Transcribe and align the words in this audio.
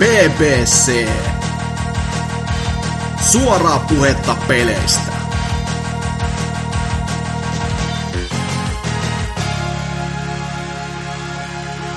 BBC. 0.00 1.08
Suoraa 3.30 3.78
puhetta 3.88 4.36
peleistä. 4.48 5.12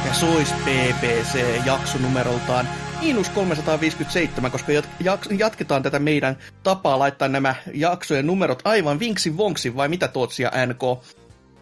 Ja 0.05 0.13
soit 0.13 0.55
BBC 0.66 1.66
jakso 1.66 1.98
numeroltaan 1.98 2.68
miinus 3.02 3.30
357, 3.30 4.52
koska 4.52 4.72
jatketaan 5.38 5.84
tätä 5.84 6.00
meidän 6.00 6.38
tapaa 6.64 7.00
laittaa 7.00 7.28
nämä 7.28 7.56
jaksojen 7.74 8.28
numerot 8.28 8.62
aivan 8.66 9.00
vinksi 9.00 9.38
vonksi, 9.38 9.76
vai 9.76 9.90
mitä 9.90 10.08
Tootsia 10.08 10.52
NK? 10.66 11.04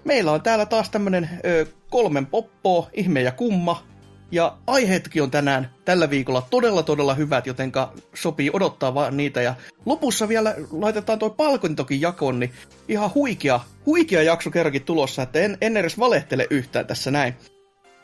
Meillä 0.04 0.32
on 0.32 0.42
täällä 0.42 0.66
taas 0.66 0.90
tämmönen 0.90 1.30
ö, 1.46 1.66
kolmen 1.90 2.26
poppoa, 2.26 2.90
ihme 2.94 3.22
ja 3.22 3.32
kumma, 3.32 3.91
ja 4.32 4.58
aiheetkin 4.68 5.24
on 5.24 5.32
tänään 5.32 5.70
tällä 5.86 6.10
viikolla 6.10 6.48
todella 6.50 6.84
todella 6.84 7.14
hyvät, 7.14 7.48
jotenka 7.48 7.94
sopii 8.14 8.50
odottaa 8.54 8.94
vaan 8.94 9.18
niitä. 9.18 9.42
Ja 9.42 9.56
lopussa 9.86 10.28
vielä 10.28 10.56
laitetaan 10.72 11.20
toi 11.20 11.30
palkintokin 11.38 12.02
jakoon, 12.02 12.40
niin 12.40 12.52
ihan 12.88 13.14
huikea, 13.14 13.60
huikea 13.86 14.24
jakso 14.24 14.52
kerrankin 14.52 14.84
tulossa, 14.84 15.22
että 15.22 15.40
en, 15.40 15.58
en 15.62 15.78
edes 15.78 16.00
valehtele 16.00 16.48
yhtään 16.50 16.88
tässä 16.88 17.12
näin. 17.12 17.36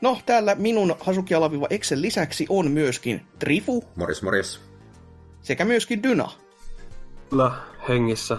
No, 0.02 0.22
täällä 0.26 0.56
minun 0.56 0.96
Hasuki 1.00 1.34
Alaviva 1.34 1.68
Excel 1.70 2.02
lisäksi 2.02 2.46
on 2.50 2.72
myöskin 2.72 3.22
Trifu. 3.40 3.84
Moris, 3.96 4.22
moris. 4.22 4.62
Sekä 5.42 5.66
myöskin 5.66 6.04
Dyna. 6.04 6.32
Kyllä, 7.30 7.52
hengissä. 7.90 8.38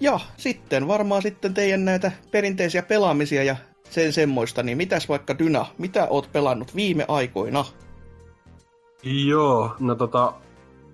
Ja 0.00 0.20
sitten 0.36 0.88
varmaan 0.88 1.22
sitten 1.22 1.54
teidän 1.54 1.84
näitä 1.84 2.12
perinteisiä 2.30 2.82
pelaamisia 2.82 3.42
ja 3.42 3.56
sen 3.90 4.12
semmoista, 4.12 4.62
niin 4.62 4.76
mitäs 4.76 5.08
vaikka 5.08 5.38
Dyna, 5.38 5.66
mitä 5.78 6.06
oot 6.10 6.28
pelannut 6.32 6.76
viime 6.76 7.04
aikoina? 7.08 7.64
Joo, 9.02 9.70
no 9.80 9.94
tota, 9.94 10.32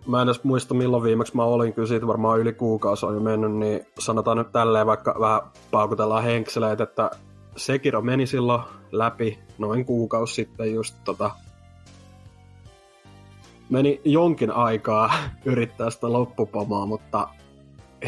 mä 0.07 0.23
en 0.23 0.29
edes 0.29 0.45
muista 0.45 0.75
milloin 0.75 1.03
viimeksi 1.03 1.37
mä 1.37 1.45
olin, 1.45 1.73
kyllä 1.73 1.89
siitä 1.89 2.07
varmaan 2.07 2.41
yli 2.41 2.53
kuukausi 2.53 3.07
on 3.07 3.15
jo 3.15 3.21
mennyt, 3.21 3.53
niin 3.53 3.87
sanotaan 3.99 4.37
nyt 4.37 4.53
tälleen, 4.53 4.87
vaikka 4.87 5.17
vähän 5.21 5.41
paukutellaan 5.71 6.25
henkseleet, 6.25 6.81
että 6.81 7.11
Sekiro 7.57 8.03
meni 8.03 8.27
silloin 8.27 8.63
läpi 8.93 9.39
noin 9.59 9.85
kuukausi 9.85 10.35
sitten 10.35 10.75
just 10.75 10.97
tota, 11.05 11.31
meni 13.71 14.01
jonkin 14.05 14.51
aikaa 14.51 15.13
yrittää 15.45 15.91
sitä 15.91 16.13
loppupomaa, 16.13 16.87
mutta 16.87 17.29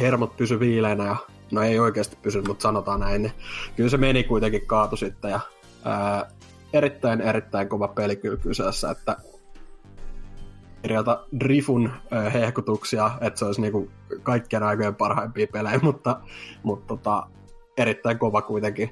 hermot 0.01 0.37
pysy 0.37 0.61
viileänä 0.61 1.05
ja 1.05 1.17
no 1.53 1.63
ei 1.63 1.79
oikeasti 1.79 2.17
pysy, 2.23 2.43
mutta 2.43 2.63
sanotaan 2.63 3.01
näin, 3.01 3.23
niin 3.23 3.33
kyllä 3.77 3.91
se 3.91 3.97
meni 3.97 4.25
kuitenkin 4.25 4.67
kaatu 4.67 4.97
sitten 4.97 5.31
ja 5.31 5.41
ää, 5.85 6.29
erittäin 6.73 7.21
erittäin 7.21 7.69
kova 7.69 7.89
peli 7.89 8.17
kyllä 8.17 8.37
kyseessä, 8.37 8.91
että 8.91 9.17
kirjata 10.83 11.25
Drifun 11.41 11.93
ää, 12.11 12.31
hehkutuksia, 12.31 13.11
että 13.21 13.39
se 13.39 13.45
olisi 13.45 13.61
niinku 13.61 13.91
kaikkien 14.23 14.63
aikojen 14.63 14.95
parhaimpia 14.95 15.47
pelejä, 15.53 15.81
mutta, 15.83 16.21
mutta 16.63 16.87
tota, 16.87 17.27
erittäin 17.77 18.19
kova 18.19 18.43
kuitenkin. 18.43 18.91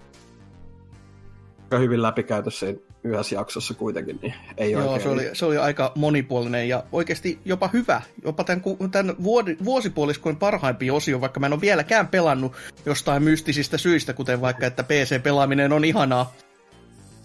Aika 1.63 1.79
hyvin 1.79 2.03
läpikäyty 2.03 2.51
siinä 2.51 2.79
yhdessä 3.07 3.35
jaksossa 3.35 3.75
kuitenkin, 3.75 4.19
niin 4.23 4.35
ei 4.57 4.73
Joo, 4.73 4.83
oikein. 4.83 5.03
se 5.03 5.09
oli, 5.09 5.31
se 5.33 5.45
oli 5.45 5.59
aika 5.59 5.93
monipuolinen 5.95 6.69
ja 6.69 6.85
oikeasti 6.93 7.39
jopa 7.45 7.71
hyvä. 7.73 8.03
Jopa 8.25 8.45
tämän, 8.45 8.63
tämän 8.91 9.17
vuosipuoliskon 9.65 10.37
parhaimpi 10.37 10.91
osio, 10.91 11.21
vaikka 11.21 11.41
mä 11.41 11.47
en 11.47 11.53
ole 11.53 11.61
vieläkään 11.61 12.09
pelannut 12.09 12.53
jostain 12.87 13.23
mystisistä 13.23 13.79
syistä, 13.79 14.13
kuten 14.13 14.41
vaikka, 14.41 14.67
että 14.67 14.83
PC-pelaaminen 14.83 15.73
on 15.73 15.85
ihanaa. 15.85 16.35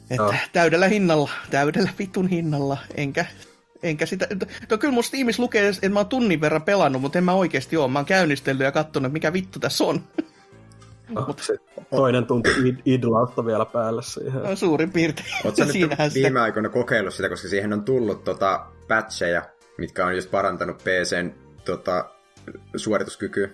Että 0.09 0.23
no. 0.23 0.33
täydellä 0.53 0.87
hinnalla, 0.87 1.29
täydellä 1.49 1.89
vitun 1.99 2.27
hinnalla, 2.27 2.77
enkä 2.95 3.25
enkä 3.83 4.05
sitä... 4.05 4.27
No 4.69 4.77
kyllä 4.77 4.93
musta 4.93 5.07
Steamis 5.07 5.39
lukee, 5.39 5.69
että 5.69 5.89
mä 5.89 5.99
oon 5.99 6.07
tunnin 6.07 6.41
verran 6.41 6.61
pelannut, 6.61 7.01
mutta 7.01 7.17
en 7.17 7.23
mä 7.23 7.33
oikeasti 7.33 7.77
oo. 7.77 7.87
Mä 7.87 7.99
oon 7.99 8.05
käynnistellyt 8.05 8.63
ja 8.65 8.71
katsonut, 8.71 9.13
mikä 9.13 9.33
vittu 9.33 9.59
tässä 9.59 9.83
on. 9.83 10.03
No, 11.11 11.25
Mut, 11.27 11.41
toinen 11.89 12.25
tunti 12.25 12.49
id- 12.49 12.81
idlausta 12.85 13.45
vielä 13.45 13.65
päälle 13.65 14.03
siihen. 14.03 14.43
No, 14.43 14.55
suurin 14.55 14.91
piirtein. 14.91 15.27
Oletko 15.45 15.63
nyt 15.65 15.73
viime 15.73 16.09
sitä... 16.09 16.43
aikoina 16.43 16.69
kokeillut 16.69 17.13
sitä, 17.13 17.29
koska 17.29 17.47
siihen 17.47 17.73
on 17.73 17.83
tullut 17.83 18.23
tota, 18.23 18.65
patcheja, 18.87 19.41
mitkä 19.77 20.05
on 20.05 20.15
just 20.15 20.31
parantanut 20.31 20.77
PCn 20.77 21.31
tota, 21.65 22.09
suorituskykyä? 22.75 23.49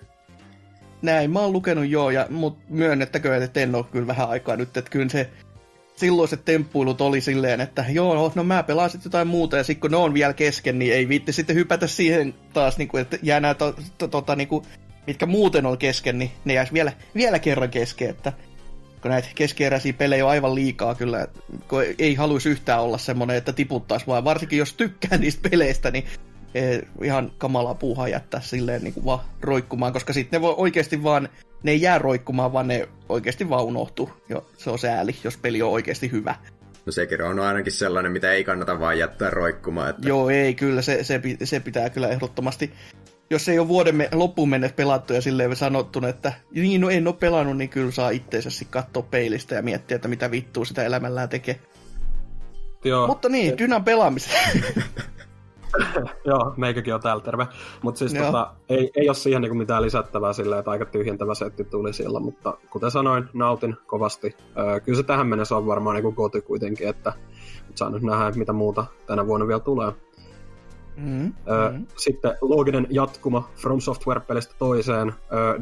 Näin, 1.02 1.30
mä 1.30 1.40
oon 1.40 1.52
lukenut 1.52 1.88
joo, 1.88 2.10
ja, 2.10 2.26
mut 2.30 2.58
myönnettäkö, 2.68 3.36
että 3.36 3.60
en 3.60 3.74
ole 3.74 3.84
kyllä 3.92 4.06
vähän 4.06 4.28
aikaa 4.28 4.56
nyt, 4.56 4.76
että 4.76 4.90
kyllä 4.90 5.08
se 5.08 5.30
silloiset 5.96 6.44
temppuilut 6.44 7.00
oli 7.00 7.20
silleen, 7.20 7.60
että 7.60 7.84
joo, 7.88 8.32
no 8.34 8.44
mä 8.44 8.62
pelaan 8.62 8.90
sitten 8.90 9.10
jotain 9.10 9.28
muuta, 9.28 9.56
ja 9.56 9.64
sitten 9.64 9.80
kun 9.80 9.90
ne 9.90 9.96
on 9.96 10.14
vielä 10.14 10.32
kesken, 10.32 10.78
niin 10.78 10.94
ei 10.94 11.08
viitti 11.08 11.32
sitten 11.32 11.56
hypätä 11.56 11.86
siihen 11.86 12.34
taas, 12.52 12.78
niin 12.78 12.88
kuin, 12.88 13.00
että 13.00 13.18
jää 13.22 13.40
nämä 13.40 13.54
to, 13.54 13.74
to, 13.98 14.08
to, 14.08 14.34
niin 14.34 14.48
kuin 14.48 14.64
mitkä 15.08 15.26
muuten 15.26 15.66
on 15.66 15.78
kesken, 15.78 16.18
niin 16.18 16.30
ne 16.44 16.54
jäisi 16.54 16.72
vielä, 16.72 16.92
vielä 17.14 17.38
kerran 17.38 17.70
kesken, 17.70 18.10
että 18.10 18.32
kun 19.02 19.10
näitä 19.10 19.28
keskeeräisiä 19.34 19.92
pelejä 19.92 20.24
on 20.24 20.30
aivan 20.30 20.54
liikaa 20.54 20.94
kyllä, 20.94 21.26
kun 21.68 21.84
ei 21.98 22.14
haluaisi 22.14 22.48
yhtään 22.48 22.82
olla 22.82 22.98
semmoinen, 22.98 23.36
että 23.36 23.52
tiputtaisi 23.52 24.06
vaan, 24.06 24.24
varsinkin 24.24 24.58
jos 24.58 24.72
tykkää 24.72 25.18
niistä 25.18 25.48
peleistä, 25.50 25.90
niin 25.90 26.04
ihan 27.02 27.32
kamalaa 27.38 27.74
puuhaa 27.74 28.08
jättää 28.08 28.40
silleen 28.40 28.84
niin 28.84 28.94
kuin 28.94 29.04
vaan 29.04 29.20
roikkumaan, 29.40 29.92
koska 29.92 30.12
sitten 30.12 30.40
ne 30.40 30.42
voi 30.42 30.54
oikeasti 30.56 31.02
vaan, 31.02 31.28
ne 31.62 31.70
ei 31.70 31.82
jää 31.82 31.98
roikkumaan, 31.98 32.52
vaan 32.52 32.68
ne 32.68 32.88
oikeasti 33.08 33.48
vaan 33.48 33.64
unohtuu. 33.64 34.10
Jo, 34.28 34.50
se 34.56 34.70
on 34.70 34.78
sääli, 34.78 35.16
jos 35.24 35.36
peli 35.36 35.62
on 35.62 35.70
oikeasti 35.70 36.10
hyvä. 36.12 36.34
No 36.86 36.92
sekin 36.92 37.22
on 37.22 37.40
ainakin 37.40 37.72
sellainen, 37.72 38.12
mitä 38.12 38.32
ei 38.32 38.44
kannata 38.44 38.80
vaan 38.80 38.98
jättää 38.98 39.30
roikkumaan. 39.30 39.90
Että... 39.90 40.08
Joo, 40.08 40.30
ei, 40.30 40.54
kyllä 40.54 40.82
se, 40.82 41.04
se, 41.04 41.20
se 41.44 41.60
pitää 41.60 41.90
kyllä 41.90 42.08
ehdottomasti 42.08 42.72
jos 43.30 43.48
ei 43.48 43.58
ole 43.58 43.68
vuoden 43.68 43.96
me- 43.96 44.08
loppuun 44.12 44.48
mennessä 44.48 44.74
pelattu 44.74 45.12
ja 45.12 45.20
silleen 45.20 45.56
sanottu, 45.56 46.06
että 46.06 46.32
niin, 46.54 46.80
no 46.80 46.90
en 46.90 47.06
ole 47.06 47.14
pelannut, 47.14 47.56
niin 47.56 47.70
kyllä 47.70 47.90
saa 47.90 48.10
itseensä 48.10 48.64
katsoa 48.70 49.02
peilistä 49.02 49.54
ja 49.54 49.62
miettiä, 49.62 49.94
että 49.94 50.08
mitä 50.08 50.30
vittua 50.30 50.64
sitä 50.64 50.84
elämällään 50.84 51.28
tekee. 51.28 51.60
Joo. 52.84 53.06
Mutta 53.06 53.28
niin, 53.28 53.58
Dynan 53.58 53.84
pelaamista. 53.84 54.30
Joo, 56.24 56.54
meikäkin 56.56 56.94
on 56.94 57.00
täällä 57.00 57.22
terve. 57.22 57.46
Mutta 57.82 57.98
siis 57.98 58.14
tota, 58.14 58.54
ei, 58.68 58.90
ei 58.96 59.08
ole 59.08 59.14
siihen 59.14 59.42
niinku 59.42 59.54
mitään 59.56 59.82
lisättävää 59.82 60.32
silleen, 60.32 60.58
että 60.58 60.70
aika 60.70 60.84
tyhjentävä 60.84 61.34
setti 61.34 61.64
tuli 61.64 61.92
siellä, 61.92 62.20
mutta 62.20 62.56
kuten 62.70 62.90
sanoin, 62.90 63.28
nautin 63.32 63.76
kovasti. 63.86 64.36
Öö, 64.58 64.80
kyllä 64.80 64.96
se 64.96 65.02
tähän 65.02 65.26
mennessä 65.26 65.56
on 65.56 65.66
varmaan 65.66 65.94
niinku 65.94 66.12
koti 66.12 66.40
kuitenkin, 66.40 66.88
että 66.88 67.12
saa 67.74 67.90
nyt 67.90 68.02
nähdä, 68.02 68.30
mitä 68.30 68.52
muuta 68.52 68.84
tänä 69.06 69.26
vuonna 69.26 69.46
vielä 69.46 69.60
tulee. 69.60 69.92
Mm-hmm. 70.98 71.24
mm-hmm. 71.24 71.86
Sitten 71.96 72.34
looginen 72.40 72.86
jatkuma 72.90 73.48
From 73.56 73.80
Software-pelistä 73.80 74.54
toiseen. 74.58 75.12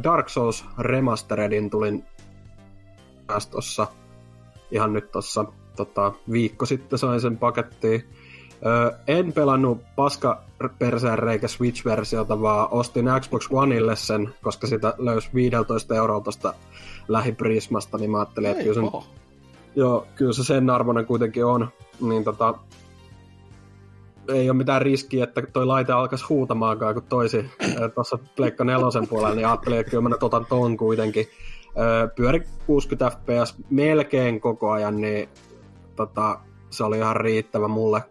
Dark 0.02 0.28
Souls 0.28 0.64
Remasteredin 0.78 1.70
tulin 1.70 2.04
tuossa 3.50 3.86
ihan 4.70 4.92
nyt 4.92 5.12
tuossa 5.12 5.44
tota, 5.76 6.12
viikko 6.32 6.66
sitten 6.66 6.98
sain 6.98 7.20
sen 7.20 7.38
pakettiin. 7.38 8.04
en 9.06 9.32
pelannut 9.32 9.80
paska 9.97 10.42
perseen 10.78 11.19
reikä 11.19 11.47
Switch-versiota, 11.48 12.41
vaan 12.41 12.68
ostin 12.70 13.06
Xbox 13.20 13.48
Oneille 13.50 13.97
sen, 13.97 14.34
koska 14.42 14.66
sitä 14.66 14.94
löysi 14.98 15.28
15 15.34 15.94
euroa 15.94 16.20
tuosta 16.20 16.54
lähiprismasta, 17.08 17.98
niin 17.98 18.10
mä 18.10 18.18
ajattelin, 18.18 18.50
että 18.50 18.62
kyllä, 18.62 18.74
sen, 18.74 19.00
joo, 19.76 20.06
kyllä 20.14 20.32
se 20.32 20.44
sen 20.44 20.70
arvoinen 20.70 21.06
kuitenkin 21.06 21.44
on. 21.44 21.68
Niin 22.00 22.24
tota, 22.24 22.54
ei 24.28 24.50
ole 24.50 24.56
mitään 24.56 24.82
riskiä, 24.82 25.25
että 25.25 25.42
toi 25.53 25.66
laite 25.66 25.92
alkaisi 25.92 26.25
huutamaankaan, 26.28 26.94
kun 26.94 27.03
toisi 27.03 27.50
tuossa 27.94 28.19
Pleikka 28.37 28.64
nelosen 28.64 29.09
puolella, 29.09 29.34
niin 29.34 29.47
ajattelin, 29.47 29.78
että 29.78 29.91
kyllä 29.91 30.03
mä 30.03 30.09
nyt 30.09 30.22
otan 30.22 30.47
ton 30.47 30.76
kuitenkin. 30.76 31.26
Pyöri 32.16 32.42
60 32.66 33.16
fps 33.16 33.56
melkein 33.70 34.41
koko 34.41 34.70
ajan, 34.70 35.00
niin 35.00 35.28
tota, 35.97 36.41
se 36.70 36.84
oli 36.84 36.98
ihan 36.98 37.16
riittävä 37.16 37.68
mulle 37.68 38.03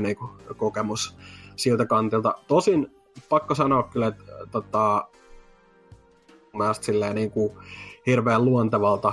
niin 0.00 0.16
kuin, 0.16 0.30
kokemus 0.56 1.16
siltä 1.56 1.86
kantilta. 1.86 2.34
Tosin 2.46 2.86
pakko 3.28 3.54
sanoa 3.54 3.82
kyllä, 3.82 4.06
että 4.06 4.24
tota, 4.50 5.08
mä 6.52 6.74
silleen 6.74 7.14
niin 7.14 7.30
kuin, 7.30 7.52
hirveän 8.06 8.44
luontevalta 8.44 9.12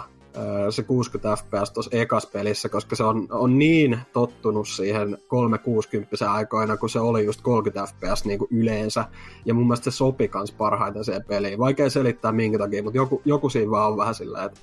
se 0.69 0.83
60 0.83 1.35
fps 1.35 1.71
tuossa 1.71 1.97
ekas 1.97 2.25
pelissä, 2.25 2.69
koska 2.69 2.95
se 2.95 3.03
on, 3.03 3.27
on 3.29 3.59
niin 3.59 3.99
tottunut 4.13 4.67
siihen 4.67 5.17
360 5.27 6.31
aikoina, 6.31 6.77
kun 6.77 6.89
se 6.89 6.99
oli 6.99 7.25
just 7.25 7.41
30 7.41 7.93
fps 7.93 8.25
niin 8.25 8.39
yleensä. 8.49 9.05
Ja 9.45 9.53
mun 9.53 9.67
mielestä 9.67 9.91
se 9.91 9.97
sopi 9.97 10.27
kans 10.27 10.51
parhaiten 10.51 11.03
siihen 11.03 11.25
peliin. 11.27 11.59
Vaikea 11.59 11.89
selittää 11.89 12.31
minkä 12.31 12.57
takia, 12.57 12.83
mutta 12.83 12.97
joku, 12.97 13.21
joku 13.25 13.49
siinä 13.49 13.71
vaan 13.71 13.91
on 13.91 13.97
vähän 13.97 14.15
sillä, 14.15 14.43
että 14.43 14.59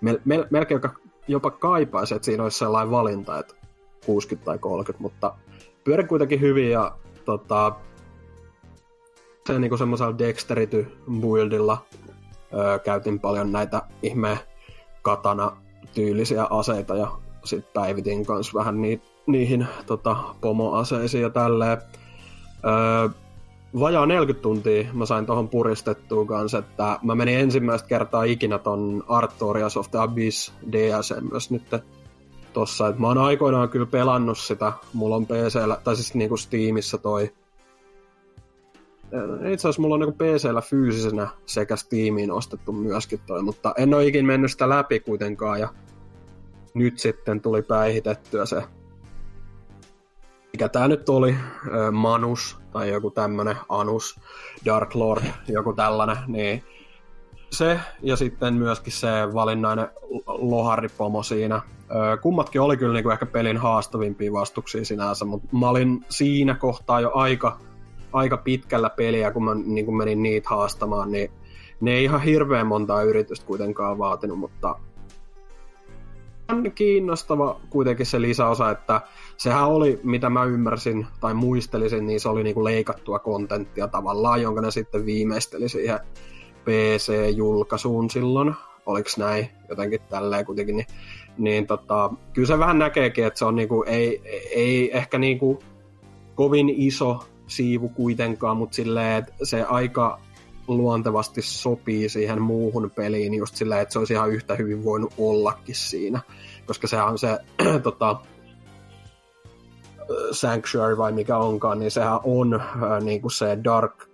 mel, 0.00 0.18
mel, 0.24 0.46
melkein 0.50 0.80
jopa, 1.28 1.50
kaipaisi, 1.50 2.14
että 2.14 2.26
siinä 2.26 2.42
olisi 2.42 2.58
sellainen 2.58 2.90
valinta, 2.90 3.38
että 3.38 3.54
60 4.06 4.44
tai 4.44 4.58
30, 4.58 5.02
mutta 5.02 5.34
pyöri 5.84 6.04
kuitenkin 6.04 6.40
hyvin 6.40 6.70
ja 6.70 6.96
tota, 7.24 7.72
se 9.46 9.58
niinku 9.58 9.76
semmoisella 9.76 10.18
dexterity 10.18 10.86
buildilla 11.20 11.86
öö, 12.54 12.78
käytin 12.78 13.20
paljon 13.20 13.52
näitä 13.52 13.82
ihme 14.02 14.38
katana 15.04 15.56
tyylisiä 15.94 16.46
aseita 16.50 16.96
ja 16.96 17.08
sit 17.44 17.72
päivitin 17.72 18.26
kanssa 18.26 18.58
vähän 18.58 18.82
ni, 18.82 19.00
niihin 19.26 19.66
tota, 19.86 20.16
pomoaseisiin 20.40 21.22
ja 21.22 21.30
tälleen. 21.30 21.78
Öö, 22.64 23.08
vajaa 23.80 24.06
40 24.06 24.42
tuntia 24.42 24.84
mä 24.92 25.06
sain 25.06 25.26
tohon 25.26 25.48
puristettua 25.48 26.26
kanssa, 26.26 26.58
että 26.58 26.98
mä 27.02 27.14
menin 27.14 27.38
ensimmäistä 27.38 27.88
kertaa 27.88 28.24
ikinä 28.24 28.58
ton 28.58 29.04
Artorias 29.08 29.76
of 29.76 29.90
the 29.90 29.98
Abyss 29.98 30.52
DSM 30.72 31.28
myös 31.30 31.50
nyt 31.50 31.62
tossa. 32.52 32.88
Et 32.88 32.98
mä 32.98 33.06
oon 33.06 33.18
aikoinaan 33.18 33.68
kyllä 33.68 33.86
pelannut 33.86 34.38
sitä, 34.38 34.72
mulla 34.92 35.16
on 35.16 35.26
PCllä, 35.26 35.80
tai 35.84 35.96
siis 35.96 36.14
niinku 36.14 36.36
Steamissa 36.36 36.98
toi 36.98 37.32
itse 39.52 39.68
asiassa 39.68 39.82
mulla 39.82 39.94
on 39.94 40.00
niinku 40.00 40.16
PCllä 40.16 40.60
fyysisenä 40.60 41.28
sekä 41.46 41.76
Steamiin 41.76 42.32
ostettu 42.32 42.72
myöskin 42.72 43.20
toi, 43.26 43.42
mutta 43.42 43.74
en 43.78 43.94
ole 43.94 44.06
ikin 44.06 44.26
mennyt 44.26 44.50
sitä 44.50 44.68
läpi 44.68 45.00
kuitenkaan 45.00 45.60
ja 45.60 45.68
nyt 46.74 46.98
sitten 46.98 47.40
tuli 47.40 47.62
päihitettyä 47.62 48.46
se 48.46 48.62
mikä 50.54 50.68
tää 50.68 50.88
nyt 50.88 51.08
oli, 51.08 51.34
Manus 51.92 52.58
tai 52.72 52.88
joku 52.92 53.10
tämmönen 53.10 53.56
Anus, 53.68 54.20
Dark 54.64 54.94
Lord, 54.94 55.24
joku 55.48 55.72
tällainen, 55.72 56.16
niin 56.26 56.64
se 57.50 57.80
ja 58.02 58.16
sitten 58.16 58.54
myöskin 58.54 58.92
se 58.92 59.08
valinnainen 59.34 59.88
loharipomo 60.26 61.22
siinä. 61.22 61.62
Kummatkin 62.22 62.60
oli 62.60 62.76
kyllä 62.76 62.92
niinku 62.92 63.10
ehkä 63.10 63.26
pelin 63.26 63.56
haastavimpia 63.56 64.32
vastuksia 64.32 64.84
sinänsä, 64.84 65.24
mutta 65.24 65.56
mä 65.56 65.68
olin 65.68 66.04
siinä 66.08 66.54
kohtaa 66.54 67.00
jo 67.00 67.10
aika, 67.14 67.58
aika 68.14 68.36
pitkällä 68.36 68.90
peliä, 68.90 69.30
kun 69.30 69.44
mä 69.44 69.54
niin 69.54 69.86
kun 69.86 69.96
menin 69.96 70.22
niitä 70.22 70.48
haastamaan, 70.48 71.12
niin 71.12 71.30
ne 71.80 71.92
ei 71.92 72.04
ihan 72.04 72.22
hirveän 72.22 72.66
montaa 72.66 73.02
yritystä 73.02 73.46
kuitenkaan 73.46 73.98
vaatinut, 73.98 74.38
mutta 74.38 74.76
on 76.48 76.72
kiinnostava 76.74 77.60
kuitenkin 77.70 78.06
se 78.06 78.20
lisäosa, 78.20 78.70
että 78.70 79.00
sehän 79.36 79.68
oli, 79.68 80.00
mitä 80.02 80.30
mä 80.30 80.44
ymmärsin 80.44 81.06
tai 81.20 81.34
muistelisin, 81.34 82.06
niin 82.06 82.20
se 82.20 82.28
oli 82.28 82.42
niinku 82.42 82.64
leikattua 82.64 83.18
kontenttia 83.18 83.88
tavallaan, 83.88 84.42
jonka 84.42 84.60
ne 84.60 84.70
sitten 84.70 85.06
viimeisteli 85.06 85.68
siihen 85.68 85.98
PC-julkaisuun 86.64 88.10
silloin. 88.10 88.54
Oliko 88.86 89.10
näin? 89.18 89.48
Jotenkin 89.68 90.00
tälleen 90.10 90.46
kuitenkin. 90.46 90.76
Niin, 90.76 90.86
niin 91.38 91.66
tota, 91.66 92.10
kyllä 92.32 92.46
se 92.46 92.58
vähän 92.58 92.78
näkeekin, 92.78 93.26
että 93.26 93.38
se 93.38 93.44
on 93.44 93.56
niinku, 93.56 93.84
ei, 93.86 94.20
ei 94.54 94.96
ehkä 94.96 95.18
niinku 95.18 95.58
kovin 96.34 96.68
iso 96.68 97.20
siivu 97.56 97.88
kuitenkaan, 97.88 98.56
mutta 98.56 98.74
silleen, 98.74 99.18
että 99.18 99.32
se 99.42 99.62
aika 99.62 100.20
luontevasti 100.68 101.42
sopii 101.42 102.08
siihen 102.08 102.42
muuhun 102.42 102.90
peliin 102.90 103.34
just 103.34 103.56
silleen, 103.56 103.80
että 103.80 103.92
se 103.92 103.98
olisi 103.98 104.12
ihan 104.12 104.30
yhtä 104.30 104.54
hyvin 104.54 104.84
voinut 104.84 105.12
ollakin 105.18 105.74
siinä. 105.74 106.20
Koska 106.66 106.86
sehän 106.86 107.08
on 107.08 107.18
se 107.18 107.38
tota, 107.82 108.16
Sanctuary 110.30 110.96
vai 110.96 111.12
mikä 111.12 111.36
onkaan, 111.36 111.78
niin 111.78 111.90
sehän 111.90 112.20
on 112.24 112.54
äh, 112.54 113.02
niin 113.02 113.22
kuin 113.22 113.32
se 113.32 113.58
Dark, 113.64 114.04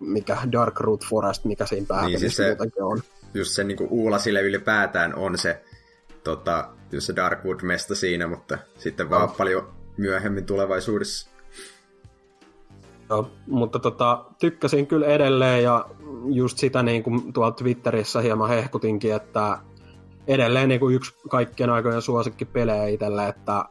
mikä 0.00 0.38
Dark 0.52 0.80
Root 0.80 1.04
Forest, 1.06 1.44
mikä 1.44 1.66
siinä 1.66 1.86
päätemissä 1.88 2.24
niin, 2.24 2.58
siis 2.58 2.74
se, 2.76 2.82
on. 2.82 3.02
Just 3.34 3.50
se 3.50 3.64
niin 3.64 3.76
kuin 3.76 3.90
Uula 3.90 4.18
sille 4.18 4.42
ylipäätään 4.42 5.14
on 5.14 5.38
se, 5.38 5.62
tota, 6.24 6.68
just 6.92 7.06
se 7.06 7.16
Darkwood-mesta 7.16 7.94
siinä, 7.94 8.26
mutta 8.26 8.58
sitten 8.78 9.10
vaan 9.10 9.28
no. 9.28 9.34
paljon 9.38 9.72
myöhemmin 9.96 10.46
tulevaisuudessa. 10.46 11.30
Joo, 13.08 13.30
mutta 13.46 13.78
tota, 13.78 14.24
tykkäsin 14.38 14.86
kyllä 14.86 15.06
edelleen 15.06 15.62
ja 15.62 15.86
just 16.24 16.58
sitä 16.58 16.82
niin 16.82 17.02
kuin 17.02 17.32
tuolla 17.32 17.52
Twitterissä 17.52 18.20
hieman 18.20 18.48
hehkutinkin, 18.48 19.14
että 19.14 19.58
edelleen 20.26 20.68
niin 20.68 20.80
kuin 20.80 20.94
yksi 20.94 21.14
kaikkien 21.28 21.70
aikojen 21.70 22.02
suosikki 22.02 22.44
pelejä 22.44 22.86
itselle, 22.86 23.28
että 23.28 23.64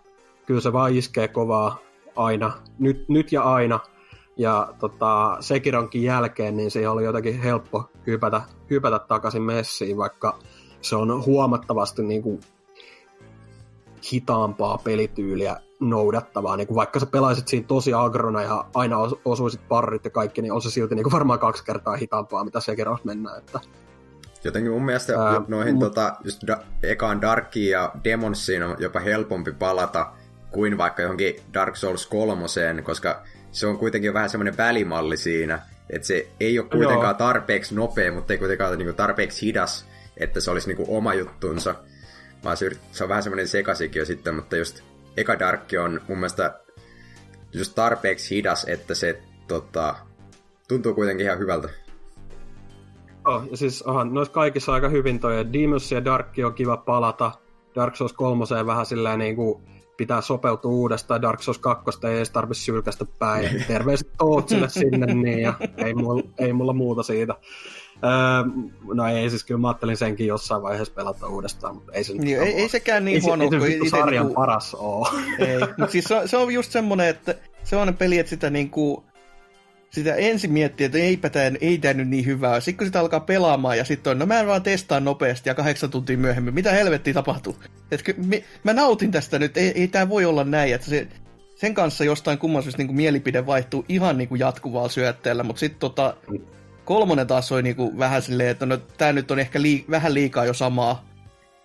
kyllä 0.46 0.62
se 0.62 0.74
vaan 0.74 0.96
iskee 0.96 1.28
kovaa 1.28 1.80
aina, 2.16 2.54
nyt, 2.80 3.10
nyt 3.10 3.32
ja 3.32 3.44
aina. 3.44 3.80
Ja 4.38 4.74
tota, 4.80 5.38
Sekironkin 5.40 6.04
jälkeen 6.04 6.58
niin 6.58 6.72
se 6.72 6.90
oli 6.90 7.04
jotenkin 7.04 7.42
helppo 7.42 7.84
hypätä, 8.08 8.42
hypätä 8.70 9.00
takaisin 9.00 9.42
messiin, 9.42 9.98
vaikka 9.98 10.40
se 10.82 10.96
on 10.96 11.26
huomattavasti 11.26 12.04
niin 12.04 12.24
kuin 12.24 12.40
hitaampaa 14.13 14.78
pelityyliä 14.78 15.57
noudattavaa. 15.80 16.57
Niin 16.57 16.68
kuin 16.68 16.75
vaikka 16.75 17.00
sä 17.00 17.06
pelaisit 17.06 17.48
siinä 17.48 17.68
tosi 17.68 17.94
agrona 17.94 18.42
ja 18.42 18.66
aina 18.74 18.98
osuisit 19.25 19.68
parrit 19.68 20.06
ja 20.06 20.12
kaikki, 20.12 20.42
niin 20.42 20.52
on 20.52 20.62
se 20.62 20.69
silti 20.72 20.96
niin 20.96 21.04
kuin 21.04 21.13
varmaan 21.13 21.40
kaksi 21.40 21.63
kertaa 21.63 21.96
hitaampaa, 21.96 22.44
mitä 22.44 22.60
Sekiros 22.60 23.04
mennään. 23.04 23.38
Että... 23.38 23.60
Jotenkin 24.44 24.72
mun 24.72 24.86
mielestä 24.86 25.24
Ää, 25.24 25.42
noihin 25.48 25.75
mut... 25.75 25.84
tota, 25.84 26.16
just 26.24 26.48
da, 26.48 26.57
ekaan 26.84 27.22
Darkiin 27.22 27.72
ja 27.72 27.92
Demonsiin 28.04 28.63
on 28.63 28.75
jopa 28.80 29.00
helpompi 29.00 29.52
palata 29.52 30.12
kuin 30.51 30.78
vaikka 30.78 31.01
johonkin 31.01 31.36
Dark 31.54 31.75
Souls 31.75 32.08
3, 32.08 32.46
koska 32.84 33.24
se 33.51 33.68
on 33.68 33.78
kuitenkin 33.78 34.13
vähän 34.13 34.30
semmoinen 34.30 34.58
välimalli 34.58 35.18
siinä, 35.18 35.60
että 35.90 36.08
se 36.08 36.28
ei 36.40 36.60
ole 36.60 36.68
kuitenkaan 36.69 37.04
Joo. 37.06 37.13
tarpeeksi 37.13 37.75
nopea, 37.75 38.12
mutta 38.12 38.34
ei 38.34 38.40
kuitenkaan 38.40 38.78
niin 38.78 38.96
tarpeeksi 38.96 39.46
hidas, 39.46 39.86
että 40.18 40.40
se 40.40 40.51
olisi 40.51 40.74
niin 40.74 40.86
oma 40.88 41.13
juttunsa. 41.13 41.75
Vaan 42.44 42.58
se, 42.58 42.70
se 42.92 43.04
on 43.04 43.10
vähän 43.10 43.24
semmoinen 43.24 43.48
sekasikin 43.48 44.06
sitten, 44.06 44.36
mutta 44.36 44.58
just 44.58 44.82
eka 45.18 45.40
Dark 45.40 45.62
on 45.84 46.02
mun 46.08 46.18
mielestä 46.18 46.60
just 47.54 47.76
tarpeeksi 47.76 48.36
hidas, 48.36 48.66
että 48.68 48.96
se 48.96 49.22
tota, 49.48 49.96
tuntuu 50.68 50.94
kuitenkin 50.94 51.26
ihan 51.26 51.40
hyvältä. 51.40 51.70
Oh, 53.26 53.44
ja 53.52 53.58
siis 53.58 53.82
onhan 53.82 54.14
noissa 54.14 54.34
kaikissa 54.34 54.74
aika 54.74 54.90
hyvin 54.90 55.20
toi 55.20 55.54
Demons 55.54 55.92
ja 55.92 56.06
Dark 56.06 56.28
on 56.46 56.54
kiva 56.54 56.78
palata. 56.78 57.32
Dark 57.76 57.96
Souls 57.96 58.14
3 58.14 58.46
vähän 58.66 58.86
silleen 58.86 59.20
niin 59.20 59.36
kuin 59.36 59.64
pitää 59.98 60.22
sopeutua 60.22 60.72
uudestaan. 60.72 61.22
Dark 61.22 61.42
Souls 61.42 61.60
2 61.60 62.08
ei 62.08 62.16
edes 62.16 62.30
tarvitse 62.30 62.64
sylkästä 62.64 63.06
päin. 63.20 63.50
Terveiset 63.68 64.12
Tootsille 64.18 64.70
sinne 64.70 65.14
niin, 65.14 65.40
ja 65.40 65.54
ei 65.78 65.94
mulla, 65.94 66.24
ei 66.38 66.54
mulla 66.54 66.74
muuta 66.74 67.04
siitä. 67.04 67.36
Öö, 68.03 68.12
no 68.94 69.07
ei 69.07 69.30
siis 69.30 69.44
kyllä 69.44 69.59
mä 69.59 69.68
ajattelin 69.68 69.97
senkin 69.97 70.27
jossain 70.27 70.62
vaiheessa 70.62 70.94
pelata 70.94 71.27
uudestaan, 71.27 71.75
mutta 71.75 71.92
ei 71.92 72.03
se 72.03 72.13
niin, 72.13 72.42
ei, 72.42 72.53
ei 72.53 72.69
sekään 72.69 73.06
niin 73.06 73.24
huono 73.24 73.50
kuin 73.50 73.71
itse 73.71 73.89
sarjan 73.89 74.25
niinku... 74.25 74.42
paras 74.42 74.74
oo. 74.74 75.09
Ei, 75.39 75.59
mutta 75.59 75.92
siis 75.92 76.06
se, 76.06 76.21
se, 76.25 76.38
on 76.38 76.53
just 76.53 76.71
semmonen, 76.71 77.07
että 77.07 77.36
se 77.63 77.75
on 77.75 77.95
peli, 77.95 78.19
että 78.19 78.30
sitä 78.30 78.50
niinku 78.50 79.03
sitä 79.95 80.15
ensin 80.15 80.51
miettii, 80.51 80.86
että 80.86 80.97
eipä 80.97 81.30
tämä, 81.30 81.51
ei 81.62 81.77
tämä 81.77 81.94
nyt 81.94 82.07
niin 82.07 82.25
hyvää. 82.25 82.59
Sitten 82.59 82.77
kun 82.77 82.88
sitä 82.88 83.00
alkaa 83.00 83.19
pelaamaan 83.19 83.77
ja 83.77 83.86
sitten 83.86 84.12
on, 84.12 84.19
no 84.19 84.25
mä 84.25 84.48
vaan 84.48 84.63
testaan 84.63 85.06
nopeasti 85.06 85.50
ja 85.50 85.56
kahdeksan 85.56 85.89
tuntia 85.89 86.18
myöhemmin, 86.18 86.53
mitä 86.53 86.71
helvettiä 86.71 87.13
tapahtuu? 87.13 87.57
Et, 87.91 88.03
mä, 88.18 88.36
mä 88.63 88.74
nautin 88.74 89.12
tästä 89.12 89.39
nyt, 89.39 89.57
ei, 89.57 89.71
ei 89.75 89.88
tämä 89.88 90.09
voi 90.09 90.25
olla 90.25 90.44
näin, 90.44 90.75
että 90.75 90.88
se, 90.88 91.07
sen 91.56 91.74
kanssa 91.74 92.03
jostain 92.03 92.38
kumman 92.38 92.63
syystä 92.63 92.84
niin 92.84 92.96
mielipide 92.96 93.46
vaihtuu 93.46 93.86
ihan 93.89 94.17
niin 94.17 94.29
kuin 94.29 94.39
jatkuvalla 94.39 94.89
syötteellä, 94.89 95.43
mutta 95.43 95.60
sitten 95.60 95.79
tota, 95.79 96.17
kolmonen 96.86 97.27
taas 97.27 97.51
oli 97.51 97.63
niin 97.63 97.75
kuin 97.75 98.00
vähän 98.00 98.22
silleen, 98.22 98.50
että 98.50 98.65
no 98.65 98.77
tämä 98.77 99.13
nyt 99.13 99.32
on 99.32 99.39
ehkä 99.39 99.62
lii, 99.62 99.86
vähän 99.89 100.13
liikaa 100.13 100.46
jo 100.46 100.54
samaa, 100.54 101.06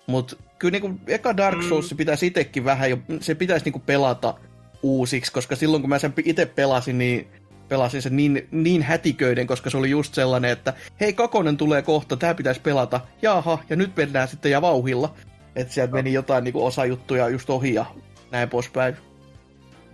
mutta 0.06 0.36
kyllä 0.58 0.72
niin 0.72 0.82
kuin, 0.82 1.00
eka 1.06 1.36
Dark 1.36 1.62
Souls 1.62 1.90
mm. 1.90 1.96
pitäisi 1.96 2.26
itsekin 2.26 2.64
vähän 2.64 2.90
jo, 2.90 2.98
se 3.20 3.34
pitäisi 3.34 3.64
niin 3.64 3.72
kuin 3.72 3.82
pelata 3.86 4.34
uusiksi, 4.82 5.32
koska 5.32 5.56
silloin 5.56 5.82
kun 5.82 5.88
mä 5.88 5.98
sen 5.98 6.14
itse 6.24 6.46
pelasin, 6.46 6.98
niin 6.98 7.28
pelasin 7.68 8.02
sen 8.02 8.16
niin, 8.16 8.48
niin 8.50 8.82
hätiköiden, 8.82 9.46
koska 9.46 9.70
se 9.70 9.76
oli 9.76 9.90
just 9.90 10.14
sellainen, 10.14 10.50
että 10.50 10.74
hei, 11.00 11.12
kakonen 11.12 11.56
tulee 11.56 11.82
kohta, 11.82 12.16
tämä 12.16 12.34
pitäisi 12.34 12.60
pelata, 12.60 13.00
jaha, 13.22 13.58
ja 13.70 13.76
nyt 13.76 13.96
mennään 13.96 14.28
sitten 14.28 14.52
ja 14.52 14.62
vauhilla. 14.62 15.14
Että 15.56 15.74
sieltä 15.74 15.92
meni 15.92 16.12
jotain 16.12 16.44
niin 16.44 16.56
osajuttuja 16.56 17.28
just 17.28 17.50
ohi 17.50 17.74
ja 17.74 17.86
näin 18.30 18.48
poispäin 18.48 18.96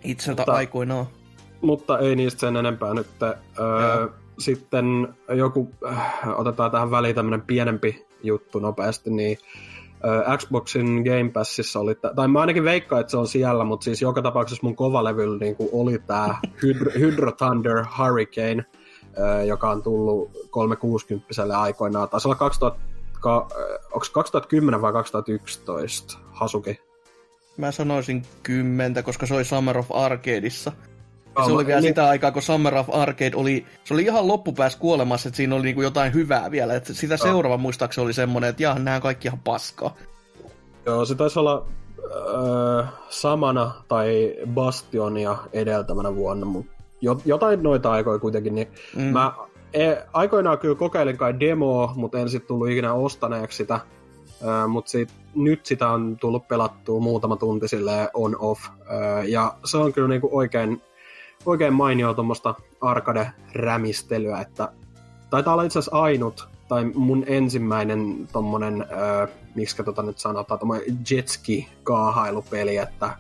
itseltä 0.05 0.43
mutta, 0.43 0.53
aikoinaan. 0.53 1.07
Mutta 1.61 1.99
ei 1.99 2.17
niistä 2.17 2.41
sen 2.41 2.57
enempää 2.57 2.95
nyt. 2.95 3.07
Öö, 3.23 4.09
sitten 4.39 5.15
joku, 5.29 5.71
äh, 5.89 6.29
otetaan 6.37 6.71
tähän 6.71 6.91
väliin 6.91 7.15
tämmöinen 7.15 7.43
pienempi 7.43 8.07
juttu 8.23 8.59
nopeasti, 8.59 9.11
niin 9.11 9.39
Xboxin 10.37 11.03
Game 11.03 11.31
Passissa 11.33 11.81
oli, 11.81 11.95
tai 12.17 12.29
mä 12.29 12.41
ainakin 12.41 12.65
veikkaan, 12.65 13.01
että 13.01 13.11
se 13.11 13.17
on 13.17 13.29
siellä, 13.29 13.65
mutta 13.65 13.85
siis 13.85 14.03
joka 14.03 14.23
tapauksessa 14.23 14.67
mun 14.67 14.77
kovalevyllä 14.77 15.39
niin 15.39 15.57
oli 15.73 15.99
tämä 15.99 16.39
Hydro, 16.63 16.93
Hydro 16.99 17.33
Thunder 17.33 17.85
Hurricane, 17.99 18.65
joka 19.47 19.71
on 19.71 19.83
tullut 19.83 20.31
360 20.51 21.61
aikoinaan. 21.61 22.09
Taisi 22.09 22.29
olla 22.29 22.37
2000, 22.37 22.81
onko 23.93 24.07
2010 24.13 24.83
vai 24.83 24.93
2011, 24.93 26.19
Hasuki? 26.31 26.81
Mä 27.57 27.73
sanoisin 27.73 28.23
10, 28.43 29.05
koska 29.05 29.27
se 29.27 29.35
oli 29.35 29.45
Summer 29.45 29.79
of 29.79 29.93
Arcadeissa. 29.93 30.73
Ja 31.37 31.45
se 31.45 31.53
oli 31.53 31.67
vielä 31.67 31.81
niin... 31.81 31.91
sitä 31.91 32.09
aikaa, 32.09 32.33
kun 32.33 32.43
Summer 32.43 32.75
of 32.75 32.95
Arcade 32.95 33.31
oli, 33.35 33.67
se 33.85 33.95
oli 33.95 34.03
ihan 34.03 34.29
loppupäässä 34.29 34.79
kuolemassa, 34.79 35.29
että 35.29 35.37
siinä 35.37 35.55
oli 35.55 35.63
niinku 35.63 35.83
jotain 35.83 36.15
hyvää 36.15 36.51
vielä. 36.51 36.75
Että 36.75 36.95
sitä 36.95 37.17
seuraava 37.17 37.57
muistaakseni 37.57 38.05
oli 38.05 38.13
semmoinen, 38.13 38.51
että 38.51 38.63
jaha, 38.63 38.79
nämä 38.79 39.01
kaikki 39.01 39.29
ihan 39.29 39.41
paskaa. 39.45 39.95
Joo, 40.87 41.05
se 41.05 41.15
taisi 41.15 41.39
olla 41.39 41.67
äh, 42.81 42.89
samana 43.09 43.73
tai 43.89 44.35
Bastionia 44.55 45.37
edeltävänä 45.53 46.15
vuonna, 46.15 46.47
mutta 46.47 46.73
jotain 47.25 47.63
noita 47.63 47.93
aikoja 47.93 48.19
kuitenkin, 48.19 48.55
niin 48.55 48.69
mm. 48.97 49.03
mä 49.03 49.33
e, 49.75 49.97
aikoinaan 50.13 50.59
kyllä 50.59 50.75
kokeilin 50.75 51.17
kai 51.17 51.41
demoa, 51.41 51.93
mutta 51.97 52.19
en 52.19 52.29
sitten 52.29 52.49
tullut 52.49 52.69
ikinä 52.69 52.95
ostaneeksi 52.95 53.57
sitä. 53.57 53.81
mutta 54.69 54.91
nyt 55.35 55.67
sitä 55.67 55.89
on 55.89 56.17
tullut 56.21 56.49
pelattua 56.49 57.01
muutama 57.01 57.37
tunti 57.37 57.69
sille 57.69 58.11
on-off, 58.15 58.61
ja 59.27 59.55
se 59.65 59.77
on 59.77 59.93
kyllä 59.93 60.09
niinku 60.09 60.29
oikein, 60.33 60.83
oikein 61.47 61.73
mainio 61.75 62.15
tuommoista 62.15 62.55
arcade-rämistelyä, 62.81 64.41
että 64.41 64.73
taitaa 65.31 65.53
olla 65.53 65.63
itse 65.63 65.79
asiassa 65.79 65.99
ainut, 65.99 66.49
tai 66.69 66.85
mun 66.85 67.25
ensimmäinen 67.27 68.29
tommonen, 68.33 68.83
äh, 68.83 69.29
miksi 69.55 69.83
tota 69.83 70.03
nyt 70.03 70.19
sanotaan, 70.19 70.59
tommonen 70.59 70.85
jetski-kaahailupeli, 71.11 72.77
että 72.77 73.17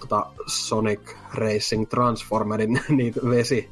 tota 0.00 0.26
Sonic 0.46 1.00
Racing 1.34 1.88
Transformerin 1.88 2.80
niitä 2.88 3.20
vesi, 3.30 3.70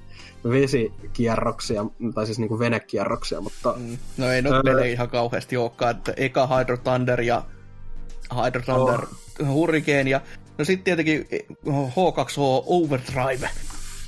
vesikierroksia, 0.51 1.85
tai 2.15 2.27
siis 2.27 2.39
niinku 2.39 2.59
venekierroksia, 2.59 3.41
mutta... 3.41 3.75
Mm. 3.77 3.99
No 4.17 4.31
ei 4.31 4.43
noita 4.43 4.63
pelejä 4.63 4.93
ihan 4.93 5.11
kauheasti 5.11 5.57
olekaan, 5.57 5.97
että 5.97 6.13
eka 6.17 6.47
Hydro 6.47 6.77
Thunder 6.77 7.21
ja 7.21 7.43
Hydro 8.45 8.63
Thunder 8.63 9.01
oh. 9.41 9.49
Hurricane 9.49 10.11
ja 10.11 10.21
no 10.59 10.65
sitten 10.65 10.85
tietenkin 10.85 11.27
H2H 11.67 12.39
Overdrive, 12.67 13.51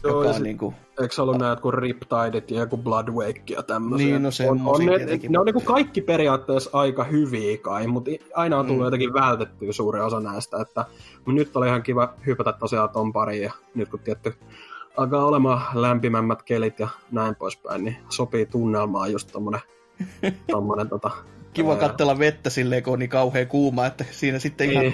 Joo, 0.02 0.16
joka 0.16 0.28
on 0.28 0.34
sit, 0.34 0.42
niinku... 0.42 0.74
Eikö 1.00 1.14
se 1.14 1.22
ollut 1.22 1.38
näitä 1.38 1.52
jotkut 1.52 1.74
Riptideit 1.74 2.50
ja 2.50 2.60
joku 2.60 2.76
Bloodwake 2.76 3.42
ja 3.50 3.62
tämmöisiä? 3.62 4.06
Niin, 4.06 4.22
no 4.22 4.30
on, 4.48 4.60
on 4.64 4.86
ne, 4.86 5.18
ne 5.28 5.38
on 5.38 5.46
niinku 5.46 5.60
kaikki 5.60 6.00
periaatteessa 6.00 6.70
aika 6.72 7.04
hyviä 7.04 7.58
kai, 7.58 7.86
mutta 7.86 8.10
aina 8.34 8.58
on 8.58 8.66
tullut 8.66 8.80
mm. 8.80 8.84
jotenkin 8.84 9.12
vältettyä 9.12 9.72
suuri 9.72 10.00
osa 10.00 10.20
näistä, 10.20 10.60
että 10.60 10.84
nyt 11.26 11.56
oli 11.56 11.66
ihan 11.66 11.82
kiva 11.82 12.14
hypätä 12.26 12.52
tosiaan 12.52 12.90
ton 12.90 13.12
pariin 13.12 13.42
ja 13.42 13.52
nyt 13.74 13.88
kun 13.88 14.00
tietty 14.00 14.34
alkaa 14.96 15.24
olemaan 15.24 15.60
lämpimämmät 15.74 16.42
kelit 16.42 16.78
ja 16.78 16.88
näin 17.10 17.36
poispäin, 17.36 17.84
niin 17.84 17.96
sopii 18.08 18.46
tunnelmaan 18.46 19.12
just 19.12 19.32
tommonen, 19.32 19.60
tommonen 20.52 20.88
tota... 20.88 21.10
Kiva 21.52 21.72
ää... 21.72 21.78
katsella 21.78 22.18
vettä 22.18 22.50
silleen, 22.50 22.82
kun 22.82 22.92
on 22.92 22.98
niin 22.98 23.10
kauhean 23.10 23.46
kuuma, 23.46 23.86
että 23.86 24.04
siinä 24.10 24.38
sitten 24.38 24.70
ihan... 24.70 24.92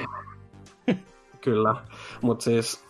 Kyllä, 1.47 1.77
mutta 2.23 2.45
siis 2.45 2.85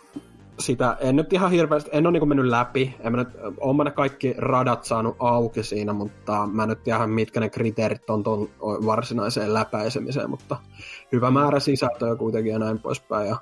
sitä 0.58 0.96
en 1.00 1.16
nyt 1.16 1.32
ihan 1.32 1.50
hirveästi, 1.50 1.90
en 1.92 2.06
ole 2.06 2.18
niin 2.18 2.28
mennyt 2.28 2.46
läpi, 2.46 2.94
en 3.00 3.12
mä 3.12 3.18
nyt, 3.18 3.28
olen 3.60 3.76
mä 3.76 3.84
ne 3.84 3.90
kaikki 3.90 4.34
radat 4.38 4.84
saanut 4.84 5.16
auki 5.18 5.62
siinä, 5.62 5.92
mutta 5.92 6.46
mä 6.52 6.66
nyt 6.66 6.82
tiedä 6.82 7.06
mitkä 7.06 7.40
ne 7.40 7.48
kriteerit 7.48 8.10
on 8.10 8.22
tuon 8.22 8.48
varsinaiseen 8.60 9.54
läpäisemiseen, 9.54 10.30
mutta 10.30 10.56
hyvä 11.12 11.30
määrä 11.30 11.60
sisältöä 11.60 12.16
kuitenkin 12.16 12.52
ja 12.52 12.58
näin 12.58 12.78
poispäin, 12.78 13.28
ja 13.28 13.36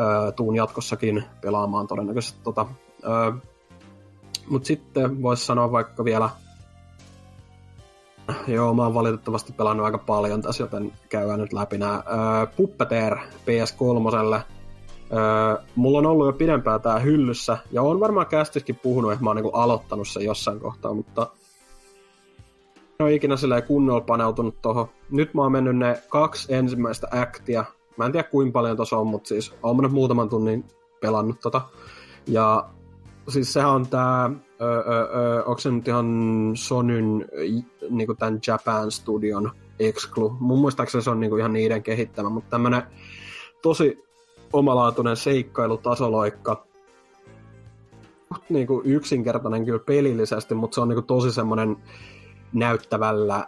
ö, 0.00 0.32
tuun 0.32 0.56
jatkossakin 0.56 1.24
pelaamaan 1.40 1.86
todennäköisesti 1.86 2.40
tota. 2.44 2.66
Ö, 3.04 3.32
mutta 4.48 4.66
sitten 4.66 5.22
voisi 5.22 5.46
sanoa 5.46 5.72
vaikka 5.72 6.04
vielä, 6.04 6.30
Joo, 8.46 8.74
mä 8.74 8.82
oon 8.82 8.94
valitettavasti 8.94 9.52
pelannut 9.52 9.86
aika 9.86 9.98
paljon 9.98 10.42
tässä, 10.42 10.62
joten 10.62 10.92
käydään 11.08 11.40
nyt 11.40 11.52
läpi 11.52 11.78
nämä. 11.78 12.02
Puppeteer 12.56 13.16
PS3 13.16 14.40
Öö, 15.12 15.64
mulla 15.74 15.98
on 15.98 16.06
ollut 16.06 16.26
jo 16.26 16.32
pidempään 16.32 16.80
tää 16.80 16.98
hyllyssä, 16.98 17.58
ja 17.72 17.82
on 17.82 18.00
varmaan 18.00 18.26
kästiskin 18.26 18.76
puhunut, 18.82 19.12
että 19.12 19.24
mä 19.24 19.30
oon 19.30 19.36
niinku 19.36 19.50
aloittanut 19.50 20.08
sen 20.08 20.24
jossain 20.24 20.60
kohtaa, 20.60 20.94
mutta 20.94 21.26
en 23.00 23.04
ole 23.04 23.14
ikinä 23.14 23.36
silleen 23.36 23.62
kunnolla 23.62 24.00
paneutunut 24.00 24.62
tohon. 24.62 24.88
Nyt 25.10 25.34
mä 25.34 25.42
oon 25.42 25.52
mennyt 25.52 25.76
ne 25.76 26.02
kaksi 26.08 26.54
ensimmäistä 26.54 27.08
actia. 27.10 27.64
Mä 27.96 28.06
en 28.06 28.12
tiedä 28.12 28.28
kuinka 28.28 28.52
paljon 28.52 28.76
tossa 28.76 28.98
on, 28.98 29.06
mutta 29.06 29.28
siis 29.28 29.54
oon 29.62 29.76
mä 29.76 29.82
nyt 29.82 29.92
muutaman 29.92 30.28
tunnin 30.28 30.64
pelannut 31.00 31.40
tota. 31.40 31.60
Ja 32.26 32.68
siis 33.28 33.52
sehän 33.52 33.70
on 33.70 33.86
tää, 33.86 34.30
öö, 34.60 35.08
öö, 35.14 35.42
onko 35.44 35.58
se 35.58 35.70
nyt 35.70 35.88
ihan 35.88 36.06
Sonyn 36.54 37.26
niinku 37.90 38.14
tän 38.14 38.40
Japan 38.46 38.90
Studion 38.90 39.50
exclu. 39.78 40.36
Mun 40.40 40.58
muistaakseni 40.58 41.02
se 41.02 41.10
on 41.10 41.20
niinku 41.20 41.36
ihan 41.36 41.52
niiden 41.52 41.82
kehittämä, 41.82 42.28
mutta 42.28 42.50
tämmönen 42.50 42.82
tosi 43.62 44.04
omalaatuinen 44.52 45.16
seikkailutasoloikka. 45.16 46.66
Niin 48.48 48.66
kuin 48.66 48.86
yksinkertainen 48.86 49.64
kyllä 49.64 49.78
pelillisesti, 49.78 50.54
mutta 50.54 50.74
se 50.74 50.80
on 50.80 50.88
niin 50.88 50.96
kuin 50.96 51.06
tosi 51.06 51.32
semmoinen 51.32 51.76
näyttävällä 52.52 53.36
äh, 53.36 53.46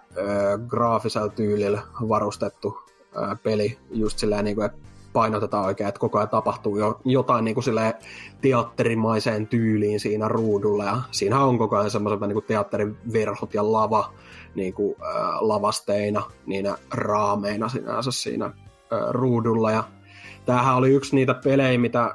graafisella 0.67 1.29
tyylillä 1.29 1.83
varustettu 2.09 2.79
äh, 3.23 3.43
peli. 3.43 3.79
Just 3.91 4.19
silleen, 4.19 4.45
niin 4.45 4.57
kuin, 4.57 4.67
että 4.67 4.92
painotetaan 5.13 5.65
oikein, 5.65 5.89
että 5.89 5.99
koko 5.99 6.19
ajan 6.19 6.29
tapahtuu 6.29 6.79
jo, 6.79 7.01
jotain 7.05 7.45
niin 7.45 7.55
kuin 7.55 7.65
silleen 7.65 7.95
teatterimaiseen 8.41 9.47
tyyliin 9.47 10.01
siinä 10.01 10.29
ruudulla. 10.29 10.85
Ja 10.85 11.03
siinä 11.11 11.45
on 11.45 11.59
koko 11.59 11.77
ajan 11.77 11.91
semmoiset 11.91 12.21
niin 12.21 12.33
kuin 12.33 12.45
teatterin 12.45 12.97
verhot 13.13 13.55
ja 13.55 13.73
lava 13.73 14.13
niin 14.55 14.75
kuin, 14.75 14.97
äh, 15.03 15.41
lavasteina, 15.41 16.23
niinä 16.47 16.77
raameina 16.91 17.69
sinänsä 17.69 18.11
siinä 18.11 18.45
äh, 18.47 18.53
ruudulla. 19.09 19.71
Ja 19.71 19.85
tämähän 20.45 20.77
oli 20.77 20.91
yksi 20.91 21.17
niitä 21.17 21.35
pelejä, 21.35 21.79
mitä 21.79 22.15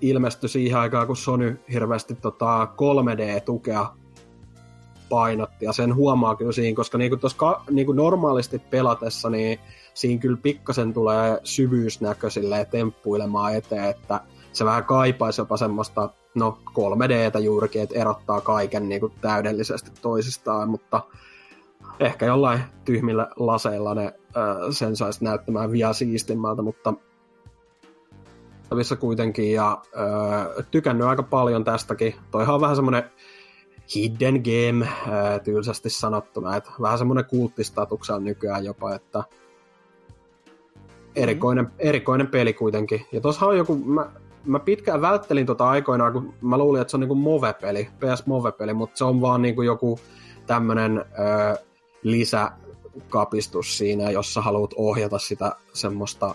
ilmestyi 0.00 0.48
siihen 0.48 0.80
aikaan, 0.80 1.06
kun 1.06 1.16
Sony 1.16 1.60
hirveästi 1.72 2.14
tota 2.14 2.64
3D-tukea 2.64 3.86
painotti, 5.08 5.64
ja 5.64 5.72
sen 5.72 5.94
huomaa 5.94 6.36
kyllä 6.36 6.52
siinä, 6.52 6.76
koska 6.76 6.98
niinku 6.98 7.16
tossa, 7.16 7.60
niinku 7.70 7.92
normaalisti 7.92 8.58
pelatessa, 8.58 9.30
niin 9.30 9.58
siinä 9.94 10.20
kyllä 10.20 10.38
pikkasen 10.42 10.92
tulee 10.92 11.40
syvyysnäkö 11.44 12.28
temppuilemaan 12.70 13.54
eteen, 13.54 13.84
että 13.84 14.20
se 14.52 14.64
vähän 14.64 14.84
kaipaisi 14.84 15.40
jopa 15.40 15.56
semmoista 15.56 16.10
no 16.34 16.58
3Dtä 16.70 17.38
juurikin, 17.38 17.82
että 17.82 17.98
erottaa 17.98 18.40
kaiken 18.40 18.88
niinku 18.88 19.12
täydellisesti 19.20 19.90
toisistaan, 20.02 20.70
mutta 20.70 21.00
ehkä 22.00 22.26
jollain 22.26 22.60
tyhmillä 22.84 23.28
laseilla 23.36 23.94
ne 23.94 24.14
sen 24.70 24.96
saisi 24.96 25.24
näyttämään 25.24 25.72
vielä 25.72 25.92
siistimmältä, 25.92 26.62
mutta 26.62 26.94
kuitenkin 29.00 29.52
ja 29.52 29.82
äh, 29.98 30.66
tykännyt 30.70 31.06
aika 31.06 31.22
paljon 31.22 31.64
tästäkin. 31.64 32.14
Toihan 32.30 32.54
on 32.54 32.60
vähän 32.60 32.76
semmoinen 32.76 33.10
hidden 33.94 34.34
game 34.42 34.84
äh, 34.84 35.40
tylsästi 35.44 35.90
sanottuna, 35.90 36.56
että 36.56 36.70
vähän 36.82 36.98
semmoinen 36.98 37.24
kulttistatuksella 37.24 38.20
nykyään 38.20 38.64
jopa, 38.64 38.94
että 38.94 39.24
erikoinen, 41.16 41.64
mm-hmm. 41.64 41.78
erikoinen 41.78 42.26
peli 42.26 42.52
kuitenkin. 42.52 43.06
Ja 43.12 43.20
tuossa 43.20 43.46
on 43.46 43.56
joku, 43.56 43.76
mä, 43.76 44.10
mä 44.44 44.58
pitkään 44.58 45.00
välttelin 45.00 45.46
tota 45.46 45.68
aikoinaan, 45.68 46.12
kun 46.12 46.34
mä 46.40 46.58
luulin, 46.58 46.80
että 46.80 46.90
se 46.90 46.96
on 46.96 47.00
niinku 47.00 47.14
Move-peli, 47.14 47.88
PS 47.98 48.26
Move-peli, 48.26 48.74
mutta 48.74 48.98
se 48.98 49.04
on 49.04 49.20
vaan 49.20 49.42
niinku 49.42 49.62
joku 49.62 49.98
tämmönen 50.46 50.98
äh, 50.98 51.58
lisä 52.02 52.50
kapistus 53.08 53.78
siinä, 53.78 54.10
jossa 54.10 54.42
haluat 54.42 54.74
ohjata 54.76 55.18
sitä 55.18 55.56
semmoista 55.72 56.34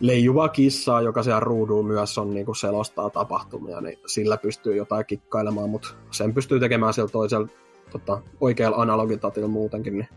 leijuvaa 0.00 0.48
kissaa, 0.48 1.02
joka 1.02 1.22
siellä 1.22 1.40
ruudulla 1.40 1.82
myös 1.82 2.18
on 2.18 2.34
niin 2.34 2.46
kuin 2.46 2.56
selostaa 2.56 3.10
tapahtumia, 3.10 3.80
niin 3.80 3.98
sillä 4.06 4.36
pystyy 4.36 4.76
jotain 4.76 5.06
kikkailemaan, 5.06 5.70
mutta 5.70 5.88
sen 6.10 6.34
pystyy 6.34 6.60
tekemään 6.60 6.94
siellä 6.94 7.10
toisella 7.10 7.48
tota, 7.90 8.22
oikealla 8.40 8.76
analogitatilla 8.76 9.48
muutenkin, 9.48 9.92
niin 9.92 10.08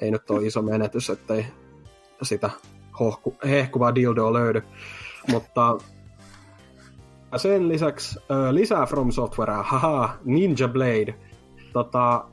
ei 0.00 0.10
nyt 0.10 0.30
ole 0.30 0.46
iso 0.46 0.62
menetys, 0.62 1.10
ettei 1.10 1.46
sitä 2.22 2.50
hohku, 3.00 3.36
hehkuvaa 3.48 3.94
dildoa 3.94 4.32
löydy. 4.32 4.62
Mutta 5.30 5.78
sen 7.36 7.68
lisäksi 7.68 8.18
lisää 8.50 8.86
From 8.86 9.10
Softwarea, 9.10 9.62
haha, 9.62 10.16
Ninja 10.24 10.68
Blade. 10.68 11.14
Tota, 11.72 12.24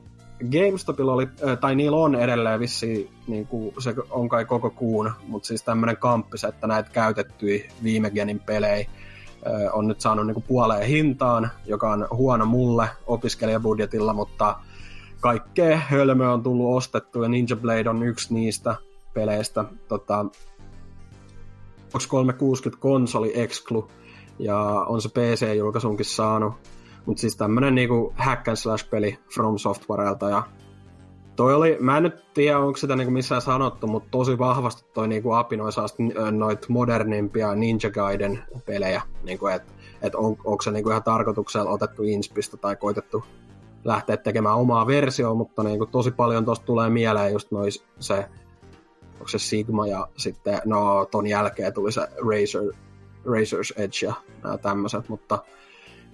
GameStopilla 0.50 1.12
oli, 1.12 1.28
tai 1.60 1.74
niillä 1.74 1.96
on 1.96 2.14
edelleen 2.14 2.60
vissi, 2.60 3.10
niin 3.26 3.46
kuin 3.46 3.74
se 3.78 3.94
on 4.10 4.28
kai 4.28 4.44
koko 4.44 4.70
kuun, 4.70 5.12
mutta 5.28 5.46
siis 5.46 5.62
tämmöinen 5.62 5.96
kamppis, 5.96 6.44
että 6.44 6.66
näitä 6.66 6.90
käytettyi 6.90 7.68
viime 7.82 8.10
genin 8.10 8.40
pelejä 8.40 8.86
on 9.72 9.88
nyt 9.88 10.00
saanut 10.00 10.26
niin 10.26 10.34
kuin 10.34 10.44
puoleen 10.48 10.86
hintaan, 10.86 11.50
joka 11.66 11.92
on 11.92 12.08
huono 12.10 12.46
mulle 12.46 12.88
opiskelijabudjetilla, 13.06 14.12
mutta 14.12 14.58
kaikkea 15.20 15.76
hölmöä 15.76 16.32
on 16.32 16.42
tullut 16.42 16.76
ostettu 16.76 17.22
ja 17.22 17.28
Ninja 17.28 17.56
Blade 17.56 17.90
on 17.90 18.02
yksi 18.02 18.34
niistä 18.34 18.76
peleistä. 19.14 19.64
Tota, 19.88 20.26
Xbox 21.88 22.06
360 22.06 22.82
konsoli 22.82 23.32
exclu 23.34 23.90
ja 24.38 24.58
on 24.88 25.02
se 25.02 25.08
PC-julkaisunkin 25.08 26.04
saanut 26.04 26.54
mutta 27.06 27.20
siis 27.20 27.36
tämmönen 27.36 27.74
niinku 27.74 28.12
hack 28.16 28.48
and 28.48 28.56
slash 28.56 28.90
peli 28.90 29.18
From 29.34 29.58
Softwarelta 29.58 30.30
ja 30.30 30.42
toi 31.36 31.54
oli, 31.54 31.76
mä 31.80 31.96
en 31.96 32.02
nyt 32.02 32.32
tiedä 32.34 32.58
onko 32.58 32.76
sitä 32.76 32.96
niinku 32.96 33.12
missään 33.12 33.42
sanottu, 33.42 33.86
mutta 33.86 34.08
tosi 34.10 34.38
vahvasti 34.38 34.84
toi 34.94 35.08
niinku 35.08 35.32
apinoi 35.32 35.70
noit 36.30 36.68
modernimpia 36.68 37.54
Ninja 37.54 37.90
Gaiden 37.90 38.42
pelejä, 38.66 39.02
niinku 39.22 39.46
että 39.46 39.72
et 40.02 40.14
on, 40.14 40.36
onko 40.44 40.62
se 40.62 40.70
niinku 40.70 40.90
ihan 40.90 41.02
tarkoituksella 41.02 41.70
otettu 41.70 42.02
inspistä 42.02 42.56
tai 42.56 42.76
koitettu 42.76 43.24
lähteä 43.84 44.16
tekemään 44.16 44.56
omaa 44.56 44.86
versioa, 44.86 45.34
mutta 45.34 45.62
niinku 45.62 45.86
tosi 45.86 46.10
paljon 46.10 46.44
tosta 46.44 46.66
tulee 46.66 46.90
mieleen 46.90 47.32
just 47.32 47.50
nois 47.50 47.84
se, 47.98 48.26
onko 49.12 49.28
se 49.28 49.38
Sigma 49.38 49.86
ja 49.86 50.08
sitten 50.16 50.60
no 50.64 51.04
ton 51.10 51.26
jälkeen 51.26 51.74
tuli 51.74 51.92
se 51.92 52.00
Razer, 52.00 52.72
Razor's 53.26 53.82
Edge 53.82 54.06
ja 54.06 54.14
nämä 54.42 54.58
tämmöiset, 54.58 55.08
mutta 55.08 55.38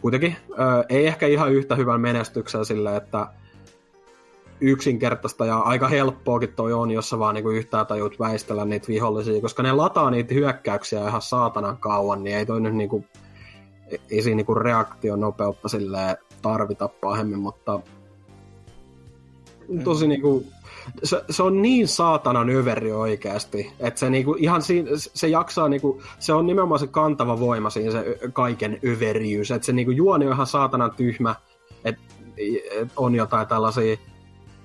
kuitenkin 0.03 0.37
ö, 0.51 0.55
ei 0.89 1.07
ehkä 1.07 1.27
ihan 1.27 1.53
yhtä 1.53 1.75
hyvän 1.75 2.01
menestyksen 2.01 2.65
sille, 2.65 2.97
että 2.97 3.27
yksinkertaista 4.61 5.47
ja 5.47 5.59
aika 5.59 5.89
helppoakin 5.89 6.53
toi 6.53 6.73
on, 6.73 6.91
jos 6.91 7.11
sä 7.11 7.19
vaan 7.19 7.35
niinku 7.35 7.51
yhtään 7.51 7.87
tajut 7.87 8.19
väistellä 8.19 8.65
niitä 8.65 8.89
vihollisia, 8.89 9.41
koska 9.41 9.63
ne 9.63 9.73
lataa 9.73 10.11
niitä 10.11 10.35
hyökkäyksiä 10.35 11.09
ihan 11.09 11.23
saatanan 11.23 11.77
kauan, 11.77 12.25
niin 12.25 12.37
ei 12.37 12.47
toi 12.47 12.61
nyt 12.61 12.75
niinku, 12.75 13.05
ei 14.11 14.23
siinä 14.23 14.37
niinku 14.37 14.55
reaktionopeutta 14.55 15.69
silleen 15.69 16.17
tarvita 16.43 16.89
pahemmin, 16.89 17.39
mutta 17.39 17.81
tosi 19.85 20.07
niinku, 20.09 20.47
se, 21.05 21.25
se, 21.31 21.43
on 21.43 21.63
niin 21.63 21.89
saatanan 21.89 22.51
överi 22.51 22.93
oikeasti, 22.93 23.73
että 23.81 24.01
se 24.01 24.11
niinku 24.11 24.37
ihan 24.39 24.63
siinä, 24.63 24.91
se 24.95 25.29
jaksaa 25.29 25.69
niinku, 25.69 26.03
se 26.19 26.33
on 26.33 26.47
nimenomaan 26.47 26.79
se 26.79 26.87
kantava 26.87 27.41
voima 27.41 27.71
siinä 27.71 27.93
se 27.93 28.19
kaiken 28.33 28.79
överiys, 28.85 29.51
että 29.51 29.67
se 29.67 29.73
niinku 29.73 29.93
juoni 29.93 30.27
on 30.27 30.33
ihan 30.33 30.47
saatanan 30.47 30.95
tyhmä, 30.97 31.35
että 31.85 32.03
et 32.71 32.89
on 32.97 33.15
jotain 33.15 33.47
tällaisia 33.49 33.97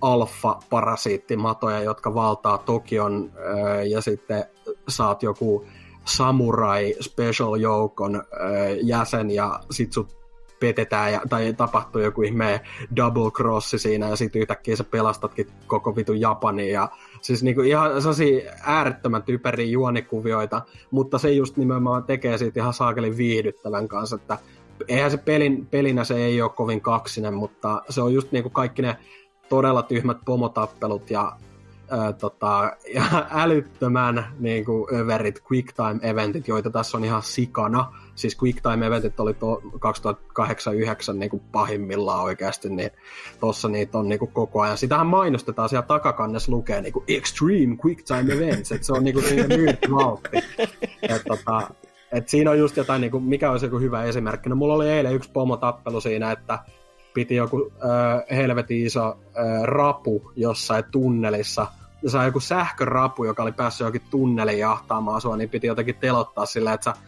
alfa-parasiittimatoja, 0.01 1.79
jotka 1.81 2.13
valtaa 2.13 2.57
Tokion 2.57 3.31
ja 3.89 4.01
sitten 4.01 4.45
saat 4.87 5.23
joku 5.23 5.65
samurai 6.05 6.95
special 7.01 7.55
joukon 7.55 8.23
jäsen 8.81 9.31
ja 9.31 9.59
sit 9.71 9.93
sut 9.93 10.17
petetään 10.59 11.13
ja, 11.13 11.21
tai 11.29 11.53
tapahtuu 11.53 12.01
joku 12.01 12.21
ihme 12.21 12.61
double 12.95 13.31
crossi 13.31 13.79
siinä 13.79 14.09
ja 14.09 14.15
sitten 14.15 14.41
yhtäkkiä 14.41 14.75
sä 14.75 14.83
pelastatkin 14.83 15.47
koko 15.67 15.95
vitun 15.95 16.21
Japanin 16.21 16.71
ja 16.71 16.89
siis 17.21 17.43
niinku 17.43 17.61
ihan 17.61 18.01
sellaisia 18.01 18.51
äärettömän 18.63 19.23
typeriä 19.23 19.67
juonikuvioita, 19.67 20.61
mutta 20.91 21.17
se 21.17 21.31
just 21.31 21.57
nimenomaan 21.57 22.03
tekee 22.03 22.37
siitä 22.37 22.59
ihan 22.59 22.73
saakelin 22.73 23.17
viihdyttävän 23.17 23.87
kanssa, 23.87 24.15
että 24.15 24.37
eihän 24.87 25.11
se 25.11 25.17
pelin, 25.17 25.65
pelinä 25.65 26.03
se 26.03 26.15
ei 26.15 26.41
ole 26.41 26.49
kovin 26.49 26.81
kaksinen, 26.81 27.33
mutta 27.33 27.81
se 27.89 28.01
on 28.01 28.13
just 28.13 28.31
niinku 28.31 28.49
kaikki 28.49 28.81
ne 28.81 28.97
todella 29.49 29.83
tyhmät 29.83 30.17
pomotappelut 30.25 31.11
ja, 31.11 31.37
ää, 31.89 32.13
tota, 32.13 32.71
ja 32.93 33.03
älyttömän 33.29 34.25
niin 34.39 34.65
kuin, 34.65 34.95
överit 34.95 35.43
quick 35.51 35.73
time 35.75 36.09
eventit, 36.09 36.47
joita 36.47 36.69
tässä 36.69 36.97
on 36.97 37.03
ihan 37.03 37.23
sikana. 37.23 37.93
Siis 38.17 38.37
quick 38.43 38.61
time 38.61 38.85
eventit 38.85 39.19
oli 39.19 39.31
2008-2009 39.31 39.37
niin 41.13 41.41
pahimmillaan 41.51 42.23
oikeasti, 42.23 42.69
niin 42.69 42.91
tossa 43.39 43.67
niitä 43.67 43.97
on 43.97 44.09
niin 44.09 44.19
kuin 44.19 44.31
koko 44.31 44.61
ajan. 44.61 44.77
Sitähän 44.77 45.07
mainostetaan 45.07 45.69
siellä 45.69 45.87
takakannessa 45.87 46.51
lukee 46.51 46.81
niin 46.81 46.93
kuin 46.93 47.05
Extreme 47.07 47.77
Quick 47.85 48.03
Time 48.03 48.33
Events, 48.33 48.71
että 48.71 48.87
se 48.87 48.93
on 48.93 49.03
niin 49.03 49.13
kuin 49.13 49.25
myyntivaltti. 49.47 50.37
Et, 51.09 51.21
tota, 51.27 51.69
et 52.11 52.29
siinä 52.29 52.51
on 52.51 52.59
just 52.59 52.77
jotain, 52.77 53.01
niin 53.01 53.11
kuin, 53.11 53.23
mikä 53.23 53.51
olisi 53.51 53.65
joku 53.65 53.79
hyvä 53.79 54.03
esimerkki. 54.03 54.49
No 54.49 54.55
mulla 54.55 54.73
oli 54.73 54.89
eilen 54.89 55.15
yksi 55.15 55.31
pomotappelu 55.31 56.01
siinä, 56.01 56.31
että 56.31 56.59
piti 57.13 57.35
joku 57.35 57.71
äh, 57.83 58.37
helvetin 58.37 58.85
iso 58.85 59.07
äh, 59.09 59.63
rapu 59.63 60.31
jossain 60.35 60.83
tunnelissa, 60.91 61.67
ja 62.03 62.09
sai 62.09 62.25
joku 62.25 62.39
sähkörapu, 62.39 63.23
joka 63.23 63.43
oli 63.43 63.51
päässyt 63.51 63.79
johonkin 63.79 64.01
tunneliin 64.09 64.59
jahtaamaan 64.59 65.21
sua, 65.21 65.37
niin 65.37 65.49
piti 65.49 65.67
jotenkin 65.67 65.95
telottaa 65.95 66.45
sillä, 66.45 66.73
että 66.73 66.83
sä 66.83 67.01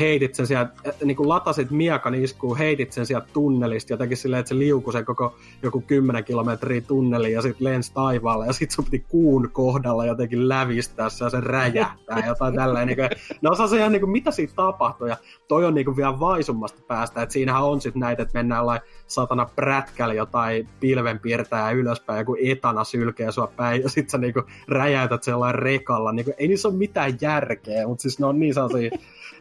heitit 0.00 0.34
sen 0.34 0.46
sieltä, 0.46 0.72
niin 1.04 1.16
kuin 1.16 1.28
latasit 1.28 1.70
miekan 1.70 2.14
iskuun, 2.14 2.58
heitit 2.58 2.92
sen 2.92 3.06
sieltä 3.06 3.26
tunnelista 3.32 3.92
jotenkin 3.92 4.16
silleen, 4.16 4.40
että 4.40 4.48
se 4.48 4.58
liukui 4.58 4.92
sen 4.92 5.04
koko 5.04 5.36
joku 5.62 5.80
10 5.80 6.24
kilometriä 6.24 6.80
tunneliin 6.80 7.34
ja 7.34 7.42
sitten 7.42 7.64
lensi 7.64 7.94
taivaalle 7.94 8.46
ja 8.46 8.52
sitten 8.52 8.74
sun 8.74 8.84
piti 8.84 9.04
kuun 9.08 9.50
kohdalla 9.52 10.06
jotenkin 10.06 10.48
lävistää 10.48 11.08
se 11.08 11.24
ja 11.24 11.30
se 11.30 11.40
räjähtää 11.40 12.26
jotain 12.26 12.54
tällainen. 12.54 12.86
Niin 12.86 13.08
kuin, 13.08 13.38
ne 13.42 13.50
osaa 13.50 13.66
se 13.66 13.76
ihan 13.76 13.92
niin 13.92 14.00
kuin, 14.00 14.10
mitä 14.10 14.30
siitä 14.30 14.52
tapahtuu 14.56 15.06
ja 15.06 15.16
toi 15.48 15.64
on 15.64 15.74
niin 15.74 15.84
kuin 15.84 15.96
vielä 15.96 16.20
vaisummasta 16.20 16.82
päästä, 16.88 17.22
että 17.22 17.32
siinähän 17.32 17.64
on 17.64 17.80
sitten 17.80 18.00
näitä, 18.00 18.22
että 18.22 18.38
mennään 18.38 18.58
jollain 18.58 18.80
satana 19.06 19.46
prätkällä 19.56 20.14
jotain 20.14 20.68
pilvenpiirtäjää 20.80 21.70
ylöspäin, 21.70 22.18
joku 22.18 22.36
etana 22.44 22.84
sylkee 22.84 23.32
sua 23.32 23.46
päin 23.46 23.82
ja 23.82 23.88
sitten 23.88 24.10
sä 24.10 24.18
niin 24.18 24.32
kuin 24.32 24.44
räjäytät 24.68 25.22
sellainen 25.22 25.62
rekalla. 25.62 26.12
Niin 26.12 26.24
kuin, 26.24 26.34
ei 26.38 26.48
niissä 26.48 26.68
ole 26.68 26.76
mitään 26.76 27.18
järkeä, 27.20 27.86
mutta 27.86 28.02
siis 28.02 28.18
ne 28.18 28.26
on 28.26 28.38
niin 28.40 28.54
sellaisia 28.54 28.90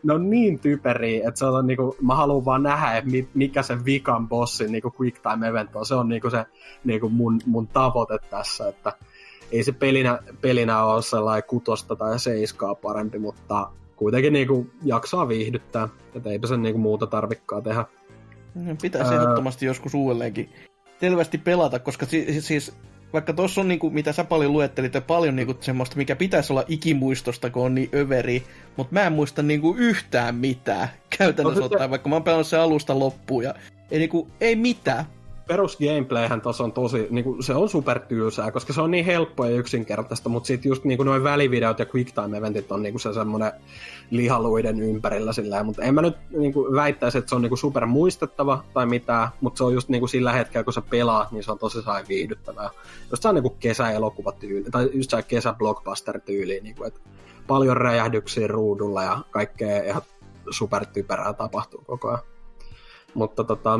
ne 0.05 0.13
on 0.13 0.29
niin 0.29 0.44
typeriä, 0.59 1.27
että 1.27 1.39
se 1.39 1.45
on 1.45 1.67
niinku, 1.67 1.95
mä 2.01 2.15
haluan 2.15 2.45
vaan 2.45 2.63
nähdä, 2.63 2.97
että 2.97 3.09
mikä 3.33 3.63
se 3.63 3.85
vikan 3.85 4.29
bossin 4.29 4.71
niinku 4.71 4.93
quick 5.01 5.21
time 5.21 5.47
event 5.47 5.75
on. 5.75 5.85
Se 5.85 5.95
on 5.95 6.09
niinku 6.09 6.29
se 6.29 6.45
niinku 6.83 7.09
mun, 7.09 7.39
mun 7.45 7.67
tavoite 7.67 8.17
tässä, 8.29 8.67
että 8.69 8.93
ei 9.51 9.63
se 9.63 9.71
pelinä, 9.71 10.19
pelinä 10.41 10.83
ole 10.83 11.01
sellainen 11.01 11.49
kutosta 11.49 11.95
tai 11.95 12.19
seiskaa 12.19 12.75
parempi, 12.75 13.19
mutta 13.19 13.69
kuitenkin 13.95 14.33
niinku 14.33 14.67
jaksaa 14.83 15.27
viihdyttää, 15.27 15.89
että 16.15 16.29
eipä 16.29 16.47
sen 16.47 16.61
niinku 16.61 16.79
muuta 16.79 17.07
tarvikkaa 17.07 17.61
tehdä. 17.61 17.85
Pitäisi 18.81 19.13
öö... 19.13 19.21
ehdottomasti 19.21 19.65
joskus 19.65 19.93
uudelleenkin 19.93 20.49
selvästi 20.99 21.37
pelata, 21.37 21.79
koska 21.79 22.05
si- 22.05 22.41
siis 22.41 22.73
vaikka 23.15 23.33
tuossa 23.33 23.61
on, 23.61 23.67
niinku, 23.67 23.89
mitä 23.89 24.13
sä 24.13 24.23
paljon 24.23 24.53
luettelit, 24.53 24.93
paljon 25.07 25.35
niinku, 25.35 25.57
semmoista, 25.59 25.97
mikä 25.97 26.15
pitäisi 26.15 26.53
olla 26.53 26.63
ikimuistosta, 26.67 27.49
kun 27.49 27.65
on 27.65 27.75
niin 27.75 27.89
överi, 27.95 28.43
mutta 28.77 28.93
mä 28.93 29.03
en 29.03 29.13
muista 29.13 29.43
niinku, 29.43 29.75
yhtään 29.77 30.35
mitään. 30.35 30.87
Käytännössä 31.17 31.59
no, 31.59 31.65
ottaen, 31.65 31.89
vaikka 31.89 32.09
mä 32.09 32.15
oon 32.15 32.23
pelannut 32.23 32.47
sen 32.47 32.59
alusta 32.59 32.99
loppuun, 32.99 33.43
ja 33.43 33.53
ei, 33.91 33.99
niinku, 33.99 34.27
ei 34.41 34.55
mitään 34.55 35.05
perus 35.47 35.77
gameplayhän 35.77 36.41
tuossa 36.41 36.63
on 36.63 36.71
tosi, 36.71 37.07
niinku, 37.09 37.41
se 37.41 37.53
on 37.53 37.69
supertyysää, 37.69 38.51
koska 38.51 38.73
se 38.73 38.81
on 38.81 38.91
niin 38.91 39.05
helppoa 39.05 39.49
ja 39.49 39.55
yksinkertaista, 39.55 40.29
mutta 40.29 40.47
sitten 40.47 40.69
just 40.69 40.83
niinku 40.83 41.03
noin 41.03 41.23
välivideot 41.23 41.79
ja 41.79 41.85
quick 41.95 42.11
time 42.11 42.37
eventit 42.37 42.71
on 42.71 42.83
niinku 42.83 42.99
se 42.99 43.13
semmoinen 43.13 43.51
lihaluiden 44.11 44.79
ympärillä 44.79 45.33
sillä 45.33 45.63
mutta 45.63 45.81
en 45.81 45.93
mä 45.93 46.01
nyt 46.01 46.17
niinku 46.29 46.67
väittäisi, 46.73 47.17
että 47.17 47.29
se 47.29 47.35
on 47.35 47.41
niinku 47.41 47.55
super 47.55 47.85
muistettava 47.85 48.63
tai 48.73 48.85
mitään, 48.85 49.27
mutta 49.41 49.57
se 49.57 49.63
on 49.63 49.73
just 49.73 49.89
niinku 49.89 50.07
sillä 50.07 50.31
hetkellä, 50.31 50.63
kun 50.63 50.73
sä 50.73 50.81
pelaat, 50.89 51.31
niin 51.31 51.43
se 51.43 51.51
on 51.51 51.59
tosi 51.59 51.81
sai 51.81 52.03
viihdyttävää. 52.09 52.69
Just 53.11 53.21
se 53.21 53.27
on 53.27 53.35
niinku 53.35 53.55
kesäelokuvatyyli, 53.59 54.71
tai 54.71 54.89
just 54.93 55.09
se 55.09 55.21
kesä 55.21 55.53
blockbuster-tyyli, 55.53 56.59
niinku, 56.63 56.83
että 56.83 56.99
paljon 57.47 57.77
räjähdyksiä 57.77 58.47
ruudulla 58.47 59.03
ja 59.03 59.17
kaikkea 59.31 59.83
ihan 59.83 60.01
supertyperää 60.49 61.33
tapahtuu 61.33 61.83
koko 61.87 62.07
ajan. 62.07 62.19
Mutta 63.13 63.43
tota, 63.43 63.79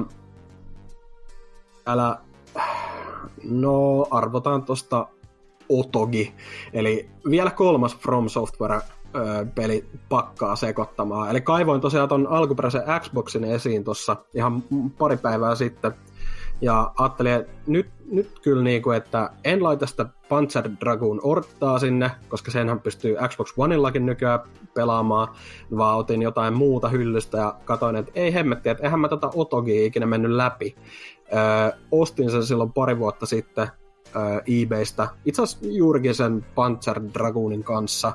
älä... 1.86 2.18
No, 3.44 4.08
arvotaan 4.12 4.64
tosta 4.64 5.08
Otogi. 5.70 6.34
Eli 6.74 7.10
vielä 7.30 7.52
kolmas 7.52 7.98
From 7.98 8.30
Software 8.30 8.82
peli 9.56 9.86
pakkaa 10.10 10.56
sekoittamaan. 10.56 11.30
Eli 11.30 11.42
kaivoin 11.42 11.82
tosiaan 11.82 12.10
ton 12.10 12.28
alkuperäisen 12.28 12.84
Xboxin 13.00 13.44
esiin 13.44 13.84
tuossa 13.84 14.16
ihan 14.34 14.64
pari 14.98 15.18
päivää 15.18 15.56
sitten. 15.56 15.92
Ja 16.62 16.92
ajattelin, 16.98 17.34
että 17.34 17.52
nyt, 17.68 17.90
nyt 18.12 18.40
kyllä 18.40 18.64
niinku, 18.64 18.92
että 18.92 19.30
en 19.44 19.64
laita 19.64 19.86
sitä 19.86 20.06
Panzer 20.30 20.70
Dragoon 20.80 21.20
Orttaa 21.24 21.80
sinne, 21.80 22.12
koska 22.30 22.52
senhän 22.52 22.80
pystyy 22.80 23.16
Xbox 23.28 23.54
Oneillakin 23.58 24.06
nykyään 24.06 24.40
pelaamaan, 24.74 25.28
vaan 25.78 25.98
otin 25.98 26.22
jotain 26.22 26.54
muuta 26.54 26.90
hyllystä 26.90 27.38
ja 27.38 27.56
katsoin, 27.66 27.96
että 27.96 28.12
ei 28.16 28.34
hemmetti, 28.34 28.70
että 28.70 28.84
eihän 28.84 29.00
mä 29.00 29.08
tota 29.08 29.32
Otogia 29.36 29.86
ikinä 29.86 30.06
mennyt 30.06 30.32
läpi. 30.32 30.76
Öö, 31.34 31.80
ostin 31.92 32.32
sen 32.32 32.46
silloin 32.46 32.74
pari 32.74 33.00
vuotta 33.00 33.26
sitten 33.26 33.68
öö, 34.16 34.42
eBaystä. 34.62 35.08
Itse 35.26 35.42
asiassa 35.42 35.68
juurikin 35.68 36.16
sen 36.16 36.46
Panzer 36.56 37.02
Dragoonin 37.14 37.64
kanssa, 37.64 38.14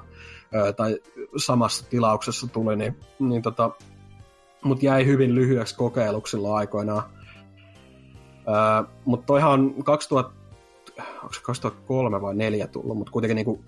öö, 0.54 0.72
tai 0.72 0.98
samassa 1.36 1.86
tilauksessa 1.90 2.46
tuli, 2.46 2.76
niin, 2.76 2.96
niin 3.18 3.42
tota, 3.42 3.70
mut 4.64 4.82
jäi 4.82 5.06
hyvin 5.06 5.34
lyhyeksi 5.34 5.76
kokeiluksi 5.76 6.30
silloin 6.30 6.56
aikoinaan. 6.56 7.02
Öö, 8.48 8.88
mutta 9.04 9.26
toihan 9.26 9.52
on 9.52 9.84
2000, 9.84 10.32
onko 11.22 11.32
se 11.32 11.40
2003 11.42 12.10
vai 12.10 12.20
2004 12.20 12.66
tullut, 12.66 12.98
mutta 12.98 13.12
kuitenkin 13.12 13.36
niinku 13.36 13.64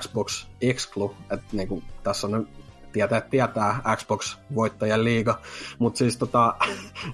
Xbox 0.00 0.46
Exclu, 0.60 1.14
että 1.30 1.46
niinku, 1.52 1.82
tässä 2.02 2.26
on 2.26 2.48
tietää, 2.96 3.20
tietää 3.20 3.80
Xbox-voittajan 3.96 5.04
liiga, 5.04 5.38
mutta 5.78 5.98
siis 5.98 6.16
tota, 6.16 6.54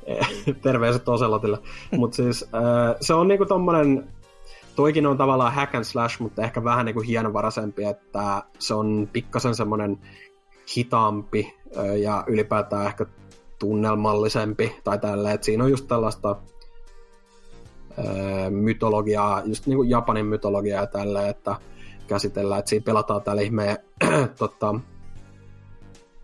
terveiset 0.62 1.09
Oselotille, 1.09 1.59
mutta 1.97 2.16
siis 2.16 2.45
äh, 2.55 2.97
se 3.01 3.14
on 3.14 3.29
niinku 3.29 3.47
tommonen, 3.47 4.09
toikin 4.77 5.07
on 5.07 5.18
tavallaan 5.18 5.53
hack 5.53 5.75
and 5.75 5.85
slash, 5.85 6.21
mutta 6.21 6.42
ehkä 6.42 6.64
vähän 6.64 6.87
niinku 6.87 7.01
hienovaraisempi, 7.01 7.85
että 7.85 8.42
se 8.59 8.75
on 8.75 9.09
pikkasen 9.12 9.55
semmonen 9.55 9.99
hitaampi 10.77 11.55
äh, 11.79 11.97
ja 11.97 12.25
ylipäätään 12.27 12.87
ehkä 12.87 13.07
tunnelmallisempi 13.59 14.77
tai 14.85 14.99
tällä, 14.99 15.33
että 15.33 15.45
siinä 15.45 15.64
on 15.64 15.71
just 15.71 15.88
tällaista 15.88 16.37
äh, 17.99 18.51
mytologiaa, 18.51 19.42
just 19.45 19.66
niinku 19.66 19.83
Japanin 19.83 20.27
mytologiaa 20.27 20.81
ja 20.81 20.87
tällä, 20.87 21.29
että 21.29 21.57
käsitellään, 22.07 22.59
että 22.59 22.68
siinä 22.68 22.85
pelataan 22.85 23.23
tällä 23.23 23.42
ihmeen 23.42 23.79
tota, 24.38 24.75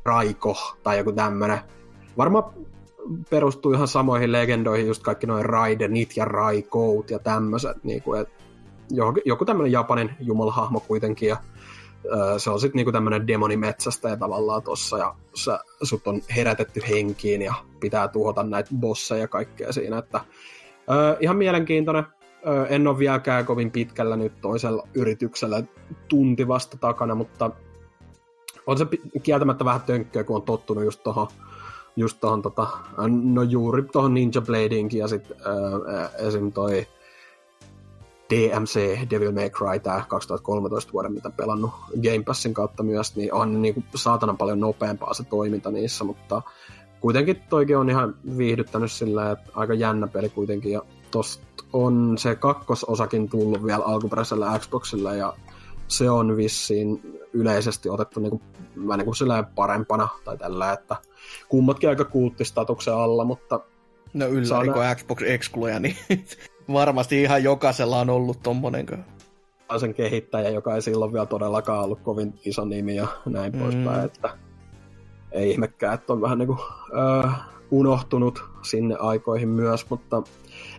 Raiko 0.09 0.57
tai 0.83 0.99
joku 0.99 1.12
tämmönen. 1.12 1.59
Varmaan 2.16 2.44
perustuu 3.31 3.73
ihan 3.73 3.88
samoihin 3.88 4.33
legendoihin, 4.33 4.87
just 4.87 5.03
kaikki 5.03 5.27
noin 5.27 5.44
Raidenit 5.44 6.16
ja 6.16 6.25
Raikout 6.25 7.11
ja 7.11 7.18
tämmöiset, 7.18 7.85
niin 7.85 8.03
kuin, 8.03 8.21
että 8.21 8.44
joku 9.25 9.44
tämmöinen 9.44 9.73
Japanin 9.73 10.11
jumalahahmo 10.21 10.81
kuitenkin, 10.81 11.29
ja 11.29 11.37
se 12.38 12.51
on 12.51 12.61
sitten 12.61 12.77
niinku 12.79 12.92
tämmöinen 12.92 13.27
demonimetsästä 13.27 14.09
ja 14.09 14.16
tavallaan 14.16 14.62
tossa, 14.62 14.99
ja 14.99 15.14
sä, 15.35 15.59
sut 15.83 16.07
on 16.07 16.21
herätetty 16.37 16.81
henkiin 16.88 17.42
ja 17.42 17.55
pitää 17.81 18.09
tuhota 18.09 18.42
näitä 18.42 18.71
bosseja 18.81 19.21
ja 19.21 19.29
kaikkea 19.29 19.73
siinä, 19.73 19.99
että 19.99 20.21
ö, 20.90 21.16
ihan 21.21 21.37
mielenkiintoinen. 21.37 22.05
en 22.68 22.87
ole 22.87 22.99
vieläkään 22.99 23.47
kovin 23.47 23.71
pitkällä 23.71 24.16
nyt 24.16 24.40
toisella 24.40 24.88
yrityksellä 24.94 25.62
tunti 26.09 26.49
vasta 26.49 26.77
takana, 26.77 27.14
mutta 27.14 27.51
on 28.68 28.78
se 28.78 28.87
kieltämättä 29.22 29.64
vähän 29.64 29.83
tönkköä, 29.83 30.24
kun 30.24 30.37
on 30.37 30.42
tottunut 30.42 30.85
just 30.85 31.02
tuohon 31.02 31.28
just 31.96 32.20
tohon, 32.20 32.42
tota, 32.42 32.66
no 33.22 33.42
juuri 33.42 33.83
tuohon 33.83 34.14
Ninja 34.14 34.40
Bladeinkin 34.40 34.98
ja 34.98 35.09
sitten 35.09 35.37
äh, 35.37 36.26
esim. 36.26 36.52
toi 36.52 36.87
DMC, 38.31 38.98
Devil 39.11 39.33
May 39.33 39.50
Cry, 39.50 39.81
tämä 39.83 40.04
2013 40.09 40.92
vuoden, 40.92 41.12
mitä 41.12 41.31
pelannut 41.31 41.70
Game 42.02 42.24
Passin 42.26 42.54
kautta 42.54 42.83
myös, 42.83 43.16
niin 43.16 43.35
on 43.35 43.62
niin 43.62 43.85
saatanan 43.94 44.37
paljon 44.37 44.61
nopeampaa 44.61 45.14
se 45.14 45.24
toiminta 45.24 45.70
niissä, 45.70 46.04
mutta 46.04 46.42
kuitenkin 47.00 47.42
toikin 47.50 47.76
on 47.76 47.90
ihan 47.90 48.14
viihdyttänyt 48.37 48.92
sillä, 48.92 49.31
että 49.31 49.50
aika 49.54 49.74
jännä 49.74 50.07
peli 50.07 50.28
kuitenkin, 50.28 50.72
ja 50.72 50.83
tosta 51.11 51.44
on 51.72 52.18
se 52.18 52.35
kakkososakin 52.35 53.28
tullut 53.28 53.64
vielä 53.64 53.85
alkuperäisellä 53.85 54.59
Xboxilla, 54.59 55.14
ja 55.14 55.35
se 55.88 56.11
on 56.11 56.37
vissiin 56.37 57.18
yleisesti 57.33 57.88
otettu 57.88 58.20
niin 58.20 58.31
kuin, 58.31 58.42
vähän 58.88 58.98
niin 58.98 59.05
kuin 59.05 59.46
parempana 59.55 60.09
tai 60.24 60.38
tällä, 60.38 60.72
että 60.72 60.96
kummatkin 61.48 61.88
aika 61.88 62.05
kulttistatuksen 62.05 62.94
alla, 62.94 63.24
mutta... 63.24 63.61
No 64.14 64.27
yllä, 64.27 64.94
Xbox 64.94 65.22
Excluja, 65.22 65.81
niin 65.81 65.96
varmasti 66.72 67.22
ihan 67.22 67.44
jokaisella 67.44 68.01
on 68.01 68.11
ollut 68.11 68.42
tommonen 68.42 68.87
sen 69.81 69.94
kehittäjä, 69.94 70.48
joka 70.48 70.74
ei 70.74 70.83
silloin 70.83 71.12
vielä 71.12 71.27
todellakaan 71.27 71.85
ollut 71.85 72.01
kovin 72.01 72.35
iso 72.44 72.64
nimi 72.64 72.96
ja 72.96 73.07
näin 73.27 73.53
mm. 73.53 73.59
poispäin, 73.59 74.05
että 74.05 74.31
ei 75.33 75.51
ihmekään, 75.51 75.94
että 75.94 76.12
on 76.12 76.20
vähän 76.20 76.38
niin 76.38 76.46
kuin, 76.46 76.59
öö, 76.92 77.31
unohtunut 77.70 78.44
sinne 78.62 78.96
aikoihin 78.98 79.48
myös, 79.48 79.90
mutta 79.90 80.22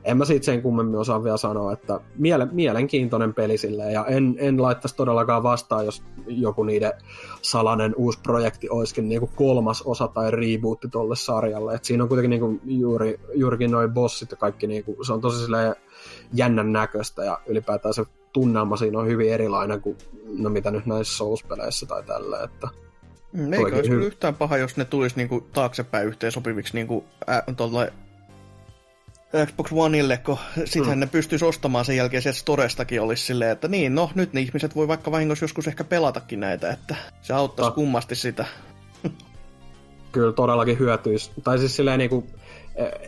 en 0.03 0.17
mä 0.17 0.25
siitä 0.25 0.45
sen 0.45 0.61
kummemmin 0.61 0.99
osaa 0.99 1.23
vielä 1.23 1.37
sanoa, 1.37 1.73
että 1.73 1.99
miele, 2.15 2.47
mielenkiintoinen 2.51 3.33
peli 3.33 3.57
silleen, 3.57 3.93
ja 3.93 4.05
en, 4.05 4.35
en 4.37 4.61
laittaisi 4.61 4.95
todellakaan 4.95 5.43
vastaan, 5.43 5.85
jos 5.85 6.03
joku 6.27 6.63
niiden 6.63 6.93
salainen 7.41 7.95
uusi 7.95 8.19
projekti 8.23 8.69
olisikin 8.69 9.09
niin 9.09 9.19
kuin 9.19 9.31
kolmas 9.35 9.81
osa 9.81 10.07
tai 10.07 10.31
rebootti 10.31 10.87
tolle 10.87 11.15
sarjalle. 11.15 11.75
Et 11.75 11.85
siinä 11.85 12.03
on 12.03 12.09
kuitenkin 12.09 12.29
niin 12.29 12.41
kuin 12.41 12.61
juuri, 12.65 13.19
juurikin 13.33 13.71
noin 13.71 13.91
bossit 13.91 14.31
ja 14.31 14.37
kaikki, 14.37 14.67
niin 14.67 14.83
kuin, 14.83 15.05
se 15.05 15.13
on 15.13 15.21
tosi 15.21 15.43
silleen 15.43 15.75
jännän 16.33 16.73
näköistä, 16.73 17.23
ja 17.23 17.39
ylipäätään 17.47 17.93
se 17.93 18.03
tunnelma 18.33 18.77
siinä 18.77 18.99
on 18.99 19.07
hyvin 19.07 19.33
erilainen 19.33 19.81
kuin 19.81 19.97
no 20.37 20.49
mitä 20.49 20.71
nyt 20.71 20.85
näissä 20.85 21.17
Souls-peleissä 21.17 21.85
tai 21.85 22.03
tällä, 22.03 22.43
että 22.43 22.67
Mm, 23.33 23.53
eikä 23.53 23.75
olisi 23.75 23.89
hy- 23.89 24.03
yhtään 24.03 24.35
paha, 24.35 24.57
jos 24.57 24.77
ne 24.77 24.85
tulisi 24.85 25.15
niinku 25.15 25.41
taaksepäin 25.53 26.07
yhteen 26.07 26.31
sopiviksi 26.31 26.73
niinku, 26.73 27.03
ä, 27.29 27.43
tolle 27.57 27.93
Xbox 29.45 29.71
Oneille, 29.71 30.17
kun 30.17 30.37
sittenhän 30.65 30.97
mm. 30.97 30.99
ne 30.99 31.07
pystyisi 31.07 31.45
ostamaan 31.45 31.85
sen 31.85 31.97
jälkeen 31.97 32.23
sieltä 32.23 32.39
Storestakin 32.39 33.01
olisi 33.01 33.25
silleen, 33.25 33.51
että 33.51 33.67
niin, 33.67 33.95
no 33.95 34.09
nyt 34.15 34.33
ne 34.33 34.41
ihmiset 34.41 34.75
voi 34.75 34.87
vaikka 34.87 35.11
vahingossa 35.11 35.43
joskus 35.43 35.67
ehkä 35.67 35.83
pelatakin 35.83 36.39
näitä, 36.39 36.71
että 36.71 36.95
se 37.21 37.33
auttaisi 37.33 37.71
Ta- 37.71 37.75
kummasti 37.75 38.15
sitä. 38.15 38.45
Kyllä 40.11 40.33
todellakin 40.33 40.79
hyötyisi. 40.79 41.31
Tai 41.43 41.59
siis 41.59 41.75
silleen 41.75 41.99
niinku, 41.99 42.27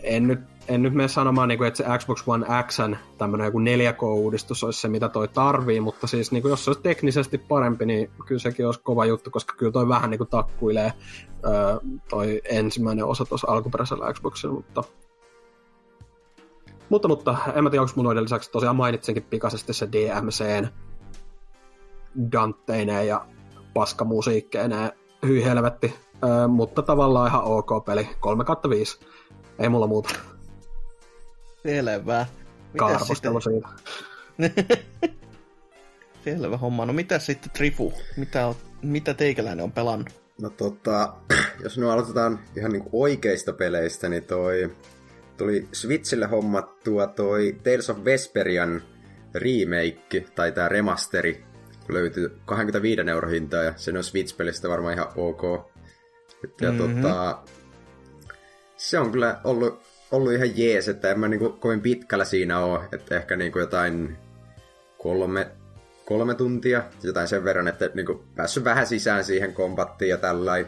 en 0.04 0.28
nyt, 0.28 0.40
en 0.68 0.82
nyt 0.82 0.94
mene 0.94 1.08
sanomaan, 1.08 1.48
niinku, 1.48 1.64
että 1.64 1.78
se 1.78 1.98
Xbox 1.98 2.24
One 2.28 2.46
X 2.68 2.78
tämmöinen 3.18 3.46
joku 3.46 3.60
4K-uudistus 3.60 4.64
olisi 4.64 4.82
se, 4.82 4.88
mitä 4.88 5.10
toi 5.10 5.28
tarvii, 5.28 5.80
mutta 5.80 6.08
siis 6.08 6.32
niinku, 6.32 6.48
jos 6.48 6.66
se 6.66 6.70
olisi 6.70 6.82
teknisesti 6.82 7.38
parempi, 7.38 7.86
niin 7.86 8.12
kyllä 8.26 8.40
sekin 8.40 8.66
olisi 8.66 8.82
kova 8.84 9.06
juttu, 9.06 9.32
koska 9.32 9.54
kyllä 9.58 9.72
toi 9.72 9.88
vähän 9.88 10.10
niinku 10.10 10.26
takkuilee 10.26 10.94
öö, 11.46 11.54
toi 12.10 12.42
ensimmäinen 12.50 13.06
osa 13.06 13.26
tuossa 13.26 13.52
alkuperäisellä 13.52 14.14
Xboxilla, 14.14 14.54
mutta 14.54 14.84
mutta, 16.92 17.08
mutta 17.08 17.38
en 17.56 17.64
mä 17.64 17.70
tiedä, 17.70 17.82
onko 17.82 17.94
mulla 17.96 18.24
lisäksi 18.24 18.52
tosiaan 18.52 18.76
mainitsinkin 18.76 19.24
pikaisesti 19.24 19.74
se 19.74 19.88
DMCn 19.92 20.68
Danteineen 22.32 23.08
ja 23.08 23.26
paskamusiikkeineen. 23.74 24.92
Hyi 25.28 25.44
helvetti. 25.44 25.94
Öö, 26.24 26.48
mutta 26.48 26.82
tavallaan 26.82 27.28
ihan 27.28 27.44
ok 27.44 27.86
peli. 27.86 28.10
3 28.20 28.44
5. 28.70 29.00
Ei 29.60 29.70
mulla 29.70 29.88
muuta. 29.88 30.16
Selvä. 31.64 32.26
Karvostelu 32.78 33.42
siitä. 33.42 33.68
Selvä 36.24 36.58
homma. 36.58 36.86
No 36.86 36.94
mitä 36.94 37.20
sitten 37.20 37.52
Trifu? 37.52 37.94
Mitä, 38.18 38.48
on, 38.48 38.56
mitä 38.82 39.14
teikäläinen 39.14 39.64
on 39.64 39.72
pelannut? 39.72 40.10
No 40.42 40.50
tota, 40.50 41.14
jos 41.64 41.78
nyt 41.78 41.90
aloitetaan 41.90 42.40
ihan 42.58 42.72
niinku 42.72 43.04
oikeista 43.04 43.54
peleistä, 43.54 44.10
niin 44.10 44.24
toi 44.24 44.76
tuli 45.42 45.68
Switchille 45.72 46.26
hommattua 46.26 47.08
toi 47.08 47.56
Tales 47.64 47.90
of 47.90 48.06
Vesperian 48.06 48.82
remake, 49.34 50.26
tai 50.36 50.52
tää 50.52 50.70
remasteri, 50.70 51.44
kun 51.86 51.96
löytyy 51.96 52.38
25 52.46 53.02
euro 53.10 53.30
hintaa, 53.30 53.64
ja 53.64 53.74
se 53.76 53.92
on 53.92 54.04
Switch-pelistä 54.04 54.70
varmaan 54.70 54.94
ihan 54.94 55.08
ok. 55.16 55.44
Ja 56.62 56.72
mm-hmm. 56.72 57.02
tota, 57.02 57.44
se 58.78 59.00
on 59.00 59.12
kyllä 59.12 59.42
ollut, 59.44 59.82
ollut 60.12 60.34
ihan 60.34 60.58
jees, 60.58 60.88
että 60.88 61.12
en 61.12 61.20
mä 61.20 61.28
niinku 61.28 61.50
kovin 61.50 61.82
pitkällä 61.82 62.26
siinä 62.26 62.60
ole, 62.60 62.80
että 62.92 63.16
ehkä 63.16 63.36
niinku 63.36 63.60
jotain 63.60 64.18
kolme, 64.98 65.52
kolme 66.06 66.36
tuntia, 66.36 66.84
jotain 67.04 67.28
sen 67.28 67.44
verran, 67.44 67.68
että 67.68 67.90
niinku 67.94 68.24
päässyt 68.36 68.64
vähän 68.64 68.88
sisään 68.88 69.24
siihen 69.24 69.54
kombattiin 69.54 70.10
ja 70.10 70.18
tällain. 70.18 70.68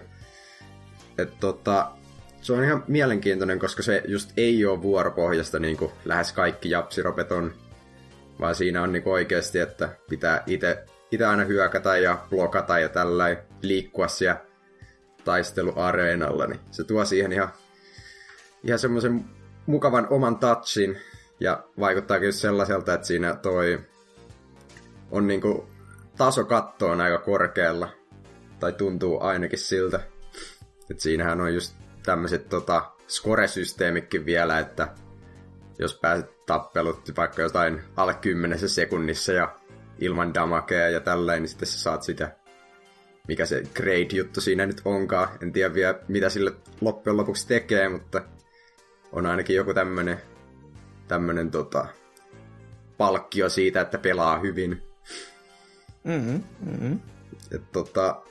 Että 1.17 1.35
tota, 1.39 1.91
se 2.43 2.53
on 2.53 2.63
ihan 2.63 2.83
mielenkiintoinen, 2.87 3.59
koska 3.59 3.83
se 3.83 4.03
just 4.07 4.31
ei 4.37 4.65
ole 4.65 4.81
vuoropohjasta 4.81 5.59
niin 5.59 5.77
kuin 5.77 5.91
lähes 6.05 6.33
kaikki 6.33 6.69
japsiropet 6.69 7.31
on, 7.31 7.53
vaan 8.39 8.55
siinä 8.55 8.83
on 8.83 8.91
niin 8.91 9.03
oikeasti, 9.05 9.59
että 9.59 9.89
pitää 10.09 10.43
itse 10.47 10.85
aina 11.27 11.43
hyökätä 11.43 11.97
ja 11.97 12.25
blokata 12.29 12.79
ja 12.79 12.89
tällä 12.89 13.35
liikkua 13.61 14.07
siellä 14.07 14.41
taisteluareenalla, 15.23 16.47
niin 16.47 16.59
se 16.71 16.83
tuo 16.83 17.05
siihen 17.05 17.33
ihan, 17.33 17.49
ihan 18.63 18.79
semmoisen 18.79 19.25
mukavan 19.65 20.07
oman 20.09 20.37
touchin 20.37 20.97
ja 21.39 21.63
vaikuttaa 21.79 22.19
kyllä 22.19 22.31
sellaiselta, 22.31 22.93
että 22.93 23.07
siinä 23.07 23.35
toi 23.35 23.79
on 25.11 25.27
niinku 25.27 25.67
taso 26.17 26.45
kattoon 26.45 27.01
aika 27.01 27.17
korkealla, 27.17 27.89
tai 28.59 28.73
tuntuu 28.73 29.21
ainakin 29.21 29.59
siltä. 29.59 29.99
että 30.89 31.03
siinähän 31.03 31.41
on 31.41 31.53
just 31.53 31.82
tämmöiset 32.05 32.49
tota, 32.49 32.91
score-systeemikin 33.07 34.25
vielä, 34.25 34.59
että 34.59 34.87
jos 35.79 35.99
pääset 36.01 36.45
tappelut 36.45 37.11
vaikka 37.17 37.41
jotain 37.41 37.81
alle 37.95 38.13
kymmenessä 38.13 38.67
sekunnissa 38.67 39.31
ja 39.31 39.55
ilman 39.99 40.33
damakea 40.33 40.89
ja 40.89 40.99
tälleen, 40.99 41.41
niin 41.41 41.49
sitten 41.49 41.67
sä 41.67 41.79
saat 41.79 42.03
sitä, 42.03 42.35
mikä 43.27 43.45
se 43.45 43.63
grade-juttu 43.73 44.41
siinä 44.41 44.65
nyt 44.65 44.81
onkaan. 44.85 45.27
En 45.41 45.51
tiedä 45.51 45.73
vielä, 45.73 45.99
mitä 46.07 46.29
sille 46.29 46.53
loppujen 46.81 47.17
lopuksi 47.17 47.47
tekee, 47.47 47.89
mutta 47.89 48.21
on 49.11 49.25
ainakin 49.25 49.55
joku 49.55 49.73
tämmönen, 49.73 50.17
tämmönen 51.07 51.51
tota, 51.51 51.87
palkkio 52.97 53.49
siitä, 53.49 53.81
että 53.81 53.97
pelaa 53.97 54.39
hyvin. 54.39 54.83
Mm-hmm, 56.03 56.43
mm-hmm. 56.59 56.99
Et 57.51 57.71
tota, 57.71 58.21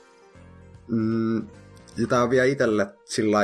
mm, 0.87 1.47
ja 1.97 2.07
tää 2.07 2.23
on 2.23 2.29
vielä 2.29 2.45
itselle 2.45 2.87
sillä 3.05 3.39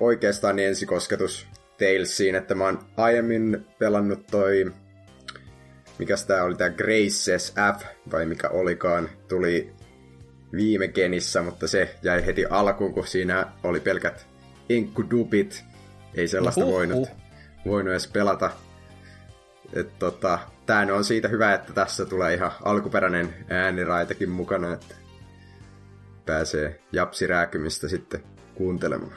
oikeastaan 0.00 0.56
niin 0.56 0.68
ensikosketus 0.68 1.46
Talesiin, 1.78 2.34
että 2.34 2.54
mä 2.54 2.64
oon 2.64 2.78
aiemmin 2.96 3.66
pelannut 3.78 4.26
toi 4.26 4.72
mikäs 5.98 6.26
tää 6.26 6.44
oli, 6.44 6.54
tää 6.54 6.70
Graces 6.70 7.54
F, 7.78 7.84
vai 8.12 8.26
mikä 8.26 8.48
olikaan, 8.48 9.08
tuli 9.28 9.72
viime 10.52 10.88
genissä, 10.88 11.42
mutta 11.42 11.68
se 11.68 11.94
jäi 12.02 12.26
heti 12.26 12.46
alkuun, 12.50 12.94
kun 12.94 13.06
siinä 13.06 13.46
oli 13.64 13.80
pelkät 13.80 14.26
inkkudupit. 14.68 15.64
Ei 16.14 16.28
sellaista 16.28 16.64
uhuh. 16.64 16.74
voinut, 16.74 17.08
voinut 17.66 17.90
edes 17.90 18.06
pelata. 18.06 18.50
Et 19.72 19.98
tota, 19.98 20.38
tää 20.66 20.86
on 20.92 21.04
siitä 21.04 21.28
hyvä, 21.28 21.54
että 21.54 21.72
tässä 21.72 22.04
tulee 22.04 22.34
ihan 22.34 22.52
alkuperäinen 22.64 23.34
ääniraitakin 23.48 24.30
mukana, 24.30 24.72
että 24.72 24.94
pääsee 26.28 26.80
japsirääkymistä 26.92 27.88
sitten 27.88 28.22
kuuntelemaan. 28.54 29.12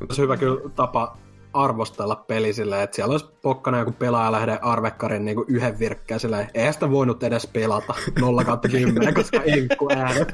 Olisi 0.00 0.22
hyvä 0.22 0.36
kyllä 0.36 0.70
tapa 0.70 1.18
arvostella 1.52 2.16
peli 2.16 2.52
silleen, 2.52 2.82
että 2.82 2.96
siellä 2.96 3.12
olisi 3.12 3.26
pokkana 3.42 3.78
joku 3.78 3.92
pelaaja 3.92 4.32
lähde 4.32 4.58
arvekkarin 4.62 5.24
niin 5.24 5.36
yhden 5.48 5.78
virkkeen 5.78 6.20
silleen, 6.20 6.48
eihän 6.54 6.74
sitä 6.74 6.90
voinut 6.90 7.22
edes 7.22 7.46
pelata 7.46 7.94
0 8.20 8.58
10, 8.70 9.14
koska 9.14 9.42
inkku 9.56 9.88
äänet. 9.96 10.28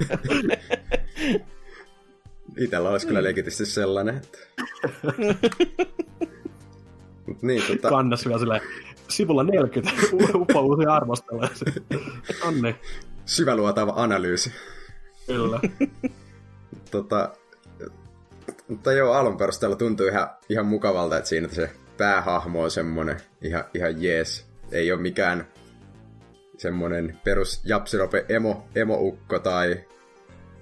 Itellä 2.59 2.91
olisi 2.91 3.07
kyllä 3.07 3.23
legitisti 3.23 3.67
sellainen, 3.67 4.17
että... 4.17 4.39
Mut 7.27 7.43
niin, 7.43 7.63
tota... 7.63 7.89
Kannas 7.89 8.27
vielä 8.27 8.39
silleen, 8.39 8.61
sivulla 9.09 9.45
40, 9.45 10.01
upa 10.35 10.61
uusi 10.61 10.87
arvostella. 10.87 11.49
Onni. 12.47 12.77
Syväluotava 13.25 13.93
analyysi. 13.97 14.53
Kyllä. 15.27 15.61
tota, 16.91 17.33
mutta 18.69 18.93
joo, 18.93 19.13
alun 19.13 19.37
perusteella 19.37 19.77
tuntuu 19.77 20.07
ihan, 20.07 20.31
ihan 20.49 20.67
mukavalta, 20.67 21.17
että 21.17 21.29
siinä 21.29 21.49
se 21.49 21.71
päähahmo 21.97 22.63
on 22.63 22.71
semmonen 22.71 23.21
ihan, 23.43 23.65
ihan 23.75 24.03
jees. 24.03 24.47
Ei 24.73 24.93
ole 24.93 25.01
mikään 25.01 25.47
semmonen 26.59 27.21
perus 27.25 27.61
japsirope 27.65 28.25
emo, 28.29 28.69
emo-ukko 28.75 29.39
tai 29.39 29.85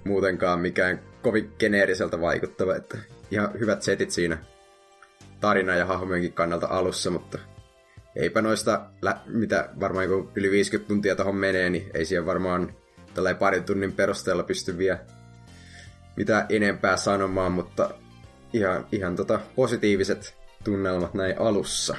muutenkaan 0.03 0.59
mikään 0.59 0.99
kovin 1.21 1.51
geneeriseltä 1.59 2.21
vaikuttava, 2.21 2.75
että 2.75 2.97
ihan 3.31 3.59
hyvät 3.59 3.81
setit 3.81 4.11
siinä 4.11 4.37
tarina 5.41 5.75
ja 5.75 5.85
hahmojenkin 5.85 6.33
kannalta 6.33 6.67
alussa, 6.67 7.11
mutta 7.11 7.39
eipä 8.15 8.41
noista, 8.41 8.85
mitä 9.25 9.69
varmaan 9.79 10.07
yli 10.35 10.51
50 10.51 10.87
tuntia 10.87 11.15
tuohon 11.15 11.35
menee, 11.35 11.69
niin 11.69 11.91
ei 11.93 12.05
siihen 12.05 12.25
varmaan 12.25 12.73
tällä 13.15 13.33
parin 13.33 13.63
tunnin 13.63 13.91
perusteella 13.91 14.43
pysty 14.43 14.77
vielä 14.77 14.99
mitä 16.15 16.45
enempää 16.49 16.97
sanomaan, 16.97 17.51
mutta 17.51 17.89
ihan, 18.53 18.85
ihan 18.91 19.15
tota 19.15 19.39
positiiviset 19.55 20.37
tunnelmat 20.63 21.13
näin 21.13 21.41
alussa. 21.41 21.95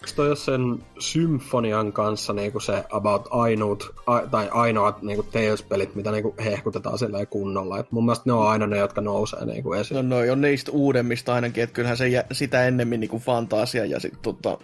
Onko 0.00 0.12
toi 0.16 0.36
sen 0.36 0.84
symfonian 0.98 1.92
kanssa 1.92 2.32
niinku 2.32 2.60
se 2.60 2.84
about 2.90 3.28
ainut, 3.30 3.94
a, 4.06 4.20
tai 4.20 4.48
ainoat 4.50 5.02
niinku 5.02 5.22
Tales-pelit, 5.22 5.94
mitä 5.94 6.10
niinku 6.10 6.34
hehkutetaan 6.44 6.98
sillä 6.98 7.26
kunnolla? 7.26 7.78
Et 7.78 7.92
mun 7.92 8.04
mielestä 8.04 8.22
ne 8.26 8.32
on 8.32 8.48
aina 8.48 8.66
ne, 8.66 8.78
jotka 8.78 9.00
nousee 9.00 9.44
niinku 9.44 9.72
esiin. 9.72 9.96
No 9.96 10.16
noi 10.16 10.30
on 10.30 10.40
niistä 10.40 10.72
uudemmista 10.72 11.34
ainakin, 11.34 11.64
että 11.64 11.74
kyllähän 11.74 11.96
se 11.96 12.24
sitä 12.32 12.66
ennemmin 12.66 13.00
niinku 13.00 13.18
fantasia 13.18 13.84
ja 13.84 14.00
sitten 14.00 14.22
tota, 14.22 14.58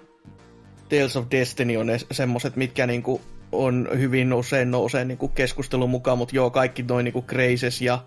Tales 0.89 1.17
of 1.17 1.27
Destiny 1.31 1.77
on 1.77 1.87
semmoset, 2.11 2.57
mitkä 2.57 2.87
niinku 2.87 3.21
on 3.53 3.89
hyvin 3.99 4.33
usein 4.33 4.71
nousee 4.71 5.05
niinku 5.05 5.29
keskustelun 5.29 5.91
mukaan, 5.91 6.19
mutta 6.19 6.37
joo, 6.37 6.51
kaikki 6.51 6.83
noin 6.83 7.05
niinku 7.05 7.23
Crazes 7.23 7.83
ja 7.83 8.05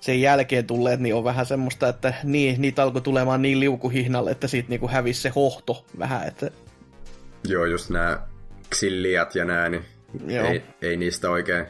sen 0.00 0.20
jälkeen 0.20 0.66
tulleet, 0.66 1.00
niin 1.00 1.14
on 1.14 1.24
vähän 1.24 1.46
semmoista, 1.46 1.88
että 1.88 2.14
niin, 2.24 2.60
niitä 2.60 2.82
alkoi 2.82 3.02
tulemaan 3.02 3.42
niin 3.42 3.60
liukuhihnalle, 3.60 4.30
että 4.30 4.48
siitä 4.48 4.68
niinku 4.68 4.88
hävisi 4.88 5.20
se 5.20 5.28
hohto 5.28 5.86
vähän. 5.98 6.28
Että... 6.28 6.50
Joo, 7.48 7.64
just 7.64 7.90
nämä 7.90 8.26
Xilliat 8.74 9.34
ja 9.34 9.44
nää, 9.44 9.68
niin 9.68 9.84
Joo. 10.26 10.46
Ei, 10.46 10.62
ei, 10.82 10.96
niistä 10.96 11.30
oikein 11.30 11.66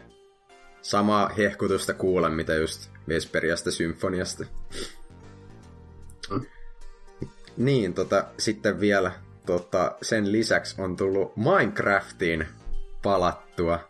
samaa 0.83 1.29
hehkutusta 1.29 1.95
kuule, 1.95 2.31
mitä 2.31 2.55
just 2.55 2.91
Vesperiasta 3.09 3.71
symfoniasta. 3.71 4.45
Niin, 7.57 7.95
tota, 7.95 8.25
sitten 8.39 8.81
vielä 8.81 9.13
tota, 9.47 9.97
sen 10.03 10.33
lisäksi 10.33 10.83
on 10.83 10.97
tullut 10.97 11.37
Minecraftiin 11.37 12.47
palattua. 13.05 13.89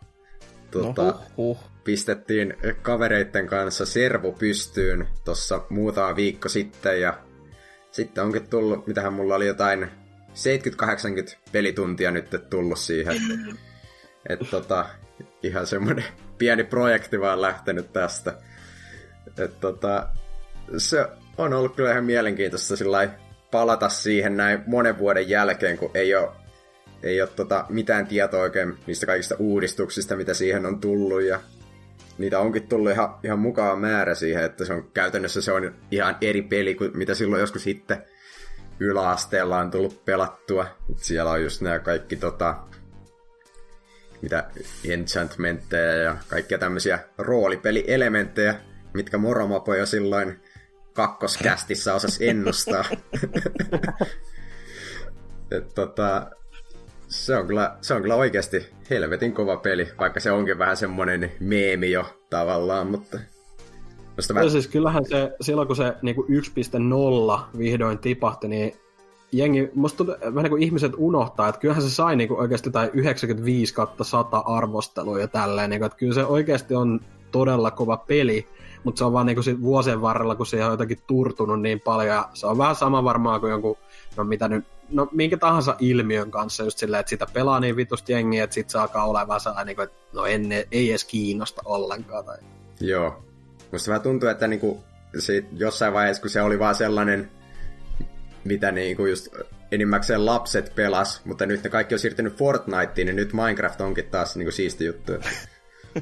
Tota, 0.71 1.03
no, 1.03 1.13
huh, 1.13 1.59
huh 1.59 1.75
pistettiin 1.85 2.55
kavereitten 2.83 3.47
kanssa 3.47 3.87
servo 3.87 4.33
pystyyn 4.33 5.09
tuossa 5.25 5.63
muutama 5.71 6.17
viikko 6.17 6.49
sitten 6.49 7.01
ja 7.01 7.19
sitten 7.91 8.25
onkin 8.25 8.49
tullut, 8.49 8.87
mitähän 8.87 9.13
mulla 9.13 9.35
oli 9.35 9.47
jotain 9.47 9.89
70-80 11.33 11.37
pelituntia 11.53 12.11
nyt 12.11 12.31
tullut 12.51 12.79
siihen. 12.79 13.17
Että 14.29 14.45
tota, 14.51 14.87
ihan 15.43 15.67
semmoinen 15.67 16.05
pieni 16.39 16.65
projekti 16.65 17.21
vaan 17.21 17.43
lähtenyt 17.43 17.93
tästä. 17.93 18.39
Et 19.39 19.61
tota, 19.61 20.09
se 20.79 21.07
on 21.39 21.53
ollut 21.53 21.77
kyllä 21.77 21.91
ihan 21.91 22.05
mielenkiintoista 22.05 22.77
sillä 22.77 23.09
palata 23.51 23.89
siihen 23.89 24.37
näin 24.37 24.63
monen 24.67 24.99
vuoden 24.99 25.29
jälkeen, 25.29 25.79
kun 25.79 25.91
ei 25.95 26.15
ole, 26.15 26.33
ei 27.05 27.21
ole 27.21 27.31
tota 27.37 27.67
mitään 27.69 28.07
tietoa 28.07 28.43
oikein 28.43 28.79
niistä 28.87 29.07
kaikista 29.07 29.35
uudistuksista, 29.39 30.17
mitä 30.17 30.35
siihen 30.35 30.67
on 30.67 30.81
tullut. 30.81 31.23
Ja 31.23 31.41
niitä 32.19 32.39
onkin 32.39 32.69
tullut 32.69 32.91
ihan, 32.91 33.15
ihan 33.25 33.39
mukaan 33.39 33.79
määrä 33.79 34.15
siihen, 34.15 34.45
että 34.45 34.65
se 34.65 34.73
on 34.73 34.91
käytännössä 34.95 35.43
se 35.43 35.53
on 35.53 35.75
ihan 35.91 36.17
eri 36.21 36.43
peli 36.43 36.75
kuin 36.75 36.91
mitä 36.95 37.15
silloin 37.15 37.41
joskus 37.41 37.63
sitten 37.63 38.03
yläasteella 38.81 39.59
on 39.59 39.71
tullut 39.71 40.05
pelattua. 40.05 40.67
Siellä 40.97 41.31
on 41.31 41.43
just 41.43 41.61
nämä 41.61 41.79
kaikki 41.79 42.17
tota, 42.17 42.57
mitä 44.23 44.51
enchantmentteja 44.89 45.95
ja 45.95 46.17
kaikkia 46.29 46.59
tämmöisiä 46.59 46.99
roolipelielementtejä, 47.19 48.55
mitkä 48.95 49.19
Moromopo 49.19 49.75
jo 49.75 49.87
silloin 49.87 50.41
kakkoskästissä 50.93 51.95
osasi 51.95 52.29
ennustaa. 52.29 52.85
Et, 55.51 55.75
tota, 55.75 56.31
se 57.15 57.37
on, 57.37 57.47
kyllä, 57.47 57.77
se 57.81 57.95
on 57.95 58.03
kyllä 58.03 58.15
oikeasti 58.15 58.67
helvetin 58.91 59.33
kova 59.33 59.57
peli, 59.57 59.89
vaikka 59.99 60.21
se 60.21 60.33
onkin 60.33 60.59
vähän 60.59 60.77
semmonen 60.77 61.33
meemi 61.41 61.91
jo 61.91 62.05
tavallaan, 62.31 62.87
mutta... 62.87 63.19
Mä... 64.33 64.43
Ja 64.43 64.51
siis 64.51 64.67
kyllähän 64.69 65.05
se, 65.05 65.33
silloin 65.41 65.67
kun 65.67 65.77
se 65.77 65.95
niin 66.03 66.17
1.0 66.17 67.59
vihdoin 67.59 67.99
tipahti, 67.99 68.49
niin 68.49 68.75
jengi, 69.33 69.71
musta 69.75 69.97
tuntuu, 69.97 70.15
vähän 70.21 70.43
niin 70.43 70.51
kuin 70.51 70.63
ihmiset 70.63 70.93
unohtaa, 70.97 71.49
että 71.49 71.61
kyllähän 71.61 71.83
se 71.83 71.91
sai 71.91 72.17
niin 72.17 72.29
kuin 72.29 72.41
oikeasti 72.41 72.71
tai 72.71 72.91
95 72.93 73.75
100 74.03 74.39
arvostelua 74.39 75.19
ja 75.19 75.29
tälleen, 75.29 75.71
niin 75.71 75.81
kuin, 75.81 75.87
että 75.87 75.99
kyllä 75.99 76.15
se 76.15 76.25
oikeasti 76.25 76.75
on 76.75 77.01
todella 77.31 77.71
kova 77.71 77.97
peli, 77.97 78.47
mutta 78.85 78.99
se 78.99 79.05
on 79.05 79.13
vaan 79.13 79.27
niin 79.27 79.37
kuin 79.45 79.63
vuosien 79.63 80.03
varrella, 80.03 80.35
kun 80.35 80.47
se 80.47 80.65
on 80.65 80.71
jotenkin 80.71 80.99
turtunut 81.07 81.63
niin 81.63 81.81
paljon, 81.81 82.15
ja 82.15 82.29
se 82.35 82.47
on 82.47 82.59
vähän 82.59 82.77
sama 82.77 83.05
varmaan 83.05 83.41
kuin 83.41 83.51
jonkun, 83.51 83.77
no 84.17 84.25
mitä 84.25 84.49
nyt 84.49 84.65
no 84.91 85.09
minkä 85.13 85.37
tahansa 85.37 85.77
ilmiön 85.79 86.31
kanssa 86.31 86.65
just 86.65 86.79
silleen, 86.79 87.01
että 87.01 87.11
sitä 87.11 87.27
pelaa 87.33 87.61
niin 87.61 87.77
vitusti 87.77 88.13
jengiä, 88.13 88.45
että 88.45 88.55
sit 88.55 88.71
se 88.71 88.79
alkaa 88.79 89.07
olemaan 89.07 89.41
sellainen, 89.41 89.67
niin 89.67 89.77
kuin, 89.77 89.85
että 89.85 89.99
no 90.13 90.27
enne, 90.27 90.69
ei 90.73 90.91
edes 90.91 91.05
kiinnosta 91.05 91.63
ollenkaan. 91.65 92.25
Tai... 92.25 92.39
Joo. 92.81 93.25
Musta 93.73 93.89
vähän 93.89 94.03
tuntuu, 94.03 94.29
että 94.29 94.49
niinku, 94.49 94.85
sit 95.19 95.47
jossain 95.53 95.93
vaiheessa, 95.93 96.21
kun 96.21 96.31
se 96.31 96.43
oli 96.43 96.59
vaan 96.59 96.75
sellainen, 96.75 97.31
mitä 98.45 98.73
niinku 98.73 99.07
just 99.07 99.29
enimmäkseen 99.73 100.27
lapset 100.27 100.73
pelas, 100.75 101.25
mutta 101.25 101.47
nyt 101.47 101.65
ne 101.65 101.71
kaikki 101.71 101.95
on 101.95 101.99
siirtynyt 101.99 102.37
Fortniteen, 102.37 103.07
niin 103.07 103.17
nyt 103.17 103.33
Minecraft 103.33 103.81
onkin 103.81 104.05
taas 104.05 104.37
niinku 104.37 104.53
siisti 104.53 104.85
juttu. 104.85 105.13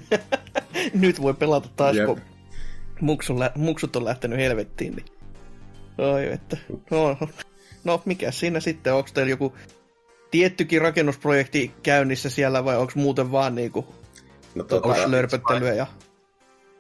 nyt 0.94 1.22
voi 1.22 1.34
pelata 1.34 1.68
taas, 1.76 1.96
Jep. 1.96 2.06
kun 2.06 2.20
muksut 3.56 3.96
on 3.96 4.04
lähtenyt 4.04 4.38
helvettiin. 4.38 4.96
Niin... 4.96 5.06
Oi, 5.98 6.32
että... 6.32 6.56
No, 6.90 7.18
no 7.84 8.02
mikä 8.04 8.30
siinä 8.30 8.60
sitten, 8.60 8.94
onko 8.94 9.08
teillä 9.14 9.30
joku 9.30 9.52
tiettykin 10.30 10.80
rakennusprojekti 10.80 11.74
käynnissä 11.82 12.30
siellä 12.30 12.64
vai 12.64 12.76
onko 12.76 12.92
muuten 12.94 13.32
vaan 13.32 13.54
niinku 13.54 13.86
no, 14.54 14.64
tota, 14.64 15.10
lörpöttelyä 15.10 15.74
ja... 15.74 15.86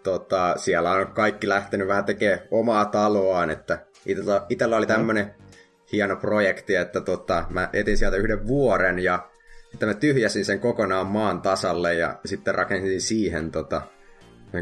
Tota, 0.02 0.54
siellä 0.56 0.92
on 0.92 1.06
kaikki 1.06 1.48
lähtenyt 1.48 1.88
vähän 1.88 2.04
tekemään 2.04 2.40
omaa 2.50 2.84
taloaan, 2.84 3.50
että 3.50 3.86
itellä, 4.06 4.46
itellä 4.48 4.76
oli 4.76 4.86
tämmönen 4.86 5.26
no. 5.26 5.46
hieno 5.92 6.16
projekti, 6.16 6.74
että 6.74 7.00
tota, 7.00 7.44
mä 7.50 7.68
etin 7.72 7.98
sieltä 7.98 8.16
yhden 8.16 8.46
vuoren 8.46 8.98
ja 8.98 9.28
sitten 9.70 9.88
mä 9.88 9.94
tyhjäsin 9.94 10.44
sen 10.44 10.60
kokonaan 10.60 11.06
maan 11.06 11.42
tasalle 11.42 11.94
ja 11.94 12.20
sitten 12.24 12.54
rakensin 12.54 13.00
siihen 13.00 13.50
tota, 13.50 13.82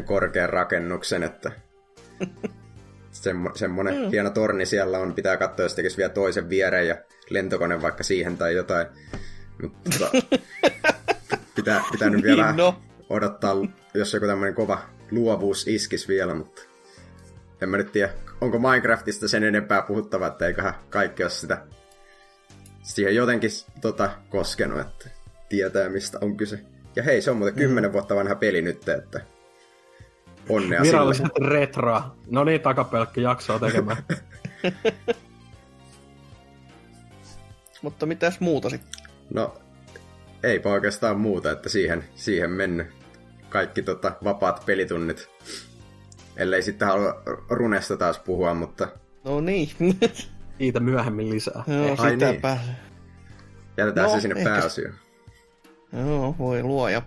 korkean 0.05 0.49
rakennuksen, 0.49 1.23
että 1.23 1.51
Semmo, 3.21 3.51
semmoinen 3.55 3.95
mm. 3.95 4.09
hieno 4.09 4.29
torni 4.29 4.65
siellä 4.65 4.99
on, 4.99 5.13
pitää 5.13 5.37
katsoa, 5.37 5.65
jos 5.65 5.75
tekisi 5.75 5.97
vielä 5.97 6.09
toisen 6.09 6.49
viereen 6.49 6.87
ja 6.87 6.95
lentokone 7.29 7.81
vaikka 7.81 8.03
siihen 8.03 8.37
tai 8.37 8.55
jotain. 8.55 8.87
Mutta 9.61 9.89
tota, 9.89 10.11
pitää, 11.55 11.83
pitää 11.91 12.09
nyt 12.09 12.23
vielä 12.23 12.45
niin, 12.45 12.57
no. 12.57 12.81
odottaa, 13.09 13.55
jos 13.93 14.13
joku 14.13 14.25
tämmöinen 14.25 14.55
kova 14.55 14.81
luovuus 15.11 15.67
iskisi 15.67 16.07
vielä, 16.07 16.35
mutta 16.35 16.61
en 17.61 17.69
mä 17.69 17.77
nyt 17.77 17.91
tiedä, 17.91 18.13
onko 18.41 18.59
Minecraftista 18.59 19.27
sen 19.27 19.43
enempää 19.43 19.81
puhuttava, 19.81 20.27
että 20.27 20.47
eiköhän 20.47 20.73
kaikki 20.89 21.23
ole 21.23 21.31
sitä 21.31 21.57
siihen 22.83 23.15
jotenkin 23.15 23.49
tota, 23.81 24.09
koskenut, 24.29 24.79
että 24.79 25.09
tietää 25.49 25.89
mistä 25.89 26.17
on 26.21 26.37
kyse. 26.37 26.59
Ja 26.95 27.03
hei, 27.03 27.21
se 27.21 27.31
on 27.31 27.37
muuten 27.37 27.55
kymmenen 27.55 27.89
mm. 27.89 27.93
vuotta 27.93 28.15
vanha 28.15 28.35
peli 28.35 28.61
nyt, 28.61 28.89
että 28.89 29.21
Onnea 30.49 30.81
Viralliset 30.81 31.25
sille. 31.37 31.49
retroa. 31.49 32.15
No 32.27 32.43
niin, 32.43 32.61
takapelkki 32.61 33.21
jaksoa 33.21 33.59
tekemään. 33.59 34.03
Mutta 37.81 38.05
mitäs 38.05 38.39
muuta 38.39 38.69
sitten? 38.69 39.01
No, 39.33 39.57
eipä 40.43 40.69
oikeastaan 40.69 41.19
muuta, 41.19 41.51
että 41.51 41.69
siihen, 41.69 42.03
siihen 42.15 42.51
mennyt 42.51 42.87
kaikki 43.49 43.81
tota, 43.81 44.11
vapaat 44.23 44.65
pelitunnit. 44.65 45.29
Ellei 46.37 46.61
sitten 46.61 46.87
halua 46.87 47.23
runesta 47.49 47.97
taas 47.97 48.19
puhua, 48.19 48.53
mutta... 48.53 48.87
No 49.23 49.41
niin. 49.41 49.69
Siitä 50.57 50.79
myöhemmin 50.79 51.29
lisää. 51.29 51.63
Joo, 51.67 51.95
Ai. 51.97 52.15
Niin. 52.15 52.41
Jätetään 53.77 54.07
no, 54.07 54.15
se 54.15 54.21
sinne 54.21 54.43
pääosioon. 54.43 54.93
Joo, 55.93 56.35
voi 56.39 56.63
luoja. 56.63 57.01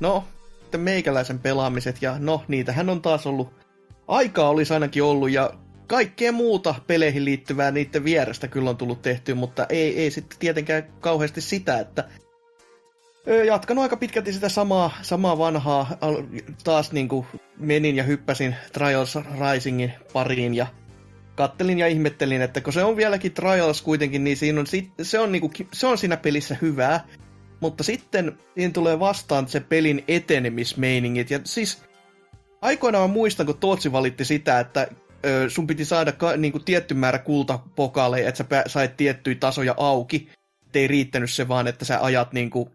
No, 0.00 0.24
sitten 0.72 0.80
meikäläisen 0.80 1.38
pelaamiset, 1.38 2.02
ja 2.02 2.16
no, 2.18 2.44
niitähän 2.48 2.90
on 2.90 3.02
taas 3.02 3.26
ollut, 3.26 3.48
aikaa 4.08 4.48
olisi 4.48 4.74
ainakin 4.74 5.02
ollut, 5.02 5.30
ja 5.30 5.50
kaikkea 5.86 6.32
muuta 6.32 6.74
peleihin 6.86 7.24
liittyvää 7.24 7.70
niiden 7.70 8.04
vierestä 8.04 8.48
kyllä 8.48 8.70
on 8.70 8.76
tullut 8.76 9.02
tehty, 9.02 9.34
mutta 9.34 9.66
ei, 9.68 9.98
ei 9.98 10.10
sitten 10.10 10.38
tietenkään 10.38 10.82
kauheasti 11.00 11.40
sitä, 11.40 11.78
että 11.80 12.08
jatkanut 13.46 13.82
aika 13.82 13.96
pitkälti 13.96 14.32
sitä 14.32 14.48
samaa, 14.48 14.90
samaa 15.02 15.38
vanhaa, 15.38 15.96
taas 16.64 16.92
niin 16.92 17.08
kuin 17.08 17.26
menin 17.58 17.96
ja 17.96 18.02
hyppäsin 18.02 18.56
Trials 18.72 19.18
Risingin 19.40 19.92
pariin 20.12 20.54
ja 20.54 20.66
kattelin 21.34 21.78
ja 21.78 21.86
ihmettelin, 21.86 22.42
että 22.42 22.60
kun 22.60 22.72
se 22.72 22.84
on 22.84 22.96
vieläkin 22.96 23.32
Trials 23.32 23.82
kuitenkin, 23.82 24.24
niin 24.24 24.36
siinä 24.36 24.60
on, 24.60 24.66
se, 25.02 25.18
on 25.18 25.32
niinku, 25.32 25.50
se 25.72 25.86
on 25.86 25.98
siinä 25.98 26.16
pelissä 26.16 26.56
hyvää, 26.62 27.04
mutta 27.62 27.84
sitten 27.84 28.38
siinä 28.54 28.72
tulee 28.72 28.98
vastaan 28.98 29.48
se 29.48 29.60
pelin 29.60 30.04
etenemismeiningit. 30.08 31.30
Ja 31.30 31.40
siis 31.44 31.82
aikoinaan 32.62 33.10
mä 33.10 33.14
muistan, 33.14 33.46
kun 33.46 33.58
Tootsi 33.58 33.92
valitti 33.92 34.24
sitä, 34.24 34.60
että 34.60 34.88
ö, 35.26 35.50
sun 35.50 35.66
piti 35.66 35.84
saada 35.84 36.12
ka, 36.12 36.36
niinku, 36.36 36.58
tietty 36.58 36.94
määrä 36.94 37.18
kultapokaaleja, 37.18 38.28
että 38.28 38.44
sä 38.50 38.64
sait 38.66 38.96
tiettyjä 38.96 39.36
tasoja 39.40 39.74
auki. 39.76 40.28
Et 40.66 40.76
ei 40.76 40.88
riittänyt 40.88 41.30
se 41.30 41.48
vaan, 41.48 41.68
että 41.68 41.84
sä 41.84 42.04
ajat 42.04 42.32
niinku, 42.32 42.70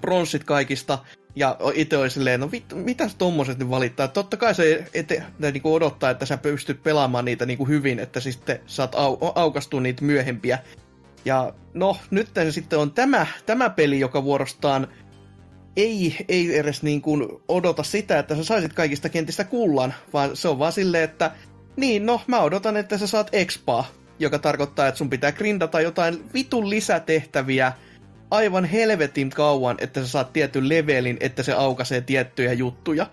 pronssit 0.00 0.44
kaikista. 0.44 0.98
Ja 1.36 1.56
itse 1.74 1.96
oli 1.96 2.10
silleen, 2.10 2.40
no 2.40 2.50
vittu, 2.52 2.76
mitä 2.76 3.10
tommoset 3.18 3.58
nyt 3.58 3.70
valittaa? 3.70 4.08
Totta 4.08 4.36
kai 4.36 4.54
se 4.54 4.84
ete, 4.94 5.22
niinku 5.52 5.74
odottaa, 5.74 6.10
että 6.10 6.26
sä 6.26 6.38
pystyt 6.38 6.82
pelaamaan 6.82 7.24
niitä 7.24 7.46
niinku 7.46 7.66
hyvin, 7.66 7.98
että 7.98 8.20
sitten 8.20 8.60
saat 8.66 8.94
au, 8.94 9.18
aukastua 9.34 9.80
niitä 9.80 10.04
myöhempiä. 10.04 10.58
Ja 11.24 11.52
no, 11.74 11.96
nyt 12.10 12.28
sitten 12.50 12.78
on 12.78 12.92
tämä, 12.92 13.26
tämä 13.46 13.70
peli, 13.70 14.00
joka 14.00 14.24
vuorostaan 14.24 14.88
ei, 15.76 16.16
ei 16.28 16.58
edes 16.58 16.82
niin 16.82 17.02
kuin 17.02 17.28
odota 17.48 17.82
sitä, 17.82 18.18
että 18.18 18.36
sä 18.36 18.44
saisit 18.44 18.72
kaikista 18.72 19.08
kentistä 19.08 19.44
kullan, 19.44 19.94
vaan 20.12 20.36
se 20.36 20.48
on 20.48 20.58
vaan 20.58 20.72
silleen, 20.72 21.04
että 21.04 21.30
niin, 21.76 22.06
no, 22.06 22.20
mä 22.26 22.40
odotan, 22.40 22.76
että 22.76 22.98
sä 22.98 23.06
saat 23.06 23.28
expaa, 23.32 23.86
joka 24.18 24.38
tarkoittaa, 24.38 24.88
että 24.88 24.98
sun 24.98 25.10
pitää 25.10 25.32
grindata 25.32 25.80
jotain 25.80 26.24
vitun 26.34 26.70
lisätehtäviä 26.70 27.72
aivan 28.30 28.64
helvetin 28.64 29.30
kauan, 29.30 29.76
että 29.80 30.00
sä 30.00 30.08
saat 30.08 30.32
tietyn 30.32 30.68
levelin, 30.68 31.16
että 31.20 31.42
se 31.42 31.52
aukaisee 31.52 32.00
tiettyjä 32.00 32.52
juttuja. 32.52 33.06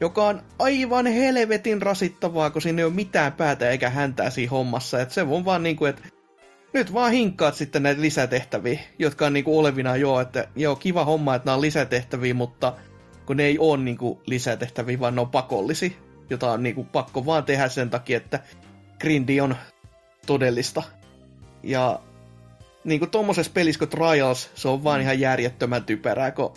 Joka 0.00 0.26
on 0.26 0.42
aivan 0.58 1.06
helvetin 1.06 1.82
rasittavaa, 1.82 2.50
kun 2.50 2.62
siinä 2.62 2.80
ei 2.80 2.84
ole 2.84 2.92
mitään 2.92 3.32
päätä 3.32 3.70
eikä 3.70 3.90
häntää 3.90 4.30
siinä 4.30 4.50
hommassa. 4.50 5.00
Että 5.00 5.14
se 5.14 5.22
on 5.22 5.44
vaan 5.44 5.62
niinku, 5.62 5.84
että 5.84 6.02
nyt 6.72 6.94
vaan 6.94 7.12
hinkkaat 7.12 7.54
sitten 7.54 7.82
näitä 7.82 8.00
lisätehtäviä, 8.00 8.80
jotka 8.98 9.26
on 9.26 9.32
niinku 9.32 9.58
olevina 9.58 9.96
joo, 9.96 10.20
että 10.20 10.48
joo, 10.56 10.76
kiva 10.76 11.04
homma, 11.04 11.34
että 11.34 11.46
nämä 11.46 11.54
on 11.54 11.60
lisätehtäviä, 11.60 12.34
mutta 12.34 12.72
kun 13.26 13.36
ne 13.36 13.44
ei 13.44 13.58
ole 13.58 13.78
niinku 13.78 14.22
lisätehtäviä, 14.26 15.00
vaan 15.00 15.14
ne 15.14 15.20
on 15.20 15.30
pakollisia, 15.30 15.90
jota 16.30 16.52
on 16.52 16.62
niinku 16.62 16.84
pakko 16.84 17.26
vaan 17.26 17.44
tehdä 17.44 17.68
sen 17.68 17.90
takia, 17.90 18.16
että 18.16 18.40
grindi 19.00 19.40
on 19.40 19.56
todellista. 20.26 20.82
Ja 21.62 22.00
niinku 22.84 23.06
tommosessa 23.06 23.52
pelissä 23.54 23.78
kuin 23.78 23.88
Trials, 23.88 24.50
se 24.54 24.68
on 24.68 24.84
vaan 24.84 25.00
ihan 25.00 25.20
järjettömän 25.20 25.84
typerää, 25.84 26.30
kun 26.30 26.54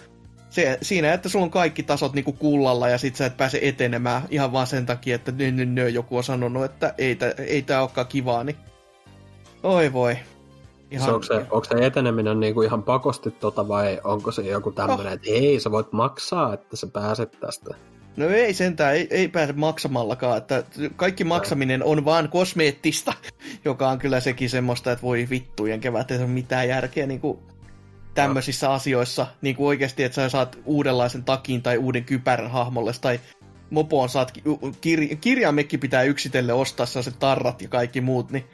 se, 0.50 0.78
siinä, 0.82 1.14
että 1.14 1.30
sulla 1.30 1.46
on 1.46 1.52
kaikki 1.52 1.84
tasot 1.84 2.14
niinku 2.14 2.34
kullalla 2.34 2.90
ja 2.90 2.98
sit 2.98 3.16
sä 3.16 3.26
et 3.26 3.38
pääse 3.38 3.60
etenemään 3.62 4.22
ihan 4.30 4.52
vaan 4.52 4.68
sen 4.68 4.86
takia, 4.86 5.16
että 5.16 5.32
nö, 5.32 5.52
nö, 5.52 5.66
nö, 5.66 5.90
joku 5.90 6.18
on 6.18 6.24
sanonut, 6.24 6.66
että 6.66 6.94
ei, 6.98 7.18
ei 7.48 7.62
tää 7.62 7.82
olekaan 7.82 8.08
kivaa, 8.08 8.44
niin 8.44 8.56
Oi 9.66 9.94
voi. 9.94 10.18
Ihan... 10.92 11.06
Se, 11.06 11.14
onko, 11.14 11.26
se, 11.26 11.36
onko 11.36 11.64
se 11.64 11.86
eteneminen 11.86 12.40
niinku 12.40 12.62
ihan 12.62 12.84
pakosti 12.84 13.32
tota 13.32 13.68
vai 13.68 14.00
onko 14.04 14.32
se 14.32 14.42
joku 14.42 14.72
tämmöinen, 14.72 15.08
oh. 15.08 15.14
että 15.14 15.28
ei, 15.30 15.60
sä 15.60 15.72
voit 15.72 15.92
maksaa, 15.92 16.54
että 16.54 16.76
sä 16.76 16.88
pääset 16.88 17.40
tästä? 17.40 17.76
No 18.18 18.30
ei 18.30 18.54
sentään, 18.54 18.96
ei, 18.96 19.08
ei 19.12 19.28
pääse 19.28 19.54
maksamallakaan, 19.54 20.38
että 20.38 20.64
kaikki 20.96 21.24
maksaminen 21.24 21.84
on 21.84 22.06
vaan 22.06 22.30
kosmeettista, 22.30 23.14
joka 23.66 23.90
on 23.90 24.00
kyllä 24.00 24.20
sekin 24.20 24.50
semmoista, 24.50 24.92
että 24.92 25.04
voi 25.04 25.28
vittujen 25.30 25.80
kevät, 25.80 26.12
ei 26.12 26.18
ole 26.18 26.28
mitään 26.28 26.68
järkeä 26.68 27.08
niin 27.08 27.20
kuin 27.20 27.40
tämmöisissä 28.14 28.68
no. 28.68 28.74
asioissa, 28.74 29.28
niin 29.42 29.56
kuin 29.56 29.68
oikeasti, 29.68 30.04
että 30.04 30.16
sä 30.16 30.30
saat 30.30 30.58
uudenlaisen 30.66 31.24
takin 31.24 31.62
tai 31.62 31.78
uuden 31.78 32.04
kypärän 32.04 32.52
hahmolle, 32.52 32.92
tai 33.02 33.20
mopoon 33.70 34.10
saat, 34.10 34.34
kir, 34.82 35.16
kirjamekki 35.22 35.78
pitää 35.78 36.04
yksitelle 36.04 36.54
ostaa 36.54 36.86
se 36.86 37.12
tarrat 37.20 37.62
ja 37.62 37.68
kaikki 37.68 38.02
muut, 38.02 38.32
niin 38.32 38.46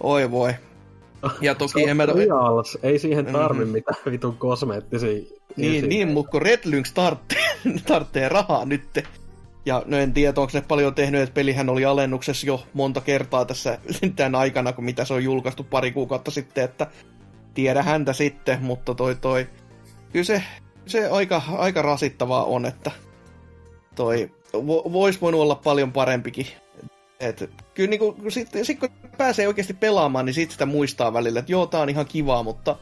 Oi 0.00 0.30
voi. 0.30 0.54
Ja 1.40 1.54
toki 1.64 1.88
en 1.88 1.96
mä... 1.96 2.06
Reals. 2.06 2.78
Ei 2.82 2.98
siihen 2.98 3.26
tarvi 3.26 3.58
mm-hmm. 3.58 3.72
mitään 3.72 3.98
vitun 4.10 4.36
kosmeettisia... 4.36 5.22
Niin, 5.56 5.88
niin 5.88 6.08
mutta 6.08 6.30
kun 6.30 6.42
Red 6.42 6.60
Lynx 6.64 6.92
tarttee 7.86 8.28
rahaa 8.28 8.64
nytte. 8.64 9.02
Ja 9.66 9.82
no 9.86 9.96
en 9.96 10.12
tiedä, 10.12 10.40
onko 10.40 10.50
ne 10.54 10.60
paljon 10.68 10.94
tehnyt, 10.94 11.20
että 11.20 11.34
pelihän 11.34 11.68
oli 11.68 11.84
alennuksessa 11.84 12.46
jo 12.46 12.62
monta 12.72 13.00
kertaa 13.00 13.44
tässä 13.44 13.78
tämän 14.16 14.34
aikana, 14.34 14.72
kun 14.72 14.84
mitä 14.84 15.04
se 15.04 15.14
on 15.14 15.24
julkaistu 15.24 15.64
pari 15.64 15.92
kuukautta 15.92 16.30
sitten, 16.30 16.64
että 16.64 16.86
tiedä 17.54 17.82
häntä 17.82 18.12
sitten, 18.12 18.62
mutta 18.62 18.94
toi 18.94 19.14
toi... 19.14 19.46
Kyllä 20.12 20.24
se, 20.24 20.42
se 20.86 21.08
aika, 21.08 21.42
aika 21.58 21.82
rasittavaa 21.82 22.44
on, 22.44 22.66
että 22.66 22.90
toi 23.94 24.30
vo, 24.52 24.92
voisi 24.92 25.20
voinut 25.20 25.40
olla 25.40 25.54
paljon 25.54 25.92
parempikin 25.92 26.46
et, 27.20 27.50
kyllä 27.74 27.90
niinku, 27.90 28.16
sit, 28.28 28.48
sit 28.62 28.80
kun 28.80 28.88
pääsee 29.18 29.48
oikeasti 29.48 29.74
pelaamaan, 29.74 30.26
niin 30.26 30.34
sit 30.34 30.50
sitä 30.50 30.66
muistaa 30.66 31.12
välillä, 31.12 31.40
että 31.40 31.52
joo, 31.52 31.66
tää 31.66 31.80
on 31.80 31.88
ihan 31.88 32.06
kivaa, 32.06 32.42
mutta 32.42 32.76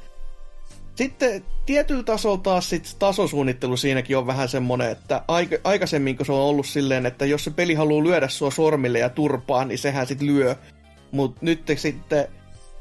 sitten 0.94 1.44
tietyllä 1.66 2.02
tasolla 2.02 2.38
taas 2.38 2.70
sit 2.70 2.96
tasosuunnittelu 2.98 3.76
siinäkin 3.76 4.18
on 4.18 4.26
vähän 4.26 4.48
semmonen, 4.48 4.90
että 4.90 5.22
aika, 5.28 5.56
aikaisemmin 5.64 6.16
kun 6.16 6.26
se 6.26 6.32
on 6.32 6.38
ollut 6.38 6.66
silleen, 6.66 7.06
että 7.06 7.24
jos 7.24 7.44
se 7.44 7.50
peli 7.50 7.74
haluaa 7.74 8.04
lyödä 8.04 8.28
sua 8.28 8.50
sormille 8.50 8.98
ja 8.98 9.08
turpaa, 9.08 9.64
niin 9.64 9.78
sehän 9.78 10.06
sit 10.06 10.20
lyö. 10.20 10.56
Mutta 11.10 11.38
nyt 11.40 11.62
sitten 11.76 12.28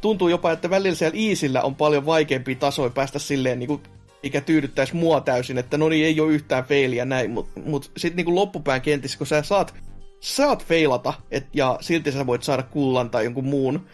tuntuu 0.01 0.27
jopa, 0.27 0.51
että 0.51 0.69
välillä 0.69 0.95
siellä 0.95 1.17
Iisillä 1.17 1.61
on 1.61 1.75
paljon 1.75 2.05
vaikeampia 2.05 2.55
tasoja 2.55 2.89
päästä 2.89 3.19
silleen 3.19 3.59
niin 3.59 3.67
kuin, 3.67 3.83
mikä 4.23 4.41
tyydyttäisi 4.41 4.95
mua 4.95 5.21
täysin, 5.21 5.57
että 5.57 5.77
no 5.77 5.89
niin, 5.89 6.05
ei 6.05 6.19
ole 6.19 6.31
yhtään 6.31 6.63
feiliä 6.63 7.05
näin, 7.05 7.31
mutta 7.31 7.59
mut 7.59 7.91
sitten 7.97 8.25
niin 8.25 8.35
loppupään 8.35 8.81
kentissä, 8.81 9.17
kun 9.17 9.27
sä 9.27 9.43
saat 9.43 9.73
saat 10.21 10.65
feilata, 10.65 11.13
et, 11.31 11.47
ja 11.53 11.77
silti 11.81 12.11
sä 12.11 12.27
voit 12.27 12.43
saada 12.43 12.63
kullan 12.63 13.09
tai 13.09 13.23
jonkun 13.23 13.45
muun, 13.45 13.85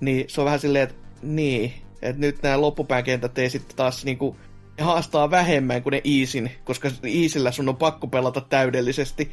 niin 0.00 0.24
se 0.28 0.40
on 0.40 0.44
vähän 0.44 0.60
silleen, 0.60 0.84
että 0.84 0.94
niin, 1.22 1.72
että 2.02 2.20
nyt 2.20 2.42
nämä 2.42 2.60
loppupään 2.60 3.04
kentät 3.04 3.38
ei 3.38 3.50
sitten 3.50 3.76
taas 3.76 4.04
niinku, 4.04 4.36
haastaa 4.80 5.30
vähemmän 5.30 5.82
kuin 5.82 5.92
ne 5.92 6.00
Easin, 6.04 6.50
koska 6.64 6.90
Easillä 7.02 7.50
sun 7.50 7.68
on 7.68 7.76
pakko 7.76 8.06
pelata 8.06 8.40
täydellisesti, 8.40 9.30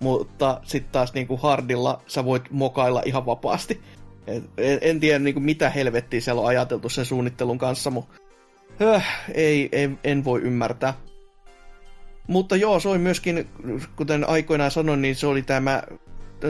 mutta 0.00 0.60
sitten 0.64 0.92
taas 0.92 1.14
niinku 1.14 1.36
hardilla 1.36 2.02
sä 2.06 2.24
voit 2.24 2.50
mokailla 2.50 3.02
ihan 3.04 3.26
vapaasti. 3.26 3.80
Et, 4.26 4.44
en, 4.58 4.78
en 4.82 5.00
tiedä 5.00 5.18
niinku, 5.18 5.40
mitä 5.40 5.70
helvettiä 5.70 6.20
siellä 6.20 6.40
on 6.40 6.48
ajateltu 6.48 6.88
sen 6.88 7.04
suunnittelun 7.04 7.58
kanssa, 7.58 7.90
mutta 7.90 8.14
höh, 8.80 9.06
ei, 9.34 9.68
ei, 9.72 9.90
en 10.04 10.24
voi 10.24 10.40
ymmärtää. 10.40 10.94
Mutta 12.30 12.56
joo, 12.56 12.80
se 12.80 12.88
oli 12.88 12.98
myöskin, 12.98 13.48
kuten 13.96 14.28
aikoinaan 14.28 14.70
sanoin, 14.70 15.02
niin 15.02 15.16
se 15.16 15.26
oli 15.26 15.42
tämä, 15.42 15.82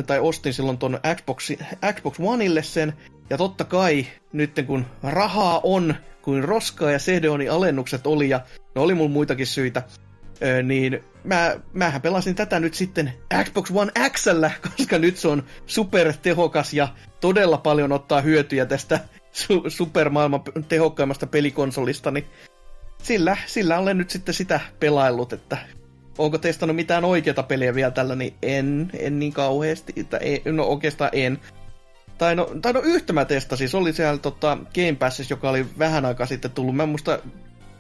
tai 0.07 0.19
ostin 0.19 0.55
silloin 0.55 0.79
tuon 0.79 1.01
Xbox, 1.17 1.51
Xbox 1.95 2.17
Oneille 2.21 2.63
sen, 2.63 2.93
ja 3.31 3.37
totta 3.39 3.65
kai, 3.65 4.07
nyt 4.33 4.51
kun 4.67 4.87
rahaa 5.03 5.61
on, 5.63 5.95
kuin 6.23 6.45
roskaa 6.45 6.91
ja 6.91 6.99
CD-ONin 6.99 7.51
alennukset 7.51 8.07
oli, 8.07 8.29
ja 8.29 8.41
no 8.75 8.83
oli 8.83 8.95
mulla 8.95 9.11
muitakin 9.11 9.47
syitä, 9.47 9.83
niin 10.63 11.05
mä, 11.25 11.57
mähän 11.73 12.03
pelasin 12.03 12.35
tätä 12.35 12.61
nyt 12.61 12.75
sitten 12.75 13.13
Xbox 13.45 13.71
One 13.75 13.93
Xllä, 14.11 14.51
koska 14.77 14.99
nyt 14.99 15.17
se 15.17 15.29
on 15.29 15.43
supertehokas 15.67 16.75
ja 16.75 16.89
todella 17.21 17.59
paljon 17.59 17.93
ottaa 17.93 18.21
hyötyjä 18.21 18.67
tästä 18.67 19.01
su- 19.33 19.71
supermaailman 19.71 20.43
tehokkaimmasta 20.69 21.27
pelikonsolista, 21.27 22.11
niin 22.11 22.27
sillä, 23.03 23.37
sillä 23.47 23.79
olen 23.79 23.99
nyt 23.99 24.11
sitten 24.11 24.35
sitä 24.35 24.61
pelaillut, 24.81 25.33
että 25.33 25.59
onko 26.19 26.39
testannut 26.39 26.77
mitään 26.77 27.05
oikeita 27.05 27.43
peliä 27.43 27.75
vielä 27.75 27.91
tällä, 27.91 28.15
niin 28.15 28.35
en, 28.43 28.91
en 28.99 29.19
niin 29.19 29.33
kauheasti, 29.33 29.93
että 29.97 30.17
ei, 30.17 30.43
no 30.45 30.65
oikeastaan 30.65 31.11
en. 31.13 31.39
Tai 32.19 32.35
no, 32.35 32.51
tai 32.63 32.73
no 32.73 32.81
yhtä 32.81 33.13
mä 33.13 33.25
testasin, 33.25 33.69
se 33.69 33.77
oli 33.77 33.93
siellä 33.93 34.19
tota, 34.19 34.59
Game 34.75 34.97
Passissa, 34.99 35.33
joka 35.33 35.51
oli 35.51 35.67
vähän 35.79 36.05
aikaa 36.05 36.27
sitten 36.27 36.51
tullut. 36.51 36.77
Mä 36.77 36.83
en 36.83 36.89
muista, 36.89 37.19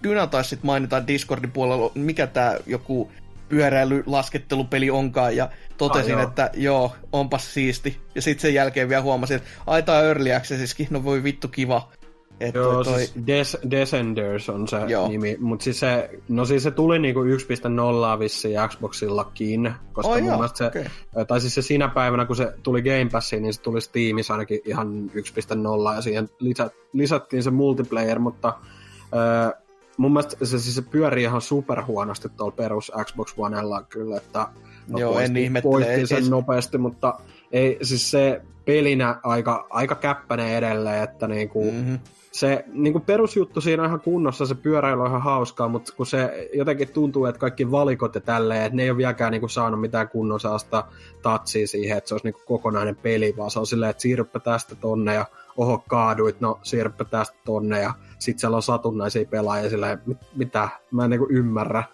Dyna 0.02 0.26
taisi 0.26 0.50
sitten 0.50 0.66
mainita 0.66 1.06
Discordin 1.06 1.52
puolella, 1.52 1.92
mikä 1.94 2.26
tää 2.26 2.56
joku 2.66 3.10
pyöräilylaskettelupeli 3.48 4.90
onkaan, 4.90 5.36
ja 5.36 5.50
totesin, 5.78 6.14
ah, 6.14 6.20
joo. 6.20 6.28
että 6.28 6.50
joo, 6.54 6.96
onpas 7.12 7.54
siisti. 7.54 8.00
Ja 8.14 8.22
sitten 8.22 8.42
sen 8.42 8.54
jälkeen 8.54 8.88
vielä 8.88 9.02
huomasin, 9.02 9.36
että 9.36 9.48
ai 9.66 9.82
tää 9.82 10.02
Early 10.02 10.34
Accessiskin, 10.34 10.86
no 10.90 11.04
voi 11.04 11.22
vittu 11.22 11.48
kiva. 11.48 11.92
Et 12.40 12.54
Joo, 12.54 12.84
toi... 12.84 12.98
siis 12.98 13.14
Des- 13.16 13.70
Descenders 13.70 14.48
on 14.48 14.68
se 14.68 14.76
Joo. 14.88 15.08
nimi, 15.08 15.36
mutta 15.40 15.64
siis 15.64 15.80
se, 15.80 16.10
no 16.28 16.44
siis 16.44 16.62
se 16.62 16.70
tuli 16.70 16.98
niinku 16.98 17.20
1.0 17.22 18.18
vissiin 18.18 18.58
Xboxillakin, 18.68 19.74
koska 19.92 20.12
oh, 20.12 20.20
mun 20.20 20.32
mielestä 20.32 20.58
se, 20.58 20.66
okay. 20.66 20.84
tai 21.26 21.40
siis 21.40 21.54
se 21.54 21.62
siinä 21.62 21.88
päivänä, 21.88 22.26
kun 22.26 22.36
se 22.36 22.52
tuli 22.62 22.82
Game 22.82 23.08
Passiin, 23.12 23.42
niin 23.42 23.54
se 23.54 23.60
tuli 23.60 23.80
Steamissa 23.80 24.34
ainakin 24.34 24.60
ihan 24.64 25.10
1.0 25.14 25.94
ja 25.94 26.02
siihen 26.02 26.28
lisät, 26.38 26.72
lisättiin 26.92 27.42
se 27.42 27.50
multiplayer, 27.50 28.18
mutta 28.18 28.48
äh, 28.48 29.62
mun 29.96 30.12
mielestä 30.12 30.44
se, 30.44 30.58
siis 30.58 30.74
se 30.74 30.82
pyörii 30.82 31.24
ihan 31.24 31.40
superhuonosti 31.40 32.28
tuolla 32.28 32.54
perus 32.56 32.92
Xbox 33.04 33.34
Onella 33.38 33.82
kyllä, 33.82 34.16
että 34.16 34.48
Joo, 34.96 35.18
en 35.18 35.36
ihmettele. 35.36 36.06
sen 36.06 36.30
nopeasti, 36.30 36.78
mutta 36.78 37.20
ei, 37.52 37.78
siis 37.82 38.10
se 38.10 38.42
pelinä 38.64 39.20
aika, 39.22 39.66
aika 39.70 39.94
käppäinen 39.94 40.48
edelleen, 40.48 41.02
että 41.02 41.28
niinku, 41.28 41.64
mm-hmm. 41.64 41.98
Se 42.32 42.64
niinku 42.72 43.00
perusjuttu 43.00 43.60
siinä 43.60 43.82
on 43.82 43.88
ihan 43.88 44.00
kunnossa, 44.00 44.46
se 44.46 44.54
pyöräily 44.54 45.00
on 45.00 45.06
ihan 45.06 45.22
hauskaa, 45.22 45.68
mutta 45.68 45.92
kun 45.96 46.06
se 46.06 46.48
jotenkin 46.54 46.92
tuntuu, 46.92 47.24
että 47.24 47.38
kaikki 47.38 47.70
valikot 47.70 48.14
ja 48.14 48.20
tälleen, 48.20 48.62
että 48.62 48.76
ne 48.76 48.82
ei 48.82 48.90
ole 48.90 48.96
vieläkään 48.96 49.32
niinku 49.32 49.48
saanut 49.48 49.80
mitään 49.80 50.08
kunnon 50.08 50.40
saasta 50.40 50.84
tatsia 51.22 51.66
siihen, 51.66 51.98
että 51.98 52.08
se 52.08 52.14
olisi 52.14 52.26
niinku 52.26 52.40
kokonainen 52.46 52.96
peli, 52.96 53.34
vaan 53.36 53.50
se 53.50 53.58
on 53.58 53.66
silleen, 53.66 53.90
että 53.90 54.02
siirryppä 54.02 54.40
tästä 54.40 54.74
tonne 54.74 55.14
ja 55.14 55.26
oho 55.56 55.84
kaaduit, 55.88 56.40
no 56.40 56.60
siirryppä 56.62 57.04
tästä 57.04 57.36
tonne 57.44 57.80
ja 57.80 57.94
sit 58.18 58.38
siellä 58.38 58.56
on 58.56 58.62
satunnaisia 58.62 59.26
pelaajia 59.26 59.70
silleen, 59.70 59.98
mit, 60.06 60.18
mitä, 60.36 60.68
mä 60.90 61.04
en 61.04 61.10
niinku 61.10 61.26
ymmärrä. 61.30 61.84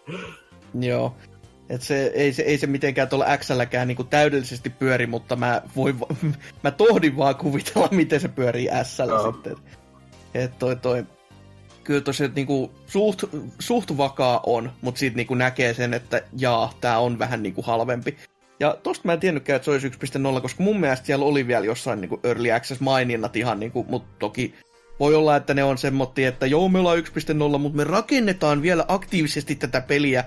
Joo, 0.81 1.17
et 1.69 1.83
se, 1.83 2.07
ei, 2.15 2.33
se, 2.33 2.43
ei 2.43 2.59
se 2.59 2.67
mitenkään 2.67 3.09
tuolla 3.09 3.37
X-lläkään 3.37 3.89
niinku 3.89 4.05
täydellisesti 4.05 4.71
pyöri, 4.71 5.07
mutta 5.07 5.37
mä, 5.37 5.63
voin, 5.77 5.97
mä 6.65 6.71
tohdin 6.71 7.17
vaan 7.17 7.37
kuvitella, 7.37 7.89
miten 7.91 8.21
se 8.21 8.29
pyörii 8.29 8.69
s 8.83 8.99
no. 8.99 9.33
sitten. 9.33 9.57
Et 10.45 10.59
toi, 10.59 10.77
toi, 10.77 11.07
kyllä 11.85 12.01
tosiaan 12.01 12.33
niinku 12.35 12.71
suht, 12.87 13.25
suht 13.59 13.97
vakaa 13.97 14.41
on, 14.47 14.73
mutta 14.83 14.99
siitä 14.99 15.17
niinku 15.17 15.35
näkee 15.35 15.75
sen, 15.75 15.95
että 15.95 16.23
jaa, 16.39 16.73
tää 16.81 16.99
on 16.99 17.19
vähän 17.19 17.43
niinku 17.43 17.63
halvempi. 17.63 18.17
Ja 18.61 18.77
tosta 18.83 19.03
mä 19.05 19.13
en 19.13 19.21
tiennytkään, 19.21 19.57
että 19.57 19.65
se 19.65 19.71
olisi 19.71 19.89
1.0, 19.89 20.41
koska 20.41 20.63
mun 20.63 20.81
mielestä 20.81 21.07
siellä 21.07 21.25
oli 21.25 21.47
vielä 21.47 21.67
jossain 21.67 22.01
niinku 22.01 22.21
Early 22.25 22.53
Access 22.53 22.81
maininnat 22.81 23.37
ihan, 23.37 23.61
niinku, 23.61 23.87
mutta 23.89 24.09
toki 24.19 24.55
voi 25.01 25.15
olla, 25.15 25.37
että 25.37 25.55
ne 25.55 25.65
on 25.65 25.79
semmotti, 25.79 26.25
että 26.25 26.47
joo, 26.47 26.69
me 26.69 26.79
ollaan 26.79 26.99
1.0, 26.99 27.59
mutta 27.59 27.77
me 27.77 27.85
rakennetaan 27.85 28.63
vielä 28.63 28.85
aktiivisesti 28.89 29.55
tätä 29.55 29.81
peliä 29.81 30.25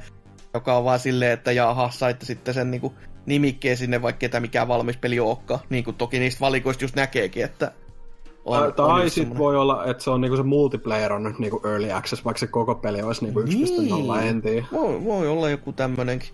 joka 0.54 0.78
on 0.78 0.84
vaan 0.84 1.00
silleen, 1.00 1.32
että 1.32 1.52
jaha, 1.52 1.92
saitte 1.92 2.26
sitten 2.26 2.54
sen 2.54 2.72
niin 2.72 2.82
kuin, 2.82 2.94
nimikkeen 3.26 3.78
sinne, 3.78 4.02
vaikka 4.02 4.20
ketä 4.20 4.40
mikään 4.40 4.68
valmis 4.68 4.98
peli 4.98 5.20
olekaan. 5.20 5.60
Niin 5.70 5.84
kuin 5.84 5.96
toki 5.96 6.20
niistä 6.20 6.40
valikoista 6.40 6.84
just 6.84 6.96
näkeekin, 6.96 7.44
että 7.44 7.72
on, 8.46 8.74
tai 8.74 9.04
on 9.04 9.10
sitten 9.10 9.38
voi 9.38 9.58
olla, 9.58 9.86
että 9.86 10.04
se 10.04 10.10
on 10.10 10.22
niinku 10.22 10.38
se 10.38 10.44
multiplayer 10.44 11.14
on 11.14 11.24
nyt 11.24 11.40
niinku 11.40 11.62
early 11.68 11.92
access, 11.92 12.26
vaikka 12.26 12.40
se 12.40 12.48
koko 12.48 12.76
peli 12.76 13.02
olisi 13.02 13.26
niinku 13.26 13.42
1.0, 13.42 13.48
niin. 13.48 14.28
en 14.28 14.42
tiedä. 14.42 14.66
Voi, 14.72 15.04
voi 15.04 15.28
olla 15.28 15.50
joku 15.50 15.74
tämmönenkin. 15.74 16.30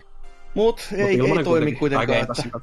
Mut, 0.53 0.87
Mut 0.91 0.99
ei, 0.99 1.19
ei 1.21 1.43
toimi 1.43 1.71
kuitenkaan. 1.71 2.19
Että... 2.19 2.59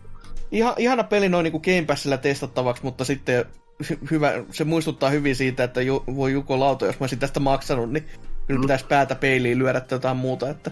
Ihan, 0.53 0.75
ihana 0.79 1.05
peli 1.05 1.29
noin 1.29 1.45
niinku 1.45 1.61
Game 1.61 1.85
Passilla 1.87 2.17
testattavaksi, 2.17 2.83
mutta 2.83 3.05
sitten 3.05 3.45
hyvä, 4.11 4.33
se 4.51 4.65
muistuttaa 4.65 5.11
hyvin 5.11 5.37
siitä, 5.37 5.65
että 5.65 5.83
ju, 5.83 6.05
voi 6.15 6.33
Juko 6.33 6.61
Lauto, 6.61 6.87
jos 6.87 7.01
mä 7.01 7.05
olisin 7.05 7.19
tästä 7.19 7.41
maksanut, 7.41 7.91
niin 7.91 8.07
kyllä 8.47 8.59
mm. 8.59 8.63
pitäisi 8.63 8.85
päätä 8.89 9.15
peiliin 9.15 9.59
lyödä 9.59 9.83
jotain 9.91 10.17
muuta. 10.17 10.51
Että 10.51 10.71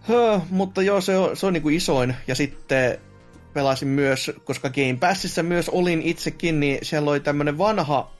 Höh, 0.00 0.42
mutta 0.50 0.82
joo, 0.82 1.00
se 1.00 1.16
on, 1.16 1.36
se 1.36 1.46
on 1.46 1.52
niinku 1.52 1.68
isoin. 1.68 2.16
Ja 2.26 2.34
sitten 2.34 2.98
pelasin 3.58 3.88
myös, 3.88 4.30
koska 4.44 4.70
Game 4.70 4.96
Passissa 5.00 5.42
myös 5.42 5.68
olin 5.68 6.02
itsekin, 6.02 6.60
niin 6.60 6.78
siellä 6.82 7.10
oli 7.10 7.20
tämmönen 7.20 7.58
vanha 7.58 8.10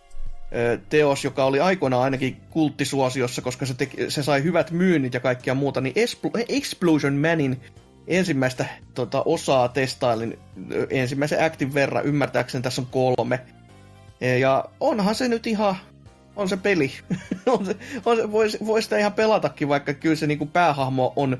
ö, 0.54 0.78
teos, 0.88 1.24
joka 1.24 1.44
oli 1.44 1.60
aikoinaan 1.60 2.02
ainakin 2.02 2.36
kulttisuosiossa, 2.50 3.42
koska 3.42 3.66
se, 3.66 3.74
teki, 3.74 4.10
se 4.10 4.22
sai 4.22 4.42
hyvät 4.42 4.70
myynnit 4.70 5.14
ja 5.14 5.20
kaikkia 5.20 5.54
muuta, 5.54 5.80
niin 5.80 5.94
Expl- 5.96 6.44
Explosion 6.48 7.14
Manin 7.14 7.60
ensimmäistä 8.06 8.66
tota, 8.94 9.22
osaa 9.22 9.68
testailin 9.68 10.38
ensimmäisen 10.90 11.44
actin 11.44 11.74
verran, 11.74 12.04
ymmärtääkseni 12.04 12.62
tässä 12.62 12.82
on 12.82 12.88
kolme. 12.90 13.40
Ja 14.40 14.64
onhan 14.80 15.14
se 15.14 15.28
nyt 15.28 15.46
ihan, 15.46 15.76
on 16.36 16.48
se 16.48 16.56
peli. 16.56 16.92
on 17.46 17.66
se, 17.66 17.76
on 18.04 18.16
se, 18.16 18.32
voi, 18.32 18.48
voi 18.66 18.82
sitä 18.82 18.98
ihan 18.98 19.12
pelatakin, 19.12 19.68
vaikka 19.68 19.94
kyllä 19.94 20.16
se 20.16 20.26
niinku 20.26 20.46
päähahmo 20.46 21.12
on 21.16 21.38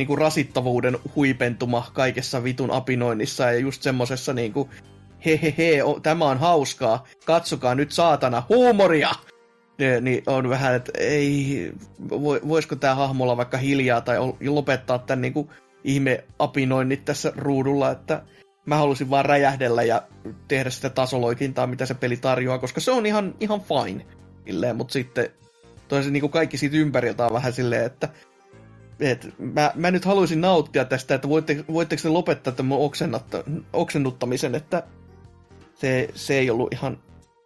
niinku 0.00 0.16
rasittavuuden 0.16 0.98
huipentuma 1.16 1.90
kaikessa 1.92 2.44
vitun 2.44 2.70
apinoinnissa 2.70 3.44
ja 3.44 3.58
just 3.58 3.82
semmosessa 3.82 4.32
niinku 4.32 4.68
hehehe, 5.24 5.78
tämä 6.02 6.24
on 6.24 6.38
hauskaa, 6.38 7.06
katsokaa 7.24 7.74
nyt 7.74 7.92
saatana, 7.92 8.42
huumoria! 8.48 9.10
Ne, 9.78 10.00
niin 10.00 10.22
on 10.26 10.48
vähän, 10.48 10.74
että 10.74 10.92
ei, 10.98 11.72
voisiko 12.48 12.76
tämä 12.76 12.94
hahmolla 12.94 13.36
vaikka 13.36 13.56
hiljaa 13.56 14.00
tai 14.00 14.16
lopettaa 14.48 14.98
tämän 14.98 15.22
niinku 15.22 15.50
ihme 15.84 16.24
apinoinnit 16.38 17.04
tässä 17.04 17.32
ruudulla, 17.36 17.90
että 17.90 18.22
mä 18.66 18.76
halusin 18.76 19.10
vaan 19.10 19.24
räjähdellä 19.24 19.82
ja 19.82 20.02
tehdä 20.48 20.70
sitä 20.70 20.90
tasoloikintaa, 20.90 21.66
mitä 21.66 21.86
se 21.86 21.94
peli 21.94 22.16
tarjoaa, 22.16 22.58
koska 22.58 22.80
se 22.80 22.90
on 22.90 23.06
ihan, 23.06 23.34
ihan 23.40 23.60
fine. 23.60 24.06
Silleen, 24.46 24.76
mutta 24.76 24.92
sitten 24.92 25.30
toisin 25.88 26.12
niin 26.12 26.20
kuin 26.20 26.30
kaikki 26.30 26.58
siitä 26.58 26.76
ympäriltä 26.76 27.26
on 27.26 27.32
vähän 27.32 27.52
silleen, 27.52 27.84
että 27.84 28.08
et 29.00 29.34
mä, 29.38 29.72
mä 29.74 29.90
nyt 29.90 30.04
haluaisin 30.04 30.40
nauttia 30.40 30.84
tästä, 30.84 31.14
että 31.14 31.28
voitte, 31.28 31.64
voitteko 31.72 32.02
te 32.02 32.08
lopettaa 32.08 32.52
tämän 32.52 32.78
oksennuttamisen, 33.72 34.54
että 34.54 34.82
se, 35.74 36.08
se 36.14 36.38
ei 36.38 36.50
ollut 36.50 36.72
ihan 36.72 36.98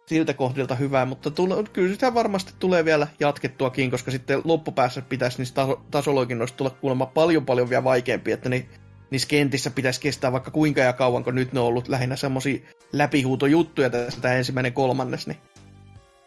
siltä 0.05 0.33
kohdilta 0.33 0.75
hyvää, 0.75 1.05
mutta 1.05 1.31
tule, 1.31 1.63
kyllä 1.73 1.93
sitä 1.93 2.13
varmasti 2.13 2.53
tulee 2.59 2.85
vielä 2.85 3.07
jatkettuakin, 3.19 3.91
koska 3.91 4.11
sitten 4.11 4.41
loppupäässä 4.43 5.01
pitäisi 5.01 5.37
niistä 5.37 5.55
taso, 5.55 5.81
tasoloikinnoista 5.91 6.57
tulla 6.57 6.69
kuulemma 6.69 7.05
paljon 7.05 7.45
paljon 7.45 7.69
vielä 7.69 7.83
vaikeampi, 7.83 8.31
että 8.31 8.49
ne, 8.49 8.65
niissä 9.11 9.27
kentissä 9.27 9.71
pitäisi 9.71 10.01
kestää 10.01 10.31
vaikka 10.31 10.51
kuinka 10.51 10.81
ja 10.81 10.93
kauan, 10.93 11.23
kun 11.23 11.35
nyt 11.35 11.53
ne 11.53 11.59
on 11.59 11.65
ollut 11.65 11.87
lähinnä 11.87 12.15
semmosia 12.15 12.59
läpihuutojuttuja 12.93 13.89
tässä 13.89 14.21
tämä 14.21 14.33
ensimmäinen 14.33 14.73
kolmannes, 14.73 15.27
niin 15.27 15.37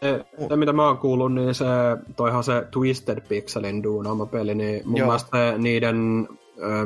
se, 0.01 0.25
se, 0.49 0.55
mitä 0.55 0.73
mä 0.73 0.87
oon 0.87 0.97
kuullut, 0.97 1.33
niin 1.33 1.55
se, 1.55 1.65
toihan 2.15 2.43
se 2.43 2.67
Twisted 2.71 3.21
Pixelin 3.21 3.83
duunaama 3.83 4.25
peli, 4.25 4.55
niin 4.55 4.81
mun 4.89 4.97
Joo. 4.97 5.07
mielestä 5.07 5.53
niiden, 5.57 6.27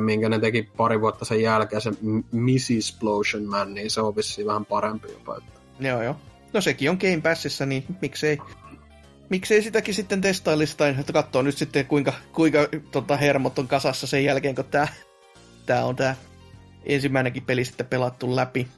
minkä 0.00 0.28
ne 0.28 0.38
teki 0.38 0.62
pari 0.62 1.00
vuotta 1.00 1.24
sen 1.24 1.42
jälkeen, 1.42 1.82
se 1.82 1.90
Miss 2.32 2.70
Explosion 2.70 3.44
Man, 3.44 3.74
niin 3.74 3.90
se 3.90 4.00
on 4.00 4.16
vissiin 4.16 4.46
vähän 4.46 4.66
parempi 4.66 5.12
jopa. 5.12 5.36
Että. 5.36 5.60
Joo, 5.80 6.02
joo. 6.02 6.16
No 6.52 6.60
sekin 6.60 6.90
on 6.90 6.98
Game 7.00 7.20
Passissa, 7.20 7.66
niin 7.66 7.84
miksei, 8.02 8.38
miksei 9.28 9.62
sitäkin 9.62 9.94
sitten 9.94 10.20
testailistain, 10.20 11.00
että 11.00 11.12
katsoo 11.12 11.42
nyt 11.42 11.56
sitten 11.56 11.86
kuinka, 11.86 12.12
kuinka 12.32 12.58
tota, 12.90 13.16
hermot 13.16 13.58
on 13.58 13.68
kasassa 13.68 14.06
sen 14.06 14.24
jälkeen, 14.24 14.54
kun 14.54 14.64
tää, 14.64 14.88
tää 15.66 15.84
on 15.84 15.96
tää 15.96 16.16
ensimmäinenkin 16.86 17.42
peli 17.42 17.64
sitten 17.64 17.86
pelattu 17.86 18.36
läpi. 18.36 18.68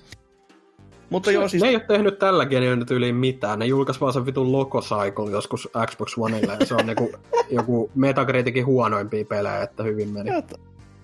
Mutta 1.10 1.30
joo, 1.30 1.48
siis... 1.48 1.62
Ne 1.62 1.68
ei 1.68 1.74
ole 1.74 1.84
tehnyt 1.88 2.18
tällä 2.18 2.46
genillä 2.46 2.86
yli 2.90 3.12
mitään. 3.12 3.58
Ne 3.58 3.66
julkaisi 3.66 4.00
vaan 4.00 4.12
sen 4.12 4.26
vitun 4.26 4.52
Loco 4.52 4.80
Cycle 4.80 5.30
joskus 5.30 5.68
Xbox 5.86 6.18
Oneille. 6.18 6.56
Ja 6.60 6.66
se 6.66 6.74
on 6.74 6.86
niinku 6.86 7.12
joku 7.50 7.90
Metacriticin 7.94 8.66
huonoimpia 8.66 9.24
pelejä, 9.24 9.62
että 9.62 9.82
hyvin 9.82 10.08
meni. 10.08 10.30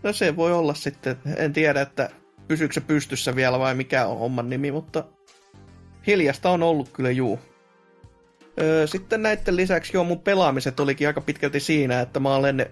No 0.03 0.13
se 0.13 0.37
voi 0.37 0.53
olla 0.53 0.75
sitten. 0.75 1.17
En 1.37 1.53
tiedä, 1.53 1.81
että 1.81 2.11
pysyykö 2.49 2.75
se 2.75 2.81
pystyssä 2.81 3.37
vielä 3.37 3.59
vai 3.59 3.75
mikä 3.75 4.07
on 4.07 4.19
homman 4.19 4.51
nimi, 4.51 4.73
mutta 4.73 5.05
hiljasta 6.07 6.51
on 6.51 6.63
ollut 6.63 6.89
kyllä 6.89 7.11
juu. 7.11 7.39
Öö, 8.61 8.87
sitten 8.87 9.23
näiden 9.23 9.57
lisäksi 9.57 9.97
joo, 9.97 10.05
mun 10.05 10.21
pelaamiset 10.21 10.81
olikin 10.81 11.07
aika 11.07 11.21
pitkälti 11.21 11.61
siinä, 11.61 12.01
että 12.01 12.21
mä 12.21 12.35
olen... 12.35 12.67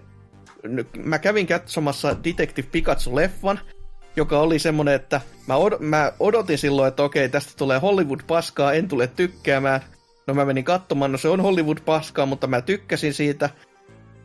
Mä 0.97 1.19
kävin 1.19 1.47
katsomassa 1.47 2.15
Detective 2.23 2.67
Pikachu-leffan, 2.71 3.59
joka 4.15 4.39
oli 4.39 4.59
semmonen, 4.59 4.93
että 4.93 5.21
mä, 5.47 5.55
od- 5.55 5.79
mä 5.79 6.11
odotin 6.19 6.57
silloin, 6.57 6.87
että 6.87 7.03
okei, 7.03 7.29
tästä 7.29 7.53
tulee 7.57 7.79
Hollywood-paskaa, 7.79 8.73
en 8.73 8.87
tule 8.87 9.07
tykkäämään. 9.07 9.81
No 10.27 10.33
mä 10.33 10.45
menin 10.45 10.63
katsomaan, 10.63 11.11
no 11.11 11.17
se 11.17 11.27
on 11.29 11.41
Hollywood-paskaa, 11.41 12.25
mutta 12.25 12.47
mä 12.47 12.61
tykkäsin 12.61 13.13
siitä. 13.13 13.49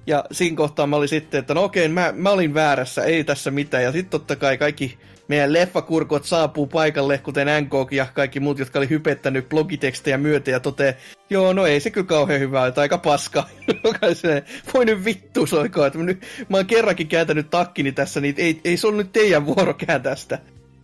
Ja 0.06 0.24
siinä 0.32 0.56
kohtaa 0.56 0.86
mä 0.86 0.96
olin 0.96 1.08
sitten, 1.08 1.38
että 1.38 1.54
no 1.54 1.64
okei, 1.64 1.88
mä, 1.88 2.12
mä 2.16 2.30
olin 2.30 2.54
väärässä, 2.54 3.04
ei 3.04 3.24
tässä 3.24 3.50
mitään. 3.50 3.82
Ja 3.82 3.92
sitten 3.92 4.10
totta 4.10 4.36
kai 4.36 4.58
kaikki 4.58 4.98
meidän 5.28 5.52
leffakurkot 5.52 6.24
saapuu 6.24 6.66
paikalle, 6.66 7.18
kuten 7.18 7.46
NK 7.62 7.92
ja 7.92 8.06
kaikki 8.14 8.40
muut, 8.40 8.58
jotka 8.58 8.78
oli 8.78 8.88
hypettänyt 8.88 9.48
blogitekstejä 9.48 10.18
myötä 10.18 10.50
ja 10.50 10.60
totee, 10.60 10.96
joo, 11.30 11.52
no 11.52 11.66
ei 11.66 11.80
se 11.80 11.90
kyllä 11.90 12.06
kauhean 12.06 12.40
hyvä, 12.40 12.66
että 12.66 12.80
aika 12.80 12.98
paska. 12.98 13.44
Voi 14.74 14.84
nyt 14.84 15.04
vittu 15.04 15.46
soikoa, 15.46 15.86
että 15.86 15.98
nyt, 15.98 16.26
mä 16.48 16.56
oon 16.56 16.66
kerrankin 16.66 17.08
kääntänyt 17.08 17.50
takkini 17.50 17.92
tässä, 17.92 18.20
niin 18.20 18.34
ei, 18.38 18.60
ei 18.64 18.76
se 18.76 18.86
ollut 18.86 18.98
nyt 18.98 19.12
teidän 19.12 19.46
vuoro 19.46 19.74
kääntää 19.74 20.16
sitä. 20.16 20.38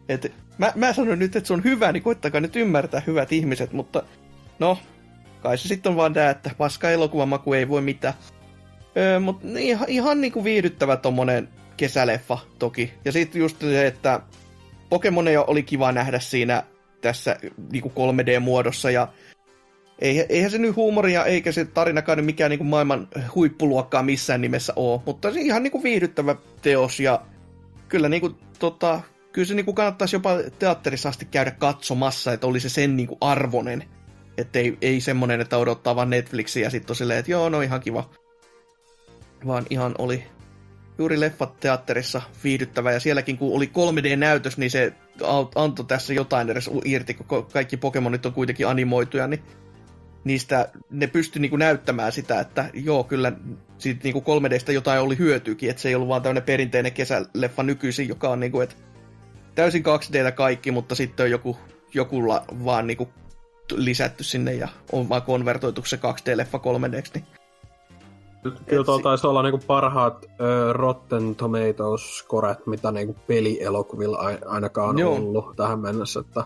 Et, 0.08 0.32
mä, 0.58 0.72
mä 0.74 0.92
sanon 0.92 1.18
nyt, 1.18 1.36
että 1.36 1.46
se 1.46 1.52
on 1.52 1.64
hyvä, 1.64 1.92
niin 1.92 2.02
koittakaa 2.02 2.40
nyt 2.40 2.56
ymmärtää 2.56 3.02
hyvät 3.06 3.32
ihmiset, 3.32 3.72
mutta 3.72 4.02
no, 4.58 4.78
kai 5.40 5.58
se 5.58 5.68
sitten 5.68 5.90
on 5.90 5.96
vaan 5.96 6.12
tää, 6.12 6.30
että 6.30 6.50
paska 6.58 6.90
elokuvamaku 6.90 7.52
ei 7.52 7.68
voi 7.68 7.82
mitään. 7.82 8.14
Öö, 8.96 9.20
mutta 9.20 9.46
ihan, 9.58 9.88
ihan 9.88 10.20
niinku 10.20 10.44
viihdyttävä 10.44 10.96
tommonen 10.96 11.48
kesäleffa 11.76 12.38
toki. 12.58 12.92
Ja 13.04 13.12
sitten 13.12 13.40
just 13.40 13.60
se, 13.60 13.86
että 13.86 14.20
Pokemoneja 14.88 15.42
oli 15.42 15.62
kiva 15.62 15.92
nähdä 15.92 16.18
siinä 16.18 16.62
tässä 17.00 17.36
niinku 17.72 17.88
3D-muodossa 17.88 18.90
ja 18.90 19.08
eihän 20.28 20.50
se 20.50 20.58
nyt 20.58 20.76
huumoria 20.76 21.24
eikä 21.24 21.52
se 21.52 21.64
tarinakaan 21.64 22.24
mikään 22.24 22.50
niinku 22.50 22.64
maailman 22.64 23.08
huippuluokkaa 23.34 24.02
missään 24.02 24.40
nimessä 24.40 24.72
ole, 24.76 25.00
mutta 25.06 25.32
se 25.32 25.40
ihan 25.40 25.62
niinku 25.62 25.82
viihdyttävä 25.82 26.36
teos 26.62 27.00
ja 27.00 27.20
kyllä 27.88 28.08
niinku 28.08 28.30
tota, 28.58 29.00
kyllä 29.32 29.48
se 29.48 29.54
niinku 29.54 29.72
kannattaisi 29.72 30.16
jopa 30.16 30.30
teatterissa 30.58 31.08
asti 31.08 31.24
käydä 31.24 31.50
katsomassa, 31.50 32.32
että 32.32 32.46
oli 32.46 32.60
se 32.60 32.68
sen 32.68 32.96
niinku 32.96 33.18
arvonen. 33.20 33.84
Että 34.38 34.58
ei, 34.58 34.78
ei 34.82 35.00
semmonen, 35.00 35.40
että 35.40 35.58
odottaa 35.58 35.96
vaan 35.96 36.10
Netflixiä 36.10 36.62
ja 36.62 36.70
sitten 36.70 36.92
on 36.92 36.96
silleen, 36.96 37.18
että 37.18 37.30
joo, 37.30 37.48
no 37.48 37.60
ihan 37.60 37.80
kiva 37.80 38.10
vaan 39.46 39.66
ihan 39.70 39.94
oli 39.98 40.24
juuri 41.02 41.20
leffat 41.20 41.60
teatterissa 41.60 42.22
viihdyttävä, 42.44 42.92
ja 42.92 43.00
sielläkin 43.00 43.38
kun 43.38 43.56
oli 43.56 43.66
3D-näytös, 43.66 44.58
niin 44.58 44.70
se 44.70 44.92
antoi 45.54 45.84
tässä 45.86 46.12
jotain 46.12 46.50
edes 46.50 46.70
irti, 46.84 47.14
kun 47.14 47.46
kaikki 47.52 47.76
Pokemonit 47.76 48.26
on 48.26 48.32
kuitenkin 48.32 48.68
animoituja, 48.68 49.26
niin 49.26 49.42
niistä 50.24 50.68
ne 50.90 51.06
pystyi 51.06 51.42
niinku 51.42 51.56
näyttämään 51.56 52.12
sitä, 52.12 52.40
että 52.40 52.70
joo, 52.74 53.04
kyllä 53.04 53.32
siitä 53.78 54.00
niinku 54.04 54.20
3Dstä 54.20 54.72
jotain 54.72 55.00
oli 55.00 55.18
hyötyäkin, 55.18 55.70
että 55.70 55.82
se 55.82 55.88
ei 55.88 55.94
ollut 55.94 56.08
vaan 56.08 56.22
tämmöinen 56.22 56.42
perinteinen 56.42 56.92
kesäleffa 56.92 57.62
nykyisin, 57.62 58.08
joka 58.08 58.28
on 58.28 58.40
niinku, 58.40 58.60
että 58.60 58.74
täysin 59.54 59.84
2D 59.84 60.32
kaikki, 60.32 60.70
mutta 60.70 60.94
sitten 60.94 61.24
on 61.24 61.30
joku, 61.30 61.58
joku 61.94 62.28
vaan 62.64 62.86
niinku 62.86 63.08
lisätty 63.72 64.24
sinne 64.24 64.54
ja 64.54 64.68
on 64.92 65.08
vaan 65.08 65.22
konvertoitu 65.22 65.84
se 65.84 65.96
2D-leffa 65.96 66.58
3Dksi, 66.58 67.10
niin 67.14 67.41
Kyllä 68.66 68.84
tuolla 68.84 69.02
taisi 69.02 69.26
olla 69.26 69.42
niinku 69.42 69.60
parhaat 69.66 70.24
ö, 70.40 70.72
Rotten 70.72 71.34
Tomatoes-koret, 71.36 72.66
mitä 72.66 72.92
niinku 72.92 73.16
pelielokuvilla 73.26 74.18
ainakaan 74.46 74.88
on 74.88 74.98
Joo. 74.98 75.14
ollut 75.14 75.56
tähän 75.56 75.78
mennessä. 75.78 76.20
Että 76.20 76.44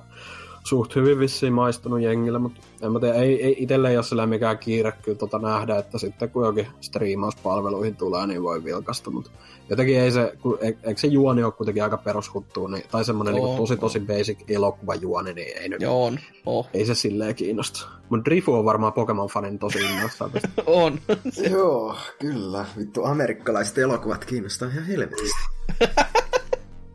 suht 0.66 0.94
hyvin 0.94 1.18
vissiin 1.18 1.52
maistunut 1.52 2.00
jengille, 2.00 2.38
mutta 2.38 2.60
en 2.82 2.92
mä 2.92 3.00
tiedä, 3.00 3.14
ei, 3.14 3.44
ei 3.44 3.56
itselle 3.58 3.90
ei 3.90 3.96
ole 3.96 4.04
sillä 4.04 4.26
mikään 4.26 4.58
kiire 4.58 4.92
kyllä 4.92 5.18
tota 5.18 5.38
nähdä, 5.38 5.78
että 5.78 5.98
sitten 5.98 6.30
kun 6.30 6.46
jokin 6.46 6.66
striimauspalveluihin 6.80 7.96
tulee, 7.96 8.26
niin 8.26 8.42
voi 8.42 8.64
vilkasta, 8.64 9.10
mutta 9.10 9.30
jotenkin 9.70 10.00
ei 10.00 10.10
se, 10.10 10.32
kun, 10.42 10.58
e, 10.60 10.66
eikö 10.66 11.00
se 11.00 11.06
juoni 11.06 11.42
ole 11.42 11.52
kuitenkin 11.52 11.82
aika 11.82 11.96
perushuttu, 11.96 12.66
niin, 12.66 12.84
tai 12.90 13.04
semmoinen 13.04 13.34
oh, 13.34 13.44
niin 13.44 13.56
tosi 13.56 13.76
tosi 13.76 14.00
basic 14.00 14.38
elokuvajuoni, 14.48 15.32
niin 15.32 15.58
ei 15.58 15.68
nyt, 15.68 15.82
Joo, 15.82 16.04
on. 16.04 16.18
Oh. 16.46 16.68
ei 16.74 16.86
se 16.86 16.94
silleen 16.94 17.34
kiinnosta. 17.34 17.88
Mutta 18.08 18.24
Drifu 18.24 18.54
on 18.54 18.64
varmaan 18.64 18.92
Pokemon-fanin 18.92 19.58
tosi 19.58 19.78
innostaa 19.78 20.30
on. 20.66 20.98
Joo, 21.50 21.96
kyllä. 22.18 22.64
Vittu, 22.78 23.04
amerikkalaiset 23.04 23.78
elokuvat 23.78 24.24
kiinnostaa 24.24 24.68
ihan 24.68 24.86
helvetistä. 24.86 25.38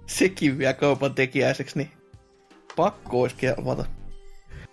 Sekin 0.05 0.57
vielä 0.57 0.73
kaupan 0.73 1.13
tekijäiseksi, 1.13 1.77
niin 1.77 2.00
pakko 2.75 3.21
olisi 3.21 3.35
kelvata. 3.35 3.85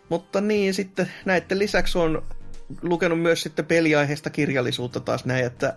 Mutta 0.09 0.41
niin, 0.41 0.75
sitten 0.75 1.11
näiden 1.25 1.59
lisäksi 1.59 1.99
on 1.99 2.23
lukenut 2.83 3.21
myös 3.21 3.43
sitten 3.43 3.67
peliaiheesta 3.67 4.31
kirjallisuutta 4.31 5.01
taas 5.01 5.25
näin, 5.25 5.45
että 5.45 5.77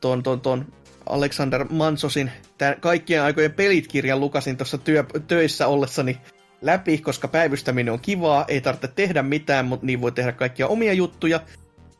ton, 0.00 0.22
ton, 0.22 0.40
ton 0.40 0.66
Alexander 1.08 1.66
Mansosin 1.70 2.30
tämän 2.58 2.80
kaikkien 2.80 3.22
aikojen 3.22 3.52
pelit-kirjan 3.52 4.20
lukasin 4.20 4.56
tuossa 4.56 4.78
työ, 4.78 5.04
töissä 5.26 5.66
ollessani 5.66 6.18
läpi, 6.60 6.98
koska 6.98 7.28
päivystäminen 7.28 7.92
on 7.92 8.00
kivaa, 8.00 8.44
ei 8.48 8.60
tarvitse 8.60 8.88
tehdä 8.88 9.22
mitään, 9.22 9.66
mutta 9.66 9.86
niin 9.86 10.00
voi 10.00 10.12
tehdä 10.12 10.32
kaikkia 10.32 10.68
omia 10.68 10.92
juttuja. 10.92 11.40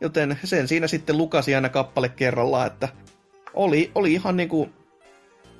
Joten 0.00 0.38
sen 0.44 0.68
siinä 0.68 0.86
sitten 0.86 1.18
lukasi 1.18 1.54
aina 1.54 1.68
kappale 1.68 2.08
kerrallaan, 2.08 2.66
että 2.66 2.88
oli, 3.54 3.90
oli 3.94 4.12
ihan 4.12 4.36
niinku 4.36 4.68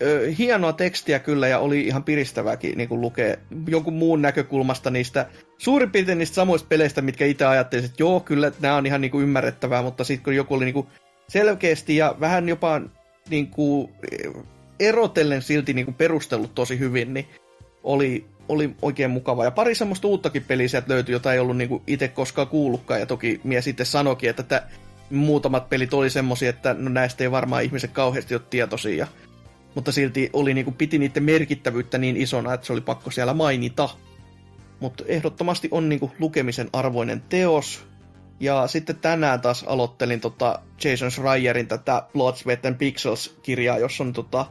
ö, 0.02 0.30
hienoa 0.38 0.72
tekstiä 0.72 1.18
kyllä 1.18 1.48
ja 1.48 1.58
oli 1.58 1.86
ihan 1.86 2.04
piristävääkin 2.04 2.78
niin 2.78 2.88
kuin 2.88 3.00
lukee 3.00 3.38
jonkun 3.66 3.94
muun 3.94 4.22
näkökulmasta 4.22 4.90
niistä 4.90 5.26
suurin 5.58 5.90
piirtein 5.90 6.18
niistä 6.18 6.34
samoista 6.34 6.68
peleistä, 6.68 7.02
mitkä 7.02 7.26
itse 7.26 7.44
ajattelin, 7.44 7.84
että 7.84 8.02
joo, 8.02 8.20
kyllä 8.20 8.52
nämä 8.60 8.76
on 8.76 8.86
ihan 8.86 9.00
niin 9.00 9.10
kuin 9.10 9.22
ymmärrettävää, 9.22 9.82
mutta 9.82 10.04
sitten 10.04 10.24
kun 10.24 10.36
joku 10.36 10.54
oli 10.54 10.64
niin 10.64 10.74
kuin 10.74 10.86
selkeästi 11.28 11.96
ja 11.96 12.16
vähän 12.20 12.48
jopa 12.48 12.80
niin 13.30 13.50
kuin, 13.50 13.92
erotellen 14.80 15.42
silti 15.42 15.72
niin 15.72 15.84
kuin 15.84 15.94
perustellut 15.94 16.54
tosi 16.54 16.78
hyvin, 16.78 17.14
niin 17.14 17.26
oli, 17.82 18.26
oli 18.48 18.70
oikein 18.82 19.10
mukava. 19.10 19.44
Ja 19.44 19.50
pari 19.50 19.74
semmoista 19.74 20.08
uuttakin 20.08 20.44
peliä 20.44 20.68
sieltä 20.68 20.92
löytyi, 20.92 21.12
jota 21.12 21.32
ei 21.32 21.38
ollut 21.38 21.56
niin 21.56 21.82
itse 21.86 22.08
koskaan 22.08 22.48
kuullutkaan. 22.48 23.00
Ja 23.00 23.06
toki 23.06 23.40
mies 23.44 23.64
sitten 23.64 23.86
sanoikin, 23.86 24.30
että 24.30 24.42
tä, 24.42 24.62
muutamat 25.10 25.68
pelit 25.68 25.94
oli 25.94 26.10
semmoisia, 26.10 26.50
että 26.50 26.74
no 26.78 26.90
näistä 26.90 27.24
ei 27.24 27.30
varmaan 27.30 27.62
ihmiset 27.62 27.90
kauheasti 27.90 28.34
ole 28.34 28.42
tietoisia 28.50 29.06
mutta 29.76 29.92
silti 29.92 30.30
oli 30.32 30.54
niin 30.54 30.64
kuin, 30.64 30.74
piti 30.74 30.98
niiden 30.98 31.22
merkittävyyttä 31.22 31.98
niin 31.98 32.16
isona, 32.16 32.54
että 32.54 32.66
se 32.66 32.72
oli 32.72 32.80
pakko 32.80 33.10
siellä 33.10 33.34
mainita. 33.34 33.88
Mutta 34.80 35.04
ehdottomasti 35.06 35.68
on 35.70 35.88
niin 35.88 36.00
kuin, 36.00 36.12
lukemisen 36.18 36.68
arvoinen 36.72 37.22
teos. 37.28 37.86
Ja 38.40 38.66
sitten 38.66 38.96
tänään 38.96 39.40
taas 39.40 39.62
aloittelin 39.62 40.20
tota 40.20 40.58
Jason 40.84 41.10
Schreierin 41.10 41.68
tätä 41.68 42.02
Blood, 42.12 42.36
Sweat 42.36 42.66
and 42.66 42.74
Pixels-kirjaa, 42.74 43.78
jossa 43.78 44.04
on 44.04 44.12
tota, 44.12 44.46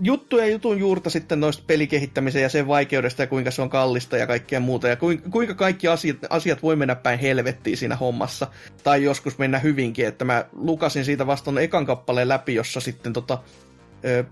juttuja 0.00 0.46
jutun 0.46 0.78
juurta 0.78 1.10
sitten 1.10 1.40
noista 1.40 1.64
pelikehittämisen 1.66 2.42
ja 2.42 2.48
sen 2.48 2.68
vaikeudesta 2.68 3.22
ja 3.22 3.26
kuinka 3.26 3.50
se 3.50 3.62
on 3.62 3.70
kallista 3.70 4.16
ja 4.16 4.26
kaikkea 4.26 4.60
muuta. 4.60 4.88
Ja 4.88 4.96
kuinka 5.30 5.54
kaikki 5.54 5.88
asiat, 5.88 6.16
asiat 6.30 6.62
voi 6.62 6.76
mennä 6.76 6.94
päin 6.94 7.18
helvettiin 7.18 7.76
siinä 7.76 7.96
hommassa. 7.96 8.46
Tai 8.84 9.04
joskus 9.04 9.38
mennä 9.38 9.58
hyvinkin, 9.58 10.06
että 10.06 10.24
mä 10.24 10.44
lukasin 10.52 11.04
siitä 11.04 11.26
vasta 11.26 11.60
ekan 11.60 11.86
kappaleen 11.86 12.28
läpi, 12.28 12.54
jossa 12.54 12.80
sitten 12.80 13.12
tota, 13.12 13.38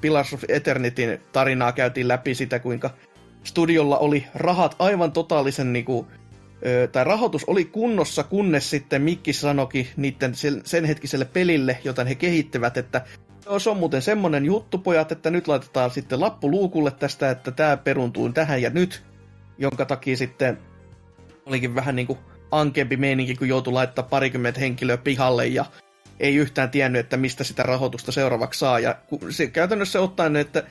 Pillars 0.00 0.32
of 0.32 0.44
Eternityn 0.48 1.20
tarinaa 1.32 1.72
käytiin 1.72 2.08
läpi 2.08 2.34
sitä, 2.34 2.58
kuinka 2.58 2.90
studiolla 3.44 3.98
oli 3.98 4.26
rahat 4.34 4.76
aivan 4.78 5.12
totaalisen 5.12 5.72
niin 5.72 5.84
kuin, 5.84 6.06
tai 6.92 7.04
rahoitus 7.04 7.44
oli 7.44 7.64
kunnossa, 7.64 8.22
kunnes 8.22 8.70
sitten 8.70 9.02
Mikki 9.02 9.32
sanoki 9.32 9.90
niiden 9.96 10.32
sen 10.64 10.84
hetkiselle 10.84 11.24
pelille, 11.24 11.78
jota 11.84 12.04
he 12.04 12.14
kehittävät, 12.14 12.76
että 12.76 13.04
se 13.58 13.70
on 13.70 13.76
muuten 13.76 14.02
semmonen 14.02 14.44
juttu, 14.44 14.78
pojat, 14.78 15.12
että 15.12 15.30
nyt 15.30 15.48
laitetaan 15.48 15.90
sitten 15.90 16.20
lappu 16.20 16.50
luukulle 16.50 16.90
tästä, 16.90 17.30
että 17.30 17.50
tämä 17.50 17.76
peruntuu 17.76 18.32
tähän 18.32 18.62
ja 18.62 18.70
nyt, 18.70 19.02
jonka 19.58 19.84
takia 19.84 20.16
sitten 20.16 20.58
olikin 21.46 21.74
vähän 21.74 21.96
niin 21.96 22.06
kuin 22.06 22.18
ankempi 22.50 22.96
meininki, 22.96 23.34
kun 23.34 23.48
joutui 23.48 23.72
laittaa 23.72 24.04
parikymmentä 24.04 24.60
henkilöä 24.60 24.96
pihalle 24.96 25.46
ja 25.46 25.64
ei 26.20 26.36
yhtään 26.36 26.70
tiennyt, 26.70 27.00
että 27.00 27.16
mistä 27.16 27.44
sitä 27.44 27.62
rahoitusta 27.62 28.12
seuraavaksi 28.12 28.60
saa. 28.60 28.78
Ja 28.78 28.96
se 29.30 29.46
käytännössä 29.46 30.00
ottaen, 30.00 30.36
että 30.36 30.64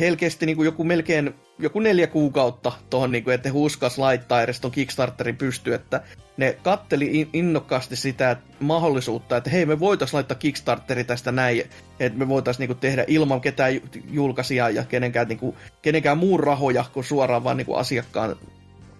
helkeästi 0.00 0.46
niin 0.46 0.56
kuin 0.56 0.66
joku 0.66 0.84
melkein 0.84 1.34
joku 1.58 1.80
neljä 1.80 2.06
kuukautta 2.06 2.72
tuohon, 2.90 3.12
niin 3.12 3.30
että 3.30 3.48
he 3.48 3.52
uskas 3.54 3.98
laittaa 3.98 4.42
edes 4.42 4.60
ton 4.60 4.70
Kickstarterin 4.70 5.36
pysty, 5.36 5.74
että 5.74 6.00
ne 6.36 6.58
katteli 6.62 7.28
innokkaasti 7.32 7.96
sitä 7.96 8.36
mahdollisuutta, 8.60 9.36
että 9.36 9.50
hei, 9.50 9.66
me 9.66 9.80
voitaisiin 9.80 10.16
laittaa 10.16 10.38
Kickstarteri 10.38 11.04
tästä 11.04 11.32
näin, 11.32 11.62
että 12.00 12.18
me 12.18 12.28
voitaisiin 12.28 12.68
niin 12.68 12.78
tehdä 12.78 13.04
ilman 13.06 13.40
ketään 13.40 13.72
julkaisia 14.10 14.70
ja 14.70 14.84
kenenkään, 14.84 15.28
niin 15.28 15.38
kuin, 15.38 15.56
kenenkään 15.82 16.18
muun 16.18 16.40
rahoja 16.40 16.84
kuin 16.92 17.04
suoraan 17.04 17.44
vaan 17.44 17.56
niin 17.56 17.66
kuin 17.66 17.78
asiakkaan 17.78 18.36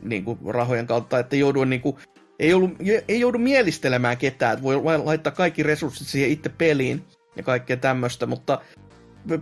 niin 0.03 0.25
kuin, 0.25 0.39
rahojen 0.47 0.87
kautta, 0.87 1.19
että 1.19 1.37
jouduin 1.37 1.71
niin 1.71 1.81
kuin, 1.81 1.97
ei, 2.39 2.55
ollut, 2.55 2.71
ei 3.09 3.21
joudu 3.21 3.39
mielistelemään 3.39 4.17
ketään, 4.17 4.53
että 4.53 4.63
voi 4.63 4.99
laittaa 5.05 5.33
kaikki 5.33 5.63
resurssit 5.63 6.09
siihen 6.09 6.31
itse 6.31 6.49
peliin 6.49 7.05
ja 7.37 7.43
kaikkea 7.43 7.77
tämmöistä, 7.77 8.27
mutta 8.27 8.61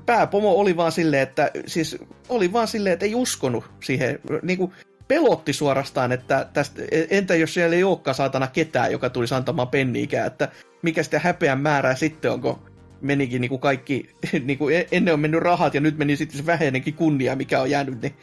pääpomo 0.07 0.53
oli 0.53 0.77
vaan 0.77 0.93
silleen, 0.93 1.23
että 1.23 1.51
siis 1.67 1.99
oli 2.29 2.53
vaan 2.53 2.69
silleen, 2.69 2.93
että 2.93 3.07
ei 3.07 3.15
uskonut 3.15 3.65
siihen, 3.85 4.19
niin 4.43 4.59
kuin 4.59 4.73
pelotti 5.09 5.53
suorastaan, 5.53 6.13
että 6.13 6.49
tästä, 6.53 6.83
entä 7.11 7.35
jos 7.35 7.55
siellä 7.55 7.77
ei 7.77 7.85
olekaan 7.85 8.15
saatana 8.15 8.47
ketään, 8.47 8.93
joka 8.93 9.11
tulisi 9.11 9.35
antamaan 9.35 9.69
penniikään, 9.69 10.27
että 10.27 10.49
mikä 10.83 11.03
sitä 11.03 11.19
häpeän 11.19 11.61
määrää 11.61 11.95
sitten 11.95 12.33
onko 12.33 12.63
menikin 13.01 13.41
niin 13.41 13.49
kuin 13.49 13.61
kaikki, 13.61 14.11
niin 14.47 14.59
kuin 14.59 14.77
e-, 14.77 14.87
ennen 14.93 15.15
on 15.15 15.21
mennyt 15.21 15.43
rahat 15.43 15.75
ja 15.75 15.81
nyt 15.81 15.99
meni 15.99 16.17
sitten 16.17 16.39
se 16.39 16.47
vähäinenkin 16.47 16.95
kunnia, 16.95 17.37
mikä 17.37 17.61
on 17.61 17.71
jäänyt, 17.71 18.03
niin 18.03 18.15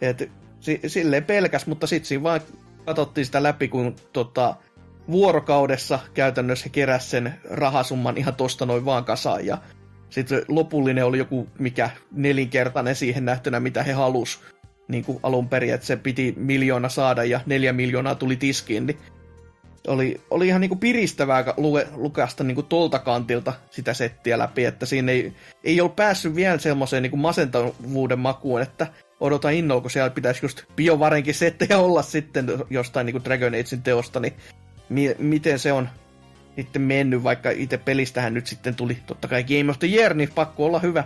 et, 0.00 0.30
silleen 0.86 1.24
pelkäs, 1.24 1.66
mutta 1.66 1.86
sitten 1.86 2.08
siinä 2.08 2.22
vaan 2.22 2.40
katsottiin 2.86 3.24
sitä 3.24 3.42
läpi, 3.42 3.68
kun 3.68 3.96
tota, 4.12 4.54
vuorokaudessa 5.10 5.98
käytännössä 6.14 6.68
keräs 6.68 7.10
sen 7.10 7.34
rahasumman 7.50 8.16
ihan 8.16 8.34
tosta 8.34 8.66
noin 8.66 8.84
vaan 8.84 9.04
kasaan. 9.04 9.46
Ja 9.46 9.58
sitten 10.10 10.42
lopullinen 10.48 11.04
oli 11.04 11.18
joku 11.18 11.48
mikä 11.58 11.90
nelinkertainen 12.12 12.96
siihen 12.96 13.24
nähtynä, 13.24 13.60
mitä 13.60 13.82
he 13.82 13.92
halus 13.92 14.40
niin 14.88 15.04
kuin 15.04 15.20
alun 15.22 15.48
perin, 15.48 15.74
että 15.74 15.86
se 15.86 15.96
piti 15.96 16.34
miljoona 16.36 16.88
saada 16.88 17.24
ja 17.24 17.40
neljä 17.46 17.72
miljoonaa 17.72 18.14
tuli 18.14 18.36
tiskiin, 18.36 18.86
niin 18.86 18.98
oli, 19.86 20.20
oli 20.30 20.46
ihan 20.46 20.60
niin 20.60 20.68
kuin 20.68 20.78
piristävää 20.78 21.44
luke, 21.56 21.88
lukasta 21.94 22.44
niin 22.44 22.54
kuin 22.54 22.66
tolta 22.66 22.98
kantilta 22.98 23.52
sitä 23.70 23.94
settiä 23.94 24.38
läpi, 24.38 24.64
että 24.64 24.86
siinä 24.86 25.12
ei, 25.12 25.32
ei 25.64 25.80
ollut 25.80 25.96
päässyt 25.96 26.34
vielä 26.34 26.58
semmoiseen 26.58 27.02
niin 27.02 27.10
kuin 27.10 27.20
masentavuuden 27.20 28.18
makuun, 28.18 28.62
että 28.62 28.86
odotan 29.20 29.54
innolla, 29.54 29.80
kun 29.80 29.90
siellä 29.90 30.10
pitäisi 30.10 30.44
just 30.44 30.62
biovarenkin 30.76 31.34
settejä 31.34 31.78
olla 31.78 32.02
sitten 32.02 32.46
jostain 32.70 33.06
niin 33.06 33.24
Dragon 33.24 33.48
Agein 33.48 33.82
teosta, 33.82 34.20
niin 34.20 34.32
mi- 34.88 35.16
miten 35.18 35.58
se 35.58 35.72
on 35.72 35.88
sitten 36.56 36.82
mennyt, 36.82 37.22
vaikka 37.22 37.50
itse 37.50 37.78
pelistähän 37.78 38.34
nyt 38.34 38.46
sitten 38.46 38.74
tuli 38.74 38.98
totta 39.06 39.28
kai 39.28 39.44
Game 39.44 39.70
of 39.70 39.78
the 39.78 39.88
Year, 39.88 40.14
niin 40.14 40.28
pakko 40.34 40.66
olla 40.66 40.78
hyvä. 40.78 41.04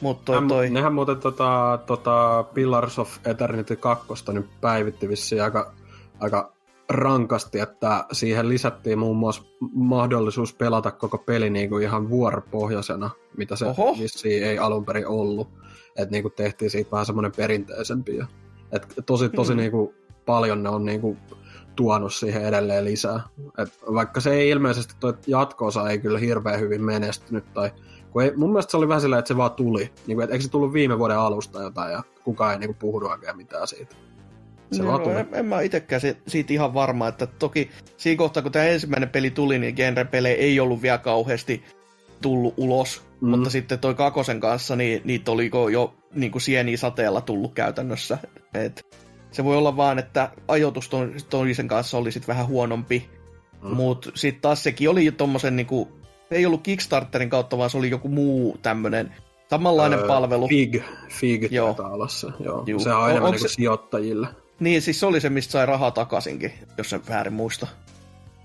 Mutta 0.00 0.32
toi, 0.32 0.48
toi... 0.48 0.70
Nehän 0.70 0.94
muuten 0.94 1.16
tota, 1.16 1.78
tota 1.86 2.44
Pillars 2.54 2.98
of 2.98 3.18
Eternity 3.24 3.76
2 3.76 4.06
nyt 4.32 4.46
päivitti 4.60 5.08
vissiin 5.08 5.42
aika, 5.42 5.74
aika 6.20 6.52
rankasti, 6.88 7.60
että 7.60 8.04
siihen 8.12 8.48
lisättiin 8.48 8.98
muun 8.98 9.16
muassa 9.16 9.42
mahdollisuus 9.74 10.54
pelata 10.54 10.90
koko 10.90 11.18
peli 11.18 11.50
niin 11.50 11.68
kuin 11.68 11.82
ihan 11.82 12.10
vuoropohjaisena, 12.10 13.10
mitä 13.36 13.56
se 13.56 13.64
Oho. 13.66 13.96
vissiin 14.00 14.44
ei 14.44 14.58
alun 14.58 14.84
perin 14.84 15.06
ollut 15.06 15.48
että 15.96 16.10
niinku 16.10 16.30
tehtiin 16.30 16.70
siitä 16.70 16.90
vähän 16.90 17.06
semmoinen 17.06 17.32
perinteisempi. 17.36 18.16
Ja, 18.16 18.26
et 18.72 18.86
tosi, 19.06 19.28
tosi 19.28 19.52
mm. 19.52 19.58
niinku 19.58 19.94
paljon 20.26 20.62
ne 20.62 20.68
on 20.68 20.84
niinku 20.84 21.16
tuonut 21.76 22.14
siihen 22.14 22.44
edelleen 22.44 22.84
lisää. 22.84 23.20
Et 23.58 23.78
vaikka 23.94 24.20
se 24.20 24.32
ei 24.32 24.48
ilmeisesti, 24.48 24.94
tuo 25.00 25.14
jatkoosa 25.26 25.90
ei 25.90 25.98
kyllä 25.98 26.18
hirveän 26.18 26.60
hyvin 26.60 26.82
menestynyt, 26.82 27.52
tai 27.54 27.70
kun 28.10 28.22
ei, 28.22 28.32
mun 28.36 28.50
mielestä 28.50 28.70
se 28.70 28.76
oli 28.76 28.88
vähän 28.88 29.00
sillä, 29.00 29.18
että 29.18 29.28
se 29.28 29.36
vaan 29.36 29.50
tuli. 29.50 29.90
Niin 30.06 30.16
kuin, 30.16 30.24
että 30.24 30.32
eikö 30.34 30.44
se 30.44 30.50
tullut 30.50 30.72
viime 30.72 30.98
vuoden 30.98 31.18
alusta 31.18 31.62
jotain, 31.62 31.92
ja 31.92 32.02
kukaan 32.24 32.52
ei 32.52 32.58
niin 32.58 32.68
kuin, 32.68 32.76
puhunut 32.78 33.10
oikein 33.10 33.36
mitään 33.36 33.66
siitä. 33.66 33.96
Se 34.72 34.82
no, 34.82 34.98
no, 34.98 35.10
en, 35.10 35.28
en 35.32 35.46
mä 35.46 35.60
itsekään 35.60 36.00
siitä 36.26 36.52
ihan 36.52 36.74
varma, 36.74 37.08
että 37.08 37.26
toki 37.26 37.70
siinä 37.96 38.18
kohtaa, 38.18 38.42
kun 38.42 38.52
tämä 38.52 38.64
ensimmäinen 38.64 39.08
peli 39.08 39.30
tuli, 39.30 39.58
niin 39.58 39.74
genre-pelejä 39.74 40.36
ei 40.36 40.60
ollut 40.60 40.82
vielä 40.82 40.98
kauheasti 40.98 41.64
tullut 42.22 42.54
ulos, 42.56 43.02
mm. 43.24 43.30
mutta 43.30 43.50
sitten 43.50 43.78
toi 43.78 43.94
kakosen 43.94 44.40
kanssa, 44.40 44.76
niin 44.76 45.02
niitä 45.04 45.30
oliko 45.30 45.68
jo 45.68 45.94
niin 46.14 46.32
kuin 46.32 46.42
sieni 46.42 46.76
sateella 46.76 47.20
tullut 47.20 47.54
käytännössä. 47.54 48.18
Et 48.54 48.86
se 49.30 49.44
voi 49.44 49.56
olla 49.56 49.76
vaan, 49.76 49.98
että 49.98 50.30
ajoitus 50.48 50.90
toisen 51.30 51.68
kanssa 51.68 51.98
oli 51.98 52.12
sitten 52.12 52.28
vähän 52.28 52.46
huonompi, 52.46 53.08
mm. 53.62 53.70
mutta 53.70 54.10
sitten 54.14 54.42
taas 54.42 54.62
sekin 54.62 54.90
oli 54.90 55.12
tommosen 55.12 55.56
niin 55.56 55.66
kuin, 55.66 55.88
ei 56.30 56.46
ollut 56.46 56.62
Kickstarterin 56.62 57.30
kautta, 57.30 57.58
vaan 57.58 57.70
se 57.70 57.78
oli 57.78 57.90
joku 57.90 58.08
muu 58.08 58.58
tämmöinen 58.62 59.14
samanlainen 59.50 59.98
öö, 59.98 60.06
palvelu. 60.06 60.48
Fig, 60.48 60.82
Fig 61.08 61.52
Joo. 61.52 61.76
olla 61.78 62.08
se. 62.08 62.26
Joo. 62.40 62.64
Juu. 62.66 62.80
Sehän 62.80 62.98
on 62.98 63.10
enemmän 63.10 63.30
niin 63.30 63.40
se... 63.40 63.48
sijoittajille. 63.48 64.28
Niin, 64.60 64.82
siis 64.82 65.00
se 65.00 65.06
oli 65.06 65.20
se, 65.20 65.30
mistä 65.30 65.52
sai 65.52 65.66
rahaa 65.66 65.90
takaisinkin, 65.90 66.52
jos 66.78 66.90
sen 66.90 67.00
väärin 67.08 67.32
muista. 67.32 67.66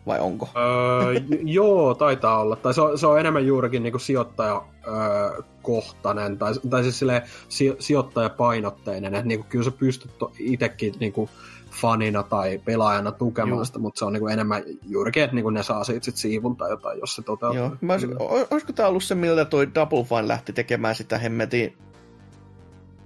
Vai 0.07 0.19
onko? 0.19 0.49
Öö, 0.55 1.13
joo, 1.43 1.95
taitaa 1.95 2.39
olla. 2.39 2.55
Tai 2.55 2.73
se 2.73 2.81
on, 2.81 2.97
se 2.97 3.07
on 3.07 3.19
enemmän 3.19 3.47
juurikin 3.47 3.83
niin 3.83 3.99
sijoittajakohtainen, 3.99 6.37
tai, 6.37 6.53
tai 6.69 6.83
siis 6.83 6.99
silleen, 6.99 7.21
si, 7.49 7.75
sijoittajapainotteinen. 7.79 9.15
Että 9.15 9.27
niin 9.27 9.39
kuin, 9.39 9.49
kyllä 9.49 9.65
sä 9.65 9.71
pystyt 9.71 10.11
itsekin 10.39 10.93
niin 10.99 11.13
kuin, 11.13 11.29
fanina 11.71 12.23
tai 12.23 12.61
pelaajana 12.65 13.11
tukemaan 13.11 13.65
sitä, 13.65 13.79
mutta 13.79 13.99
se 13.99 14.05
on 14.05 14.13
niin 14.13 14.21
kuin 14.21 14.33
enemmän 14.33 14.63
juurikin, 14.87 15.23
että 15.23 15.35
niin 15.35 15.43
kuin 15.43 15.53
ne 15.53 15.63
saa 15.63 15.83
siitä 15.83 16.05
sit 16.05 16.15
siivun 16.15 16.55
tai 16.55 16.69
jotain, 16.69 16.99
jos 16.99 17.15
se 17.15 17.21
toteutuu. 17.21 17.59
Joo. 17.59 17.71
Mä 17.81 17.93
olisin, 17.93 18.15
olisiko 18.51 18.73
tämä 18.73 18.89
ollut 18.89 19.03
se, 19.03 19.15
millä 19.15 19.45
toi 19.45 19.75
Double 19.75 20.03
Fine 20.03 20.27
lähti 20.27 20.53
tekemään 20.53 20.95
sitä 20.95 21.17
hemmetin 21.17 21.77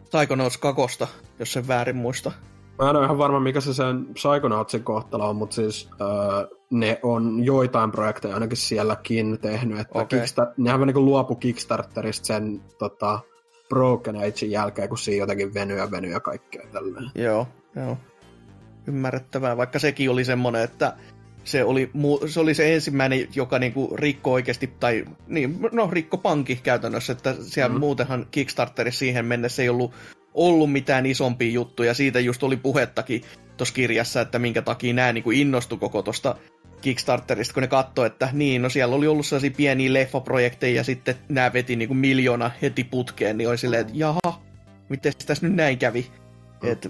Psychonauts 0.10 0.58
kakosta, 0.58 1.08
jos 1.40 1.54
sen 1.54 1.68
väärin 1.68 1.96
muista? 1.96 2.32
Mä 2.82 2.90
en 2.90 2.96
ole 2.96 3.06
ihan 3.06 3.18
varma, 3.18 3.40
mikä 3.40 3.62
se 3.62 3.74
sen 3.74 4.06
Psychonautsin 4.06 4.84
kohtalo 4.84 5.30
on, 5.30 5.36
mutta 5.36 5.56
siis 5.56 5.90
öö, 6.02 6.08
ne 6.74 7.00
on 7.04 7.44
joitain 7.44 7.92
projekteja 7.92 8.34
ainakin 8.34 8.58
sielläkin 8.58 9.40
tehnyt, 9.42 9.80
että 9.80 10.00
okay. 10.00 10.20
Kickstar- 10.20 10.54
nehän 10.58 10.88
niin 10.88 11.06
luopu 11.06 11.36
Kickstarterista 11.36 12.26
sen 12.26 12.62
tota, 12.78 13.20
Broken 13.70 14.16
Agein 14.16 14.52
jälkeen, 14.52 14.90
kun 14.90 14.98
siinä 14.98 15.24
jotenkin 15.24 15.54
venyy 15.54 15.78
ja 15.78 15.92
venyy 15.92 16.12
ja 16.12 16.20
kaikkea 16.20 16.68
tälleen. 16.72 17.12
Joo, 17.16 17.48
joo. 17.76 17.98
Ymmärrettävää, 18.88 19.58
vaikka 19.58 19.80
sekin 19.80 20.10
oli 20.10 20.26
semmoinen, 20.26 20.62
että 20.62 20.94
se 21.44 21.64
oli, 21.64 21.92
se 22.28 22.40
oli 22.40 22.54
se 22.54 22.74
ensimmäinen, 22.74 23.28
joka 23.36 23.60
niinku 23.60 23.96
rikko 23.96 24.32
oikeasti, 24.32 24.68
tai 24.80 25.06
niin, 25.28 25.60
no 25.72 25.90
rikko 25.92 26.18
pankki 26.18 26.56
käytännössä, 26.56 27.14
että 27.14 27.36
siellä 27.40 27.74
mm. 27.74 27.80
muutenhan 27.80 28.28
Kickstarterissa 28.32 29.00
siihen 29.00 29.26
mennessä 29.26 29.62
ei 29.62 29.70
ollut 29.70 29.94
ollut 30.34 30.72
mitään 30.72 31.06
isompia 31.06 31.52
juttuja. 31.52 31.94
Siitä 31.94 32.20
just 32.20 32.44
oli 32.44 32.58
puhettakin 32.58 33.22
tuossa 33.58 33.76
kirjassa, 33.76 34.22
että 34.22 34.40
minkä 34.40 34.62
takia 34.62 34.94
nämä 34.94 35.14
niin 35.14 35.34
innostu 35.34 35.78
koko 35.78 36.02
tuosta 36.02 36.36
Kickstarterista, 36.84 37.54
kun 37.54 37.62
ne 37.62 37.68
katsoi, 37.68 38.08
että 38.08 38.30
niin, 38.34 38.62
no 38.62 38.70
siellä 38.70 38.96
oli 38.96 39.08
ollut 39.08 39.26
sellaisia 39.26 39.52
pieniä 39.58 39.94
leffaprojekteja 39.94 40.76
ja 40.76 40.84
sitten 40.84 41.16
nämä 41.30 41.54
veti 41.54 41.76
niin 41.76 41.88
kuin 41.88 41.98
miljoona 41.98 42.52
heti 42.62 42.84
putkeen, 42.84 43.38
niin 43.38 43.50
oli 43.50 43.58
silleen, 43.58 43.82
että 43.82 43.94
jaha, 43.96 44.42
miten 44.90 45.14
tässä 45.26 45.48
nyt 45.48 45.56
näin 45.56 45.78
kävi? 45.78 46.08
Mm. 46.64 46.72
Että 46.72 46.90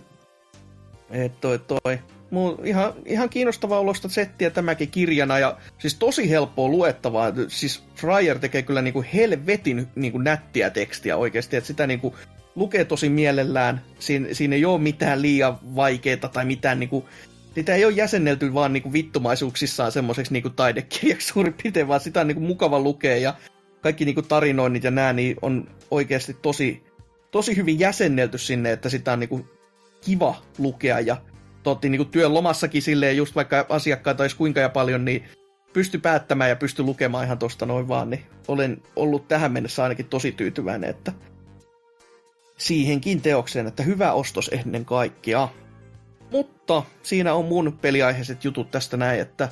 et 1.11 1.41
toi 1.41 1.59
toi. 1.59 1.99
Muu, 2.31 2.61
ihan, 2.63 2.93
ihan 3.05 3.29
kiinnostavaa 3.29 3.79
olosta 3.79 4.09
settiä 4.09 4.49
tämäkin 4.49 4.91
kirjana 4.91 5.39
ja 5.39 5.57
siis 5.77 5.95
tosi 5.95 6.29
helppoa 6.29 6.69
luettavaa. 6.69 7.33
Siis 7.47 7.83
Fryer 7.95 8.39
tekee 8.39 8.61
kyllä 8.61 8.81
niinku 8.81 9.05
helvetin 9.13 9.87
niinku 9.95 10.17
nättiä 10.17 10.69
tekstiä 10.69 11.17
oikeasti, 11.17 11.57
että 11.57 11.67
sitä 11.67 11.87
niinku 11.87 12.15
lukee 12.55 12.85
tosi 12.85 13.09
mielellään. 13.09 13.81
Siin, 13.99 14.27
siinä 14.31 14.55
ei 14.55 14.65
ole 14.65 14.81
mitään 14.81 15.21
liian 15.21 15.57
vaikeaa 15.75 16.29
tai 16.33 16.45
mitään 16.45 16.79
niinku, 16.79 17.05
sitä 17.55 17.75
ei 17.75 17.85
ole 17.85 17.93
jäsennelty 17.93 18.53
vaan 18.53 18.73
niinku 18.73 18.93
vittumaisuuksissaan 18.93 19.91
semmoiseksi 19.91 20.33
niinku 20.33 20.49
taidekirjaksi 20.49 21.27
suurin 21.27 21.53
piirtein, 21.63 21.87
vaan 21.87 21.99
sitä 21.99 22.21
on 22.21 22.27
niinku 22.27 22.43
mukava 22.43 22.79
lukea 22.79 23.17
ja 23.17 23.33
kaikki 23.81 24.05
niinku 24.05 24.21
tarinoinnit 24.21 24.83
ja 24.83 24.91
nää 24.91 25.13
niin 25.13 25.35
on 25.41 25.69
oikeasti 25.91 26.37
tosi, 26.41 26.83
tosi 27.31 27.55
hyvin 27.57 27.79
jäsennelty 27.79 28.37
sinne, 28.37 28.71
että 28.71 28.89
sitä 28.89 29.13
on 29.13 29.19
niinku 29.19 29.45
kiva 30.01 30.35
lukea 30.57 30.99
ja 30.99 31.17
totti 31.63 31.89
niinku 31.89 32.05
työn 32.05 32.33
lomassakin 32.33 32.81
silleen, 32.81 33.17
just 33.17 33.35
vaikka 33.35 33.65
asiakkaita 33.69 34.23
olisi 34.23 34.35
kuinka 34.35 34.59
ja 34.59 34.69
paljon, 34.69 35.05
niin 35.05 35.23
pysty 35.73 35.97
päättämään 35.97 36.49
ja 36.49 36.55
pysty 36.55 36.83
lukemaan 36.83 37.25
ihan 37.25 37.39
tosta 37.39 37.65
noin 37.65 37.87
vaan, 37.87 38.09
niin 38.09 38.23
olen 38.47 38.81
ollut 38.95 39.27
tähän 39.27 39.51
mennessä 39.51 39.83
ainakin 39.83 40.05
tosi 40.05 40.31
tyytyväinen, 40.31 40.89
että 40.89 41.13
siihenkin 42.57 43.21
teokseen, 43.21 43.67
että 43.67 43.83
hyvä 43.83 44.13
ostos 44.13 44.49
ennen 44.53 44.85
kaikkea. 44.85 45.49
Mutta 46.33 46.83
siinä 47.03 47.33
on 47.33 47.45
mun 47.45 47.77
peliaiheiset 47.81 48.43
jutut 48.43 48.71
tästä 48.71 48.97
näin, 48.97 49.21
että 49.21 49.49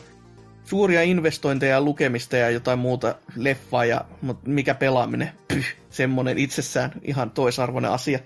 suuria 0.64 1.02
investointeja, 1.02 1.82
lukemista 1.82 2.38
ja 2.38 2.50
jotain 2.50 2.80
muuta 2.80 3.16
leffaa 3.36 3.86
ja 3.86 4.06
mikä 4.46 4.74
pelaaminen, 4.74 5.32
pyh, 5.48 5.66
semmonen 5.90 6.38
itsessään 6.38 6.92
ihan 7.02 7.32
toisarvoinen 7.32 7.92
asia. 7.92 8.20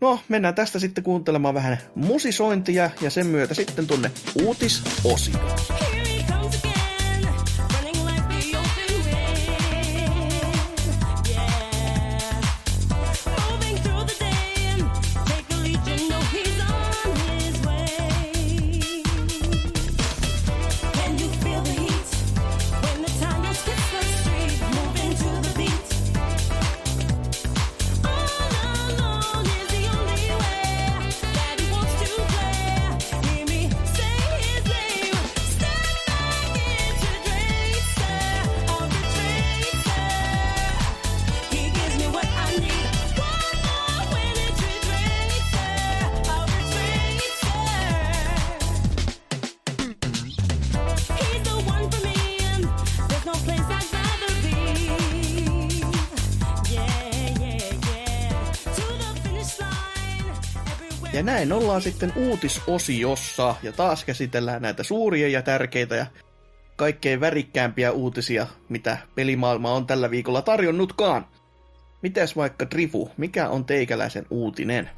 No, 0.00 0.20
mennään 0.28 0.54
tästä 0.54 0.78
sitten 0.78 1.04
kuuntelemaan 1.04 1.54
vähän 1.54 1.78
musisointia 1.94 2.90
ja 3.00 3.10
sen 3.10 3.26
myötä 3.26 3.54
sitten 3.54 3.86
tunne 3.86 4.10
uutisosioon. 4.42 5.97
Ollaan 61.78 61.92
sitten 61.92 62.12
uutisosiossa 62.16 63.54
ja 63.62 63.72
taas 63.72 64.04
käsitellään 64.04 64.62
näitä 64.62 64.82
suuria 64.82 65.28
ja 65.28 65.42
tärkeitä 65.42 65.96
ja 65.96 66.06
kaikkein 66.76 67.20
värikkäämpiä 67.20 67.92
uutisia, 67.92 68.46
mitä 68.68 68.98
pelimaailma 69.14 69.72
on 69.72 69.86
tällä 69.86 70.10
viikolla 70.10 70.42
tarjonnutkaan. 70.42 71.26
Mites 72.02 72.36
vaikka 72.36 72.70
Drifu, 72.70 73.10
mikä 73.16 73.48
on 73.48 73.64
teikäläisen 73.64 74.26
uutinen? 74.30 74.90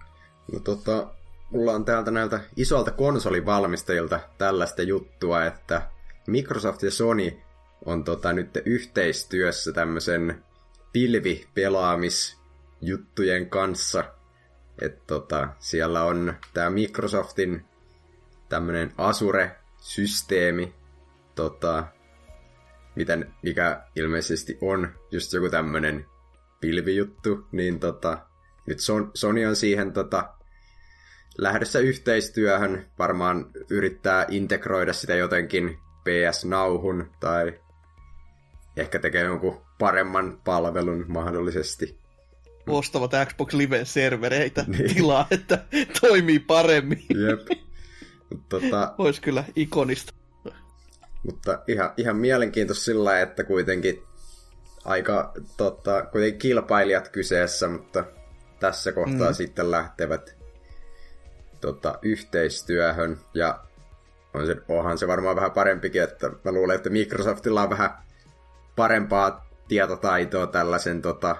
No 0.53 0.61
tota, 0.61 1.07
mulla 1.51 1.72
on 1.72 1.85
täältä 1.85 2.11
näiltä 2.11 2.41
isolta 2.57 2.91
konsolivalmistajilta 2.91 4.20
tällaista 4.39 4.83
juttua, 4.83 5.45
että 5.45 5.83
Microsoft 6.26 6.83
ja 6.83 6.91
Sony 6.91 7.33
on 7.85 8.05
tota 8.05 8.33
nyt 8.33 8.59
yhteistyössä 8.64 9.72
tämmöisen 9.72 10.45
pilvipelaamisjuttujen 10.93 13.51
kanssa– 13.51 14.05
että 14.81 15.03
tota, 15.07 15.49
siellä 15.59 16.05
on 16.05 16.35
tämä 16.55 16.70
Microsoftin 16.70 17.64
tämmöinen 18.49 18.93
Azure-systeemi, 18.99 20.74
tota, 21.35 21.85
miten, 22.97 23.35
mikä 23.43 23.83
ilmeisesti 23.97 24.59
on 24.61 24.89
just 25.11 25.33
joku 25.33 25.49
tämmöinen 25.49 26.07
pilvijuttu, 26.61 27.47
niin 27.53 27.81
tota, 27.81 28.18
nyt 28.66 28.78
Sony 29.14 29.45
on 29.45 29.57
siihen 29.57 29.93
tota, 29.93 30.35
lähdössä 31.39 31.78
yhteistyöhön, 31.78 32.87
varmaan 32.99 33.51
yrittää 33.70 34.26
integroida 34.28 34.93
sitä 34.93 35.14
jotenkin 35.14 35.78
PS 36.05 36.45
Nauhun 36.45 37.11
tai 37.20 37.61
ehkä 38.76 38.99
tekee 38.99 39.24
jonkun 39.24 39.61
paremman 39.78 40.41
palvelun 40.45 41.05
mahdollisesti 41.09 42.00
ostavat 42.67 43.11
Xbox 43.27 43.53
Live-servereitä 43.53 44.65
niin. 44.67 44.95
tilaa, 44.95 45.27
että 45.31 45.65
toimii 46.01 46.39
paremmin. 46.39 47.07
Jep. 47.29 47.61
tota, 48.49 48.95
Olisi 48.99 49.21
kyllä 49.21 49.45
ikonista. 49.57 50.13
Mutta 51.27 51.63
ihan, 51.69 51.93
ihan 51.97 52.17
mielenkiintoista 52.17 52.85
sillä 52.85 53.21
että 53.21 53.45
kuitenkin 53.45 54.03
aika 54.85 55.33
tota, 55.57 56.03
kuitenkin 56.03 56.39
kilpailijat 56.39 57.09
kyseessä, 57.09 57.69
mutta 57.69 58.05
tässä 58.61 58.93
kohtaa 58.93 59.29
mm. 59.29 59.35
sitten 59.35 59.71
lähtevät 59.71 60.37
tota, 61.61 61.99
yhteistyöhön. 62.03 63.21
Ja 63.35 63.61
on 64.35 64.47
se, 64.47 64.57
onhan 64.69 64.99
se 64.99 65.07
varmaan 65.07 65.37
vähän 65.37 65.53
parempikin, 65.53 66.03
että 66.03 66.31
mä 66.45 66.53
luulen, 66.53 66.77
että 66.77 66.91
Microsoftilla 66.91 67.63
on 67.63 67.71
vähän 67.71 67.91
parempaa 68.77 69.51
tietotaitoa 69.69 70.47
tällaisen 70.47 71.03
tota, 71.03 71.37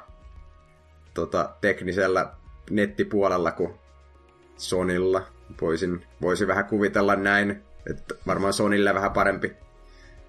tota, 1.15 1.51
teknisellä 1.61 2.33
nettipuolella 2.71 3.53
kuin 3.53 3.75
Sonilla. 4.57 5.23
Voisin, 5.61 6.07
voisin 6.23 6.49
vähän 6.49 6.65
kuvitella 6.65 7.17
näin, 7.17 7.63
että 7.91 8.15
varmaan 8.27 8.53
Sonille 8.53 8.95
vähän 8.95 9.13
parempi, 9.13 9.53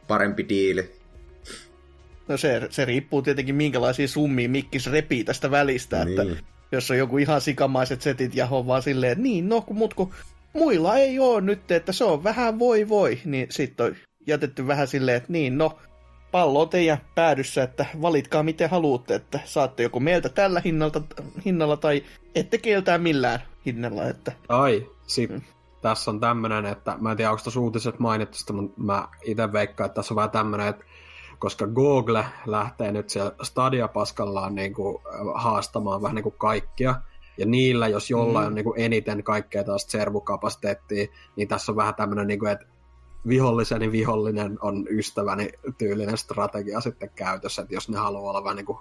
parempi 0.08 0.46
diili. 0.50 0.92
No 2.28 2.38
se, 2.38 2.68
se 2.70 2.86
riippuu 2.86 3.22
tietenkin 3.22 3.56
minkälaisia 3.56 4.08
summia 4.08 4.50
Mikkis 4.50 4.92
repii 4.92 5.24
tästä 5.24 5.52
välistä, 5.52 6.06
niin. 6.06 6.22
että 6.22 6.44
jos 6.72 6.92
on 6.92 6.98
joku 6.98 7.18
ihan 7.18 7.42
sikamaiset 7.42 8.02
setit 8.02 8.36
ja 8.36 8.48
on 8.52 8.68
vaan 8.68 8.82
silleen, 8.82 9.12
että 9.12 9.24
niin, 9.24 9.50
no 9.50 9.64
mut 9.70 9.94
kun 9.94 10.14
muilla 10.54 10.98
ei 10.98 11.20
ole 11.20 11.42
nyt, 11.42 11.72
että 11.72 11.92
se 11.92 12.04
on 12.04 12.24
vähän 12.24 12.60
voi 12.60 12.90
voi, 12.90 13.20
niin 13.26 13.48
sitten 13.50 13.86
on 13.86 13.96
jätetty 14.28 14.68
vähän 14.68 14.88
silleen, 14.88 15.18
että 15.18 15.34
niin, 15.34 15.58
no 15.58 15.80
pallo 16.32 16.62
on 16.62 16.70
teidän 16.70 16.98
päädyssä, 17.16 17.64
että 17.64 17.86
valitkaa 18.02 18.44
miten 18.44 18.70
haluatte, 18.70 19.16
että 19.16 19.40
saatte 19.46 19.84
joko 19.84 20.00
meiltä 20.00 20.30
tällä 20.30 20.62
hinnalta, 20.66 21.02
hinnalla 21.46 21.78
tai 21.78 22.04
ette 22.36 22.58
kieltää 22.58 22.98
millään 22.98 23.40
hinnalla. 23.66 24.06
Että... 24.06 24.32
Ai, 24.50 24.88
sit 25.08 25.30
mm. 25.30 25.42
tässä 25.82 26.12
on 26.12 26.20
tämmönen, 26.20 26.66
että 26.66 26.98
mä 27.02 27.12
en 27.12 27.18
tiedä, 27.18 27.32
onko 27.32 27.44
tässä 27.44 27.60
uutiset 27.60 28.00
mainittu, 28.00 28.54
mutta 28.54 28.82
mä 28.82 29.08
itse 29.24 29.54
veikkaan, 29.54 29.86
että 29.86 29.96
tässä 29.96 30.14
on 30.14 30.16
vähän 30.16 30.32
tämmönen, 30.32 30.68
että 30.68 30.86
koska 31.40 31.68
Google 31.68 32.26
lähtee 32.46 32.92
nyt 32.92 33.10
siellä 33.10 33.32
Stadia-paskallaan 33.44 34.56
niin 34.56 34.74
kuin 34.74 34.98
haastamaan 35.36 36.02
vähän 36.02 36.16
niin 36.16 36.24
kuin 36.24 36.36
kaikkia, 36.38 36.96
ja 37.38 37.46
niillä, 37.46 37.88
jos 37.88 38.10
jollain 38.10 38.46
mm. 38.46 38.48
on 38.48 38.56
niin 38.56 38.66
kuin 38.66 38.82
eniten 38.82 39.24
kaikkea 39.24 39.64
taas 39.64 39.86
servukapasiteettia, 39.88 41.08
niin 41.36 41.48
tässä 41.48 41.72
on 41.72 41.76
vähän 41.76 41.96
tämmöinen, 41.96 42.28
niin 42.28 42.40
kuin, 42.40 42.52
että 42.52 42.66
viholliseni 43.28 43.92
vihollinen 43.92 44.58
on 44.62 44.88
ystäväni 44.90 45.50
tyylinen 45.78 46.18
strategia 46.18 46.82
sitten 46.82 47.10
käytössä, 47.16 47.62
että 47.62 47.74
jos 47.74 47.90
ne 47.90 47.98
haluaa 47.98 48.30
olla 48.30 48.44
vähän 48.44 48.56
niin 48.56 48.66
kuin, 48.66 48.78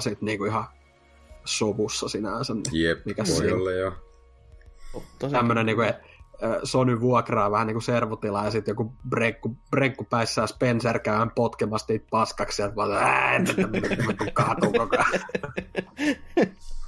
sit 0.00 0.22
niin 0.22 0.38
kuin 0.38 0.50
ihan 0.50 0.64
sovussa 1.44 2.08
sinänsä. 2.08 2.54
Niin 2.54 2.64
Jep, 2.72 3.06
mikä 3.06 3.24
voi 3.36 3.52
olla 3.52 3.72
jo. 3.72 3.92
Tämmöinen 5.30 5.66
niin 5.66 5.76
kuin, 5.76 5.94
Sony 6.64 7.00
vuokraa 7.00 7.50
vähän 7.50 7.66
niin 7.66 7.74
kuin 7.74 7.82
servutilaa 7.82 8.44
ja 8.44 8.50
sitten 8.50 8.72
joku 8.72 8.94
brenkku, 9.08 9.56
brenkku 9.70 10.04
päissään 10.04 10.48
Spencer 10.48 10.98
käy 10.98 11.26
potkemasti 11.34 12.06
paskaksi 12.10 12.62
ja 12.62 12.76
vaan 12.76 12.90
että 13.48 14.32
kaatuu 14.32 14.72
koko 14.72 14.96
ajan. 14.96 15.24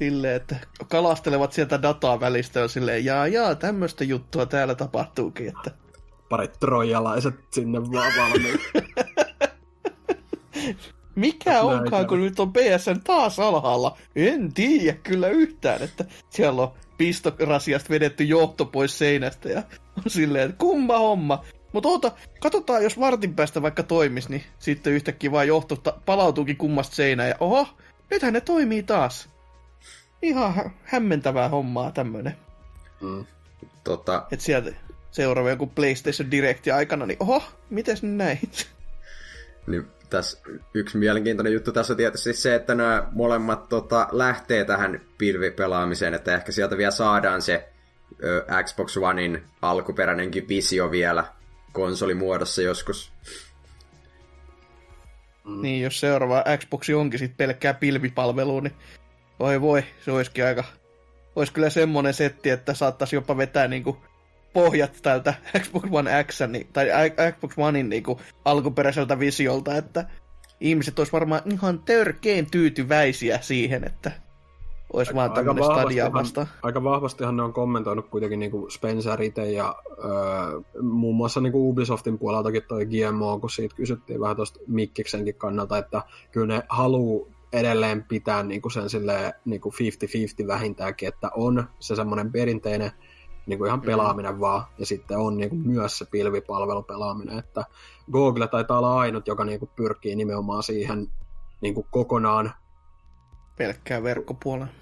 Silleen, 0.00 0.36
että 0.36 0.56
kalastelevat 0.88 1.52
sieltä 1.52 1.82
dataa 1.82 2.20
välistä 2.20 2.60
ja 2.60 2.68
silleen, 2.68 3.04
jaa 3.04 3.26
jaa, 3.26 3.54
tämmöistä 3.54 4.04
juttua 4.04 4.46
täällä 4.46 4.74
tapahtuukin. 4.74 5.48
Että... 5.48 5.70
Parit 6.28 6.60
trojalaiset 6.60 7.34
sinne 7.52 7.80
vaan 7.92 8.12
valmiin. 8.18 8.60
Mikä 11.14 11.62
onkaan, 11.62 12.06
kun 12.06 12.20
nyt 12.20 12.40
on 12.40 12.52
PSN 12.52 13.00
taas 13.04 13.38
alhaalla? 13.38 13.98
En 14.16 14.52
tiedä 14.52 14.98
kyllä 15.02 15.28
yhtään, 15.28 15.82
että 15.82 16.04
siellä 16.30 16.62
on 16.62 16.72
pistorasiasta 16.98 17.90
vedetty 17.90 18.24
johto 18.24 18.64
pois 18.64 18.98
seinästä 18.98 19.48
ja 19.48 19.62
on 19.96 20.04
silleen, 20.06 20.50
että 20.50 20.58
kumma 20.58 20.98
homma. 20.98 21.44
Mutta 21.72 21.88
oota, 21.88 22.12
katsotaan, 22.40 22.82
jos 22.82 23.00
vartin 23.00 23.34
päästä 23.34 23.62
vaikka 23.62 23.82
toimis, 23.82 24.28
niin 24.28 24.44
sitten 24.58 24.92
yhtäkkiä 24.92 25.32
vaan 25.32 25.48
johto 25.48 25.76
palautuukin 26.06 26.56
kummasta 26.56 26.96
seinään 26.96 27.28
ja 27.28 27.36
oho, 27.40 27.68
nythän 28.10 28.32
ne 28.32 28.40
toimii 28.40 28.82
taas. 28.82 29.39
Ihan 30.22 30.70
hämmentävää 30.84 31.48
hommaa 31.48 31.90
tämmönen. 31.90 32.36
Mm. 33.00 33.24
Tota... 33.84 34.26
Et 34.32 34.40
sieltä 34.40 34.72
seuraava 35.10 35.50
joku 35.50 35.66
PlayStation 35.66 36.30
Directi 36.30 36.70
aikana, 36.70 37.06
niin 37.06 37.16
oho, 37.20 37.42
miten 37.70 37.96
näin? 38.02 38.38
Niin 39.66 39.86
tässä 40.10 40.40
yksi 40.74 40.98
mielenkiintoinen 40.98 41.52
juttu 41.52 41.72
tässä 41.72 41.92
on 41.92 41.96
tietysti 41.96 42.32
se, 42.32 42.54
että 42.54 42.74
nämä 42.74 43.08
molemmat 43.12 43.68
tota, 43.68 44.08
lähtee 44.12 44.64
tähän 44.64 45.00
pilvipelaamiseen, 45.18 46.14
että 46.14 46.34
ehkä 46.34 46.52
sieltä 46.52 46.76
vielä 46.76 46.90
saadaan 46.90 47.42
se 47.42 47.68
ö, 48.24 48.44
Xbox 48.64 48.96
Onein 48.96 49.42
alkuperäinenkin 49.62 50.48
visio 50.48 50.90
vielä 50.90 51.24
konsolimuodossa 51.72 52.62
joskus. 52.62 53.12
Mm. 55.44 55.62
Niin, 55.62 55.82
jos 55.82 56.00
seuraava 56.00 56.44
Xbox 56.58 56.90
onkin 56.90 57.18
sitten 57.18 57.36
pelkkää 57.36 57.74
pilvipalvelu, 57.74 58.60
niin 58.60 58.74
voi 59.40 59.60
voi, 59.60 59.84
se 60.04 60.12
olisikin 60.12 60.44
aika... 60.44 60.64
Olisi 61.36 61.52
kyllä 61.52 61.70
semmonen 61.70 62.14
setti, 62.14 62.50
että 62.50 62.74
saattaisi 62.74 63.16
jopa 63.16 63.36
vetää 63.36 63.68
niinku 63.68 63.96
pohjat 64.52 64.98
tältä 65.02 65.34
Xbox 65.60 65.84
One 65.90 66.24
X, 66.24 66.40
niin, 66.48 66.66
tai 66.72 66.88
Xbox 67.32 67.52
Onein 67.56 67.88
niin 67.88 68.02
kuin, 68.02 68.18
alkuperäiseltä 68.44 69.18
visiolta, 69.18 69.74
että 69.74 70.04
ihmiset 70.60 70.98
olisi 70.98 71.12
varmaan 71.12 71.42
ihan 71.52 71.78
törkeen 71.78 72.50
tyytyväisiä 72.50 73.38
siihen, 73.40 73.84
että 73.84 74.12
olisi 74.92 75.14
vaan 75.14 75.32
tämmöinen 75.32 75.64
stadia 75.64 76.12
vasta. 76.12 76.46
Aika 76.62 76.84
vahvastihan 76.84 77.36
ne 77.36 77.42
on 77.42 77.52
kommentoinut 77.52 78.08
kuitenkin 78.08 78.38
niin 78.38 78.50
kuin 78.50 78.70
Spencer 78.70 79.22
itse 79.22 79.50
ja 79.50 79.74
öö, 80.04 80.82
muun 80.82 81.16
muassa 81.16 81.40
niin 81.40 81.52
kuin 81.52 81.70
Ubisoftin 81.70 82.18
puoleltakin 82.18 82.62
toi 82.68 82.86
GMO, 82.86 83.38
kun 83.38 83.50
siitä 83.50 83.76
kysyttiin 83.76 84.20
vähän 84.20 84.36
tuosta 84.36 84.60
Mikkiksenkin 84.66 85.34
kannalta, 85.34 85.78
että 85.78 86.02
kyllä 86.32 86.54
ne 86.54 86.62
haluu 86.68 87.32
edelleen 87.52 88.04
pitää 88.04 88.42
niin 88.42 88.62
kuin 88.62 88.72
sen 88.72 88.90
silleen, 88.90 89.32
niin 89.44 89.60
kuin 89.60 89.72
50-50 90.44 90.46
vähintäänkin, 90.46 91.08
että 91.08 91.30
on 91.34 91.64
se 91.78 91.96
semmoinen 91.96 92.32
perinteinen 92.32 92.92
niin 93.46 93.58
kuin 93.58 93.66
ihan 93.66 93.80
pelaaminen 93.80 94.34
mm. 94.34 94.40
vaan, 94.40 94.64
ja 94.78 94.86
sitten 94.86 95.18
on 95.18 95.36
niin 95.36 95.50
kuin 95.50 95.68
myös 95.68 95.98
se 95.98 96.04
pilvipalvelupelaaminen, 96.04 97.38
että 97.38 97.64
Google 98.12 98.48
taitaa 98.48 98.78
olla 98.78 99.00
ainut, 99.00 99.26
joka 99.26 99.44
niin 99.44 99.58
kuin 99.58 99.70
pyrkii 99.76 100.16
nimenomaan 100.16 100.62
siihen 100.62 101.08
niin 101.60 101.74
kuin 101.74 101.86
kokonaan. 101.90 102.52
Pelkkää 103.58 104.02
verkkopuolella. 104.02 104.72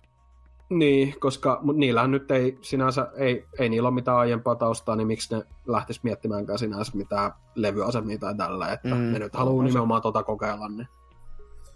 Niin, 0.71 1.21
koska 1.21 1.61
niillähän 1.75 2.11
nyt 2.11 2.31
ei 2.31 2.59
sinänsä, 2.61 3.09
ei, 3.17 3.47
ei 3.59 3.69
niillä 3.69 3.89
ole 3.89 3.95
mitään 3.95 4.17
aiempaa 4.17 4.55
taustaa, 4.55 4.97
niin 4.97 5.07
miksi 5.07 5.37
ne 5.37 5.43
lähtis 5.67 6.03
miettimäänkään 6.03 6.59
sinänsä 6.59 6.93
mitään 6.97 7.33
levyasemia 7.55 8.19
tai 8.19 8.35
tällä, 8.35 8.73
että 8.73 8.95
mm, 8.95 9.01
ne 9.01 9.19
nyt 9.19 9.35
haluaa 9.35 9.65
nimenomaan 9.65 10.03
tota 10.03 10.23
kokeilla, 10.23 10.69
niin 10.69 10.89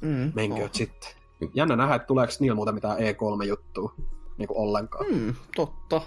mm, 0.03 0.32
menkööt 0.34 0.70
oh. 0.70 0.74
sitten. 0.74 1.11
Jännä 1.55 1.76
nähdä, 1.76 1.94
että 1.94 2.07
tuleeko 2.07 2.32
niillä 2.40 2.55
muuta 2.55 2.72
mitään 2.72 2.98
E3-juttua 2.98 3.94
niin 4.38 4.48
kuin 4.48 4.59
ollenkaan. 4.59 5.07
Mm, 5.12 5.34
totta 5.57 6.03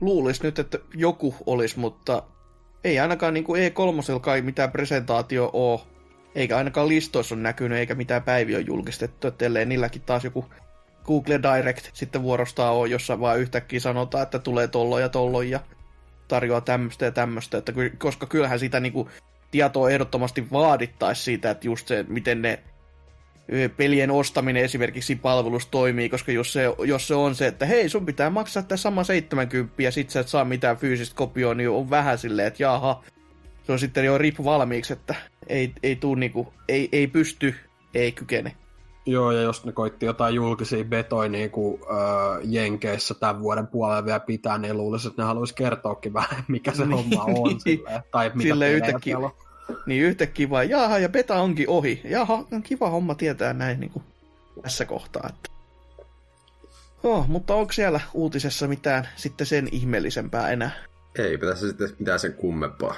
luulisi 0.00 0.42
nyt, 0.42 0.58
että 0.58 0.78
joku 0.94 1.34
olisi, 1.46 1.78
mutta 1.78 2.22
ei 2.84 2.98
ainakaan 2.98 3.34
niin 3.34 3.44
kuin 3.44 3.62
E3 3.62 4.20
kai 4.20 4.42
mitään 4.42 4.72
presentaatio 4.72 5.50
ole, 5.52 5.80
eikä 6.34 6.56
ainakaan 6.56 6.88
listoissa 6.88 7.34
on 7.34 7.42
näkynyt, 7.42 7.78
eikä 7.78 7.94
mitään 7.94 8.22
päiviä 8.22 8.58
on 8.58 8.66
julkistettu, 8.66 9.26
että 9.26 9.46
ellei 9.46 9.66
niilläkin 9.66 10.02
taas 10.02 10.24
joku 10.24 10.44
Google 11.04 11.40
Direct 11.42 11.90
sitten 11.92 12.22
vuorostaan 12.22 12.74
on, 12.74 12.90
jossa 12.90 13.20
vaan 13.20 13.38
yhtäkkiä 13.38 13.80
sanotaan, 13.80 14.22
että 14.22 14.38
tulee 14.38 14.68
tollo 14.68 14.98
ja 14.98 15.08
tollo 15.08 15.42
ja 15.42 15.60
tarjoaa 16.28 16.60
tämmöistä 16.60 17.04
ja 17.04 17.12
tämmöistä, 17.12 17.58
että 17.58 17.72
koska 17.98 18.26
kyllähän 18.26 18.58
sitä 18.58 18.80
niin 18.80 18.92
kuin 18.92 19.08
tietoa 19.50 19.90
ehdottomasti 19.90 20.50
vaadittaisi 20.52 21.22
siitä, 21.22 21.50
että 21.50 21.66
just 21.66 21.88
se, 21.88 22.04
miten 22.08 22.42
ne 22.42 22.62
pelien 23.76 24.10
ostaminen 24.10 24.64
esimerkiksi 24.64 25.16
palvelus 25.16 25.66
toimii, 25.66 26.08
koska 26.08 26.32
jos 26.32 26.52
se, 26.52 26.64
jos 26.84 27.08
se 27.08 27.14
on 27.14 27.34
se, 27.34 27.46
että 27.46 27.66
hei, 27.66 27.88
sun 27.88 28.06
pitää 28.06 28.30
maksaa 28.30 28.62
tämä 28.62 28.76
sama 28.76 29.04
70 29.04 29.82
ja 29.82 29.90
sit 29.90 30.10
sä 30.10 30.20
et 30.20 30.28
saa 30.28 30.44
mitään 30.44 30.76
fyysistä 30.76 31.16
kopioa, 31.16 31.54
niin 31.54 31.70
on 31.70 31.90
vähän 31.90 32.18
silleen, 32.18 32.48
että 32.48 32.62
jaha, 32.62 33.02
se 33.62 33.72
on 33.72 33.78
sitten 33.78 34.04
jo 34.04 34.18
rip 34.18 34.36
valmiiksi, 34.44 34.92
että 34.92 35.14
ei, 35.46 35.72
ei, 35.82 35.96
tuu 35.96 36.14
niinku, 36.14 36.52
ei, 36.68 36.88
ei 36.92 37.06
pysty, 37.06 37.54
ei 37.94 38.12
kykene. 38.12 38.56
Joo, 39.06 39.32
ja 39.32 39.40
jos 39.40 39.64
ne 39.64 39.72
koitti 39.72 40.06
jotain 40.06 40.34
julkisia 40.34 40.84
betoja 40.84 41.28
niin 41.28 41.50
kuin, 41.50 41.80
äh, 41.82 42.40
Jenkeissä 42.44 43.14
tämän 43.14 43.40
vuoden 43.40 43.66
puolella 43.66 44.04
vielä 44.04 44.20
pitää, 44.20 44.58
niin 44.58 44.76
luulisin, 44.76 45.10
että 45.10 45.22
ne 45.22 45.26
haluaisi 45.26 45.54
kertoakin 45.54 46.12
vähän, 46.12 46.44
mikä 46.48 46.72
se 46.72 46.84
homma 46.96 47.24
on. 47.24 47.60
Silleen, 47.60 48.02
tai 48.10 48.30
mitä 48.34 48.42
Sille 48.48 48.70
yhtäkkiä, 48.70 49.18
niin 49.86 50.02
yhtäkkiä 50.02 50.50
vaan, 50.50 50.68
jaha, 50.68 50.98
ja 50.98 51.08
beta 51.08 51.34
onkin 51.34 51.68
ohi. 51.68 52.00
Jaha, 52.04 52.44
on 52.52 52.62
kiva 52.62 52.90
homma 52.90 53.14
tietää 53.14 53.52
näin 53.52 53.80
niin 53.80 53.90
kuin 53.90 54.04
tässä 54.62 54.84
kohtaa. 54.84 55.28
Että. 55.28 55.48
Oh, 57.02 57.28
mutta 57.28 57.54
onko 57.54 57.72
siellä 57.72 58.00
uutisessa 58.14 58.68
mitään 58.68 59.08
sitten 59.16 59.46
sen 59.46 59.68
ihmeellisempää 59.72 60.50
enää? 60.50 60.70
Ei 61.18 61.38
tässä 61.38 61.68
sitten 61.68 61.88
mitään 61.98 62.20
sen 62.20 62.34
kummempaa. 62.34 62.94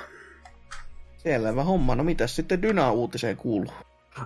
Selvä 1.18 1.64
homma. 1.64 1.94
No 1.94 2.04
mitäs 2.04 2.36
sitten 2.36 2.62
Dyna-uutiseen 2.62 3.36
kuuluu? 3.36 3.72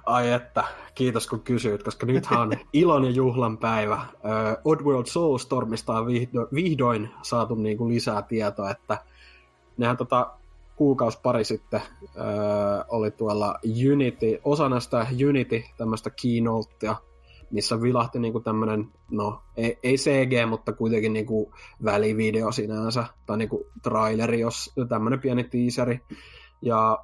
Ai 0.07 0.33
että, 0.33 0.65
kiitos 0.95 1.27
kun 1.27 1.41
kysyit, 1.41 1.83
koska 1.83 2.07
nythän 2.07 2.41
on 2.41 2.53
ilon 2.73 3.05
ja 3.05 3.11
juhlan 3.11 3.59
päivä. 3.59 3.95
Uh, 3.95 4.73
Oddworld 4.73 5.07
Soulstormista 5.07 5.93
on 5.93 6.07
vihdo, 6.07 6.49
vihdoin 6.55 7.11
saatu 7.23 7.55
niin 7.55 7.79
kuin 7.79 7.95
lisää 7.95 8.23
tietoa, 8.23 8.71
että 8.71 8.99
nehän 9.77 9.97
tota, 9.97 10.31
kuukausi 10.77 11.19
pari 11.23 11.45
sitten 11.45 11.81
uh, 12.03 12.85
oli 12.89 13.11
tuolla 13.11 13.59
Unity, 13.93 14.41
osana 14.45 14.81
sitä 14.81 15.07
Unity 15.29 15.63
tämmöistä 15.77 16.11
keynotea, 16.23 16.97
missä 17.51 17.83
vilahti 17.83 18.19
niinku 18.19 18.41
tämmönen, 18.41 18.89
no 19.11 19.43
ei, 19.57 19.79
ei 19.83 19.97
CG, 19.97 20.49
mutta 20.49 20.73
kuitenkin 20.73 21.13
niinku 21.13 21.53
välivideo 21.85 22.53
sinänsä, 22.53 23.05
tai 23.27 23.37
niinku 23.37 23.67
traileri, 23.83 24.41
jos 24.41 24.73
tämmönen 24.89 25.21
pieni 25.21 25.45
teaseri. 25.45 26.01
Ja 26.63 26.99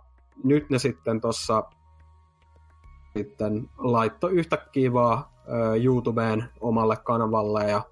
nyt 0.45 0.71
ne 0.71 0.79
sitten 0.79 1.21
tuossa 1.21 1.65
sitten 3.17 3.71
laitto 3.79 4.29
yhtäkkiä 4.29 4.93
vaan 4.93 5.25
YouTubeen 5.85 6.45
omalle 6.61 6.97
kanavalle 6.97 7.71
ja 7.71 7.83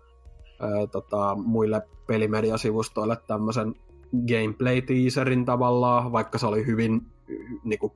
ää, 0.60 0.86
tota, 0.86 1.34
muille 1.34 1.82
pelimediasivustoille 2.06 3.16
tämmöisen 3.26 3.74
gameplay-teaserin 4.28 5.44
tavallaan, 5.44 6.12
vaikka 6.12 6.38
se 6.38 6.46
oli 6.46 6.66
hyvin, 6.66 7.06
niinku, 7.64 7.94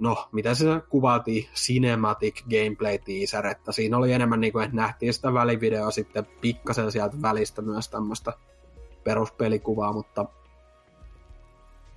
no, 0.00 0.28
mitä 0.32 0.54
se 0.54 0.66
kuvailtiin, 0.88 1.46
cinematic 1.54 2.42
gameplay 2.42 2.98
teaser, 2.98 3.46
että 3.46 3.72
siinä 3.72 3.96
oli 3.96 4.12
enemmän 4.12 4.40
niinku, 4.40 4.58
että 4.58 4.76
nähtiin 4.76 5.14
sitä 5.14 5.34
välivideoa 5.34 5.90
sitten 5.90 6.26
pikkasen 6.40 6.92
sieltä 6.92 7.22
välistä 7.22 7.62
myös 7.62 7.88
tämmöistä 7.88 8.32
peruspelikuvaa, 9.04 9.92
mutta 9.92 10.24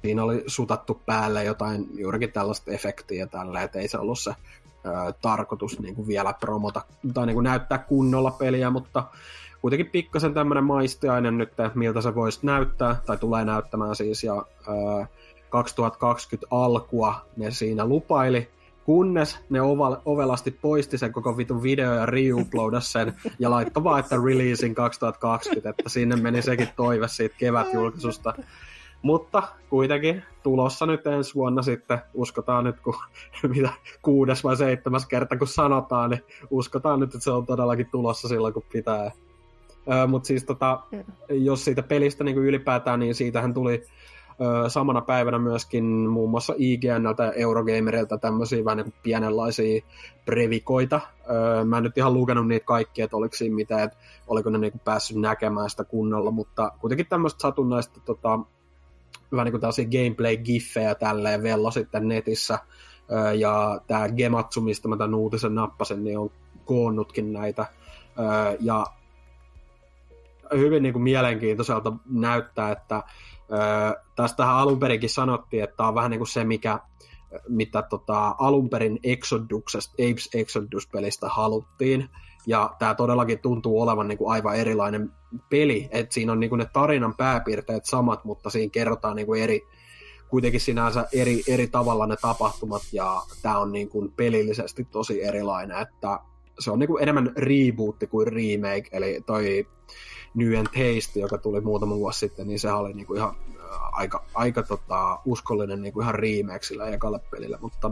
siinä 0.02 0.24
oli 0.24 0.44
sutattu 0.48 1.02
päälle 1.06 1.44
jotain 1.44 1.88
juurikin 1.98 2.32
tällaista 2.32 2.72
efektiä 2.72 3.28
tällä, 3.28 3.62
että 3.62 3.80
ei 3.80 3.88
se 3.88 3.98
ollut 3.98 4.20
se 4.20 4.30
ö, 4.86 5.14
tarkoitus 5.22 5.80
niin 5.80 5.96
kuin 5.96 6.08
vielä 6.08 6.34
promota 6.34 6.82
tai 7.14 7.26
niin 7.26 7.34
kuin 7.36 7.44
näyttää 7.44 7.78
kunnolla 7.78 8.32
peliä, 8.32 8.70
mutta 8.70 9.04
kuitenkin 9.64 9.90
pikkasen 9.90 10.34
tämmöinen 10.34 10.64
maistiainen 10.64 11.38
nyt, 11.38 11.54
miltä 11.76 12.02
se 12.02 12.16
voisi 12.16 12.40
näyttää, 12.44 12.96
tai 13.06 13.18
tulee 13.18 13.46
näyttämään 13.46 13.96
siis, 13.96 14.24
ja 14.24 14.46
ö, 14.68 15.06
2020 15.50 16.48
alkua 16.52 17.16
ne 17.38 17.52
siinä 17.52 17.86
lupaili, 17.86 18.50
kunnes 18.86 19.40
ne 19.50 19.62
oval, 19.62 19.98
ovelasti 20.06 20.52
poisti 20.52 20.98
sen 20.98 21.14
koko 21.14 21.38
vitun 21.38 21.64
video 21.64 21.94
ja 21.94 22.06
reuploadas 22.06 22.92
sen 22.92 23.14
ja 23.40 23.52
laittoi 23.52 23.84
vaan, 23.84 24.00
että 24.00 24.16
releasing 24.26 24.76
2020, 24.76 25.70
että 25.70 25.90
sinne 25.90 26.16
meni 26.16 26.42
sekin 26.42 26.70
toive 26.76 27.08
siitä 27.08 27.36
kevätjulkaisusta. 27.38 28.34
Mutta 29.02 29.44
kuitenkin 29.70 30.24
tulossa 30.44 30.86
nyt 30.86 31.08
ensi 31.08 31.36
vuonna 31.36 31.62
sitten, 31.62 32.00
uskotaan 32.14 32.64
nyt, 32.64 32.80
kun 32.80 32.96
mitä 33.56 33.70
kuudes 34.02 34.44
vai 34.44 34.58
seitsemäs 34.58 35.06
kerta 35.06 35.38
kun 35.38 35.48
sanotaan, 35.48 36.10
niin 36.10 36.24
uskotaan 36.50 37.00
nyt, 37.00 37.16
että 37.16 37.24
se 37.24 37.32
on 37.32 37.46
todellakin 37.46 37.88
tulossa 37.92 38.28
silloin, 38.28 38.54
kun 38.54 38.64
pitää. 38.74 39.12
Öö, 39.92 40.08
Mutta 40.08 40.28
siis 40.28 40.44
tota, 40.44 40.80
jos 41.30 41.66
siitä 41.66 41.84
pelistä 41.84 42.24
niin 42.24 42.38
ylipäätään, 42.38 43.00
niin 43.00 43.16
siitähän 43.16 43.54
tuli 43.54 43.84
öö, 44.42 44.70
samana 44.70 45.02
päivänä 45.02 45.40
myöskin 45.40 45.86
muun 45.86 46.30
muassa 46.30 46.54
IGNltä 46.58 47.24
ja 47.24 47.32
Eurogamerilta 47.32 48.18
tämmöisiä 48.18 48.66
vähän 48.66 48.78
niin 48.78 48.94
pienenlaisia 49.04 49.82
previkoita. 50.26 51.02
Öö, 51.30 51.66
mä 51.66 51.78
en 51.78 51.84
nyt 51.84 51.98
ihan 51.98 52.14
lukenut 52.14 52.48
niitä 52.48 52.66
kaikkia, 52.66 53.06
että 53.06 53.18
oliko 53.18 53.36
siinä 53.36 53.56
mitään, 53.56 53.84
että 53.84 53.98
oliko 54.28 54.50
ne 54.50 54.58
niin 54.58 54.82
päässyt 54.86 55.18
näkemään 55.18 55.70
sitä 55.70 55.84
kunnolla, 55.84 56.32
mutta 56.32 56.72
kuitenkin 56.82 57.08
tämmöistä 57.08 57.42
satunnaista 57.42 58.00
tota, 58.06 58.40
vähän 59.32 59.46
niin 59.46 59.60
kuin 59.60 59.90
gameplay-giffejä 59.92 60.96
tälleen 60.96 61.44
vello 61.44 61.72
sitten 61.72 62.08
netissä. 62.08 62.60
Ja 63.38 63.82
tämä 63.88 64.10
Gematsu, 64.10 64.62
mistä 64.62 64.88
mä 64.88 64.98
tämän 64.98 65.16
uutisen 65.16 65.56
nappasin, 65.56 66.04
niin 66.04 66.20
on 66.20 66.32
koonnutkin 66.66 67.34
näitä. 67.34 67.66
Ja 68.60 68.86
hyvin 70.60 70.84
niin 70.84 70.94
kuin 70.94 71.04
mielenkiintoiselta 71.04 71.94
näyttää, 72.06 72.72
että 72.72 73.04
tästähän 74.16 74.56
alun 74.56 74.80
perinkin 74.80 75.10
sanottiin, 75.10 75.64
että 75.64 75.76
tämä 75.76 75.90
on 75.90 75.96
vähän 75.96 76.12
niin 76.12 76.20
kuin 76.20 76.28
se, 76.28 76.44
mikä, 76.44 76.80
mitä 77.50 77.82
tota, 77.82 78.36
alun 78.38 78.70
perin 78.70 79.00
Exoduksesta, 79.04 79.94
Apes 79.94 80.30
Exodus-pelistä 80.36 81.30
haluttiin. 81.30 82.10
Ja 82.48 82.76
tämä 82.80 82.96
todellakin 82.96 83.40
tuntuu 83.40 83.82
olevan 83.82 84.08
niin 84.08 84.18
kuin 84.18 84.32
aivan 84.32 84.56
erilainen 84.56 85.12
peli, 85.50 85.90
että 85.92 86.14
siinä 86.14 86.32
on 86.32 86.40
niin 86.40 86.50
kuin 86.50 86.60
ne 86.60 86.68
tarinan 86.74 87.16
pääpiirteet 87.18 87.86
samat, 87.86 88.26
mutta 88.26 88.50
siinä 88.50 88.70
kerrotaan 88.72 89.16
niin 89.16 89.26
kuin 89.26 89.44
eri, 89.44 89.62
kuitenkin 90.30 90.62
sinänsä 90.62 91.08
eri, 91.14 91.44
eri 91.48 91.68
tavalla 91.68 92.08
ne 92.08 92.16
tapahtumat, 92.22 92.82
ja 92.92 93.22
tämä 93.42 93.58
on 93.58 93.72
niin 93.72 93.90
kuin 93.90 94.12
pelillisesti 94.12 94.84
tosi 94.84 95.24
erilainen, 95.24 95.78
että 95.78 96.20
se 96.60 96.72
on 96.72 96.80
niin 96.80 96.88
kuin 96.88 97.04
enemmän 97.04 97.32
rebootti 97.38 98.08
kuin 98.08 98.28
remake, 98.28 98.90
eli 98.92 99.22
toi 99.26 99.68
And 100.60 100.68
Taste, 100.68 101.20
joka 101.20 101.38
tuli 101.38 101.62
muutama 101.62 101.96
vuosi 101.96 102.20
sitten, 102.20 102.48
niin 102.48 102.60
se 102.60 102.72
oli 102.72 102.94
niin 102.94 103.06
kuin 103.06 103.18
ihan 103.18 103.36
aika, 103.92 104.24
aika 104.34 104.64
tota, 104.64 105.20
uskollinen 105.26 105.82
niin 105.82 105.94
kuin 105.94 106.04
ihan 106.04 106.16
remake 106.16 106.64
sillä 106.64 106.88
ekalle 106.88 107.20
pelille, 107.32 107.58
mutta 107.62 107.92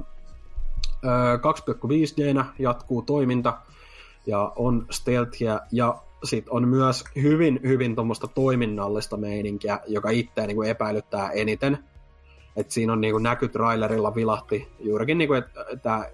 2,5D 1.02 2.46
jatkuu 2.60 3.02
toiminta, 3.02 3.58
ja 4.28 4.54
on 4.56 4.86
stealthia 4.90 5.60
ja 5.72 5.96
sit 6.24 6.50
on 6.50 6.68
myös 6.68 7.04
hyvin, 7.16 7.60
hyvin 7.64 7.96
tuommoista 7.96 8.28
toiminnallista 8.28 9.18
meininkiä, 9.18 9.80
joka 9.88 10.10
itseä 10.10 10.48
niin 10.48 10.56
kuin 10.56 10.70
epäilyttää 10.70 11.32
eniten. 11.32 11.78
Et 12.56 12.72
siinä 12.72 12.94
on 12.94 13.02
niin 13.02 13.14
kuin 13.14 13.24
näky 13.24 13.48
trailerilla 13.48 14.16
vilahti 14.16 14.68
juurikin, 14.80 15.18
niin 15.18 15.28
kuin, 15.28 15.40
että, 15.40 15.66
että 15.74 16.12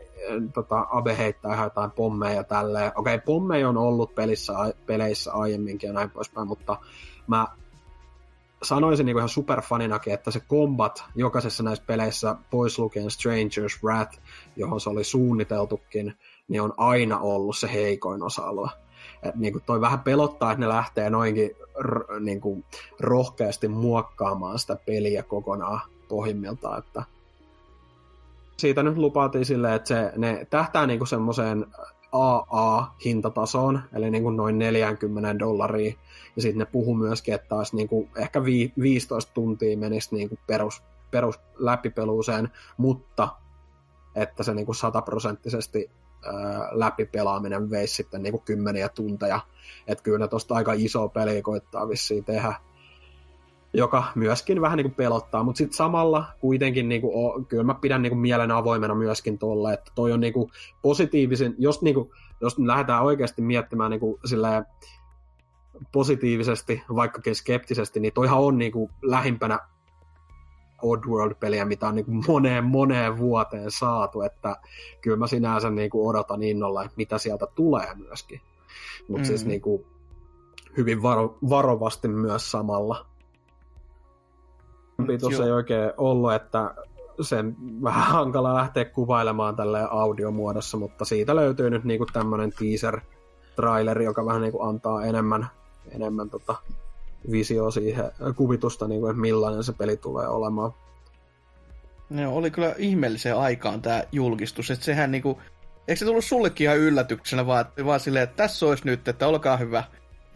tota, 0.53 0.88
Abe 0.89 1.18
heittää 1.18 1.53
ihan 1.53 1.65
jotain 1.65 1.91
pommeja 1.91 2.36
ja 2.36 2.43
tälleen. 2.43 2.91
Okei, 2.95 3.15
okay, 3.15 3.26
pommeja 3.26 3.70
on 3.70 3.78
ollut 3.78 4.15
pelissä, 4.15 4.53
peleissä 4.86 5.34
aiemminkin 5.34 5.88
ja 5.88 5.93
näin 5.93 6.09
poispäin, 6.09 6.47
mutta 6.47 6.78
mä 7.28 7.47
sanoisin 8.63 9.05
niin 9.05 9.18
ihan 9.18 9.30
superfaninakin, 9.30 10.13
että 10.13 10.32
se 10.32 10.39
combat 10.39 11.03
jokaisessa 11.15 11.63
näissä 11.63 11.84
peleissä, 11.88 12.36
pois 12.51 12.80
lukien 12.80 13.05
Stranger's 13.05 13.84
Wrath, 13.84 14.20
johon 14.55 14.82
se 14.82 14.89
oli 14.89 15.03
suunniteltukin, 15.03 16.18
niin 16.47 16.61
on 16.61 16.74
aina 16.78 17.20
ollut 17.20 17.57
se 17.57 17.74
heikoin 17.74 18.24
osa-alue. 18.24 18.70
Et 19.24 19.36
niin 19.36 19.53
kuin 19.53 19.63
toi 19.65 19.82
vähän 19.82 19.99
pelottaa, 19.99 20.51
että 20.51 20.59
ne 20.59 20.68
lähtee 20.68 21.09
noinkin 21.09 21.51
r- 21.80 22.20
niin 22.20 22.41
kuin 22.41 22.65
rohkeasti 22.99 23.68
muokkaamaan 23.68 24.59
sitä 24.59 24.76
peliä 24.86 25.24
kokonaan 25.24 25.82
pohjimmiltaan, 26.07 26.80
että 26.80 27.03
siitä 28.58 28.84
nyt 28.84 28.97
lupaatiin 28.97 29.45
silleen, 29.45 29.74
että 29.74 29.88
se, 29.88 30.12
ne 30.16 30.47
tähtää 30.49 30.88
niin 30.88 30.99
kuin 30.99 31.08
semmoiseen 31.08 31.66
AA-hintatasoon, 32.12 33.80
eli 33.93 34.12
niin 34.12 34.24
kuin 34.24 34.38
noin 34.38 34.60
40 34.60 35.39
dollaria, 35.39 35.93
ja 36.36 36.41
sitten 36.41 36.60
ne 36.60 36.66
puhu 36.66 36.95
myöskin, 36.95 37.34
että 37.34 37.47
taas 37.47 37.74
niin 37.74 37.88
kuin 37.88 38.10
ehkä 38.16 38.43
vi- 38.43 38.74
15 38.80 39.34
tuntia 39.34 39.78
menisi 39.78 40.16
niin 40.16 40.30
kuin 40.30 40.39
perus, 40.47 40.84
perus 41.12 41.39
läpipeluuseen, 41.58 42.49
mutta 42.78 43.30
että 44.16 44.43
se 44.43 44.53
niin 44.53 44.66
kuin 44.66 44.76
sataprosenttisesti 44.76 45.89
läpipelaaminen 46.72 47.70
veisi 47.70 47.95
sitten 47.95 48.24
niin 48.24 48.32
kuin 48.32 48.43
kymmeniä 48.43 48.89
tunteja. 48.89 49.39
Että 49.88 50.03
kyllä 50.03 50.18
ne 50.18 50.28
tosta 50.28 50.55
aika 50.55 50.74
iso 50.74 51.10
peli 51.10 51.41
koittaa 51.41 51.89
vissiin 51.89 52.26
tehdä 52.26 52.53
joka 53.78 54.03
myöskin 54.15 54.61
vähän 54.61 54.78
niin 54.78 54.86
kuin 54.86 54.95
pelottaa, 54.95 55.43
mutta 55.43 55.57
sitten 55.57 55.78
samalla 55.78 56.25
kuitenkin 56.39 56.89
niin 56.89 57.01
kuin, 57.01 57.45
kyllä 57.45 57.63
mä 57.63 57.73
pidän 57.73 58.01
niin 58.01 58.11
kuin 58.11 58.19
mielen 58.19 58.51
avoimena 58.51 58.95
myöskin 58.95 59.39
tuolla, 59.39 59.73
että 59.73 59.91
toi 59.95 60.11
on 60.11 60.19
niin 60.19 60.34
kuin 60.34 60.51
positiivisen, 60.82 61.55
jos, 61.57 61.82
niin 61.82 61.95
kuin, 61.95 62.09
jos 62.41 62.59
lähdetään 62.59 63.03
oikeasti 63.03 63.41
miettimään 63.41 63.91
niin 63.91 63.99
kuin 63.99 64.19
silleen, 64.25 64.65
positiivisesti, 65.91 66.84
vaikkakin 66.95 67.36
skeptisesti, 67.36 67.99
niin 67.99 68.13
toihan 68.13 68.39
on 68.39 68.57
niin 68.57 68.71
kuin 68.71 68.89
lähimpänä 69.01 69.59
Oddworld-peliä, 70.82 71.65
mitä 71.65 71.88
on 71.88 71.95
niin 71.95 72.05
kuin 72.05 72.23
moneen 72.28 72.63
moneen 72.63 73.17
vuoteen 73.17 73.71
saatu, 73.71 74.21
että 74.21 74.55
kyllä 75.01 75.17
mä 75.17 75.28
sinänsä 75.28 75.69
niin 75.69 75.89
kuin 75.89 76.09
odotan 76.09 76.43
innolla, 76.43 76.84
että 76.84 76.97
mitä 76.97 77.17
sieltä 77.17 77.47
tulee 77.55 77.95
myöskin. 77.95 78.41
Mutta 79.07 79.23
mm. 79.23 79.28
siis 79.28 79.45
niin 79.45 79.61
kuin 79.61 79.86
hyvin 80.78 81.03
varo, 81.03 81.38
varovasti 81.49 82.07
myös 82.07 82.51
samalla. 82.51 83.05
Tuossa 85.20 85.45
ei 85.45 85.51
oikein 85.51 85.91
ollut, 85.97 86.34
että 86.34 86.76
sen 87.22 87.55
vähän 87.84 88.05
hankala 88.14 88.53
lähteä 88.53 88.86
kuvailemaan 88.86 89.55
tälle 89.55 89.88
audiomuodossa, 89.89 90.78
mutta 90.78 91.05
siitä 91.05 91.36
löytyy 91.36 91.70
nyt 91.70 91.84
niinku 91.84 92.05
tämmönen 92.14 92.51
teaser-traileri, 92.51 94.03
joka 94.03 94.26
vähän 94.26 94.41
niinku 94.41 94.62
antaa 94.62 95.05
enemmän, 95.05 95.47
enemmän 95.91 96.30
tota 96.30 96.55
visio 97.32 97.72
siihen 97.72 98.12
kuvitusta, 98.36 98.88
niin 98.88 99.01
kuin, 99.01 99.12
että 99.12 99.22
millainen 99.22 99.64
se 99.64 99.74
peli 99.74 99.97
tulee 99.97 100.28
olemaan. 100.28 100.74
No, 102.10 102.36
oli 102.36 102.51
kyllä 102.51 102.76
ihmeelliseen 102.78 103.38
aikaan 103.38 103.82
tämä 103.82 104.03
julkistus, 104.12 104.72
että 104.72 104.86
sehän 104.86 105.12
niinku, 105.12 105.41
eikö 105.88 105.99
se 105.99 106.05
tullut 106.05 106.26
sullekin 106.26 106.66
ihan 106.66 106.78
yllätyksenä, 106.78 107.47
vaan, 107.47 107.66
vaan 107.86 107.99
silleen, 107.99 108.24
että 108.24 108.36
tässä 108.36 108.66
olisi 108.66 108.86
nyt, 108.86 109.08
että 109.08 109.28
olkaa 109.28 109.58
hyvä. 109.58 109.84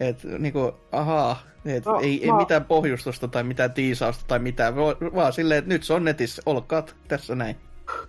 Että 0.08 0.28
niinku, 0.38 0.74
ahaa, 0.92 1.36
et 1.64 1.84
no, 1.84 2.00
ei, 2.00 2.26
no. 2.26 2.34
ei 2.34 2.38
mitään 2.38 2.64
pohjustusta 2.64 3.28
tai 3.28 3.42
mitään 3.42 3.72
tiisausta 3.72 4.24
tai 4.28 4.38
mitään, 4.38 4.76
vaan 5.14 5.32
silleen, 5.32 5.58
että 5.58 5.68
nyt 5.68 5.82
se 5.82 5.94
on 5.94 6.04
netissä, 6.04 6.42
olkaa 6.46 6.84
tässä 7.08 7.34
näin. 7.34 7.56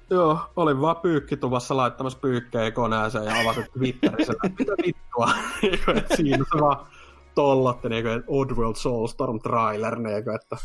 Joo, 0.09 0.39
olin 0.55 0.81
vaan 0.81 0.95
pyykkituvassa 0.95 1.77
laittamassa 1.77 2.19
pyykkejä 2.19 2.71
koneeseen 2.71 3.25
ja 3.25 3.39
avasin 3.41 3.65
Twitterissä, 3.73 4.33
mitä 4.59 4.71
vittua. 4.85 5.29
että 5.97 6.15
siinä 6.15 6.45
se 6.53 6.61
vaan 6.61 6.85
tollotti, 7.35 7.89
niin 7.89 8.03
kuin, 8.03 8.23
Oddworld 8.27 8.75
Soulstorm 8.75 9.39
trailer, 9.39 9.99
niin 9.99 10.23
kuin, 10.23 10.35
että 10.35 10.57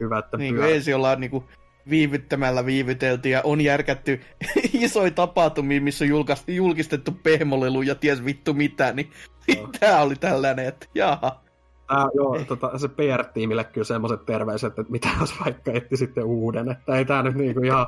hyvä, 0.00 0.18
että 0.18 0.36
niin 0.36 0.54
kuin 0.56 0.74
ensin 0.74 0.96
ollaan 0.96 1.20
niin 1.20 1.30
kuin, 1.30 1.44
viivyttämällä 1.90 2.66
viivyteltiin 2.66 3.32
ja 3.32 3.40
on 3.44 3.60
järkätty 3.60 4.20
isoja 4.72 5.10
tapahtumia, 5.10 5.80
missä 5.80 6.04
on 6.04 6.22
julkistettu 6.48 7.12
pehmolelu 7.22 7.82
ja 7.82 7.94
ties 7.94 8.24
vittu 8.24 8.54
mitä, 8.54 8.92
niin 8.92 9.10
no. 9.60 9.68
tämä 9.80 10.02
oli 10.02 10.16
tällainen, 10.16 10.66
että 10.66 10.86
jaha. 10.94 11.40
Tää, 11.88 12.08
joo, 12.14 12.44
tota, 12.48 12.78
se 12.78 12.88
PR-tiimille 12.88 13.64
kyllä 13.64 13.84
semmoiset 13.84 14.26
terveiset, 14.26 14.78
että 14.78 14.92
mitä 14.92 15.08
jos 15.20 15.34
vaikka 15.44 15.72
etti 15.72 15.96
sitten 15.96 16.24
uuden, 16.24 16.70
että 16.70 16.96
ei 16.96 17.04
tämä 17.04 17.22
nyt 17.22 17.34
niinku 17.34 17.60
ihan 17.60 17.86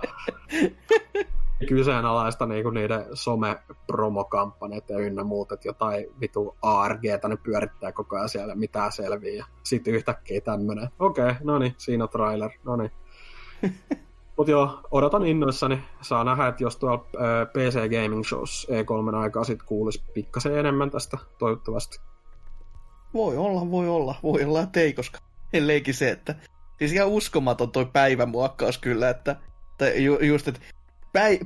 kyseenalaista 1.69 2.47
niinku 2.47 2.71
niiden 2.71 3.05
some-promokampanjat 3.15 4.91
ja 4.91 4.99
ynnä 4.99 5.25
muut, 5.25 5.53
että 5.53 5.69
jotain 5.69 6.07
vitu 6.21 6.57
ARG 6.63 7.03
ne 7.29 7.37
pyörittää 7.43 7.93
koko 7.93 8.17
ajan 8.17 8.29
siellä, 8.29 8.55
mitä 8.55 8.91
selviää. 8.91 9.47
Sitten 9.65 9.95
yhtäkkiä 9.95 10.41
tämmönen. 10.41 10.89
Okei, 10.99 11.25
okay, 11.25 11.37
no 11.45 11.59
niin, 11.59 11.75
siinä 11.79 12.05
on 12.05 12.11
trailer, 12.11 12.51
no 12.65 12.77
niin. 12.77 12.91
Mutta 14.37 14.51
joo, 14.51 14.81
odotan 14.91 15.27
innoissani. 15.27 15.83
Saa 16.03 16.25
nähdä, 16.25 16.47
että 16.47 16.65
jos 16.65 16.77
tuolla 16.77 16.99
PC 17.53 17.75
Gaming 17.75 18.25
Shows 18.25 18.67
E3 18.71 19.17
aikaa 19.17 19.45
sitten 19.45 19.67
kuulisi 19.67 20.03
pikkasen 20.15 20.59
enemmän 20.59 20.91
tästä, 20.91 21.19
toivottavasti. 21.39 22.01
Voi 23.15 23.37
olla, 23.37 23.71
voi 23.71 23.89
olla, 23.89 24.15
voi 24.23 24.45
olla, 24.45 24.61
että 24.61 24.81
ei, 24.81 24.93
koska 24.93 25.19
elleikin 25.53 25.95
se, 25.95 26.11
että 26.11 26.35
siis 26.79 26.93
ihan 26.93 27.09
uskomaton 27.09 27.73
toi 27.73 27.87
muokkaus 28.27 28.79
kyllä, 28.79 29.11
että, 29.11 29.37
että 29.71 29.89
ju, 30.01 30.19
just, 30.19 30.49
että 30.49 30.61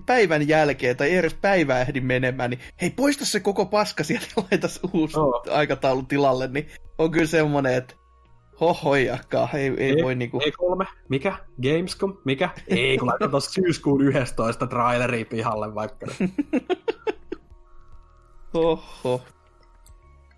päivän 0.06 0.48
jälkeen, 0.48 0.96
tai 0.96 1.14
edes 1.14 1.34
päivää 1.34 1.80
ehdi 1.80 2.00
menemään, 2.00 2.50
niin 2.50 2.60
hei, 2.80 2.90
poista 2.90 3.24
se 3.24 3.40
koko 3.40 3.66
paska 3.66 4.04
sieltä 4.04 4.26
ja 4.36 4.42
laita 4.50 4.68
uusi 4.92 5.18
oh. 5.18 5.42
aikataulu 5.50 6.02
tilalle, 6.02 6.48
niin 6.48 6.68
on 6.98 7.10
kyllä 7.10 7.26
semmoinen, 7.26 7.74
että 7.74 7.94
hohojakkaa, 8.60 9.48
ei, 9.54 9.72
ei, 9.76 9.90
ei 9.90 10.02
voi 10.02 10.14
niinku... 10.14 10.40
Ei 10.44 10.52
kolme, 10.52 10.84
mikä? 11.08 11.36
Gamescom, 11.62 12.16
mikä? 12.24 12.50
Ei, 12.68 12.98
kun 12.98 13.08
laitetaan 13.08 13.30
tuossa 13.30 13.50
syyskuun 13.50 14.02
11 14.02 14.66
traileria 14.66 15.24
pihalle 15.24 15.74
vaikka. 15.74 16.06
Oho. 18.54 19.22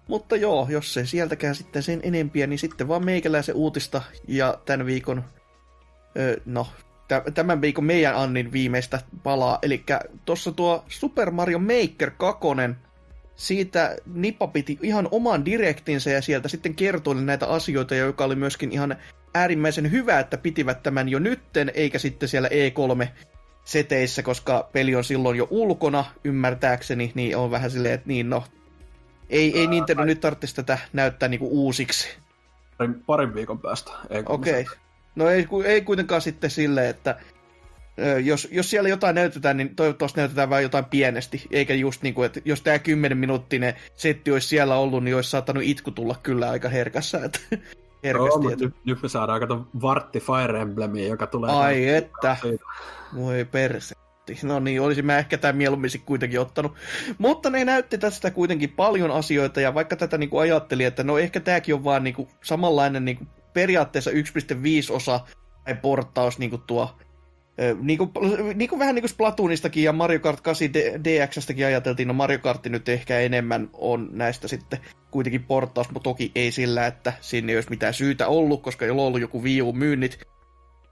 Mutta 0.09 0.37
joo, 0.37 0.67
jos 0.71 0.95
se 0.95 1.07
sieltäkään 1.07 1.55
sitten 1.55 1.83
sen 1.83 2.01
enempiä, 2.03 2.47
niin 2.47 2.59
sitten 2.59 2.89
vaan 2.89 3.05
meikäläisen 3.05 3.55
uutista 3.55 4.03
ja 4.29 4.59
tämän 4.65 4.87
viikon, 4.87 5.25
öö, 6.19 6.37
no, 6.47 6.67
tämän 7.35 7.61
viikon 7.61 7.85
meidän 7.85 8.17
Annin 8.17 8.53
viimeistä 8.53 9.01
palaa. 9.23 9.59
Eli 9.63 9.85
tuossa 10.25 10.53
tuo 10.53 10.85
Super 10.89 11.31
Mario 11.31 11.59
Maker 11.59 12.11
2, 12.11 12.49
siitä 13.39 13.97
Nipa 14.07 14.47
piti 14.47 14.79
ihan 14.83 15.09
oman 15.11 15.45
direktinsä 15.45 16.11
ja 16.11 16.23
sieltä 16.23 16.49
sitten 16.49 16.75
kertoi 16.75 17.15
näitä 17.15 17.47
asioita, 17.47 17.95
joka 17.95 18.25
oli 18.25 18.35
myöskin 18.35 18.73
ihan 18.73 18.97
äärimmäisen 19.35 19.91
hyvä, 19.91 20.19
että 20.19 20.39
pitivät 20.39 20.83
tämän 20.83 21.09
jo 21.09 21.19
nytten, 21.19 21.73
eikä 21.75 21.99
sitten 21.99 22.29
siellä 22.29 22.49
E3 22.49 23.07
seteissä, 23.65 24.23
koska 24.23 24.69
peli 24.73 24.95
on 24.95 25.05
silloin 25.05 25.39
jo 25.39 25.47
ulkona, 25.51 26.05
ymmärtääkseni, 26.25 27.13
niin 27.15 27.37
on 27.37 27.51
vähän 27.51 27.71
silleen, 27.71 27.95
että 27.95 28.09
niin 28.09 28.31
no, 28.31 28.45
ei, 29.31 29.59
ei 29.59 29.67
Nintendo 29.67 30.05
nyt 30.05 30.21
tarvitsisi 30.21 30.57
tätä 30.57 30.79
näyttää 30.93 31.29
niinku 31.29 31.49
uusiksi. 31.51 32.09
Parin, 32.79 33.03
parin 33.07 33.35
viikon 33.35 33.59
päästä. 33.59 33.93
Okei. 34.27 34.61
Okay. 34.61 34.77
No 35.17 35.29
ei, 35.29 35.47
ei 35.65 35.83
kuitenkaan 35.83 36.21
sitten 36.21 36.51
silleen, 36.51 36.91
että 36.91 37.17
jos, 38.25 38.49
jos 38.51 38.71
siellä 38.71 38.89
jotain 38.89 39.15
näytetään, 39.15 39.57
niin 39.57 39.77
toivottavasti 39.77 40.21
näytetään 40.21 40.51
vain 40.51 40.63
jotain 40.63 40.85
pienesti, 40.85 41.47
eikä 41.51 41.75
just 41.75 42.03
niin 42.03 42.15
kuin, 42.15 42.27
että 42.27 42.41
jos 42.45 42.63
tämä 42.63 42.79
10 42.79 43.19
minuuttinen 43.19 43.75
setti 43.97 44.33
olisi 44.33 44.49
siellä 44.49 44.77
ollut, 44.77 45.05
niin 45.05 45.17
olisi 45.17 45.31
saattanut 45.31 45.63
itku 45.67 45.91
tulla 45.91 46.17
kyllä 46.23 46.51
aika 46.51 46.69
herkässä. 46.69 47.21
Että, 47.25 47.39
herkästi, 48.05 48.45
Joo, 48.45 48.51
että... 48.51 48.65
nyt, 48.65 48.75
nyt, 48.85 49.03
me 49.03 49.09
saadaan 49.09 49.41
kato 49.41 49.67
vartti 49.83 50.21
Fire 50.21 50.61
Emblemia, 50.61 51.09
joka 51.09 51.27
tulee... 51.27 51.51
Ai 51.51 51.89
että, 51.89 52.37
voi 53.15 53.45
perse. 53.45 53.95
No 54.43 54.61
niin, 54.61 54.81
olisin 54.81 55.07
mä 55.07 55.19
ehkä 55.19 55.39
tämä 55.39 55.53
mieluummin 55.53 55.91
kuitenkin 56.07 56.41
ottanut. 56.41 56.75
Mutta 57.19 57.51
ne 57.51 57.65
näytti 57.65 57.99
tästä 57.99 58.31
kuitenkin 58.31 58.71
paljon 58.71 59.11
asioita, 59.11 59.61
ja 59.61 59.75
vaikka 59.75 59.97
tätä 59.97 60.19
niin 60.19 60.31
kuin 60.31 60.41
ajattelin, 60.41 60.87
että 60.87 61.03
no 61.05 61.19
ehkä 61.19 61.41
tämäkin 61.41 61.75
on 61.75 61.85
vaan 61.85 62.05
niin 62.05 62.15
kuin 62.15 62.29
samanlainen 62.45 63.05
niin 63.05 63.17
kuin 63.17 63.29
periaatteessa 63.53 64.11
1.5 64.11 64.17
osa 64.91 65.21
tai 65.65 65.75
porttaus 65.75 66.39
niin 66.39 66.51
kuin 66.51 66.63
tuo 66.67 66.99
niin 67.81 67.99
kuin, 67.99 68.11
niin 68.55 68.69
kuin 68.69 68.79
vähän 68.79 68.95
niin 68.95 69.03
kuin 69.03 69.11
Splatoonistakin 69.11 69.83
ja 69.83 69.93
Mario 69.93 70.19
Kart 70.19 70.41
8 70.41 70.69
DXstäkin 71.05 71.67
ajateltiin, 71.67 72.09
no 72.09 72.15
Mario 72.15 72.39
Kart 72.39 72.67
nyt 72.67 72.89
ehkä 72.89 73.21
enemmän 73.21 73.71
on 73.73 74.09
näistä 74.13 74.49
sitten 74.49 74.79
kuitenkin 75.11 75.45
porttaus, 75.45 75.91
mutta 75.91 76.11
toki 76.11 76.33
ei 76.35 76.53
sillä, 76.53 76.87
että 76.87 77.13
sinne 77.21 77.53
ei 77.53 77.57
olisi 77.57 77.71
mitään 77.71 77.95
syytä 77.95 78.27
ollut, 78.27 78.63
koska 78.63 78.85
ei 78.85 78.91
ole 78.91 79.03
ollut 79.03 79.21
joku 79.21 79.43
Wii 79.43 79.63
U-myynnit. 79.63 80.21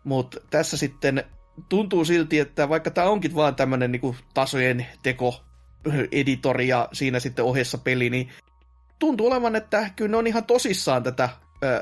Mutta 0.05 0.41
tässä 0.51 0.77
sitten 0.77 1.25
tuntuu 1.69 2.05
silti, 2.05 2.39
että 2.39 2.69
vaikka 2.69 2.91
tämä 2.91 3.09
onkin 3.09 3.35
vaan 3.35 3.55
tämmöinen 3.55 3.93
niin 3.93 4.17
tasojen 4.35 4.87
teko 5.03 5.41
editori 6.13 6.69
ja 6.69 6.89
siinä 6.93 7.21
sitten 7.21 7.45
ohessa 7.45 7.79
peli, 7.79 8.11
niin 8.11 8.29
tuntuu 8.99 9.27
olevan, 9.27 9.57
että 9.57 9.91
kyllä 9.97 10.11
ne 10.11 10.17
on 10.17 10.27
ihan 10.27 10.45
tosissaan 10.45 11.03
tätä 11.03 11.29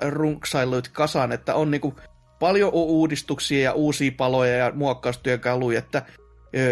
runksailuit 0.08 0.88
kasaan, 0.88 1.32
että 1.32 1.54
on 1.54 1.70
niinku 1.70 1.94
paljon 2.38 2.70
uudistuksia 2.72 3.60
ja 3.60 3.72
uusia 3.72 4.12
paloja 4.16 4.56
ja 4.56 4.72
muokkaustyökaluja, 4.74 5.78
että 5.78 6.02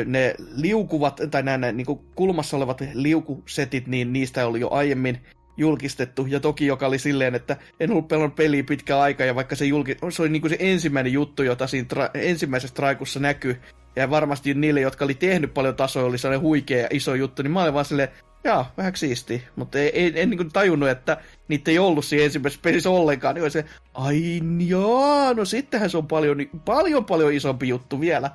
ne 0.06 0.34
liukuvat, 0.56 1.20
tai 1.30 1.42
nämä 1.42 1.72
niin 1.72 1.86
kulmassa 2.14 2.56
olevat 2.56 2.82
liukusetit, 2.94 3.86
niin 3.86 4.12
niistä 4.12 4.46
oli 4.46 4.60
jo 4.60 4.68
aiemmin 4.70 5.18
julkistettu, 5.56 6.26
ja 6.26 6.40
toki 6.40 6.66
joka 6.66 6.86
oli 6.86 6.98
silleen, 6.98 7.34
että 7.34 7.56
en 7.80 7.90
ollut 7.90 8.08
pelannut 8.08 8.36
peliä 8.36 8.64
pitkä 8.64 8.98
aika, 8.98 9.24
ja 9.24 9.34
vaikka 9.34 9.56
se, 9.56 9.64
julki, 9.64 9.96
se 10.10 10.22
oli 10.22 10.28
niin 10.28 10.48
se 10.48 10.56
ensimmäinen 10.58 11.12
juttu, 11.12 11.42
jota 11.42 11.66
siinä 11.66 11.88
tra- 11.94 12.10
ensimmäisessä 12.14 12.74
traikussa 12.74 13.20
näkyy, 13.20 13.60
ja 13.96 14.10
varmasti 14.10 14.54
niille, 14.54 14.80
jotka 14.80 15.04
oli 15.04 15.14
tehnyt 15.14 15.54
paljon 15.54 15.76
tasoja, 15.76 16.06
oli 16.06 16.18
sellainen 16.18 16.46
huikea 16.46 16.78
ja 16.78 16.88
iso 16.90 17.14
juttu, 17.14 17.42
niin 17.42 17.50
mä 17.50 17.62
olin 17.62 17.74
vaan 17.74 17.84
silleen, 17.84 18.08
Jaa, 18.44 18.72
vähän 18.76 18.96
siisti, 18.96 19.42
mutta 19.56 19.78
ei, 19.78 19.88
ei, 19.88 20.12
en 20.16 20.30
niin 20.30 20.52
tajunnut, 20.52 20.88
että 20.88 21.16
niitä 21.48 21.70
ei 21.70 21.78
ollut 21.78 22.04
siinä 22.04 22.24
ensimmäisessä 22.24 22.62
pelissä 22.62 22.90
ollenkaan. 22.90 23.34
Niin 23.34 23.50
se, 23.50 23.64
ai 23.94 24.40
joo, 24.66 25.32
no 25.32 25.44
sittenhän 25.44 25.90
se 25.90 25.96
on 25.96 26.06
paljon, 26.06 26.36
paljon 26.64 27.04
paljon 27.04 27.32
isompi 27.32 27.68
juttu 27.68 28.00
vielä. 28.00 28.30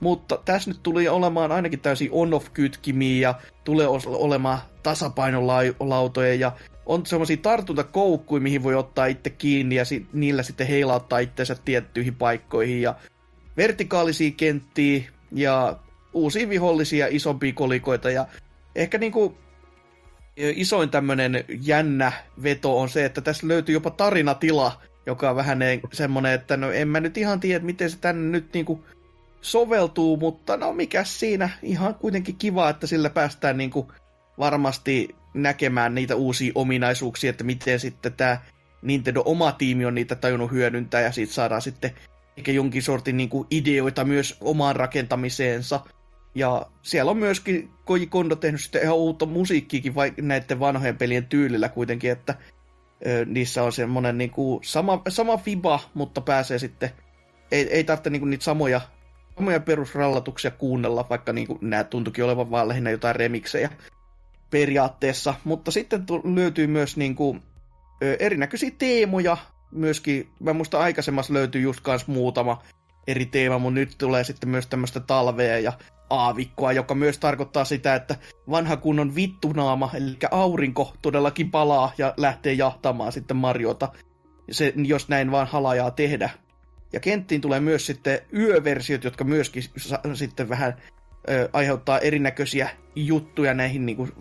Mutta 0.00 0.38
tässä 0.44 0.70
nyt 0.70 0.82
tuli 0.82 1.08
olemaan 1.08 1.52
ainakin 1.52 1.80
täysin 1.80 2.08
on-off-kytkimiä 2.12 3.20
ja 3.20 3.34
tulee 3.64 3.86
olemaan 4.06 4.58
tasapainolautoja 4.82 6.34
ja 6.34 6.52
on 6.86 7.06
semmoisia 7.06 7.36
tartuntakoukkuja, 7.36 8.40
mihin 8.40 8.62
voi 8.62 8.74
ottaa 8.74 9.06
itse 9.06 9.30
kiinni 9.30 9.74
ja 9.74 9.84
si- 9.84 10.06
niillä 10.12 10.42
sitten 10.42 10.66
heilauttaa 10.66 11.18
itsensä 11.18 11.56
tiettyihin 11.64 12.14
paikkoihin 12.14 12.82
ja 12.82 12.94
vertikaalisia 13.56 14.30
kenttiä 14.36 15.02
ja 15.32 15.76
uusia 16.12 16.48
vihollisia, 16.48 17.06
isompia 17.10 17.52
kolikoita 17.52 18.10
ja 18.10 18.26
ehkä 18.74 18.98
niinku 18.98 19.38
isoin 20.36 20.90
tämmöinen 20.90 21.44
jännä 21.60 22.12
veto 22.42 22.80
on 22.80 22.88
se, 22.88 23.04
että 23.04 23.20
tässä 23.20 23.48
löytyy 23.48 23.72
jopa 23.72 23.90
tarinatila, 23.90 24.82
joka 25.06 25.30
on 25.30 25.36
vähän 25.36 25.58
semmoinen, 25.92 26.32
että 26.32 26.56
no 26.56 26.70
en 26.70 26.88
mä 26.88 27.00
nyt 27.00 27.16
ihan 27.16 27.40
tiedä, 27.40 27.64
miten 27.64 27.90
se 27.90 27.98
tänne 27.98 28.30
nyt 28.30 28.54
niinku 28.54 28.84
soveltuu, 29.40 30.16
mutta 30.16 30.56
no 30.56 30.72
mikä 30.72 31.04
siinä, 31.04 31.50
ihan 31.62 31.94
kuitenkin 31.94 32.36
kiva, 32.36 32.70
että 32.70 32.86
sillä 32.86 33.10
päästään 33.10 33.56
niinku 33.56 33.92
varmasti 34.38 35.16
näkemään 35.34 35.94
niitä 35.94 36.16
uusia 36.16 36.52
ominaisuuksia, 36.54 37.30
että 37.30 37.44
miten 37.44 37.80
sitten 37.80 38.12
tämä 38.12 38.38
Nintendo 38.82 39.22
oma 39.24 39.52
tiimi 39.52 39.84
on 39.84 39.94
niitä 39.94 40.14
tajunnut 40.14 40.50
hyödyntää 40.50 41.00
ja 41.00 41.12
siitä 41.12 41.32
saadaan 41.32 41.62
sitten 41.62 41.90
eikä 42.36 42.52
jonkin 42.52 42.82
sortin 42.82 43.16
niinku 43.16 43.46
ideoita 43.50 44.04
myös 44.04 44.36
omaan 44.40 44.76
rakentamiseensa. 44.76 45.80
Ja 46.34 46.66
siellä 46.82 47.10
on 47.10 47.16
myöskin 47.16 47.70
Koji 47.84 48.06
Kondo 48.06 48.36
tehnyt 48.36 48.60
sitten 48.60 48.82
ihan 48.82 48.96
uutta 48.96 49.26
musiikkiikin 49.26 49.94
vai 49.94 50.12
näiden 50.20 50.60
vanhojen 50.60 50.98
pelien 50.98 51.26
tyylillä 51.26 51.68
kuitenkin, 51.68 52.10
että 52.10 52.34
ö, 53.06 53.24
niissä 53.24 53.62
on 53.62 53.72
semmoinen 53.72 54.18
niinku 54.18 54.60
sama, 54.64 55.02
sama 55.08 55.36
fiba, 55.36 55.80
mutta 55.94 56.20
pääsee 56.20 56.58
sitten, 56.58 56.90
ei, 57.52 57.72
ei 57.72 57.84
tarvitse 57.84 58.10
niinku 58.10 58.26
niitä 58.26 58.44
samoja, 58.44 58.80
samoja 59.36 59.60
perusrallatuksia 59.60 60.50
kuunnella, 60.50 61.06
vaikka 61.10 61.32
niinku 61.32 61.58
nämä 61.60 61.84
tuntuikin 61.84 62.24
olevan 62.24 62.50
vaan 62.50 62.68
lähinnä 62.68 62.90
jotain 62.90 63.16
remiksejä 63.16 63.70
periaatteessa. 64.50 65.34
Mutta 65.44 65.70
sitten 65.70 66.04
löytyy 66.34 66.66
myös 66.66 66.96
niinku, 66.96 67.36
ö, 68.02 68.16
erinäköisiä 68.18 68.70
teemoja, 68.78 69.36
myöskin, 69.70 70.28
mä 70.40 70.52
muista 70.52 70.80
aikaisemmassa 70.80 71.32
löytyy 71.32 71.60
just 71.62 71.80
kans 71.80 72.06
muutama 72.06 72.62
eri 73.06 73.26
teema, 73.26 73.58
mutta 73.58 73.74
nyt 73.74 73.94
tulee 73.98 74.24
sitten 74.24 74.48
myös 74.48 74.66
tämmöistä 74.66 75.00
talvea 75.00 75.58
ja 75.58 75.72
aavikkoa, 76.10 76.72
joka 76.72 76.94
myös 76.94 77.18
tarkoittaa 77.18 77.64
sitä, 77.64 77.94
että 77.94 78.16
vanha 78.50 78.76
kunnon 78.76 79.14
vittunaama, 79.14 79.90
eli 79.94 80.16
aurinko 80.30 80.94
todellakin 81.02 81.50
palaa 81.50 81.92
ja 81.98 82.14
lähtee 82.16 82.52
jahtamaan 82.52 83.12
sitten 83.12 83.36
Mariota, 83.36 83.88
se, 84.50 84.72
jos 84.76 85.08
näin 85.08 85.30
vaan 85.30 85.46
halajaa 85.46 85.90
tehdä. 85.90 86.30
Ja 86.92 87.00
kenttiin 87.00 87.40
tulee 87.40 87.60
myös 87.60 87.86
sitten 87.86 88.20
yöversiot, 88.34 89.04
jotka 89.04 89.24
myöskin 89.24 89.62
sa- 89.76 90.00
sitten 90.14 90.48
vähän 90.48 90.76
ö, 91.30 91.48
aiheuttaa 91.52 91.98
erinäköisiä 91.98 92.70
juttuja 92.96 93.54
näihin 93.54 93.86
niin 93.86 93.96
kuin 93.96 94.12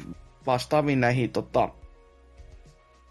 vastaaviin 0.46 1.02
näihin 1.02 1.32
tota, 1.32 1.70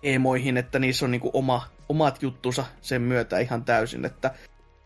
emoihin, 0.03 0.57
että 0.57 0.79
niissä 0.79 1.05
on 1.05 1.11
niin 1.11 1.21
kuin 1.21 1.31
oma, 1.35 1.69
omat 1.89 2.23
juttusa 2.23 2.65
sen 2.81 3.03
myötä 3.03 3.39
ihan 3.39 3.65
täysin, 3.65 4.05
että 4.05 4.35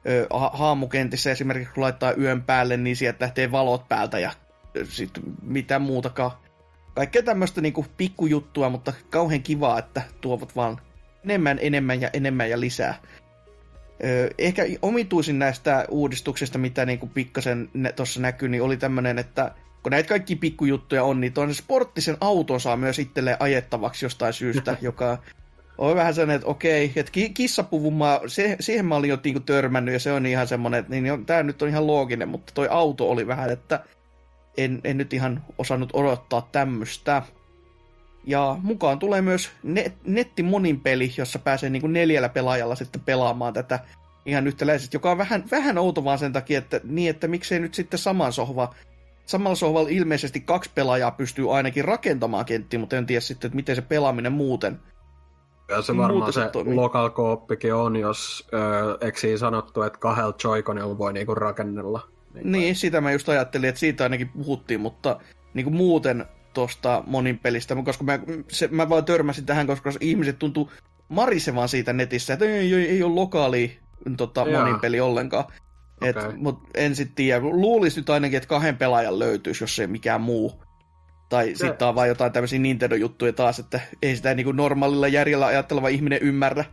ö, 0.08 0.26
ha- 0.30 0.50
haamukentissä 0.54 1.30
esimerkiksi 1.30 1.74
kun 1.74 1.82
laittaa 1.82 2.12
yön 2.12 2.42
päälle, 2.42 2.76
niin 2.76 2.96
sieltä 2.96 3.24
lähtee 3.24 3.52
valot 3.52 3.88
päältä 3.88 4.18
ja 4.18 4.32
sitten 4.84 5.22
mitä 5.42 5.78
muutakaan. 5.78 6.30
Kaikkea 6.94 7.22
tämmöistä 7.22 7.60
niinku 7.60 7.86
pikkujuttua, 7.96 8.68
mutta 8.68 8.92
kauhean 9.10 9.42
kivaa, 9.42 9.78
että 9.78 10.02
tuovat 10.20 10.56
vaan 10.56 10.80
enemmän, 11.24 11.58
enemmän 11.62 12.00
ja 12.00 12.10
enemmän 12.12 12.50
ja 12.50 12.60
lisää. 12.60 12.94
Ehkä 14.38 14.66
omituisin 14.82 15.38
näistä 15.38 15.84
uudistuksista, 15.88 16.58
mitä 16.58 16.86
niinku 16.86 17.06
pikkasen 17.06 17.70
tuossa 17.96 18.20
näkyy, 18.20 18.48
niin 18.48 18.62
oli 18.62 18.76
tämmöinen, 18.76 19.18
että 19.18 19.54
kun 19.82 19.90
näitä 19.90 20.08
kaikki 20.08 20.36
pikkujuttuja 20.36 21.04
on, 21.04 21.20
niin 21.20 21.32
tuon 21.32 21.54
sporttisen 21.54 22.16
auton 22.20 22.60
saa 22.60 22.76
myös 22.76 22.98
itselleen 22.98 23.36
ajettavaksi 23.40 24.04
jostain 24.04 24.32
syystä, 24.32 24.76
joka 24.82 25.18
on 25.78 25.96
vähän 25.96 26.14
sellainen, 26.14 26.36
että 26.36 26.48
okei, 26.48 26.92
että 26.96 27.12
kissapuvun 27.34 27.94
mä, 27.94 28.20
se, 28.26 28.56
siihen 28.60 28.86
mä 28.86 28.96
olin 28.96 29.10
jo 29.10 29.18
niinku 29.24 29.40
törmännyt 29.40 29.92
ja 29.92 30.00
se 30.00 30.12
on 30.12 30.26
ihan 30.26 30.48
semmoinen, 30.48 30.80
että 30.80 30.94
niin, 30.94 31.26
tämä 31.26 31.42
nyt 31.42 31.62
on 31.62 31.68
ihan 31.68 31.86
looginen, 31.86 32.28
mutta 32.28 32.52
toi 32.54 32.68
auto 32.70 33.10
oli 33.10 33.26
vähän, 33.26 33.50
että 33.50 33.84
en, 34.56 34.80
en 34.84 34.98
nyt 34.98 35.12
ihan 35.12 35.44
osannut 35.58 35.90
odottaa 35.92 36.48
tämmöistä. 36.52 37.22
Ja 38.26 38.56
mukaan 38.62 38.98
tulee 38.98 39.22
myös 39.22 39.50
net, 39.62 39.94
nettimonin 40.06 40.80
peli, 40.80 41.12
jossa 41.16 41.38
pääsee 41.38 41.70
niin 41.70 41.80
kuin 41.80 41.92
neljällä 41.92 42.28
pelaajalla 42.28 42.74
sitten 42.74 43.00
pelaamaan 43.00 43.52
tätä 43.52 43.80
ihan 44.26 44.46
yhtäläisesti, 44.46 44.96
joka 44.96 45.10
on 45.10 45.18
vähän, 45.18 45.44
vähän 45.50 45.78
outo 45.78 46.04
vaan 46.04 46.18
sen 46.18 46.32
takia, 46.32 46.58
että, 46.58 46.80
niin, 46.84 47.10
että 47.10 47.28
miksei 47.28 47.60
nyt 47.60 47.74
sitten 47.74 47.98
saman 47.98 48.32
sohva 48.32 48.74
Samalla 49.26 49.56
sohvalla 49.56 49.88
ilmeisesti 49.88 50.40
kaksi 50.40 50.70
pelaajaa 50.74 51.10
pystyy 51.10 51.56
ainakin 51.56 51.84
rakentamaan 51.84 52.44
kenttiä, 52.44 52.78
mutta 52.78 52.96
en 52.96 53.06
tiedä 53.06 53.20
sitten, 53.20 53.48
että 53.48 53.56
miten 53.56 53.76
se 53.76 53.82
pelaaminen 53.82 54.32
muuten 54.32 54.80
ja 55.68 55.82
se 55.82 55.96
varmaan 55.96 56.32
se, 56.32 56.40
se 56.52 56.74
local 56.74 57.10
kooppikin 57.10 57.74
on, 57.74 57.96
jos 57.96 58.46
äh, 58.54 58.60
eikö 59.00 59.38
sanottu, 59.38 59.82
että 59.82 59.98
kahdella 59.98 60.34
joikonilla 60.44 60.98
voi 60.98 61.12
niinku 61.12 61.34
rakennella 61.34 62.08
niin, 62.34 62.52
niin 62.52 62.76
sitä 62.76 63.00
mä 63.00 63.12
just 63.12 63.28
ajattelin, 63.28 63.68
että 63.68 63.78
siitä 63.78 64.04
ainakin 64.04 64.28
puhuttiin, 64.28 64.80
mutta 64.80 65.20
niin 65.54 65.64
kuin 65.64 65.76
muuten 65.76 66.26
tuosta 66.54 67.02
monin 67.06 67.38
pelistä, 67.38 67.76
koska 67.84 68.04
mä, 68.04 68.18
se, 68.48 68.68
mä 68.68 68.88
vaan 68.88 69.04
törmäsin 69.04 69.46
tähän, 69.46 69.66
koska 69.66 69.92
ihmiset 70.00 70.38
tuntuu 70.38 70.70
marisevan 71.08 71.68
siitä 71.68 71.92
netissä, 71.92 72.32
että 72.32 72.44
ei, 72.44 72.74
ei, 72.74 72.88
ei 72.88 73.02
ole 73.02 73.14
lokaali 73.14 73.78
tota, 74.16 74.44
monin 74.44 74.80
peli 74.80 75.00
ollenkaan. 75.00 75.44
Okay. 76.10 76.32
Mutta 76.36 76.68
en 76.74 76.96
sitten 76.96 77.14
tiedä. 77.14 77.40
Luulisi 77.40 78.00
nyt 78.00 78.10
ainakin, 78.10 78.36
että 78.36 78.48
kahden 78.48 78.76
pelaajan 78.76 79.18
löytyisi, 79.18 79.64
jos 79.64 79.78
ei 79.78 79.86
mikään 79.86 80.20
muu. 80.20 80.63
Tai 81.34 81.54
se... 81.54 81.66
sitten 81.66 81.88
on 81.88 81.94
vain 81.94 82.08
jotain 82.08 82.32
tämmöisiä 82.32 82.58
Nintendo-juttuja 82.58 83.32
taas, 83.32 83.58
että 83.58 83.80
ei 84.02 84.16
sitä 84.16 84.34
niin 84.34 84.44
kuin 84.44 84.56
normaalilla 84.56 85.08
järjellä 85.08 85.46
ajatteleva 85.46 85.88
ihminen 85.88 86.18
ymmärrä. 86.22 86.64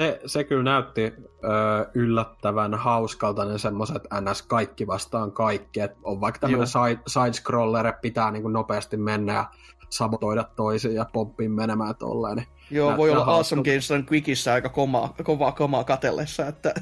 Se, 0.00 0.20
se 0.26 0.44
kyllä 0.44 0.62
näytti 0.62 1.02
ö, 1.02 1.90
yllättävän 1.94 2.74
hauskalta 2.74 3.44
ne 3.44 3.58
semmoiset 3.58 4.02
NS 4.20 4.42
kaikki 4.42 4.86
vastaan 4.86 5.32
kaikki, 5.32 5.80
että 5.80 5.98
on 6.02 6.20
vaikka 6.20 6.40
tämmöinen 6.40 6.66
side, 6.66 7.00
side-scroller, 7.08 7.92
pitää 8.02 8.30
niin 8.30 8.42
kuin 8.42 8.52
nopeasti 8.52 8.96
mennä 8.96 9.32
ja 9.32 9.44
sabotoida 9.90 10.44
toisiin 10.56 10.94
ja 10.94 11.06
pomppiin 11.12 11.52
menemään 11.52 11.94
tolleen. 11.96 12.36
Niin 12.36 12.48
Joo, 12.70 12.96
voi 12.96 13.10
olla 13.10 13.24
Awesome 13.24 13.62
Games 13.62 13.90
on 13.90 14.06
Quickissä 14.12 14.52
aika 14.52 14.68
kovaa, 14.68 15.14
kovaa 15.22 15.52
kamaa 15.52 15.84
katellessa, 15.84 16.46
että 16.46 16.74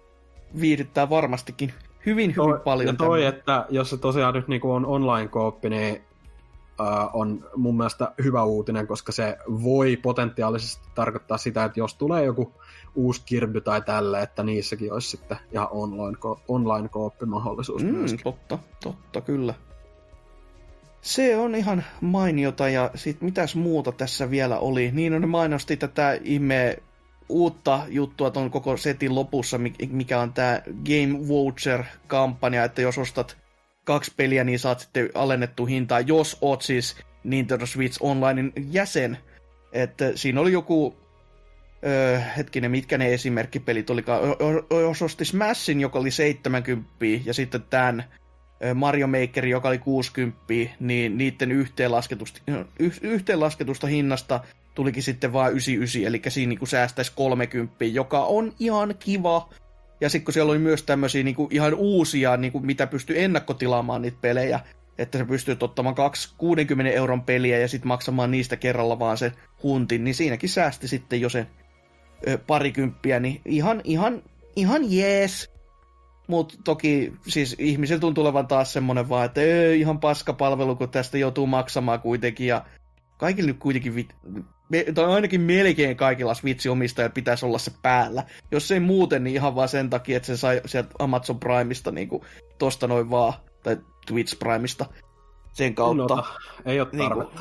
viihdyttää 0.60 1.10
varmastikin 1.10 1.72
hyvin, 2.06 2.30
hyvin 2.30 2.34
toi, 2.34 2.60
paljon. 2.64 2.86
Ja 2.86 2.92
toi, 2.92 3.18
tämän. 3.18 3.34
että 3.34 3.66
jos 3.68 3.90
se 3.90 3.96
tosiaan 3.96 4.34
nyt 4.34 4.48
niin 4.48 4.60
kuin 4.60 4.72
on 4.72 4.86
online-kooppi, 4.86 5.70
niin 5.70 5.94
uh, 5.94 6.09
on 7.12 7.50
mun 7.56 7.76
mielestä 7.76 8.12
hyvä 8.24 8.44
uutinen, 8.44 8.86
koska 8.86 9.12
se 9.12 9.38
voi 9.48 9.96
potentiaalisesti 9.96 10.88
tarkoittaa 10.94 11.38
sitä, 11.38 11.64
että 11.64 11.80
jos 11.80 11.94
tulee 11.94 12.24
joku 12.24 12.52
uusi 12.94 13.22
Kirby 13.26 13.60
tai 13.60 13.82
tälle, 13.82 14.22
että 14.22 14.42
niissäkin 14.42 14.92
olisi 14.92 15.08
sitten 15.08 15.36
ihan 15.52 15.68
online, 15.70 16.16
ko- 16.18 16.40
online 16.48 16.88
kooppimahdollisuus 16.88 17.84
mm, 17.84 17.94
myöskin. 17.94 18.24
Totta, 18.24 18.58
totta, 18.82 19.20
kyllä. 19.20 19.54
Se 21.00 21.36
on 21.36 21.54
ihan 21.54 21.84
mainiota, 22.00 22.68
ja 22.68 22.90
sit 22.94 23.22
mitäs 23.22 23.56
muuta 23.56 23.92
tässä 23.92 24.30
vielä 24.30 24.58
oli? 24.58 24.90
Niin 24.92 25.14
on 25.14 25.28
mainosti 25.28 25.76
tätä 25.76 26.18
ihme 26.22 26.78
uutta 27.28 27.80
juttua 27.88 28.30
tuon 28.30 28.50
koko 28.50 28.76
setin 28.76 29.14
lopussa, 29.14 29.58
mikä 29.90 30.20
on 30.20 30.32
tämä 30.32 30.60
Game 30.64 31.28
Voucher-kampanja, 31.28 32.64
että 32.64 32.82
jos 32.82 32.98
ostat 32.98 33.36
kaksi 33.90 34.12
peliä, 34.16 34.44
niin 34.44 34.58
saat 34.58 34.80
sitten 34.80 35.10
alennettu 35.14 35.66
hintaa, 35.66 36.00
jos 36.00 36.38
oot 36.40 36.62
siis 36.62 36.96
Nintendo 37.24 37.66
Switch 37.66 37.98
Onlinein 38.00 38.52
jäsen. 38.70 39.18
Että 39.72 40.12
siinä 40.14 40.40
oli 40.40 40.52
joku, 40.52 40.96
öö, 41.86 42.18
hetkinen, 42.36 42.70
mitkä 42.70 42.98
ne 42.98 43.14
esimerkkipelit 43.14 43.90
olikaan. 43.90 44.20
Jos 44.70 45.02
osti 45.02 45.24
Smashin, 45.24 45.80
joka 45.80 45.98
oli 45.98 46.10
70, 46.10 46.94
ja 47.24 47.34
sitten 47.34 47.62
tämän 47.70 48.04
Mario 48.74 49.06
Maker, 49.06 49.46
joka 49.46 49.68
oli 49.68 49.78
60, 49.78 50.40
niin 50.80 51.18
niiden 51.18 51.52
yhteenlasketusta, 51.52 52.40
yhteenlasketusta 53.02 53.86
hinnasta 53.86 54.40
tulikin 54.74 55.02
sitten 55.02 55.32
vain 55.32 55.52
99, 55.52 56.02
eli 56.04 56.22
siinä 56.28 56.50
niin 56.50 56.66
säästäisi 56.66 57.12
30, 57.16 57.84
joka 57.84 58.24
on 58.24 58.52
ihan 58.58 58.94
kiva 58.98 59.48
ja 60.00 60.08
sitten 60.08 60.24
kun 60.24 60.34
siellä 60.34 60.50
oli 60.50 60.58
myös 60.58 60.82
tämmöisiä 60.82 61.22
niinku 61.22 61.48
ihan 61.50 61.74
uusia, 61.74 62.36
niinku, 62.36 62.60
mitä 62.60 62.86
pystyy 62.86 63.22
ennakkotilaamaan 63.22 64.02
niitä 64.02 64.18
pelejä, 64.20 64.60
että 64.98 65.18
sä 65.18 65.24
pystyt 65.24 65.62
ottamaan 65.62 65.94
kaksi 65.94 66.34
60 66.38 66.92
euron 66.92 67.22
peliä 67.22 67.58
ja 67.58 67.68
sitten 67.68 67.88
maksamaan 67.88 68.30
niistä 68.30 68.56
kerralla 68.56 68.98
vaan 68.98 69.18
se 69.18 69.32
huntin, 69.62 70.04
niin 70.04 70.14
siinäkin 70.14 70.48
säästi 70.48 70.88
sitten 70.88 71.20
jo 71.20 71.28
sen 71.28 71.46
ö, 72.28 72.38
parikymppiä, 72.46 73.20
niin 73.20 73.40
ihan, 73.44 73.80
ihan, 73.84 74.22
ihan 74.56 74.92
jees. 74.92 75.50
Mutta 76.26 76.54
toki 76.64 77.12
siis 77.26 77.56
ihmisillä 77.58 78.00
tuntuu 78.00 78.24
olevan 78.24 78.46
taas 78.46 78.72
semmonen 78.72 79.08
vaan, 79.08 79.26
että 79.26 79.40
ihan 79.76 80.00
paskapalvelu, 80.00 80.76
kun 80.76 80.88
tästä 80.88 81.18
joutuu 81.18 81.46
maksamaan 81.46 82.00
kuitenkin. 82.00 82.46
Ja 82.46 82.64
kaikille 83.16 83.52
kuitenkin 83.52 83.94
me, 83.94 84.42
tai 84.94 85.04
ainakin 85.04 85.40
melkein 85.40 85.96
kaikilla 85.96 86.34
Switch-omistajilla 86.34 87.12
pitäisi 87.14 87.46
olla 87.46 87.58
se 87.58 87.72
päällä. 87.82 88.24
Jos 88.50 88.70
ei 88.70 88.80
muuten, 88.80 89.24
niin 89.24 89.36
ihan 89.36 89.54
vaan 89.54 89.68
sen 89.68 89.90
takia, 89.90 90.16
että 90.16 90.26
se 90.26 90.36
sai 90.36 90.60
sieltä 90.66 90.90
Amazon 90.98 91.40
Primeista 91.40 91.90
niin 91.90 92.08
kuin, 92.08 92.22
tosta 92.58 92.86
noin 92.86 93.10
vaan, 93.10 93.32
tai 93.62 93.76
Twitch 94.06 94.38
Primeista 94.38 94.86
sen 95.52 95.74
kautta. 95.74 96.14
No, 96.14 96.24
ei 96.64 96.80
ole 96.80 96.88
tarvetta. 96.98 97.40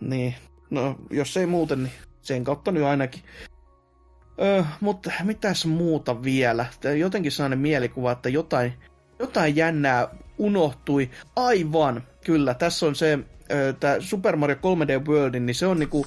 Niin, 0.00 0.10
niin, 0.10 0.34
no 0.70 0.96
jos 1.10 1.36
ei 1.36 1.46
muuten, 1.46 1.82
niin 1.82 1.92
sen 2.22 2.44
kautta 2.44 2.72
nyt 2.72 2.82
ainakin. 2.82 3.22
Öö, 4.42 4.62
mutta 4.80 5.10
mitäs 5.22 5.66
muuta 5.66 6.22
vielä? 6.22 6.66
Jotenkin 6.98 7.32
sellainen 7.32 7.58
mielikuva, 7.58 8.12
että 8.12 8.28
jotain, 8.28 8.72
jotain 9.18 9.56
jännää 9.56 10.08
unohtui. 10.38 11.10
Aivan, 11.36 12.02
kyllä. 12.24 12.54
Tässä 12.54 12.86
on 12.86 12.94
se, 12.94 13.18
tämä 13.80 13.96
Super 14.00 14.36
Mario 14.36 14.56
3D 14.56 15.08
World, 15.08 15.40
niin 15.40 15.54
se 15.54 15.66
on 15.66 15.78
niinku 15.78 16.06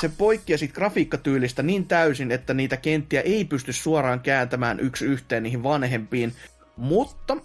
se 0.00 0.10
poikkeaa 0.18 0.58
siitä 0.58 0.74
grafiikkatyylistä 0.74 1.62
niin 1.62 1.86
täysin, 1.86 2.32
että 2.32 2.54
niitä 2.54 2.76
kenttiä 2.76 3.20
ei 3.20 3.44
pysty 3.44 3.72
suoraan 3.72 4.20
kääntämään 4.20 4.80
yksi 4.80 5.04
yhteen 5.04 5.42
niihin 5.42 5.62
vanhempiin, 5.62 6.32
mutta 6.76 7.36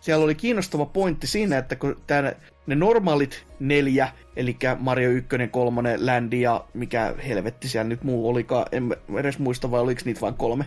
siellä 0.00 0.24
oli 0.24 0.34
kiinnostava 0.34 0.86
pointti 0.86 1.26
siinä, 1.26 1.58
että 1.58 1.76
kun 1.76 2.00
tää, 2.06 2.34
ne 2.66 2.74
normaalit 2.74 3.46
neljä, 3.60 4.08
eli 4.36 4.56
Mario 4.78 5.10
1, 5.10 5.28
3, 5.50 5.98
Landi 5.98 6.40
ja 6.40 6.64
mikä 6.74 7.14
helvetti 7.26 7.68
siellä 7.68 7.88
nyt 7.88 8.02
muu 8.04 8.28
olikaan, 8.28 8.66
en 8.72 8.96
edes 9.18 9.38
muista 9.38 9.70
vai 9.70 9.80
oliko 9.80 10.00
niitä 10.04 10.20
vain 10.20 10.34
kolme, 10.34 10.64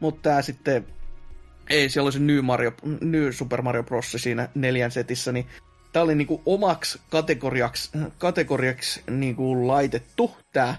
mutta 0.00 0.30
tää 0.30 0.42
sitten, 0.42 0.86
ei, 1.70 1.88
siellä 1.88 2.06
oli 2.06 2.12
se 2.12 2.18
New, 2.18 2.44
Mario, 2.44 2.72
New 3.00 3.30
Super 3.30 3.62
Mario 3.62 3.82
Bros. 3.82 4.12
siinä 4.16 4.48
neljän 4.54 4.90
setissä, 4.90 5.32
niin 5.32 5.46
tämä 5.92 6.02
oli 6.02 6.14
niinku 6.14 6.42
omaksi 6.46 7.00
kategoriaksi, 7.10 7.90
kategoriaksi 8.18 9.02
niinku 9.10 9.66
laitettu 9.66 10.30
tämä 10.52 10.74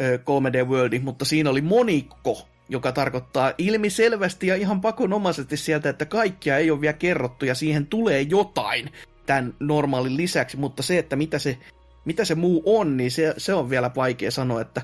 3D 0.00 0.68
World, 0.68 0.98
mutta 0.98 1.24
siinä 1.24 1.50
oli 1.50 1.60
monikko, 1.60 2.48
joka 2.68 2.92
tarkoittaa 2.92 3.52
ilmiselvästi 3.58 4.46
ja 4.46 4.56
ihan 4.56 4.80
pakonomaisesti 4.80 5.56
sieltä, 5.56 5.88
että 5.88 6.04
kaikkia 6.04 6.58
ei 6.58 6.70
ole 6.70 6.80
vielä 6.80 6.92
kerrottu 6.92 7.44
ja 7.44 7.54
siihen 7.54 7.86
tulee 7.86 8.22
jotain 8.22 8.92
tämän 9.26 9.54
normaalin 9.60 10.16
lisäksi, 10.16 10.56
mutta 10.56 10.82
se, 10.82 10.98
että 10.98 11.16
mitä 11.16 11.38
se, 11.38 11.58
mitä 12.04 12.24
se 12.24 12.34
muu 12.34 12.62
on, 12.66 12.96
niin 12.96 13.10
se, 13.10 13.34
se 13.36 13.54
on 13.54 13.70
vielä 13.70 13.90
vaikea 13.96 14.30
sanoa, 14.30 14.60
että 14.60 14.82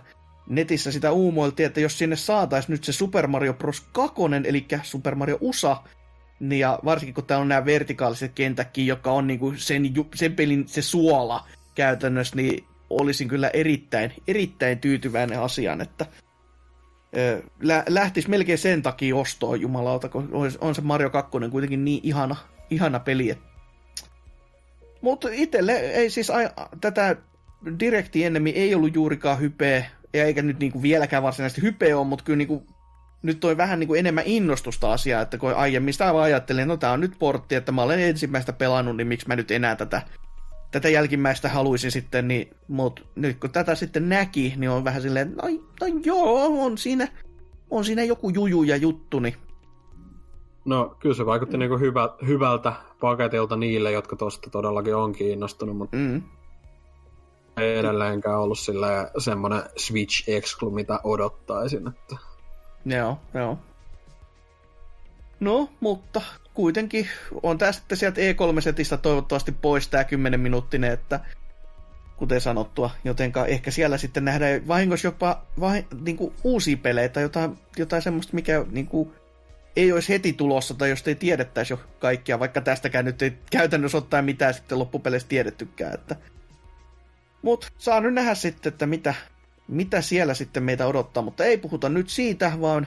netissä 0.48 0.92
sitä 0.92 1.12
uumoiltiin, 1.12 1.66
että 1.66 1.80
jos 1.80 1.98
sinne 1.98 2.16
saataisiin 2.16 2.72
nyt 2.72 2.84
se 2.84 2.92
Super 2.92 3.26
Mario 3.26 3.54
Bros. 3.54 3.80
2, 3.80 4.22
eli 4.44 4.66
Super 4.82 5.14
Mario 5.14 5.38
USA, 5.40 5.76
ja 6.50 6.78
varsinkin 6.84 7.14
kun 7.14 7.24
täällä 7.24 7.42
on 7.42 7.48
nämä 7.48 7.64
vertikaaliset 7.64 8.32
kentäkin, 8.34 8.86
joka 8.86 9.12
on 9.12 9.26
niinku 9.26 9.54
sen, 9.56 9.82
sen 10.14 10.36
pelin 10.36 10.68
se 10.68 10.82
suola 10.82 11.46
käytännössä, 11.74 12.36
niin 12.36 12.64
olisin 12.90 13.28
kyllä 13.28 13.48
erittäin, 13.48 14.12
erittäin 14.28 14.78
tyytyväinen 14.78 15.40
asiaan, 15.40 15.80
että 15.80 16.06
lä- 17.60 17.84
lähtisi 17.88 18.30
melkein 18.30 18.58
sen 18.58 18.82
takia 18.82 19.16
ostoon 19.16 19.60
jumalauta, 19.60 20.08
kun 20.08 20.30
on 20.60 20.74
se 20.74 20.80
Mario 20.80 21.10
2 21.10 21.30
kuitenkin 21.50 21.84
niin 21.84 22.00
ihana, 22.02 22.36
ihana 22.70 22.98
peli. 22.98 23.38
Mutta 25.00 25.28
itselle 25.32 25.72
ei 25.72 26.10
siis 26.10 26.30
a- 26.30 26.68
tätä 26.80 27.16
direkti 27.80 28.24
ennemmin 28.24 28.54
ei 28.54 28.74
ollut 28.74 28.94
juurikaan 28.94 29.40
hypeä, 29.40 29.84
eikä 30.14 30.42
nyt 30.42 30.58
niinku 30.58 30.82
vieläkään 30.82 31.22
varsinaisesti 31.22 31.62
hypeä 31.62 31.98
ole, 31.98 32.06
mutta 32.06 32.24
kyllä 32.24 32.36
niinku, 32.36 32.66
nyt 33.22 33.40
toi 33.40 33.56
vähän 33.56 33.80
niinku 33.80 33.94
enemmän 33.94 34.24
innostusta 34.26 34.92
asiaa, 34.92 35.22
että 35.22 35.38
kun 35.38 35.54
aiemmin 35.54 35.94
sitä 35.94 36.22
ajattelin, 36.22 36.68
no 36.68 36.76
tää 36.76 36.92
on 36.92 37.00
nyt 37.00 37.12
portti, 37.18 37.54
että 37.54 37.72
mä 37.72 37.82
olen 37.82 38.00
ensimmäistä 38.00 38.52
pelannut, 38.52 38.96
niin 38.96 39.06
miksi 39.06 39.28
mä 39.28 39.36
nyt 39.36 39.50
enää 39.50 39.76
tätä 39.76 40.02
tätä 40.70 40.88
jälkimmäistä 40.88 41.48
haluaisin 41.48 41.90
sitten, 41.90 42.28
niin, 42.28 42.50
mutta 42.68 43.02
nyt 43.14 43.40
kun 43.40 43.50
tätä 43.50 43.74
sitten 43.74 44.08
näki, 44.08 44.54
niin 44.56 44.70
on 44.70 44.84
vähän 44.84 45.02
silleen, 45.02 45.34
no, 45.36 45.48
no 45.80 45.86
joo, 46.04 46.64
on 46.64 46.78
siinä, 46.78 47.08
on 47.70 47.84
siinä 47.84 48.04
joku 48.04 48.30
juju 48.30 48.62
ja 48.62 48.76
juttu, 48.76 49.18
niin 49.18 49.34
No 50.64 50.96
kyllä 51.00 51.14
se 51.14 51.26
vaikutti 51.26 51.58
niin 51.58 51.80
hyvä, 51.80 52.08
hyvältä 52.26 52.72
paketilta 53.00 53.56
niille, 53.56 53.92
jotka 53.92 54.16
tuosta 54.16 54.50
todellakin 54.50 54.96
on 54.96 55.12
kiinnostunut, 55.12 55.76
mutta 55.76 55.96
mm. 55.96 56.22
ei 57.56 57.78
edelleenkään 57.78 58.40
ollut 58.40 58.58
semmoinen 59.18 59.62
Switch 59.76 60.28
Exclu, 60.28 60.70
mitä 60.70 61.00
odottaisin. 61.04 61.88
Että... 61.88 62.16
Joo, 62.84 63.20
joo. 63.34 63.58
No, 65.40 65.70
mutta 65.80 66.22
kuitenkin 66.54 67.08
on 67.42 67.58
tämä 67.58 67.72
sitten 67.72 67.98
sieltä 67.98 68.20
E3-setistä 68.20 68.96
toivottavasti 68.96 69.52
pois 69.52 69.88
tämä 69.88 70.04
10 70.04 70.40
minuuttinen, 70.40 70.92
että 70.92 71.20
kuten 72.16 72.40
sanottua, 72.40 72.90
jotenka 73.04 73.46
ehkä 73.46 73.70
siellä 73.70 73.98
sitten 73.98 74.24
nähdään 74.24 74.68
vahingossa 74.68 75.08
jopa 75.08 75.42
vahin, 75.60 75.86
niin 76.04 76.16
kuin 76.16 76.34
uusia 76.44 76.76
pelejä 76.76 77.08
tai 77.08 77.22
jotain, 77.22 77.58
jotain 77.76 78.02
semmoista, 78.02 78.34
mikä 78.34 78.64
niin 78.70 78.86
kuin, 78.86 79.12
ei 79.76 79.92
olisi 79.92 80.08
heti 80.08 80.32
tulossa 80.32 80.74
tai 80.74 80.90
jos 80.90 81.08
ei 81.08 81.14
tiedettäisi 81.14 81.72
jo 81.72 81.80
kaikkia, 81.98 82.38
vaikka 82.38 82.60
tästäkään 82.60 83.04
nyt 83.04 83.22
ei 83.22 83.38
käytännössä 83.50 83.98
ottaa 83.98 84.22
mitään 84.22 84.54
sitten 84.54 84.78
loppupeleissä 84.78 85.28
tiedettykään. 85.28 85.94
Että... 85.94 86.16
Mutta 87.42 87.68
saa 87.78 88.00
nyt 88.00 88.14
nähdä 88.14 88.34
sitten, 88.34 88.72
että 88.72 88.86
mitä, 88.86 89.14
mitä 89.72 90.00
siellä 90.00 90.34
sitten 90.34 90.62
meitä 90.62 90.86
odottaa, 90.86 91.22
mutta 91.22 91.44
ei 91.44 91.58
puhuta 91.58 91.88
nyt 91.88 92.08
siitä, 92.08 92.52
vaan 92.60 92.86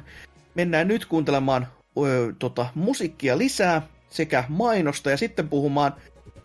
mennään 0.55 0.87
nyt 0.87 1.05
kuuntelemaan 1.05 1.67
ö, 1.97 2.33
tota, 2.39 2.65
musiikkia 2.75 3.37
lisää 3.37 3.81
sekä 4.09 4.43
mainosta 4.49 5.11
ja 5.11 5.17
sitten 5.17 5.49
puhumaan 5.49 5.93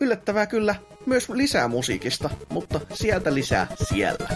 yllättävää 0.01 0.47
kyllä 0.47 0.75
myös 1.07 1.29
lisää 1.29 1.69
musiikista, 1.69 2.31
mutta 2.49 2.81
sieltä 2.95 3.35
lisää 3.35 3.67
siellä. 3.89 4.29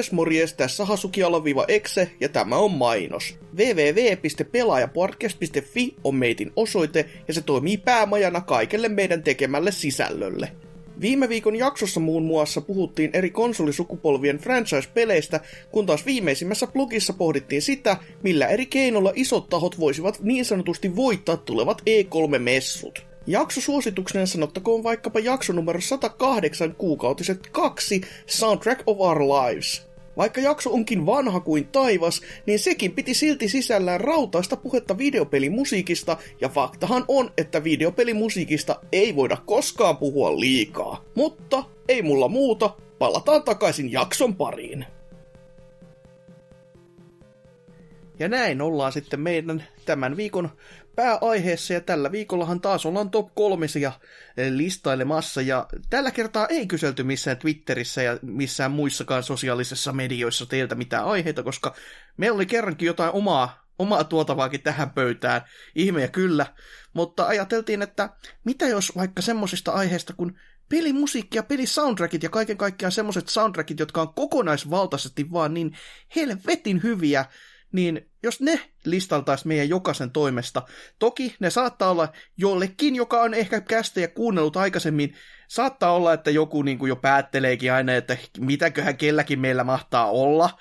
Morjes 0.00 0.12
morjes, 0.12 0.54
tässä 0.54 0.84
Hasuki-exe 0.84 2.10
ja 2.20 2.28
tämä 2.28 2.56
on 2.56 2.72
mainos. 2.72 3.36
www.pelaajapodcast.fi 3.56 5.94
on 6.04 6.14
meitin 6.14 6.52
osoite 6.56 7.06
ja 7.28 7.34
se 7.34 7.40
toimii 7.40 7.76
päämajana 7.76 8.40
kaikelle 8.40 8.88
meidän 8.88 9.22
tekemälle 9.22 9.72
sisällölle. 9.72 10.52
Viime 11.00 11.28
viikon 11.28 11.56
jaksossa 11.56 12.00
muun 12.00 12.22
muassa 12.22 12.60
puhuttiin 12.60 13.10
eri 13.12 13.30
konsolisukupolvien 13.30 14.38
franchise-peleistä, 14.38 15.40
kun 15.70 15.86
taas 15.86 16.06
viimeisimmässä 16.06 16.66
blogissa 16.66 17.12
pohdittiin 17.12 17.62
sitä, 17.62 17.96
millä 18.22 18.46
eri 18.46 18.66
keinolla 18.66 19.12
isot 19.14 19.48
tahot 19.48 19.80
voisivat 19.80 20.20
niin 20.22 20.44
sanotusti 20.44 20.96
voittaa 20.96 21.36
tulevat 21.36 21.80
E3-messut. 21.80 23.10
Jaksosuosituksena 23.26 24.26
sanottakoon 24.26 24.82
vaikkapa 24.82 25.20
jakso 25.20 25.52
numero 25.52 25.80
108 25.80 26.74
kuukautiset 26.74 27.48
2 27.52 28.00
Soundtrack 28.26 28.82
of 28.86 29.00
Our 29.00 29.20
Lives. 29.20 29.89
Vaikka 30.20 30.40
jakso 30.40 30.72
onkin 30.72 31.06
vanha 31.06 31.40
kuin 31.40 31.66
taivas, 31.66 32.20
niin 32.46 32.58
sekin 32.58 32.92
piti 32.92 33.14
silti 33.14 33.48
sisällään 33.48 34.00
rautaista 34.00 34.56
puhetta 34.56 34.98
videopelimusiikista, 34.98 36.16
ja 36.40 36.48
faktahan 36.48 37.04
on, 37.08 37.32
että 37.38 37.64
videopelimusiikista 37.64 38.80
ei 38.92 39.16
voida 39.16 39.36
koskaan 39.46 39.96
puhua 39.96 40.40
liikaa. 40.40 41.04
Mutta 41.14 41.64
ei 41.88 42.02
mulla 42.02 42.28
muuta, 42.28 42.76
palataan 42.98 43.42
takaisin 43.42 43.92
jakson 43.92 44.36
pariin. 44.36 44.86
Ja 48.20 48.28
näin 48.28 48.62
ollaan 48.62 48.92
sitten 48.92 49.20
meidän 49.20 49.64
tämän 49.84 50.16
viikon 50.16 50.50
pääaiheessa 50.96 51.74
ja 51.74 51.80
tällä 51.80 52.12
viikollahan 52.12 52.60
taas 52.60 52.86
ollaan 52.86 53.10
top 53.10 53.34
kolmisia 53.34 53.92
eh, 54.36 54.52
listailemassa 54.52 55.42
ja 55.42 55.66
tällä 55.90 56.10
kertaa 56.10 56.46
ei 56.46 56.66
kyselty 56.66 57.02
missään 57.02 57.36
Twitterissä 57.36 58.02
ja 58.02 58.18
missään 58.22 58.70
muissakaan 58.70 59.22
sosiaalisessa 59.22 59.92
medioissa 59.92 60.46
teiltä 60.46 60.74
mitään 60.74 61.04
aiheita, 61.04 61.42
koska 61.42 61.74
meillä 62.16 62.36
oli 62.36 62.46
kerrankin 62.46 62.86
jotain 62.86 63.12
omaa, 63.12 63.66
omaa 63.78 64.04
tuotavaakin 64.04 64.62
tähän 64.62 64.90
pöytään, 64.90 65.42
ihme 65.74 66.00
ja 66.00 66.08
kyllä, 66.08 66.46
mutta 66.92 67.26
ajateltiin, 67.26 67.82
että 67.82 68.10
mitä 68.44 68.66
jos 68.66 68.96
vaikka 68.96 69.22
semmosista 69.22 69.72
aiheista 69.72 70.12
kuin 70.12 70.38
pelimusiikki 70.68 71.38
ja 71.38 71.42
pelisoundtrackit 71.42 72.22
ja 72.22 72.30
kaiken 72.30 72.56
kaikkiaan 72.56 72.92
semmoset 72.92 73.28
soundtrackit, 73.28 73.78
jotka 73.78 74.02
on 74.02 74.14
kokonaisvaltaisesti 74.14 75.32
vaan 75.32 75.54
niin 75.54 75.76
helvetin 76.16 76.82
hyviä, 76.82 77.24
niin 77.72 78.09
jos 78.22 78.40
ne 78.40 78.60
listaltaisiin 78.84 79.48
meidän 79.48 79.68
jokaisen 79.68 80.10
toimesta, 80.10 80.62
toki 80.98 81.36
ne 81.40 81.50
saattaa 81.50 81.90
olla 81.90 82.12
jollekin, 82.36 82.96
joka 82.96 83.22
on 83.22 83.34
ehkä 83.34 83.60
kästejä 83.60 84.08
kuunnellut 84.08 84.56
aikaisemmin, 84.56 85.14
saattaa 85.48 85.92
olla, 85.92 86.12
että 86.12 86.30
joku 86.30 86.62
niin 86.62 86.78
kuin 86.78 86.88
jo 86.88 86.96
päätteleekin 86.96 87.72
aina, 87.72 87.94
että 87.94 88.16
mitäköhän 88.38 88.96
kelläkin 88.96 89.40
meillä 89.40 89.64
mahtaa 89.64 90.10
olla, 90.10 90.58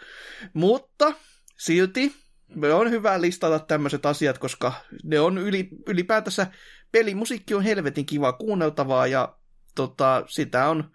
mutta 0.54 1.14
silti 1.58 2.16
me 2.56 2.74
on 2.74 2.92
hyvä 2.92 3.22
listata 3.22 3.60
tämmöiset 3.60 4.06
asiat, 4.06 4.38
koska 4.38 4.74
ne 5.04 5.20
on 5.20 5.38
yli, 5.38 5.70
ylipäätänsä, 5.88 6.48
pelimusiikki 6.92 7.54
on 7.54 7.64
helvetin 7.64 8.06
kiva 8.06 8.34
kuunneltavaa 8.34 9.08
ja 9.08 9.36
tota, 9.76 10.24
sitä 10.28 10.70
on 10.70 10.92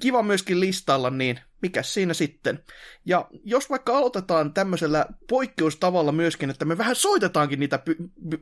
kiva 0.00 0.22
myöskin 0.22 0.60
listalla, 0.60 1.10
niin 1.10 1.40
mikä 1.62 1.82
siinä 1.82 2.14
sitten. 2.14 2.64
Ja 3.04 3.28
jos 3.44 3.70
vaikka 3.70 3.98
aloitetaan 3.98 4.54
tämmöisellä 4.54 5.06
poikkeustavalla 5.28 6.12
myöskin, 6.12 6.50
että 6.50 6.64
me 6.64 6.78
vähän 6.78 6.96
soitetaankin 6.96 7.60
niitä 7.60 7.78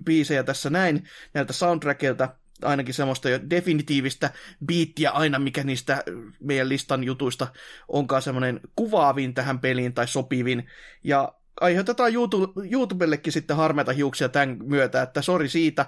biisejä 0.04 0.42
tässä 0.42 0.70
näin 0.70 1.08
näiltä 1.34 1.52
soundtrackilta, 1.52 2.28
ainakin 2.62 2.94
semmoista 2.94 3.28
jo 3.28 3.40
definitiivistä 3.50 4.30
biittiä 4.66 5.10
aina, 5.10 5.38
mikä 5.38 5.64
niistä 5.64 6.04
meidän 6.40 6.68
listan 6.68 7.04
jutuista 7.04 7.46
onkaan 7.88 8.22
semmoinen 8.22 8.60
kuvaavin 8.76 9.34
tähän 9.34 9.58
peliin 9.58 9.94
tai 9.94 10.08
sopivin. 10.08 10.70
Ja 11.04 11.32
aiheutetaan 11.60 12.14
YouTube, 12.14 12.68
YouTubellekin 12.70 13.32
sitten 13.32 13.56
harmeita 13.56 13.92
hiuksia 13.92 14.28
tämän 14.28 14.56
myötä, 14.62 15.02
että 15.02 15.22
sori 15.22 15.48
siitä. 15.48 15.86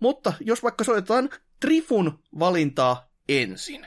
Mutta 0.00 0.32
jos 0.40 0.62
vaikka 0.62 0.84
soitetaan 0.84 1.30
Trifun 1.60 2.18
valintaa 2.38 3.10
ensin. 3.28 3.86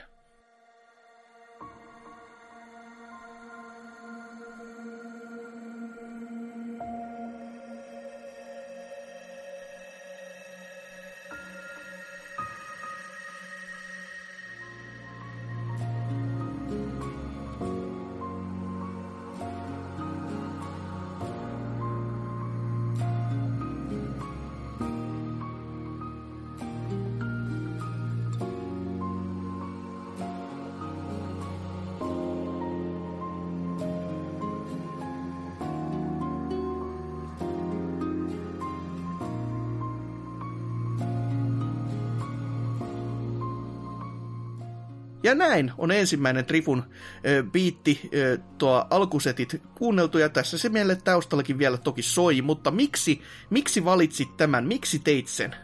Ja 45.26 45.34
näin 45.34 45.72
on 45.78 45.90
ensimmäinen 45.90 46.44
Trifun 46.44 46.82
ö, 47.26 47.44
biitti, 47.52 48.10
ö, 48.14 48.38
tuo 48.58 48.86
alkusetit 48.90 49.62
kuunneltu, 49.74 50.18
ja 50.18 50.28
tässä 50.28 50.58
se 50.58 50.68
meille 50.68 50.96
taustallakin 51.04 51.58
vielä 51.58 51.76
toki 51.76 52.02
soi, 52.02 52.42
mutta 52.42 52.70
miksi, 52.70 53.22
miksi 53.50 53.84
valitsit 53.84 54.36
tämän, 54.36 54.66
miksi 54.66 54.98
teit 54.98 55.28
sen? 55.28 55.54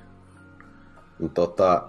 Tota, 1.35 1.89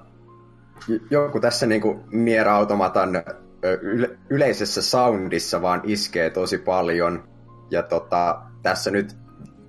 joku 1.10 1.40
tässä 1.40 1.66
niinku 1.66 2.04
Nier 2.12 2.50
Automatan 2.50 3.24
yle- 3.82 4.18
yleisessä 4.30 4.82
soundissa 4.82 5.62
vaan 5.62 5.82
iskee 5.84 6.30
tosi 6.30 6.58
paljon. 6.58 7.24
Ja 7.72 7.84
tota, 7.84 8.42
tässä 8.64 8.92
nyt 8.92 9.16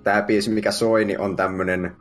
tämä 0.02 0.22
biisi, 0.22 0.50
mikä 0.50 0.70
soi, 0.70 1.04
niin 1.04 1.20
on 1.20 1.36
tämmönen 1.36 1.96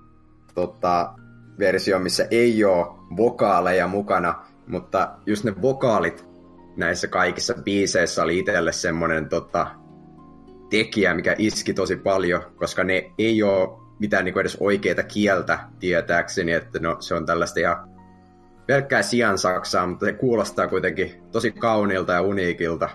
tota, 0.55 1.13
versio, 1.59 1.99
missä 1.99 2.27
ei 2.31 2.63
ole 2.63 2.87
vokaaleja 3.17 3.87
mukana, 3.87 4.45
mutta 4.67 5.17
just 5.25 5.43
ne 5.43 5.61
vokaalit 5.61 6.25
näissä 6.77 7.07
kaikissa 7.07 7.53
biiseissä 7.53 8.23
oli 8.23 8.39
itselle 8.39 8.71
semmoinen 8.71 9.29
tota, 9.29 9.67
tekijä, 10.69 11.13
mikä 11.13 11.35
iski 11.37 11.73
tosi 11.73 11.95
paljon, 11.95 12.41
koska 12.55 12.83
ne 12.83 13.11
ei 13.17 13.43
ole 13.43 13.79
mitään 13.99 14.25
niin 14.25 14.39
edes 14.39 14.57
oikeita 14.59 15.03
kieltä 15.03 15.59
tietääkseni, 15.79 16.51
että 16.51 16.79
no, 16.79 16.97
se 16.99 17.15
on 17.15 17.25
tällaista 17.25 17.59
ihan 17.59 17.89
pelkkää 18.67 19.01
sian 19.01 19.37
saksaa, 19.37 19.87
mutta 19.87 20.05
se 20.05 20.13
kuulostaa 20.13 20.67
kuitenkin 20.67 21.23
tosi 21.31 21.51
kauniilta 21.51 22.13
ja 22.13 22.21
uniikilta. 22.21 22.89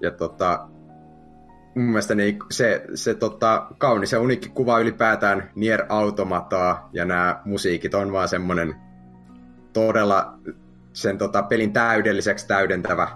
Ja 0.00 0.10
tota, 0.10 0.68
mun 1.74 1.84
mielestä 1.84 2.14
niin 2.14 2.38
se, 2.50 2.84
se 2.94 3.14
tota, 3.14 3.66
kaunis 3.78 4.12
ja 4.12 4.20
uniikki 4.20 4.48
kuva 4.48 4.78
ylipäätään 4.78 5.50
Nier 5.54 5.84
Automataa 5.88 6.90
ja 6.92 7.04
nämä 7.04 7.40
musiikit 7.44 7.94
on 7.94 8.12
vaan 8.12 8.28
semmonen 8.28 8.74
todella 9.72 10.38
sen 10.94 11.18
tota, 11.18 11.42
pelin 11.42 11.72
täydelliseksi 11.72 12.46
täydentävä 12.46 13.08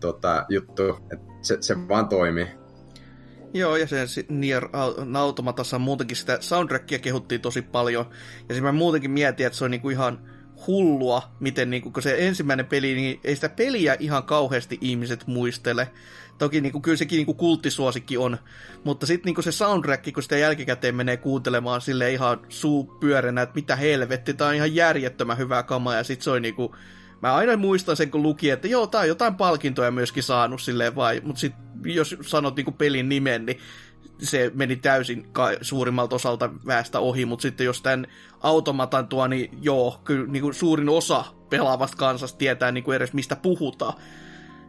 tota, 0.00 0.46
juttu, 0.48 0.88
että 1.12 1.26
se, 1.42 1.56
se 1.60 1.88
vaan 1.88 2.08
toimii. 2.08 2.46
Joo, 3.54 3.76
ja 3.76 3.86
se 3.86 4.24
Nier 4.28 4.68
Automatassa 5.18 5.78
muutenkin 5.78 6.16
sitä 6.16 6.36
soundtrackia 6.40 6.98
kehuttiin 6.98 7.40
tosi 7.40 7.62
paljon. 7.62 8.06
Ja 8.38 8.54
sitten 8.54 8.62
mä 8.62 8.72
muutenkin 8.72 9.10
mietin, 9.10 9.46
että 9.46 9.58
se 9.58 9.64
on 9.64 9.70
niinku 9.70 9.90
ihan 9.90 10.30
hullua, 10.66 11.22
miten 11.40 11.70
niinku, 11.70 11.90
kun 11.90 12.02
se 12.02 12.16
ensimmäinen 12.18 12.66
peli, 12.66 12.94
niin 12.94 13.20
ei 13.24 13.34
sitä 13.34 13.48
peliä 13.48 13.96
ihan 14.00 14.22
kauheasti 14.22 14.78
ihmiset 14.80 15.26
muistele. 15.26 15.90
Toki 16.38 16.60
niinku, 16.60 16.80
kyllä 16.80 16.96
sekin 16.96 17.16
niinku 17.16 17.34
kulttisuosikki 17.34 18.16
on, 18.16 18.38
mutta 18.84 19.06
sitten 19.06 19.24
niinku 19.24 19.42
se 19.42 19.52
soundtrack, 19.52 20.12
kun 20.14 20.22
sitä 20.22 20.38
jälkikäteen 20.38 20.94
menee 20.94 21.16
kuuntelemaan 21.16 21.80
sille 21.80 22.12
ihan 22.12 22.40
suu 22.48 22.84
pyöränä, 22.84 23.42
että 23.42 23.54
mitä 23.54 23.76
helvetti, 23.76 24.34
tää 24.34 24.48
on 24.48 24.54
ihan 24.54 24.74
järjettömän 24.74 25.38
hyvää 25.38 25.62
kamaa, 25.62 25.94
ja 25.94 26.04
sitten 26.04 26.24
se 26.24 26.30
on 26.30 26.42
niinku, 26.42 26.76
mä 27.22 27.34
aina 27.34 27.56
muistan 27.56 27.96
sen, 27.96 28.10
kun 28.10 28.22
luki, 28.22 28.50
että 28.50 28.68
joo, 28.68 28.86
tää 28.86 29.00
on 29.00 29.08
jotain 29.08 29.34
palkintoja 29.34 29.90
myöskin 29.90 30.22
saanut 30.22 30.62
silleen 30.62 30.94
vai, 30.94 31.20
mutta 31.24 31.40
sitten 31.40 31.64
jos 31.84 32.16
sanot 32.20 32.56
niinku 32.56 32.72
pelin 32.72 33.08
nimen, 33.08 33.46
niin 33.46 33.58
se 34.18 34.50
meni 34.54 34.76
täysin 34.76 35.26
suurimmalta 35.60 36.16
osalta 36.16 36.50
väestä 36.66 37.00
ohi, 37.00 37.24
mutta 37.24 37.42
sitten 37.42 37.64
jos 37.64 37.82
tämän 37.82 38.06
automatan 38.40 39.08
tuo, 39.08 39.26
niin 39.26 39.58
joo, 39.62 40.00
kyllä 40.04 40.26
niin 40.26 40.42
kuin 40.42 40.54
suurin 40.54 40.88
osa 40.88 41.24
pelaavasta 41.50 41.96
kansasta 41.96 42.38
tietää 42.38 42.72
niin 42.72 42.84
kuin 42.84 42.96
edes 42.96 43.12
mistä 43.12 43.36
puhutaan. 43.36 43.94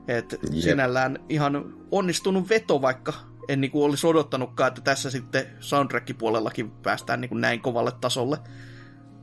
Et 0.07 0.39
sinällään 0.59 1.19
ihan 1.29 1.73
onnistunut 1.91 2.49
veto, 2.49 2.81
vaikka 2.81 3.13
en 3.47 3.61
niin 3.61 3.71
kuin 3.71 3.85
olisi 3.85 4.07
odottanutkaan, 4.07 4.67
että 4.67 4.81
tässä 4.81 5.09
sitten 5.09 5.47
soundtrack-puolellakin 5.59 6.71
päästään 6.71 7.21
niin 7.21 7.29
kuin 7.29 7.41
näin 7.41 7.61
kovalle 7.61 7.91
tasolle. 8.01 8.37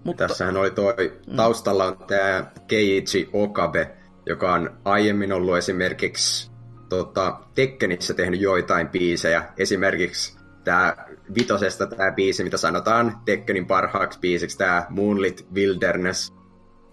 Mutta... 0.04 0.28
Tässähän 0.28 0.56
oli 0.56 0.70
toi, 0.70 0.94
mm. 1.26 1.36
taustalla 1.36 1.84
on 1.84 1.98
tämä 2.06 2.52
Keiichi 2.68 3.30
Okabe, 3.32 3.90
joka 4.26 4.54
on 4.54 4.70
aiemmin 4.84 5.32
ollut 5.32 5.56
esimerkiksi 5.56 6.50
tota, 6.88 7.40
Tekkenissä 7.54 8.14
tehnyt 8.14 8.40
joitain 8.40 8.88
biisejä. 8.88 9.44
Esimerkiksi 9.56 10.38
tämä 10.64 10.96
vitosesta 11.38 11.86
tämä 11.86 12.12
biisi, 12.12 12.44
mitä 12.44 12.56
sanotaan 12.56 13.18
Tekkenin 13.24 13.66
parhaaksi 13.66 14.20
biisiksi, 14.20 14.58
tämä 14.58 14.86
Moonlit 14.88 15.46
Wilderness. 15.54 16.32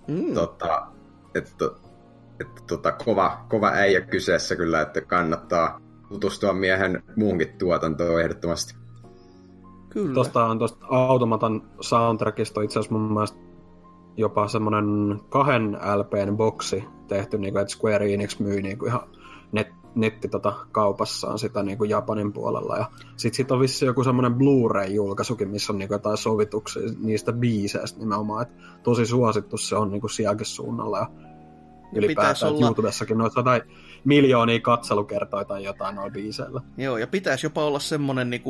Mm. 0.08 0.34
Tota, 0.34 0.88
että, 1.36 1.66
että 2.40 2.62
tota, 2.68 2.92
kova, 2.92 3.46
kova 3.50 3.72
äijä 3.74 4.02
kyseessä 4.02 4.56
kyllä, 4.56 4.82
että 4.82 5.02
kannattaa 5.02 5.82
tutustua 6.10 6.54
miehen 6.54 7.04
muunkin 7.16 7.58
tuotantoon 7.58 8.22
ehdottomasti. 8.22 8.76
Kyllä. 9.90 10.14
Tuosta 10.14 10.46
on 10.46 10.60
tuosta 10.60 10.86
Automatan 10.90 11.62
soundtrackista 11.82 12.62
itse 12.62 12.80
asiassa 12.80 12.96
mun 12.96 13.14
mielestä 13.14 13.40
jopa 14.18 14.48
semmoinen 14.48 15.20
kahden 15.30 15.78
LPn 15.96 16.38
boksi 16.38 16.84
tehty, 17.08 17.38
niin 17.38 17.54
kuin, 17.54 17.62
että 17.62 17.74
Square 17.74 18.14
Enix 18.14 18.40
myy 18.40 18.62
niin 18.62 18.78
kuin 18.78 18.90
ihan 18.90 19.02
net, 19.52 19.68
netti 19.96 20.28
tota, 20.28 20.54
kaupassaan 20.72 21.40
sitä 21.40 21.64
niin 21.64 21.78
kuin 21.78 21.90
Japanin 21.90 22.34
puolella. 22.34 22.78
Ja 22.78 22.86
sit, 23.16 23.34
sit 23.34 23.52
on 23.52 23.60
vissi 23.60 23.86
joku 23.86 24.04
semmoinen 24.04 24.34
Blu-ray-julkaisukin, 24.34 25.50
missä 25.50 25.74
on 25.74 25.80
niin 25.80 25.88
kuin 25.88 25.96
jotain 25.96 26.18
sovituksia 26.18 26.84
niistä 27.00 27.34
biiseistä 27.34 28.00
nimenomaan. 28.00 28.42
Et 28.42 28.50
tosi 28.84 29.06
suosittu 29.06 29.58
se 29.58 29.76
on 29.76 29.92
niin 29.92 30.02
kuin 30.02 30.12
sielläkin 30.12 30.46
suunnalla. 30.46 30.98
Ja 30.98 31.08
ylipäätään 31.94 32.52
olla... 32.52 32.66
YouTubessakin 32.66 33.18
noita 33.18 33.40
jotain 33.40 33.62
miljoonia 34.06 34.60
katselukertoja 34.60 35.46
tai 35.46 35.64
jotain 35.64 35.96
noin 35.96 36.14
biiseillä. 36.14 36.62
Joo, 36.78 36.98
ja 36.98 37.08
pitäisi 37.08 37.46
jopa 37.46 37.66
olla 37.66 37.80
semmoinen 37.80 38.30
niin 38.30 38.42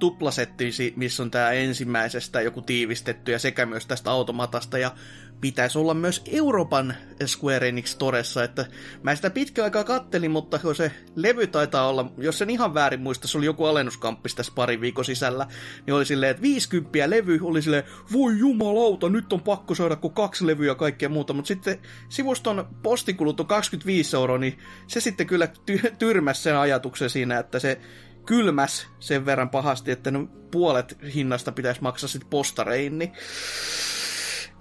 kuin 0.00 0.10
tuplasetti, 0.10 0.94
missä 0.96 1.22
on 1.22 1.30
tämä 1.30 1.50
ensimmäisestä 1.50 2.40
joku 2.40 2.62
tiivistetty 2.62 3.32
ja 3.32 3.38
sekä 3.38 3.66
myös 3.66 3.86
tästä 3.86 4.10
automatasta. 4.10 4.78
Ja 4.78 4.94
pitäisi 5.40 5.78
olla 5.78 5.94
myös 5.94 6.22
Euroopan 6.26 6.94
Square 7.26 7.68
Enix 7.68 7.96
Toressa, 7.96 8.44
että 8.44 8.66
mä 9.02 9.14
sitä 9.14 9.30
pitkä 9.30 9.64
aikaa 9.64 9.84
kattelin, 9.84 10.30
mutta 10.30 10.60
se 10.76 10.92
levy 11.16 11.46
taitaa 11.46 11.88
olla, 11.88 12.12
jos 12.18 12.38
sen 12.38 12.50
ihan 12.50 12.74
väärin 12.74 13.00
muista, 13.00 13.28
se 13.28 13.38
oli 13.38 13.46
joku 13.46 13.64
alennuskamppi 13.64 14.28
tässä 14.36 14.52
pari 14.54 14.80
viikon 14.80 15.04
sisällä, 15.04 15.46
niin 15.86 15.94
oli 15.94 16.04
silleen, 16.04 16.30
että 16.30 16.42
50 16.42 17.10
levy 17.10 17.38
oli 17.42 17.62
silleen, 17.62 17.84
voi 18.12 18.38
jumalauta, 18.38 19.08
nyt 19.08 19.32
on 19.32 19.40
pakko 19.40 19.74
saada 19.74 19.96
kuin 19.96 20.14
kaksi 20.14 20.46
levyä 20.46 20.70
ja 20.70 20.74
kaikkea 20.74 21.08
muuta, 21.08 21.32
mutta 21.32 21.48
sitten 21.48 21.78
sivuston 22.08 22.68
postikulut 22.82 23.40
on 23.40 23.46
25 23.46 24.16
euroa, 24.16 24.38
niin 24.38 24.58
se 24.86 25.00
sitten 25.00 25.26
kyllä 25.26 25.48
ty- 25.70 25.96
tyrmäsi 25.98 26.42
sen 26.42 26.56
ajatuksen 26.56 27.10
siinä, 27.10 27.38
että 27.38 27.58
se 27.58 27.80
kylmäs 28.30 28.86
sen 29.00 29.26
verran 29.26 29.50
pahasti, 29.50 29.90
että 29.90 30.10
no 30.10 30.26
puolet 30.50 30.98
hinnasta 31.14 31.52
pitäisi 31.52 31.82
maksaa 31.82 32.08
sitten 32.08 32.30
postareihin, 32.30 32.98
niin 32.98 33.12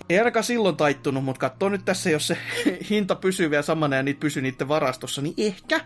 ei 0.10 0.18
ainakaan 0.18 0.44
silloin 0.44 0.78
taittunut, 0.78 1.24
mutta 1.24 1.40
katso 1.40 1.70
nyt 1.70 1.86
tässä, 1.86 2.10
jos 2.10 2.28
se 2.28 2.38
hinta 2.90 3.16
pysyy 3.16 3.50
vielä 3.50 3.64
samana 3.64 3.96
ja 3.96 4.04
niitä 4.04 4.20
pysyy 4.20 4.42
niiden 4.42 4.68
varastossa, 4.68 5.22
niin 5.22 5.34
ehkä 5.38 5.82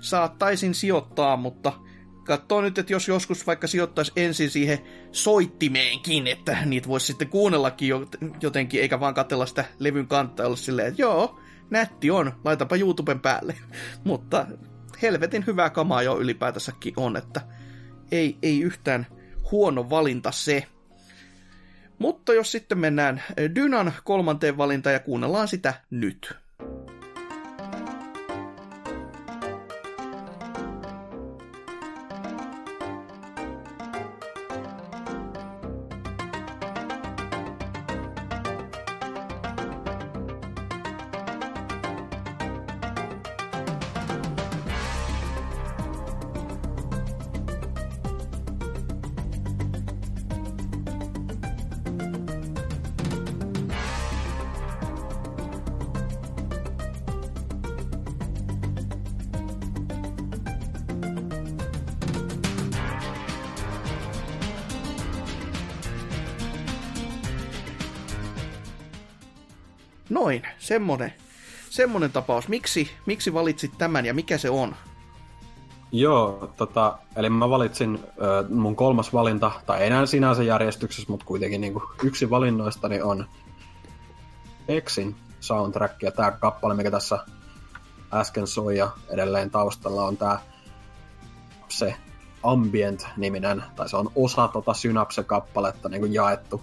saattaisin 0.00 0.74
sijoittaa, 0.74 1.36
mutta 1.36 1.72
katso 2.24 2.60
nyt, 2.60 2.78
että 2.78 2.92
jos 2.92 3.08
joskus 3.08 3.46
vaikka 3.46 3.66
sijoittaisi 3.66 4.12
ensin 4.16 4.50
siihen 4.50 4.78
soittimeenkin, 5.12 6.26
että 6.26 6.58
niitä 6.64 6.88
voisi 6.88 7.06
sitten 7.06 7.28
kuunnellakin 7.28 7.88
jotenkin, 8.40 8.80
eikä 8.80 9.00
vaan 9.00 9.14
katsella 9.14 9.46
sitä 9.46 9.64
levyn 9.78 10.06
kantta 10.06 10.46
olla 10.46 10.56
silleen, 10.56 10.88
että 10.88 11.02
joo, 11.02 11.40
nätti 11.70 12.10
on, 12.10 12.32
laitapa 12.44 12.76
YouTuben 12.76 13.20
päälle. 13.20 13.54
mutta 14.04 14.46
helvetin 15.02 15.46
hyvää 15.46 15.70
kamaa 15.70 16.02
jo 16.02 16.18
ylipäätänsäkin 16.18 16.94
on, 16.96 17.16
että 17.16 17.40
ei, 18.12 18.38
ei 18.42 18.60
yhtään 18.60 19.06
huono 19.50 19.90
valinta 19.90 20.32
se. 20.32 20.66
Mutta 21.98 22.34
jos 22.34 22.52
sitten 22.52 22.78
mennään 22.78 23.22
Dynan 23.54 23.92
kolmanteen 24.04 24.56
valintaan 24.56 24.92
ja 24.92 25.00
kuunnellaan 25.00 25.48
sitä 25.48 25.74
nyt. 25.90 26.36
Semmonen, 70.66 71.12
semmonen 71.70 72.12
tapaus. 72.12 72.48
Miksi, 72.48 72.90
miksi 73.06 73.34
valitsit 73.34 73.78
tämän 73.78 74.06
ja 74.06 74.14
mikä 74.14 74.38
se 74.38 74.50
on? 74.50 74.76
Joo, 75.92 76.50
tota, 76.56 76.98
eli 77.16 77.30
mä 77.30 77.50
valitsin 77.50 77.98
ö, 78.22 78.44
mun 78.48 78.76
kolmas 78.76 79.12
valinta, 79.12 79.50
tai 79.66 79.86
enää 79.86 80.06
sinänsä 80.06 80.42
järjestyksessä, 80.42 81.10
mutta 81.10 81.26
kuitenkin 81.26 81.60
niin 81.60 81.72
kuin 81.72 81.84
yksi 82.02 82.30
valinnoistani 82.30 83.02
on 83.02 83.26
Exin 84.68 85.16
soundtrack, 85.40 86.02
ja 86.02 86.12
tämä 86.12 86.30
kappale, 86.30 86.74
mikä 86.74 86.90
tässä 86.90 87.18
äsken 88.12 88.46
soi 88.46 88.78
ja 88.78 88.90
edelleen 89.08 89.50
taustalla 89.50 90.04
on 90.04 90.16
tämä 90.16 90.38
se 91.68 91.96
Ambient-niminen, 92.42 93.64
tai 93.76 93.88
se 93.88 93.96
on 93.96 94.10
osa 94.14 94.48
tota 94.48 94.74
Synapse-kappaletta 94.74 95.88
niin 95.88 96.00
kuin 96.00 96.14
jaettu, 96.14 96.62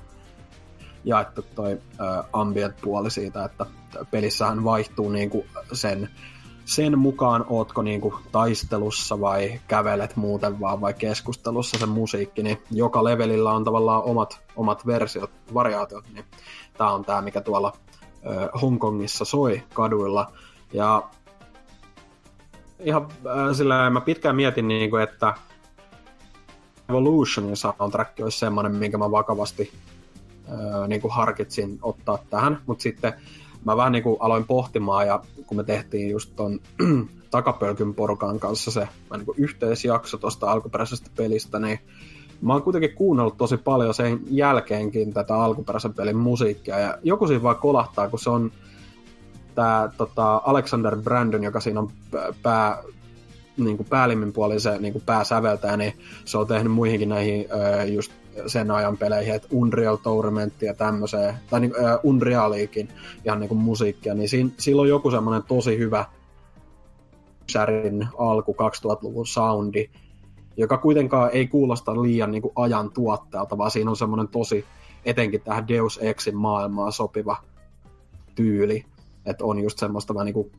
jaettu 1.04 1.46
toi 1.56 1.72
ä, 1.72 2.24
Ambient-puoli 2.34 3.12
siitä, 3.12 3.46
että 3.46 3.66
pelissähän 4.12 4.64
vaihtuu 4.64 5.10
niin 5.10 5.30
kuin 5.30 5.46
sen, 5.74 6.10
sen 6.66 7.00
mukaan, 7.00 7.46
ootko 7.50 7.82
niin 7.82 8.02
kuin 8.02 8.14
taistelussa 8.32 9.20
vai 9.22 9.60
kävelet 9.68 10.16
muuten 10.16 10.60
vaan 10.60 10.82
vai 10.82 10.94
keskustelussa 10.94 11.78
se 11.78 11.86
musiikki, 11.86 12.44
niin 12.44 12.62
joka 12.72 13.04
levelillä 13.04 13.52
on 13.52 13.64
tavallaan 13.64 14.04
omat, 14.04 14.42
omat 14.56 14.86
versiot, 14.86 15.32
variaatiot, 15.54 16.06
niin 16.14 16.26
tämä 16.78 16.92
on 16.92 17.06
tämä, 17.06 17.22
mikä 17.22 17.42
tuolla 17.42 17.74
Hongkongissa 18.62 19.26
soi 19.26 19.64
kaduilla. 19.74 20.32
Ja 20.74 21.04
ihan 22.80 23.08
sillä 23.54 23.90
mä 23.90 24.02
pitkään 24.02 24.36
mietin, 24.36 24.68
niin 24.68 24.90
kuin, 24.90 25.04
että 25.04 25.34
Evolutionin 26.90 27.58
soundtrack 27.58 28.20
olisi 28.22 28.40
semmoinen, 28.40 28.76
minkä 28.76 28.98
mä 28.98 29.12
vakavasti 29.12 29.74
äh, 30.50 30.88
niin 30.88 31.02
kuin 31.02 31.14
harkitsin 31.14 31.80
ottaa 31.82 32.20
tähän, 32.30 32.62
mutta 32.66 32.84
sitten 32.84 33.14
mä 33.66 33.78
vähän 33.78 33.92
niin 33.92 34.04
kuin 34.04 34.18
aloin 34.20 34.46
pohtimaan 34.46 35.08
ja 35.08 35.24
kun 35.48 35.58
me 35.58 35.64
tehtiin 35.64 36.10
just 36.10 36.36
ton 36.36 36.60
takapölkyn 37.32 37.94
porukan 37.94 38.40
kanssa 38.40 38.72
se 38.72 38.88
niin 39.12 39.26
kuin 39.26 39.38
yhteisjakso 39.38 40.18
tuosta 40.18 40.52
alkuperäisestä 40.52 41.10
pelistä, 41.16 41.60
niin 41.60 41.80
mä 42.42 42.54
oon 42.54 42.62
kuitenkin 42.62 42.96
kuunnellut 42.96 43.38
tosi 43.38 43.58
paljon 43.58 43.94
sen 43.94 44.20
jälkeenkin 44.30 45.14
tätä 45.14 45.36
alkuperäisen 45.36 45.94
pelin 45.94 46.18
musiikkia 46.18 46.80
ja 46.80 46.98
joku 47.04 47.28
siinä 47.28 47.44
vaan 47.44 47.56
kolahtaa, 47.56 48.10
kun 48.10 48.20
se 48.20 48.30
on 48.30 48.52
tämä 49.56 49.90
tota, 49.98 50.42
Alexander 50.46 50.98
Brandon, 50.98 51.44
joka 51.44 51.60
siinä 51.60 51.80
on 51.80 51.92
pää, 52.44 52.84
niin 53.58 53.78
kuin 53.78 53.88
päällimmin 53.90 54.34
puolin 54.34 54.62
se 54.62 54.78
niin 54.78 54.94
kuin 54.94 55.04
pääsäveltäjä, 55.06 55.78
niin 55.78 55.94
se 56.26 56.38
on 56.38 56.48
tehnyt 56.48 56.74
muihinkin 56.74 57.10
näihin 57.10 57.48
just 57.94 58.12
sen 58.48 58.72
ajan 58.72 58.98
peleihin, 58.98 59.34
että 59.34 59.48
Unreal 59.52 59.96
Tournament 59.96 60.62
ja 60.62 60.74
tämmöiseen, 60.74 61.36
tai 61.50 61.60
niin, 61.60 61.74
ö, 61.76 62.00
Unrealiikin 62.04 62.90
ihan 63.26 63.40
niin 63.40 63.48
kuin 63.50 63.60
musiikkia, 63.60 64.14
niin 64.14 64.30
siinä, 64.30 64.50
sillä 64.58 64.82
on 64.82 64.90
joku 64.90 65.12
semmoinen 65.12 65.44
tosi 65.48 65.78
hyvä 65.78 66.06
särin 67.52 68.08
alku 68.18 68.54
2000-luvun 68.54 69.28
soundi, 69.28 69.90
joka 70.58 70.78
kuitenkaan 70.78 71.30
ei 71.34 71.48
kuulosta 71.48 72.02
liian 72.02 72.32
niin 72.32 72.42
kuin 72.42 72.54
ajan 72.56 72.92
tuotteelta, 72.92 73.58
vaan 73.58 73.72
siinä 73.72 73.90
on 73.90 73.98
semmoinen 73.98 74.28
tosi 74.28 74.66
etenkin 75.06 75.42
tähän 75.42 75.68
Deus 75.68 76.00
Exin 76.02 76.38
maailmaan 76.38 76.92
sopiva 76.92 77.38
tyyli. 78.36 78.86
Että 79.26 79.46
on 79.46 79.60
just 79.60 79.80
semmoista 79.80 80.14
vähän 80.14 80.26
niin 80.26 80.34
kuin 80.34 80.52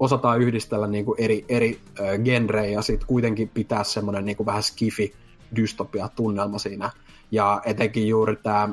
osataan 0.00 0.40
yhdistellä 0.40 0.86
niin 0.86 1.04
kuin 1.04 1.20
eri, 1.20 1.44
eri 1.48 1.80
äh, 2.00 2.18
genrejä 2.24 2.70
ja 2.70 2.82
sitten 2.82 3.08
kuitenkin 3.08 3.48
pitää 3.48 3.84
semmoinen 3.84 4.24
niin 4.24 4.46
vähän 4.46 4.62
skifi 4.62 5.14
dystopia 5.56 6.08
tunnelma 6.08 6.58
siinä. 6.58 6.90
Ja 7.30 7.62
etenkin 7.64 8.08
juuri 8.08 8.36
tämä, 8.36 8.68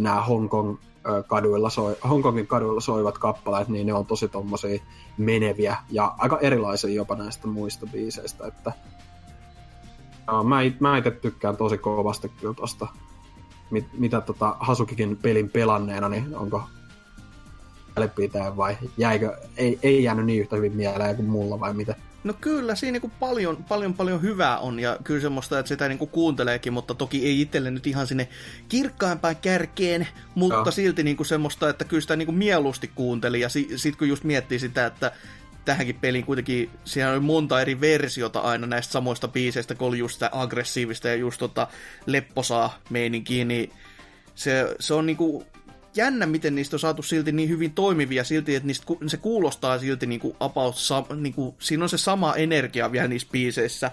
nämä 0.00 0.22
Hongkong 0.22 0.76
kaduilla 1.26 1.70
soi, 1.70 1.96
Hongkongin 2.08 2.46
kaduilla 2.46 2.80
soivat 2.80 3.18
kappaleet, 3.18 3.68
niin 3.68 3.86
ne 3.86 3.94
on 3.94 4.06
tosi 4.06 4.28
tommosia 4.28 4.82
meneviä 5.18 5.76
ja 5.90 6.14
aika 6.18 6.38
erilaisia 6.38 6.90
jopa 6.90 7.16
näistä 7.16 7.48
muista 7.48 7.86
biiseistä, 7.92 8.46
että 8.46 8.72
ja, 10.26 10.42
mä, 10.42 10.62
it, 10.62 10.80
mä 10.80 10.98
itse 10.98 11.10
tykkään 11.10 11.56
tosi 11.56 11.78
kovasti 11.78 12.28
kyllä 12.28 12.54
tosta, 12.54 12.86
mit, 13.70 13.86
mitä 13.92 14.20
tota 14.20 14.56
Hasukikin 14.60 15.16
pelin 15.16 15.50
pelanneena, 15.50 16.08
niin 16.08 16.36
onko 16.36 16.62
mielipiteen 17.96 18.56
vai 18.56 18.76
jäikö, 18.96 19.36
ei, 19.56 19.78
ei 19.82 20.02
jäänyt 20.02 20.26
niin 20.26 20.40
yhtä 20.40 20.56
hyvin 20.56 20.76
mieleen 20.76 21.16
kuin 21.16 21.28
mulla 21.28 21.60
vai 21.60 21.74
mitä? 21.74 21.94
No 22.24 22.34
kyllä, 22.40 22.74
siinä 22.74 22.92
niinku 22.92 23.10
paljon, 23.20 23.64
paljon, 23.68 23.94
paljon 23.94 24.22
hyvää 24.22 24.58
on 24.58 24.80
ja 24.80 24.98
kyllä 25.04 25.20
semmoista, 25.20 25.58
että 25.58 25.68
sitä 25.68 25.88
niinku 25.88 26.06
kuunteleekin, 26.06 26.72
mutta 26.72 26.94
toki 26.94 27.26
ei 27.26 27.40
itselle 27.40 27.70
nyt 27.70 27.86
ihan 27.86 28.06
sinne 28.06 28.28
kirkkaimpaan 28.68 29.36
kärkeen, 29.36 30.08
mutta 30.34 30.68
ja. 30.68 30.70
silti 30.70 31.02
niinku 31.02 31.24
semmoista, 31.24 31.68
että 31.68 31.84
kyllä 31.84 32.00
sitä 32.00 32.16
niinku 32.16 32.32
mieluusti 32.32 32.90
kuunteli 32.94 33.40
ja 33.40 33.48
si- 33.48 33.70
sit 33.76 33.96
kun 33.96 34.08
just 34.08 34.24
miettii 34.24 34.58
sitä, 34.58 34.86
että 34.86 35.12
tähänkin 35.64 35.98
peliin 36.00 36.26
kuitenkin, 36.26 36.70
siellä 36.84 37.14
on 37.14 37.24
monta 37.24 37.60
eri 37.60 37.80
versiota 37.80 38.40
aina 38.40 38.66
näistä 38.66 38.92
samoista 38.92 39.28
biiseistä, 39.28 39.74
kun 39.74 39.88
oli 39.88 39.98
just 39.98 40.14
sitä 40.14 40.30
aggressiivista 40.32 41.08
ja 41.08 41.14
just 41.14 41.38
tota 41.38 41.68
lepposaa 42.06 42.78
meininkiä, 42.90 43.44
niin 43.44 43.72
se, 44.34 44.76
se 44.80 44.94
on 44.94 45.06
niinku 45.06 45.44
jännä, 45.96 46.26
miten 46.26 46.54
niistä 46.54 46.76
on 46.76 46.80
saatu 46.80 47.02
silti 47.02 47.32
niin 47.32 47.48
hyvin 47.48 47.72
toimivia 47.72 48.24
silti, 48.24 48.54
että 48.54 48.66
niistä, 48.66 48.86
se 49.06 49.16
kuulostaa 49.16 49.78
silti 49.78 50.06
niin 50.06 50.20
kuin 50.20 50.36
about, 50.40 50.74
niin 51.16 51.34
kuin, 51.34 51.54
siinä 51.58 51.82
on 51.84 51.88
se 51.88 51.98
sama 51.98 52.34
energia 52.34 52.92
vielä 52.92 53.08
niissä 53.08 53.28
biiseissä, 53.32 53.90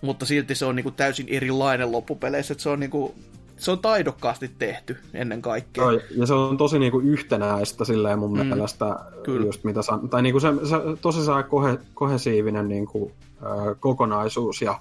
mutta 0.00 0.26
silti 0.26 0.54
se 0.54 0.64
on 0.64 0.76
niin 0.76 0.84
kuin 0.84 0.94
täysin 0.94 1.26
erilainen 1.28 1.92
loppupeleissä, 1.92 2.52
että 2.52 2.62
se 2.62 2.68
on 2.68 2.80
niin 2.80 2.90
kuin, 2.90 3.12
se 3.56 3.70
on 3.70 3.78
taidokkaasti 3.78 4.50
tehty 4.58 4.96
ennen 5.14 5.42
kaikkea. 5.42 5.84
Joo, 5.84 6.00
ja 6.16 6.26
se 6.26 6.34
on 6.34 6.56
tosi 6.56 6.78
niinku 6.78 7.00
yhtenäistä 7.00 7.84
silleen 7.84 8.18
mun 8.18 8.38
mm, 8.38 8.46
mielestä, 8.46 8.96
kyllä. 9.22 9.46
just 9.46 9.64
mitä 9.64 9.82
san, 9.82 10.08
tai 10.08 10.22
niinku 10.22 10.40
se, 10.40 10.48
se 10.48 10.76
tosi 11.02 11.24
saa 11.24 11.42
kohe, 11.42 11.78
kohesiivinen 11.94 12.68
niinku, 12.68 13.12
ö, 13.42 13.74
kokonaisuus, 13.80 14.62
ja 14.62 14.80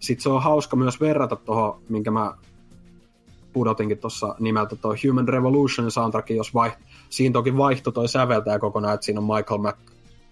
sitten 0.00 0.22
se 0.22 0.28
on 0.28 0.42
hauska 0.42 0.76
myös 0.76 1.00
verrata 1.00 1.36
tuohon, 1.36 1.80
minkä 1.88 2.10
mä 2.10 2.34
pudotinkin 3.58 3.98
tuossa 3.98 4.34
nimeltä 4.38 4.76
tuo 4.76 4.94
Human 5.06 5.28
Revolution 5.28 5.90
soundtrack, 5.90 6.30
jos 6.30 6.54
vai, 6.54 6.70
siinä 7.10 7.32
toki 7.32 7.56
vaihtui 7.56 7.92
toi 7.92 8.08
säveltäjä 8.08 8.58
kokonaan, 8.58 8.94
että 8.94 9.04
siinä 9.04 9.20
on 9.20 9.26
Michael 9.36 9.60
Mac, 9.60 9.76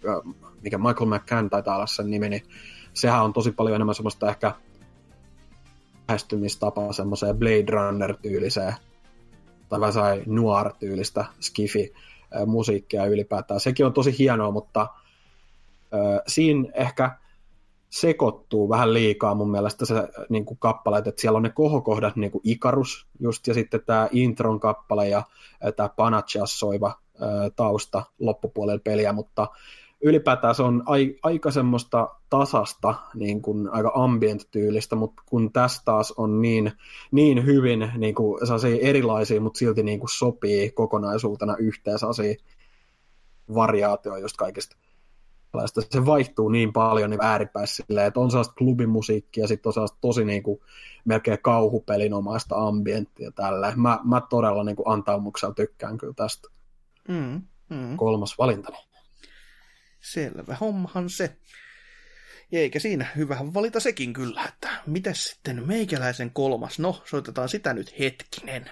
äh, 0.08 0.34
mikä 0.62 0.78
Michael 0.78 1.10
McCann 1.10 1.50
taitaa 1.50 1.76
olla 1.76 1.86
sen 1.86 2.10
nimi, 2.10 2.28
niin 2.28 2.42
sehän 2.94 3.24
on 3.24 3.32
tosi 3.32 3.52
paljon 3.52 3.74
enemmän 3.74 3.94
semmoista 3.94 4.28
ehkä 4.28 4.52
lähestymistapaa 6.08 6.92
semmoiseen 6.92 7.36
Blade 7.36 7.72
Runner-tyyliseen 7.72 8.74
tai 9.68 9.80
vähän 9.80 9.92
sai 9.92 10.22
noir-tyylistä 10.26 11.24
skifi 11.40 11.92
musiikkia 12.46 13.06
ylipäätään. 13.06 13.60
Sekin 13.60 13.86
on 13.86 13.92
tosi 13.92 14.18
hienoa, 14.18 14.50
mutta 14.50 14.80
äh, 14.80 16.22
siinä 16.26 16.68
ehkä 16.74 17.10
sekoittuu 18.00 18.68
vähän 18.68 18.94
liikaa 18.94 19.34
mun 19.34 19.50
mielestä 19.50 19.86
se 19.86 19.94
niin 20.28 20.44
kuin 20.44 20.58
kappaleet, 20.58 21.06
että 21.06 21.20
siellä 21.20 21.36
on 21.36 21.42
ne 21.42 21.50
kohokohdat 21.50 22.16
niin 22.16 22.30
kuin 22.30 22.42
Ikarus 22.44 23.06
just, 23.20 23.46
ja 23.46 23.54
sitten 23.54 23.80
tämä 23.86 24.08
intron 24.12 24.60
kappale 24.60 25.08
ja 25.08 25.22
tämä 25.76 25.88
Panachas 25.88 26.58
soiva 26.58 26.98
ää, 27.20 27.50
tausta 27.56 28.02
loppupuolella 28.18 28.80
peliä, 28.84 29.12
mutta 29.12 29.46
ylipäätään 30.00 30.54
se 30.54 30.62
on 30.62 30.82
ai, 30.86 31.16
aika 31.22 31.50
semmoista 31.50 32.08
tasasta, 32.30 32.94
niin 33.14 33.42
kuin 33.42 33.68
aika 33.70 33.92
ambient-tyylistä, 33.94 34.96
mutta 34.96 35.22
kun 35.26 35.52
tässä 35.52 35.82
taas 35.84 36.14
on 36.16 36.42
niin, 36.42 36.72
niin 37.10 37.46
hyvin 37.46 37.92
niin 37.96 38.14
kuin 38.14 38.40
erilaisia, 38.80 39.40
mutta 39.40 39.58
silti 39.58 39.82
niin 39.82 40.00
kuin 40.00 40.10
sopii 40.10 40.70
kokonaisuutena 40.70 41.56
yhteen 41.58 41.98
variaatioja 43.54 44.18
just 44.18 44.36
kaikista 44.36 44.76
se 45.90 46.06
vaihtuu 46.06 46.48
niin 46.48 46.72
paljon 46.72 47.10
niin 47.10 47.24
ääripäissä 47.24 47.84
silleen, 47.86 48.06
että 48.06 48.20
on 48.20 48.30
sellaista 48.30 48.54
klubimusiikkia 48.54 49.44
ja 49.44 49.48
sitten 49.48 49.70
on 49.70 49.72
sellaista 49.72 49.98
tosi 50.00 50.24
niin 50.24 50.42
kuin, 50.42 50.60
melkein 51.04 51.38
kauhupelinomaista 51.42 52.56
ambienttia 52.56 53.30
tällä. 53.30 53.72
Mä, 53.76 53.98
mä 54.04 54.20
todella 54.30 54.64
niin 54.64 54.76
kuin 54.76 54.88
antaumuksella 54.88 55.54
tykkään 55.54 55.98
kyllä 55.98 56.14
tästä. 56.16 56.48
Mm, 57.08 57.42
mm. 57.70 57.96
Kolmas 57.96 58.38
valintani. 58.38 58.76
Selvä 60.00 60.56
hommahan 60.60 61.10
se. 61.10 61.36
Ja 62.52 62.60
eikä 62.60 62.78
siinä 62.78 63.06
hyvä 63.16 63.38
valita 63.54 63.80
sekin 63.80 64.12
kyllä, 64.12 64.44
että 64.44 64.68
mitäs 64.86 65.24
sitten 65.24 65.66
meikäläisen 65.66 66.30
kolmas? 66.30 66.78
No, 66.78 67.02
soitetaan 67.04 67.48
sitä 67.48 67.74
nyt 67.74 67.98
hetkinen. 67.98 68.70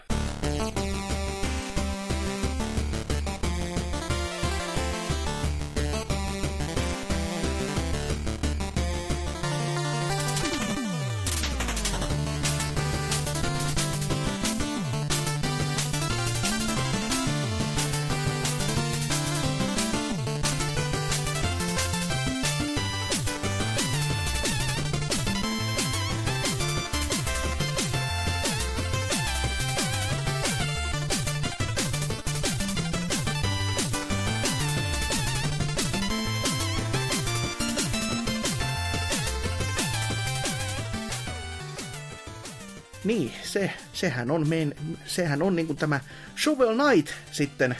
Sehän 43.94 44.30
on, 44.30 44.48
mein, 44.48 44.74
sehän 45.06 45.42
on 45.42 45.56
niin 45.56 45.66
kuin 45.66 45.76
tämä 45.76 46.00
Shovel 46.36 46.74
Knight 46.74 47.14
sitten 47.32 47.76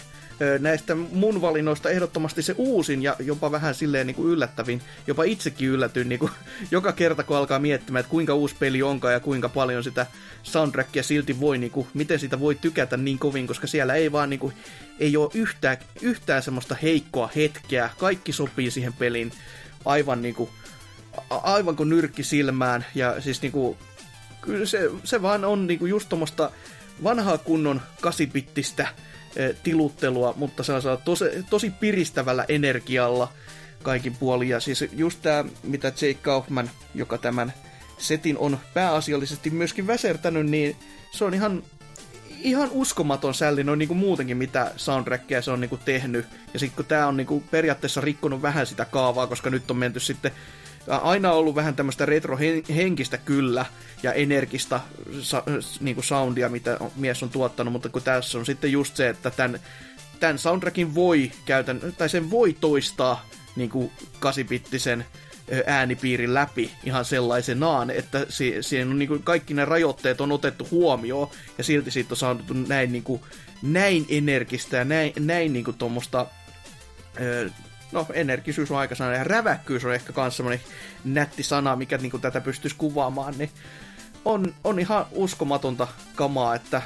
näistä 0.59 0.95
mun 0.95 1.41
valinnoista 1.41 1.91
ehdottomasti 1.91 2.43
se 2.43 2.55
uusin 2.59 3.03
ja 3.03 3.17
jopa 3.19 3.51
vähän 3.51 3.75
silleen 3.75 4.07
niin 4.07 4.15
kuin 4.15 4.29
yllättävin. 4.29 4.83
Jopa 5.07 5.25
itsekin 5.25 5.69
yllätyin 5.69 6.09
niin 6.09 6.19
kuin, 6.19 6.33
joka 6.71 6.93
kerta, 6.93 7.23
kun 7.23 7.37
alkaa 7.37 7.59
miettimään, 7.59 8.01
että 8.01 8.11
kuinka 8.11 8.35
uusi 8.35 8.55
peli 8.59 8.83
onkaan 8.83 9.15
ja 9.15 9.21
kuinka 9.21 9.49
paljon 9.49 9.85
sitä 9.85 10.07
soundtrackia 10.43 11.03
silti 11.03 11.41
voi, 11.41 11.59
niin 11.59 11.71
kuin, 11.71 11.87
miten 11.95 12.19
sitä 12.19 12.41
voi 12.41 12.55
tykätä 12.55 12.97
niin 12.97 13.19
kovin, 13.19 13.47
koska 13.47 13.67
siellä 13.67 13.95
ei 13.95 14.13
vaan 14.13 14.31
niin 14.31 14.41
kuin, 14.41 14.55
ei 15.01 15.17
ole 15.17 15.31
yhtään, 15.35 15.77
yhtään 16.03 16.43
semmoista 16.43 16.77
heikkoa 16.83 17.31
hetkeä. 17.37 17.91
Kaikki 17.99 18.33
sopii 18.33 18.71
siihen 18.71 18.93
peliin 18.93 19.33
aivan 19.85 20.23
niin 20.23 20.35
kuin, 20.35 20.51
aivan 21.31 21.77
kuin 21.77 21.89
nyrkki 21.89 22.23
silmään 22.23 22.87
ja 22.95 23.21
siis 23.21 23.43
niin 23.43 23.53
kuin, 23.53 23.77
se, 24.65 24.91
se 25.05 25.23
vaan 25.23 25.45
on 25.45 25.67
niin 25.67 25.79
kuin 25.79 25.91
just 25.91 26.09
tuommoista 26.09 26.51
vanhaa 27.05 27.39
kunnon 27.39 27.81
kasipittistä 28.01 28.89
eh, 29.37 29.57
tiluttelua, 29.63 30.35
mutta 30.37 30.63
sellaisella 30.63 30.97
tosi, 30.97 31.25
tosi 31.51 31.71
piristävällä 31.71 32.45
energialla 32.49 33.33
kaikin 33.83 34.17
puolin. 34.17 34.49
Ja 34.49 34.61
siis 34.61 34.85
just 34.93 35.23
tämä, 35.23 35.45
mitä 35.63 35.89
Jake 35.89 36.19
Kaufman, 36.23 36.71
joka 36.95 37.19
tämän 37.19 37.53
setin 37.99 38.39
on 38.39 38.59
pääasiallisesti 38.75 39.51
myöskin 39.51 39.87
väsertänyt, 39.87 40.47
niin 40.47 40.77
se 41.11 41.25
on 41.25 41.35
ihan, 41.35 41.63
ihan 42.41 42.69
uskomaton 42.73 43.35
sälli 43.35 43.65
noin 43.65 43.79
niinku 43.79 43.95
muutenkin, 43.95 44.37
mitä 44.37 44.73
soundtrackia 44.77 45.43
se 45.43 45.51
on 45.51 45.61
niinku 45.61 45.77
tehnyt. 45.77 46.27
Ja 46.55 46.61
sitten 46.61 46.77
kun 46.77 46.85
tämä 46.85 47.07
on 47.07 47.17
niinku 47.17 47.43
periaatteessa 47.51 48.01
rikkonut 48.01 48.43
vähän 48.43 48.67
sitä 48.67 48.85
kaavaa, 48.85 49.27
koska 49.27 49.51
nyt 49.51 49.71
on 49.71 49.77
menty 49.77 50.01
sitten 50.01 50.33
aina 50.89 51.33
ollut 51.33 51.55
vähän 51.55 51.77
tämmöistä 51.77 52.07
retrohenkistä 52.07 53.19
kyllä 53.19 53.67
ja 54.03 54.13
energista 54.13 54.81
sa, 55.21 55.43
niin 55.81 55.95
kuin 55.95 56.05
soundia, 56.05 56.49
mitä 56.49 56.79
mies 56.97 57.23
on 57.23 57.31
tuottanut, 57.31 57.73
mutta 57.73 57.89
kun 57.89 58.03
tässä 58.03 58.39
on 58.39 58.47
sitten 58.47 58.73
just 58.73 58.97
se, 58.97 59.09
että 59.09 59.31
tämän, 59.31 59.61
tämän 60.21 60.39
soundtrackin 60.39 60.95
voi 60.95 61.33
käytän, 61.45 61.81
tai 61.99 62.09
sen 62.09 62.31
voi 62.31 62.57
toistaa 62.61 63.29
niin 63.57 63.71
kuin 63.71 63.93
kasipittisen 64.21 65.05
äänipiirin 65.67 66.35
läpi 66.35 66.71
ihan 66.85 67.05
sellaisenaan, 67.05 67.91
että 67.91 68.27
si- 68.29 68.57
siinä 68.61 68.91
on 68.91 68.99
niin 68.99 69.09
kuin 69.09 69.23
kaikki 69.23 69.55
ne 69.55 69.65
rajoitteet 69.65 70.21
on 70.21 70.33
otettu 70.33 70.69
huomioon 70.71 71.29
ja 71.59 71.65
silti 71.65 71.91
siitä 71.91 72.13
on 72.13 72.17
saatu 72.17 72.55
näin, 72.69 72.93
niin 72.93 73.03
kuin, 73.03 73.21
näin 73.63 74.07
energistä 74.09 74.77
ja 74.77 74.85
näin, 74.85 75.13
näin 75.21 75.53
niin 75.53 75.65
kuin 75.65 75.79
tuommoista 75.79 76.27
no 77.95 78.07
energisyys 78.13 78.71
on 78.71 78.79
aika 78.79 78.95
sana, 78.95 79.15
ja 79.15 79.25
räväkkyys 79.25 79.85
on 79.85 79.95
ehkä 79.95 80.13
myös 80.17 80.37
semmoinen 80.37 80.61
nätti 81.05 81.43
sana, 81.43 81.77
mikä 81.77 81.99
niin 81.99 82.21
tätä 82.21 82.41
pystyisi 82.41 82.77
kuvaamaan, 82.77 83.35
niin 83.39 83.51
on, 84.25 84.55
on 84.65 84.79
ihan 84.79 85.07
uskomatonta 85.13 85.89
kamaa, 86.15 86.55
että 86.55 86.83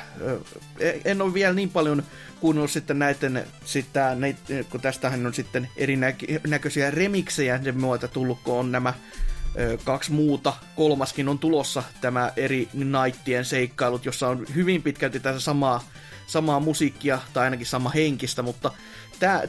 e, 0.81 0.93
en 1.05 1.23
ole 1.23 1.35
vielä 1.35 1.55
niin 1.55 1.71
paljon 1.71 2.03
kuunnellut 2.41 2.71
sitten 2.71 2.99
näiden, 2.99 3.47
sitä, 3.65 4.15
näitä, 4.15 4.41
kun 4.71 4.81
tästähän 4.81 5.27
on 5.27 5.35
sitten 5.35 5.69
erinäköisiä 5.77 6.91
remiksejä 6.91 7.63
sen 7.63 7.81
myötä 7.81 8.09
tullut, 8.09 8.39
kun 8.45 8.55
on 8.55 8.73
nämä 8.73 8.95
kaksi 9.85 10.13
muuta, 10.13 10.53
kolmaskin 10.77 11.29
on 11.29 11.39
tulossa 11.39 11.83
tämä 12.01 12.33
eri 12.37 12.69
Nightien 12.75 13.45
seikkailut, 13.45 14.05
jossa 14.05 14.29
on 14.29 14.47
hyvin 14.55 14.83
pitkälti 14.83 15.21
tässä 15.21 15.41
samaa, 15.41 15.85
samaa 16.27 16.61
musiikkia 16.61 17.19
tai 17.33 17.45
ainakin 17.45 17.67
sama 17.67 17.91
henkistä, 17.91 18.43
mutta 18.43 18.71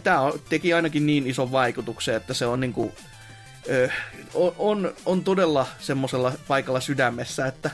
tämä 0.04 0.32
teki 0.50 0.74
ainakin 0.74 1.06
niin 1.06 1.28
ison 1.28 1.52
vaikutuksen, 1.52 2.16
että 2.16 2.34
se 2.34 2.46
on 2.46 2.60
niinku, 2.60 2.92
ö, 3.70 3.90
on, 4.58 4.94
on 5.06 5.24
todella 5.24 5.68
semmoisella 5.80 6.34
paikalla 6.48 6.80
sydämessä, 6.80 7.46
että 7.46 7.70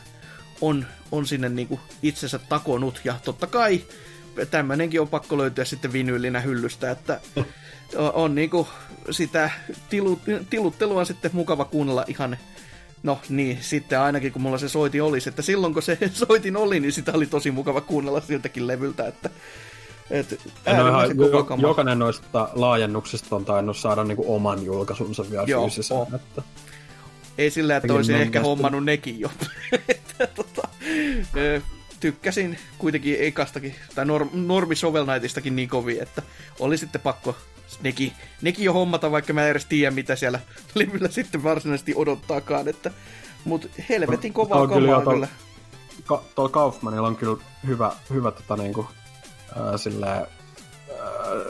on, 0.62 0.86
on 1.12 1.28
sinne 1.28 1.50
niinku 1.50 1.80
itsensä 2.04 2.40
takonut. 2.40 3.02
Ja 3.04 3.16
totta 3.24 3.48
kai 3.48 3.84
tämmöinenkin 4.52 5.02
on 5.02 5.08
pakko 5.08 5.38
löytyä 5.38 5.66
sitten 5.66 5.94
vinyylinä 5.94 6.40
hyllystä, 6.40 6.92
että 6.92 7.20
on, 7.36 7.46
on 8.14 8.36
niinku 8.36 8.68
sitä 9.12 9.50
tilu, 9.90 10.20
tiluttelua 10.50 11.06
sitten 11.06 11.32
mukava 11.34 11.66
kuunnella 11.66 12.06
ihan 12.08 12.38
No 13.06 13.20
niin, 13.30 13.58
sitten 13.62 14.00
ainakin 14.00 14.32
kun 14.32 14.42
mulla 14.42 14.58
se 14.58 14.70
soiti 14.70 15.02
olisi, 15.02 15.30
että 15.30 15.42
silloin 15.42 15.74
kun 15.74 15.84
se 15.84 15.98
soitin 16.28 16.58
oli, 16.58 16.80
niin 16.80 16.92
sitä 16.92 17.12
oli 17.14 17.26
tosi 17.26 17.52
mukava 17.52 17.82
kuunnella 17.82 18.22
siltäkin 18.22 18.68
levyltä, 18.68 19.08
että 19.08 19.30
et 20.10 20.40
no 20.66 20.88
ihan, 20.88 21.18
jo, 21.18 21.68
jokainen 21.68 22.00
noista 22.00 22.50
laajennuksista 22.54 23.36
on 23.36 23.46
tainnut 23.46 23.78
saada 23.78 24.04
niinku 24.04 24.36
oman 24.36 24.66
julkaisunsa 24.66 25.32
vielä 25.32 25.44
Joo, 25.48 25.62
fyysisen. 25.62 25.98
Oh. 25.98 26.08
Että... 26.16 26.42
Ei 27.38 27.50
sillä, 27.50 27.78
että 27.78 27.94
olisin 27.94 28.16
ehkä 28.16 28.42
hommannut 28.42 28.84
nekin 28.84 29.20
jo. 29.20 29.32
että, 29.88 30.28
tota, 30.28 30.68
tykkäsin 32.00 32.58
kuitenkin 32.78 33.18
ekastakin, 33.20 33.76
tai 33.96 34.06
norm, 34.06 34.30
normi 34.34 34.76
Shovel 34.76 35.06
Knightistakin 35.06 35.56
niin 35.56 35.70
kovin, 35.70 36.02
että 36.02 36.22
oli 36.60 36.78
sitten 36.78 37.02
pakko 37.02 37.36
nekin, 37.82 38.12
nekin 38.42 38.66
jo 38.66 38.74
hommata, 38.74 39.12
vaikka 39.12 39.34
mä 39.34 39.44
en 39.44 39.52
edes 39.52 39.66
tiedä, 39.66 39.92
mitä 39.92 40.16
siellä 40.16 40.40
levyllä 40.76 41.10
sitten 41.10 41.44
varsinaisesti 41.44 41.94
odottaakaan, 41.96 42.68
että 42.68 42.92
mut 43.46 43.70
helvetin 43.90 44.34
kovaa 44.34 44.68
kamaa 44.68 45.02
kyllä. 45.02 45.14
kyllä. 45.14 45.28
Ka- 46.06 46.24
tuolla 46.36 46.52
Kaufmanilla 46.52 47.08
on 47.08 47.16
kyllä 47.16 47.38
hyvä, 47.68 47.92
hyvä 48.10 48.32
tota, 48.32 48.56
niinku, 48.56 48.88
ää, 49.56 49.78
silleen, 49.78 50.18
ää, 50.18 50.28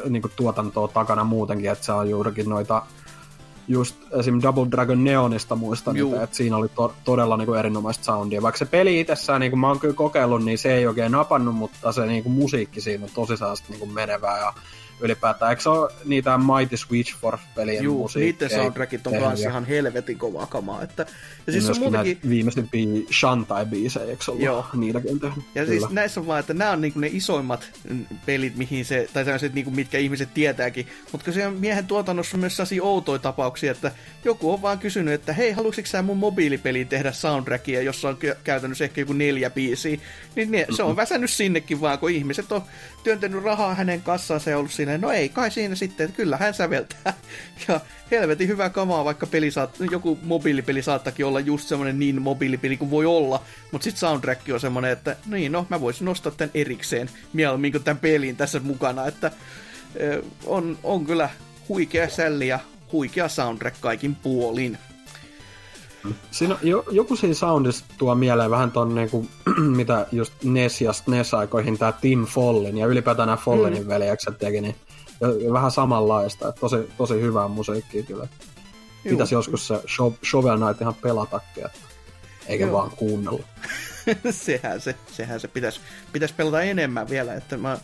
niin 0.10 0.22
kuin 0.22 0.32
tuotantoa 0.36 0.88
takana 0.88 1.24
muutenkin, 1.24 1.72
että 1.72 1.86
se 1.86 1.92
on 1.92 2.10
juurikin 2.10 2.50
noita 2.50 2.82
just 3.68 3.96
esim. 4.20 4.40
Double 4.42 4.68
Dragon 4.72 5.04
Neonista 5.04 5.56
muistan, 5.56 5.98
että, 5.98 6.24
että 6.24 6.36
siinä 6.36 6.58
oli 6.58 6.70
to- 6.70 6.94
todella 7.04 7.38
niin 7.38 7.46
kuin 7.46 7.60
erinomaista 7.60 8.04
soundia. 8.04 8.42
Vaikka 8.42 8.60
se 8.60 8.66
peli 8.66 9.00
itsessään, 9.00 9.42
niin 9.42 9.52
kuin 9.52 9.60
mä 9.60 9.68
oon 9.68 9.80
kyllä 9.80 9.94
kokeillut, 9.94 10.46
niin 10.46 10.58
se 10.58 10.76
ei 10.76 10.88
oikein 10.88 11.12
napannut, 11.12 11.56
mutta 11.56 11.92
se 11.92 12.06
niin 12.06 12.24
kuin 12.24 12.34
musiikki 12.34 12.82
siinä 12.82 13.04
on 13.04 13.10
tosi 13.14 13.34
niin 13.70 13.80
kuin 13.80 13.94
menevää 13.94 14.40
ja 14.40 14.54
ylipäätään. 15.00 15.50
Eikö 15.50 15.62
se 15.62 15.70
ole 15.70 15.92
niitä 16.06 16.38
Mighty 16.38 16.78
Switch 16.78 17.16
Force-pelien 17.16 17.84
Juu, 17.84 18.02
musiikki? 18.02 18.32
niiden 18.32 18.58
soundtrackit 18.60 19.08
on 19.08 19.14
kanssa 19.14 19.50
ihan 19.50 19.66
helvetin 19.66 20.18
kovaa 20.18 20.46
kamaa. 20.46 20.82
Että, 20.82 21.06
ja 21.48 21.54
siis 21.54 21.70
on 21.70 21.80
muutenkin... 21.80 22.20
viimeisimpiä 22.30 22.86
Shantai-biisejä, 23.12 24.10
eikö 24.10 24.24
ollut 24.28 24.44
Joo. 24.44 24.66
niitäkin 24.74 25.20
tehnyt? 25.20 25.46
Ja 25.56 25.66
Kyllä. 25.66 25.80
siis 25.80 25.92
näissä 25.92 26.20
on 26.20 26.28
vaan, 26.28 26.40
että 26.40 26.54
nämä 26.54 26.72
on 26.72 26.82
niinku 26.82 27.00
ne 27.00 27.10
isoimmat 27.14 27.72
pelit, 28.26 28.56
mihin 28.56 28.86
se, 28.86 29.10
tai 29.14 29.24
sellaiset, 29.24 29.54
niinku, 29.54 29.72
mitkä 29.72 29.98
ihmiset 29.98 30.34
tietääkin. 30.34 30.88
Mutta 31.12 31.32
se 31.32 31.50
miehen 31.50 31.88
tuotannossa 31.88 32.38
on 32.38 32.40
myös 32.42 32.56
sellaisia 32.56 32.84
outoja 32.84 33.20
tapauksia, 33.20 33.72
että 33.72 33.92
joku 34.26 34.54
on 34.54 34.62
vaan 34.62 34.80
kysynyt, 34.80 35.14
että 35.14 35.34
hei, 35.34 35.52
haluaisitko 35.52 35.90
sä 35.90 36.02
mun 36.02 36.18
mobiilipeliin 36.18 36.88
tehdä 36.88 37.12
soundtrackia, 37.12 37.82
jossa 37.82 38.10
on 38.10 38.18
käytännössä 38.44 38.84
ehkä 38.84 39.02
joku 39.02 39.14
neljä 39.14 39.50
biisiä. 39.50 39.98
Niin 40.36 40.52
ne, 40.52 40.66
se 40.76 40.84
on 40.84 40.96
väsännyt 40.96 41.30
sinnekin 41.30 41.82
vaan, 41.82 42.00
kun 42.00 42.12
ihmiset 42.12 42.52
on 42.52 42.62
työntänyt 43.04 43.44
rahaa 43.44 43.76
hänen 43.76 44.02
kassaansa 44.02 44.50
ja 44.50 44.58
ollut 44.58 44.72
silleen, 44.86 45.02
no 45.02 45.12
ei 45.12 45.30
kai 45.30 45.52
siinä 45.52 45.76
sitten, 45.76 46.06
että 46.06 46.18
kyllä 46.18 46.38
hän 46.38 46.54
säveltää. 46.54 47.14
Ja 47.68 47.80
helvetin 48.12 48.48
hyvä 48.48 48.70
kamaa, 48.70 49.06
vaikka 49.06 49.28
peli 49.28 49.52
saat, 49.52 49.76
joku 49.92 50.20
mobiilipeli 50.24 50.82
saattakin 50.82 51.26
olla 51.26 51.40
just 51.40 51.68
semmonen 51.68 52.00
niin 52.00 52.22
mobiilipeli 52.22 52.78
kuin 52.78 52.92
voi 52.92 53.06
olla, 53.06 53.44
mutta 53.72 53.84
sitten 53.84 54.00
soundtrack 54.00 54.42
on 54.54 54.60
semmonen, 54.60 54.92
että 54.92 55.16
niin 55.26 55.52
no, 55.52 55.68
mä 55.70 55.82
voisin 55.82 56.06
nostaa 56.06 56.32
tämän 56.32 56.52
erikseen 56.54 57.10
mieluummin 57.34 57.72
kuin 57.72 57.84
tämän 57.84 57.98
pelin 57.98 58.36
tässä 58.36 58.60
mukana, 58.60 59.08
että 59.08 59.32
on, 60.46 60.78
on 60.84 61.06
kyllä 61.06 61.30
huikea 61.70 62.10
sälli 62.10 62.48
ja 62.48 62.60
huikea 62.92 63.30
soundtrack 63.30 63.78
kaikin 63.82 64.16
puolin. 64.16 64.78
Siinä, 66.32 66.58
jo, 66.64 66.84
joku 66.92 67.16
siinä 67.16 67.34
soundissa 67.34 67.86
tuo 67.98 68.16
mieleen 68.16 68.52
vähän 68.52 68.72
ton 68.72 68.96
niinku, 68.96 69.28
mitä 69.78 70.08
just 70.12 70.34
NES 70.44 70.82
ja 70.82 70.94
SNES-aikoihin 70.94 71.78
tää 71.78 71.92
Tim 71.92 72.26
Follin 72.26 72.78
ja 72.78 72.88
ylipäätään 72.88 73.28
nämä 73.28 73.38
Follinin 73.38 73.84
mm. 73.84 73.88
veljekset 73.88 74.38
teki, 74.38 74.62
niin 74.62 74.76
ja, 75.22 75.28
ja 75.46 75.54
vähän 75.54 75.72
samanlaista, 75.72 76.50
että 76.50 76.62
tosi, 76.62 76.78
tosi 76.98 77.22
hyvää 77.22 77.48
musiikkia 77.48 78.04
kyllä. 78.04 78.28
Pitäisi 79.10 79.36
joskus 79.36 79.68
se 79.68 79.82
Shovel 80.30 80.58
Knight 80.58 80.82
ihan 80.82 80.96
pelatakin, 80.96 81.66
että 81.66 81.80
eikä 82.48 82.66
Joo. 82.66 82.74
vaan 82.74 82.92
kuunnella. 82.92 83.44
sehän 84.32 84.82
se, 84.82 84.96
sehän 85.12 85.40
se 85.40 85.48
pitäisi, 85.48 85.80
pitäisi 86.14 86.34
pelata 86.34 86.62
enemmän 86.62 87.10
vielä, 87.10 87.34
että 87.34 87.58
mä 87.58 87.78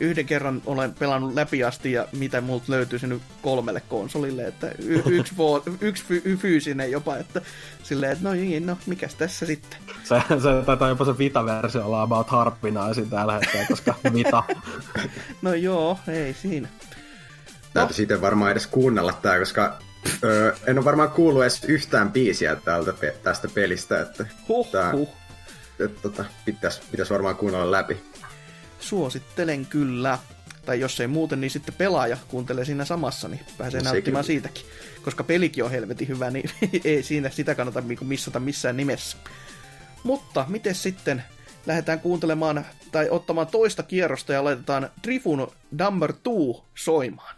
yhden 0.00 0.26
kerran 0.26 0.62
olen 0.66 0.94
pelannut 0.94 1.34
läpi 1.34 1.64
asti 1.64 1.92
ja 1.92 2.06
mitä 2.12 2.40
multa 2.40 2.64
löytyy 2.68 2.98
nyt 3.02 3.22
kolmelle 3.42 3.82
konsolille, 3.88 4.46
että 4.46 4.70
y- 4.78 5.02
yksi, 5.18 5.34
vo- 5.34 5.72
yksi 5.80 6.04
fy- 6.04 6.36
fyysinen 6.36 6.90
jopa, 6.90 7.16
että 7.16 7.40
silleen, 7.82 8.12
että 8.12 8.24
no 8.24 8.34
niin, 8.34 8.66
no 8.66 8.78
mikäs 8.86 9.14
tässä 9.14 9.46
sitten. 9.46 9.80
Se, 10.04 10.22
se 10.28 10.64
taitaa 10.66 10.88
jopa 10.88 11.04
se 11.04 11.18
Vita-versio 11.18 11.86
olla 11.86 12.02
about 12.02 12.28
harppinaisin 12.28 13.10
tällä 13.10 13.32
hetkellä, 13.32 13.66
koska 13.66 13.94
Vita. 14.14 14.42
no 15.42 15.54
joo, 15.54 15.98
ei 16.08 16.34
siinä. 16.34 16.68
Täytyy 17.74 17.92
no. 17.92 17.96
siitä 17.96 18.20
varmaan 18.20 18.52
edes 18.52 18.66
kuunnella 18.66 19.12
tää, 19.12 19.38
koska 19.38 19.78
öö, 20.24 20.56
en 20.66 20.78
ole 20.78 20.84
varmaan 20.84 21.10
kuullut 21.10 21.42
edes 21.42 21.64
yhtään 21.64 22.12
biisiä 22.12 22.56
tältä, 22.56 22.92
tästä 23.22 23.48
pelistä, 23.54 24.00
että 24.00 24.26
huh, 24.48 24.70
tää, 24.70 24.92
huh. 24.92 25.08
Et, 25.80 26.02
tota, 26.02 26.24
pitäisi 26.44 26.82
pitäis 26.90 27.10
varmaan 27.10 27.36
kuunnella 27.36 27.70
läpi 27.70 28.02
suosittelen 28.80 29.66
kyllä. 29.66 30.18
Tai 30.66 30.80
jos 30.80 31.00
ei 31.00 31.06
muuten, 31.06 31.40
niin 31.40 31.50
sitten 31.50 31.74
pelaaja 31.74 32.16
kuuntelee 32.28 32.64
siinä 32.64 32.84
samassa, 32.84 33.28
niin 33.28 33.40
pääsee 33.58 33.80
no, 33.80 33.92
nauttimaan 33.92 34.24
siitäkin. 34.24 34.64
Koska 35.02 35.24
pelikin 35.24 35.64
on 35.64 35.70
helvetin 35.70 36.08
hyvä, 36.08 36.30
niin 36.30 36.50
ei 36.84 37.02
siinä 37.02 37.30
sitä 37.30 37.54
kannata 37.54 37.80
niinku 37.80 38.04
missata 38.04 38.40
missään 38.40 38.76
nimessä. 38.76 39.16
Mutta 40.02 40.44
miten 40.48 40.74
sitten 40.74 41.24
lähdetään 41.66 42.00
kuuntelemaan 42.00 42.66
tai 42.92 43.10
ottamaan 43.10 43.46
toista 43.46 43.82
kierrosta 43.82 44.32
ja 44.32 44.44
laitetaan 44.44 44.90
Trifun 45.02 45.52
Number 45.70 46.12
2 46.12 46.28
soimaan. 46.74 47.34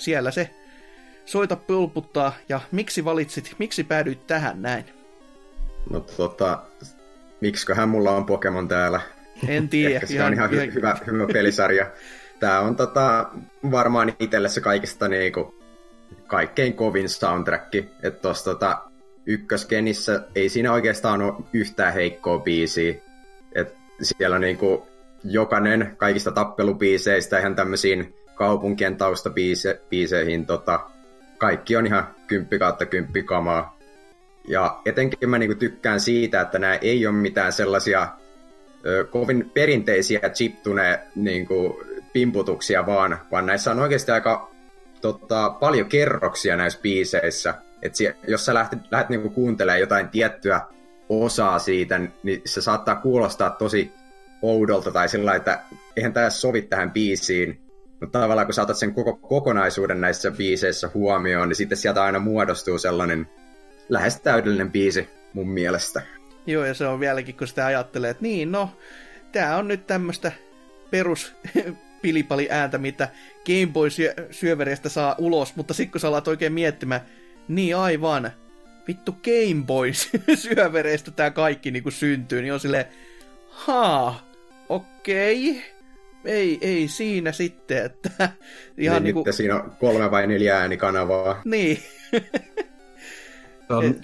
Siellä 0.00 0.30
se 0.30 0.50
soita 1.24 1.56
pulputtaa. 1.56 2.32
Ja 2.48 2.60
miksi 2.72 3.04
valitsit, 3.04 3.54
miksi 3.58 3.84
päädyit 3.84 4.26
tähän 4.26 4.62
näin? 4.62 4.84
No 5.90 6.00
tota, 6.00 6.62
miksiköhän 7.40 7.88
mulla 7.88 8.10
on 8.10 8.26
Pokemon 8.26 8.68
täällä? 8.68 9.00
En 9.48 9.68
tiedä. 9.68 9.94
Ehkä 9.94 10.06
se 10.06 10.14
ihan, 10.14 10.26
on 10.26 10.32
ihan, 10.32 10.54
ihan... 10.54 10.74
Hyvä, 10.74 10.98
hyvä 11.06 11.26
pelisarja. 11.32 11.86
Tää 12.40 12.60
on 12.60 12.76
tota, 12.76 13.30
varmaan 13.70 14.12
itselle 14.18 14.48
se 14.48 14.60
kaikista 14.60 15.08
niinku, 15.08 15.54
kaikkein 16.26 16.72
kovin 16.72 17.08
soundtrack. 17.08 17.74
Että 17.74 18.10
tossa 18.10 18.44
tota, 18.44 18.78
ykköskenissä 19.26 20.22
ei 20.34 20.48
siinä 20.48 20.72
oikeastaan 20.72 21.22
ole 21.22 21.34
yhtään 21.52 21.94
heikkoa 21.94 22.38
biisiä. 22.38 22.94
Et 23.54 23.74
siellä 24.02 24.38
niinku, 24.38 24.86
jokainen 25.24 25.94
kaikista 25.96 26.32
tappelubiiseistä 26.32 27.38
ihan 27.38 27.54
tämmöisiin 27.54 28.14
kaupunkien 28.40 28.96
taustabiiseihin 28.96 30.46
tota, 30.46 30.80
kaikki 31.38 31.76
on 31.76 31.86
ihan 31.86 32.08
kymppi 32.26 32.58
kautta 32.58 32.86
kymppi 32.86 33.22
kamaa. 33.22 33.78
Ja 34.48 34.80
etenkin 34.84 35.30
mä 35.30 35.38
niinku 35.38 35.54
tykkään 35.54 36.00
siitä, 36.00 36.40
että 36.40 36.58
nämä 36.58 36.74
ei 36.74 37.06
ole 37.06 37.14
mitään 37.14 37.52
sellaisia 37.52 38.08
ö, 38.86 39.04
kovin 39.04 39.50
perinteisiä 39.54 40.20
chiptune 40.20 41.00
niinku, 41.14 41.82
pimputuksia 42.12 42.86
vaan, 42.86 43.18
vaan 43.30 43.46
näissä 43.46 43.70
on 43.70 43.78
oikeasti 43.78 44.12
aika 44.12 44.50
tota, 45.00 45.50
paljon 45.50 45.88
kerroksia 45.88 46.56
näissä 46.56 46.80
biiseissä. 46.82 47.54
Et 47.82 47.94
si- 47.94 48.14
jos 48.28 48.46
sä 48.46 48.54
lähdet, 48.54 48.78
lähdet 48.90 49.08
niinku 49.08 49.30
kuuntelemaan 49.30 49.80
jotain 49.80 50.08
tiettyä 50.08 50.60
osaa 51.08 51.58
siitä, 51.58 52.00
niin 52.22 52.42
se 52.44 52.60
saattaa 52.60 52.96
kuulostaa 52.96 53.50
tosi 53.50 53.92
oudolta 54.42 54.90
tai 54.90 55.08
sillä 55.08 55.34
että 55.34 55.60
eihän 55.96 56.12
tämä 56.12 56.30
sovi 56.30 56.62
tähän 56.62 56.90
biisiin, 56.90 57.69
mutta 58.00 58.20
tavallaan 58.20 58.46
kun 58.46 58.54
saatat 58.54 58.76
sen 58.76 58.94
koko 58.94 59.16
kokonaisuuden 59.16 60.00
näissä 60.00 60.30
biiseissä 60.30 60.90
huomioon, 60.94 61.48
niin 61.48 61.56
sitten 61.56 61.78
sieltä 61.78 62.04
aina 62.04 62.18
muodostuu 62.18 62.78
sellainen 62.78 63.28
lähes 63.88 64.20
täydellinen 64.20 64.72
biisi 64.72 65.08
mun 65.32 65.48
mielestä. 65.48 66.02
Joo, 66.46 66.64
ja 66.64 66.74
se 66.74 66.86
on 66.86 67.00
vieläkin, 67.00 67.36
kun 67.36 67.48
sitä 67.48 67.66
ajattelee, 67.66 68.10
että 68.10 68.22
niin, 68.22 68.52
no, 68.52 68.70
tää 69.32 69.56
on 69.56 69.68
nyt 69.68 69.86
tämmöistä 69.86 70.32
perus 70.90 71.34
pilipali 72.02 72.48
ääntä, 72.50 72.78
mitä 72.78 73.08
Game 73.46 73.72
Boy 73.72 73.88
syövereistä 74.30 74.88
saa 74.88 75.14
ulos, 75.18 75.56
mutta 75.56 75.74
sitten 75.74 75.92
kun 75.92 76.00
sä 76.00 76.08
alat 76.08 76.28
oikein 76.28 76.52
miettimään, 76.52 77.00
niin 77.48 77.76
aivan, 77.76 78.30
vittu 78.88 79.12
Game 79.12 79.64
Boy 79.66 79.92
syövereistä 80.34 81.10
tää 81.10 81.30
kaikki 81.30 81.70
niin 81.70 81.92
syntyy, 81.92 82.42
niin 82.42 82.52
on 82.52 82.60
silleen, 82.60 82.84
haa, 83.50 84.30
okei, 84.68 85.50
okay 85.50 85.79
ei, 86.24 86.58
ei 86.60 86.88
siinä 86.88 87.32
sitten, 87.32 87.84
että 87.84 88.30
ihan 88.78 89.02
niin, 89.02 89.14
niinku... 89.14 89.32
siinä 89.32 89.56
on 89.56 89.72
kolme 89.80 90.10
vai 90.10 90.26
neljä 90.26 90.58
äänikanavaa. 90.58 91.42
Niin. 91.44 91.78
se 93.68 93.74
on 93.74 93.94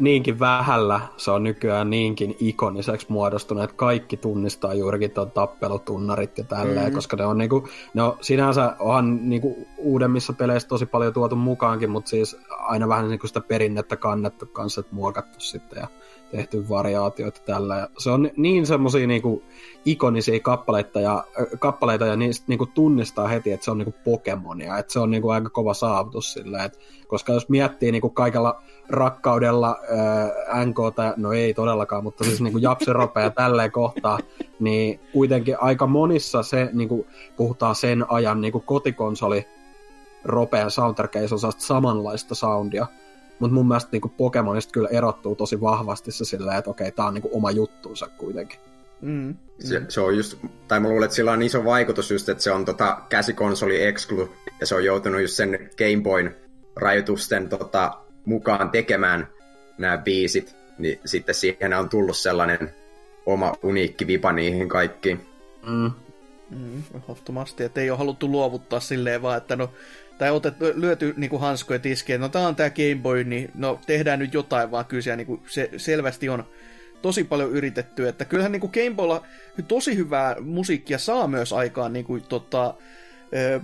niinkin 0.00 0.40
vähällä, 0.40 1.00
se 1.16 1.30
on 1.30 1.42
nykyään 1.42 1.90
niinkin 1.90 2.36
ikoniseksi 2.40 3.06
muodostunut, 3.08 3.64
että 3.64 3.76
kaikki 3.76 4.16
tunnistaa 4.16 4.74
juurikin 4.74 5.10
tuon 5.10 5.30
tappelutunnarit 5.30 6.38
ja 6.38 6.44
tälleen, 6.44 6.78
mm-hmm. 6.78 6.94
koska 6.94 7.16
ne 7.16 7.26
on 7.26 7.38
niinku, 7.38 7.68
ne 7.94 8.02
on 8.02 8.18
sinänsä 8.20 8.76
onhan 8.78 9.28
niinku 9.28 9.68
uudemmissa 9.78 10.32
peleissä 10.32 10.68
tosi 10.68 10.86
paljon 10.86 11.12
tuotu 11.12 11.36
mukaankin, 11.36 11.90
mutta 11.90 12.10
siis 12.10 12.36
aina 12.50 12.88
vähän 12.88 13.08
niinku 13.08 13.26
sitä 13.26 13.40
perinnettä 13.40 13.96
kannettu 13.96 14.46
kanssa, 14.46 14.80
että 14.80 14.94
muokattu 14.94 15.40
sitten 15.40 15.80
ja 15.80 15.88
tehty 16.30 16.68
variaatioita 16.68 17.40
tällä. 17.46 17.76
Ja 17.76 17.88
se 17.98 18.10
on 18.10 18.30
niin 18.36 18.66
semmoisia 18.66 19.06
niinku 19.06 19.42
ikonisia 19.84 20.40
kappaleita 20.40 21.00
ja, 21.00 21.24
kappaleita 21.58 22.06
ja 22.06 22.16
niistä 22.16 22.44
niinku 22.48 22.66
tunnistaa 22.66 23.28
heti, 23.28 23.52
että 23.52 23.64
se 23.64 23.70
on 23.70 23.78
niinku 23.78 23.94
Pokemonia. 24.04 24.78
Että 24.78 24.92
se 24.92 24.98
on 24.98 25.10
niinku 25.10 25.28
aika 25.28 25.50
kova 25.50 25.74
saavutus 25.74 26.32
sillä, 26.32 26.64
että 26.64 26.78
koska 27.08 27.32
jos 27.32 27.48
miettii 27.48 27.92
niinku 27.92 28.10
kaikella 28.10 28.62
rakkaudella 28.88 29.78
äh, 30.50 30.66
NK, 30.66 30.78
no 31.16 31.32
ei 31.32 31.54
todellakaan, 31.54 32.02
mutta 32.02 32.24
siis 32.24 32.40
niinku 32.40 32.58
ja 32.58 32.76
tälleen 33.34 33.72
kohtaa, 33.72 34.18
niin 34.60 35.00
kuitenkin 35.12 35.56
aika 35.60 35.86
monissa 35.86 36.42
se, 36.42 36.70
niinku, 36.72 37.06
puhutaan 37.36 37.74
sen 37.74 38.04
ajan 38.08 38.40
niinku 38.40 38.60
kotikonsoli 38.60 39.46
ropean 40.24 40.70
soundtrackeissa 40.70 41.46
on 41.46 41.52
samanlaista 41.58 42.34
soundia, 42.34 42.86
mutta 43.38 43.54
mun 43.54 43.68
mielestä 43.68 43.88
niinku 43.92 44.08
Pokemonista 44.08 44.72
kyllä 44.72 44.88
erottuu 44.88 45.36
tosi 45.36 45.60
vahvasti 45.60 46.12
se 46.12 46.24
silleen, 46.24 46.58
että 46.58 46.70
okei, 46.70 46.92
tää 46.92 47.06
on 47.06 47.14
niinku 47.14 47.30
oma 47.32 47.50
juttuunsa 47.50 48.08
kuitenkin. 48.18 48.58
Mm. 49.00 49.34
Se, 49.58 49.82
se, 49.88 50.00
on 50.00 50.16
just, 50.16 50.38
tai 50.68 50.80
mä 50.80 50.88
luulen, 50.88 51.04
että 51.04 51.14
sillä 51.14 51.32
on 51.32 51.42
iso 51.42 51.64
vaikutus 51.64 52.10
just, 52.10 52.28
että 52.28 52.44
se 52.44 52.52
on 52.52 52.64
tota 52.64 52.98
käsikonsoli 53.08 53.82
exclu, 53.82 54.34
ja 54.60 54.66
se 54.66 54.74
on 54.74 54.84
joutunut 54.84 55.20
just 55.20 55.34
sen 55.34 55.70
Game 55.78 56.02
Boyn 56.02 56.36
rajoitusten 56.76 57.48
tota, 57.48 57.98
mukaan 58.24 58.70
tekemään 58.70 59.28
nämä 59.78 59.98
biisit, 59.98 60.56
niin 60.78 61.00
sitten 61.04 61.34
siihen 61.34 61.74
on 61.74 61.88
tullut 61.88 62.16
sellainen 62.16 62.74
oma 63.26 63.52
uniikki 63.62 64.06
vipa 64.06 64.32
niihin 64.32 64.68
kaikkiin. 64.68 65.26
Mm. 65.66 65.90
Mm, 66.50 66.82
ehdottomasti, 66.94 67.64
että 67.64 67.80
ei 67.80 67.90
ole 67.90 67.98
haluttu 67.98 68.28
luovuttaa 68.28 68.80
silleen 68.80 69.22
vaan, 69.22 69.36
että 69.36 69.56
no 69.56 69.70
tai 70.18 70.30
otet, 70.30 70.54
lyöty 70.74 71.14
niin 71.16 71.30
kuin 71.30 71.40
hanskoja 71.40 71.78
tiskeen, 71.78 72.20
no 72.20 72.28
tää 72.28 72.48
on 72.48 72.56
tää 72.56 72.70
Game 72.70 73.00
Boy, 73.02 73.24
niin 73.24 73.50
no 73.54 73.80
tehdään 73.86 74.18
nyt 74.18 74.34
jotain, 74.34 74.70
vaan 74.70 74.84
kyllä 74.84 75.02
siellä, 75.02 75.16
niin 75.16 75.26
kuin, 75.26 75.40
se 75.46 75.70
selvästi 75.76 76.28
on 76.28 76.44
tosi 77.02 77.24
paljon 77.24 77.50
yritetty, 77.50 78.08
että 78.08 78.24
kyllähän 78.24 78.52
niin 78.52 78.60
kuin 78.60 78.72
Game 78.74 78.96
Boylla 78.96 79.26
tosi 79.68 79.96
hyvää 79.96 80.36
musiikkia 80.40 80.98
saa 80.98 81.26
myös 81.26 81.52
aikaan, 81.52 81.92
niin 81.92 82.04
kuin, 82.04 82.22
tota, 82.22 82.74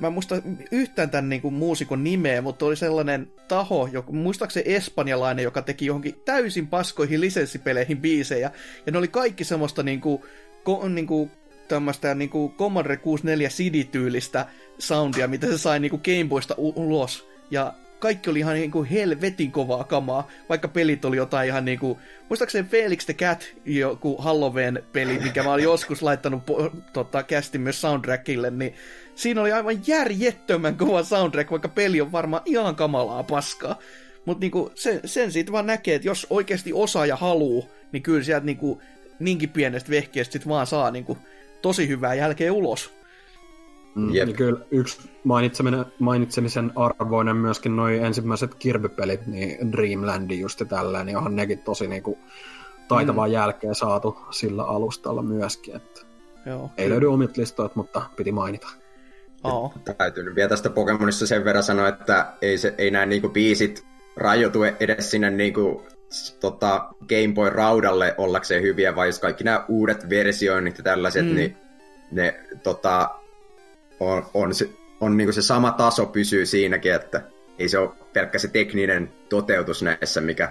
Mä 0.00 0.06
en 0.06 0.12
muista 0.12 0.42
yhtään 0.70 1.10
tämän 1.10 1.28
niin 1.28 1.42
kuin, 1.42 1.54
muusikon 1.54 2.04
nimeä, 2.04 2.42
mutta 2.42 2.66
oli 2.66 2.76
sellainen 2.76 3.32
taho, 3.48 3.88
joka, 3.92 4.12
muistaakseni 4.12 4.74
espanjalainen, 4.74 5.42
joka 5.42 5.62
teki 5.62 5.86
johonkin 5.86 6.20
täysin 6.24 6.66
paskoihin 6.66 7.20
lisenssipeleihin 7.20 8.00
biisejä. 8.00 8.50
Ja 8.86 8.92
ne 8.92 8.98
oli 8.98 9.08
kaikki 9.08 9.44
semmoista 9.44 9.82
niin 9.82 10.00
kuin, 10.00 10.22
ko, 10.64 10.88
niin 10.88 11.06
kuin, 11.06 11.30
tämmöistä 11.70 12.14
niin 12.14 12.30
kuin 12.30 12.52
Commodore 12.52 12.96
64 12.96 13.48
CD-tyylistä 13.48 14.46
soundia, 14.78 15.28
mitä 15.28 15.46
se 15.46 15.58
sai 15.58 15.80
niin 15.80 15.90
kuin 15.90 16.02
Gameboysta 16.04 16.54
ulos. 16.58 17.28
Ja 17.50 17.74
kaikki 17.98 18.30
oli 18.30 18.38
ihan 18.38 18.54
niin 18.54 18.70
kuin 18.70 18.88
helvetin 18.88 19.52
kovaa 19.52 19.84
kamaa, 19.84 20.28
vaikka 20.48 20.68
pelit 20.68 21.04
oli 21.04 21.16
jotain 21.16 21.48
ihan 21.48 21.64
niin 21.64 21.78
kuin, 21.78 21.98
muistaakseni 22.28 22.68
Felix 22.68 23.04
the 23.04 23.14
Cat, 23.14 23.46
joku 23.64 24.16
Halloween 24.16 24.82
peli, 24.92 25.18
mikä 25.18 25.42
mä 25.42 25.52
olin 25.52 25.64
joskus 25.64 26.02
laittanut 26.02 26.42
tota, 26.92 27.22
kästi 27.22 27.58
myös 27.58 27.80
soundtrackille, 27.80 28.50
niin 28.50 28.74
siinä 29.14 29.40
oli 29.40 29.52
aivan 29.52 29.80
järjettömän 29.86 30.76
kova 30.76 31.02
soundtrack, 31.02 31.50
vaikka 31.50 31.68
peli 31.68 32.00
on 32.00 32.12
varmaan 32.12 32.42
ihan 32.44 32.76
kamalaa 32.76 33.22
paskaa. 33.22 33.78
Mutta 34.24 34.40
niinku, 34.40 34.72
sen, 34.74 35.00
sen 35.04 35.32
siitä 35.32 35.52
vaan 35.52 35.66
näkee, 35.66 35.94
että 35.94 36.08
jos 36.08 36.26
oikeasti 36.30 36.72
osaa 36.72 37.06
ja 37.06 37.16
haluu, 37.16 37.70
niin 37.92 38.02
kyllä 38.02 38.24
sieltä 38.24 38.46
niinku, 38.46 38.82
niinkin 39.18 39.50
pienestä 39.50 39.90
vehkeestä 39.90 40.32
sit 40.32 40.48
vaan 40.48 40.66
saa 40.66 40.90
niinku, 40.90 41.18
tosi 41.62 41.88
hyvää 41.88 42.14
jälkeen 42.14 42.52
ulos. 42.52 43.00
Mm, 43.94 44.12
Niin 44.12 44.36
kyllä 44.36 44.60
yksi 44.70 45.10
mainitsemisen, 45.24 45.84
mainitsemisen 45.98 46.72
arvoinen 46.76 47.36
myöskin 47.36 47.76
noin 47.76 48.04
ensimmäiset 48.04 48.54
Kirby-pelit, 48.54 49.26
niin 49.26 49.72
Dreamlandi 49.72 50.40
just 50.40 50.62
tällä, 50.68 51.04
niin 51.04 51.16
onhan 51.16 51.36
nekin 51.36 51.58
tosi 51.58 51.88
niinku 51.88 52.18
taitavaa 52.88 53.26
mm. 53.26 53.32
jälkeen 53.32 53.74
saatu 53.74 54.18
sillä 54.30 54.64
alustalla 54.64 55.22
myöskin. 55.22 55.76
Että 55.76 56.00
Joo, 56.46 56.70
ei 56.76 56.84
kyllä. 56.84 56.94
löydy 56.94 57.06
omit 57.06 57.36
listoit, 57.36 57.76
mutta 57.76 58.02
piti 58.16 58.32
mainita. 58.32 58.68
Oh. 59.44 59.72
Täytyy 59.98 60.24
nyt 60.24 60.34
vielä 60.34 60.48
tästä 60.48 60.70
Pokemonissa 60.70 61.26
sen 61.26 61.44
verran 61.44 61.62
sanoa, 61.62 61.88
että 61.88 62.32
ei, 62.42 62.58
se, 62.58 62.74
ei 62.78 62.90
nämä 62.90 63.06
niinku 63.06 63.28
biisit 63.28 63.84
rajoitu 64.16 64.62
edes 64.62 65.10
sinne 65.10 65.30
niinku 65.30 65.86
tota, 66.40 66.88
Game 67.08 67.34
Boy 67.34 67.50
raudalle 67.50 68.14
ollakseen 68.18 68.62
hyviä, 68.62 68.96
vai 68.96 69.08
jos 69.08 69.18
kaikki 69.18 69.44
nämä 69.44 69.64
uudet 69.68 70.08
versioinnit 70.08 70.78
ja 70.78 70.84
tällaiset, 70.84 71.26
mm. 71.26 71.34
niin 71.34 71.56
ne 72.10 72.40
tota, 72.62 73.10
on, 74.00 74.26
on, 74.34 74.54
se, 74.54 74.70
on 75.00 75.16
niin 75.16 75.32
se 75.32 75.42
sama 75.42 75.72
taso 75.72 76.06
pysyy 76.06 76.46
siinäkin, 76.46 76.94
että 76.94 77.22
ei 77.58 77.68
se 77.68 77.78
ole 77.78 77.90
pelkkä 78.12 78.38
se 78.38 78.48
tekninen 78.48 79.12
toteutus 79.28 79.82
näissä, 79.82 80.20
mikä 80.20 80.50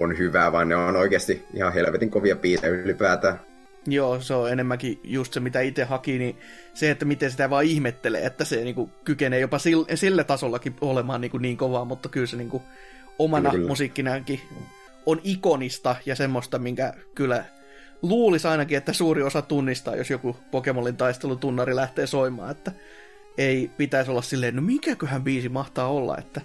on 0.00 0.18
hyvää, 0.18 0.52
vaan 0.52 0.68
ne 0.68 0.76
on 0.76 0.96
oikeasti 0.96 1.44
ihan 1.54 1.72
helvetin 1.72 2.10
kovia 2.10 2.36
biisejä 2.36 2.72
ylipäätään. 2.72 3.40
Joo, 3.86 4.20
se 4.20 4.34
on 4.34 4.52
enemmänkin 4.52 5.00
just 5.04 5.32
se, 5.32 5.40
mitä 5.40 5.60
itse 5.60 5.84
haki, 5.84 6.18
niin 6.18 6.36
se, 6.74 6.90
että 6.90 7.04
miten 7.04 7.30
sitä 7.30 7.50
vaan 7.50 7.64
ihmettelee, 7.64 8.26
että 8.26 8.44
se 8.44 8.56
niinku 8.56 8.90
kykenee 9.04 9.40
jopa 9.40 9.58
sille, 9.58 9.96
sille 9.96 10.24
tasollakin 10.24 10.76
olemaan 10.80 11.20
niinku 11.20 11.38
niin 11.38 11.56
kovaa, 11.56 11.84
mutta 11.84 12.08
kyllä 12.08 12.26
se 12.26 12.36
niinku 12.36 12.62
omana 13.18 13.50
kyllä. 13.50 13.68
musiikkinaankin 13.68 14.40
on 15.06 15.20
ikonista 15.24 15.96
ja 16.06 16.16
semmoista, 16.16 16.58
minkä 16.58 16.94
kyllä 17.14 17.44
luulisi 18.02 18.48
ainakin, 18.48 18.78
että 18.78 18.92
suuri 18.92 19.22
osa 19.22 19.42
tunnistaa, 19.42 19.96
jos 19.96 20.10
joku 20.10 20.36
Pokemonin 20.50 20.96
taistelutunnari 20.96 21.76
lähtee 21.76 22.06
soimaan, 22.06 22.50
että 22.50 22.72
ei 23.38 23.70
pitäisi 23.76 24.10
olla 24.10 24.22
silleen, 24.22 24.56
no 24.56 24.62
mikäköhän 24.62 25.24
biisi 25.24 25.48
mahtaa 25.48 25.88
olla, 25.88 26.18
että 26.18 26.40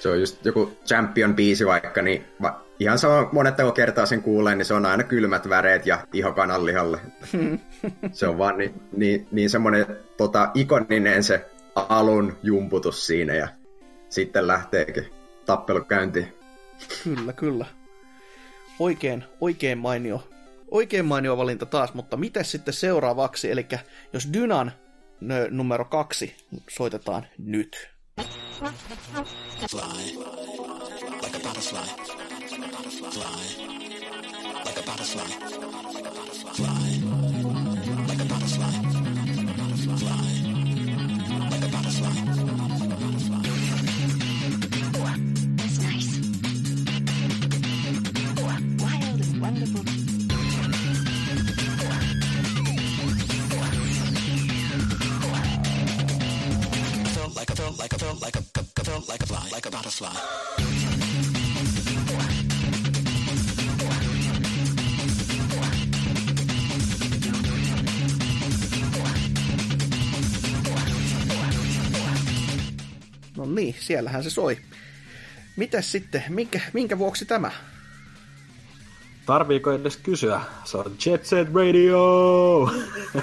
se 0.00 0.08
on 0.08 0.20
just 0.20 0.44
joku 0.44 0.72
champion-biisi 0.86 1.66
vaikka, 1.66 2.02
niin 2.02 2.24
va, 2.42 2.62
ihan 2.78 2.98
sama 2.98 3.28
monettako 3.32 3.72
kertaa 3.72 4.06
sen 4.06 4.22
kuulee, 4.22 4.54
niin 4.54 4.64
se 4.66 4.74
on 4.74 4.86
aina 4.86 5.02
kylmät 5.02 5.48
väreet 5.48 5.86
ja 5.86 6.06
iho 6.12 6.32
kananlihalle. 6.32 6.98
se 8.12 8.26
on 8.26 8.38
vaan 8.38 8.58
niin, 8.58 8.74
niin, 8.96 9.28
niin 9.30 9.50
semmoinen 9.50 9.86
tota, 10.16 10.50
ikoninen 10.54 11.22
se 11.22 11.46
alun 11.74 12.36
jumputus 12.42 13.06
siinä 13.06 13.34
ja 13.34 13.48
sitten 14.08 14.46
lähteekin 14.46 15.04
tappelu 15.46 15.84
käyntiin. 15.84 16.34
Kyllä, 17.04 17.32
kyllä. 17.32 17.66
Oikein, 18.80 19.24
oikein 19.40 19.78
mainio. 19.78 20.28
Oikein 20.70 21.04
mainio 21.04 21.36
valinta 21.36 21.66
taas, 21.66 21.94
mutta 21.94 22.16
miten 22.16 22.44
sitten 22.44 22.74
seuraavaksi? 22.74 23.50
Eli 23.50 23.66
jos 24.12 24.28
Dynan 24.32 24.72
numero 25.50 25.84
kaksi 25.84 26.36
soitetaan 26.70 27.26
nyt. 27.38 27.88
Fly 29.70 30.16
like 31.22 31.36
a 31.36 31.40
butterfly. 31.42 31.80
Fly 33.10 33.66
like 34.64 34.80
a 34.80 34.82
butterfly. 34.86 35.28
Fly 36.56 36.89
like 57.80 57.94
a 57.94 57.98
felt 57.98 58.20
like 58.20 58.36
a 58.36 58.84
felt 58.84 59.08
like 59.08 59.22
a 59.22 59.26
fly, 59.26 59.48
like 59.52 59.66
a 59.66 59.70
butterfly. 59.70 60.08
No 73.36 73.46
niin, 73.46 73.74
siellähän 73.78 74.22
se 74.22 74.30
soi. 74.30 74.58
Mitäs 75.56 75.92
sitten, 75.92 76.24
minkä, 76.28 76.60
minkä 76.72 76.98
vuoksi 76.98 77.24
tämä? 77.24 77.50
Tarviiko 79.30 79.70
edes 79.72 79.96
kysyä? 79.96 80.40
Se 80.64 80.76
on 80.78 80.92
Jet 81.06 81.24
Set 81.24 81.48
Radio! 81.54 82.70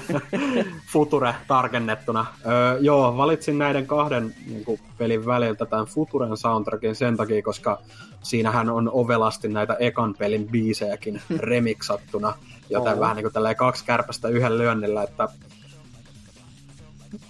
Future 0.92 1.34
tarkennettuna. 1.48 2.26
Öö, 2.46 2.78
joo, 2.80 3.16
valitsin 3.16 3.58
näiden 3.58 3.86
kahden 3.86 4.34
niin 4.46 4.64
kuin, 4.64 4.80
pelin 4.98 5.26
väliltä 5.26 5.66
tämän 5.66 5.86
Futuren 5.86 6.36
soundtrackin 6.36 6.94
sen 6.94 7.16
takia, 7.16 7.42
koska 7.42 7.78
siinähän 8.22 8.70
on 8.70 8.90
ovelasti 8.92 9.48
näitä 9.48 9.76
ekan 9.80 10.14
pelin 10.18 10.48
biisejäkin 10.48 11.22
remiksattuna, 11.38 12.34
joten 12.70 12.94
oh. 12.94 13.00
vähän 13.00 13.16
niin 13.16 13.30
kuin 13.32 13.56
kaksi 13.56 13.84
kärpästä 13.84 14.28
yhden 14.28 14.58
lyönnillä, 14.58 15.02
että 15.02 15.28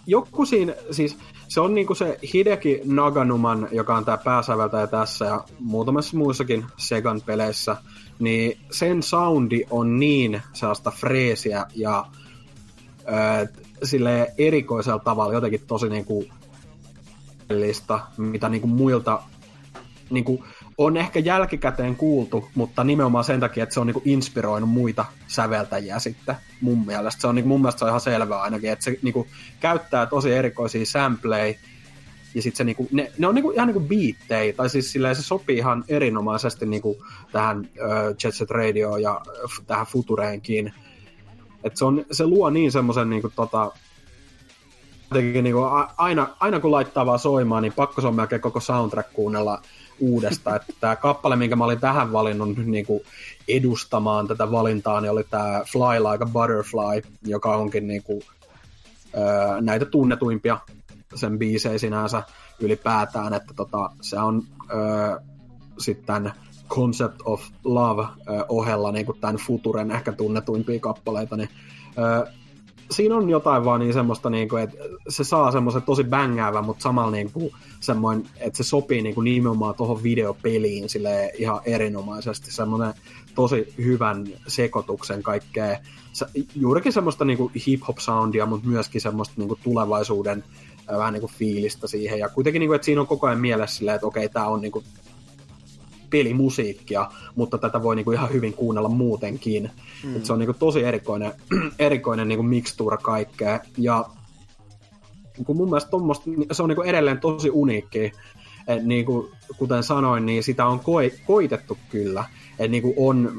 joku 0.06 0.46
siinä, 0.46 0.74
siis 0.90 1.18
se 1.48 1.60
on 1.60 1.74
niinku 1.74 1.94
se 1.94 2.18
Hideki 2.34 2.80
Naganuman, 2.84 3.68
joka 3.72 3.96
on 3.96 4.04
tämä 4.04 4.16
pääsäveltäjä 4.16 4.86
tässä 4.86 5.24
ja 5.24 5.44
muutamassa 5.58 6.16
muissakin 6.16 6.64
Segan 6.76 7.20
peleissä, 7.26 7.76
niin 8.18 8.58
sen 8.70 9.02
soundi 9.02 9.64
on 9.70 9.98
niin 9.98 10.42
sellaista 10.52 10.90
freesiä 10.90 11.66
ja 11.74 12.06
sille 13.82 14.34
erikoisella 14.38 14.98
tavalla 14.98 15.32
jotenkin 15.32 15.60
tosi 15.66 15.88
niinku 15.88 16.24
mitä 18.16 18.48
niinku 18.48 18.66
muilta 18.66 19.22
niinku, 20.10 20.44
on 20.78 20.96
ehkä 20.96 21.18
jälkikäteen 21.18 21.96
kuultu, 21.96 22.48
mutta 22.54 22.84
nimenomaan 22.84 23.24
sen 23.24 23.40
takia, 23.40 23.62
että 23.62 23.74
se 23.74 23.80
on 23.80 23.86
niinku 23.86 24.02
inspiroinut 24.04 24.70
muita 24.70 25.04
säveltäjiä 25.26 25.98
sitten 25.98 26.36
mun 26.60 26.86
mielestä. 26.86 27.20
Se 27.20 27.26
on 27.26 27.34
niinku, 27.34 27.48
mun 27.48 27.60
mielestä 27.60 27.78
se 27.78 27.84
on 27.84 27.88
ihan 27.88 28.00
selvää 28.00 28.42
ainakin, 28.42 28.70
että 28.70 28.84
se 28.84 28.98
niinku, 29.02 29.26
käyttää 29.60 30.06
tosi 30.06 30.32
erikoisia 30.32 30.86
sampleja 30.86 31.54
ja 32.38 32.42
sitten 32.42 32.56
se 32.56 32.64
niinku, 32.64 32.88
ne, 32.92 33.12
ne 33.18 33.26
on 33.26 33.34
niinku, 33.34 33.50
ihan 33.50 33.66
niinku 33.66 33.88
biittejä, 33.88 34.52
tai 34.52 34.70
siis 34.70 34.92
silleen 34.92 35.16
se 35.16 35.22
sopii 35.22 35.56
ihan 35.56 35.84
erinomaisesti 35.88 36.66
niinku 36.66 37.04
tähän 37.32 37.58
uh, 37.60 38.16
Jet 38.24 38.34
Set 38.34 38.50
Radio 38.50 38.96
ja 38.96 39.20
f- 39.26 39.64
tähän 39.66 39.86
Futureenkin. 39.86 40.72
Et 41.64 41.76
se, 41.76 41.84
on, 41.84 42.04
se 42.10 42.26
luo 42.26 42.50
niin 42.50 42.72
semmoisen 42.72 43.10
niinku 43.10 43.32
tota, 43.36 43.72
niinku, 45.14 45.60
aina, 45.96 46.28
aina 46.40 46.60
kun 46.60 46.70
laittaa 46.70 47.06
vaan 47.06 47.18
soimaan, 47.18 47.62
niin 47.62 47.72
pakko 47.72 48.00
se 48.00 48.06
on 48.06 48.14
melkein 48.14 48.40
koko 48.40 48.60
soundtrack 48.60 49.12
kuunnella 49.12 49.62
uudesta. 50.00 50.56
Että 50.56 50.72
tämä 50.80 50.96
kappale, 50.96 51.36
minkä 51.36 51.56
mä 51.56 51.64
olin 51.64 51.80
tähän 51.80 52.12
valinnut 52.12 52.56
niin 52.56 52.86
kuin 52.86 53.02
edustamaan 53.48 54.28
tätä 54.28 54.50
valintaa, 54.50 55.00
niin 55.00 55.10
oli 55.10 55.24
tämä 55.30 55.62
Fly 55.72 55.98
Like 56.10 56.24
a 56.24 56.26
Butterfly, 56.26 57.14
joka 57.24 57.56
onkin 57.56 57.86
niin 57.86 58.02
kuin, 58.02 58.22
näitä 59.60 59.84
tunnetuimpia 59.84 60.58
sen 61.14 61.38
biisejä 61.38 61.78
sinänsä 61.78 62.22
ylipäätään, 62.60 63.34
että 63.34 63.54
tota, 63.54 63.90
se 64.00 64.18
on 64.18 64.42
öö, 64.74 65.16
sitten 65.78 66.32
Concept 66.68 67.20
of 67.24 67.42
Love 67.64 68.02
öö, 68.02 68.44
ohella 68.48 68.92
niin 68.92 69.06
kuin 69.06 69.20
tämän 69.20 69.36
Futuren 69.36 69.90
ehkä 69.90 70.12
tunnetuimpia 70.12 70.80
kappaleita, 70.80 71.36
niin 71.36 71.48
öö, 71.98 72.32
siinä 72.90 73.16
on 73.16 73.30
jotain 73.30 73.64
vaan 73.64 73.80
niin 73.80 73.92
semmoista, 73.92 74.30
niin 74.30 74.48
kuin, 74.48 74.62
että 74.62 74.76
se 75.08 75.24
saa 75.24 75.52
semmoisen 75.52 75.82
tosi 75.82 76.04
bängäävän, 76.04 76.64
mutta 76.64 76.82
samalla 76.82 77.10
niin 77.10 77.32
kuin, 77.32 77.50
semmoinen, 77.80 78.26
että 78.36 78.56
se 78.56 78.62
sopii 78.68 79.02
niin 79.02 79.14
kuin 79.14 79.24
nimenomaan 79.24 79.74
tuohon 79.74 80.02
videopeliin 80.02 80.88
sille 80.88 81.32
ihan 81.38 81.60
erinomaisesti. 81.64 82.52
Semmoinen 82.52 82.94
tosi 83.34 83.74
hyvän 83.78 84.26
sekoituksen 84.46 85.22
kaikkea. 85.22 85.78
Juurikin 86.54 86.92
semmoista 86.92 87.24
niin 87.24 87.38
kuin 87.38 87.52
hip-hop-soundia, 87.66 88.46
mutta 88.46 88.68
myöskin 88.68 89.00
semmoista 89.00 89.34
niin 89.36 89.48
kuin 89.48 89.60
tulevaisuuden 89.62 90.44
vähän 90.96 91.12
niin 91.12 91.20
kuin 91.20 91.32
fiilistä 91.32 91.86
siihen. 91.86 92.18
Ja 92.18 92.28
kuitenkin, 92.28 92.60
niin 92.60 92.68
kuin, 92.68 92.76
että 92.76 92.84
siinä 92.84 93.00
on 93.00 93.06
koko 93.06 93.26
ajan 93.26 93.40
mielessä 93.40 93.76
silleen, 93.76 93.94
että 93.94 94.06
okei, 94.06 94.28
tämä 94.28 94.46
on 94.46 94.60
niin 94.60 94.72
kuin 94.72 94.84
pelimusiikkia, 96.10 97.10
mutta 97.34 97.58
tätä 97.58 97.82
voi 97.82 97.96
niinku 97.96 98.12
ihan 98.12 98.32
hyvin 98.32 98.52
kuunnella 98.52 98.88
muutenkin. 98.88 99.70
Mm. 100.04 100.16
Et 100.16 100.24
se 100.24 100.32
on 100.32 100.38
niinku 100.38 100.54
tosi 100.54 100.84
erikoinen, 100.84 101.32
erikoinen 101.78 102.28
niinku 102.28 102.42
mikstura 102.42 102.96
kaikkea. 102.96 103.60
Ja 103.78 104.04
kun 105.46 105.56
mun 105.56 105.68
mielestä 105.68 105.90
tommoista, 105.90 106.30
se 106.52 106.62
on 106.62 106.68
niinku 106.68 106.82
edelleen 106.82 107.20
tosi 107.20 107.50
uniikki. 107.50 108.12
Et 108.66 108.84
niinku, 108.84 109.30
kuten 109.56 109.82
sanoin, 109.82 110.26
niin 110.26 110.42
sitä 110.42 110.66
on 110.66 110.80
koi, 110.80 111.12
koitettu 111.26 111.78
kyllä. 111.90 112.24
Et 112.58 112.70
niinku 112.70 112.94
on 112.96 113.32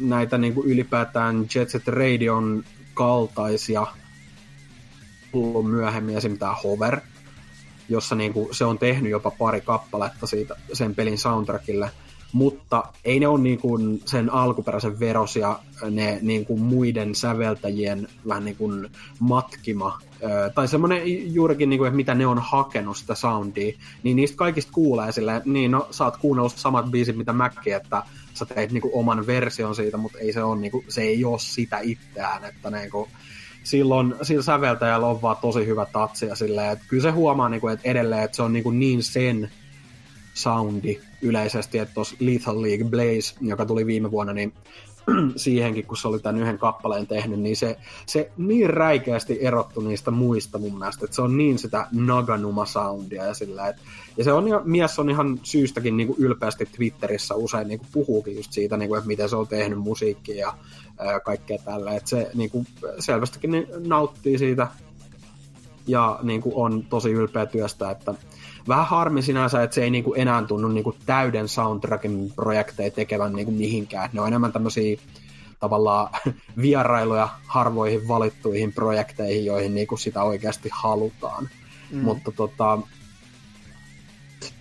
näitä 0.00 0.38
niinku 0.38 0.62
ylipäätään 0.64 1.46
Jet 1.54 1.70
Set 1.70 1.88
Radion 1.88 2.64
kaltaisia 2.94 3.86
tullut 5.34 5.70
myöhemmin 5.70 6.16
esim. 6.16 6.38
tämä 6.38 6.54
Hover, 6.64 7.00
jossa 7.88 8.14
niinku 8.14 8.48
se 8.52 8.64
on 8.64 8.78
tehnyt 8.78 9.10
jopa 9.10 9.30
pari 9.30 9.60
kappaletta 9.60 10.26
siitä 10.26 10.56
sen 10.72 10.94
pelin 10.94 11.18
soundtrackille– 11.18 11.90
mutta 12.34 12.84
ei 13.04 13.20
ne 13.20 13.28
ole 13.28 13.40
niin 13.40 13.58
kuin 13.58 14.02
sen 14.04 14.30
alkuperäisen 14.30 15.00
verosia 15.00 15.58
ne 15.90 16.18
niin 16.22 16.46
kuin 16.46 16.60
muiden 16.62 17.14
säveltäjien 17.14 18.08
vähän 18.28 18.44
niin 18.44 18.56
kuin 18.56 18.90
matkima, 19.18 19.98
tai 20.54 20.68
semmoinen 20.68 21.34
juurikin, 21.34 21.70
niin 21.70 21.78
kuin, 21.78 21.88
että 21.88 21.96
mitä 21.96 22.14
ne 22.14 22.26
on 22.26 22.38
hakenut 22.38 22.96
sitä 22.96 23.14
soundia, 23.14 23.78
niin 24.02 24.16
niistä 24.16 24.36
kaikista 24.36 24.72
kuulee 24.72 25.12
silleen, 25.12 25.42
niin 25.44 25.70
no 25.70 25.88
sä 25.90 26.04
oot 26.04 26.16
kuunnellut 26.16 26.56
samat 26.56 26.86
biisit 26.86 27.16
mitä 27.16 27.32
mäkin, 27.32 27.74
että 27.74 28.02
sä 28.34 28.44
teit 28.44 28.72
niin 28.72 28.80
kuin 28.80 28.94
oman 28.94 29.26
version 29.26 29.74
siitä, 29.74 29.96
mutta 29.96 30.18
ei 30.18 30.32
se, 30.32 30.42
on, 30.42 30.60
niin 30.60 30.72
kuin, 30.72 30.84
se 30.88 31.02
ei 31.02 31.24
ole 31.24 31.38
sitä 31.38 31.78
itseään, 31.78 32.44
että 32.44 32.70
niin 32.70 32.90
kuin, 32.90 33.10
silloin 33.64 34.14
sillä 34.22 34.42
säveltäjällä 34.42 35.06
on 35.06 35.22
vaan 35.22 35.36
tosi 35.36 35.66
hyvä 35.66 35.86
tatsi 35.92 36.26
ja 36.26 36.34
silleen, 36.34 36.72
että 36.72 36.84
kyllä 36.88 37.02
se 37.02 37.10
huomaa 37.10 37.48
niin 37.48 37.60
kuin, 37.60 37.74
että 37.74 37.90
edelleen, 37.90 38.22
että 38.22 38.36
se 38.36 38.42
on 38.42 38.52
niin, 38.52 38.62
kuin 38.62 38.78
niin 38.78 39.02
sen 39.02 39.50
soundi 40.34 41.00
yleisesti, 41.22 41.78
että 41.78 41.94
tuossa 41.94 42.16
Lethal 42.20 42.62
League 42.62 42.90
Blaze, 42.90 43.34
joka 43.40 43.66
tuli 43.66 43.86
viime 43.86 44.10
vuonna, 44.10 44.32
niin 44.32 44.52
siihenkin, 45.36 45.86
kun 45.86 45.96
se 45.96 46.08
oli 46.08 46.18
tämän 46.18 46.42
yhden 46.42 46.58
kappaleen 46.58 47.06
tehnyt, 47.06 47.40
niin 47.40 47.56
se, 47.56 47.76
se 48.06 48.30
niin 48.36 48.70
räikeästi 48.70 49.38
erottu 49.40 49.80
niistä 49.80 50.10
muista 50.10 50.58
mun 50.58 50.78
mielestä, 50.78 51.04
että 51.04 51.14
se 51.14 51.22
on 51.22 51.36
niin 51.36 51.58
sitä 51.58 51.86
Naganuma-soundia 51.92 53.24
ja 53.24 53.34
sillä, 53.34 53.68
että, 53.68 53.82
ja 54.16 54.24
se 54.24 54.32
on, 54.32 54.44
mies 54.64 54.98
on 54.98 55.10
ihan 55.10 55.40
syystäkin 55.42 55.96
niin 55.96 56.06
kuin 56.06 56.18
ylpeästi 56.18 56.66
Twitterissä 56.66 57.34
usein 57.34 57.68
niin 57.68 57.78
kuin 57.78 57.88
puhuukin 57.92 58.36
just 58.36 58.52
siitä, 58.52 58.76
niin 58.76 58.88
kuin, 58.88 58.98
että 58.98 59.08
miten 59.08 59.28
se 59.28 59.36
on 59.36 59.48
tehnyt 59.48 59.78
musiikkia 59.78 60.36
ja 60.36 60.54
ää, 60.98 61.20
kaikkea 61.20 61.58
tällä, 61.64 61.94
että 61.94 62.10
se 62.10 62.30
niin 62.34 62.50
kuin, 62.50 62.66
selvästikin 62.98 63.50
niin 63.50 63.66
nauttii 63.86 64.38
siitä. 64.38 64.66
Ja 65.86 66.18
niin 66.22 66.40
kuin, 66.40 66.54
on 66.56 66.84
tosi 66.90 67.10
ylpeä 67.10 67.46
työstä, 67.46 67.90
että 67.90 68.14
vähän 68.68 68.86
harmi 68.86 69.22
sinänsä, 69.22 69.62
että 69.62 69.74
se 69.74 69.82
ei 69.82 69.90
niinku 69.90 70.14
enää 70.14 70.42
tunnu 70.42 70.68
niinku 70.68 70.94
täyden 71.06 71.48
soundtrackin 71.48 72.32
projekteja 72.36 72.90
tekevän 72.90 73.32
niinku 73.32 73.52
mihinkään. 73.52 74.10
Ne 74.12 74.20
on 74.20 74.26
enemmän 74.26 74.52
tämmöisiä 74.52 74.96
tavallaan 75.60 76.08
vierailuja 76.62 77.28
harvoihin 77.46 78.08
valittuihin 78.08 78.72
projekteihin, 78.72 79.44
joihin 79.44 79.74
niinku 79.74 79.96
sitä 79.96 80.22
oikeasti 80.22 80.68
halutaan. 80.72 81.48
Mm. 81.90 82.00
Mutta 82.00 82.32
tota, 82.32 82.78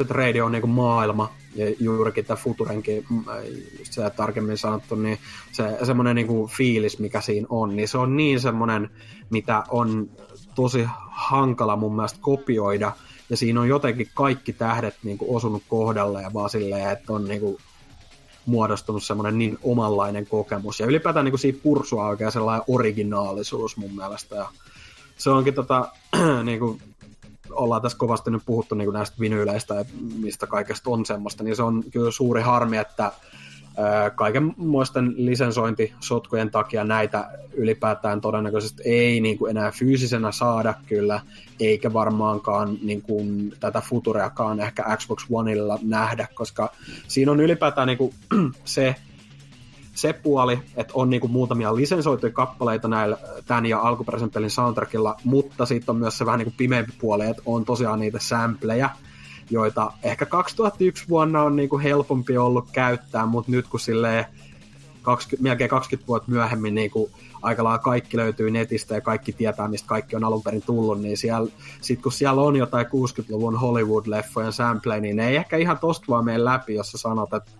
radio 0.10 0.46
on 0.46 0.52
niinku 0.52 0.68
maailma, 0.68 1.34
ja 1.56 1.76
juurikin 1.80 2.26
tämä 2.26 2.38
Futurenkin, 2.38 3.06
mm, 3.10 3.24
just 3.80 3.94
se 3.94 4.10
tarkemmin 4.10 4.58
sanottu, 4.58 4.96
niin 4.96 5.20
se 5.52 5.78
semmoinen 5.84 6.16
niinku 6.16 6.48
fiilis, 6.48 7.00
mikä 7.00 7.22
siinä 7.22 7.48
on, 7.50 7.76
niin 7.76 7.88
se 7.88 7.98
on 7.98 8.18
niin 8.18 8.40
semmoinen, 8.40 8.90
mitä 9.30 9.64
on 9.70 10.10
tosi 10.56 10.86
hankala 11.12 11.76
mun 11.76 11.96
mielestä 11.96 12.20
kopioida, 12.22 12.92
ja 13.34 13.38
siinä 13.38 13.62
on 13.62 13.68
jotenkin 13.68 14.10
kaikki 14.14 14.54
tähdet 14.54 14.96
niin 15.04 15.18
kuin 15.18 15.36
osunut 15.36 15.64
kohdalle 15.68 16.22
ja 16.22 16.34
vaan 16.34 16.50
silleen, 16.50 16.90
että 16.90 17.14
on 17.14 17.26
niin 17.26 17.40
kuin 17.40 17.58
muodostunut 18.46 19.04
semmoinen 19.04 19.38
niin 19.38 19.58
omanlainen 19.64 20.28
kokemus. 20.28 20.80
Ja 20.80 20.86
ylipäätään 20.86 21.26
niin 21.26 21.32
kuin 21.32 21.40
siitä 21.40 21.60
pursua 21.64 22.08
oikein 22.08 22.32
sellainen 22.32 22.64
originaalisuus 22.68 23.78
mun 23.78 23.96
mielestä. 23.96 24.36
Ja 24.36 24.50
se 25.18 25.30
onkin 25.30 25.54
tota, 25.54 25.88
niin 26.44 26.60
kuin 26.60 26.82
ollaan 27.52 27.82
tässä 27.82 27.98
kovasti 27.98 28.32
nyt 28.32 28.42
puhuttu 28.46 28.76
niin 28.76 28.86
kuin 28.86 28.94
näistä 28.94 29.16
vinyyleistä 29.20 29.74
ja 29.74 29.86
mistä 30.20 30.48
kaikesta 30.48 30.90
on 30.90 31.06
semmoista, 31.06 31.44
niin 31.44 31.56
se 31.56 31.64
on 31.64 31.84
kyllä 31.92 32.12
suuri 32.12 32.42
harmi, 32.42 32.78
että 32.78 33.12
kaikenmoisten 34.16 35.14
lisensointisotkujen 35.18 36.52
takia 36.52 36.84
näitä 36.84 37.30
ylipäätään 37.54 38.22
todennäköisesti 38.22 38.84
ei 38.86 39.22
niin 39.22 39.38
kuin 39.38 39.50
enää 39.50 39.72
fyysisenä 39.72 40.32
saada 40.32 40.74
kyllä, 40.86 41.20
eikä 41.60 41.94
varmaankaan 41.94 42.78
niin 42.82 43.02
kuin, 43.02 43.54
tätä 43.60 43.82
Futureakaan 43.82 44.60
ehkä 44.60 44.98
Xbox 44.98 45.26
Oneilla 45.32 45.80
nähdä, 45.82 46.28
koska 46.34 46.72
siinä 47.08 47.32
on 47.32 47.40
ylipäätään 47.40 47.88
niin 47.88 47.98
kuin, 47.98 48.14
se, 48.66 48.96
se 49.96 50.14
puoli, 50.14 50.60
että 50.76 50.94
on 50.96 51.10
niinku 51.10 51.28
muutamia 51.28 51.76
lisensoituja 51.76 52.34
kappaleita 52.34 52.88
näillä 52.88 53.18
tämän 53.46 53.66
ja 53.66 53.80
alkuperäisen 53.80 54.32
pelin 54.32 54.50
soundtrackilla, 54.50 55.16
mutta 55.24 55.66
sitten 55.66 55.94
on 55.94 56.00
myös 56.00 56.18
se 56.18 56.26
vähän 56.26 56.38
niinku 56.38 56.54
pimeämpi 56.58 56.94
puoli, 57.02 57.26
että 57.26 57.44
on 57.46 57.66
tosiaan 57.66 58.00
niitä 58.00 58.20
sampleja, 58.20 58.90
joita 59.54 59.92
ehkä 60.04 60.26
2001 60.26 61.10
vuonna 61.10 61.44
on 61.44 61.56
niin 61.56 61.70
kuin 61.70 61.84
helpompi 61.84 62.38
ollut 62.38 62.72
käyttää, 62.72 63.26
mutta 63.26 63.52
nyt 63.52 63.68
kun 63.68 63.80
silleen 63.80 64.26
20, 65.02 65.44
melkein 65.44 65.70
20 65.70 66.08
vuotta 66.08 66.32
myöhemmin 66.32 66.76
niin 66.76 66.92
kuin 66.92 67.12
aika 67.42 67.64
lailla 67.64 67.80
kaikki 67.80 68.18
löytyy 68.18 68.52
netistä 68.52 68.96
ja 68.96 69.02
kaikki 69.02 69.34
tietää, 69.34 69.68
mistä 69.68 69.88
kaikki 69.88 70.16
on 70.16 70.24
alun 70.24 70.44
perin 70.44 70.62
tullut, 70.62 71.02
niin 71.02 71.18
siellä, 71.18 71.52
sit 71.82 72.02
kun 72.02 72.12
siellä 72.12 72.42
on 72.42 72.56
jotain 72.56 72.86
60-luvun 72.86 73.60
Hollywood-leffojen 73.60 74.52
sample, 74.52 75.00
niin 75.00 75.16
ne 75.16 75.28
ei 75.28 75.36
ehkä 75.36 75.58
ihan 75.58 75.80
tosta 75.80 76.06
vaan 76.10 76.26
mene 76.26 76.44
läpi, 76.44 76.74
jos 76.74 76.92
sä 76.92 76.98
sanot, 76.98 77.34
että 77.34 77.52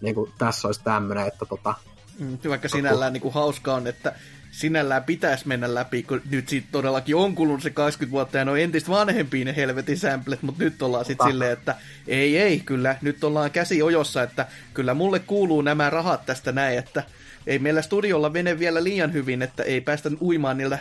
niin 0.00 0.14
kuin, 0.14 0.32
tässä 0.38 0.68
olisi 0.68 0.80
tämmöinen, 0.84 1.26
että 1.26 1.46
tota... 1.46 1.74
Mm, 2.18 2.38
vaikka 2.48 2.68
sinällään 2.68 3.12
niin 3.12 3.20
kuin 3.20 3.34
hauska 3.34 3.74
on, 3.74 3.86
että 3.86 4.14
sinällään 4.52 5.04
pitäisi 5.04 5.48
mennä 5.48 5.74
läpi, 5.74 6.02
kun 6.02 6.22
nyt 6.30 6.48
siitä 6.48 6.68
todellakin 6.72 7.16
on 7.16 7.34
kulunut 7.34 7.62
se 7.62 7.70
20 7.70 8.12
vuotta 8.12 8.38
ja 8.38 8.44
ne 8.44 8.50
on 8.50 8.58
entistä 8.58 8.90
vanhempia 8.90 9.44
ne 9.44 9.56
helvetin 9.56 9.98
samplet, 9.98 10.42
mutta 10.42 10.64
nyt 10.64 10.82
ollaan 10.82 11.04
sitten 11.04 11.26
silleen, 11.26 11.52
että 11.52 11.74
ei 12.08 12.38
ei, 12.38 12.60
kyllä 12.60 12.96
nyt 13.02 13.24
ollaan 13.24 13.50
käsi 13.50 13.82
ojossa, 13.82 14.22
että 14.22 14.46
kyllä 14.74 14.94
mulle 14.94 15.18
kuuluu 15.18 15.60
nämä 15.60 15.90
rahat 15.90 16.26
tästä 16.26 16.52
näin, 16.52 16.78
että 16.78 17.02
ei 17.46 17.58
meillä 17.58 17.82
studiolla 17.82 18.30
mene 18.30 18.58
vielä 18.58 18.84
liian 18.84 19.12
hyvin, 19.12 19.42
että 19.42 19.62
ei 19.62 19.80
päästä 19.80 20.10
uimaan 20.20 20.56
niillä 20.56 20.78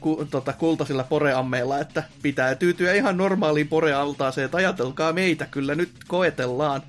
ku, 0.00 0.26
tota, 0.30 0.52
kultaisilla 0.52 1.04
poreammeilla, 1.04 1.78
että 1.78 2.02
pitää 2.22 2.54
tyytyä 2.54 2.92
ihan 2.92 3.16
normaaliin 3.16 3.68
porealtaaseen, 3.68 4.44
että 4.44 4.56
ajatelkaa 4.56 5.12
meitä, 5.12 5.46
kyllä 5.50 5.74
nyt 5.74 5.90
koetellaan. 6.08 6.82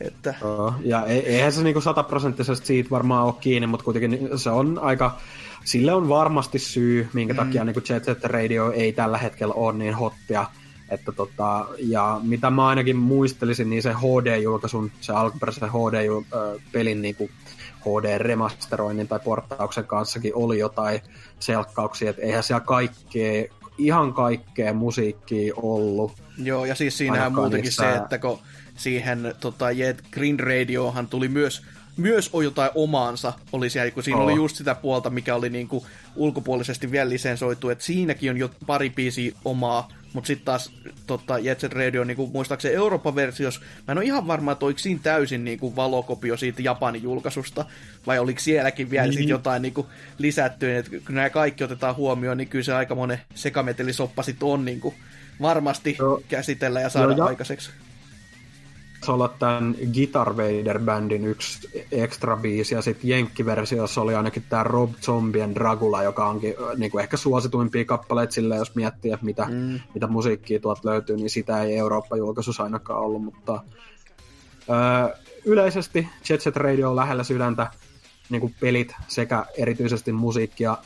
Että... 0.00 0.34
ja 0.84 1.06
eihän 1.06 1.52
se 1.52 1.62
niinku 1.62 1.80
sataprosenttisesti 1.80 2.66
siitä 2.66 2.90
varmaan 2.90 3.26
ole 3.26 3.34
kiinni, 3.40 3.66
mutta 3.66 3.84
kuitenkin 3.84 4.28
se 4.36 4.50
on 4.50 4.78
aika 4.82 5.20
sille 5.64 5.92
on 5.92 6.08
varmasti 6.08 6.58
syy, 6.58 7.08
minkä 7.12 7.34
mm. 7.34 7.36
takia 7.36 7.64
niin 7.64 7.82
Jet 7.88 8.04
Set 8.04 8.24
Radio 8.24 8.72
ei 8.72 8.92
tällä 8.92 9.18
hetkellä 9.18 9.54
ole 9.54 9.72
niin 9.72 9.94
hottia. 9.94 10.46
Että 10.90 11.12
tota, 11.12 11.66
ja 11.78 12.20
mitä 12.22 12.50
mä 12.50 12.66
ainakin 12.66 12.96
muistelisin, 12.96 13.70
niin 13.70 13.82
se 13.82 13.92
HD-julkaisun, 13.92 14.90
se 15.00 15.12
alkuperäisen 15.12 15.68
HD-pelin 15.68 17.02
niin 17.02 17.14
kuin 17.14 17.30
HD-remasteroinnin 17.80 19.08
tai 19.08 19.20
portauksen 19.24 19.84
kanssakin 19.84 20.34
oli 20.34 20.58
jotain 20.58 21.00
selkkauksia, 21.38 22.10
että 22.10 22.22
eihän 22.22 22.42
siellä 22.42 22.60
kaikkea, 22.60 23.44
ihan 23.78 24.12
kaikkea 24.12 24.74
musiikkia 24.74 25.54
ollut. 25.56 26.12
Joo, 26.38 26.64
ja 26.64 26.74
siis 26.74 26.98
siinähän 26.98 27.34
muutenkin 27.34 27.64
niistä... 27.68 27.92
se, 27.92 27.96
että 27.96 28.18
kun 28.18 28.38
siihen 28.76 29.34
tota, 29.40 29.70
Jet 29.70 30.02
Green 30.10 30.40
Radiohan 30.40 31.06
tuli 31.06 31.28
myös 31.28 31.62
myös 32.00 32.30
on 32.32 32.44
jotain 32.44 32.70
omaansa 32.74 33.32
oli 33.52 33.70
siellä, 33.70 33.90
kun 33.90 34.02
siinä 34.02 34.18
oh. 34.18 34.24
oli 34.24 34.34
just 34.34 34.56
sitä 34.56 34.74
puolta, 34.74 35.10
mikä 35.10 35.34
oli 35.34 35.50
niin 35.50 35.68
kuin 35.68 35.84
ulkopuolisesti 36.16 36.90
vielä 36.90 37.10
lisensoitu, 37.10 37.70
että 37.70 37.84
siinäkin 37.84 38.30
on 38.30 38.36
jo 38.36 38.50
pari 38.66 38.90
biisiä 38.90 39.32
omaa, 39.44 39.88
mutta 40.12 40.26
sitten 40.26 40.44
taas 40.44 40.72
tota, 41.06 41.38
Jet 41.38 41.60
Set 41.60 41.72
Radio, 41.72 42.04
niin 42.04 42.16
kuin 42.16 42.32
muistaakseni 42.32 42.74
Euroopan 42.74 43.14
versios, 43.14 43.60
mä 43.60 43.92
en 43.92 43.98
ole 43.98 44.04
ihan 44.04 44.26
varma, 44.26 44.52
että 44.52 44.64
oliko 44.64 44.78
siinä 44.78 45.00
täysin 45.02 45.44
niin 45.44 45.58
kuin 45.58 45.76
valokopio 45.76 46.36
siitä 46.36 46.62
Japanin 46.62 47.02
julkaisusta, 47.02 47.64
vai 48.06 48.18
oliko 48.18 48.40
sielläkin 48.40 48.90
vielä 48.90 49.06
niin. 49.06 49.28
jotain 49.28 49.62
niin 49.62 49.74
kuin 49.74 49.86
lisätty, 50.18 50.76
että 50.76 50.90
kun 50.90 51.14
nämä 51.14 51.30
kaikki 51.30 51.64
otetaan 51.64 51.96
huomioon, 51.96 52.36
niin 52.36 52.48
kyllä 52.48 52.64
se 52.64 52.74
aika 52.74 52.94
monen 52.94 53.20
sekametelisoppa 53.34 54.22
sitten 54.22 54.48
on 54.48 54.64
niin 54.64 54.80
kuin 54.80 54.94
varmasti 55.40 55.96
no, 56.00 56.20
käsitellä 56.28 56.80
ja 56.80 56.88
saada 56.88 57.12
no, 57.12 57.16
ja, 57.16 57.24
aikaiseksi 57.24 57.70
olla 59.08 59.28
tämän 59.38 59.74
Guitar 59.94 60.36
Vader-bändin 60.36 61.24
yksi 61.24 61.84
extra 61.92 62.36
biisi, 62.36 62.74
ja 62.74 62.82
sitten 62.82 63.10
Jenkki-versiossa 63.10 64.00
oli 64.00 64.14
ainakin 64.14 64.42
tämä 64.48 64.64
Rob 64.64 64.92
Zombien 65.02 65.54
Dragula, 65.54 66.02
joka 66.02 66.28
onkin 66.28 66.54
niin 66.76 66.90
kuin 66.90 67.02
ehkä 67.02 67.16
suosituimpia 67.16 67.84
kappaleita 67.84 68.32
sille, 68.32 68.56
jos 68.56 68.74
miettii, 68.74 69.12
että 69.12 69.26
mitä, 69.26 69.46
mm. 69.50 69.80
mitä 69.94 70.06
musiikkia 70.06 70.60
tuolta 70.60 70.88
löytyy, 70.88 71.16
niin 71.16 71.30
sitä 71.30 71.62
ei 71.62 71.76
Eurooppa-julkaisussa 71.76 72.62
ainakaan 72.62 73.00
ollut, 73.00 73.24
mutta 73.24 73.62
öö, 74.70 75.16
yleisesti 75.44 76.08
Jet 76.28 76.40
Set 76.40 76.56
Radio 76.56 76.90
on 76.90 76.96
lähellä 76.96 77.24
sydäntä, 77.24 77.66
niin 78.30 78.40
kuin 78.40 78.54
pelit 78.60 78.94
sekä 79.08 79.44
erityisesti 79.58 80.12
musiikkia. 80.12 80.76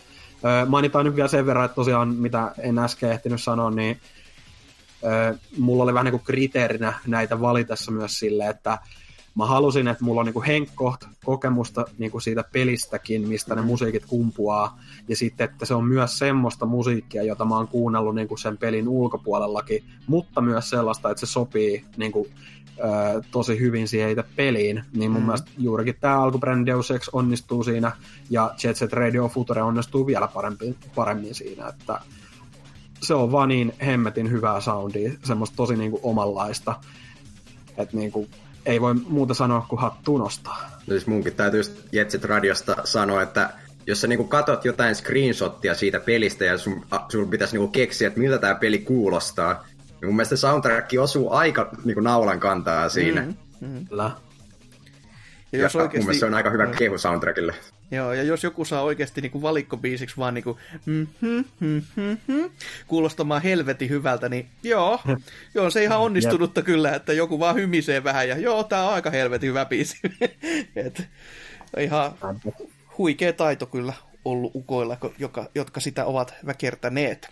Öö, 0.44 0.66
mainitaan 0.66 1.04
nyt 1.04 1.16
vielä 1.16 1.28
sen 1.28 1.46
verran, 1.46 1.64
että 1.64 1.74
tosiaan 1.74 2.08
mitä 2.08 2.52
en 2.58 2.78
äsken 2.78 3.10
ehtinyt 3.10 3.42
sanoa, 3.42 3.70
niin 3.70 4.00
mulla 5.58 5.82
oli 5.82 5.94
vähän 5.94 6.04
niin 6.04 6.12
kuin 6.12 6.24
kriteerinä 6.24 6.92
näitä 7.06 7.40
valitessa 7.40 7.92
myös 7.92 8.18
sille, 8.18 8.48
että 8.48 8.78
mä 9.34 9.46
halusin, 9.46 9.88
että 9.88 10.04
mulla 10.04 10.20
on 10.20 10.26
niin 10.26 10.44
henkkoht 10.46 11.04
kokemusta 11.24 11.84
niin 11.98 12.10
kuin 12.10 12.22
siitä 12.22 12.44
pelistäkin, 12.52 13.28
mistä 13.28 13.54
ne 13.54 13.62
musiikit 13.62 14.04
kumpuaa, 14.06 14.78
ja 15.08 15.16
sitten, 15.16 15.44
että 15.50 15.66
se 15.66 15.74
on 15.74 15.84
myös 15.84 16.18
semmoista 16.18 16.66
musiikkia, 16.66 17.22
jota 17.22 17.44
mä 17.44 17.56
oon 17.56 17.68
kuunnellut 17.68 18.14
niin 18.14 18.28
kuin 18.28 18.38
sen 18.38 18.58
pelin 18.58 18.88
ulkopuolellakin, 18.88 19.84
mutta 20.06 20.40
myös 20.40 20.70
sellaista, 20.70 21.10
että 21.10 21.26
se 21.26 21.32
sopii 21.32 21.84
niin 21.96 22.12
kuin, 22.12 22.30
ö, 22.78 23.22
tosi 23.30 23.60
hyvin 23.60 23.88
siihen 23.88 24.10
itse 24.10 24.24
peliin, 24.36 24.84
niin 24.94 25.10
mun 25.10 25.20
mm. 25.20 25.26
mielestä 25.26 25.50
juurikin 25.58 25.96
tämä 26.00 26.22
alkuperäinen 26.22 26.66
Deus 26.66 26.90
Ex 26.90 27.08
onnistuu 27.12 27.64
siinä, 27.64 27.92
ja 28.30 28.54
Jet 28.64 28.76
Set 28.76 28.92
Radio 28.92 29.28
Future 29.28 29.62
onnistuu 29.62 30.06
vielä 30.06 30.28
paremmin, 30.28 30.76
paremmin 30.94 31.34
siinä, 31.34 31.68
että 31.68 32.00
se 33.04 33.14
on 33.14 33.32
vaan 33.32 33.48
niin 33.48 33.72
hemmetin 33.86 34.30
hyvää 34.30 34.60
soundia, 34.60 35.12
semmoista 35.24 35.56
tosi 35.56 35.76
niinku 35.76 36.00
omanlaista, 36.02 36.74
että 37.76 37.96
niinku, 37.96 38.28
ei 38.66 38.80
voi 38.80 38.94
muuta 38.94 39.34
sanoa 39.34 39.66
kuin 39.68 39.80
hattuun 39.80 40.20
nostaa. 40.20 40.70
No 40.86 40.90
siis 40.90 41.06
munkin 41.06 41.34
täytyy 41.34 41.62
Jetset 41.92 42.24
Radiosta 42.24 42.76
sanoa, 42.84 43.22
että 43.22 43.50
jos 43.86 44.00
sä 44.00 44.06
niinku 44.06 44.24
katot 44.24 44.64
jotain 44.64 44.94
screenshottia 44.94 45.74
siitä 45.74 46.00
pelistä 46.00 46.44
ja 46.44 46.58
sun, 46.58 46.86
sun 47.08 47.30
pitäisi 47.30 47.54
niinku 47.54 47.68
keksiä, 47.68 48.08
että 48.08 48.20
miltä 48.20 48.38
tämä 48.38 48.54
peli 48.54 48.78
kuulostaa, 48.78 49.64
niin 49.78 50.06
mun 50.06 50.16
mielestä 50.16 50.36
soundtrack 50.36 50.90
osuu 51.00 51.32
aika 51.32 51.70
niinku 51.84 52.00
naulan 52.00 52.40
kantaa 52.40 52.88
siinä. 52.88 53.20
Mm, 53.20 53.68
mm. 53.68 53.86
Kyllä. 53.86 54.10
Ja, 55.52 55.58
ja 55.58 55.64
jos 55.64 55.76
oikeasti... 55.76 55.98
mun 55.98 56.06
mielestä 56.06 56.20
se 56.20 56.26
on 56.26 56.34
aika 56.34 56.50
hyvä 56.50 56.66
kehu 56.66 56.98
soundtrackille. 56.98 57.54
Joo, 57.90 58.12
ja 58.12 58.22
jos 58.22 58.44
joku 58.44 58.64
saa 58.64 58.82
oikeasti 58.82 59.20
niinku 59.20 59.42
valikkobiisiksi 59.42 60.16
vaan 60.16 60.34
niinku 60.34 60.58
mm-hmm, 60.86 61.44
mm-hmm, 61.60 62.50
kuulostamaan 62.86 63.42
helvetin 63.42 63.88
hyvältä, 63.88 64.28
niin 64.28 64.48
joo, 64.62 65.00
joo 65.54 65.70
se 65.70 65.82
ihan 65.82 66.00
onnistunutta 66.00 66.60
yep. 66.60 66.66
kyllä, 66.66 66.94
että 66.94 67.12
joku 67.12 67.38
vaan 67.38 67.54
hymisee 67.54 68.04
vähän 68.04 68.28
ja 68.28 68.38
joo, 68.38 68.64
tää 68.64 68.88
on 68.88 68.94
aika 68.94 69.10
helvetin 69.10 69.48
hyvä 69.48 69.64
biisi. 69.64 69.96
Et, 70.86 71.08
ihan 71.80 72.12
huikea 72.98 73.32
taito 73.32 73.66
kyllä 73.66 73.92
ollut 74.24 74.54
ukoilla, 74.54 74.96
joka, 75.18 75.50
jotka 75.54 75.80
sitä 75.80 76.04
ovat 76.04 76.34
väkertäneet. 76.46 77.30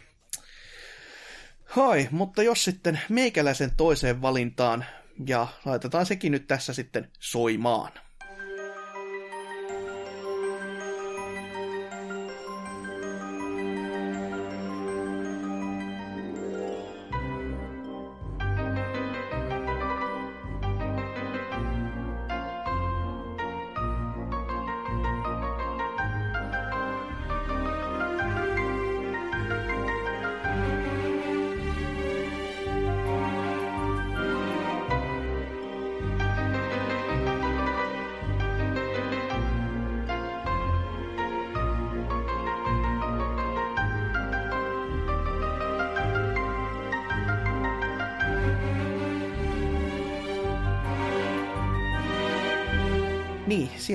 Hai, 1.65 2.09
mutta 2.11 2.43
jos 2.43 2.65
sitten 2.65 3.01
meikäläisen 3.09 3.71
toiseen 3.77 4.23
valintaan, 4.23 4.85
ja 5.27 5.47
laitetaan 5.65 6.07
sekin 6.07 6.33
nyt 6.33 6.47
tässä 6.47 6.73
sitten 6.73 7.09
soimaan. 7.21 7.93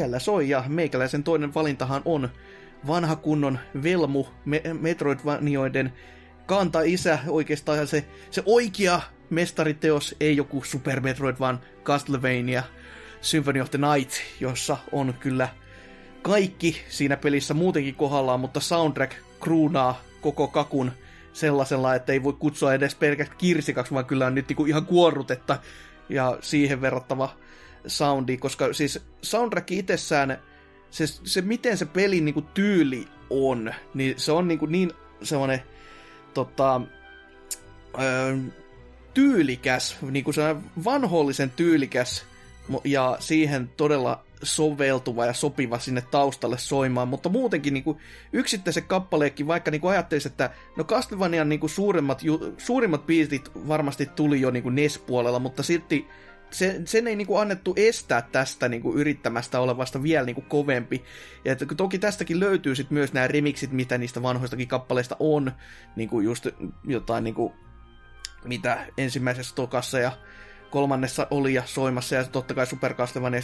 Siellä 0.08 0.20
soi 0.20 0.50
ja 0.50 0.64
meikäläisen 0.68 1.24
toinen 1.24 1.54
valintahan 1.54 2.02
on 2.06 2.30
vanha 2.88 3.16
kunnon 3.16 3.60
Velmu 3.84 4.26
me- 4.46 4.62
Metroidvanioiden 4.80 5.94
kanta-isä, 6.46 7.20
oikeastaan 7.28 7.88
se, 7.88 8.06
se 8.32 8.44
oikea 8.46 9.02
mestariteos, 9.30 10.16
ei 10.20 10.38
joku 10.38 10.64
Super 10.64 11.00
Metroid, 11.00 11.36
vaan 11.40 11.60
Castlevania 11.84 12.64
Symphony 13.22 13.62
of 13.62 13.72
the 13.72 13.80
Night, 13.96 14.12
jossa 14.40 14.78
on 14.92 15.14
kyllä 15.20 15.50
kaikki 16.22 16.82
siinä 16.90 17.18
pelissä 17.18 17.54
muutenkin 17.54 17.96
kohdallaan, 17.96 18.40
mutta 18.40 18.60
soundtrack 18.60 19.14
kruunaa 19.40 20.02
koko 20.22 20.48
kakun 20.48 20.92
sellaisella, 21.34 21.96
että 21.96 22.14
ei 22.14 22.24
voi 22.24 22.34
kutsua 22.34 22.74
edes 22.74 22.96
pelkästään 22.96 23.38
kirsikaksi, 23.38 23.94
vaan 23.94 24.06
kyllä 24.06 24.26
on 24.26 24.36
nyt 24.36 24.48
niinku 24.48 24.66
ihan 24.66 24.86
kuorrutetta 24.86 25.60
ja 26.10 26.38
siihen 26.42 26.82
verrattava 26.82 27.30
soundi, 27.88 28.38
koska 28.38 28.74
siis 28.74 29.00
soundtrack 29.22 29.72
itsessään, 29.72 30.38
se, 30.92 31.08
se 31.08 31.42
miten 31.42 31.78
se 31.78 31.86
pelin 31.86 32.26
niinku 32.26 32.42
tyyli 32.42 33.08
on, 33.30 33.74
niin 33.94 34.14
se 34.18 34.32
on 34.32 34.48
niinku 34.48 34.66
niin 34.66 34.92
semmoinen 35.24 35.62
tota, 36.34 36.82
öö, 38.02 38.38
tyylikäs, 39.14 39.98
niinku 40.12 40.34
se 40.34 40.56
vanhollisen 40.84 41.52
tyylikäs 41.52 42.26
ja 42.84 43.18
siihen 43.20 43.70
todella 43.78 44.24
soveltuva 44.44 45.26
ja 45.26 45.34
sopiva 45.34 45.80
sinne 45.80 46.02
taustalle 46.02 46.58
soimaan, 46.58 47.08
mutta 47.08 47.30
muutenkin 47.30 47.74
niin 47.74 47.84
kuin 47.84 47.98
yksittäiset 48.34 48.86
kappaleetkin, 48.86 49.48
vaikka 49.48 49.72
niin 49.72 49.82
kuin 49.82 49.92
ajattelisi, 49.92 50.28
että 50.28 50.50
no 50.76 50.84
Castlevanian 50.84 51.50
niin 51.50 51.60
kuin 51.60 51.70
suurimmat, 51.70 52.22
suurimmat 52.58 53.06
biisit 53.06 53.52
varmasti 53.68 54.06
tuli 54.06 54.42
jo 54.42 54.52
niin 54.52 54.64
kuin 54.64 54.76
NES-puolella, 54.76 55.40
mutta 55.40 55.64
silti 55.64 56.08
se, 56.52 56.82
sen 56.86 57.08
ei 57.08 57.16
niinku 57.16 57.38
annettu 57.38 57.74
estää 57.76 58.22
tästä 58.22 58.70
niinku 58.70 58.94
yrittämästä 58.94 59.60
olevasta 59.60 60.04
vielä 60.04 60.26
niinku 60.26 60.42
kovempi. 60.42 61.04
Ja 61.46 61.52
että 61.52 61.66
toki 61.78 62.00
tästäkin 62.00 62.40
löytyy 62.40 62.76
sit 62.76 62.92
myös 62.92 63.14
nämä 63.14 63.28
remixit, 63.28 63.72
mitä 63.72 63.98
niistä 63.98 64.24
vanhoistakin 64.24 64.68
kappaleista 64.68 65.16
on, 65.20 65.52
niinku 65.96 66.20
just 66.20 66.48
jotain 66.84 67.24
niinku, 67.24 67.54
mitä 68.46 68.86
ensimmäisessä 68.98 69.56
tokassa 69.56 70.00
ja 70.00 70.12
kolmannessa 70.72 71.28
oli 71.32 71.54
ja 71.54 71.64
soimassa 71.66 72.16
ja 72.16 72.24
totta 72.24 72.54
kai 72.54 72.68
Super 72.68 72.94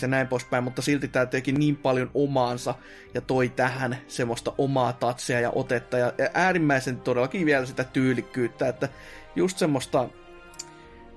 ja 0.02 0.08
näin 0.08 0.28
poispäin, 0.28 0.64
mutta 0.64 0.82
silti 0.82 1.08
tämä 1.08 1.26
teki 1.26 1.52
niin 1.52 1.76
paljon 1.76 2.12
omaansa 2.14 2.76
ja 3.14 3.22
toi 3.22 3.50
tähän 3.50 3.98
semmoista 4.08 4.54
omaa 4.58 4.94
tatsia 4.94 5.40
ja 5.40 5.52
otetta 5.56 5.98
ja, 5.98 6.14
ja 6.18 6.30
äärimmäisen 6.34 7.00
todellakin 7.00 7.46
vielä 7.46 7.66
sitä 7.66 7.84
tyylikkyyttä, 7.84 8.68
että 8.68 8.90
just 9.36 9.58
semmoista 9.58 10.10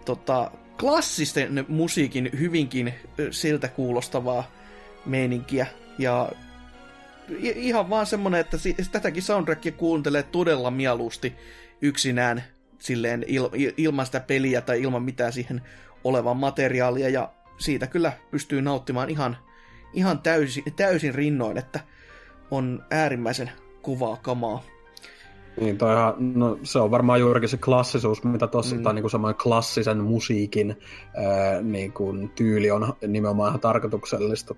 tota, 0.04 0.50
klassisten 0.80 1.64
musiikin 1.68 2.30
hyvinkin 2.38 2.94
siltä 3.30 3.68
kuulostavaa 3.68 4.50
meininkiä. 5.06 5.66
Ja 5.98 6.32
ihan 7.38 7.90
vaan 7.90 8.06
semmonen, 8.06 8.40
että 8.40 8.56
tätäkin 8.92 9.22
soundtrackia 9.22 9.72
kuuntelee 9.72 10.22
todella 10.22 10.70
mieluusti 10.70 11.34
yksinään 11.82 12.44
silleen 12.78 13.22
il- 13.22 13.74
ilman 13.76 14.06
sitä 14.06 14.20
peliä 14.20 14.60
tai 14.60 14.82
ilman 14.82 15.02
mitään 15.02 15.32
siihen 15.32 15.62
olevan 16.04 16.36
materiaalia 16.36 17.08
ja 17.08 17.32
siitä 17.58 17.86
kyllä 17.86 18.12
pystyy 18.30 18.62
nauttimaan 18.62 19.10
ihan, 19.10 19.36
ihan 19.92 20.18
täysin, 20.18 20.64
täysin 20.76 21.14
rinnoin, 21.14 21.58
että 21.58 21.80
on 22.50 22.84
äärimmäisen 22.90 23.50
kuvaa 23.82 24.16
kamaa. 24.16 24.62
Niin, 25.60 25.78
toihan, 25.78 26.14
no, 26.18 26.58
se 26.62 26.78
on 26.78 26.90
varmaan 26.90 27.20
juurikin 27.20 27.48
se 27.48 27.56
klassisuus, 27.56 28.24
mitä 28.24 28.46
tuossa, 28.46 28.76
mm. 28.76 28.82
tai 28.82 28.94
niin 28.94 29.10
semmoinen 29.10 29.40
klassisen 29.42 29.98
musiikin 29.98 30.76
ää, 31.16 31.62
niin 31.62 31.92
kuin, 31.92 32.28
tyyli 32.28 32.70
on 32.70 32.92
nimenomaan 33.06 33.48
ihan 33.48 33.60
tarkoituksellista 33.60 34.54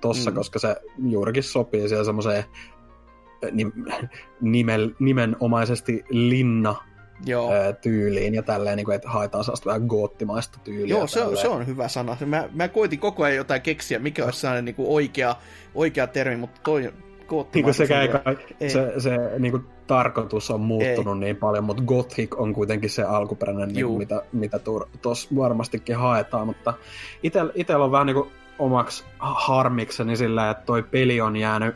tuossa, 0.00 0.30
mm. 0.30 0.34
koska 0.34 0.58
se 0.58 0.76
juurikin 0.98 1.42
sopii 1.42 1.88
siihen 1.88 2.04
semmoiseen 2.04 2.44
nimen, 4.40 4.96
nimenomaisesti 4.98 6.04
linna 6.08 6.74
Joo. 7.24 7.50
tyyliin 7.80 8.34
ja 8.34 8.42
tälleen, 8.42 8.76
niin 8.76 8.84
kuin, 8.84 8.94
että 8.94 9.08
haetaan 9.08 9.44
sellaista 9.44 9.66
vähän 9.66 9.86
goottimaista 9.86 10.58
tyyliä. 10.64 10.96
Joo, 10.96 11.06
se 11.06 11.22
on, 11.22 11.36
se 11.36 11.48
on 11.48 11.66
hyvä 11.66 11.88
sana. 11.88 12.16
Mä, 12.26 12.48
mä 12.52 12.68
koitin 12.68 12.98
koko 12.98 13.24
ajan 13.24 13.36
jotain 13.36 13.62
keksiä, 13.62 13.98
mikä 13.98 14.24
olisi 14.24 14.40
sellainen 14.40 14.64
niin 14.64 14.74
kuin 14.74 14.88
oikea, 14.88 15.36
oikea 15.74 16.06
termi, 16.06 16.36
mutta 16.36 16.60
toi 16.64 16.92
niin 17.54 17.64
kuin 17.64 17.74
sekä 17.74 18.02
ei, 18.02 18.08
ei. 18.60 18.70
se, 18.70 18.92
se 18.98 19.18
niin 19.38 19.50
kuin 19.50 19.64
tarkoitus 19.86 20.50
on 20.50 20.60
muuttunut 20.60 21.14
ei. 21.14 21.20
niin 21.20 21.36
paljon, 21.36 21.64
mutta 21.64 21.82
Gothic 21.82 22.34
on 22.36 22.54
kuitenkin 22.54 22.90
se 22.90 23.02
alkuperäinen, 23.02 23.68
niin 23.68 23.86
kuin, 23.86 23.98
mitä, 23.98 24.22
mitä 24.32 24.60
tuossa 25.02 25.28
varmastikin 25.36 25.96
haetaan, 25.96 26.46
mutta 26.46 26.74
itsellä 27.54 27.84
on 27.84 27.92
vähän 27.92 28.06
niin 28.06 28.14
kuin 28.14 28.30
omaksi 28.58 29.04
harmikseni 29.18 30.16
sillä, 30.16 30.50
että 30.50 30.66
toi 30.66 30.82
peli 30.82 31.20
on 31.20 31.36
jäänyt 31.36 31.74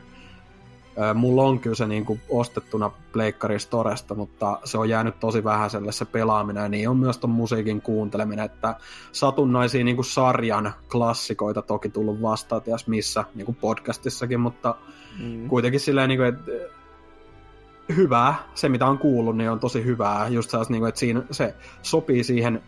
Mulla 1.14 1.42
on 1.42 1.60
kyllä 1.60 1.76
se 1.76 1.86
niin 1.86 2.04
kuin 2.04 2.20
ostettuna 2.28 2.90
Pleikkari 3.12 3.58
Storesta, 3.58 4.14
mutta 4.14 4.58
se 4.64 4.78
on 4.78 4.88
jäänyt 4.88 5.20
tosi 5.20 5.44
vähäiselle 5.44 5.92
se 5.92 6.04
pelaaminen, 6.04 6.62
ja 6.62 6.68
niin 6.68 6.88
on 6.88 6.96
myös 6.96 7.18
ton 7.18 7.30
musiikin 7.30 7.82
kuunteleminen, 7.82 8.44
että 8.44 8.74
satunnaisia 9.12 9.84
niin 9.84 9.96
kuin 9.96 10.04
sarjan 10.04 10.74
klassikoita 10.92 11.62
toki 11.62 11.88
tullut 11.88 12.22
vastaan, 12.22 12.62
ties 12.62 12.86
missä, 12.86 13.24
niin 13.34 13.46
kuin 13.46 13.56
podcastissakin, 13.60 14.40
mutta 14.40 14.74
mm. 15.18 15.48
kuitenkin 15.48 15.80
silleen, 15.80 16.08
niin 16.08 16.18
kuin, 16.18 16.28
että 16.28 16.52
hyvää, 17.96 18.34
se 18.54 18.68
mitä 18.68 18.86
on 18.86 18.98
kuullut, 18.98 19.36
niin 19.36 19.50
on 19.50 19.60
tosi 19.60 19.84
hyvää, 19.84 20.28
just 20.28 20.50
sellaista, 20.50 20.72
niin 20.72 20.80
kuin, 20.80 20.88
että 20.88 20.98
siinä 20.98 21.22
se 21.30 21.54
sopii 21.82 22.24
siihen 22.24 22.62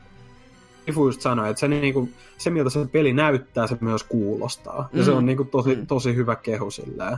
Ifu 0.87 1.07
just 1.07 1.21
sanoi, 1.21 1.51
että 1.51 1.61
se, 1.61 1.69
niin 1.69 1.95
kuin, 1.95 2.15
se 2.39 2.51
miltä 2.51 2.71
se 2.71 2.87
peli 2.93 3.13
näyttää, 3.13 3.67
se 3.67 3.77
myös 3.81 4.03
kuulostaa. 4.05 4.89
Ja 4.93 4.99
mm. 4.99 5.05
se 5.05 5.11
on 5.11 5.27
niin 5.27 5.37
kuin, 5.37 5.49
tosi, 5.49 5.77
mm. 5.77 5.87
tosi 5.87 6.15
hyvä 6.15 6.37
kehu 6.37 6.71
silleen. 6.71 7.17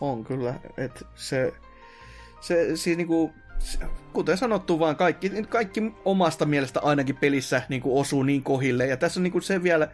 On 0.00 0.24
kyllä, 0.24 0.54
että 0.76 1.04
se, 1.14 1.54
se 2.40 2.76
siis 2.76 2.96
niinku, 2.96 3.32
kuten 4.12 4.38
sanottu 4.38 4.78
vaan, 4.78 4.96
kaikki, 4.96 5.30
kaikki 5.48 5.92
omasta 6.04 6.44
mielestä 6.44 6.80
ainakin 6.80 7.16
pelissä 7.16 7.62
niinku 7.68 8.00
osuu 8.00 8.22
niin 8.22 8.42
kohille, 8.42 8.86
ja 8.86 8.96
tässä 8.96 9.20
on 9.20 9.24
niinku 9.24 9.40
se 9.40 9.62
vielä 9.62 9.88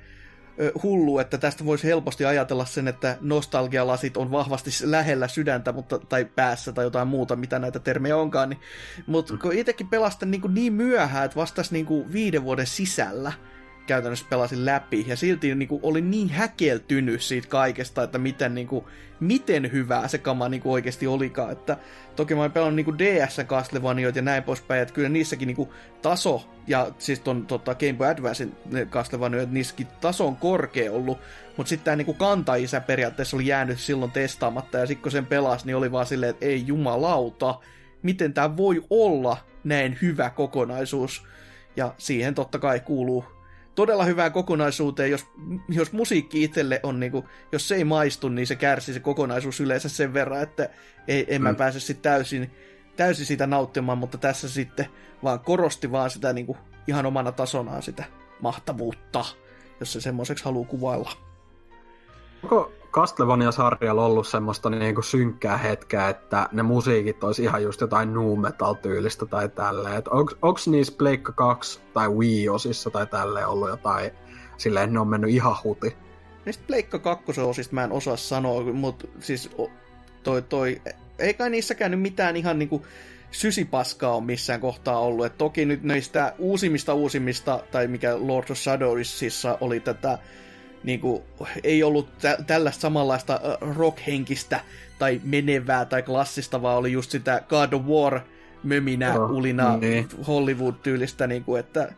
hullu, 0.82 1.18
että 1.18 1.39
tästä 1.39 1.64
voisi 1.64 1.86
helposti 1.86 2.24
ajatella 2.24 2.64
sen, 2.64 2.89
että 2.89 3.16
nostalgialasit 3.20 4.16
on 4.16 4.31
vahvasti 4.31 4.70
lähellä 4.85 5.28
sydäntä 5.28 5.72
mutta, 5.72 5.98
tai 5.98 6.24
päässä 6.24 6.72
tai 6.72 6.85
jotain 6.85 7.09
muuta, 7.09 7.36
mitä 7.36 7.59
näitä 7.59 7.78
termejä 7.78 8.16
onkaan. 8.16 8.48
Niin, 8.48 8.60
mutta 9.06 9.36
kun 9.36 9.52
itsekin 9.52 9.89
pelastan 9.89 10.31
niin, 10.31 10.43
niin 10.48 10.72
myöhään, 10.72 11.24
että 11.24 11.36
vastas 11.36 11.70
niin 11.72 12.12
viiden 12.12 12.44
vuoden 12.44 12.66
sisällä, 12.66 13.32
käytännössä 13.86 14.27
pelasin 14.31 14.65
läpi, 14.65 15.05
ja 15.09 15.16
silti 15.16 15.55
niin 15.55 15.69
kuin, 15.69 15.81
olin 15.82 16.11
niin 16.11 16.28
häkeltynyt 16.28 17.23
siitä 17.23 17.48
kaikesta, 17.48 18.02
että 18.02 18.19
miten, 18.19 18.55
niin 18.55 18.66
kuin, 18.66 18.85
miten 19.20 19.73
hyvää 19.73 20.09
se 20.09 20.19
kama 20.19 20.48
niin 20.48 20.61
kuin, 20.61 20.73
oikeasti 20.73 21.06
olikaan. 21.06 21.52
Että, 21.52 21.77
toki 22.16 22.35
mä 22.35 22.40
oon 22.40 22.52
pelannut 22.52 22.86
niin 22.86 22.98
DS 22.98 23.40
Castlevaniot 23.47 24.16
ja 24.16 24.23
näin 24.23 24.43
poispäin, 24.43 24.82
että 24.82 24.94
kyllä 24.94 25.09
niissäkin 25.09 25.47
niin 25.47 25.56
kuin, 25.56 25.69
taso, 26.02 26.48
ja 26.66 26.90
siis 26.98 27.20
ton 27.20 27.47
tota, 27.47 27.74
Game 27.74 27.93
Boy 27.93 28.06
Advancen 28.06 28.56
Castlevaniot, 28.90 29.51
niissäkin 29.51 29.86
taso 30.01 30.27
on 30.27 30.36
korkea 30.36 30.93
ollut, 30.93 31.19
mutta 31.56 31.69
sitten 31.69 31.85
tämä 31.85 31.97
niin 31.97 32.16
kantaisä 32.16 32.81
periaatteessa 32.81 33.36
oli 33.36 33.47
jäänyt 33.47 33.81
silloin 33.81 34.12
testaamatta, 34.12 34.78
ja 34.78 34.86
sitten 34.86 35.02
kun 35.02 35.12
sen 35.12 35.27
pelasi, 35.27 35.66
niin 35.66 35.77
oli 35.77 35.93
vaan 35.93 36.06
silleen, 36.06 36.31
että 36.31 36.47
ei 36.47 36.66
jumalauta, 36.66 37.61
miten 38.02 38.35
tämä 38.35 38.56
voi 38.56 38.85
olla 38.90 39.36
näin 39.65 39.98
hyvä 40.02 40.31
kokonaisuus. 40.31 41.27
Ja 41.77 41.94
siihen 41.98 42.35
totta 42.35 42.59
kai 42.59 42.81
kuuluu 42.81 43.34
todella 43.75 44.05
hyvään 44.05 44.33
kokonaisuuteen, 44.33 45.11
jos, 45.11 45.27
jos 45.69 45.93
musiikki 45.93 46.45
itselle 46.45 46.81
on, 46.83 47.01
niin 47.01 47.13
kuin, 47.13 47.25
jos 47.53 47.69
se 47.69 47.75
ei 47.75 47.85
maistu, 47.85 48.29
niin 48.29 48.47
se 48.47 48.57
kärsii 48.57 48.95
se 48.95 49.01
kokonaisuus 49.01 49.61
yleensä 49.61 49.89
sen 49.89 50.15
verran, 50.15 50.43
että 50.43 50.69
ei, 51.09 51.27
en 51.29 51.43
mä 51.43 51.53
mm. 51.53 51.57
pääse 51.57 51.81
sitten 51.81 52.03
täysin, 52.13 52.51
täysin 52.97 53.27
sitä 53.27 53.47
nauttimaan, 53.47 53.99
mutta 53.99 54.19
tässä 54.19 54.49
sitten 54.49 54.87
vaan 55.23 55.41
korosti 55.41 55.93
vaan 55.93 56.11
sitä 56.11 56.33
niin 56.33 56.47
kuin, 56.47 56.59
ihan 56.87 57.07
omana 57.07 57.33
tasonaan 57.33 57.83
sitä 57.83 58.05
mahtavuutta, 58.41 59.25
jos 59.81 59.93
se 59.93 60.01
semmoiseksi 60.01 60.45
haluaa 60.45 60.69
kuvailla. 60.69 61.13
Onko 62.43 62.73
Castlevania-sarjalla 62.95 64.05
ollut 64.05 64.27
semmoista 64.27 64.71
niinku 64.71 65.03
synkkää 65.03 65.57
hetkeä, 65.57 66.09
että 66.09 66.49
ne 66.53 66.62
musiikit 66.62 67.25
olisi 67.25 67.43
ihan 67.43 67.62
just 67.62 67.81
jotain 67.81 68.15
nu 68.15 68.37
metal-tyylistä 68.37 69.27
tai 69.27 69.49
tälleen. 69.49 70.03
Onko 70.11 70.59
niissä 70.66 70.95
Pleikka 70.99 71.33
2 71.33 71.81
tai 71.95 72.09
Wii-osissa 72.09 72.91
tai 72.91 73.07
tälleen 73.07 73.49
ollut 73.49 73.69
jotain 73.69 74.11
silleen, 74.57 74.93
ne 74.93 75.01
on 75.01 75.09
mennyt 75.09 75.31
ihan 75.31 75.57
huti? 75.65 75.97
Niistä 76.45 76.65
Pleikka 76.66 76.99
2 76.99 77.41
osista 77.41 77.75
mä 77.75 77.85
en 77.85 77.93
osaa 77.93 78.16
sanoa, 78.16 78.62
mutta 78.62 79.07
siis 79.21 79.51
toi, 80.23 80.43
toi, 80.43 80.83
ei 81.19 81.35
kai 81.35 81.51
niissä 81.51 81.75
käynyt 81.75 82.01
mitään 82.01 82.37
ihan 82.37 82.59
niinku 82.59 82.87
sysipaskaa 83.31 84.16
on 84.16 84.25
missään 84.25 84.61
kohtaa 84.61 84.99
ollut. 84.99 85.27
Et 85.27 85.39
toki 85.39 85.65
nyt 85.65 85.83
näistä 85.83 86.35
uusimmista 86.39 86.95
uusimmista, 86.95 87.61
tai 87.71 87.89
mikä 87.89 88.16
Lord 88.19 88.51
of 88.51 88.59
Shadowsissa 88.59 89.59
oli 89.61 89.81
tätä 89.81 90.19
niin 90.85 91.01
kuin, 91.01 91.23
ei 91.65 91.82
ollut 91.82 92.19
tä- 92.19 92.39
tällaista 92.47 92.81
samanlaista 92.81 93.40
rockhenkistä 93.61 94.61
tai 94.98 95.20
menevää 95.24 95.85
tai 95.85 96.02
klassista, 96.02 96.62
vaan 96.62 96.77
oli 96.77 96.93
just 96.93 97.11
sitä 97.11 97.43
God 97.48 97.73
of 97.73 97.82
War 97.82 98.20
möminä, 98.62 99.15
oh, 99.15 99.31
ulina, 99.31 99.77
niin. 99.77 100.09
Hollywood-tyylistä, 100.27 101.27
niin 101.27 101.44
kuin, 101.44 101.61
että 101.61 101.93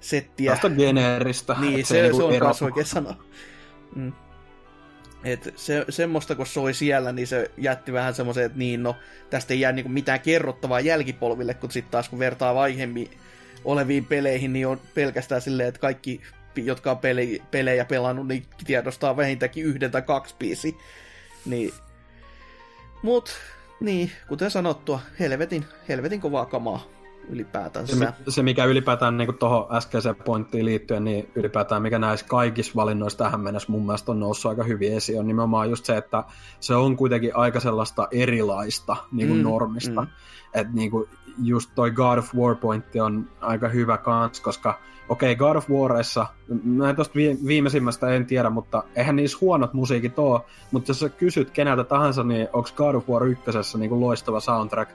settiä. 0.00 0.50
Tästä 0.50 0.70
geneeristä. 0.70 1.56
Niin, 1.60 1.86
se, 1.86 1.94
se, 1.94 2.02
niin 2.02 2.16
se 2.16 2.22
on 2.22 2.34
myös 2.40 2.62
oikein 2.62 2.86
sana. 2.86 3.16
Mm. 3.94 4.12
Et 5.24 5.52
se, 5.56 5.84
semmoista 5.88 6.34
kun 6.34 6.46
soi 6.46 6.74
siellä, 6.74 7.12
niin 7.12 7.26
se 7.26 7.50
jätti 7.58 7.92
vähän 7.92 8.14
semmoisen, 8.14 8.44
että 8.44 8.58
niin 8.58 8.82
no, 8.82 8.96
tästä 9.30 9.54
ei 9.54 9.60
jää 9.60 9.72
niinku 9.72 9.88
mitään 9.88 10.20
kerrottavaa 10.20 10.80
jälkipolville, 10.80 11.54
kun 11.54 11.70
sitten 11.70 11.90
taas 11.90 12.08
kun 12.08 12.18
vertaa 12.18 12.60
aiemmin 12.60 13.10
oleviin 13.64 14.04
peleihin, 14.04 14.52
niin 14.52 14.66
on 14.66 14.80
pelkästään 14.94 15.40
silleen, 15.40 15.68
että 15.68 15.80
kaikki 15.80 16.20
jotka 16.56 16.90
on 16.90 16.98
peli, 16.98 17.42
pelejä 17.50 17.84
pelannut, 17.84 18.28
niin 18.28 18.46
tiedostaa 18.66 19.16
vähintäänkin 19.16 19.64
yhden 19.64 19.90
tai 19.90 20.02
kaksi 20.02 20.34
biisi. 20.38 20.76
Niin. 21.46 21.72
Mut, 23.02 23.30
niin, 23.80 24.10
kuten 24.28 24.50
sanottua, 24.50 25.00
helvetin, 25.20 25.64
helvetin 25.88 26.20
kovaa 26.20 26.46
kamaa 26.46 26.84
ylipäätään. 27.28 27.86
Se, 27.86 28.12
se 28.28 28.42
mikä 28.42 28.64
ylipäätään 28.64 29.16
niin 29.16 29.38
tuohon 29.38 29.76
äskeiseen 29.76 30.16
pointtiin 30.16 30.64
liittyen, 30.64 31.04
niin 31.04 31.30
ylipäätään 31.34 31.82
mikä 31.82 31.98
näissä 31.98 32.26
kaikissa 32.26 32.72
valinnoissa 32.76 33.18
tähän 33.18 33.40
mennessä 33.40 33.72
mun 33.72 33.86
mielestä 33.86 34.12
on 34.12 34.20
noussut 34.20 34.48
aika 34.48 34.64
hyvin 34.64 34.92
esiin, 34.92 35.20
on 35.20 35.26
nimenomaan 35.26 35.70
just 35.70 35.84
se, 35.84 35.96
että 35.96 36.24
se 36.60 36.74
on 36.74 36.96
kuitenkin 36.96 37.36
aika 37.36 37.60
sellaista 37.60 38.08
erilaista 38.10 38.96
niin 39.12 39.28
kuin 39.28 39.38
mm, 39.38 39.44
normista. 39.44 40.00
Mm. 40.00 40.08
Että 40.54 40.74
niin 40.74 40.90
kuin 40.90 41.08
just 41.42 41.70
toi 41.74 41.90
God 41.90 42.18
of 42.18 42.34
War 42.34 42.56
pointti 42.56 43.00
on 43.00 43.28
aika 43.40 43.68
hyvä 43.68 43.98
kans, 43.98 44.40
koska 44.40 44.78
okei, 45.08 45.32
okay, 45.32 45.48
God 45.48 45.56
of 45.56 45.70
Warissa, 45.70 46.26
mä 46.64 46.94
tuosta 46.94 47.14
viimeisimmästä 47.46 48.08
en 48.08 48.26
tiedä, 48.26 48.50
mutta 48.50 48.82
eihän 48.96 49.16
niissä 49.16 49.38
huonot 49.40 49.72
musiikit 49.72 50.18
ole, 50.18 50.40
mutta 50.72 50.90
jos 50.90 51.00
sä 51.00 51.08
kysyt 51.08 51.50
keneltä 51.50 51.84
tahansa, 51.84 52.24
niin 52.24 52.48
onko 52.52 52.68
God 52.76 52.94
of 52.94 53.08
War 53.08 53.26
ykkösessä 53.26 53.78
niin 53.78 53.88
kuin 53.88 54.00
loistava 54.00 54.40
soundtrack, 54.40 54.90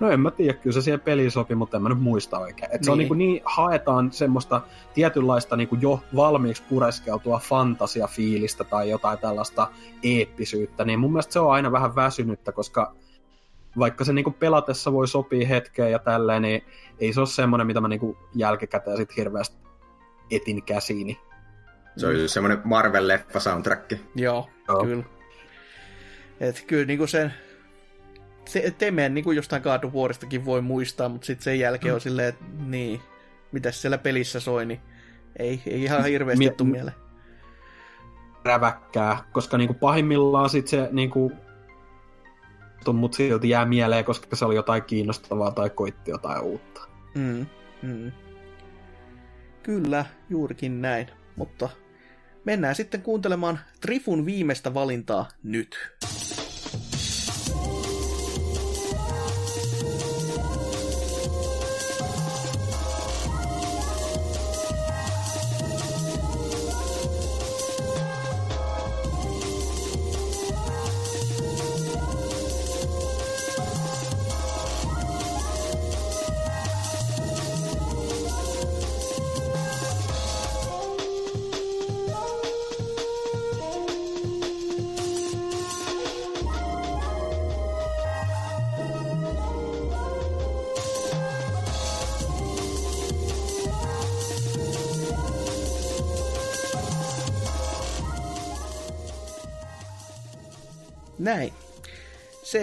No 0.00 0.10
en 0.10 0.20
mä 0.20 0.30
tiedä, 0.30 0.52
kyllä 0.52 0.74
se 0.74 0.80
siihen 0.80 1.00
peliin 1.00 1.30
sopi, 1.30 1.54
mutta 1.54 1.76
en 1.76 1.82
mä 1.82 1.88
nyt 1.88 2.00
muista 2.00 2.38
oikein. 2.38 2.70
Et 2.72 2.72
niin. 2.72 2.84
Se 2.84 2.90
on 2.90 2.98
niin, 2.98 3.08
kuin 3.08 3.18
niin, 3.18 3.42
haetaan 3.44 4.12
semmoista 4.12 4.60
tietynlaista 4.94 5.56
niin 5.56 5.68
kuin 5.68 5.82
jo 5.82 6.00
valmiiksi 6.16 6.62
pureskeltua 6.68 7.38
fantasiafiilistä 7.38 8.64
tai 8.64 8.90
jotain 8.90 9.18
tällaista 9.18 9.68
eeppisyyttä, 10.02 10.84
niin 10.84 10.98
mun 10.98 11.12
mielestä 11.12 11.32
se 11.32 11.40
on 11.40 11.52
aina 11.52 11.72
vähän 11.72 11.94
väsynyttä, 11.94 12.52
koska 12.52 12.94
vaikka 13.78 14.04
se 14.04 14.12
niinku 14.12 14.30
pelatessa 14.30 14.92
voi 14.92 15.08
sopia 15.08 15.48
hetkeen 15.48 15.92
ja 15.92 15.98
tälleen, 15.98 16.42
niin 16.42 16.64
ei 17.00 17.12
se 17.12 17.20
ole 17.20 17.26
semmoinen, 17.26 17.66
mitä 17.66 17.80
mä 17.80 17.88
niinku 17.88 18.18
jälkikäteen 18.34 18.96
sit 18.96 19.16
hirveästi 19.16 19.56
etin 20.30 20.62
käsiini. 20.62 21.20
Se 21.96 22.06
on 22.06 22.20
just 22.20 22.34
semmoinen 22.34 22.58
Marvel-leffa 22.58 23.40
soundtrack. 23.40 23.92
Joo, 24.14 24.50
Joo. 24.68 24.84
kyllä. 24.84 25.04
Et 26.40 26.64
kyllä 26.66 26.84
niinku 26.84 27.06
sen 27.06 27.34
se, 28.48 28.74
Temen 28.78 29.14
niin 29.14 29.24
kuin 29.24 29.36
jostain 29.36 29.62
God 29.62 29.84
of 29.84 29.94
Waristakin 29.94 30.44
voi 30.44 30.60
muistaa, 30.60 31.08
mutta 31.08 31.26
sitten 31.26 31.44
sen 31.44 31.58
jälkeen 31.58 31.92
mm. 31.92 31.94
on 31.94 32.00
silleen, 32.00 32.28
että 32.28 32.44
niin, 32.66 33.00
mitä 33.52 33.70
siellä 33.70 33.98
pelissä 33.98 34.40
soi, 34.40 34.66
niin 34.66 34.80
ei, 35.36 35.62
ei 35.66 35.82
ihan 35.82 36.04
hirveästi 36.04 36.44
Mie- 36.44 36.72
mieleen. 36.72 36.96
Räväkkää, 38.44 39.18
koska 39.32 39.58
niinku 39.58 39.74
pahimmillaan 39.74 40.50
sit 40.50 40.68
se 40.68 40.88
niinku 40.92 41.32
mutta 42.96 43.16
silti 43.16 43.48
jää 43.48 43.64
mieleen, 43.64 44.04
koska 44.04 44.36
se 44.36 44.44
oli 44.44 44.54
jotain 44.54 44.82
kiinnostavaa 44.82 45.50
tai 45.50 45.70
koitti 45.70 46.10
jotain 46.10 46.42
uutta. 46.42 46.80
Mm, 47.14 47.46
mm. 47.82 48.12
Kyllä, 49.62 50.04
juurikin 50.30 50.82
näin. 50.82 51.06
Mutta 51.36 51.68
mennään 52.44 52.74
sitten 52.74 53.02
kuuntelemaan 53.02 53.58
Trifun 53.80 54.26
viimeistä 54.26 54.74
valintaa 54.74 55.28
nyt. 55.42 55.76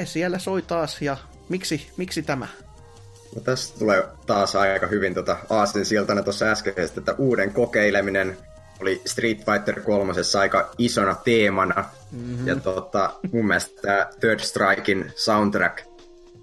Se 0.06 0.12
siellä 0.12 0.40
soi 0.40 0.62
taas 0.62 1.02
ja 1.02 1.18
miksi, 1.50 1.92
miksi 1.98 2.22
tämä? 2.22 2.48
No 3.36 3.42
tästä 3.42 3.80
tulee 3.80 4.04
taas 4.26 4.56
aika 4.56 4.88
hyvin 4.88 5.14
tota 5.14 5.38
Aasin 5.50 5.86
siltana 5.86 6.24
tuossa 6.24 6.46
äskeisessä, 6.46 7.00
että 7.00 7.16
uuden 7.18 7.54
kokeileminen 7.54 8.38
oli 8.82 9.02
Street 9.06 9.38
Fighter 9.38 9.82
3 9.82 10.14
aika 10.40 10.72
isona 10.78 11.16
teemana. 11.16 11.86
Mm-hmm. 12.12 12.48
Ja 12.48 12.56
tota, 12.56 13.14
mun 13.32 13.48
mielestä 13.48 13.82
tämä 13.82 14.10
Third 14.20 14.40
Strikein 14.40 15.12
soundtrack 15.16 15.80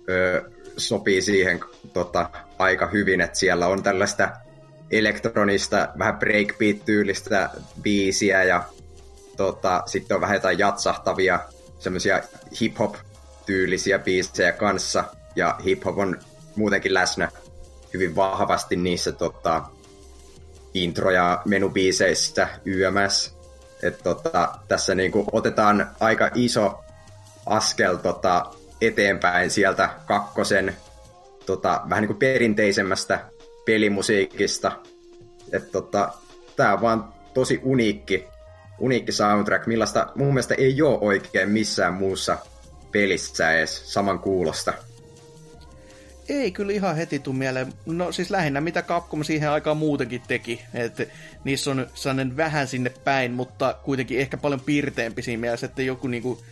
ö, 0.09 0.51
sopii 0.77 1.23
siihen 1.23 1.61
tota, 1.93 2.31
aika 2.59 2.87
hyvin, 2.87 3.21
että 3.21 3.39
siellä 3.39 3.67
on 3.67 3.83
tällaista 3.83 4.31
elektronista, 4.91 5.89
vähän 5.99 6.19
breakbeat-tyylistä 6.19 7.51
biisiä 7.83 8.43
ja 8.43 8.65
tota, 9.37 9.83
sitten 9.87 10.15
on 10.15 10.21
vähän 10.21 10.37
jotain 10.37 10.59
jatsahtavia 10.59 11.41
semmoisia 11.79 12.23
hip-hop-tyylisiä 13.43 13.99
biisejä 13.99 14.53
kanssa, 14.53 15.05
ja 15.37 15.59
hip-hop 15.65 15.99
on 15.99 16.19
muutenkin 16.57 16.95
läsnä 16.95 17.29
hyvin 17.95 18.17
vahvasti 18.17 18.77
niissä 18.77 19.13
tota, 19.13 19.63
intro- 20.75 21.11
ja 21.11 21.43
menubiiseissä 21.45 22.49
YMS. 22.65 23.37
Et, 23.83 23.99
tota, 24.03 24.55
tässä 24.69 24.95
niinku 24.95 25.25
otetaan 25.33 25.91
aika 26.01 26.31
iso 26.35 26.85
askel 27.47 27.97
tota, 27.97 28.47
eteenpäin 28.81 29.51
sieltä 29.51 29.91
kakkosen 30.07 30.77
tota, 31.47 31.81
vähän 31.91 32.05
niin 32.05 32.17
perinteisemmästä 32.17 33.21
pelimusiikista 33.65 34.73
tota, 35.73 36.13
tää 36.57 36.75
on 36.75 36.81
vaan 36.81 37.15
tosi 37.35 37.61
uniikki, 37.63 38.25
uniikki 38.79 39.13
soundtrack, 39.13 39.67
millaista 39.67 40.07
mun 40.15 40.29
mielestä 40.29 40.55
ei 40.55 40.83
ole 40.83 40.99
oikein 41.01 41.49
missään 41.49 41.95
muussa 41.95 42.39
pelissä 42.93 43.53
edes 43.53 43.93
saman 43.93 44.19
kuulosta. 44.19 44.73
Ei 46.29 46.53
kyllä 46.53 46.73
ihan 46.73 46.97
heti 46.97 47.19
tuu 47.19 47.33
mieleen. 47.33 47.73
No 47.87 48.13
siis 48.13 48.31
lähinnä 48.31 48.61
mitä 48.61 48.83
Capcom 48.83 49.25
siihen 49.25 49.51
aikaan 49.51 49.77
muutenkin 49.77 50.23
teki. 50.29 50.61
Että 50.75 51.07
niissä 51.45 51.71
on 51.71 51.87
sellainen 51.95 52.37
vähän 52.37 52.69
sinne 52.69 52.91
päin, 53.05 53.33
mutta 53.33 53.75
kuitenkin 53.85 54.19
ehkä 54.19 54.37
paljon 54.37 54.61
piirteempi 54.61 55.23
siinä 55.23 55.41
mielessä, 55.41 55.67
että 55.67 55.83
joku 55.83 56.09
niinku 56.09 56.43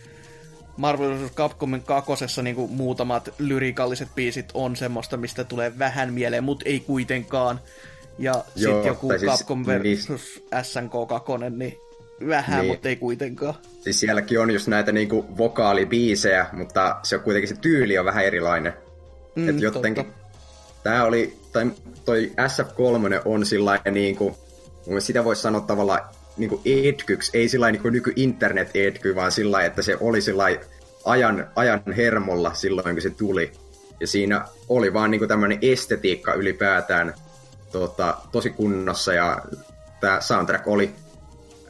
Marvel 0.77 1.19
vs. 1.19 1.31
Capcomin 1.31 1.83
kakosessa 1.83 2.41
niinku 2.41 2.67
muutamat 2.67 3.29
lyrikalliset 3.39 4.15
biisit 4.15 4.45
on 4.53 4.75
semmoista, 4.75 5.17
mistä 5.17 5.43
tulee 5.43 5.79
vähän 5.79 6.13
mieleen, 6.13 6.43
mutta 6.43 6.69
ei 6.69 6.79
kuitenkaan. 6.79 7.59
Ja 8.19 8.45
sitten 8.55 8.85
joku 8.85 9.09
siis, 9.09 9.31
Capcom 9.31 9.65
vs. 9.65 9.83
Niin, 9.83 10.19
SNK 10.63 10.91
2, 11.09 11.31
niin 11.49 11.77
vähän, 12.27 12.59
niin. 12.59 12.71
mutta 12.71 12.89
ei 12.89 12.95
kuitenkaan. 12.95 13.53
Siis 13.79 13.99
sielläkin 13.99 14.39
on 14.39 14.51
just 14.51 14.67
näitä 14.67 14.91
niinku 14.91 15.25
vokaalibiisejä, 15.37 16.45
mutta 16.53 16.95
se 17.03 17.15
on 17.15 17.21
kuitenkin 17.21 17.49
se 17.49 17.55
tyyli 17.61 17.97
on 17.97 18.05
vähän 18.05 18.25
erilainen. 18.25 18.73
Mm, 19.35 19.49
Et 19.49 19.61
jotenkin, 19.61 20.13
tää 20.83 21.05
oli, 21.05 21.37
tai 21.53 21.71
toi 22.05 22.31
SF3 22.39 23.21
on 23.25 23.45
sillä 23.45 23.79
niin 23.91 24.15
kuin, 24.15 24.35
sitä 24.99 25.23
voisi 25.23 25.41
sanoa 25.41 25.61
tavallaan 25.61 26.01
niin 26.37 26.49
kuin 26.49 26.61
edkyks, 26.65 27.29
ei 27.33 27.49
sillä 27.49 27.71
niin 27.71 27.81
kuin 27.81 27.93
nyky 27.93 28.13
internet 28.15 28.69
edky, 28.73 29.15
vaan 29.15 29.31
sillä 29.31 29.65
että 29.65 29.81
se 29.81 29.97
oli 29.99 30.21
sillä 30.21 30.43
ajan, 31.05 31.47
ajan 31.55 31.81
hermolla 31.97 32.53
silloin, 32.53 32.95
kun 32.95 33.01
se 33.01 33.09
tuli. 33.09 33.51
Ja 33.99 34.07
siinä 34.07 34.45
oli 34.69 34.93
vaan 34.93 35.11
niin 35.11 35.27
tämmöinen 35.27 35.59
estetiikka 35.61 36.33
ylipäätään 36.33 37.13
tota, 37.71 38.17
tosi 38.31 38.49
kunnossa, 38.49 39.13
ja 39.13 39.41
tämä 39.99 40.21
soundtrack 40.21 40.67
oli 40.67 40.91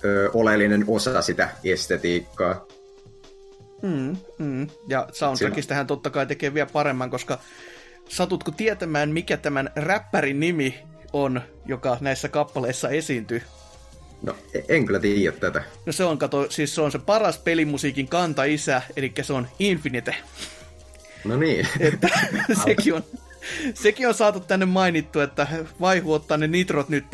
ö, 0.05 0.29
oleellinen 0.33 0.85
osa 0.87 1.21
sitä 1.21 1.49
estetiikkaa. 1.63 2.65
Mm, 3.81 4.17
mm. 4.37 4.67
Ja 4.87 5.07
soundtrackista 5.11 5.73
hän 5.73 5.87
totta 5.87 6.09
kai 6.09 6.25
tekee 6.25 6.53
vielä 6.53 6.69
paremman, 6.73 7.09
koska 7.09 7.39
satutko 8.09 8.51
tietämään, 8.51 9.09
mikä 9.09 9.37
tämän 9.37 9.69
räppärin 9.75 10.39
nimi 10.39 10.79
on, 11.13 11.41
joka 11.65 11.97
näissä 12.01 12.29
kappaleissa 12.29 12.89
esiintyy? 12.89 13.41
No, 14.21 14.35
en 14.69 14.85
kyllä 14.85 14.99
tiedä 14.99 15.37
tätä. 15.37 15.63
No 15.85 15.93
se 15.93 16.03
on, 16.03 16.17
kato, 16.17 16.51
siis 16.51 16.75
se 16.75 16.81
on 16.81 16.91
se 16.91 16.99
paras 16.99 17.37
pelimusiikin 17.37 18.07
kanta-isä, 18.07 18.81
eli 18.95 19.13
se 19.21 19.33
on 19.33 19.47
Infinite. 19.59 20.15
No 21.23 21.37
niin. 21.37 21.67
Että 21.79 22.07
sekin 22.65 22.93
on, 22.93 23.03
sekin 23.73 24.07
on 24.07 24.13
saatu 24.13 24.39
tänne 24.39 24.65
mainittu, 24.65 25.19
että 25.19 25.47
vaihu 25.81 26.13
ottaa 26.13 26.37
ne 26.37 26.47
nitrot 26.47 26.89
nyt 26.89 27.05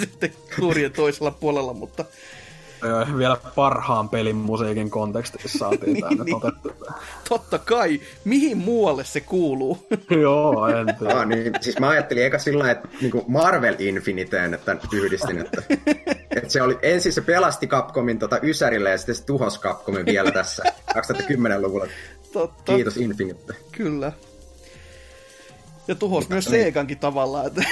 sitten 0.00 0.32
tuurien 0.56 0.92
toisella 0.92 1.30
puolella, 1.30 1.74
mutta 1.74 2.04
vielä 3.18 3.36
parhaan 3.54 4.08
pelin 4.08 4.36
musiikin 4.36 4.90
kontekstissa 4.90 5.58
saatiin 5.58 5.92
niin, 5.92 6.04
tänne 6.04 6.34
otettu. 6.36 6.72
Totta 7.28 7.58
kai. 7.58 8.00
Mihin 8.24 8.58
muualle 8.58 9.04
se 9.04 9.20
kuuluu? 9.20 9.86
Joo, 10.22 10.68
en 10.68 10.96
tiedä. 10.98 11.14
Ah, 11.14 11.26
niin, 11.26 11.52
siis 11.60 11.78
mä 11.78 11.88
ajattelin 11.88 12.24
eka 12.24 12.38
sillä 12.38 12.70
että 12.70 12.88
niin 13.00 13.12
Marvel 13.28 13.76
Infiniteen 13.78 14.54
että 14.54 14.76
yhdistin, 14.92 15.38
että, 15.38 15.62
että 16.36 16.48
se 16.48 16.62
oli, 16.62 16.78
ensin 16.82 17.12
se 17.12 17.20
pelasti 17.20 17.66
Capcomin 17.66 18.18
tota 18.18 18.38
Ysärille 18.42 18.90
ja 18.90 18.98
sitten 18.98 19.14
se 19.14 19.24
tuhosi 19.24 19.60
Capcomin 19.60 20.06
vielä 20.06 20.30
tässä 20.30 20.62
2010-luvulla. 20.94 21.86
Totta. 22.32 22.74
Kiitos 22.74 22.96
Infinite. 22.96 23.54
Kyllä. 23.72 24.12
Ja 25.90 25.94
tuhos 25.94 26.28
myös 26.28 26.50
niin. 26.50 26.64
Segankin 26.64 26.98
tavallaan. 26.98 27.46
Että 27.46 27.62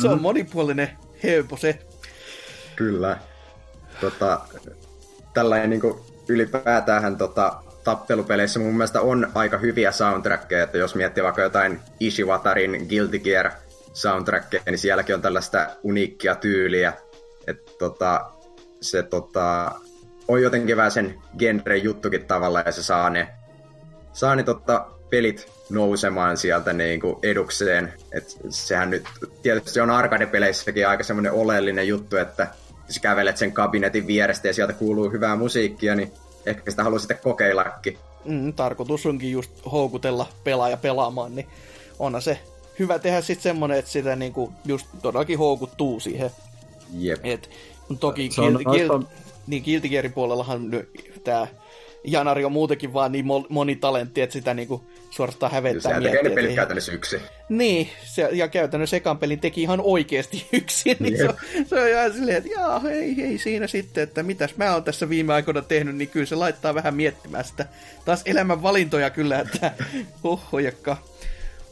se 0.00 0.08
on 0.08 0.18
mm. 0.18 0.22
monipuolinen 0.22 0.88
helpo 1.22 1.56
se. 1.56 1.78
Kyllä 2.76 3.18
tota, 4.00 4.40
tällainen 5.34 5.70
niin 5.70 5.94
ylipäätään 6.28 7.16
tota, 7.16 7.62
tappelupeleissä 7.84 8.60
mun 8.60 8.74
mielestä 8.74 9.00
on 9.00 9.30
aika 9.34 9.58
hyviä 9.58 9.92
soundtrackeja, 9.92 10.64
että 10.64 10.78
jos 10.78 10.94
miettii 10.94 11.24
vaikka 11.24 11.42
jotain 11.42 11.80
Ishiwatarin 12.00 12.86
Guilty 12.88 13.18
Gear 13.18 13.50
soundtrackeja, 13.92 14.62
niin 14.66 14.78
sielläkin 14.78 15.14
on 15.14 15.22
tällaista 15.22 15.66
uniikkia 15.82 16.34
tyyliä, 16.34 16.92
että 17.46 17.72
tota, 17.78 18.30
se 18.80 19.02
tota, 19.02 19.72
on 20.28 20.42
jotenkin 20.42 20.76
vähän 20.76 20.90
sen 20.90 21.14
genren 21.38 21.84
juttukin 21.84 22.24
tavalla, 22.24 22.60
ja 22.60 22.72
se 22.72 22.82
saa 22.82 23.10
ne, 23.10 23.28
saa 24.12 24.36
ne 24.36 24.42
tota, 24.42 24.86
pelit 25.10 25.59
nousemaan 25.70 26.36
sieltä 26.36 26.72
niin 26.72 27.00
kuin 27.00 27.16
edukseen. 27.22 27.92
Et 28.12 28.38
sehän 28.48 28.90
nyt 28.90 29.04
tietysti 29.42 29.80
on 29.80 29.90
arcade-peleissäkin 29.90 30.88
aika 30.88 31.04
semmoinen 31.04 31.32
oleellinen 31.32 31.88
juttu, 31.88 32.16
että 32.16 32.48
jos 32.86 32.98
kävelet 32.98 33.36
sen 33.36 33.52
kabinetin 33.52 34.06
vierestä 34.06 34.48
ja 34.48 34.54
sieltä 34.54 34.72
kuuluu 34.72 35.10
hyvää 35.10 35.36
musiikkia, 35.36 35.94
niin 35.94 36.12
ehkä 36.46 36.70
sitä 36.70 36.84
haluaa 36.84 36.98
sitten 36.98 37.18
kokeillakin. 37.22 37.98
Mm, 38.24 38.52
tarkoitus 38.52 39.06
onkin 39.06 39.32
just 39.32 39.50
houkutella 39.72 40.28
pelaaja 40.44 40.76
pelaamaan, 40.76 41.34
niin 41.34 41.46
onhan 41.98 42.22
se 42.22 42.38
hyvä 42.78 42.98
tehdä 42.98 43.20
sitten 43.20 43.42
semmonen, 43.42 43.78
että 43.78 43.90
sitä 43.90 44.16
niinku 44.16 44.52
just 44.64 44.86
todellakin 45.02 45.38
houkuttuu 45.38 46.00
siihen. 46.00 46.30
Jep. 46.92 47.20
Et, 47.24 47.50
toki 48.00 48.28
Guilty, 48.28 48.64
Guilty, 48.64 49.06
niin 49.46 49.62
Guilty 49.64 49.88
Gearin 49.88 50.12
puolellahan 50.12 50.70
tämä 51.24 51.46
Janari 52.04 52.44
on 52.44 52.52
muutenkin 52.52 52.92
vaan 52.92 53.12
niin 53.12 53.24
monitalentti, 53.48 54.20
että 54.20 54.32
sitä 54.32 54.54
niinku 54.54 54.84
suorastaan 55.10 55.52
hävettää 55.52 55.94
Kyllä, 55.94 56.10
miettiä. 56.10 56.34
Sehän 56.34 56.54
käytännössä 56.54 56.92
yksin. 56.92 57.20
Niin, 57.48 57.88
se, 58.04 58.28
ja 58.32 58.48
käytännössä 58.48 58.96
ekan 58.96 59.18
pelin 59.18 59.40
teki 59.40 59.62
ihan 59.62 59.80
oikeasti 59.80 60.46
yksin, 60.52 60.96
niin 61.00 61.16
se, 61.16 61.28
se 61.66 61.80
on 61.80 61.88
ihan 61.88 62.12
silleen, 62.12 62.36
että 62.36 62.50
jaa, 62.50 62.82
ei, 62.90 63.22
ei 63.22 63.38
siinä 63.38 63.66
sitten, 63.66 64.02
että 64.02 64.22
mitäs 64.22 64.56
mä 64.56 64.72
oon 64.72 64.84
tässä 64.84 65.08
viime 65.08 65.34
aikoina 65.34 65.62
tehnyt, 65.62 65.96
niin 65.96 66.08
kyllä 66.08 66.26
se 66.26 66.34
laittaa 66.34 66.74
vähän 66.74 66.94
miettimään 66.94 67.44
sitä. 67.44 67.66
Taas 68.04 68.22
elämän 68.24 68.62
valintoja 68.62 69.10
kyllä, 69.10 69.38
että 69.38 69.72
hohojakka. 70.24 70.96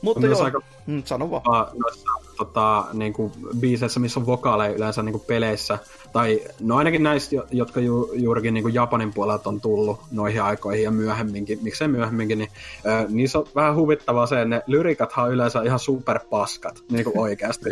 Mutta 0.03 0.27
joo, 0.27 0.43
aika... 0.43 0.61
mm, 0.87 1.03
sano 1.05 1.31
vaan. 1.31 1.43
Noissa 1.79 2.11
tota, 2.39 2.85
niin 2.93 3.13
kuin 3.13 3.33
biiseissä, 3.61 4.01
missä 4.01 4.21
on 4.21 4.27
vokaaleja 4.27 4.75
yleensä 4.75 5.03
niin 5.03 5.13
kuin 5.13 5.25
peleissä, 5.27 5.79
tai 6.13 6.41
no 6.61 6.77
ainakin 6.77 7.03
näistä, 7.03 7.37
jotka 7.51 7.81
ju, 7.81 8.11
juurikin 8.15 8.55
niin 8.55 8.65
kuin 8.65 8.75
Japanin 8.75 9.15
puolelta 9.15 9.49
on 9.49 9.61
tullut 9.61 10.01
noihin 10.11 10.43
aikoihin 10.43 10.85
ja 10.85 10.91
myöhemminkin, 10.91 11.59
miksei 11.63 11.89
myöhemminkin, 11.89 12.39
niin 12.39 12.51
äh, 12.87 13.07
niissä 13.09 13.39
on 13.39 13.47
vähän 13.55 13.75
huvittavaa 13.75 14.27
se, 14.27 14.37
että 14.37 14.49
ne 14.49 14.63
lyrikathan 14.67 15.25
on 15.25 15.33
yleensä 15.33 15.63
ihan 15.63 15.79
superpaskat, 15.79 16.83
niin 16.91 17.05
kuin 17.05 17.19
oikeasti. 17.25 17.71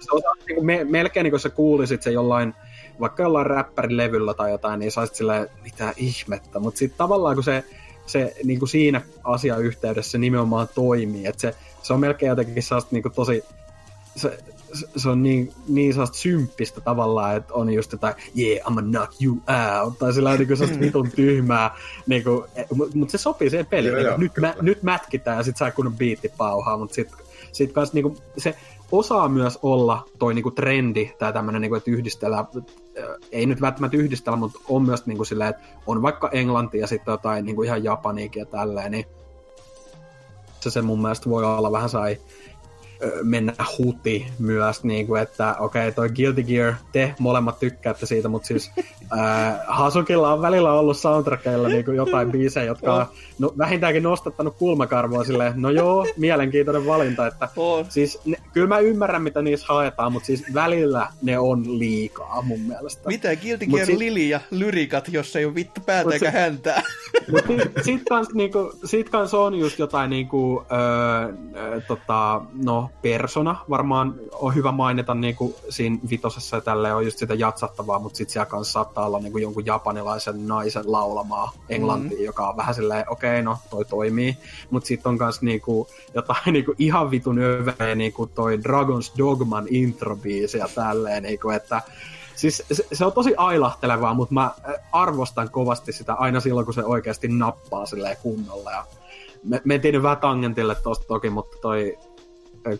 se 0.00 0.12
on 0.12 0.22
niin 0.46 0.54
kuin 0.54 0.66
me, 0.66 0.84
melkein 0.84 1.24
niin 1.24 1.32
kuin 1.32 1.40
sä 1.40 1.50
kuulisit 1.50 2.02
se 2.02 2.10
jollain, 2.10 2.54
vaikka 3.00 3.22
jollain 3.22 3.46
räppärilevyllä 3.46 4.34
tai 4.34 4.50
jotain, 4.50 4.80
niin 4.80 4.92
saisit 4.92 5.16
silleen, 5.16 5.48
mitä 5.62 5.94
ihmettä, 5.96 6.58
mutta 6.58 6.78
sitten 6.78 6.98
tavallaan 6.98 7.36
kun 7.36 7.44
se, 7.44 7.64
se 8.06 8.34
niin 8.44 8.58
kuin 8.58 8.68
siinä 8.68 9.00
asiayhteydessä 9.24 10.18
nimenomaan 10.18 10.68
toimii, 10.74 11.26
että 11.26 11.40
se, 11.40 11.54
se 11.82 11.92
on 11.92 12.00
melkein 12.00 12.30
jotenkin 12.30 12.62
sellaista 12.62 12.88
niin 12.92 13.02
kuin 13.02 13.14
tosi 13.14 13.44
se, 14.16 14.38
se 14.96 15.08
on 15.08 15.22
niin, 15.22 15.52
niin 15.68 15.92
sellaista 15.92 16.16
symppistä 16.16 16.80
tavallaan, 16.80 17.36
että 17.36 17.54
on 17.54 17.72
just 17.72 17.92
jotain, 17.92 18.14
yeah, 18.38 18.66
I'm 18.66 18.82
knock 18.82 19.12
you 19.22 19.38
out, 19.82 19.98
tai 19.98 20.12
sillä 20.12 20.30
on 20.30 20.38
niin 20.38 20.56
sellaista 20.56 20.80
vitun 20.80 21.10
tyhmää, 21.10 21.70
niin 22.06 22.22
mutta 22.74 22.98
mut 22.98 23.10
se 23.10 23.18
sopii 23.18 23.50
siihen 23.50 23.66
peliin, 23.66 23.92
joo, 23.92 24.00
niin 24.00 24.06
joo, 24.06 24.18
nyt, 24.18 24.32
mä, 24.40 24.54
nyt 24.60 24.82
mätkitään 24.82 25.36
ja 25.36 25.42
sit 25.42 25.56
saa 25.56 25.70
kunnon 25.70 25.96
biittipauhaa, 25.96 26.78
mutta 26.78 26.94
sit, 26.94 27.08
sit 27.52 27.72
kans 27.72 27.92
niin 27.92 28.02
kuin, 28.02 28.16
se 28.38 28.56
osaa 28.92 29.28
myös 29.28 29.58
olla 29.62 30.04
toi 30.18 30.34
niin 30.34 30.42
kuin 30.42 30.54
trendi, 30.54 31.10
tai 31.18 31.32
tämmönen, 31.32 31.60
niin 31.60 31.70
kuin, 31.70 31.78
että 31.78 31.90
yhdistellä, 31.90 32.44
ei 33.32 33.46
nyt 33.46 33.60
välttämättä 33.60 33.96
yhdistellä, 33.96 34.36
mutta 34.36 34.60
on 34.68 34.82
myös 34.82 35.06
niin 35.06 35.16
kuin 35.16 35.26
silleen, 35.26 35.50
että 35.50 35.62
on 35.86 36.02
vaikka 36.02 36.30
englanti 36.32 36.78
ja 36.78 36.86
sitten 36.86 37.12
jotain 37.12 37.44
niin 37.44 37.56
kuin 37.56 37.66
ihan 37.66 37.84
japaniikin 37.84 38.40
ja 38.40 38.46
tälleen, 38.46 38.90
niin 38.90 39.06
se, 40.60 40.70
se 40.70 40.82
mun 40.82 41.02
mielestä 41.02 41.30
voi 41.30 41.44
olla 41.44 41.72
vähän 41.72 41.88
sai 41.88 42.18
mennä 43.22 43.52
huti 43.78 44.26
myös, 44.38 44.84
niin 44.84 45.06
kuin, 45.06 45.22
että 45.22 45.56
okei, 45.58 45.88
okay, 45.88 45.92
toi 45.92 46.08
Guilty 46.08 46.42
Gear, 46.42 46.74
te 46.92 47.14
molemmat 47.18 47.58
tykkäätte 47.58 48.06
siitä, 48.06 48.28
mutta 48.28 48.46
siis 48.46 48.70
äh, 49.18 49.54
Hasukilla 49.66 50.32
on 50.32 50.42
välillä 50.42 50.72
ollut 50.72 50.96
soundtrackeilla 50.96 51.68
niin 51.68 51.84
kuin 51.84 51.96
jotain 51.96 52.32
biisejä, 52.32 52.66
jotka 52.66 52.94
on 52.94 53.06
no, 53.38 53.52
vähintäänkin 53.58 54.02
nostattanut 54.02 54.56
kulmakarvoa 54.56 55.24
silleen, 55.24 55.52
no 55.56 55.70
joo, 55.70 56.06
mielenkiintoinen 56.16 56.86
valinta, 56.86 57.26
että 57.26 57.48
on. 57.56 57.86
siis 57.88 58.20
ne, 58.24 58.36
kyllä 58.52 58.66
mä 58.68 58.78
ymmärrän, 58.78 59.22
mitä 59.22 59.42
niissä 59.42 59.66
haetaan, 59.68 60.12
mutta 60.12 60.26
siis 60.26 60.44
välillä 60.54 61.08
ne 61.22 61.38
on 61.38 61.78
liikaa 61.78 62.42
mun 62.42 62.60
mielestä. 62.60 63.08
Mitä 63.08 63.36
Guilty 63.36 63.66
Gear, 63.66 63.86
siis, 63.86 63.98
Lili 63.98 64.28
ja 64.28 64.40
lyrikat, 64.50 65.08
jos 65.08 65.36
ei 65.36 65.44
ole 65.44 65.54
vittu 65.54 65.80
päätä 65.86 66.10
eikä 66.12 66.30
häntää? 66.30 66.82
Mutta 67.30 67.82
sit 67.82 68.02
kans, 68.08 68.28
niinku, 68.34 68.72
sit 68.84 69.08
kans 69.08 69.34
on 69.34 69.54
just 69.54 69.78
jotain 69.78 70.10
niinku, 70.10 70.64
öö, 70.72 71.80
tota, 71.80 72.40
no, 72.64 72.85
persona 73.02 73.56
varmaan 73.70 74.14
on 74.32 74.54
hyvä 74.54 74.72
mainita 74.72 75.14
niinku 75.14 75.56
siinä 75.68 75.98
vitosessa 76.10 76.56
ja 76.56 76.60
tälleen 76.60 76.94
on 76.94 77.04
just 77.04 77.18
sitä 77.18 77.34
jatsattavaa, 77.34 77.98
mutta 77.98 78.16
sit 78.16 78.30
siellä 78.30 78.46
kanssa 78.46 78.72
saattaa 78.72 79.06
olla 79.06 79.18
niinku 79.18 79.38
jonkun 79.38 79.66
japanilaisen 79.66 80.48
naisen 80.48 80.92
laulamaa 80.92 81.52
englantia, 81.68 82.18
mm. 82.18 82.24
joka 82.24 82.48
on 82.48 82.56
vähän 82.56 82.74
silleen, 82.74 83.04
okei, 83.08 83.30
okay, 83.30 83.42
no 83.42 83.58
toi 83.70 83.84
toimii. 83.84 84.36
Mutta 84.70 84.86
sitten 84.86 85.10
on 85.10 85.18
kans 85.18 85.42
niinku 85.42 85.88
jotain 86.14 86.52
niinku 86.52 86.74
ihan 86.78 87.10
vitun 87.10 87.38
öveä 87.38 87.94
niinku 87.94 88.26
toi 88.26 88.56
Dragon's 88.56 89.18
Dogman 89.18 89.66
introbiisi 89.70 90.58
ja 90.58 90.68
tälleen, 90.74 91.22
niinku, 91.22 91.50
että 91.50 91.82
Siis 92.36 92.62
se, 92.72 92.86
se 92.92 93.04
on 93.04 93.12
tosi 93.12 93.34
ailahtelevaa, 93.36 94.14
mutta 94.14 94.34
mä 94.34 94.50
arvostan 94.92 95.50
kovasti 95.50 95.92
sitä 95.92 96.14
aina 96.14 96.40
silloin, 96.40 96.64
kun 96.64 96.74
se 96.74 96.84
oikeasti 96.84 97.28
nappaa 97.28 97.86
silleen 97.86 98.16
kunnolla. 98.22 98.70
Ja 98.70 98.84
me, 99.44 99.62
mentiin 99.64 100.02
vähän 100.02 100.18
tangentille 100.18 100.74
tosta 100.74 101.06
toki, 101.06 101.30
mutta 101.30 101.56
toi 101.60 101.98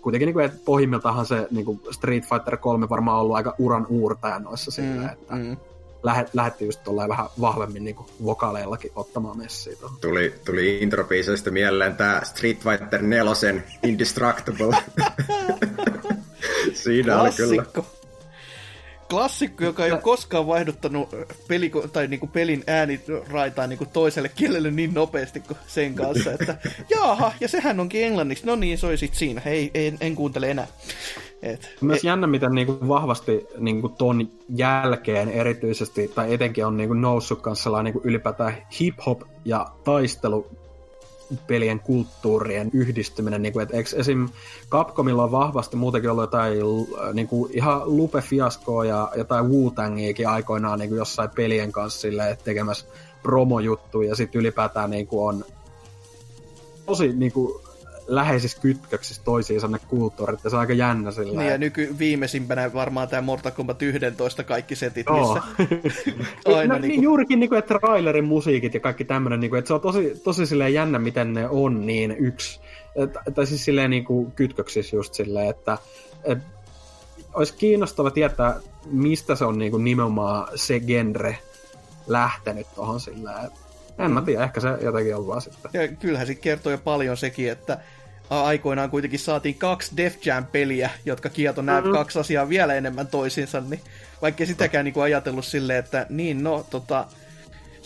kuitenkin, 0.00 0.26
niin 0.26 0.34
kuin, 0.34 0.44
että 0.44 0.58
pohjimmiltahan 0.64 1.26
se 1.26 1.48
niin 1.50 1.64
kuin 1.64 1.80
Street 1.90 2.24
Fighter 2.24 2.56
3 2.56 2.88
varmaan 2.88 3.20
ollut 3.20 3.36
aika 3.36 3.54
uran 3.58 3.86
uurtaja 3.88 4.38
noissa 4.38 4.70
mm, 4.70 4.74
silleen, 4.74 5.10
että 5.10 5.34
mm. 5.34 5.56
Lähet, 6.02 6.34
lähetti 6.34 6.66
just 6.66 6.80
vähän 7.08 7.26
vahvemmin 7.40 7.84
niin 7.84 7.96
kuin 7.96 8.06
vokaleillakin 8.24 8.90
ottamaan 8.96 9.38
messiä. 9.38 9.76
Tuohon. 9.76 9.98
Tuli, 10.00 10.34
tuli 10.44 10.78
intropiiseista 10.82 11.50
mieleen 11.50 11.96
tämä 11.96 12.20
Street 12.24 12.58
Fighter 12.58 13.02
4 13.02 13.32
Indestructible. 13.82 14.76
Siinä 16.74 17.20
oli 17.20 17.30
kyllä 17.32 17.64
klassikko, 19.10 19.64
joka 19.64 19.84
ei 19.84 19.92
ole 19.92 20.00
koskaan 20.00 20.46
vaihduttanut 20.46 21.08
peli, 21.48 21.72
tai 21.92 22.06
niinku 22.06 22.26
pelin 22.26 22.64
ääniraitaa 22.66 23.66
niinku 23.66 23.86
toiselle 23.92 24.28
kielelle 24.28 24.70
niin 24.70 24.94
nopeasti 24.94 25.40
kuin 25.40 25.58
sen 25.66 25.94
kanssa, 25.94 26.32
että 26.32 26.56
jaaha, 26.90 27.32
ja 27.40 27.48
sehän 27.48 27.80
onkin 27.80 28.04
englanniksi, 28.04 28.46
no 28.46 28.56
niin, 28.56 28.78
soi 28.78 28.98
sit 28.98 29.14
siinä, 29.14 29.42
ei, 29.44 29.70
en, 29.74 29.96
en 30.00 30.14
kuuntele 30.14 30.50
enää. 30.50 30.66
Et, 31.42 31.76
Myös 31.80 32.04
e- 32.04 32.06
jännä, 32.06 32.26
miten 32.26 32.52
niinku 32.52 32.88
vahvasti 32.88 33.46
niinku 33.58 33.88
ton 33.88 34.30
jälkeen 34.48 35.28
erityisesti, 35.28 36.08
tai 36.14 36.34
etenkin 36.34 36.66
on 36.66 36.76
niinku 36.76 36.94
noussut 36.94 37.40
kanssa 37.40 37.82
niinku 37.82 38.00
ylipäätään 38.04 38.54
hip-hop 38.80 39.22
ja 39.44 39.66
taistelu 39.84 40.65
pelien 41.46 41.80
kulttuurien 41.80 42.70
yhdistyminen. 42.72 43.42
Niin 43.42 43.52
kuin, 43.52 43.62
että 43.62 43.76
esim. 43.96 44.28
Capcomilla 44.70 45.24
on 45.24 45.32
vahvasti 45.32 45.76
muutenkin 45.76 46.10
ollut 46.10 46.22
jotain 46.22 46.58
niin 47.12 47.28
kuin 47.28 47.52
ihan 47.54 47.82
lupe-fiaskoa 47.84 48.84
ja 48.84 49.12
jotain 49.16 49.46
wu 49.46 49.72
aikoinaan 50.28 50.78
niin 50.78 50.88
kuin 50.88 50.98
jossain 50.98 51.30
pelien 51.34 51.72
kanssa 51.72 52.00
silleen, 52.00 52.38
tekemässä 52.44 52.86
promojuttuja 53.22 54.08
ja 54.08 54.16
sitten 54.16 54.40
ylipäätään 54.40 54.90
niin 54.90 55.06
kuin 55.06 55.28
on 55.28 55.44
tosi 56.86 57.12
niin 57.12 57.32
kuin, 57.32 57.65
läheisissä 58.06 58.60
kytköksissä 58.60 59.22
toisiinsa 59.24 59.68
ne 59.68 59.78
kulttuurit, 59.88 60.44
ja 60.44 60.50
se 60.50 60.56
on 60.56 60.60
aika 60.60 60.72
jännä 60.72 61.10
sillä. 61.10 61.40
Niin, 61.40 61.50
ja 61.50 61.58
nyky 61.58 61.94
viimeisimpänä 61.98 62.72
varmaan 62.72 63.08
tämä 63.08 63.22
Mortal 63.22 63.52
Kombat 63.52 63.82
11 63.82 64.44
kaikki 64.44 64.76
setit, 64.76 65.06
missä 65.10 65.42
aina 66.58 66.74
no, 66.74 66.80
niin, 66.80 66.88
niin 66.88 67.02
juurikin, 67.02 67.40
niin 67.40 67.48
kuin, 67.48 67.58
että 67.58 67.78
trailerin 67.78 68.24
musiikit 68.24 68.74
ja 68.74 68.80
kaikki 68.80 69.04
tämmöinen, 69.04 69.40
niin 69.40 69.50
kuin, 69.50 69.58
että 69.58 69.68
se 69.68 69.74
on 69.74 69.80
tosi, 69.80 70.20
tosi 70.24 70.46
silleen 70.46 70.74
jännä, 70.74 70.98
miten 70.98 71.32
ne 71.32 71.48
on 71.48 71.86
niin 71.86 72.16
yksi, 72.18 72.60
tai 73.34 73.46
siis 73.46 73.64
silleen 73.64 73.90
niin 73.90 74.04
kuin 74.04 74.32
kytköksissä 74.32 74.96
just 74.96 75.14
silleen, 75.14 75.50
että, 75.50 75.78
että 76.24 76.44
olisi 77.34 77.54
kiinnostava 77.54 78.10
tietää, 78.10 78.60
mistä 78.84 79.34
se 79.34 79.44
on 79.44 79.58
niin 79.58 79.70
kuin 79.70 79.84
nimenomaan 79.84 80.48
se 80.54 80.80
genre 80.80 81.38
lähtenyt 82.06 82.66
tuohon 82.74 83.00
silleen, 83.00 83.50
en 83.98 84.10
mä 84.10 84.22
tiedä, 84.22 84.44
ehkä 84.44 84.60
se 84.60 84.68
jotenkin 84.80 85.16
on 85.16 85.26
vaan 85.26 85.40
sitten. 85.40 85.70
Ja 85.74 85.88
kyllähän 85.88 86.26
se 86.26 86.34
kertoo 86.34 86.72
jo 86.72 86.78
paljon 86.78 87.16
sekin, 87.16 87.50
että 87.50 87.78
aikoinaan 88.30 88.90
kuitenkin 88.90 89.18
saatiin 89.18 89.54
kaksi 89.54 89.96
Def 89.96 90.26
Jam-peliä, 90.26 90.90
jotka 91.04 91.28
kieto 91.28 91.62
nämä 91.62 91.80
mm-hmm. 91.80 91.92
kaksi 91.92 92.18
asiaa 92.18 92.48
vielä 92.48 92.74
enemmän 92.74 93.06
toisiinsa, 93.06 93.60
niin 93.60 93.80
vaikka 94.22 94.46
sitäkään 94.46 94.84
niin 94.84 94.94
kuin 94.94 95.04
ajatellut 95.04 95.44
silleen, 95.44 95.78
että 95.78 96.06
niin 96.10 96.44
no 96.44 96.66
tota, 96.70 97.06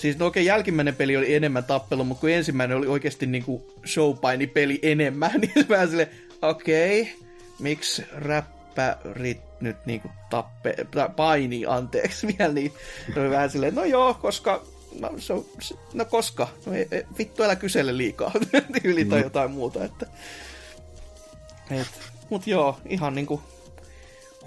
Siis 0.01 0.19
no 0.19 0.27
okei, 0.27 0.43
okay, 0.43 0.47
jälkimmäinen 0.47 0.97
peli 0.97 1.17
oli 1.17 1.35
enemmän 1.35 1.65
tappelu, 1.65 2.05
mutta 2.05 2.21
kun 2.21 2.31
ensimmäinen 2.31 2.77
oli 2.77 2.87
oikeasti 2.87 3.27
niin 3.27 3.45
kuin 3.45 3.63
showpaini-peli 3.87 4.79
enemmän, 4.83 5.41
niin 5.41 5.69
vähän 5.69 5.89
silleen, 5.89 6.11
okei, 6.43 7.03
okay, 7.03 7.15
miksi 7.59 8.05
räppärit 8.13 9.41
nyt 9.61 9.77
niin 9.87 10.01
kuin 10.01 10.13
tappe, 10.31 10.75
paini, 11.17 11.67
anteeksi 11.67 12.27
vielä, 12.39 12.53
niin 12.53 12.73
oli 13.17 13.31
vähän 13.31 13.51
silleen, 13.51 13.75
no 13.75 13.85
joo, 13.85 14.15
koska 14.15 14.63
no, 14.99 15.11
se 15.19 15.33
on, 15.33 15.45
se, 15.61 15.75
no 15.95 16.05
koska? 16.05 16.49
No, 16.67 16.73
ei, 16.73 16.89
ei, 16.91 17.05
vittu 17.19 17.43
älä 17.43 17.57
kysele 17.57 17.97
liikaa 17.97 18.33
yli 18.85 19.05
tai 19.05 19.19
mm. 19.19 19.25
jotain 19.25 19.51
muuta. 19.51 19.85
Että, 19.85 20.07
et, 21.71 22.11
mut 22.31 22.47
joo, 22.47 22.81
ihan 22.87 23.15
niinku 23.15 23.43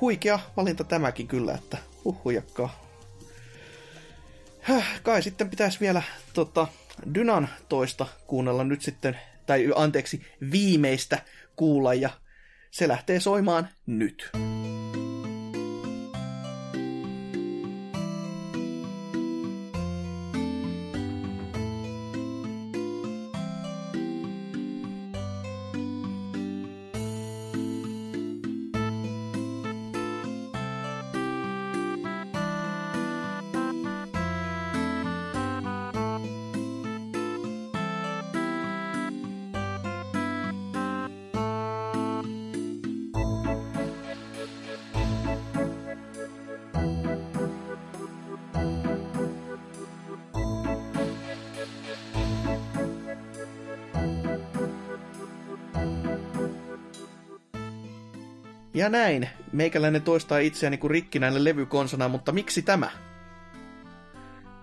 huikea 0.02 0.40
valinta 0.58 0.84
tämäkin 0.84 1.28
kyllä, 1.28 1.54
että 1.54 1.78
huhujakkaa. 2.06 2.84
Häh, 4.62 5.02
kai 5.04 5.24
sitten 5.24 5.50
pitäisi 5.50 5.80
vielä 5.80 6.02
tota, 6.34 6.68
Dynan 7.16 7.50
toista 7.70 8.08
kuunnella 8.28 8.64
nyt 8.64 8.82
sitten, 8.82 9.20
tai 9.46 9.72
anteeksi, 9.76 10.22
viimeistä 10.52 11.22
kuulla, 11.56 11.94
ja 11.94 12.10
se 12.72 12.88
lähtee 12.88 13.20
soimaan 13.20 13.70
nyt. 13.86 14.32
Ja 58.84 58.90
näin. 58.90 59.30
Meikäläinen 59.52 60.02
toistaa 60.02 60.38
itseäni 60.38 60.78
kuin 60.78 60.92
rikkinäinen 60.92 61.44
levykonsona, 61.44 62.08
mutta 62.08 62.32
miksi 62.32 62.62
tämä? 62.62 62.90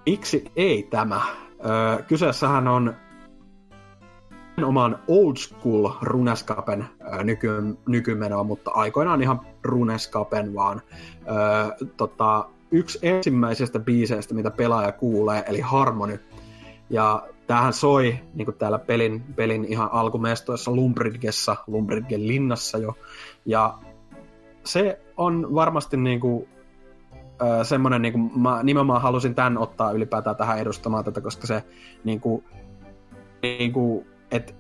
Miksi 0.06 0.44
ei 0.56 0.82
tämä? 0.90 1.20
Öö, 1.64 2.02
kyseessähän 2.02 2.68
on 2.68 2.94
oman 4.64 4.98
old 5.08 5.36
school 5.36 5.90
runeskapen 6.02 6.84
nyky, 7.24 7.48
nykymenoa, 7.88 8.44
mutta 8.44 8.70
aikoinaan 8.70 9.22
ihan 9.22 9.40
runeskapen 9.62 10.54
vaan. 10.54 10.82
Öö, 11.28 11.86
tota, 11.96 12.48
yksi 12.70 12.98
ensimmäisestä 13.02 13.78
biiseistä, 13.78 14.34
mitä 14.34 14.50
pelaaja 14.50 14.92
kuulee, 14.92 15.44
eli 15.46 15.60
Harmony. 15.60 16.20
Ja 16.90 17.28
tämähän 17.46 17.72
soi 17.72 18.18
niin 18.34 18.44
kuin 18.44 18.56
täällä 18.56 18.78
pelin, 18.78 19.22
pelin 19.36 19.64
ihan 19.64 19.88
alkumestoissa 19.92 20.70
Lumbridgessa, 20.70 21.56
Lumbridgen 21.66 22.28
linnassa 22.28 22.78
jo. 22.78 22.94
Ja 23.46 23.78
se 24.64 25.00
on 25.16 25.54
varmasti 25.54 25.96
niinku, 25.96 26.48
äh, 27.42 27.66
semmoinen, 27.66 28.02
niinku, 28.02 28.18
mä 28.18 28.62
nimenomaan 28.62 29.02
halusin 29.02 29.34
tämän 29.34 29.58
ottaa 29.58 29.92
ylipäätään 29.92 30.36
tähän 30.36 30.58
edustamaan 30.58 31.04
tätä, 31.04 31.20
koska 31.20 31.46
se 31.46 31.64
niinku, 32.04 32.44
niinku, 33.42 34.06
että 34.30 34.52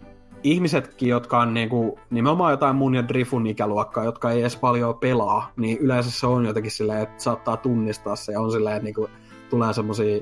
ihmisetkin, 0.42 1.08
jotka 1.08 1.40
on 1.40 1.54
niinku, 1.54 1.98
nimenomaan 2.10 2.50
jotain 2.50 2.76
mun 2.76 2.94
ja 2.94 3.08
Drifun 3.08 3.46
ikäluokkaa, 3.46 4.04
jotka 4.04 4.30
ei 4.30 4.40
edes 4.40 4.56
paljon 4.56 4.94
pelaa, 4.94 5.52
niin 5.56 5.78
yleensä 5.78 6.10
se 6.10 6.26
on 6.26 6.44
jotenkin 6.44 6.72
silleen, 6.72 7.02
että 7.02 7.22
saattaa 7.22 7.56
tunnistaa 7.56 8.16
se 8.16 8.32
ja 8.32 8.40
on 8.40 8.52
silleen, 8.52 8.76
että 8.76 8.84
niinku, 8.84 9.08
tulee 9.50 9.72
semmosia 9.72 10.20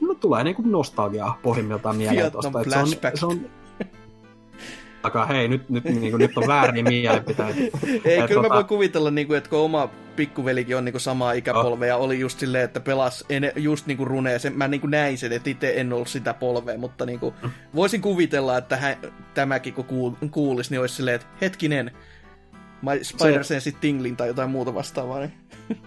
no 0.00 0.14
tulee 0.14 0.44
niinku 0.44 0.62
nostalgiaa 0.64 1.38
pohjimmiltaan 1.42 1.96
mieleen 1.96 2.32
tosta. 2.32 2.64
Se 2.68 2.78
on, 2.78 2.88
se 3.14 3.26
on, 3.26 3.40
takaa, 5.02 5.26
hei, 5.26 5.48
nyt, 5.48 5.70
nyt, 5.70 5.84
niin 5.84 6.10
kuin, 6.10 6.18
nyt 6.18 6.38
on 6.38 6.46
väärin 6.46 6.84
mielipiteitä. 6.88 7.60
Ei, 8.04 8.18
et, 8.18 8.26
kyllä 8.26 8.42
tota... 8.42 8.48
mä 8.48 8.54
voin 8.54 8.66
kuvitella, 8.66 9.10
niin 9.10 9.26
kuin, 9.26 9.36
että 9.38 9.50
kun 9.50 9.58
oma 9.58 9.90
pikkuvelikin 10.16 10.76
on 10.76 10.84
niin 10.84 10.92
kuin 10.92 11.00
samaa 11.00 11.32
ikäpolvea 11.32 11.88
ja 11.88 11.96
oli 11.96 12.20
just 12.20 12.38
silleen, 12.38 12.64
että 12.64 12.80
pelas 12.80 13.24
en, 13.28 13.52
just 13.56 13.86
niin 13.86 13.96
kuin 13.96 14.06
runeen. 14.06 14.40
Sen, 14.40 14.58
mä 14.58 14.68
niin 14.68 14.80
kuin 14.80 14.90
näin 14.90 15.18
sen, 15.18 15.32
että 15.32 15.50
itse 15.50 15.72
en 15.76 15.92
ollut 15.92 16.08
sitä 16.08 16.34
polvea, 16.34 16.78
mutta 16.78 17.06
niin 17.06 17.20
kuin, 17.20 17.34
voisin 17.74 18.00
kuvitella, 18.00 18.58
että 18.58 18.76
hän, 18.76 18.96
tämäkin 19.34 19.74
kun 19.74 19.84
kuul, 19.84 20.12
kuulisi, 20.30 20.70
niin 20.70 20.80
olisi 20.80 20.94
silleen, 20.94 21.14
että 21.14 21.26
hetkinen, 21.40 21.90
Spider 23.02 23.44
Sense 23.44 23.72
Tinglin 23.80 24.16
tai 24.16 24.28
jotain 24.28 24.50
muuta 24.50 24.74
vastaavaa. 24.74 25.20
Niin. 25.20 25.32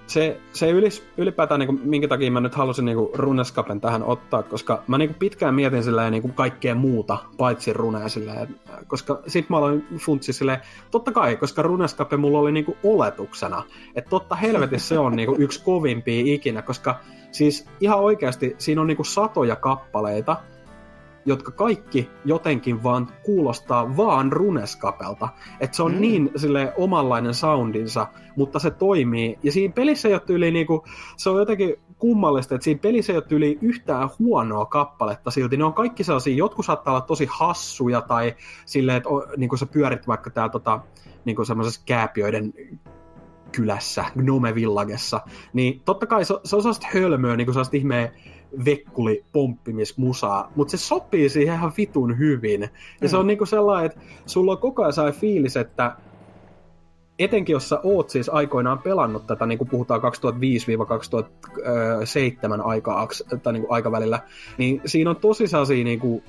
Se, 0.07 0.39
se 0.53 0.69
ylis, 0.69 1.03
ylipäätään, 1.17 1.59
niin 1.59 1.67
kuin, 1.67 1.81
minkä 1.83 2.07
takia 2.07 2.31
mä 2.31 2.39
nyt 2.39 2.55
halusin 2.55 2.85
niin 2.85 2.97
Runescapen 3.13 3.81
tähän 3.81 4.03
ottaa, 4.03 4.43
koska 4.43 4.83
mä 4.87 4.97
niin 4.97 5.09
kuin, 5.09 5.19
pitkään 5.19 5.55
mietin 5.55 5.83
silleen, 5.83 6.11
niin 6.11 6.21
kuin, 6.21 6.33
kaikkea 6.33 6.75
muuta, 6.75 7.17
paitsi 7.37 7.73
runea 7.73 8.09
silleen, 8.09 8.55
koska 8.87 9.21
sit 9.27 9.49
mä 9.49 9.57
aloin 9.57 9.87
funtsi 9.97 10.33
silleen, 10.33 10.59
totta 10.91 11.11
kai, 11.11 11.35
koska 11.35 11.61
Runescape 11.61 12.17
mulla 12.17 12.39
oli 12.39 12.51
niin 12.51 12.65
kuin, 12.65 12.77
oletuksena, 12.83 13.63
että 13.95 14.09
totta 14.09 14.35
helvetissä 14.35 14.87
se 14.87 14.99
on 14.99 15.15
niin 15.15 15.27
kuin, 15.27 15.41
yksi 15.41 15.63
kovimpia 15.63 16.33
ikinä, 16.33 16.61
koska 16.61 16.99
siis 17.31 17.67
ihan 17.79 17.99
oikeasti 17.99 18.55
siinä 18.57 18.81
on 18.81 18.87
niin 18.87 18.97
kuin, 18.97 19.05
satoja 19.05 19.55
kappaleita, 19.55 20.37
jotka 21.25 21.51
kaikki 21.51 22.09
jotenkin 22.25 22.83
vaan 22.83 23.07
kuulostaa 23.23 23.97
vaan 23.97 24.31
runeskapelta. 24.31 25.29
Että 25.59 25.77
se 25.77 25.83
on 25.83 25.93
mm. 25.93 26.01
niin 26.01 26.31
sille 26.35 26.73
omanlainen 26.77 27.33
soundinsa, 27.33 28.07
mutta 28.35 28.59
se 28.59 28.71
toimii. 28.71 29.39
Ja 29.43 29.51
siinä 29.51 29.73
pelissä 29.73 30.07
ei 30.07 30.13
ole 30.13 30.21
tyyli 30.25 30.51
niinku, 30.51 30.85
se 31.17 31.29
on 31.29 31.39
jotenkin 31.39 31.75
kummallista, 31.99 32.55
että 32.55 32.63
siinä 32.63 32.79
pelissä 32.79 33.13
ei 33.13 33.17
ole 33.17 33.25
tyyli 33.27 33.57
yhtään 33.61 34.09
huonoa 34.19 34.65
kappaletta 34.65 35.31
silti. 35.31 35.57
Ne 35.57 35.63
on 35.63 35.73
kaikki 35.73 36.03
sellaisia, 36.03 36.35
jotkut 36.35 36.65
saattaa 36.65 36.93
olla 36.93 37.01
tosi 37.01 37.27
hassuja 37.31 38.01
tai 38.01 38.35
silleen, 38.65 38.97
että 38.97 39.09
niin 39.37 39.49
kuin 39.49 39.59
sä 39.59 39.65
pyörit 39.65 40.07
vaikka 40.07 40.29
täällä 40.29 40.51
tota, 40.51 40.79
niin 41.25 41.35
kuin 41.35 41.45
semmoisessa 41.45 41.81
kääpiöiden 41.85 42.53
kylässä, 43.51 44.05
Gnome 44.17 44.55
Villagessa, 44.55 45.21
niin 45.53 45.81
totta 45.85 46.05
kai 46.05 46.25
se, 46.25 46.33
se 46.43 46.55
on 46.55 46.61
sellaista 46.61 46.87
hölmöä, 46.93 47.35
niin 47.35 47.45
kuin 47.45 47.53
sellaista 47.53 47.77
ihmeen 47.77 48.11
vekkuli 48.65 49.23
pomppimismusaa, 49.31 50.51
mutta 50.55 50.71
se 50.71 50.77
sopii 50.77 51.29
siihen 51.29 51.55
ihan 51.55 51.73
vitun 51.77 52.17
hyvin. 52.17 52.61
Ja 52.61 52.69
mm. 53.01 53.07
se 53.07 53.17
on 53.17 53.27
niinku 53.27 53.45
sellainen, 53.45 53.85
että 53.85 53.99
sulla 54.25 54.51
on 54.51 54.57
koko 54.57 54.81
ajan 54.81 54.93
sai 54.93 55.11
fiilis, 55.11 55.57
että 55.57 55.95
etenkin 57.19 57.53
jos 57.53 57.69
sä 57.69 57.79
oot 57.83 58.09
siis 58.09 58.29
aikoinaan 58.29 58.79
pelannut 58.79 59.27
tätä, 59.27 59.45
niin 59.45 59.57
kuin 59.57 59.67
puhutaan 59.67 60.01
2005-2007 60.01 60.05
aika, 62.63 63.07
tai 63.43 63.53
niin 63.53 63.61
kuin 63.61 63.71
aikavälillä, 63.73 64.19
niin 64.57 64.81
siinä 64.85 65.09
on 65.09 65.15
tosi 65.15 65.47
sellaisia 65.47 65.83
niin 65.83 65.99
kuin 65.99 66.23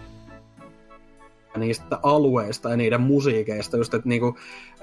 niistä 1.56 1.98
alueista 2.02 2.70
ja 2.70 2.76
niiden 2.76 3.00
musiikeista, 3.00 3.76
just 3.76 3.94
että 3.94 4.08
niinku, 4.08 4.36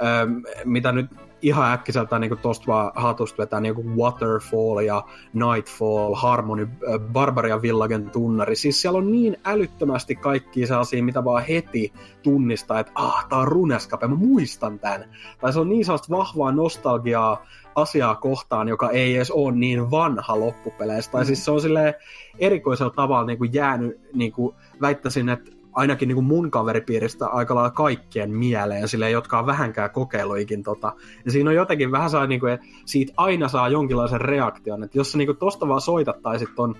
ähm, 0.03 0.31
mitä 0.65 0.91
nyt 0.91 1.11
ihan 1.41 1.71
äkkiseltä 1.71 2.19
niinku 2.19 2.35
tosta 2.35 2.67
vaan 2.67 2.91
hatusta 2.95 3.37
vetää 3.37 3.59
niinku 3.59 3.83
Waterfall 3.97 4.79
ja 4.79 5.03
Nightfall, 5.33 6.15
Harmony, 6.15 6.63
äh, 6.63 6.99
Barbarian 6.99 7.61
Villagen 7.61 8.09
tunnari. 8.09 8.55
Siis 8.55 8.81
siellä 8.81 8.97
on 8.97 9.11
niin 9.11 9.37
älyttömästi 9.45 10.15
kaikki 10.15 10.67
sellaisia, 10.67 11.03
mitä 11.03 11.23
vaan 11.23 11.45
heti 11.45 11.93
tunnistaa, 12.23 12.79
että 12.79 12.91
ah, 12.95 13.25
tää 13.29 13.39
on 13.39 13.47
Runescape, 13.47 14.07
mä 14.07 14.15
muistan 14.15 14.79
tän. 14.79 15.09
Tai 15.41 15.53
se 15.53 15.59
on 15.59 15.69
niin 15.69 15.85
sellaista 15.85 16.17
vahvaa 16.17 16.51
nostalgiaa 16.51 17.45
asiaa 17.75 18.15
kohtaan, 18.15 18.67
joka 18.67 18.89
ei 18.89 19.15
edes 19.15 19.31
ole 19.31 19.51
niin 19.51 19.91
vanha 19.91 20.39
loppupeleissä. 20.39 21.11
Tai 21.11 21.21
mm. 21.21 21.25
siis 21.25 21.45
se 21.45 21.51
on 21.51 21.61
silleen 21.61 21.93
erikoisella 22.39 22.93
tavalla 22.95 23.25
niin 23.25 23.37
kuin 23.37 23.53
jäänyt, 23.53 23.99
niin 24.13 24.31
kuin 24.31 24.55
väittäisin, 24.81 25.29
että 25.29 25.51
ainakin 25.73 26.07
niin 26.07 26.15
kuin 26.15 26.25
mun 26.25 26.51
kaveripiiristä 26.51 27.27
aika 27.27 27.55
lailla 27.55 27.71
kaikkien 27.71 28.31
mieleen, 28.31 28.87
sille 28.87 29.09
jotka 29.09 29.39
on 29.39 29.45
vähänkään 29.45 29.91
kokeiluikin 29.91 30.63
tota. 30.63 30.93
Ja 31.25 31.31
siinä 31.31 31.49
on 31.49 31.55
jotenkin 31.55 31.91
vähän 31.91 32.09
saa, 32.09 32.27
niin 32.27 32.39
kuin, 32.39 32.59
siitä 32.85 33.13
aina 33.17 33.47
saa 33.47 33.69
jonkinlaisen 33.69 34.21
reaktion, 34.21 34.83
että 34.83 34.97
jos 34.97 35.11
sä 35.11 35.17
niin 35.17 35.27
kuin 35.27 35.37
tosta 35.37 35.67
vaan 35.67 35.81
soitattaisit 35.81 36.49
ton 36.55 36.75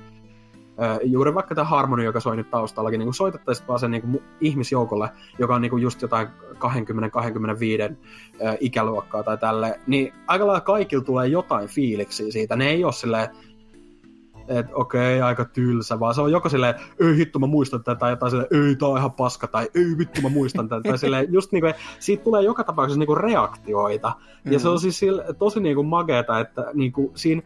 juuri 1.03 1.35
vaikka 1.35 1.55
tämä 1.55 1.65
Harmony, 1.65 2.03
joka 2.03 2.19
soi 2.19 2.35
nyt 2.35 2.49
taustallakin, 2.49 2.99
niin 2.99 3.13
soitettaisiin 3.13 3.67
vaan 3.67 3.79
sen 3.79 3.91
niin 3.91 4.21
ihmisjoukolle, 4.41 5.09
joka 5.39 5.55
on 5.55 5.61
niin 5.61 5.81
just 5.81 6.01
jotain 6.01 6.27
20-25 6.27 7.95
ikäluokkaa 8.59 9.23
tai 9.23 9.37
tälle, 9.37 9.79
niin 9.87 10.13
aika 10.27 10.47
lailla 10.47 10.61
kaikilla 10.61 11.03
tulee 11.03 11.27
jotain 11.27 11.67
fiiliksiä 11.67 12.31
siitä. 12.31 12.55
Ne 12.55 12.69
ei 12.69 12.83
ole 12.83 12.93
silleen, 12.93 13.29
että 14.47 14.75
okei, 14.75 15.17
okay, 15.17 15.27
aika 15.27 15.45
tylsä, 15.45 15.99
vaan 15.99 16.15
se 16.15 16.21
on 16.21 16.31
joko 16.31 16.49
silleen, 16.49 16.75
ei 16.99 17.17
hitto 17.17 17.39
mä 17.39 17.47
muistan 17.47 17.83
tätä, 17.83 17.99
tai 17.99 18.11
jotain 18.11 18.29
silleen, 18.29 18.67
ei 18.67 18.75
tää 18.75 18.87
on 18.87 18.97
ihan 18.97 19.11
paska, 19.11 19.47
tai 19.47 19.69
ei 19.75 19.97
vittu 19.97 20.21
mä 20.21 20.29
muistan 20.29 20.69
tätä, 20.69 20.81
tai 20.89 20.97
silleen, 20.97 21.33
just 21.33 21.51
niinku, 21.51 21.67
siitä 21.99 22.23
tulee 22.23 22.43
joka 22.43 22.63
tapauksessa 22.63 22.99
niinku 22.99 23.15
reaktioita, 23.15 24.13
mm. 24.43 24.51
ja 24.51 24.59
se 24.59 24.69
on 24.69 24.79
siis 24.79 24.99
sille, 24.99 25.25
tosi 25.39 25.59
niinku 25.59 25.83
mageeta, 25.83 26.39
että 26.39 26.65
niinku 26.73 27.11
siinä 27.15 27.41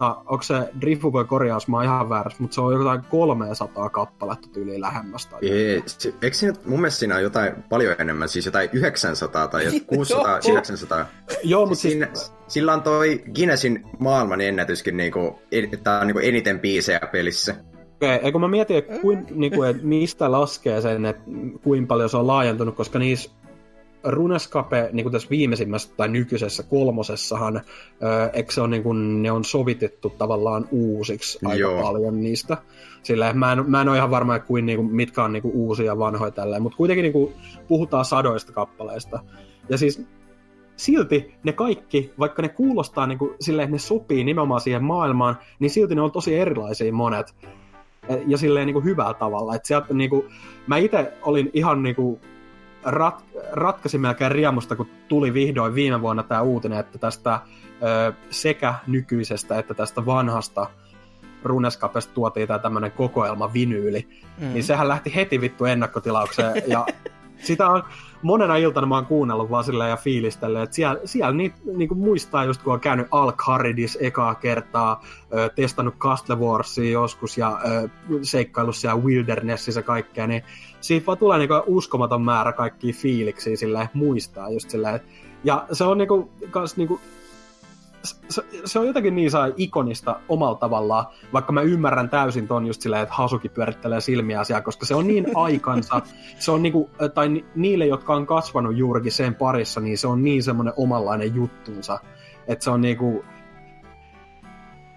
onko 0.00 0.42
se 0.42 0.54
Drifu 0.80 1.12
voi 1.12 1.24
korjaus, 1.24 1.68
mä 1.68 1.76
oon 1.76 1.84
ihan 1.84 2.08
väärässä, 2.08 2.42
mutta 2.42 2.54
se 2.54 2.60
on 2.60 2.72
jotain 2.72 3.00
300 3.10 3.90
kappaletta 3.90 4.48
tyyliin 4.52 4.80
lähemmästä. 4.80 5.36
Ei, 5.42 5.82
se, 5.86 6.14
eikö 6.22 6.36
siinä, 6.36 6.54
mun 6.64 6.80
mielestä 6.80 6.98
siinä 6.98 7.16
on 7.16 7.22
jotain 7.22 7.52
paljon 7.68 7.94
enemmän, 7.98 8.28
siis 8.28 8.46
jotain 8.46 8.68
900 8.72 9.48
tai 9.48 9.64
600, 9.86 10.40
700. 10.40 11.06
Joo, 11.44 11.66
mutta 11.66 11.82
siinä, 11.82 12.08
siis... 12.14 12.32
Sillä 12.48 12.72
on 12.72 12.82
toi 12.82 13.22
Guinnessin 13.34 13.84
maailman 13.98 14.40
ennätyskin, 14.40 14.96
niinku, 14.96 15.38
että 15.52 15.98
on 15.98 16.06
niinku 16.06 16.20
eniten 16.20 16.60
biisejä 16.60 17.00
pelissä. 17.12 17.54
Okei, 17.94 18.16
okay, 18.16 18.40
mä 18.40 18.48
mietin, 18.48 18.76
että, 18.76 18.98
kuin, 18.98 19.26
niinku, 19.30 19.62
että 19.62 19.82
mistä 19.86 20.32
laskee 20.32 20.80
sen, 20.80 21.06
että 21.06 21.22
kuinka 21.62 21.86
paljon 21.86 22.08
se 22.08 22.16
on 22.16 22.26
laajentunut, 22.26 22.76
koska 22.76 22.98
niissä 22.98 23.30
Runescape, 24.04 24.90
niin 24.92 25.04
kuin 25.04 25.12
tässä 25.12 25.30
viimeisimmässä 25.30 25.94
tai 25.96 26.08
nykyisessä 26.08 26.62
kolmosessahan, 26.62 27.60
eikö 28.32 28.52
se 28.52 28.60
on, 28.60 28.70
niin 28.70 28.82
kuin, 28.82 29.22
ne 29.22 29.32
on 29.32 29.44
sovitettu 29.44 30.10
tavallaan 30.10 30.68
uusiksi 30.70 31.38
aika 31.44 31.60
Joo. 31.60 31.82
paljon 31.82 32.20
niistä. 32.20 32.56
Sillä 33.02 33.32
mä 33.32 33.52
en, 33.52 33.70
mä 33.70 33.80
en 33.80 33.88
ole 33.88 33.96
ihan 33.96 34.10
varma, 34.10 34.38
kuin, 34.38 34.66
niin 34.66 34.76
kuin, 34.76 34.94
mitkä 34.94 35.24
on 35.24 35.32
niin 35.32 35.42
kuin, 35.42 35.54
uusia 35.54 35.86
ja 35.86 35.98
vanhoja 35.98 36.30
tälleen, 36.30 36.62
mutta 36.62 36.76
kuitenkin 36.76 37.02
niin 37.02 37.12
kuin, 37.12 37.32
puhutaan 37.68 38.04
sadoista 38.04 38.52
kappaleista. 38.52 39.20
Ja 39.68 39.78
siis 39.78 40.06
silti 40.76 41.34
ne 41.44 41.52
kaikki, 41.52 42.12
vaikka 42.18 42.42
ne 42.42 42.48
kuulostaa 42.48 43.06
niin 43.06 43.18
kuin, 43.18 43.34
silleen, 43.40 43.64
että 43.64 43.74
ne 43.74 43.78
sopii 43.78 44.24
nimenomaan 44.24 44.60
siihen 44.60 44.84
maailmaan, 44.84 45.36
niin 45.58 45.70
silti 45.70 45.94
ne 45.94 46.00
on 46.00 46.12
tosi 46.12 46.34
erilaisia 46.34 46.92
monet. 46.92 47.34
Ja 48.26 48.38
silleen 48.38 48.66
niin 48.66 48.74
kuin 48.74 48.84
hyvällä 48.84 49.14
tavalla. 49.14 49.54
Et 49.54 49.64
sieltä, 49.64 49.94
niin 49.94 50.10
kuin, 50.10 50.22
mä 50.66 50.76
itse 50.76 51.12
olin 51.22 51.50
ihan 51.52 51.82
niin 51.82 51.96
kuin, 51.96 52.20
rat, 52.84 53.24
ratkaisin 53.52 54.00
melkein 54.00 54.32
riemusta, 54.32 54.76
kun 54.76 54.88
tuli 55.08 55.34
vihdoin 55.34 55.74
viime 55.74 56.00
vuonna 56.00 56.22
tämä 56.22 56.40
uutinen, 56.40 56.78
että 56.78 56.98
tästä 56.98 57.40
ö, 57.82 58.12
sekä 58.30 58.74
nykyisestä 58.86 59.58
että 59.58 59.74
tästä 59.74 60.06
vanhasta 60.06 60.66
Runescapesta 61.42 62.14
tuotiin 62.14 62.48
tämä 62.48 62.58
tämmöinen 62.58 62.92
kokoelma 62.92 63.52
vinyyli, 63.52 64.08
mm. 64.38 64.52
niin 64.52 64.64
sehän 64.64 64.88
lähti 64.88 65.14
heti 65.14 65.40
vittu 65.40 65.64
ennakkotilaukseen, 65.64 66.62
ja 66.66 66.86
sitä 67.46 67.68
on 67.68 67.82
monena 68.22 68.56
iltana 68.56 68.86
mä 68.86 68.94
oon 68.94 69.06
kuunnellut 69.06 69.50
vaan 69.50 69.64
silleen 69.64 69.90
ja 69.90 69.96
fiilistellyt, 69.96 70.62
että 70.62 70.76
siellä, 70.76 71.00
siellä 71.04 71.32
niitä 71.32 71.56
niin 71.76 71.98
muistaa 71.98 72.44
just 72.44 72.62
kun 72.62 72.72
on 72.72 72.80
käynyt 72.80 73.06
Alcaridis 73.10 73.98
ekaa 74.00 74.34
kertaa, 74.34 75.04
ö, 75.34 75.48
testannut 75.48 75.94
Castle 75.98 76.36
Warsia 76.36 76.90
joskus 76.90 77.38
ja 77.38 77.60
ö, 77.64 77.88
seikkaillut 78.22 78.76
siellä 78.76 79.02
Wildernessissä 79.02 79.78
ja 79.78 79.84
kaikkea, 79.84 80.26
niin 80.26 80.42
siitä 80.80 81.06
vaan 81.06 81.18
tulee 81.18 81.38
niinku 81.38 81.62
uskomaton 81.66 82.22
määrä 82.22 82.52
kaikkia 82.52 82.92
fiiliksiä 82.92 83.56
silleen, 83.56 83.88
muistaa 83.94 84.50
just 84.50 84.70
silleen, 84.70 85.00
ja 85.44 85.66
se 85.72 85.84
on 85.84 85.98
niinku, 85.98 86.30
kans 86.50 86.76
niinku, 86.76 87.00
se, 88.02 88.42
se 88.64 88.78
on 88.78 88.86
jotenkin 88.86 89.14
niin 89.14 89.30
saa 89.30 89.48
ikonista 89.56 90.20
omalla 90.28 90.54
tavallaan, 90.54 91.06
vaikka 91.32 91.52
mä 91.52 91.62
ymmärrän 91.62 92.10
täysin 92.10 92.48
ton 92.48 92.66
just 92.66 92.82
silleen, 92.82 93.02
että 93.02 93.14
Hasuki 93.14 93.48
pyörittelee 93.48 94.00
silmiä 94.00 94.40
asiaa, 94.40 94.60
koska 94.60 94.86
se 94.86 94.94
on 94.94 95.06
niin 95.06 95.26
aikansa, 95.44 96.02
se 96.38 96.50
on 96.50 96.62
niinku, 96.62 96.90
tai 97.14 97.28
ni, 97.28 97.44
niille, 97.54 97.86
jotka 97.86 98.14
on 98.14 98.26
kasvanut 98.26 98.76
juurikin 98.76 99.12
sen 99.12 99.34
parissa, 99.34 99.80
niin 99.80 99.98
se 99.98 100.06
on 100.06 100.22
niin 100.22 100.42
semmoinen 100.42 100.74
omanlainen 100.76 101.34
juttunsa, 101.34 101.98
että 102.46 102.64
se 102.64 102.70
on 102.70 102.80
niinku 102.80 103.24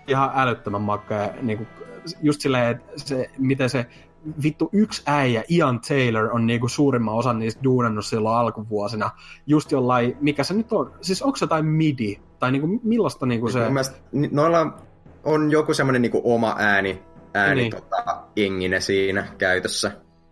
ihan 0.08 0.32
älyttömän 0.36 0.82
makea, 0.82 1.30
niinku, 1.42 1.68
just 2.22 2.42
silleen, 2.42 2.72
että 2.72 2.92
se, 2.96 3.30
miten 3.38 3.70
se 3.70 3.86
vittu 4.44 4.70
yksi 4.74 5.04
äijä, 5.06 5.44
Ian 5.50 5.82
Taylor, 5.88 6.30
on 6.32 6.48
niinku 6.48 6.68
suurimman 6.68 7.16
osan 7.16 7.40
niistä 7.40 7.64
duunannut 7.64 8.06
silloin 8.06 8.38
alkuvuosina. 8.38 9.12
Just 9.48 9.72
jollain, 9.72 10.18
mikä 10.22 10.44
se 10.44 10.54
nyt 10.54 10.72
on, 10.72 10.92
siis 11.02 11.22
onko 11.22 11.38
se 11.38 11.44
jotain 11.44 11.66
midi? 11.66 12.20
Tai 12.40 12.52
niinku, 12.52 12.80
millaista 12.84 13.26
niinku 13.26 13.50
se... 13.50 13.60
Mielestä, 13.60 13.96
noilla 14.32 14.78
on 15.24 15.52
joku 15.52 15.74
semmoinen 15.74 16.02
niinku 16.02 16.22
oma 16.24 16.56
ääni, 16.60 17.02
ääni 17.34 17.62
niin. 17.62 17.72
tota, 17.72 18.24
engine 18.36 18.82
siinä 18.82 19.28
käytössä. 19.38 19.92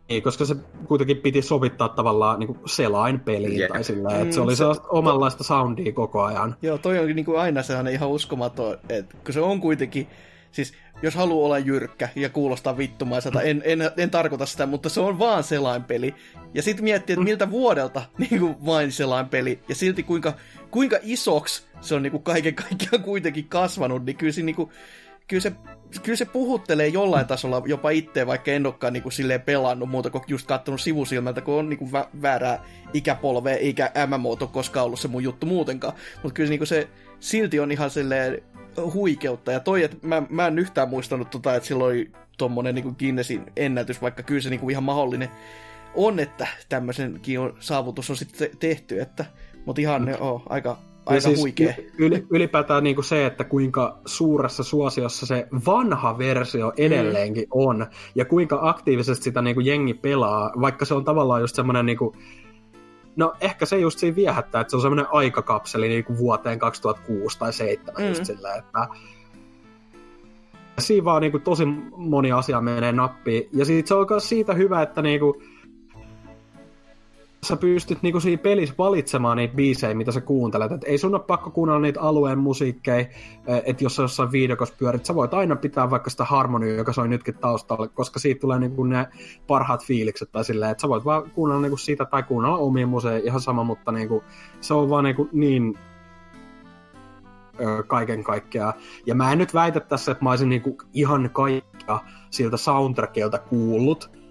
Niin, 0.09 0.23
koska 0.23 0.45
se 0.45 0.55
kuitenkin 0.87 1.17
piti 1.17 1.41
sovittaa 1.41 1.89
tavallaan 1.89 2.39
niin 2.39 2.59
selain 2.65 3.19
peliin 3.19 3.59
yeah. 3.59 3.71
tai 3.71 3.83
sillä, 3.83 4.17
että 4.17 4.35
se 4.35 4.41
oli 4.41 4.51
mm, 4.51 4.55
se... 4.55 4.63
omanlaista 4.89 5.43
soundia 5.43 5.91
koko 5.91 6.23
ajan. 6.23 6.55
Joo, 6.61 6.77
toi 6.77 6.99
on 6.99 7.07
niin 7.07 7.25
kuin 7.25 7.39
aina 7.39 7.63
sellainen 7.63 7.93
ihan 7.93 8.09
uskomaton, 8.09 8.77
että 8.89 9.17
kun 9.25 9.33
se 9.33 9.39
on 9.39 9.61
kuitenkin, 9.61 10.07
siis 10.53 10.73
jos 11.01 11.15
haluaa 11.15 11.45
olla 11.45 11.59
jyrkkä 11.59 12.09
ja 12.15 12.29
kuulostaa 12.29 12.77
vittumaiselta, 12.77 13.41
en, 13.41 13.61
en, 13.65 13.91
en 13.97 14.09
tarkoita 14.09 14.45
sitä, 14.45 14.65
mutta 14.65 14.89
se 14.89 14.99
on 14.99 15.19
vaan 15.19 15.43
selainpeli. 15.43 16.15
Ja 16.53 16.61
sitten 16.61 16.83
miettii, 16.83 17.13
että 17.13 17.23
miltä 17.23 17.51
vuodelta 17.51 18.01
niin 18.17 18.39
kuin 18.39 18.65
vain 18.65 18.91
selainpeli, 18.91 19.59
ja 19.69 19.75
silti 19.75 20.03
kuinka, 20.03 20.33
kuinka 20.71 20.97
isoksi 21.01 21.63
se 21.81 21.95
on 21.95 22.03
niin 22.03 22.11
kuin 22.11 22.23
kaiken 22.23 22.55
kaikkiaan 22.55 23.03
kuitenkin 23.03 23.45
kasvanut, 23.49 24.05
niin 24.05 24.17
kyllä 24.17 24.33
se, 24.33 24.41
niin 24.41 24.55
kuin, 24.55 24.69
kyllä 25.27 25.41
se, 25.41 25.51
kyllä 26.03 26.15
se 26.15 26.25
puhuttelee 26.25 26.87
jollain 26.87 27.27
tasolla 27.27 27.61
jopa 27.65 27.89
itse, 27.89 28.27
vaikka 28.27 28.51
en 28.51 28.65
olekaan 28.65 28.93
niin 28.93 29.03
kuin 29.03 29.13
silleen 29.13 29.41
pelannut 29.41 29.89
muuta 29.89 30.09
kuin 30.09 30.23
just 30.27 30.47
katsonut 30.47 30.81
sivusilmältä, 30.81 31.41
kun 31.41 31.53
on 31.53 31.69
niin 31.69 31.77
kuin 31.77 31.91
vä- 31.91 32.21
väärää 32.21 32.65
ikäpolvea, 32.93 33.55
eikä 33.55 33.91
MMO 34.07 34.35
koskaan 34.35 34.85
ollut 34.85 34.99
se 34.99 35.07
mun 35.07 35.23
juttu 35.23 35.45
muutenkaan. 35.45 35.93
Mutta 36.23 36.33
kyllä 36.33 36.49
niin 36.49 36.59
kuin 36.59 36.67
se, 36.67 36.89
silti 37.19 37.59
on 37.59 37.71
ihan 37.71 37.89
silleen 37.89 38.41
huikeutta. 38.93 39.51
Ja 39.51 39.59
toi, 39.59 39.83
että 39.83 39.97
mä, 40.01 40.23
mä 40.29 40.47
en 40.47 40.59
yhtään 40.59 40.89
muistanut 40.89 41.29
tota, 41.29 41.55
että 41.55 41.67
silloin 41.67 42.13
tommonen 42.37 42.75
niin 42.75 42.95
Guinnessin 42.99 43.43
ennätys, 43.55 44.01
vaikka 44.01 44.23
kyllä 44.23 44.41
se 44.41 44.49
niin 44.49 44.59
kuin 44.59 44.71
ihan 44.71 44.83
mahdollinen 44.83 45.29
on, 45.95 46.19
että 46.19 46.47
tämmöisenkin 46.69 47.39
on, 47.39 47.57
saavutus 47.59 48.09
on 48.09 48.15
sitten 48.17 48.49
tehty, 48.59 49.01
että, 49.01 49.25
mutta 49.65 49.81
ihan 49.81 50.05
mm. 50.05 50.15
oh, 50.19 50.43
aika, 50.49 50.77
aika 51.05 51.21
siis 51.21 51.39
huikea. 51.39 51.73
Yl, 51.97 52.17
ylipäätään 52.29 52.83
niin 52.83 52.95
kuin 52.95 53.05
se, 53.05 53.25
että 53.25 53.43
kuinka 53.43 53.99
suuressa 54.05 54.63
suosiossa 54.63 55.25
se 55.25 55.47
vanha 55.65 56.17
versio 56.17 56.73
edelleenkin 56.77 57.43
mm. 57.43 57.49
on, 57.51 57.85
ja 58.15 58.25
kuinka 58.25 58.59
aktiivisesti 58.61 59.23
sitä 59.23 59.41
niin 59.41 59.55
kuin 59.55 59.65
jengi 59.65 59.93
pelaa, 59.93 60.51
vaikka 60.61 60.85
se 60.85 60.93
on 60.93 61.03
tavallaan 61.03 61.41
just 61.41 61.55
semmoinen 61.55 61.85
niin 61.85 61.97
kuin, 61.97 62.17
No 63.15 63.33
ehkä 63.41 63.65
se 63.65 63.79
just 63.79 63.99
siinä 63.99 64.15
viehättää, 64.15 64.61
että 64.61 64.71
se 64.71 64.75
on 64.75 64.81
semmoinen 64.81 65.05
aikakapseli 65.11 65.87
niin 65.87 66.03
kuin 66.03 66.17
vuoteen 66.17 66.59
2006 66.59 67.39
tai 67.39 67.47
2007 67.47 67.95
mm. 67.97 68.09
just 68.09 68.25
sillä, 68.25 68.55
että 68.55 68.87
siinä 70.79 71.05
vaan 71.05 71.21
niin 71.21 71.31
kuin, 71.31 71.43
tosi 71.43 71.65
moni 71.95 72.31
asia 72.31 72.61
menee 72.61 72.91
nappiin. 72.91 73.49
Ja 73.51 73.65
siitä 73.65 73.87
se 73.87 73.93
on 73.93 74.07
myös 74.09 74.29
siitä 74.29 74.53
hyvä, 74.53 74.81
että 74.81 75.01
niin 75.01 75.19
kuin, 75.19 75.33
sä 77.43 77.57
pystyt 77.57 78.01
niinku 78.01 78.19
siinä 78.19 78.41
pelissä 78.41 78.75
valitsemaan 78.77 79.37
niitä 79.37 79.55
biisejä, 79.55 79.93
mitä 79.93 80.11
sä 80.11 80.21
kuuntelet. 80.21 80.71
Et 80.71 80.83
ei 80.83 80.97
sun 80.97 81.15
ole 81.15 81.23
pakko 81.23 81.51
kuunnella 81.51 81.81
niitä 81.81 82.01
alueen 82.01 82.39
musiikkeja, 82.39 82.99
eh, 82.99 83.09
että 83.65 83.83
jos 83.83 83.95
sä 83.95 84.01
jossain 84.01 84.31
viidokossa 84.31 84.75
pyörit, 84.77 85.05
sä 85.05 85.15
voit 85.15 85.33
aina 85.33 85.55
pitää 85.55 85.89
vaikka 85.89 86.09
sitä 86.09 86.23
harmonia, 86.23 86.75
joka 86.75 86.93
soi 86.93 87.07
nytkin 87.07 87.37
taustalle, 87.37 87.87
koska 87.87 88.19
siitä 88.19 88.41
tulee 88.41 88.59
niinku 88.59 88.83
ne 88.83 89.07
parhaat 89.47 89.85
fiilikset 89.85 90.31
tai 90.31 90.45
silleen, 90.45 90.71
että 90.71 90.81
sä 90.81 90.89
voit 90.89 91.05
vaan 91.05 91.31
kuunnella 91.31 91.61
niinku 91.61 91.77
sitä 91.77 92.05
tai 92.05 92.23
kuunnella 92.23 92.57
omia 92.57 92.87
museja 92.87 93.21
ihan 93.25 93.41
sama, 93.41 93.63
mutta 93.63 93.91
niinku, 93.91 94.23
se 94.61 94.73
on 94.73 94.89
vaan 94.89 95.03
niinku 95.03 95.29
niin 95.31 95.77
kaiken 97.87 98.23
kaikkiaan. 98.23 98.73
Ja 99.05 99.15
mä 99.15 99.31
en 99.31 99.37
nyt 99.37 99.53
väitä 99.53 99.79
tässä, 99.79 100.11
että 100.11 100.23
mä 100.23 100.29
olisin 100.29 100.49
niinku 100.49 100.77
ihan 100.93 101.29
kaikkea 101.33 101.99
siltä 102.29 102.57
soundtrackilta 102.57 103.39
kuullut, 103.39 104.22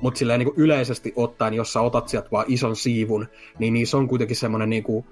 mutta 0.00 0.18
silleen 0.18 0.38
niin 0.38 0.54
kuin 0.54 0.64
yleisesti 0.64 1.12
ottaen, 1.16 1.54
jos 1.54 1.72
sä 1.72 1.80
otat 1.80 2.08
sieltä 2.08 2.28
vaan 2.32 2.44
ison 2.48 2.76
siivun, 2.76 3.26
niin 3.58 3.74
niissä 3.74 3.96
on 3.96 4.08
kuitenkin 4.08 4.36
semmoinen 4.36 4.70
niin 4.70 4.82
kuin, 4.82 5.04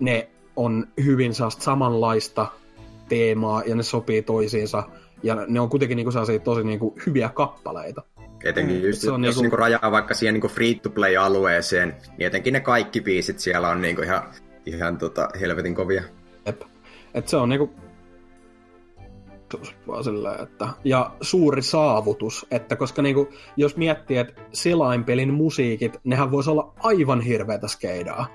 ne 0.00 0.28
on 0.56 0.86
hyvin 1.04 1.32
samanlaista 1.58 2.46
teemaa 3.08 3.62
ja 3.66 3.74
ne 3.74 3.82
sopii 3.82 4.22
toisiinsa 4.22 4.82
ja 5.22 5.34
ne 5.48 5.60
on 5.60 5.68
kuitenkin 5.68 5.96
niinku 5.96 6.10
sellaisia 6.10 6.38
tosi 6.38 6.64
niinku 6.64 6.98
hyviä 7.06 7.28
kappaleita. 7.28 8.02
Etenkin 8.44 8.82
just, 8.82 9.00
se 9.00 9.10
on 9.10 9.24
jos 9.24 9.34
niinku... 9.34 9.42
niinku 9.42 9.56
rajaa 9.56 9.90
vaikka 9.90 10.14
siihen 10.14 10.32
niinku 10.32 10.48
free-to-play-alueeseen, 10.48 11.96
niin 12.18 12.26
etenkin 12.26 12.52
ne 12.52 12.60
kaikki 12.60 13.00
biisit 13.00 13.38
siellä 13.38 13.68
on 13.68 13.80
niinku 13.80 14.02
ihan, 14.02 14.22
ihan 14.66 14.98
tota 14.98 15.28
helvetin 15.40 15.74
kovia. 15.74 16.02
Jep. 16.46 16.62
Et 17.14 17.28
se 17.28 17.36
on 17.36 17.48
niinku 17.48 17.70
vaan 19.86 20.04
silleen, 20.04 20.42
että, 20.42 20.68
ja 20.84 21.10
suuri 21.20 21.62
saavutus, 21.62 22.46
että 22.50 22.76
koska 22.76 23.02
niinku, 23.02 23.28
jos 23.56 23.76
miettii, 23.76 24.16
että 24.16 24.42
selainpelin 24.52 25.34
musiikit, 25.34 26.00
nehän 26.04 26.30
voisi 26.30 26.50
olla 26.50 26.72
aivan 26.78 27.20
hirveätä 27.20 27.68
skeidaa. 27.68 28.26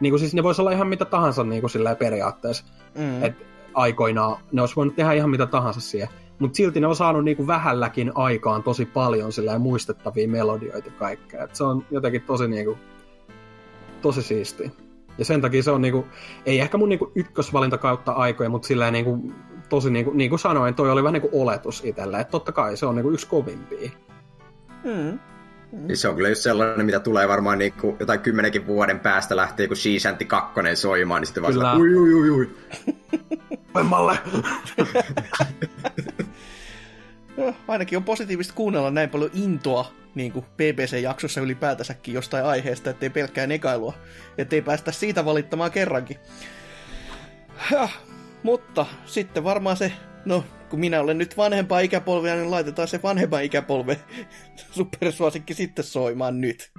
Niinku 0.00 0.18
siis 0.18 0.34
ne 0.34 0.42
voisi 0.42 0.60
olla 0.62 0.70
ihan 0.70 0.88
mitä 0.88 1.04
tahansa 1.04 1.44
niinku 1.44 1.68
silleen 1.68 1.96
periaatteessa. 1.96 2.64
Mm. 2.98 3.24
Et 3.24 3.34
aikoinaan 3.74 4.36
ne 4.52 4.62
olisi 4.62 4.76
voinut 4.76 4.96
tehdä 4.96 5.12
ihan 5.12 5.30
mitä 5.30 5.46
tahansa 5.46 5.80
siihen. 5.80 6.08
Mutta 6.38 6.56
silti 6.56 6.80
ne 6.80 6.86
on 6.86 6.96
saanut 6.96 7.24
niinku 7.24 7.46
vähälläkin 7.46 8.12
aikaan 8.14 8.62
tosi 8.62 8.86
paljon 8.86 9.32
silleen 9.32 9.60
muistettavia 9.60 10.28
melodioita 10.28 10.90
kaikkea. 10.90 11.44
Et 11.44 11.54
se 11.54 11.64
on 11.64 11.84
jotenkin 11.90 12.22
tosi 12.22 12.48
niinku, 12.48 12.78
tosi 14.02 14.22
siistiä. 14.22 14.70
Ja 15.18 15.24
sen 15.24 15.40
takia 15.40 15.62
se 15.62 15.70
on 15.70 15.82
niinku, 15.82 16.06
ei 16.46 16.60
ehkä 16.60 16.78
mun 16.78 16.88
niinku 16.88 17.12
ykkösvalinta 17.14 17.78
kautta 17.78 18.12
aikoja, 18.12 18.48
mutta 18.48 18.68
silleen 18.68 18.92
niinku 18.92 19.32
tosi 19.68 19.90
niin 19.90 20.04
kuin, 20.04 20.18
niin 20.18 20.30
kuin 20.30 20.40
sanoin, 20.40 20.74
toi 20.74 20.90
oli 20.90 21.02
vähän 21.02 21.12
niin 21.12 21.30
kuin 21.30 21.42
oletus 21.42 21.84
itselle, 21.84 22.20
että 22.20 22.30
totta 22.30 22.52
kai 22.52 22.76
se 22.76 22.86
on 22.86 22.94
niin 22.94 23.02
kuin 23.02 23.14
yksi 23.14 23.26
kovimpia. 23.26 23.90
Mm. 24.84 25.18
Mm. 25.72 25.94
Se 25.94 26.08
on 26.08 26.16
kyllä 26.16 26.28
just 26.28 26.42
sellainen, 26.42 26.86
mitä 26.86 27.00
tulee 27.00 27.28
varmaan 27.28 27.58
niin 27.58 27.72
kuin 27.72 27.96
jotain 28.00 28.20
kymmenenkin 28.20 28.66
vuoden 28.66 29.00
päästä 29.00 29.36
lähtee, 29.36 29.68
kun 29.68 29.76
Shiishanti 29.76 30.24
2 30.24 30.54
soimaan, 30.74 31.20
niin 31.20 31.26
sitten 31.26 31.42
vaan 31.42 31.80
ui, 31.80 31.96
ui, 31.96 32.14
ui, 32.14 32.30
ui. 32.30 32.50
Vemmalle! 33.74 34.18
no, 37.36 37.54
ainakin 37.68 37.96
on 37.96 38.04
positiivista 38.04 38.54
kuunnella 38.54 38.90
näin 38.90 39.10
paljon 39.10 39.30
intoa 39.34 39.92
niin 40.14 40.32
kuin 40.32 40.44
BBC-jaksossa 40.56 41.40
ylipäätänsäkin 41.40 42.14
jostain 42.14 42.44
aiheesta, 42.44 42.90
ettei 42.90 43.10
pelkkää 43.10 43.46
negailua, 43.46 43.94
ettei 44.38 44.62
päästä 44.62 44.92
siitä 44.92 45.24
valittamaan 45.24 45.70
kerrankin. 45.70 46.16
Mutta 48.42 48.86
sitten 49.06 49.44
varmaan 49.44 49.76
se, 49.76 49.92
no 50.24 50.44
kun 50.70 50.80
minä 50.80 51.00
olen 51.00 51.18
nyt 51.18 51.36
vanhempaa 51.36 51.80
ikäpolvea, 51.80 52.34
niin 52.34 52.50
laitetaan 52.50 52.88
se 52.88 53.02
vanhempa 53.02 53.40
ikäpolve 53.40 53.98
supersuosikki 54.76 55.54
sitten 55.54 55.84
soimaan 55.84 56.40
nyt. 56.40 56.72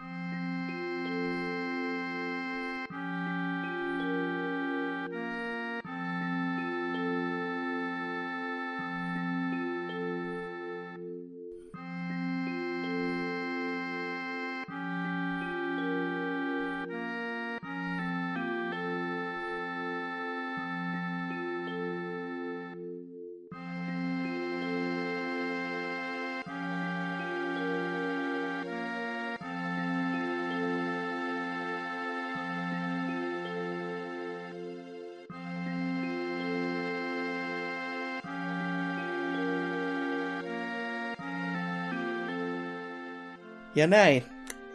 Ja 43.79 43.87
näin. 43.87 44.23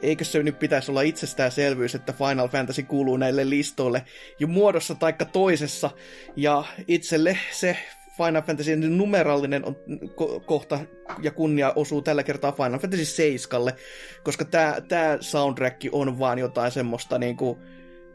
Eikö 0.02 0.24
se 0.24 0.43
nyt 0.43 0.59
pitäisi 0.59 0.90
olla 0.90 1.02
itsestäänselvyys, 1.02 1.94
että 1.94 2.12
Final 2.12 2.48
Fantasy 2.48 2.82
kuuluu 2.82 3.16
näille 3.16 3.51
listoille 3.51 4.05
jo 4.39 4.47
muodossa 4.47 4.94
taikka 4.94 5.24
toisessa. 5.24 5.90
Ja 6.36 6.64
itselle 6.89 7.39
se 7.52 7.76
Final 8.16 8.43
Fantasy 8.43 8.76
numerallinen 8.76 9.64
on 9.64 9.76
ko- 10.05 10.40
kohta 10.47 10.81
ja 11.22 11.31
kunnia 11.31 11.72
osuu 11.76 12.02
tällä 12.02 12.22
kertaa 12.22 12.52
Final 12.52 12.78
Fantasy 12.78 13.05
7, 13.05 13.72
koska 14.22 14.44
tämä 14.44 14.76
tää 14.89 15.18
soundtrack 15.20 15.81
on 15.93 16.18
vaan 16.18 16.39
jotain 16.39 16.72
semmoista 16.72 17.18
niinku, 17.18 17.59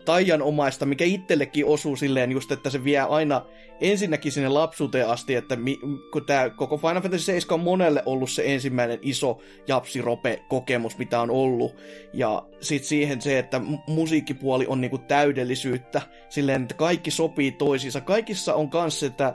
taianomaista, 0.10 0.86
mikä 0.86 1.06
itsellekin 1.06 1.66
osuu 1.66 1.96
silleen 1.96 2.32
just, 2.32 2.52
että 2.52 2.70
se 2.70 2.84
vie 2.84 3.00
aina 3.00 3.42
ensinnäkin 3.82 4.32
sinne 4.32 4.50
lapsuuteen 4.50 5.08
asti, 5.08 5.36
että 5.36 5.56
mi, 5.56 5.80
kun 6.12 6.26
tämä 6.26 6.50
koko 6.50 6.78
Final 6.78 7.02
Fantasy 7.02 7.24
7 7.24 7.60
on 7.60 7.64
monelle 7.64 8.04
ollut 8.06 8.32
se 8.32 8.44
ensimmäinen 8.46 9.00
iso 9.02 9.38
japsirope-kokemus, 9.68 10.98
mitä 10.98 11.22
on 11.22 11.30
ollut. 11.30 11.76
Ja 12.14 12.46
sitten 12.62 12.90
siihen 12.90 13.22
se, 13.22 13.40
että 13.40 13.62
musiikkipuoli 13.88 14.66
on 14.68 14.82
niinku 14.82 14.98
täydellisyyttä, 14.98 16.02
silleen, 16.30 16.62
että 16.62 16.76
kaikki 16.76 17.12
sopii 17.12 17.52
toisiinsa. 17.52 18.02
Kaikissa 18.02 18.54
on 18.54 18.70
kanssa 18.70 19.08
sitä, 19.08 19.34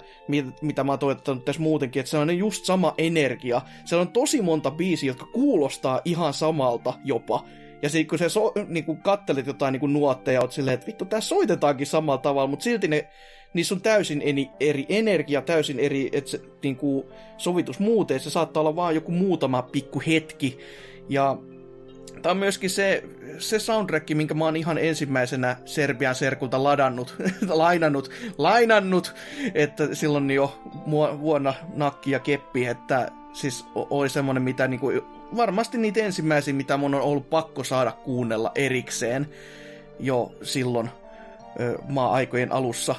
mitä 0.62 0.84
mä 0.84 0.92
oon 0.92 0.98
toivottanut 0.98 1.44
tässä 1.44 1.62
muutenkin, 1.62 2.01
että 2.01 2.10
se 2.10 2.18
on 2.18 2.38
just 2.38 2.64
sama 2.64 2.94
energia. 2.98 3.60
Siellä 3.84 4.02
on 4.02 4.12
tosi 4.12 4.42
monta 4.42 4.70
biisiä, 4.70 5.10
jotka 5.10 5.26
kuulostaa 5.26 6.01
ihan 6.05 6.34
samalta 6.34 6.94
jopa. 7.05 7.44
Ja 7.85 7.90
sitten 7.90 8.06
kun 8.06 8.19
sä 8.19 8.28
so, 8.28 8.52
niinku 8.69 8.97
kattelet 8.97 9.47
jotain 9.47 9.73
niinku 9.73 9.86
nuotteja, 9.86 10.40
oot 10.40 10.52
silleen, 10.52 10.74
että 10.74 10.86
vittu, 10.86 11.05
tää 11.05 11.20
soitetaankin 11.20 11.86
samalla 11.86 12.19
tavalla, 12.19 12.47
mutta 12.47 12.62
silti 12.62 12.89
ne, 12.89 13.09
niissä 13.55 13.74
on 13.74 13.81
täysin 13.81 14.23
eri, 14.23 14.51
eri 14.61 14.86
energia, 14.89 15.43
täysin 15.43 15.78
eri 15.81 16.11
et 16.12 16.27
se, 16.27 16.40
niinku, 16.62 17.11
sovitus 17.36 17.78
muuten, 17.78 18.20
se 18.20 18.31
saattaa 18.31 18.61
olla 18.61 18.77
vaan 18.77 18.94
joku 18.94 19.12
muutama 19.12 19.62
pikku 19.62 20.02
hetki. 20.06 20.59
Ja 21.09 21.39
Tämä 22.23 22.31
on 22.31 22.36
myöskin 22.36 22.70
se, 22.70 23.05
se 23.39 23.59
soundtrack, 23.59 24.11
minkä 24.15 24.35
mä 24.35 24.44
oon 24.44 24.56
ihan 24.56 24.78
ensimmäisenä 24.78 25.56
Serbian 25.65 26.15
serkulta 26.15 26.62
ladannut, 26.62 27.16
lainannut, 27.48 28.11
lainannut, 28.39 29.15
että 29.55 29.94
silloin 29.94 30.31
jo 30.31 30.59
vuonna 31.20 31.55
nakki 31.74 32.11
ja 32.11 32.19
keppi, 32.19 32.66
että 32.66 33.09
siis 33.32 33.66
oli 33.74 34.09
semmonen, 34.09 34.43
mitä 34.43 34.69
niinku 34.69 34.93
varmasti 35.36 35.78
niitä 35.78 36.01
ensimmäisiä, 36.01 36.55
mitä 36.55 36.76
mun 36.76 36.94
on 36.94 37.01
ollut 37.01 37.30
pakko 37.30 37.64
saada 37.64 37.92
kuunnella 37.92 38.52
erikseen 38.55 39.28
jo 39.98 40.32
silloin 40.42 40.90
ö, 41.60 41.78
maa-aikojen 41.88 42.52
alussa. 42.52 42.94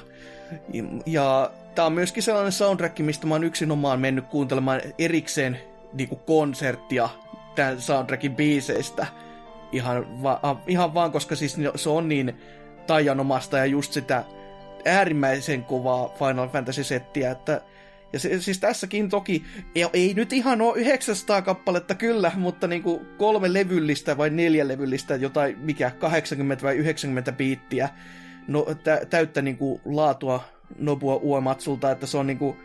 Ja 1.06 1.52
tää 1.76 1.86
on 1.86 1.94
myöskin 1.94 2.24
sellainen 2.24 2.52
soundtrack, 2.52 3.00
mistä 3.00 3.28
mä 3.28 3.36
oon 3.36 3.44
yksinomaan 3.44 4.00
mennyt 4.00 4.26
kuuntelemaan 4.26 4.82
erikseen 5.00 5.60
niinku 5.94 6.16
konserttia 6.16 7.10
tämän 7.56 7.82
soundtrackin 7.82 8.36
biiseistä. 8.36 9.08
Ihan, 9.72 10.24
va- 10.24 10.62
ihan 10.68 10.94
vaan, 10.94 11.12
koska 11.12 11.36
siis 11.36 11.58
se 11.76 11.90
on 11.90 12.10
niin 12.10 12.36
taianomasta 12.88 13.58
ja 13.58 13.66
just 13.66 13.94
sitä 13.94 14.24
äärimmäisen 14.86 15.64
kovaa 15.64 16.10
Final 16.10 16.48
Fantasy-settiä, 16.48 17.32
että 17.32 17.62
ja 18.16 18.20
se, 18.20 18.42
siis 18.42 18.60
tässäkin 18.60 19.10
toki, 19.10 19.44
ei, 19.76 19.86
ei 19.94 20.14
nyt 20.14 20.34
ihan 20.34 20.62
ole 20.62 20.78
900 20.78 21.42
kappaletta 21.42 21.96
kyllä, 21.96 22.32
mutta 22.36 22.68
niinku 22.68 23.06
kolme 23.18 23.54
levyllistä 23.54 24.18
vai 24.18 24.30
neljä 24.30 24.68
levyllistä, 24.68 25.16
jotain 25.16 25.58
mikä 25.60 25.92
80 25.92 26.64
vai 26.64 26.76
90 26.76 27.32
biittiä 27.32 27.90
no, 28.48 28.66
tä, 28.84 29.02
täyttä 29.10 29.42
niinku 29.42 29.82
laatua 29.86 30.44
Nobua 30.80 31.16
Uematsulta, 31.16 31.92
että 31.92 32.08
se 32.08 32.18
on 32.18 32.28
niinku, 32.28 32.58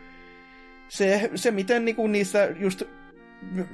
se, 0.89 1.29
se 1.35 1.51
miten 1.51 1.85
niinku 1.85 2.07
niissä 2.07 2.49
just 2.59 2.83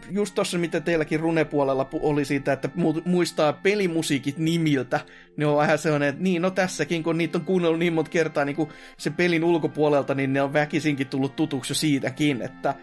just 0.10 0.36
tuossa, 0.36 0.58
mitä 0.58 0.82
teilläkin 0.82 1.20
runepuolella 1.20 1.90
oli 1.94 2.26
siitä, 2.26 2.54
että 2.54 2.70
muistaa 3.06 3.54
pelimusiikit 3.54 4.38
nimiltä, 4.38 5.00
niin 5.38 5.48
on 5.48 5.58
vähän 5.58 5.78
sellainen, 5.78 6.10
että 6.10 6.24
niin, 6.24 6.42
no 6.42 6.50
tässäkin, 6.52 7.04
kun 7.04 7.18
niitä 7.18 7.38
on 7.38 7.46
kuunnellut 7.46 7.80
niin 7.80 7.94
monta 7.94 8.12
kertaa 8.12 8.46
niin 8.46 8.56
kuin 8.56 8.70
sen 8.98 9.14
pelin 9.14 9.44
ulkopuolelta, 9.44 10.16
niin 10.16 10.34
ne 10.34 10.42
on 10.42 10.54
väkisinkin 10.54 11.08
tullut 11.08 11.36
tutuksi 11.36 11.76
siitäkin, 11.76 12.42
että 12.42 12.76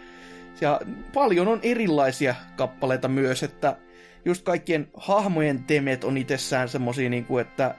ja 0.61 0.81
paljon 1.15 1.48
on 1.48 1.61
erilaisia 1.62 2.35
kappaleita 2.56 3.09
myös, 3.09 3.43
että 3.43 3.77
just 4.24 4.44
kaikkien 4.44 4.89
hahmojen 4.97 5.65
temet 5.65 6.05
on 6.05 6.16
itsessään 6.16 6.69
semmosia, 6.69 7.11
niin 7.11 7.24
kuin, 7.24 7.43
että 7.43 7.74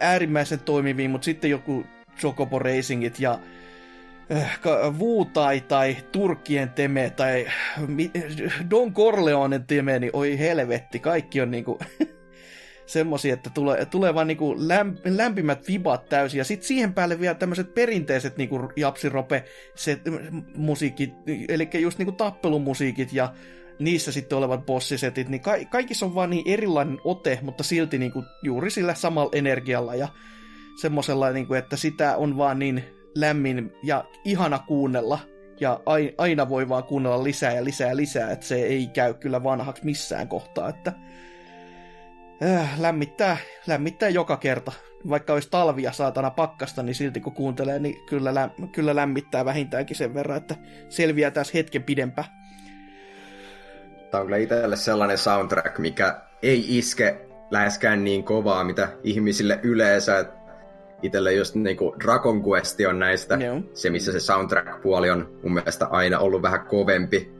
äärimmäisen 0.00 0.60
toimivia, 0.60 1.08
mutta 1.08 1.24
sitten 1.24 1.50
joku 1.50 1.86
Chocobo 2.18 2.58
Racingit 2.58 3.20
ja 3.20 3.38
Äh, 4.32 4.60
Wu 4.98 5.24
tai, 5.24 5.96
Turkkien 6.12 6.70
teme 6.70 7.10
tai 7.10 7.46
Don 8.70 8.94
Corleonen 8.94 9.66
teme, 9.66 9.98
niin 9.98 10.10
oi 10.12 10.38
helvetti, 10.38 10.98
kaikki 10.98 11.40
on 11.40 11.50
niinku 11.50 11.78
semmosia, 12.86 13.34
että 13.34 13.50
tulee, 13.54 13.86
tulee 13.86 14.14
vaan 14.14 14.26
niinku 14.26 14.54
lämp, 14.58 14.98
lämpimät 15.04 15.68
vibat 15.68 16.08
täysin. 16.08 16.38
Ja 16.38 16.44
sitten 16.44 16.68
siihen 16.68 16.94
päälle 16.94 17.20
vielä 17.20 17.34
tämmöiset 17.34 17.74
perinteiset 17.74 18.36
niinku 18.36 18.72
japsirope 18.76 19.44
set, 19.74 20.00
musiikit, 20.56 21.10
eli 21.48 21.68
just 21.74 21.98
niinku 21.98 22.12
tappelumusiikit 22.12 23.12
ja 23.12 23.34
niissä 23.78 24.12
sitten 24.12 24.38
olevat 24.38 24.66
bossisetit, 24.66 25.28
niin 25.28 25.40
ka- 25.40 25.64
kaikissa 25.70 26.06
on 26.06 26.14
vaan 26.14 26.30
niin 26.30 26.48
erilainen 26.48 26.98
ote, 27.04 27.38
mutta 27.42 27.62
silti 27.62 27.98
niinku 27.98 28.24
juuri 28.42 28.70
sillä 28.70 28.94
samalla 28.94 29.30
energialla 29.34 29.94
ja 29.94 30.08
semmoisella, 30.80 31.30
niinku, 31.30 31.54
että 31.54 31.76
sitä 31.76 32.16
on 32.16 32.36
vaan 32.36 32.58
niin 32.58 32.84
lämmin 33.14 33.72
ja 33.82 34.04
ihana 34.24 34.58
kuunnella. 34.58 35.18
Ja 35.60 35.80
aina 36.18 36.48
voi 36.48 36.68
vaan 36.68 36.84
kuunnella 36.84 37.24
lisää 37.24 37.52
ja 37.52 37.64
lisää 37.64 37.88
ja 37.88 37.96
lisää, 37.96 38.30
että 38.30 38.46
se 38.46 38.54
ei 38.54 38.86
käy 38.86 39.14
kyllä 39.14 39.42
vanhaksi 39.42 39.84
missään 39.84 40.28
kohtaa, 40.28 40.68
että 40.68 40.92
äh, 42.42 42.80
lämmittää, 42.80 43.36
lämmittää 43.66 44.08
joka 44.08 44.36
kerta. 44.36 44.72
Vaikka 45.08 45.32
olisi 45.32 45.50
talvia 45.50 45.92
saatana 45.92 46.30
pakkasta, 46.30 46.82
niin 46.82 46.94
silti 46.94 47.20
kun 47.20 47.32
kuuntelee, 47.32 47.78
niin 47.78 48.06
kyllä, 48.06 48.34
lä- 48.34 48.50
kyllä 48.72 48.96
lämmittää 48.96 49.44
vähintäänkin 49.44 49.96
sen 49.96 50.14
verran, 50.14 50.36
että 50.36 50.54
selviää 50.88 51.30
tässä 51.30 51.52
hetken 51.54 51.82
pidempään. 51.82 52.28
Tämä 54.10 54.20
on 54.20 54.26
kyllä 54.26 54.36
itselle 54.36 54.76
sellainen 54.76 55.18
soundtrack, 55.18 55.78
mikä 55.78 56.20
ei 56.42 56.78
iske 56.78 57.26
läheskään 57.50 58.04
niin 58.04 58.24
kovaa, 58.24 58.64
mitä 58.64 58.88
ihmisille 59.02 59.60
yleensä. 59.62 60.18
Että 60.18 60.43
itselle 61.04 61.32
just 61.32 61.54
niinku 61.54 61.96
Dragon 62.04 62.42
Quest 62.48 62.80
on 62.88 62.98
näistä 62.98 63.36
no. 63.36 63.62
se, 63.74 63.90
missä 63.90 64.12
se 64.12 64.20
soundtrack-puoli 64.20 65.10
on 65.10 65.28
mun 65.42 65.54
mielestä 65.54 65.86
aina 65.86 66.18
ollut 66.18 66.42
vähän 66.42 66.66
kovempi. 66.66 67.30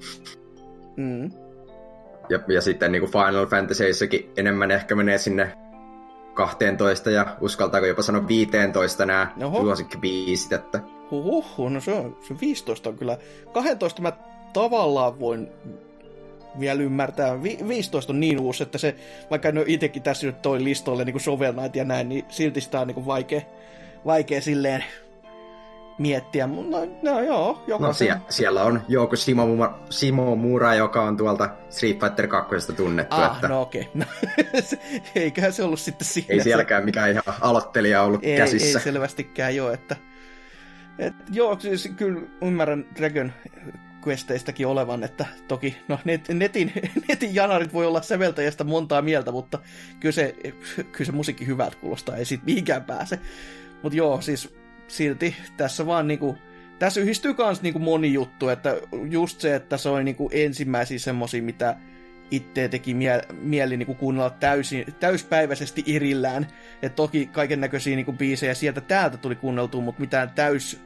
Mm. 0.96 1.30
Ja, 2.28 2.38
ja 2.48 2.60
sitten 2.60 2.92
niinku 2.92 3.06
Final 3.06 3.46
Fantasyissakin 3.46 4.30
enemmän 4.36 4.70
ehkä 4.70 4.94
menee 4.94 5.18
sinne 5.18 5.52
12 6.34 7.10
ja 7.10 7.36
uskaltaako 7.40 7.86
jopa 7.86 8.02
sanoa 8.02 8.28
15 8.28 9.06
nämä 9.06 9.32
suosikkibiisit, 9.60 10.52
että... 10.52 10.80
Huhhuh, 11.10 11.70
no 11.70 11.80
se 11.80 11.92
on, 11.92 12.16
se 12.28 12.34
15 12.40 12.88
on 12.88 12.98
kyllä... 12.98 13.18
12 13.52 14.02
mä 14.02 14.12
tavallaan 14.52 15.20
voin 15.20 15.48
vielä 16.60 16.82
ymmärtää. 16.82 17.42
Vi- 17.42 17.58
15 17.68 18.12
on 18.12 18.20
niin 18.20 18.40
uusi, 18.40 18.62
että 18.62 18.78
se, 18.78 18.96
vaikka 19.30 19.48
en 19.48 19.58
ole 19.58 19.64
itsekin 19.68 20.02
tässä 20.02 20.26
nyt 20.26 20.42
toi 20.42 20.64
listoille 20.64 21.04
niin 21.04 21.20
sovelnaita 21.20 21.78
ja 21.78 21.84
näin, 21.84 22.08
niin 22.08 22.24
silti 22.28 22.60
sitä 22.60 22.80
on 22.80 22.86
niin 22.86 23.06
vaikea, 23.06 23.40
vaikea 24.04 24.40
silleen 24.40 24.84
miettiä. 25.98 26.46
No, 26.46 26.86
no 27.02 27.20
joo, 27.22 27.62
joka 27.66 27.86
no, 27.86 27.92
sie- 27.92 28.20
siellä 28.28 28.64
on 28.64 28.82
joku 28.88 29.16
Simo, 29.16 29.46
Mura, 29.46 29.78
Simo 29.90 30.36
Mura, 30.36 30.74
joka 30.74 31.02
on 31.02 31.16
tuolta 31.16 31.48
Street 31.70 32.00
Fighter 32.00 32.26
2 32.26 32.72
tunnettu. 32.76 33.16
Ah, 33.16 33.34
että... 33.34 33.48
no 33.48 33.60
okei. 33.60 33.88
Okay. 34.54 35.00
eiköhän 35.14 35.52
se 35.52 35.62
ollut 35.62 35.80
sitten 35.80 36.06
siinä. 36.06 36.26
Ei 36.28 36.40
sielläkään 36.40 36.84
mikään 36.84 37.10
ihan 37.10 37.22
aloittelija 37.40 38.02
ollut 38.02 38.24
ei, 38.24 38.36
käsissä. 38.36 38.78
Ei 38.78 38.84
selvästikään 38.84 39.56
joo, 39.56 39.70
että 39.70 39.96
et, 40.98 41.14
joo, 41.32 41.58
siis 41.60 41.92
kyllä 41.96 42.20
ymmärrän 42.42 42.84
Dragon 42.96 43.32
questeistäkin 44.06 44.66
olevan, 44.66 45.04
että 45.04 45.26
toki 45.48 45.76
no, 45.88 45.98
net, 46.04 46.28
netin, 46.28 46.72
netin 47.08 47.34
janarit 47.34 47.72
voi 47.72 47.86
olla 47.86 48.02
säveltäjästä 48.02 48.64
montaa 48.64 49.02
mieltä, 49.02 49.32
mutta 49.32 49.58
kyllä 50.00 50.12
se, 50.12 50.34
kyllä 50.92 51.04
se 51.04 51.12
musiikki 51.12 51.46
hyvältä 51.46 51.76
kuulostaa, 51.76 52.16
ei 52.16 52.24
siitä 52.24 52.44
mihinkään 52.44 52.84
pääse. 52.84 53.18
Mutta 53.82 53.96
joo, 53.96 54.20
siis 54.20 54.54
silti 54.88 55.36
tässä 55.56 55.86
vaan 55.86 56.08
niinku, 56.08 56.38
tässä 56.78 57.00
yhdistyy 57.00 57.34
kans 57.34 57.62
niinku 57.62 57.78
moni 57.78 58.12
juttu, 58.12 58.48
että 58.48 58.76
just 59.10 59.40
se, 59.40 59.54
että 59.54 59.76
se 59.76 59.88
oli 59.88 60.04
niinku 60.04 60.30
ensimmäisiä 60.32 60.98
semmosia, 60.98 61.42
mitä 61.42 61.76
itse 62.30 62.68
teki 62.68 62.94
mie- 62.94 63.22
mieli 63.40 63.76
niinku 63.76 63.94
kuunnella 63.94 64.30
täysin, 64.30 64.84
täyspäiväisesti 65.00 65.82
irillään. 65.86 66.46
että 66.82 66.96
toki 66.96 67.26
kaiken 67.26 67.60
näköisiä 67.60 67.96
niinku 67.96 68.12
biisejä 68.12 68.54
sieltä 68.54 68.80
täältä 68.80 69.16
tuli 69.16 69.36
kuunneltua, 69.36 69.80
mutta 69.80 70.00
mitään 70.00 70.30
täys 70.30 70.80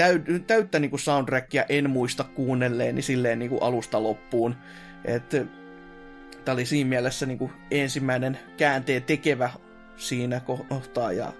täy, 0.00 0.20
täyttä 0.46 0.78
niin 0.78 0.90
kuin 0.90 1.00
soundtrackia 1.00 1.64
en 1.68 1.90
muista 1.90 2.24
kuunnelleeni 2.24 3.02
silleen 3.02 3.38
niin 3.38 3.48
kuin 3.48 3.62
alusta 3.62 4.02
loppuun. 4.02 4.56
Että 5.04 5.44
tämä 6.44 6.54
oli 6.54 6.66
siinä 6.66 6.88
mielessä 6.88 7.26
niin 7.26 7.38
kuin 7.38 7.52
ensimmäinen 7.70 8.38
käänteen 8.56 9.02
tekevä 9.02 9.50
siinä 9.96 10.40
kohtaa 10.68 11.12
ja 11.12 11.32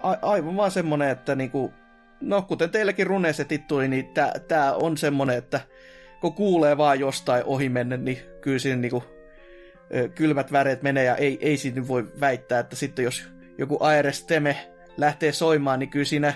a- 0.00 0.18
aivan 0.22 0.56
vaan 0.56 0.70
semmonen, 0.70 1.10
että 1.10 1.34
niin 1.34 1.50
kuin, 1.50 1.72
no 2.20 2.42
kuten 2.42 2.70
teilläkin 2.70 3.06
runesetit 3.06 3.66
tuli, 3.66 3.88
niin 3.88 4.08
tämä 4.48 4.72
on 4.72 4.96
semmonen, 4.96 5.38
että 5.38 5.60
kun 6.20 6.34
kuulee 6.34 6.76
vaan 6.76 7.00
jostain 7.00 7.44
ohi 7.44 7.68
mennä, 7.68 7.96
niin 7.96 8.18
kyllä 8.40 8.58
siinä 8.58 8.80
niin 8.80 8.90
kuin, 8.90 9.04
kylmät 10.14 10.52
väreet 10.52 10.82
menee 10.82 11.04
ja 11.04 11.16
ei, 11.16 11.38
ei 11.40 11.56
siitä 11.56 11.88
voi 11.88 12.12
väittää, 12.20 12.60
että 12.60 12.76
sitten 12.76 13.04
jos 13.04 13.28
joku 13.58 13.76
Aeres 13.80 14.24
Teme 14.24 14.56
lähtee 14.96 15.32
soimaan, 15.32 15.78
niin 15.78 15.90
kyllä 15.90 16.04
siinä 16.04 16.34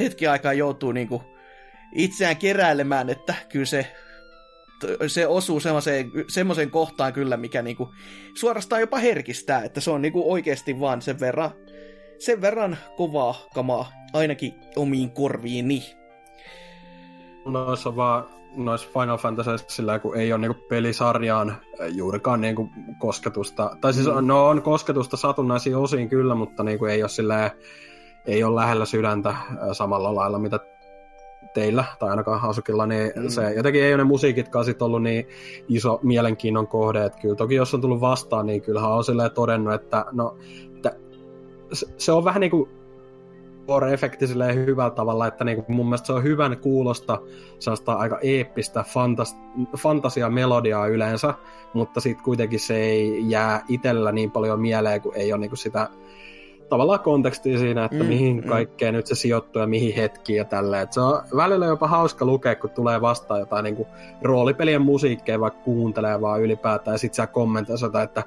hetki 0.00 0.26
aikaa 0.26 0.52
joutuu 0.52 0.92
niinku 0.92 1.22
itseään 1.94 2.36
keräilemään, 2.36 3.10
että 3.10 3.34
kyllä 3.48 3.64
se, 3.64 3.92
se 5.06 5.26
osuu 5.26 5.60
semmoiseen, 5.60 6.10
semmoiseen 6.28 6.70
kohtaan 6.70 7.12
kyllä, 7.12 7.36
mikä 7.36 7.62
niinku 7.62 7.94
suorastaan 8.34 8.80
jopa 8.80 8.98
herkistää, 8.98 9.64
että 9.64 9.80
se 9.80 9.90
on 9.90 10.02
niinku 10.02 10.32
oikeasti 10.32 10.80
vaan 10.80 11.02
sen 11.02 11.20
verran, 11.20 11.50
sen 12.18 12.40
verran 12.40 12.78
kovaa 12.96 13.34
kamaa 13.54 13.92
ainakin 14.12 14.54
omiin 14.76 15.10
korviini. 15.10 15.82
Noissa 17.44 17.88
on 17.88 17.96
vaan 17.96 18.40
noissa 18.56 18.88
Final 19.00 19.18
Fantasy 19.18 19.50
sillä 19.68 19.98
kun 19.98 20.16
ei 20.16 20.32
ole 20.32 20.40
niinku 20.40 20.66
pelisarjaan 20.68 21.56
juurikaan 21.88 22.40
niinku 22.40 22.70
kosketusta. 22.98 23.76
Tai 23.80 23.94
siis 23.94 24.06
mm. 24.06 24.26
no 24.26 24.48
on 24.48 24.62
kosketusta 24.62 25.16
satunnaisiin 25.16 25.76
osiin 25.76 26.08
kyllä, 26.08 26.34
mutta 26.34 26.62
niinku 26.62 26.84
ei 26.84 27.02
ole 27.02 27.08
silleen 27.08 27.50
ei 28.26 28.44
ole 28.44 28.60
lähellä 28.60 28.84
sydäntä 28.84 29.34
samalla 29.72 30.14
lailla, 30.14 30.38
mitä 30.38 30.60
teillä, 31.54 31.84
tai 31.98 32.10
ainakaan 32.10 32.40
Asukilla, 32.42 32.86
niin 32.86 33.12
mm. 33.16 33.28
se 33.28 33.52
jotenkin 33.52 33.82
ei 33.82 33.94
ole 33.94 33.96
ne 33.96 34.04
musiikitkaan 34.04 34.64
sit 34.64 34.82
ollut 34.82 35.02
niin 35.02 35.28
iso 35.68 36.00
mielenkiinnon 36.02 36.66
kohde, 36.66 37.04
että 37.04 37.18
kyllä 37.18 37.36
toki 37.36 37.54
jos 37.54 37.74
on 37.74 37.80
tullut 37.80 38.00
vastaan, 38.00 38.46
niin 38.46 38.62
kyllähän 38.62 38.90
on 38.90 39.04
silleen 39.04 39.30
todennut, 39.30 39.74
että 39.74 40.04
no, 40.12 40.36
että 40.76 40.96
se, 41.96 42.12
on 42.12 42.24
vähän 42.24 42.40
niin 42.40 42.50
kuin 42.50 42.70
efekti 43.92 44.26
silleen 44.26 44.56
hyvällä 44.56 44.90
tavalla, 44.90 45.26
että 45.26 45.44
niin 45.44 45.64
mun 45.68 45.86
mielestä 45.86 46.06
se 46.06 46.12
on 46.12 46.22
hyvän 46.22 46.58
kuulosta, 46.58 47.20
sellaista 47.58 47.92
aika 47.92 48.18
eeppistä 48.22 48.84
fantas, 48.88 49.36
fantasia-melodiaa 49.76 50.86
yleensä, 50.86 51.34
mutta 51.72 52.00
sitten 52.00 52.24
kuitenkin 52.24 52.60
se 52.60 52.76
ei 52.76 53.30
jää 53.30 53.64
itsellä 53.68 54.12
niin 54.12 54.30
paljon 54.30 54.60
mieleen, 54.60 55.00
kun 55.00 55.16
ei 55.16 55.32
ole 55.32 55.40
niin 55.40 55.56
sitä 55.56 55.88
tavallaan 56.70 57.00
kontekstia 57.00 57.58
siinä, 57.58 57.84
että 57.84 58.02
mm, 58.02 58.06
mihin 58.06 58.36
mm. 58.36 58.48
kaikkeen 58.48 58.94
nyt 58.94 59.06
se 59.06 59.14
sijoittuu 59.14 59.62
ja 59.62 59.66
mihin 59.66 59.94
hetkiin 59.94 60.36
ja 60.36 60.44
tälleen. 60.44 60.82
Et 60.82 60.92
se 60.92 61.00
on 61.00 61.22
välillä 61.36 61.66
jopa 61.66 61.88
hauska 61.88 62.24
lukea, 62.24 62.56
kun 62.56 62.70
tulee 62.70 63.00
vastaan 63.00 63.40
jotain 63.40 63.64
niin 63.64 63.76
kuin 63.76 63.88
roolipelien 64.22 64.82
musiikkeja, 64.82 65.40
vaikka 65.40 65.60
kuuntelee 65.60 66.20
vaan 66.20 66.42
ylipäätään, 66.42 66.94
ja 66.94 66.98
sitten 66.98 67.16
sä 67.16 67.26
kommentoit 67.26 67.80
jotain, 67.80 68.04
että 68.04 68.24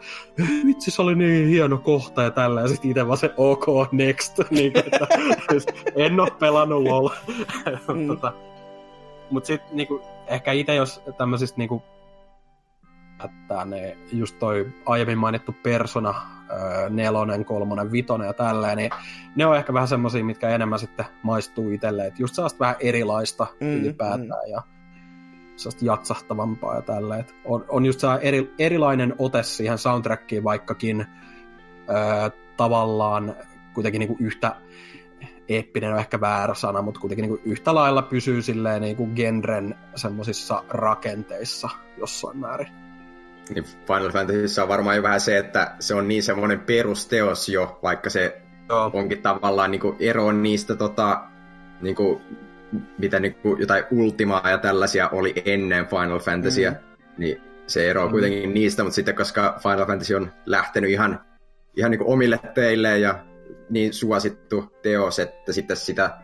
vitsi, 0.65 0.91
se 0.91 1.01
oli 1.01 1.15
niin 1.15 1.49
hieno 1.49 1.77
kohta 1.77 2.23
ja 2.23 2.31
tällä, 2.31 2.61
ja 2.61 2.67
sitten 2.67 2.91
itse 2.91 3.07
vaan 3.07 3.17
se 3.17 3.33
ok, 3.37 3.65
next. 3.91 4.39
niin 4.49 4.73
kuin, 4.73 4.85
että, 4.85 5.07
siis 5.49 5.65
en 5.95 6.19
ole 6.19 6.31
pelannut 6.39 6.83
LOL. 6.83 7.09
mm. 7.93 8.07
tota, 8.07 8.33
Mutta 9.29 9.47
sitten 9.47 9.77
niin 9.77 9.87
ehkä 10.27 10.51
itse, 10.51 10.75
jos 10.75 11.01
tämmöisistä 11.17 11.57
niin 11.57 11.69
kuin, 11.69 11.83
että 13.25 13.65
ne 13.65 13.97
just 14.11 14.39
toi 14.39 14.67
aiemmin 14.85 15.17
mainittu 15.17 15.55
Persona, 15.63 16.21
nelonen, 16.89 17.45
kolmonen, 17.45 17.91
vitonen 17.91 18.27
ja 18.27 18.33
tälleen, 18.33 18.77
niin 18.77 18.89
ne 19.35 19.45
on 19.45 19.57
ehkä 19.57 19.73
vähän 19.73 19.87
semmosia, 19.87 20.23
mitkä 20.23 20.49
enemmän 20.49 20.79
sitten 20.79 21.05
maistuu 21.23 21.71
itselleen, 21.71 22.07
että 22.07 22.21
just 22.21 22.35
sellaista 22.35 22.59
vähän 22.59 22.75
erilaista 22.79 23.47
mm, 23.59 23.67
ylipäätään 23.67 24.45
mm. 24.45 24.51
ja 24.51 24.61
sellaista 25.55 25.85
jatsahtavampaa 25.85 26.75
ja 26.75 26.81
tälleen. 26.81 27.25
On, 27.45 27.65
on 27.67 27.85
just 27.85 28.01
eri, 28.21 28.53
erilainen 28.59 29.15
ote 29.17 29.43
siihen 29.43 29.77
soundtrackiin, 29.77 30.43
vaikkakin 30.43 31.05
ö, 31.89 32.31
tavallaan 32.57 33.35
kuitenkin 33.73 33.99
niinku 33.99 34.17
yhtä 34.19 34.55
eeppinen 35.49 35.93
on 35.93 35.99
ehkä 35.99 36.21
väärä 36.21 36.53
sana, 36.53 36.81
mutta 36.81 36.99
kuitenkin 36.99 37.23
niinku 37.23 37.41
yhtä 37.45 37.75
lailla 37.75 38.01
pysyy 38.01 38.41
silleen 38.41 38.81
niinku 38.81 39.07
genren 39.07 39.75
semmoisissa 39.95 40.63
rakenteissa 40.69 41.69
jossain 41.97 42.37
määrin. 42.37 42.82
Niin 43.53 43.65
Final 43.87 44.11
Fantasyssä 44.11 44.63
on 44.63 44.69
varmaan 44.69 44.95
jo 44.95 45.03
vähän 45.03 45.19
se, 45.19 45.37
että 45.37 45.75
se 45.79 45.95
on 45.95 46.07
niin 46.07 46.23
semmoinen 46.23 46.59
perusteos 46.59 47.49
jo, 47.49 47.79
vaikka 47.83 48.09
se 48.09 48.41
Joo. 48.69 48.91
onkin 48.93 49.21
tavallaan 49.21 49.71
niinku 49.71 49.95
ero 49.99 50.31
niistä 50.31 50.75
tota, 50.75 51.21
niinku, 51.81 52.21
mitä 52.97 53.19
niinku, 53.19 53.55
jotain 53.59 53.83
Ultimaa 53.91 54.49
ja 54.49 54.57
tällaisia 54.57 55.09
oli 55.09 55.33
ennen 55.45 55.87
Final 55.87 56.19
Fantasyä, 56.19 56.71
mm. 56.71 56.77
niin 57.17 57.41
se 57.67 57.89
ero 57.89 58.05
mm. 58.05 58.11
kuitenkin 58.11 58.53
niistä, 58.53 58.83
mutta 58.83 58.95
sitten 58.95 59.15
koska 59.15 59.59
Final 59.63 59.85
Fantasy 59.85 60.15
on 60.15 60.31
lähtenyt 60.45 60.89
ihan, 60.89 61.19
ihan 61.77 61.91
niinku 61.91 62.11
omille 62.11 62.39
teille 62.53 62.99
ja 62.99 63.25
niin 63.69 63.93
suosittu 63.93 64.73
teos, 64.81 65.19
että 65.19 65.53
sitten 65.53 65.77
sitä 65.77 66.17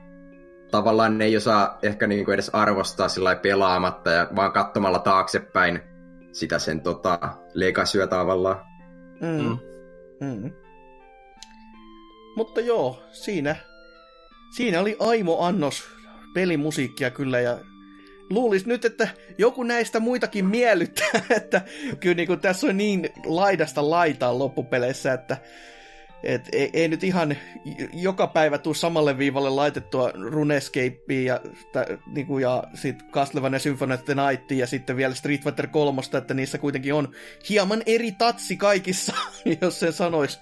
tavallaan 0.72 1.22
ei 1.22 1.38
osaa 1.38 1.78
ehkä 1.82 2.08
niinku 2.08 2.32
edes 2.32 2.50
arvostaa 2.54 3.10
sillä 3.10 3.36
pelaamatta 3.36 4.12
ja 4.12 4.28
vaan 4.36 4.52
katsomalla 4.52 5.00
taaksepäin 5.00 5.82
sitä 6.32 6.60
sen 6.60 6.82
tota, 6.82 7.20
legasyä 7.54 8.08
tavallaan. 8.08 8.66
Mm. 9.22 9.58
Mm. 10.28 10.52
Mutta 12.36 12.62
joo, 12.62 13.04
siinä, 13.12 13.56
siinä 14.56 14.80
oli 14.80 14.96
Aimo 15.00 15.40
Annos 15.40 15.84
pelimusiikkia 16.34 17.12
kyllä 17.12 17.40
ja 17.40 17.60
luulis 18.30 18.66
nyt, 18.66 18.86
että 18.86 19.08
joku 19.38 19.64
näistä 19.64 20.00
muitakin 20.00 20.46
miellyttää, 20.46 21.22
että 21.38 21.62
kyllä 22.00 22.16
niin 22.16 22.28
kuin 22.28 22.40
tässä 22.40 22.68
on 22.68 22.78
niin 22.78 23.10
laidasta 23.26 23.90
laitaan 23.90 24.40
loppupeleissä, 24.40 25.14
että 25.14 25.38
et 26.24 26.50
ei, 26.52 26.70
ei 26.74 26.88
nyt 26.88 27.04
ihan 27.04 27.38
joka 27.94 28.28
päivä 28.28 28.58
tuu 28.58 28.74
samalle 28.74 29.18
viivalle 29.18 29.50
laitettua 29.50 30.12
Runescapea 30.32 31.22
ja, 31.26 31.40
niin 32.14 32.28
kuin, 32.28 32.42
ja 32.42 32.64
sitten 32.74 33.10
Castlevania 33.12 33.60
Symphony 33.60 33.94
of 33.94 34.06
the 34.06 34.16
Night 34.16 34.52
ja 34.52 34.68
sitten 34.68 34.98
vielä 34.98 35.16
Street 35.16 35.44
Fighter 35.44 35.68
3, 35.68 36.02
että 36.18 36.34
niissä 36.34 36.58
kuitenkin 36.58 36.94
on 36.94 37.12
hieman 37.50 37.84
eri 37.86 38.12
tatsi 38.12 38.58
kaikissa, 38.58 39.14
jos 39.62 39.80
sen 39.80 39.94
sanois. 39.94 40.40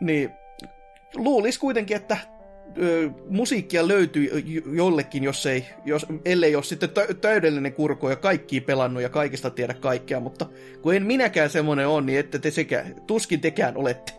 niin 0.00 0.30
luulis 1.14 1.58
kuitenkin, 1.58 1.96
että 1.96 2.16
ö, 2.82 3.10
musiikkia 3.28 3.88
löytyy 3.88 4.30
jollekin, 4.72 5.24
jos 5.24 5.46
ei, 5.46 5.66
jos, 5.84 6.06
ellei 6.24 6.54
ole 6.54 6.64
sitten 6.64 6.88
täydellinen 7.20 7.72
kurko 7.72 8.10
ja 8.10 8.16
kaikki 8.16 8.60
pelannut 8.60 9.02
ja 9.02 9.08
kaikista 9.08 9.50
tiedä 9.50 9.74
kaikkea, 9.74 10.20
mutta 10.20 10.46
kun 10.82 10.94
en 10.94 11.06
minäkään 11.06 11.50
semmonen 11.50 11.88
on, 11.88 12.06
niin 12.06 12.18
ette 12.18 12.38
te 12.38 12.50
sekä, 12.50 12.86
tuskin 13.06 13.40
tekään 13.40 13.76
olette. 13.76 14.12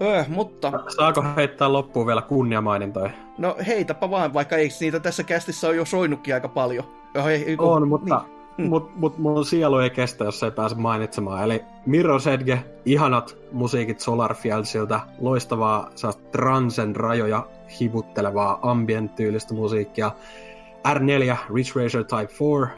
Öö, 0.00 0.24
mutta... 0.28 0.72
Saako 0.96 1.24
heittää 1.36 1.72
loppuun 1.72 2.06
vielä 2.06 2.22
kunniamainintoja? 2.22 3.10
No 3.38 3.56
heitäpä 3.66 4.10
vaan, 4.10 4.34
vaikka 4.34 4.56
eikö 4.56 4.74
niitä 4.80 5.00
tässä 5.00 5.24
kästissä 5.24 5.68
ole 5.68 5.76
jo 5.76 5.84
soinutkin 5.84 6.34
aika 6.34 6.48
paljon. 6.48 6.84
Oh, 7.16 7.26
ei, 7.26 7.56
kun... 7.56 7.66
On, 7.66 7.88
mutta 7.88 8.24
niin. 8.24 8.42
Mm. 8.58 8.68
Mut, 8.68 8.96
mut 8.96 9.18
mun 9.18 9.44
sielu 9.44 9.78
ei 9.78 9.90
kestä, 9.90 10.24
jos 10.24 10.42
ei 10.42 10.50
pääse 10.50 10.74
mainitsemaan. 10.76 11.44
Eli 11.44 11.64
Mirror's 11.86 12.28
Edge, 12.30 12.64
ihanat 12.84 13.36
musiikit 13.52 14.00
Solarfjellsiltä, 14.00 15.00
loistavaa 15.18 15.90
transen 16.32 16.96
rajoja 16.96 17.46
hivuttelevaa 17.80 18.58
ambient-tyylistä 18.62 19.54
musiikkia. 19.54 20.10
R4, 20.88 21.36
Ridge 21.54 21.82
Racer 21.82 22.04
Type 22.04 22.32
4, 22.40 22.68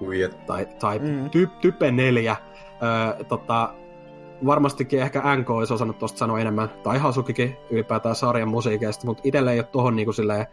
Ui, 0.00 0.30
tai 0.46 0.66
Type 0.66 1.08
mm. 1.08 1.30
ty, 1.30 1.48
Type 1.60 1.90
4. 1.90 2.36
Öö, 2.82 3.24
tota, 3.24 3.74
varmastikin 4.46 5.00
ehkä 5.00 5.36
NK 5.36 5.50
olisi 5.50 5.74
osannut 5.74 5.98
tuosta 5.98 6.18
sanoa 6.18 6.40
enemmän, 6.40 6.68
tai 6.82 6.98
Hasukikin 6.98 7.56
ylipäätään 7.70 8.14
sarjan 8.14 8.48
musiikeista, 8.48 9.06
mutta 9.06 9.22
itselle 9.24 9.52
ei 9.52 9.58
ole 9.58 9.66
tuohon 9.66 9.96
niin 9.96 10.14
silleen, 10.14 10.46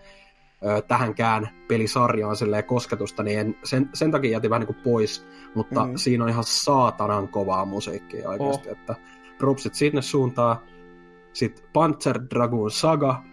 tähänkään 0.88 1.50
pelisarjaan 1.68 2.36
silleen 2.36 2.64
kosketusta, 2.64 3.24
niin 3.24 3.40
en, 3.40 3.56
sen, 3.64 3.90
sen 3.94 4.12
takia 4.12 4.32
jätin 4.32 4.50
vähän 4.50 4.60
niin 4.60 4.74
kuin 4.74 4.84
pois, 4.84 5.28
mutta 5.56 5.86
mm. 5.86 5.96
siinä 5.96 6.24
on 6.24 6.30
ihan 6.30 6.44
saatanan 6.44 7.28
kovaa 7.28 7.66
musiikkia 7.66 8.30
oikeasti, 8.30 8.70
oh. 8.70 8.78
että 8.78 8.96
propsit 9.38 9.74
sinne 9.74 10.02
suuntaan. 10.02 10.58
Sitten 11.34 11.66
Panzer 11.74 12.20
Dragoon 12.30 12.72
Saga, 12.72 13.24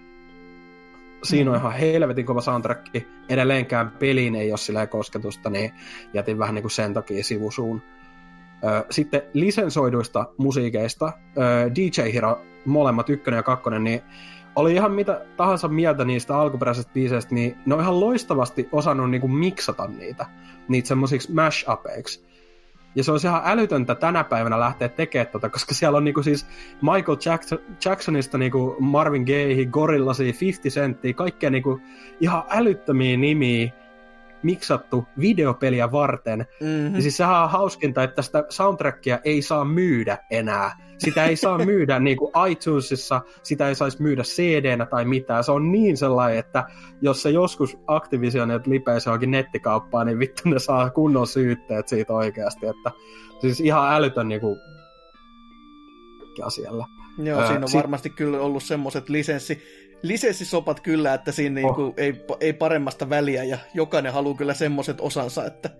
siinä 1.23 1.51
mm. 1.51 1.55
on 1.55 1.60
ihan 1.60 1.73
helvetin 1.73 2.27
kova 2.27 2.41
soundtrack. 2.41 2.97
Edelleenkään 3.28 3.91
peliin 3.91 4.35
ei 4.35 4.52
ole 4.52 4.59
silleen 4.59 4.89
kosketusta, 4.89 5.51
niin 5.51 5.73
jätin 6.15 6.39
vähän 6.39 6.55
niin 6.55 6.62
kuin 6.62 6.70
sen 6.70 6.94
takia 6.94 7.25
sivusuun. 7.25 7.83
Sitten 8.91 9.23
lisensoiduista 9.35 10.27
musiikeista, 10.39 11.12
DJ 11.75 12.15
Hero, 12.15 12.43
molemmat 12.65 13.11
ykkönen 13.11 13.39
ja 13.39 13.43
kakkonen, 13.43 13.85
niin 13.85 14.03
oli 14.57 14.75
ihan 14.75 14.93
mitä 14.93 15.20
tahansa 15.37 15.69
mieltä 15.69 16.05
niistä 16.05 16.39
alkuperäisistä 16.39 16.93
biiseistä, 16.93 17.35
niin 17.35 17.57
ne 17.67 17.75
on 17.75 17.81
ihan 17.81 18.01
loistavasti 18.01 18.69
osannut 18.73 19.11
niinku 19.11 19.28
miksata 19.28 19.87
niitä, 19.87 20.27
niitä 20.69 20.89
semmoisiksi 20.89 21.33
mash-upeiksi. 21.33 22.28
Ja 22.95 23.05
se 23.05 23.12
on 23.12 23.19
ihan 23.25 23.43
älytöntä 23.45 23.95
tänä 23.95 24.25
päivänä 24.25 24.61
lähteä 24.61 24.89
tekemään 24.89 25.33
tota, 25.33 25.49
koska 25.49 25.75
siellä 25.75 25.97
on 25.97 26.05
niinku 26.05 26.23
siis 26.23 26.47
Michael 26.83 27.19
Jackson, 27.25 27.59
Jacksonista 27.85 28.39
niinku 28.39 28.77
Marvin 28.81 29.23
Gaye, 29.23 29.65
Gorillasi, 29.65 30.37
50 30.41 30.81
Centtiä, 30.81 31.12
kaikkea 31.12 31.51
niinku 31.51 31.81
ihan 32.20 32.43
älyttömiä 32.49 33.17
nimiä, 33.17 33.73
miksattu 34.42 35.05
videopeliä 35.20 35.92
varten. 35.92 36.47
Mm-hmm. 36.60 36.94
Ja 36.94 37.02
siis 37.02 37.17
sehän 37.17 37.42
on 37.42 37.50
hauskinta, 37.50 38.02
että 38.02 38.23
sitä 38.23 38.44
soundtrackia 38.49 39.18
ei 39.25 39.42
saa 39.42 39.65
myydä 39.65 40.18
enää. 40.31 40.89
Sitä 40.99 41.25
ei 41.25 41.36
saa 41.36 41.58
myydä 41.70 41.99
niin 41.99 42.17
kuin 42.17 42.33
iTunesissa, 42.50 43.20
sitä 43.42 43.68
ei 43.68 43.75
saisi 43.75 44.02
myydä 44.02 44.23
cd 44.23 44.86
tai 44.91 45.05
mitään. 45.05 45.44
Se 45.44 45.52
on 45.52 45.73
niin 45.73 45.97
sellainen, 45.97 46.39
että 46.39 46.65
jos 47.00 47.23
se 47.23 47.31
joskus 47.31 47.78
Activision 47.86 48.60
lipeisi 48.67 49.08
johonkin 49.08 49.31
nettikauppaan, 49.31 50.07
niin 50.07 50.18
vittu 50.18 50.49
ne 50.49 50.58
saa 50.58 50.91
kunnon 50.91 51.26
syytteet 51.26 51.89
siitä 51.89 52.12
oikeasti. 52.12 52.67
Että, 52.67 52.91
siis 53.41 53.60
ihan 53.60 53.94
älytön 53.94 54.28
niin 54.28 54.41
kuin, 54.41 54.58
asialla. 56.42 56.86
Joo, 57.18 57.47
siinä 57.47 57.62
on 57.62 57.68
sit... 57.68 57.78
varmasti 57.78 58.10
kyllä 58.10 58.41
ollut 58.41 58.62
semmoiset 58.62 59.08
lisenssi, 59.08 59.62
lisenssisopat 60.02 60.81
kyllä, 60.81 61.15
että 61.15 61.33
siinä 61.33 61.55
niinku 61.55 61.70
oh. 61.70 61.78
niinku 61.78 61.94
ei, 61.97 62.25
ei 62.41 62.52
paremmasta 62.52 63.10
väliä 63.10 63.44
ja 63.44 63.59
jokainen 63.75 64.12
haluaa 64.12 64.36
kyllä 64.36 64.55
semmoiset 64.55 65.01
osansa, 65.01 65.44
että 65.44 65.70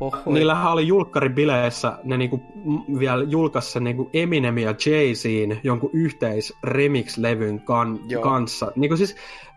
Oho. 0.00 0.32
Niillähän 0.32 0.72
oli 0.72 0.86
julkkaribileissä, 0.86 1.98
ne 2.04 2.16
niinku 2.16 2.42
vielä 2.98 3.24
julkaisi 3.24 3.72
sen 3.72 3.84
niinku 3.84 4.10
Eminem 4.12 4.58
ja 4.58 4.72
Jay-Zin 4.72 5.60
jonkun 5.62 5.90
yhteis 5.92 6.52
remix-levyn 6.64 7.60
kan, 7.64 7.98
kanssa. 8.22 8.72
Niinku 8.76 8.96
siis 8.96 9.16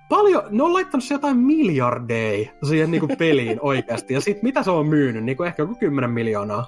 paljon, 0.09 0.43
ne 0.49 0.63
on 0.63 0.73
laittanut 0.73 1.09
jotain 1.09 1.37
miljardeja 1.37 2.49
siihen 2.67 2.91
niinku 2.91 3.07
peliin 3.17 3.59
oikeasti. 3.61 4.13
Ja 4.13 4.21
sit 4.21 4.43
mitä 4.43 4.63
se 4.63 4.71
on 4.71 4.87
myynyt? 4.87 5.23
Niinku 5.23 5.43
ehkä 5.43 5.63
joku 5.63 5.75
10 5.75 6.09
miljoonaa. 6.09 6.67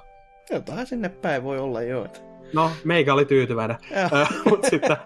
Jotain 0.50 0.86
sinne 0.86 1.08
päin 1.08 1.42
voi 1.42 1.58
olla 1.58 1.82
jo. 1.82 2.06
No, 2.52 2.70
meikä 2.84 3.14
oli 3.14 3.24
tyytyväinen. 3.24 3.76
Mutta 4.50 4.70
sitten 4.70 4.96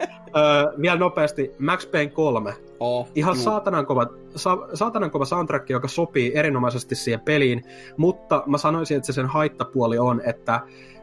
vielä 0.81 0.99
nopeasti, 0.99 1.55
Max 1.59 1.91
Payne 1.91 2.11
3. 2.11 2.55
Oh, 2.81 3.09
Ihan 3.15 3.37
saatanan 3.37 3.87
kova, 3.87 4.07
sa, 4.37 4.59
saatanan 4.75 5.11
kova 5.11 5.25
soundtrack, 5.25 5.71
joka 5.71 5.89
sopii 5.89 6.33
erinomaisesti 6.35 6.95
siihen 6.95 7.21
peliin, 7.21 7.65
mutta 7.97 8.43
mä 8.47 8.59
sanoisin, 8.59 8.97
että 8.97 9.07
se 9.07 9.13
sen 9.13 9.27
haittapuoli 9.27 9.99
on, 9.99 10.23
että 10.25 10.61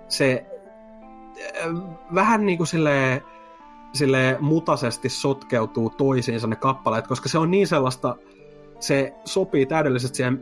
se 0.08 0.46
äh, 0.46 1.74
vähän 2.16 2.46
niin 2.46 2.58
kuin 2.58 2.68
silleen, 2.68 3.22
sille 3.94 4.38
mutaisesti 4.40 5.10
sotkeutuu 5.10 5.90
toisiinsa 5.90 6.48
ne 6.48 6.56
kappaleet, 6.56 7.08
koska 7.08 7.30
se 7.30 7.38
on 7.38 7.52
niin 7.52 7.68
sellaista, 7.68 8.16
se 8.80 9.14
sopii 9.26 9.66
täydellisesti 9.66 10.18
siihen 10.18 10.42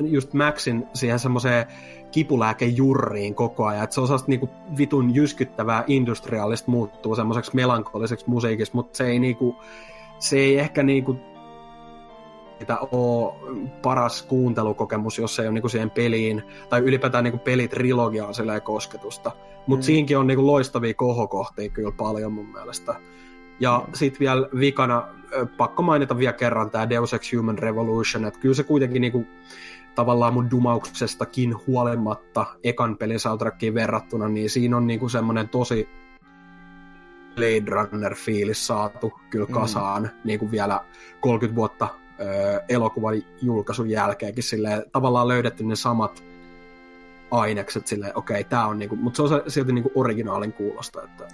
just 0.00 0.32
Maxin 0.32 0.86
siihen 0.94 1.18
semmoiseen 1.18 1.66
kipulääkejurriin 2.12 3.34
koko 3.34 3.66
ajan. 3.66 3.84
Että 3.84 3.94
se 3.94 4.00
on 4.00 4.06
sellaista 4.06 4.28
niinku 4.28 4.48
vitun 4.78 5.14
jyskyttävää 5.14 5.84
industriaalista 5.86 6.70
muuttuu 6.70 7.16
semmoiseksi 7.16 7.54
melankoliseksi 7.54 8.30
musiikiksi, 8.30 8.74
mutta 8.74 8.96
se 8.96 9.06
ei 9.06 9.18
niinku, 9.18 9.56
se 10.18 10.38
ei 10.38 10.58
ehkä 10.58 10.82
niinku 10.82 11.16
sitä 12.62 12.78
ole 12.78 13.34
paras 13.82 14.22
kuuntelukokemus, 14.22 15.18
jos 15.18 15.38
ei 15.38 15.46
ole 15.46 15.54
niinku 15.54 15.68
siihen 15.68 15.90
peliin, 15.90 16.42
tai 16.68 16.80
ylipäätään 16.80 17.24
niinku 17.24 17.38
pelitrilogiaan 17.38 18.34
kosketusta. 18.64 19.32
Mutta 19.66 19.82
mm. 19.82 19.86
siinkin 19.86 20.18
on 20.18 20.26
niinku 20.26 20.46
loistavia 20.46 20.94
kohokohtia 20.94 21.68
kyllä 21.68 21.92
paljon 21.96 22.32
mun 22.32 22.52
mielestä. 22.52 22.94
Ja 23.60 23.84
mm. 23.86 23.92
sitten 23.94 24.20
vielä 24.20 24.48
vikana, 24.58 25.08
pakko 25.56 25.82
mainita 25.82 26.18
vielä 26.18 26.32
kerran 26.32 26.70
tämä 26.70 26.90
Deus 26.90 27.14
Ex 27.14 27.32
Human 27.36 27.58
Revolution, 27.58 28.24
että 28.24 28.40
kyllä 28.40 28.54
se 28.54 28.62
kuitenkin 28.62 29.00
niinku, 29.00 29.26
tavallaan 29.94 30.34
mun 30.34 30.50
dumauksestakin 30.50 31.54
huolimatta 31.66 32.46
ekan 32.64 32.96
pelin 32.96 33.20
soundtrackiin 33.20 33.74
verrattuna, 33.74 34.28
niin 34.28 34.50
siinä 34.50 34.76
on 34.76 34.86
niinku 34.86 35.08
semmoinen 35.08 35.48
tosi 35.48 35.88
Blade 37.34 37.70
Runner-fiilis 37.70 38.66
saatu 38.66 39.12
kyllä 39.30 39.46
mm. 39.46 39.54
kasaan 39.54 40.02
mm. 40.02 40.10
niin 40.24 40.38
kuin 40.38 40.50
vielä 40.50 40.80
30 41.20 41.56
vuotta 41.56 41.88
ö, 42.20 42.62
elokuvan 42.68 43.22
julkaisun 43.42 43.90
jälkeenkin 43.90 44.44
silleen, 44.44 44.84
tavallaan 44.92 45.28
löydetty 45.28 45.64
ne 45.64 45.76
samat 45.76 46.24
ainekset 47.30 47.86
silleen, 47.86 48.12
okei, 48.14 48.40
okay, 48.40 48.50
tää 48.50 48.66
on 48.66 48.78
niinku, 48.78 48.96
mutta 48.96 49.28
se 49.28 49.34
on 49.34 49.42
silti 49.48 49.72
niinku 49.72 49.92
originaalin 49.94 50.52
kuulosta, 50.52 51.02
että 51.02 51.28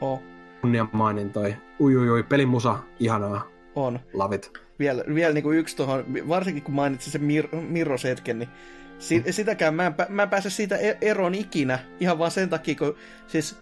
oh. 0.00 0.22
kunnia 0.60 0.86
mainintoi. 0.92 1.56
Ui, 1.80 1.96
ui, 1.96 2.10
ui, 2.10 2.22
pelin 2.22 2.48
musa, 2.48 2.78
ihanaa. 3.00 3.42
On. 3.74 4.00
Lavit. 4.12 4.52
Vielä, 4.80 5.04
vielä 5.14 5.34
niinku 5.34 5.52
yksi 5.52 5.76
tuohon, 5.76 6.04
varsinkin 6.28 6.62
kun 6.62 6.74
mainitsin 6.74 7.12
sen 7.12 7.22
Mir- 7.22 7.56
Mirros-hetken, 7.56 8.38
niin 8.38 8.48
si- 8.98 9.18
mm. 9.18 9.32
sitäkään 9.32 9.74
mä 9.74 9.86
en, 9.86 9.94
mä 10.08 10.22
en 10.22 10.30
pääse 10.30 10.50
siitä 10.50 10.76
e- 10.76 10.98
eroon 11.00 11.34
ikinä, 11.34 11.78
ihan 12.00 12.18
vaan 12.18 12.30
sen 12.30 12.48
takia, 12.48 12.74
kun 12.74 12.96
siis 13.26 13.56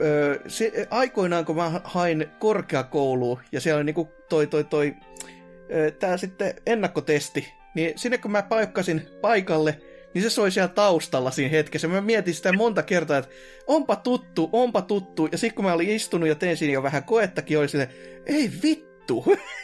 öö, 0.00 0.40
se, 0.46 0.86
aikoinaan 0.90 1.44
kun 1.44 1.56
mä 1.56 1.80
hain 1.84 2.26
korkeakouluun 2.38 3.40
ja 3.52 3.60
siellä 3.60 3.76
oli 3.76 3.84
niinku 3.84 4.12
toi, 4.28 4.46
toi, 4.46 4.64
toi, 4.64 4.94
öö, 5.70 5.90
tää 5.90 6.16
sitten 6.16 6.54
ennakkotesti, 6.66 7.52
niin 7.74 7.98
sinne 7.98 8.18
kun 8.18 8.30
mä 8.30 8.42
paikkasin 8.42 9.02
paikalle, 9.20 9.78
niin 10.14 10.22
se 10.22 10.30
soi 10.30 10.50
siellä 10.50 10.68
taustalla 10.68 11.30
siinä 11.30 11.50
hetkessä. 11.50 11.88
Mä 11.88 12.00
mietin 12.00 12.34
sitä 12.34 12.52
monta 12.52 12.82
kertaa, 12.82 13.18
että 13.18 13.30
onpa 13.66 13.96
tuttu, 13.96 14.48
onpa 14.52 14.82
tuttu. 14.82 15.28
Ja 15.32 15.38
sitten 15.38 15.54
kun 15.54 15.64
mä 15.64 15.72
olin 15.72 15.90
istunut 15.90 16.28
ja 16.28 16.34
tein 16.34 16.56
siinä 16.56 16.74
jo 16.74 16.82
vähän 16.82 17.04
koettakin, 17.04 17.58
oli 17.58 17.68
silleen, 17.68 17.90
ei 18.26 18.50
vittu, 18.62 18.87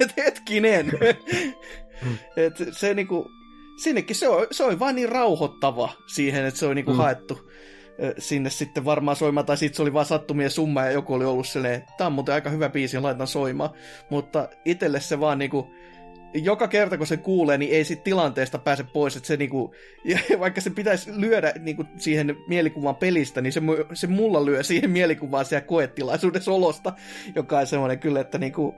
että 0.00 0.14
hetkinen. 0.22 0.92
et 2.36 2.54
se 2.72 2.94
niinku, 2.94 3.30
sinnekin 3.82 4.16
se 4.16 4.28
on, 4.28 4.46
se 4.50 4.64
on 4.64 4.78
vaan 4.78 4.94
niin 4.94 5.08
rauhoittava 5.08 5.92
siihen, 6.06 6.44
että 6.44 6.60
se 6.60 6.66
on 6.66 6.76
niinku 6.76 6.92
mm. 6.92 6.96
haettu 6.96 7.50
sinne 8.18 8.50
sitten 8.50 8.84
varmaan 8.84 9.16
soimaan, 9.16 9.46
tai 9.46 9.56
sitten 9.56 9.76
se 9.76 9.82
oli 9.82 9.92
vaan 9.92 10.06
sattumien 10.06 10.50
summa 10.50 10.84
ja 10.84 10.90
joku 10.90 11.14
oli 11.14 11.24
ollut 11.24 11.46
silleen, 11.46 11.84
tämä 11.98 12.06
on 12.06 12.12
muuten 12.12 12.34
aika 12.34 12.50
hyvä 12.50 12.68
biisi, 12.68 13.00
laitan 13.00 13.26
soimaan. 13.26 13.70
Mutta 14.10 14.48
itselle 14.64 15.00
se 15.00 15.20
vaan 15.20 15.38
niinku, 15.38 15.74
joka 16.34 16.68
kerta 16.68 16.98
kun 16.98 17.06
se 17.06 17.16
kuulee, 17.16 17.58
niin 17.58 17.72
ei 17.72 17.84
siitä 17.84 18.02
tilanteesta 18.02 18.58
pääse 18.58 18.84
pois, 18.84 19.16
että 19.16 19.26
se 19.26 19.36
niinku, 19.36 19.74
vaikka 20.40 20.60
se 20.60 20.70
pitäisi 20.70 21.10
lyödä 21.20 21.52
niinku 21.58 21.84
siihen 21.96 22.36
mielikuvan 22.48 22.96
pelistä, 22.96 23.40
niin 23.40 23.52
se, 23.52 23.60
se 23.92 24.06
mulla 24.06 24.44
lyö 24.44 24.62
siihen 24.62 24.90
mielikuvaan 24.90 25.44
siellä 25.44 25.66
koetilaisuudessa 25.66 26.52
olosta, 26.52 26.92
joka 27.34 27.58
on 27.58 27.66
semmoinen 27.66 27.98
kyllä, 27.98 28.20
että 28.20 28.38
niinku, 28.38 28.74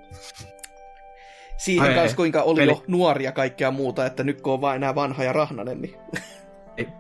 siihen 1.56 1.94
kanssa 1.94 2.16
kuinka 2.16 2.42
oli 2.42 2.60
peli. 2.60 2.70
jo 2.70 2.82
nuoria 2.86 3.32
kaikkea 3.32 3.70
muuta, 3.70 4.06
että 4.06 4.24
nyt 4.24 4.40
kun 4.40 4.52
on 4.52 4.60
vain 4.60 4.76
enää 4.76 4.94
vanha 4.94 5.24
ja 5.24 5.32
rahnanen, 5.32 5.82
niin... 5.82 5.96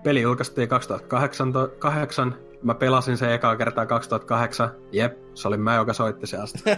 Peli 0.02 0.22
julkaistiin 0.22 0.68
2008, 0.68 2.34
mä 2.62 2.74
pelasin 2.74 3.16
se 3.16 3.34
ekaa 3.34 3.56
kertaa 3.56 3.86
2008, 3.86 4.70
jep, 4.92 5.18
se 5.34 5.48
oli 5.48 5.56
mä, 5.56 5.74
joka 5.74 5.92
soitti 5.92 6.26
se 6.26 6.36
asti. 6.36 6.62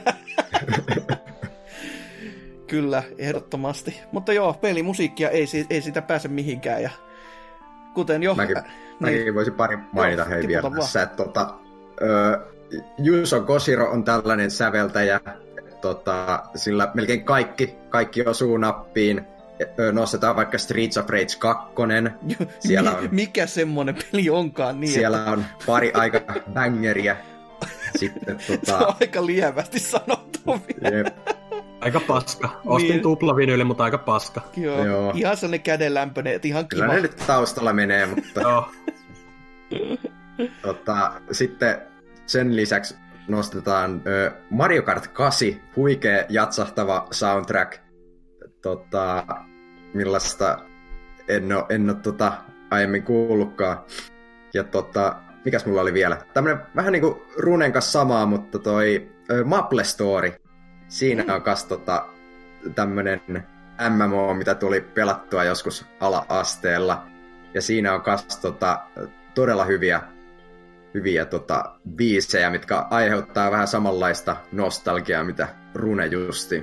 Kyllä, 2.67 3.03
ehdottomasti. 3.19 4.01
Mutta 4.13 4.33
joo, 4.33 4.53
pelimusiikkia 4.53 5.31
ei, 5.31 5.47
ei 5.71 5.83
sitä 5.83 6.03
pääse 6.03 6.29
mihinkään. 6.29 6.83
Ja 6.83 6.91
kuten 7.95 8.23
jo... 8.23 8.35
Mäkin, 8.35 8.57
äh, 8.57 8.65
mäkin 9.01 9.21
niin, 9.21 9.35
voisin 9.35 9.55
pari 9.55 9.79
mainita 9.93 10.23
joo, 10.23 10.31
hei 10.31 10.49
vielä 10.49 10.71
tässä. 10.71 11.03
Että, 11.03 11.17
tota, 11.17 11.55
ö, 12.03 12.41
Juuso 12.99 13.41
Kosiro 13.41 13.91
on 13.91 14.05
tällainen 14.05 14.51
säveltäjä, 14.51 15.21
tota, 15.81 16.43
sillä 16.55 16.91
melkein 16.95 17.25
kaikki, 17.25 17.79
kaikki 17.89 18.23
osuu 18.23 18.57
nappiin. 18.57 19.27
Nostetaan 19.93 20.37
vaikka 20.37 20.59
Streets 20.59 20.97
of 20.97 21.09
Rage 21.09 21.37
2. 21.39 21.73
Siellä 22.67 22.93
on, 22.93 23.09
Mikä 23.11 23.47
semmonen 23.47 23.97
peli 24.13 24.31
onkaan 24.31 24.81
niin? 24.81 24.93
Siellä 24.93 25.19
että... 25.19 25.31
on 25.31 25.45
pari 25.67 25.93
aika 25.95 26.21
bangeriä. 26.53 27.17
Sitten, 27.97 28.37
tota... 28.47 28.67
Se 28.67 28.75
on 28.75 28.95
aika 29.01 29.27
lievästi 29.27 29.79
sanottu 29.81 30.41
vielä. 30.47 30.97
Jep. 30.97 31.07
Aika 31.81 32.01
paska. 32.01 32.61
Ostin 32.65 32.91
niin. 32.91 33.03
tuplavinyli, 33.03 33.65
mutta 33.65 33.85
aika 33.85 33.99
paska. 33.99 34.41
Joo. 34.57 34.85
Joo. 34.85 35.13
Ihan 35.17 35.37
sellainen 35.37 35.63
kädenlämpöinen, 35.63 36.35
että 36.35 36.49
ihan 36.49 36.69
kiva. 36.69 36.83
Kyllä 36.83 36.95
ne 36.95 37.01
nyt 37.01 37.17
taustalla 37.27 37.73
menee, 37.73 38.07
mutta... 38.07 38.41
Joo. 38.41 38.71
tota, 40.63 41.13
sitten 41.33 41.83
sen 42.27 42.57
lisäksi 42.57 42.95
nostetaan 43.29 44.03
ö, 44.07 44.33
Mario 44.51 44.83
Kart 44.83 45.07
8, 45.07 45.49
huikea 45.77 46.25
jatsahtava 46.29 47.07
soundtrack. 47.11 47.81
Tota, 48.63 49.27
millaista 49.95 50.59
en 51.29 51.53
ole, 51.53 51.65
en 51.69 51.91
ole 51.91 51.99
tota, 52.03 52.33
aiemmin 52.71 53.03
kuullutkaan. 53.03 53.79
Ja 54.55 54.65
tota, 54.65 55.17
mikäs 55.45 55.67
mulla 55.67 55.81
oli 55.81 55.93
vielä? 55.93 56.17
Tämmönen 56.35 56.59
vähän 56.77 56.93
niinku 56.93 57.23
Runen 57.37 57.73
kanssa 57.73 57.93
samaa, 57.93 58.27
mutta 58.27 58.59
toi 58.59 59.09
ö, 59.31 59.45
Maple 59.45 59.85
Story 59.85 60.33
siinä 60.89 61.35
on 61.35 61.43
kas 61.43 61.65
tota, 61.65 62.07
tämmönen 62.75 63.21
MMO, 63.89 64.35
mitä 64.35 64.55
tuli 64.55 64.81
pelattua 64.81 65.45
joskus 65.45 65.87
ala-asteella. 66.01 67.07
Ja 67.55 67.63
siinä 67.63 67.95
on 67.95 68.03
kas 68.03 68.39
tota, 68.39 68.81
todella 69.35 69.65
hyviä, 69.65 70.03
hyviä 70.99 71.25
tota, 71.25 71.65
biisejä, 71.97 72.51
mitkä 72.51 72.79
aiheuttaa 72.79 73.51
vähän 73.51 73.69
samanlaista 73.69 74.37
nostalgiaa, 74.53 75.25
mitä 75.25 75.49
Rune 75.75 76.07
justi. 76.07 76.63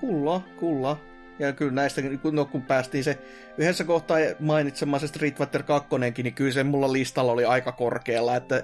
Kulla, 0.00 0.42
kulla. 0.56 0.96
Ja 1.38 1.52
kyllä 1.52 1.72
näistä, 1.72 2.02
no 2.32 2.44
kun 2.44 2.62
päästiin 2.62 3.04
se 3.04 3.18
yhdessä 3.58 3.84
kohtaa 3.84 4.18
mainitsemaan 4.40 5.00
se 5.00 5.06
Street 5.06 5.36
Fighter 5.36 5.62
2, 5.62 5.88
niin 5.98 6.34
kyllä 6.34 6.52
se 6.52 6.64
mulla 6.64 6.92
listalla 6.92 7.32
oli 7.32 7.44
aika 7.44 7.72
korkealla, 7.72 8.36
että 8.36 8.62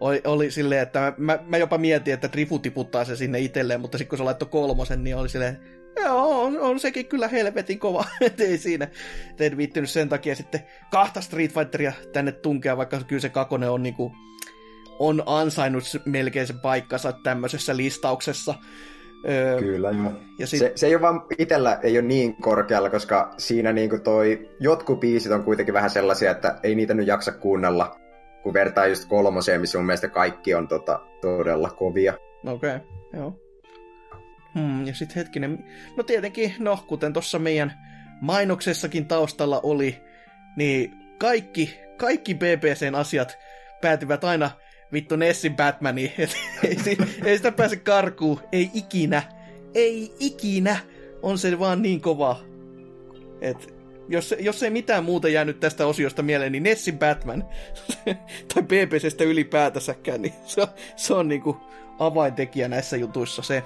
oli, 0.00 0.20
oli 0.24 0.50
silleen, 0.50 0.82
että 0.82 1.12
mä, 1.16 1.38
mä 1.46 1.56
jopa 1.56 1.78
mietin, 1.78 2.14
että 2.14 2.32
Drifu 2.32 2.58
tiputtaa 2.58 3.04
se 3.04 3.16
sinne 3.16 3.38
itselleen, 3.38 3.80
mutta 3.80 3.98
sitten 3.98 4.08
kun 4.08 4.18
se 4.18 4.24
laittoi 4.24 4.48
kolmosen, 4.48 5.04
niin 5.04 5.16
oli 5.16 5.28
silleen, 5.28 5.60
joo, 6.02 6.42
on, 6.42 6.60
on 6.60 6.80
sekin 6.80 7.06
kyllä 7.06 7.28
helvetin 7.28 7.78
kova, 7.78 8.04
et 8.20 8.40
ei 8.40 8.58
siinä. 8.58 8.88
En 9.40 9.56
viittynyt 9.56 9.90
sen 9.90 10.08
takia 10.08 10.36
sitten 10.36 10.60
kahta 10.90 11.20
Street 11.20 11.52
Fighteria 11.52 11.92
tänne 12.12 12.32
tunkea, 12.32 12.76
vaikka 12.76 13.00
kyllä 13.06 13.20
se 13.20 13.28
kakone 13.28 13.68
on 13.68 13.82
niinku, 13.82 14.12
on 14.98 15.22
ansainnut 15.26 15.84
melkein 16.04 16.46
sen 16.46 16.60
paikkansa 16.60 17.12
tämmöisessä 17.12 17.76
listauksessa. 17.76 18.54
Öö, 19.28 19.58
Kyllä, 19.58 19.90
joo. 19.90 20.12
Ja 20.38 20.46
sit... 20.46 20.58
se, 20.58 20.72
se 20.74 20.86
ei 20.86 20.94
ole 20.94 21.02
vaan 21.02 21.22
itellä 21.38 21.78
ei 21.82 21.98
ole 21.98 22.06
niin 22.06 22.36
korkealla, 22.36 22.90
koska 22.90 23.34
siinä 23.38 23.72
niinku 23.72 23.98
toi, 23.98 24.50
jotkut 24.60 25.00
biisit 25.00 25.32
on 25.32 25.44
kuitenkin 25.44 25.74
vähän 25.74 25.90
sellaisia, 25.90 26.30
että 26.30 26.58
ei 26.62 26.74
niitä 26.74 26.94
nyt 26.94 27.06
jaksa 27.06 27.32
kuunnella, 27.32 27.96
kun 28.42 28.54
vertaa 28.54 28.86
just 28.86 29.08
kolmoseen, 29.08 29.60
missä 29.60 29.78
mun 29.78 29.86
mielestä 29.86 30.08
kaikki 30.08 30.54
on 30.54 30.68
tota, 30.68 31.00
todella 31.20 31.70
kovia. 31.70 32.14
Okei, 32.46 32.76
okay, 32.76 32.88
joo. 33.12 33.45
Hmm, 34.56 34.86
ja 34.86 34.94
sitten 34.94 35.14
hetkinen, 35.14 35.64
no 35.96 36.02
tietenkin, 36.02 36.54
no 36.58 36.84
kuten 36.86 37.12
tuossa 37.12 37.38
meidän 37.38 37.72
mainoksessakin 38.20 39.06
taustalla 39.06 39.60
oli, 39.62 40.04
niin 40.56 40.94
kaikki, 41.18 41.80
kaikki 41.96 42.34
BBCn 42.34 42.94
asiat 42.94 43.38
päätyvät 43.80 44.24
aina 44.24 44.50
vittu 44.92 45.16
Nessin 45.16 45.56
Batmani. 45.56 46.12
ei, 46.86 46.96
ei 47.24 47.36
sitä 47.36 47.52
pääse 47.52 47.76
karkuun. 47.76 48.40
Ei 48.52 48.70
ikinä. 48.74 49.22
Ei 49.74 50.12
ikinä. 50.20 50.76
On 51.22 51.38
se 51.38 51.58
vaan 51.58 51.82
niin 51.82 52.00
kova. 52.00 52.40
Et 53.40 53.74
jos, 54.08 54.34
jos 54.38 54.62
ei 54.62 54.70
mitään 54.70 55.04
muuta 55.04 55.28
jäänyt 55.28 55.60
tästä 55.60 55.86
osiosta 55.86 56.22
mieleen, 56.22 56.52
niin 56.52 56.62
Nessin 56.62 56.98
Batman, 56.98 57.44
tai 58.54 58.62
BBCstä 58.62 59.24
ylipäätänsäkään, 59.24 60.22
niin 60.22 60.34
se 60.44 60.60
on, 60.60 60.68
se 60.96 61.14
on 61.14 61.28
niinku 61.28 61.56
avaintekijä 61.98 62.68
näissä 62.68 62.96
jutuissa 62.96 63.42
se. 63.42 63.62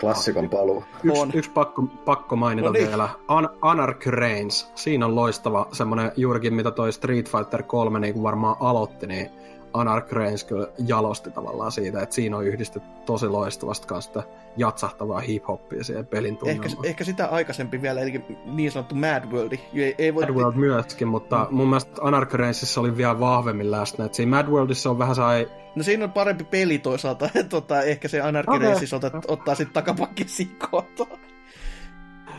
Klassikon 0.00 0.50
paluu. 0.50 0.84
Yksi, 1.02 1.20
on. 1.20 1.30
yksi 1.34 1.50
pakko, 1.50 1.82
pakko 2.04 2.36
mainita 2.36 2.66
no 2.68 2.72
niin. 2.72 2.88
vielä. 2.88 3.08
An- 3.28 3.50
Anarch 3.62 4.06
Reigns. 4.08 4.70
Siinä 4.74 5.06
on 5.06 5.16
loistava 5.16 5.68
semmoinen 5.72 6.12
juurikin, 6.16 6.54
mitä 6.54 6.70
toi 6.70 6.92
Street 6.92 7.30
Fighter 7.30 7.62
3 7.62 7.98
niin 8.00 8.22
varmaan 8.22 8.56
aloitti, 8.60 9.06
niin 9.06 9.30
Anarch 9.72 10.12
Reigns 10.12 10.44
kyllä 10.44 10.68
jalosti 10.86 11.30
tavallaan 11.30 11.72
siitä, 11.72 12.02
että 12.02 12.14
siinä 12.14 12.36
on 12.36 12.46
yhdistetty 12.46 12.88
tosi 13.06 13.28
loistavasti 13.28 13.86
kanssa 13.86 14.22
jatsahtavaa 14.56 15.20
hip-hoppia 15.20 15.84
siihen 15.84 16.06
pelin 16.06 16.38
ehkä, 16.46 16.68
ehkä, 16.84 17.04
sitä 17.04 17.26
aikaisempi 17.26 17.82
vielä, 17.82 18.00
eli 18.00 18.24
niin 18.44 18.72
sanottu 18.72 18.94
Mad 18.94 19.24
World. 19.32 19.52
Ei, 19.74 19.94
ei 19.98 20.14
voi... 20.14 20.26
Mad 20.26 20.34
World 20.34 20.56
myöskin, 20.56 21.08
mutta 21.08 21.46
mm. 21.50 21.56
mun 21.56 21.68
mielestä 21.68 21.92
Anarch 22.00 22.34
Reignsissa 22.34 22.80
oli 22.80 22.96
vielä 22.96 23.20
vahvemmin 23.20 23.70
läsnä. 23.70 24.04
Että 24.04 24.16
siinä 24.16 24.36
Mad 24.36 24.46
Worldissa 24.48 24.90
on 24.90 24.98
vähän 24.98 25.14
sai... 25.14 25.48
No 25.74 25.82
siinä 25.82 26.04
on 26.04 26.12
parempi 26.12 26.44
peli 26.44 26.78
toisaalta, 26.78 27.30
tota, 27.48 27.82
ehkä 27.82 28.08
se 28.08 28.20
Anarch 28.20 28.50
okay. 28.50 28.74
Ottaa, 28.92 29.20
ottaa 29.28 29.54
sitten 29.54 29.74
takapakki 29.74 30.24
sikkoa 30.28 30.86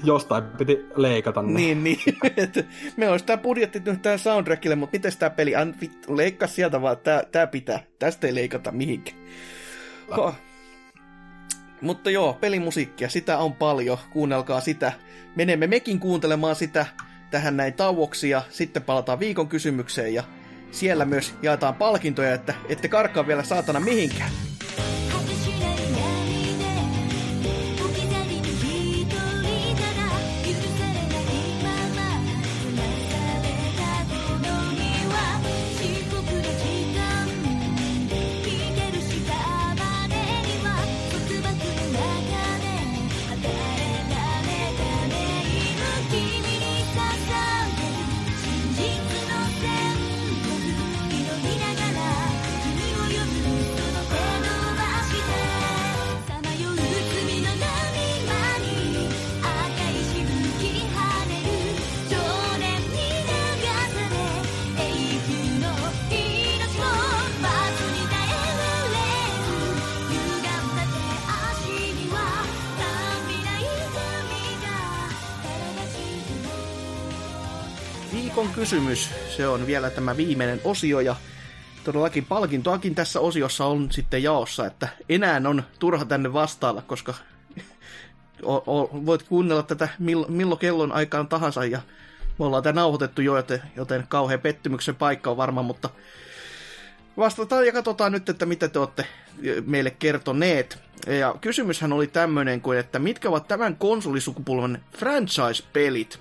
jostain 0.04 0.44
piti 0.44 0.86
leikata 0.96 1.42
ne. 1.42 1.54
Niin, 1.54 1.84
niin. 1.84 2.00
me 2.98 3.10
olisi 3.10 3.26
tämä 3.26 3.38
budjetti 3.38 3.82
nyt 3.86 4.02
tähän 4.02 4.20
soundtrackille, 4.20 4.76
mutta 4.76 4.96
miten 4.96 5.12
tämä 5.20 5.30
peli? 5.30 5.56
An, 5.56 5.76
vittu, 5.82 6.18
leikkaa 6.18 6.48
sieltä 6.48 6.82
vaan, 6.82 6.98
tämä, 6.98 7.24
tämä 7.32 7.48
pitää. 7.48 7.84
Tästä 8.00 8.28
ei 8.28 8.36
leikata 8.36 8.72
mihinkään. 8.72 9.18
Oh. 10.18 10.36
Mutta 11.82 12.10
joo, 12.10 12.34
pelimusiikkia, 12.34 13.10
sitä 13.10 13.38
on 13.38 13.54
paljon, 13.54 13.98
kuunnelkaa 14.10 14.62
sitä. 14.62 14.92
Menemme 15.36 15.68
mekin 15.68 16.00
kuuntelemaan 16.00 16.56
sitä 16.56 16.86
tähän 17.32 17.58
näin 17.58 17.74
tauoksi 17.74 18.30
ja 18.30 18.42
sitten 18.50 18.84
palataan 18.84 19.20
viikon 19.20 19.48
kysymykseen 19.48 20.14
ja 20.14 20.24
siellä 20.72 21.06
myös 21.06 21.34
jaetaan 21.42 21.76
palkintoja, 21.76 22.34
että 22.34 22.54
ette 22.70 22.88
karkaa 22.88 23.28
vielä 23.28 23.44
saatana 23.44 23.80
mihinkään. 23.80 24.32
Kysymys. 78.46 79.10
Se 79.38 79.48
on 79.48 79.68
vielä 79.68 79.90
tämä 79.90 80.18
viimeinen 80.18 80.62
osio 80.64 81.00
ja 81.00 81.16
todellakin 81.84 82.26
palkintoakin 82.26 82.96
tässä 82.96 83.20
osiossa 83.20 83.66
on 83.66 83.92
sitten 83.92 84.24
jaossa, 84.24 84.66
että 84.66 84.88
enää 85.10 85.42
on 85.48 85.64
turha 85.80 86.06
tänne 86.06 86.34
vastailla, 86.34 86.82
koska 86.82 87.14
o, 88.44 88.56
o, 88.56 89.06
voit 89.06 89.24
kuunnella 89.24 89.64
tätä 89.64 89.90
milloin, 90.00 90.34
milloin 90.34 90.60
kellon 90.60 90.92
aikaan 90.92 91.28
tahansa 91.28 91.66
ja 91.66 91.82
me 92.40 92.46
ollaan 92.46 92.64
tämä 92.64 92.82
nauhoitettu 92.82 93.22
jo, 93.22 93.36
joten, 93.36 93.62
joten 93.76 94.06
kauhean 94.08 94.40
pettymyksen 94.40 94.96
paikka 94.96 95.30
on 95.32 95.38
varma, 95.38 95.64
mutta 95.64 95.90
vastataan 97.18 97.66
ja 97.66 97.72
katsotaan 97.72 98.12
nyt, 98.12 98.30
että 98.30 98.46
mitä 98.46 98.68
te 98.68 98.80
olette 98.80 99.08
meille 99.66 99.92
kertoneet. 99.92 100.80
Ja 101.08 101.36
kysymyshän 101.42 101.94
oli 101.94 102.08
tämmöinen 102.08 102.62
kuin, 102.62 102.78
että 102.78 103.00
mitkä 103.00 103.30
ovat 103.30 103.48
tämän 103.48 103.76
konsolisukupolven 103.76 104.84
franchise-pelit? 104.98 106.20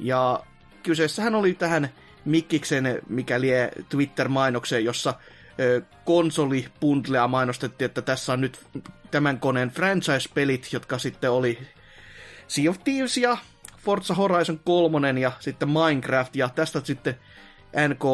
Ja 0.00 0.42
kyseessähän 0.88 1.34
oli 1.34 1.54
tähän 1.54 1.88
Mikkiksen, 2.24 3.02
mikä 3.08 3.40
lie 3.40 3.70
Twitter-mainokseen, 3.88 4.84
jossa 4.84 5.14
konsolipundlea 6.04 7.28
mainostettiin, 7.28 7.86
että 7.86 8.02
tässä 8.02 8.32
on 8.32 8.40
nyt 8.40 8.66
tämän 9.10 9.40
koneen 9.40 9.70
franchise-pelit, 9.70 10.72
jotka 10.72 10.98
sitten 10.98 11.30
oli 11.30 11.58
Sea 12.46 12.70
of 12.70 12.84
Thieves 12.84 13.16
ja 13.16 13.36
Forza 13.78 14.14
Horizon 14.14 14.60
3 14.64 15.20
ja 15.20 15.32
sitten 15.40 15.68
Minecraft, 15.68 16.36
ja 16.36 16.48
tästä 16.48 16.80
sitten 16.84 17.14
NK 17.88 18.04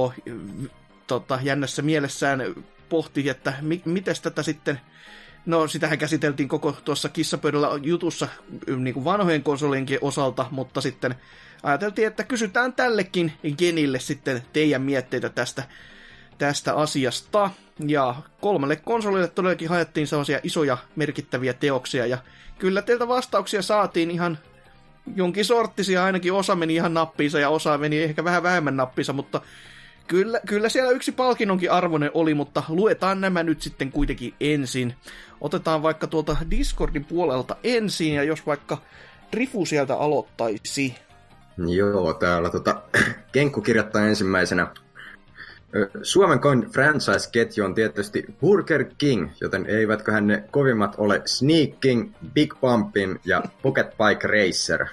tota, 1.06 1.38
jännässä 1.42 1.82
mielessään 1.82 2.40
pohti, 2.88 3.28
että 3.28 3.52
mi- 3.60 3.82
miten 3.84 4.14
tätä 4.22 4.42
sitten, 4.42 4.80
no 5.46 5.66
sitähän 5.66 5.98
käsiteltiin 5.98 6.48
koko 6.48 6.72
tuossa 6.72 7.08
kissapöydällä 7.08 7.68
jutussa 7.82 8.28
niin 8.76 8.94
kuin 8.94 9.04
vanhojen 9.04 9.42
konsolienkin 9.42 9.98
osalta, 10.00 10.46
mutta 10.50 10.80
sitten 10.80 11.14
ajateltiin, 11.64 12.08
että 12.08 12.24
kysytään 12.24 12.72
tällekin 12.72 13.32
genille 13.58 14.00
sitten 14.00 14.42
teidän 14.52 14.82
mietteitä 14.82 15.28
tästä, 15.28 15.62
tästä 16.38 16.74
asiasta. 16.74 17.50
Ja 17.86 18.14
kolmelle 18.40 18.76
konsolille 18.76 19.28
todellakin 19.28 19.68
haettiin 19.68 20.06
sellaisia 20.06 20.40
isoja 20.42 20.78
merkittäviä 20.96 21.52
teoksia, 21.52 22.06
ja 22.06 22.18
kyllä 22.58 22.82
teiltä 22.82 23.08
vastauksia 23.08 23.62
saatiin 23.62 24.10
ihan 24.10 24.38
jonkin 25.16 25.44
sorttisia, 25.44 26.04
ainakin 26.04 26.32
osa 26.32 26.54
meni 26.56 26.74
ihan 26.74 26.94
nappiinsa 26.94 27.40
ja 27.40 27.48
osa 27.48 27.78
meni 27.78 28.02
ehkä 28.02 28.24
vähän 28.24 28.42
vähemmän 28.42 28.76
nappiinsa, 28.76 29.12
mutta 29.12 29.40
kyllä, 30.06 30.40
kyllä 30.46 30.68
siellä 30.68 30.90
yksi 30.90 31.12
palkinnonkin 31.12 31.70
arvoinen 31.70 32.10
oli, 32.14 32.34
mutta 32.34 32.62
luetaan 32.68 33.20
nämä 33.20 33.42
nyt 33.42 33.62
sitten 33.62 33.92
kuitenkin 33.92 34.34
ensin. 34.40 34.94
Otetaan 35.40 35.82
vaikka 35.82 36.06
tuolta 36.06 36.36
Discordin 36.50 37.04
puolelta 37.04 37.56
ensin, 37.64 38.14
ja 38.14 38.22
jos 38.22 38.46
vaikka 38.46 38.78
Rifu 39.32 39.66
sieltä 39.66 39.96
aloittaisi. 39.96 40.94
Joo, 41.58 42.14
täällä 42.14 42.50
tota, 42.50 42.82
Kenkku 43.32 43.60
kirjoittaa 43.60 44.06
ensimmäisenä. 44.06 44.66
Suomen 46.02 46.40
coin 46.40 46.70
franchise-ketju 46.72 47.64
on 47.64 47.74
tietysti 47.74 48.24
Burger 48.40 48.84
King, 48.98 49.30
joten 49.40 49.66
eivätköhän 49.66 50.26
ne 50.26 50.44
kovimmat 50.50 50.94
ole 50.98 51.22
Sneak 51.24 51.80
King, 51.80 52.12
Big 52.34 52.54
Pumpin 52.60 53.20
ja 53.24 53.42
Pocket 53.62 53.86
Bike 53.86 54.28
Racer. 54.28 54.86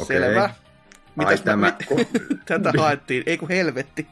Okay. 0.00 0.06
Selvä. 0.06 0.50
Mitäs 1.16 1.40
Ai, 1.40 1.44
tämä... 1.44 1.72
Tätä 2.46 2.72
haettiin, 2.78 3.22
ei 3.26 3.38
kun 3.38 3.48
helvetti. 3.48 4.06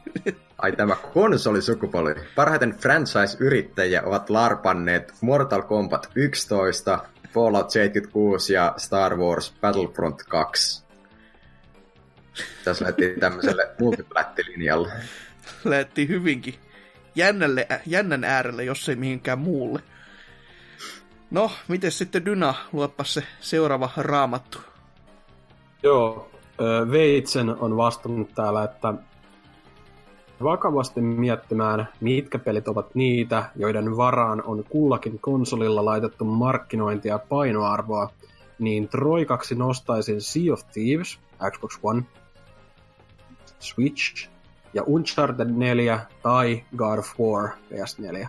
Ai 0.57 0.71
tämä 0.71 0.95
konsolisukupolvi. 0.95 2.15
Parhaiten 2.35 2.75
franchise-yrittäjiä 2.79 4.01
ovat 4.03 4.29
larpanneet 4.29 5.13
Mortal 5.21 5.61
Kombat 5.61 6.09
11, 6.15 6.99
Fallout 7.33 7.69
76 7.69 8.53
ja 8.53 8.73
Star 8.77 9.17
Wars 9.17 9.53
Battlefront 9.61 10.23
2. 10.23 10.83
Tässä 12.65 12.85
lähti 12.85 13.15
tämmöiselle 13.19 13.69
multiplättilinjalle. 13.79 14.91
Lähti 15.63 16.07
hyvinkin 16.07 16.55
jännälle, 17.15 17.67
jännän 17.85 18.23
äärelle, 18.23 18.63
jos 18.63 18.89
ei 18.89 18.95
mihinkään 18.95 19.39
muulle. 19.39 19.79
No, 21.31 21.51
miten 21.67 21.91
sitten 21.91 22.25
Dyna, 22.25 22.53
luoppa 22.71 23.03
se 23.03 23.23
seuraava 23.39 23.89
raamattu. 23.97 24.57
Joo, 25.83 26.31
Veitsen 26.91 27.49
on 27.49 27.77
vastannut 27.77 28.35
täällä, 28.35 28.63
että 28.63 28.93
vakavasti 30.43 31.01
miettimään, 31.01 31.87
mitkä 32.01 32.39
pelit 32.39 32.67
ovat 32.67 32.95
niitä, 32.95 33.43
joiden 33.55 33.97
varaan 33.97 34.43
on 34.45 34.63
kullakin 34.69 35.19
konsolilla 35.19 35.85
laitettu 35.85 36.25
markkinointia 36.25 37.13
ja 37.13 37.19
painoarvoa, 37.19 38.09
niin 38.59 38.87
Troikaksi 38.87 39.55
nostaisin 39.55 40.21
Sea 40.21 40.53
of 40.53 40.61
Thieves, 40.73 41.19
Xbox 41.51 41.79
One, 41.83 42.03
Switch 43.59 44.29
ja 44.73 44.83
Uncharted 44.83 45.49
4 45.49 45.99
tai 46.23 46.63
God 46.75 46.99
of 46.99 47.19
War 47.19 47.49
PS4. 47.49 48.27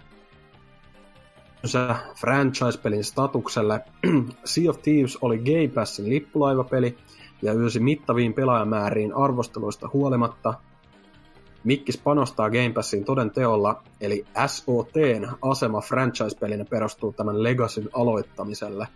Se 1.64 1.78
franchise-pelin 2.20 3.04
statukselle 3.04 3.80
Sea 4.44 4.70
of 4.70 4.82
Thieves 4.82 5.18
oli 5.20 5.38
Game 5.38 5.68
Passin 5.74 6.08
lippulaivapeli 6.08 6.96
ja 7.42 7.52
ylsi 7.52 7.80
mittaviin 7.80 8.34
pelaajamääriin 8.34 9.16
arvosteluista 9.16 9.90
huolimatta– 9.92 10.54
Mikkis 11.64 11.98
panostaa 11.98 12.50
Game 12.50 12.70
Passiin 12.70 13.04
toden 13.04 13.30
teolla, 13.30 13.82
eli 14.00 14.26
SOTn 14.46 15.28
asema 15.42 15.80
franchise-pelinä 15.80 16.64
perustuu 16.64 17.12
tämän 17.12 17.42
Legacyn 17.42 17.88
aloittamiselle. 17.92 18.88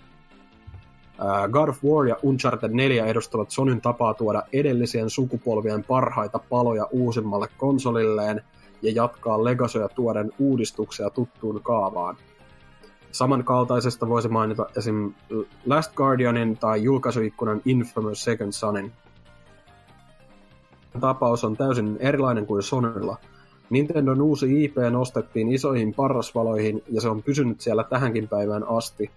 God 1.53 1.69
of 1.69 1.85
War 1.85 2.07
ja 2.07 2.17
Uncharted 2.23 2.71
4 2.71 3.07
edustavat 3.07 3.51
Sonyn 3.51 3.81
tapaa 3.81 4.15
tuoda 4.15 4.43
edellisien 4.53 5.11
sukupolvien 5.11 5.85
parhaita 5.85 6.39
paloja 6.39 6.87
uusimmalle 6.91 7.49
konsolilleen 7.57 8.43
ja 8.83 8.93
jatkaa 8.93 9.45
Legacyä 9.45 9.89
tuoden 9.89 10.33
uudistuksia 10.39 11.11
tuttuun 11.11 11.63
kaavaan. 11.63 12.17
Samankaltaisesta 13.13 14.09
voisi 14.09 14.29
mainita 14.29 14.67
esim. 14.77 15.13
Last 15.67 15.95
Guardianin 15.95 16.59
tai 16.59 16.83
julkaisuikkunan 16.83 17.63
Infamous 17.65 18.25
Second 18.25 18.53
Sonin– 18.53 18.93
tapaus 21.01 21.45
on 21.45 21.57
täysin 21.57 21.97
erilainen 22.01 22.47
kuin 22.47 22.63
Sonylla. 22.63 23.17
Nintendon 23.71 24.23
uusi 24.23 24.65
IP 24.65 24.77
nostettiin 24.91 25.53
isoihin 25.53 25.95
parrasvaloihin 25.95 26.83
ja 26.93 27.01
se 27.01 27.09
on 27.09 27.23
pysynyt 27.23 27.61
siellä 27.61 27.85
tähänkin 27.85 28.29
päivään 28.29 28.69
asti. 28.69 29.11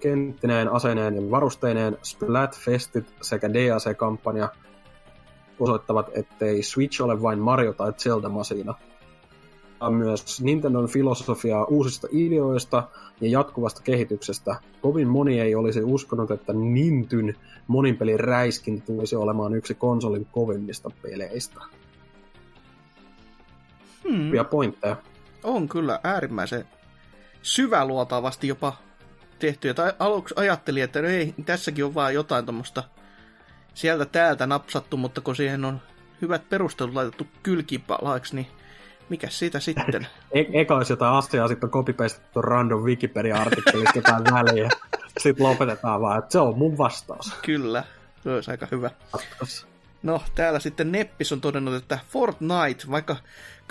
Kenttineen, 0.00 0.72
aseineen 0.72 1.14
ja 1.14 1.30
varusteineen 1.30 1.98
Splatfestit 2.02 3.14
sekä 3.22 3.54
DAC-kampanja 3.54 4.48
osoittavat, 5.60 6.10
ettei 6.14 6.62
Switch 6.62 7.02
ole 7.02 7.22
vain 7.22 7.38
Mario 7.38 7.72
tai 7.72 7.92
Zelda-masina. 7.92 8.74
Myös 9.90 10.40
Nintendon 10.40 10.88
filosofiaa 10.88 11.64
uusista 11.64 12.08
ideoista 12.10 12.88
ja 13.20 13.28
jatkuvasta 13.28 13.82
kehityksestä. 13.82 14.56
Kovin 14.80 15.08
moni 15.08 15.40
ei 15.40 15.54
olisi 15.54 15.82
uskonut, 15.82 16.30
että 16.30 16.52
Nintyn 16.52 17.34
moninpelin 17.66 18.20
räiskin 18.20 18.82
tulisi 18.82 19.16
olemaan 19.16 19.54
yksi 19.54 19.74
konsolin 19.74 20.26
kovimmista 20.32 20.90
peleistä. 21.02 21.60
Hmm. 24.08 24.34
Ja 24.34 24.44
pointteja. 24.44 24.96
On 25.44 25.68
kyllä 25.68 26.00
äärimmäisen 26.04 26.64
syväluotaavasti 27.42 28.48
jopa 28.48 28.72
tehty. 29.38 29.74
Tai 29.74 29.92
aluksi 29.98 30.34
ajattelin, 30.36 30.82
että 30.82 31.02
no 31.02 31.08
ei, 31.08 31.34
tässäkin 31.44 31.84
on 31.84 31.94
vaan 31.94 32.14
jotain 32.14 32.46
tuommoista 32.46 32.82
sieltä 33.74 34.04
täältä 34.04 34.46
napsattu, 34.46 34.96
mutta 34.96 35.20
kun 35.20 35.36
siihen 35.36 35.64
on 35.64 35.80
hyvät 36.22 36.48
perustelut 36.48 36.94
laitettu 36.94 37.26
kylkipalaiksi, 37.42 38.36
niin 38.36 38.46
mikä 39.12 39.28
siitä 39.30 39.60
sitten? 39.60 40.06
E- 40.32 40.60
eka 40.60 40.76
olisi 40.76 40.92
jotain 40.92 41.14
asiaa, 41.14 41.48
sitten 41.48 41.66
on 41.66 41.70
copypastettu 41.70 42.42
random 42.42 42.82
Wikipedia-artikkelista 42.82 43.98
jotain 43.98 44.24
väliä. 44.24 44.68
Sitten 45.18 45.46
lopetetaan 45.46 46.00
vaan, 46.00 46.18
että 46.18 46.32
se 46.32 46.38
on 46.38 46.58
mun 46.58 46.78
vastaus. 46.78 47.34
Kyllä, 47.42 47.84
se 48.22 48.30
olisi 48.30 48.50
aika 48.50 48.68
hyvä. 48.70 48.90
No, 50.02 50.22
täällä 50.34 50.58
sitten 50.58 50.92
Neppis 50.92 51.32
on 51.32 51.40
todennut, 51.40 51.74
että 51.74 51.98
Fortnite, 52.08 52.84
vaikka 52.90 53.16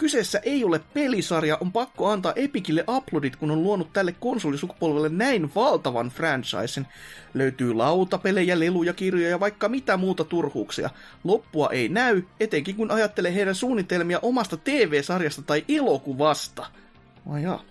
kyseessä 0.02 0.40
ei 0.44 0.64
ole 0.64 0.80
pelisarja, 0.94 1.58
on 1.62 1.72
pakko 1.72 2.10
antaa 2.10 2.34
Epicille 2.36 2.84
uploadit, 2.90 3.36
kun 3.36 3.52
on 3.52 3.64
luonut 3.64 3.94
tälle 3.94 4.16
konsolisukupolvelle 4.20 5.10
näin 5.10 5.52
valtavan 5.56 6.10
franchisen. 6.10 6.88
Löytyy 7.34 7.74
lautapelejä, 7.74 8.60
leluja, 8.60 8.94
kirjoja 8.94 9.30
ja 9.30 9.40
vaikka 9.40 9.70
mitä 9.70 9.98
muuta 9.98 10.24
turhuuksia. 10.24 10.90
Loppua 11.24 11.70
ei 11.70 11.90
näy, 11.90 12.24
etenkin 12.40 12.76
kun 12.76 12.92
ajattelee 12.92 13.36
heidän 13.36 13.56
suunnitelmia 13.56 14.20
omasta 14.22 14.58
TV-sarjasta 14.58 15.42
tai 15.42 15.66
elokuvasta. 15.70 16.66
Vai 17.30 17.44
jaa. 17.44 17.64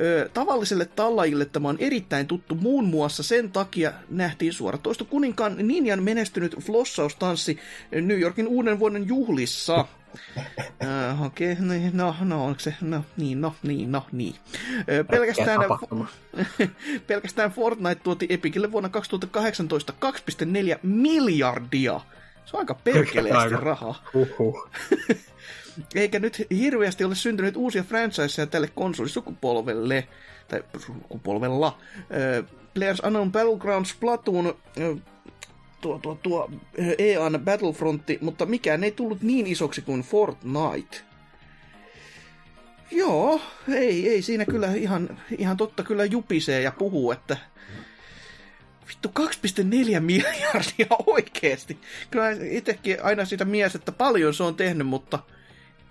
Ö, 0.00 0.30
tavalliselle 0.34 0.84
tallajille 0.84 1.44
tämä 1.44 1.68
on 1.68 1.76
erittäin 1.80 2.26
tuttu 2.26 2.54
muun 2.54 2.84
muassa 2.84 3.22
sen 3.22 3.52
takia 3.52 3.92
nähtiin 4.08 4.52
suoratoisto 4.52 5.04
kuninkaan 5.04 5.56
Ninjan 5.58 6.02
menestynyt 6.02 6.56
flossaustanssi 6.60 7.58
New 7.92 8.20
Yorkin 8.20 8.48
uuden 8.48 8.78
vuoden 8.78 9.08
juhlissa. 9.08 9.86
Uh, 11.14 11.26
Okei, 11.26 11.52
okay, 11.52 11.64
niin, 11.64 11.96
no, 11.96 12.14
no, 12.20 12.44
onko 12.44 12.60
se, 12.60 12.74
no, 12.80 13.04
niin, 13.16 13.40
no, 13.40 13.54
niin, 13.62 13.92
no, 13.92 14.06
niin. 14.12 14.34
Pelkästään, 15.10 15.60
pelkästään 17.06 17.50
Fortnite 17.50 17.94
tuoti 17.94 18.26
Epicille 18.30 18.72
vuonna 18.72 18.88
2018 18.88 19.92
2,4 20.04 20.78
miljardia. 20.82 22.00
Se 22.44 22.56
on 22.56 22.60
aika 22.60 22.74
perkeleesti 22.74 23.54
rahaa. 23.54 24.04
Uhuh. 24.14 24.68
Eikä 25.94 26.18
nyt 26.18 26.46
hirveästi 26.50 27.04
ole 27.04 27.14
syntynyt 27.14 27.56
uusia 27.56 27.82
franchiseja 27.82 28.46
tälle 28.46 28.68
konsolisukupolvelle, 28.74 30.08
tai 30.48 30.62
sukupolvella. 30.78 31.78
Players 32.74 33.00
Unknown 33.00 33.32
Battlegrounds 33.32 33.90
Splatoon 33.90 34.46
uh, 34.46 35.00
tuo, 35.80 35.98
tuo, 35.98 36.14
tuo 36.22 36.50
EAN 36.98 37.40
Battlefrontti, 37.44 38.18
mutta 38.20 38.46
mikään 38.46 38.84
ei 38.84 38.90
tullut 38.90 39.22
niin 39.22 39.46
isoksi 39.46 39.82
kuin 39.82 40.02
Fortnite. 40.02 40.98
Joo, 42.90 43.40
ei, 43.68 44.08
ei 44.08 44.22
siinä 44.22 44.44
kyllä 44.44 44.74
ihan, 44.74 45.20
ihan 45.38 45.56
totta 45.56 45.82
kyllä 45.82 46.04
jupisee 46.04 46.62
ja 46.62 46.72
puhuu, 46.72 47.12
että 47.12 47.36
vittu 48.88 49.12
2,4 49.20 50.00
miljardia 50.00 50.86
oikeesti. 51.06 51.78
Kyllä 52.10 52.30
itsekin 52.50 53.02
aina 53.02 53.24
sitä 53.24 53.44
mies, 53.44 53.74
että 53.74 53.92
paljon 53.92 54.34
se 54.34 54.42
on 54.42 54.54
tehnyt, 54.54 54.86
mutta 54.86 55.18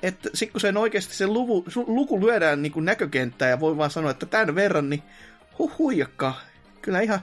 että 0.04 0.30
sit 0.34 0.52
kun 0.52 0.62
sen 0.62 0.78
oikeasti 0.78 1.16
se 1.16 1.28
luku, 1.28 1.66
luku 1.88 2.22
lyödään 2.26 2.62
niin 2.62 2.86
näkökenttään 2.86 3.52
ja 3.52 3.60
voi 3.60 3.78
vaan 3.78 3.92
sanoa, 3.92 4.12
että 4.12 4.26
tämän 4.26 4.56
verran, 4.56 4.90
niin 4.90 5.04
huh 5.60 5.78
huijakka. 5.78 6.34
Kyllä 6.82 7.02
ihan 7.02 7.20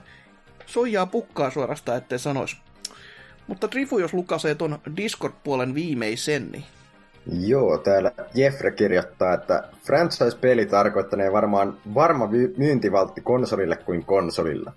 soijaa 0.65 1.05
pukkaa 1.05 1.49
suorastaan, 1.49 1.97
ettei 1.97 2.19
sanois. 2.19 2.57
Mutta 3.47 3.67
Trifu, 3.67 3.99
jos 3.99 4.13
lukasee 4.13 4.55
ton 4.55 4.79
Discord-puolen 4.97 5.75
viimeisen, 5.75 6.49
niin... 6.51 6.63
Joo, 7.39 7.77
täällä 7.77 8.11
Jeffre 8.35 8.71
kirjoittaa, 8.71 9.33
että 9.33 9.63
franchise-peli 9.85 10.65
tarkoittanee 10.65 11.31
varmaan 11.31 11.77
varma 11.93 12.29
myyntivaltti 12.57 13.21
konsolille 13.21 13.75
kuin 13.75 14.05
konsolilla. 14.05 14.73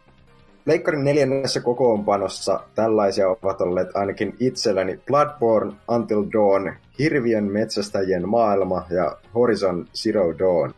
Leikkarin 0.67 1.05
neljännessä 1.05 1.61
kokoonpanossa 1.61 2.61
tällaisia 2.75 3.29
ovat 3.29 3.61
olleet 3.61 3.97
ainakin 3.97 4.37
itselläni 4.41 5.01
Bloodborne, 5.07 5.73
Until 5.89 6.25
Dawn, 6.33 6.75
Hirviön 6.99 7.45
metsästäjien 7.45 8.29
maailma 8.29 8.87
ja 8.91 9.17
Horizon 9.35 9.87
Zero 9.95 10.39
Dawn. 10.39 10.75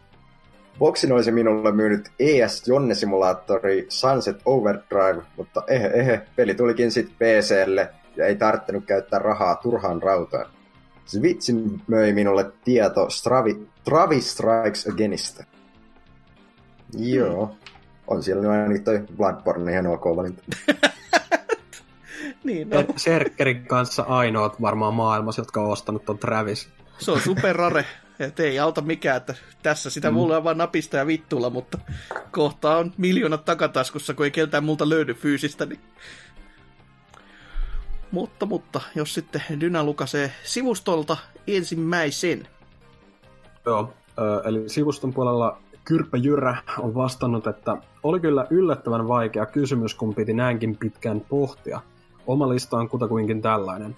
Boxin 0.81 1.12
olisi 1.12 1.33
minulle 1.33 1.73
myynyt 1.73 2.09
ES 2.18 2.68
Jonne 2.68 2.94
Simulaattori 2.94 3.86
Sunset 3.89 4.36
Overdrive, 4.44 5.23
mutta 5.36 5.62
ehe 5.68 5.86
ehe, 5.86 6.23
peli 6.36 6.55
tulikin 6.55 6.92
sitten 6.92 7.17
PClle 7.17 7.91
ja 8.17 8.26
ei 8.26 8.36
tarvinnut 8.36 8.84
käyttää 8.84 9.18
rahaa 9.18 9.57
turhaan 9.57 10.02
rautaan. 10.02 10.47
Switchin 11.05 11.83
möi 11.86 12.12
minulle 12.12 12.52
tieto 12.65 13.10
Stravi, 13.10 13.68
Travis 13.84 14.33
Strikes 14.33 14.86
Againista. 14.86 15.44
Joo. 16.99 17.47
Hmm. 17.47 17.57
On 18.07 18.23
siellä 18.23 18.42
nyt 18.42 18.50
ainakin 18.50 18.84
toi 18.84 19.05
Bloodborne 19.17 19.73
ihan 19.73 19.86
ok 19.86 20.05
valinta. 20.05 20.42
niin, 22.44 22.70
no. 22.70 22.84
Serkkerin 22.97 23.67
kanssa 23.67 24.02
ainoat 24.02 24.60
varmaan 24.60 24.94
maailmassa, 24.94 25.41
jotka 25.41 25.60
on 25.60 25.70
ostanut 25.70 26.05
ton 26.05 26.18
Travis. 26.18 26.68
Se 26.99 27.10
on 27.10 27.20
super 27.20 27.57
rare. 27.57 27.84
Et 28.20 28.40
ei 28.40 28.58
auta 28.58 28.81
mikään, 28.81 29.16
että 29.16 29.34
tässä 29.62 29.90
sitä 29.90 30.10
mm. 30.10 30.15
mulla 30.15 30.36
on 30.36 30.44
vaan 30.44 30.58
napista 30.58 30.97
ja 30.97 31.07
vittulla, 31.07 31.50
mutta 31.50 31.78
kohta 32.31 32.76
on 32.76 32.92
miljoonat 32.97 33.44
takataskussa, 33.44 34.15
kun 34.15 34.24
ei 34.24 34.31
keltään 34.31 34.65
multa 34.65 34.89
löydy 34.89 35.15
fyysistä. 35.15 35.66
Niin... 35.66 35.81
Mutta, 38.10 38.47
mutta, 38.47 38.81
jos 38.94 39.15
sitten 39.15 39.42
Dyna 39.60 39.84
lukasee 39.84 40.32
sivustolta 40.44 41.16
ensimmäisen. 41.47 42.49
Joo, 43.66 43.94
eli 44.44 44.68
sivuston 44.68 45.12
puolella 45.12 45.58
Kyrpä 45.84 46.16
Jyrä 46.16 46.57
on 46.78 46.94
vastannut, 46.94 47.47
että 47.47 47.76
oli 48.02 48.20
kyllä 48.20 48.47
yllättävän 48.50 49.08
vaikea 49.08 49.47
kysymys, 49.47 49.94
kun 49.94 50.15
piti 50.15 50.32
näinkin 50.32 50.76
pitkään 50.76 51.20
pohtia. 51.20 51.81
Oma 52.26 52.49
lista 52.49 52.76
on 52.76 52.89
kutakuinkin 52.89 53.42
tällainen. 53.42 53.97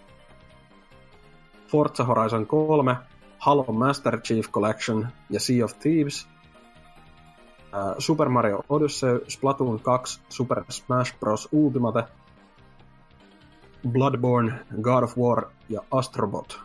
Forza 1.67 2.05
Horizon 2.05 2.47
3, 2.47 2.97
Halo 3.43 3.73
Master 3.73 4.21
Chief 4.21 4.51
Collection 4.51 5.09
ja 5.31 5.41
Sea 5.41 5.65
of 5.65 5.75
Thieves, 5.79 6.29
Super 7.99 8.29
Mario 8.29 8.65
Odyssey, 8.69 9.21
Splatoon 9.29 9.81
2, 9.81 10.21
Super 10.29 10.65
Smash 10.69 11.19
Bros. 11.19 11.49
Ultimate, 11.53 12.05
Bloodborne, 13.89 14.53
God 14.83 15.03
of 15.03 15.19
War 15.19 15.51
ja 15.69 15.81
Astrobot. 15.91 16.61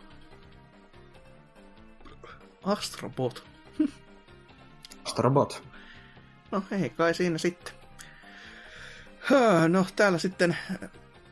Astrobot? 2.64 3.44
Astrobot. 5.04 5.62
No 6.50 6.62
ei 6.70 6.90
kai 6.90 7.14
siinä 7.14 7.38
sitten. 7.38 7.74
No 9.68 9.86
täällä 9.96 10.18
sitten 10.18 10.56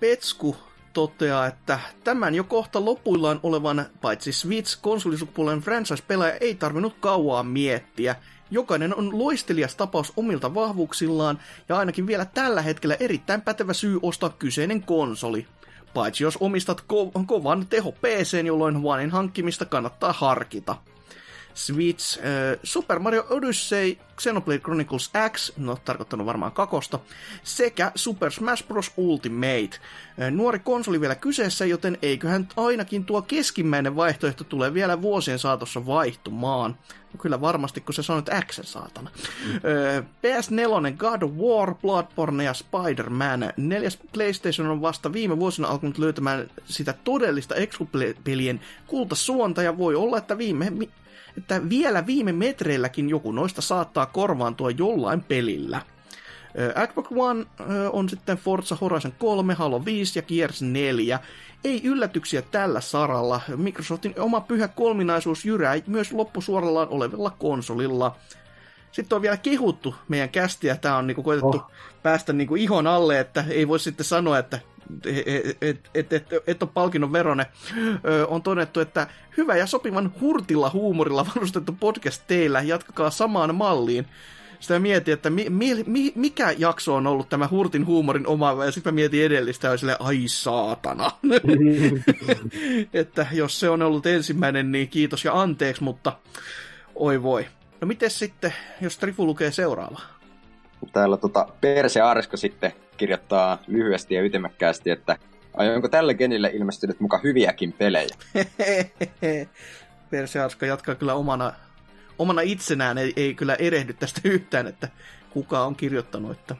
Petsku 0.01 0.57
toteaa, 0.97 1.47
että 1.47 1.81
tämän 2.05 2.35
jo 2.35 2.45
kohta 2.45 2.85
lopuillaan 2.85 3.41
olevan 3.43 3.87
paitsi 4.01 4.33
Switch 4.33 4.79
konsolisukupuolen 4.81 5.61
franchise-pelaaja 5.61 6.37
ei 6.41 6.55
tarvinnut 6.55 6.97
kauaa 7.01 7.43
miettiä. 7.43 8.17
Jokainen 8.51 8.95
on 8.95 9.19
loistelias 9.19 9.77
tapaus 9.77 10.13
omilta 10.17 10.55
vahvuuksillaan 10.55 11.39
ja 11.69 11.79
ainakin 11.79 12.07
vielä 12.07 12.25
tällä 12.25 12.63
hetkellä 12.63 12.97
erittäin 13.01 13.41
pätevä 13.41 13.73
syy 13.73 13.99
ostaa 14.03 14.31
kyseinen 14.31 14.83
konsoli. 14.83 15.47
Paitsi 15.95 16.25
jos 16.25 16.37
omistat 16.41 16.81
ko- 16.81 17.25
kovan 17.27 17.67
teho 17.67 17.93
PC, 17.93 18.47
jolloin 18.47 18.81
Onein 18.85 19.11
hankkimista 19.11 19.65
kannattaa 19.65 20.13
harkita. 20.13 20.77
Switch, 21.57 22.19
äh, 22.19 22.59
Super 22.63 22.99
Mario 22.99 23.27
Odyssey, 23.31 23.97
Xenoblade 24.17 24.59
Chronicles 24.59 25.11
X, 25.33 25.53
no 25.57 25.79
tarkoittanut 25.85 26.27
varmaan 26.27 26.53
kakosta, 26.53 26.99
sekä 27.43 27.93
Super 27.95 28.33
Smash 28.33 28.67
Bros. 28.67 28.93
Ultimate. 28.97 29.79
Äh, 30.21 30.31
nuori 30.31 30.59
konsoli 30.59 31.01
vielä 31.01 31.15
kyseessä, 31.15 31.67
joten 31.67 31.99
eiköhän 32.03 32.49
ainakin 32.57 33.05
tuo 33.05 33.23
keskimmäinen 33.23 33.97
vaihtoehto 33.97 34.45
tule 34.45 34.75
vielä 34.75 35.03
vuosien 35.03 35.39
saatossa 35.39 35.87
vaihtumaan. 35.87 36.79
No 37.13 37.19
kyllä 37.19 37.41
varmasti, 37.41 37.81
kun 37.81 37.95
sä 37.95 38.03
sanoit 38.03 38.31
X, 38.47 38.61
saatana. 38.63 39.11
Mm. 39.45 39.55
Äh, 39.55 40.05
PS4, 40.05 40.97
God 40.97 41.23
of 41.23 41.31
War, 41.31 41.75
Bloodborne 41.75 42.45
ja 42.45 42.55
Spider-Man. 42.55 43.53
Neljäs 43.57 43.99
PlayStation 44.13 44.69
on 44.69 44.83
vasta 44.83 45.13
viime 45.13 45.39
vuosina 45.39 45.69
alkanut 45.69 45.99
löytämään 45.99 46.51
sitä 46.65 46.95
todellista 47.05 47.55
X-pelien 47.67 48.61
kultasuonta 48.87 49.63
ja 49.63 49.79
voi 49.79 49.95
olla, 49.95 50.19
että 50.19 50.39
viime 50.39 50.73
että 51.39 51.69
vielä 51.69 52.07
viime 52.07 52.33
metreilläkin 52.33 53.09
joku 53.09 53.33
noista 53.33 53.63
saattaa 53.63 54.07
korvaantua 54.07 54.71
jollain 54.71 55.25
pelillä. 55.25 55.81
Xbox 56.89 57.07
One 57.17 57.47
on 57.93 58.09
sitten 58.09 58.39
Forza 58.39 58.77
Horizon 58.81 59.13
3, 59.19 59.55
Halo 59.55 59.85
5 59.85 60.19
ja 60.19 60.23
Gears 60.23 60.63
4. 60.63 61.19
Ei 61.65 61.81
yllätyksiä 61.85 62.43
tällä 62.43 62.81
saralla. 62.81 63.41
Microsoftin 63.57 64.15
oma 64.21 64.41
pyhä 64.41 64.69
kolminaisuus 64.69 65.45
jyrää 65.45 65.75
myös 65.87 66.13
loppusuorallaan 66.13 66.89
olevilla 66.89 67.31
konsolilla. 67.31 68.17
Sitten 68.93 69.17
on 69.17 69.23
vielä 69.23 69.37
kehuttu 69.37 69.95
meidän 70.09 70.29
kästiä. 70.29 70.77
Tämä 70.77 70.97
on 70.97 71.07
niinku 71.07 71.23
koetettu 71.23 71.57
oh. 71.57 71.71
päästä 72.03 72.33
niinku 72.33 72.57
ihon 72.57 72.87
alle, 72.87 73.21
että 73.21 73.45
ei 73.49 73.69
voi 73.69 73.81
sitten 73.81 74.07
sanoa, 74.07 74.39
että 74.39 74.61
et, 75.61 75.91
et, 75.95 76.13
et, 76.13 76.27
et 76.47 76.63
ole 76.63 76.71
palkinnon 76.75 77.13
verone, 77.13 77.47
on 78.29 78.43
todettu, 78.43 78.81
että 78.81 79.07
hyvä 79.37 79.57
ja 79.57 79.67
sopivan 79.67 80.13
hurtilla 80.21 80.71
huumorilla 80.71 81.27
varustettu 81.37 81.77
podcast 81.81 82.23
teillä, 82.27 82.63
jatkakaa 82.63 83.11
samaan 83.11 83.55
malliin. 83.55 84.07
sitä 84.61 84.79
mietin, 84.79 85.15
että 85.15 85.31
mi, 85.31 85.47
mi, 85.51 85.85
mi, 85.87 86.13
mikä 86.15 86.55
jakso 86.59 86.95
on 86.95 87.07
ollut 87.07 87.29
tämä 87.29 87.49
hurtin 87.51 87.87
huumorin 87.87 88.27
omaava, 88.27 88.65
ja 88.65 88.73
sitten 88.73 88.95
mä 88.95 88.95
mietin 88.95 89.25
edellistä, 89.25 89.69
ja 89.69 89.77
silleen, 89.77 90.01
ai 90.03 90.23
saatana. 90.27 91.11
että 92.93 93.27
jos 93.33 93.61
se 93.61 93.69
on 93.69 93.83
ollut 93.83 94.07
ensimmäinen, 94.07 94.73
niin 94.73 94.89
kiitos 94.89 95.25
ja 95.25 95.41
anteeksi, 95.41 95.83
mutta 95.83 96.13
oi 96.95 97.23
voi. 97.23 97.47
No 97.81 97.87
miten 97.87 98.11
sitten, 98.11 98.55
jos 98.81 98.99
Trifu 98.99 99.27
lukee 99.27 99.53
seuraava? 99.53 100.01
Täällä 100.93 101.17
tota, 101.17 101.49
Perse 101.61 102.01
Arsko 102.01 102.37
sitten 102.37 102.73
kirjoittaa 102.97 103.59
lyhyesti 103.67 104.15
ja 104.15 104.23
ytimekkäästi, 104.23 104.91
että 104.91 105.17
aionko 105.55 105.89
tälle 105.89 106.15
genille 106.15 106.51
ilmestynyt 106.55 107.01
muka 107.01 107.21
hyviäkin 107.25 107.73
pelejä? 107.73 108.17
Perse 110.11 110.41
Arsko 110.41 110.67
jatkaa 110.67 110.95
kyllä 110.95 111.15
omana, 111.15 111.53
omana 112.19 112.41
itsenään, 112.41 112.99
ei, 112.99 113.13
ei 113.17 113.35
kyllä 113.35 113.55
erehdy 113.55 113.93
tästä 113.93 114.21
yhtään, 114.25 114.67
että 114.67 114.89
kuka 115.31 115.65
on 115.65 115.77
kirjoittanut, 115.77 116.31
että 116.31 116.57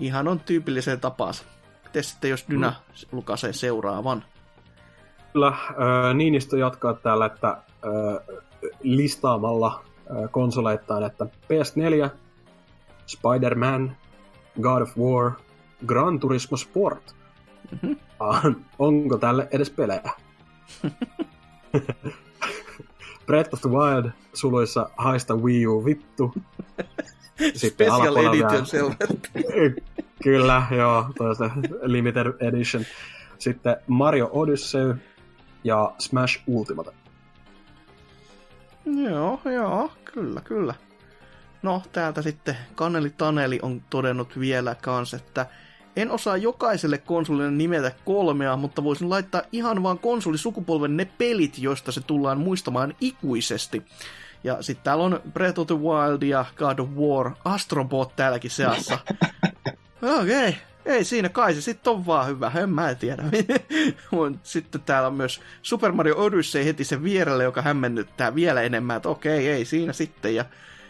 ihan 0.00 0.28
on 0.28 0.40
tyypilliseen 0.40 1.00
tapaansa. 1.00 1.44
Miten 1.84 2.04
sitten, 2.04 2.30
jos 2.30 2.44
Dyna 2.50 2.70
mm. 2.70 3.16
lukasee 3.16 3.52
seuraavan? 3.52 4.24
Kyllä, 5.32 5.46
äh, 5.48 6.14
Niinistö 6.14 6.58
jatkaa 6.58 6.94
täällä, 6.94 7.26
että 7.26 7.48
äh, 7.48 8.38
listaamalla 8.82 9.84
äh, 10.10 10.30
konsoleittain, 10.30 11.04
että 11.04 11.24
PS4, 11.24 12.10
Spider-Man, 13.12 13.96
God 14.60 14.82
of 14.82 14.98
War, 14.98 15.32
Gran 15.86 16.20
Turismo 16.20 16.56
Sport. 16.56 17.14
Mm-hmm. 17.72 17.96
Ah, 18.20 18.44
onko 18.78 19.18
tälle 19.18 19.48
edes 19.50 19.70
pelejä? 19.70 20.10
Breath 23.26 23.54
of 23.54 23.60
the 23.60 23.70
Wild 23.70 24.10
suluissa 24.34 24.90
haista 24.96 25.34
Wii 25.36 25.66
U 25.66 25.84
vittu. 25.84 26.34
Sitten 27.54 27.86
Special 27.86 28.16
Edition. 28.16 28.94
Kyllä, 30.22 30.66
joo, 30.76 31.06
toista 31.18 31.50
limited 31.82 32.26
edition. 32.40 32.84
Sitten 33.38 33.76
Mario 33.86 34.30
Odyssey 34.32 34.94
ja 35.64 35.94
Smash 35.98 36.42
Ultimate. 36.46 36.90
Joo, 38.84 39.40
joo, 39.44 39.90
kyllä, 40.04 40.40
kyllä. 40.40 40.74
No, 41.62 41.82
täältä 41.92 42.22
sitten 42.22 42.56
Kaneli 42.74 43.10
Taneli 43.10 43.58
on 43.62 43.82
todennut 43.90 44.40
vielä 44.40 44.74
kans, 44.74 45.14
että 45.14 45.46
en 45.96 46.10
osaa 46.10 46.36
jokaiselle 46.36 46.98
konsolille 46.98 47.50
nimetä 47.50 47.92
kolmea, 48.04 48.56
mutta 48.56 48.84
voisin 48.84 49.10
laittaa 49.10 49.42
ihan 49.52 49.82
vaan 49.82 49.98
konsolisukupolven 49.98 50.96
ne 50.96 51.04
pelit, 51.04 51.58
joista 51.58 51.92
se 51.92 52.00
tullaan 52.00 52.38
muistamaan 52.38 52.94
ikuisesti. 53.00 53.82
Ja 54.44 54.62
sitten 54.62 54.84
täällä 54.84 55.04
on 55.04 55.20
Breath 55.32 55.60
of 55.60 55.66
the 55.66 55.78
Wild 55.78 56.22
ja 56.22 56.44
God 56.56 56.78
of 56.78 56.88
War, 56.88 57.30
Astrobot 57.44 58.16
täälläkin 58.16 58.50
seassa. 58.50 58.98
Okei, 60.20 60.48
okay. 60.48 60.52
ei 60.86 61.04
siinä 61.04 61.28
kai 61.28 61.54
se 61.54 61.60
sitten 61.60 61.92
on 61.92 62.06
vaan 62.06 62.26
hyvä, 62.26 62.52
en 62.56 62.70
mä 62.70 62.94
tiedä. 62.94 63.22
sitten 64.42 64.80
täällä 64.80 65.06
on 65.06 65.14
myös 65.14 65.40
Super 65.62 65.92
Mario 65.92 66.16
Odyssey 66.16 66.64
heti 66.64 66.84
sen 66.84 67.02
vierelle, 67.02 67.44
joka 67.44 67.62
hämmennyttää 67.62 68.34
vielä 68.34 68.62
enemmän, 68.62 68.96
että 68.96 69.08
okei, 69.08 69.38
okay, 69.38 69.52
ei 69.52 69.64
siinä 69.64 69.92
sitten. 69.92 70.34
Ja 70.34 70.44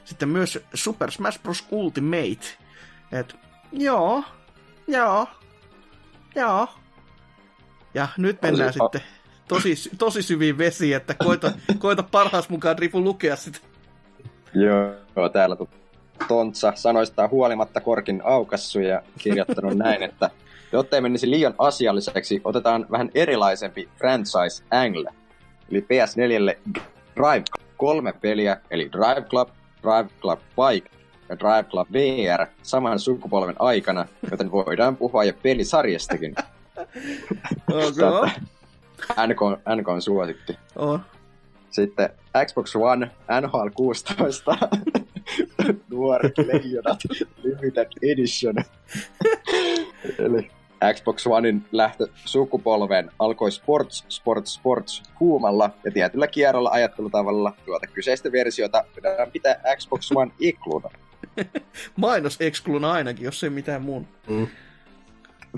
sitten 0.05 0.29
myös 0.29 0.59
Super 0.75 1.11
Smash 1.11 1.43
Bros. 1.43 1.67
Ultimate. 1.71 2.47
Et, 3.13 3.35
joo, 3.73 4.23
joo, 4.87 5.27
joo. 6.35 6.69
Ja 7.95 8.09
nyt 8.17 8.43
mennään 8.43 8.73
sitten 8.73 9.01
tosi, 9.49 9.91
tosi 9.99 10.23
syviin 10.23 10.59
vesiin, 10.59 10.97
että 10.97 11.15
koita, 11.15 11.53
koita 11.79 12.03
parhaas 12.03 12.49
mukaan 12.49 12.79
Rifu 12.79 13.05
lukea 13.05 13.37
sitä. 13.37 13.59
Joo, 14.55 15.29
täällä 15.29 15.57
Tontsa 16.29 16.73
sanoistaan 16.75 17.31
huolimatta 17.31 17.81
korkin 17.81 18.23
aukassu 18.25 18.81
ja 18.81 19.03
kirjoittanut 19.19 19.75
näin, 19.75 20.03
että 20.09 20.31
jotta 20.73 20.97
ei 20.97 21.03
menisi 21.03 21.31
liian 21.31 21.55
asialliseksi, 21.59 22.41
otetaan 22.45 22.87
vähän 22.91 23.11
erilaisempi 23.15 23.89
franchise 23.99 24.65
angle. 24.71 25.11
Eli 25.71 25.81
PS4 25.81 26.73
Drive 27.17 27.45
kolme 27.77 28.13
peliä, 28.13 28.57
eli 28.71 28.91
Drive 28.93 29.29
Club, 29.29 29.49
Drive 29.83 30.11
Club 30.21 30.41
Bike 30.57 30.91
ja 31.29 31.39
Drive 31.39 31.69
Club 31.71 31.89
VR 31.93 32.47
saman 32.63 32.99
sukupolven 32.99 33.55
aikana, 33.59 34.07
joten 34.31 34.51
voidaan 34.51 34.97
puhua 34.97 35.25
jo 35.25 35.33
pelisarjastakin. 35.43 36.35
Okay. 37.69 38.31
NK, 39.27 39.41
NK 39.77 39.89
on 39.89 40.03
suosikki. 40.03 40.59
On. 40.77 41.01
Sitten 41.71 42.11
Xbox 42.47 42.77
One 42.77 43.11
NHL 43.41 43.69
16. 43.69 44.57
Nuoret 45.91 46.39
leijonat 46.39 46.99
Limited 47.43 47.87
Edition. 48.13 48.55
Eli 50.19 50.51
Xbox 50.95 51.27
Onein 51.27 51.65
lähtö 51.73 52.07
sukupolven 52.15 53.11
alkoi 53.19 53.53
Sports, 53.53 54.05
Sports, 54.09 54.55
Sports 54.55 55.03
huumalla 55.21 55.71
ja 55.85 55.93
tietyllä 55.93 56.27
kierrolla 56.27 56.71
ajattelutavalla 56.71 57.53
tuota 57.65 57.87
kyseistä 57.87 58.33
versiota 58.33 58.85
pitää 58.95 59.27
pitää 59.33 59.61
Xbox 59.77 60.11
One 60.15 60.33
ikluna. 60.41 60.89
Mainos 61.97 62.37
ekskluna 62.41 62.93
ainakin, 62.93 63.25
jos 63.25 63.45
ei 63.45 63.51
mitään 63.51 63.83
muun. 63.83 64.07
Mm. 64.29 64.47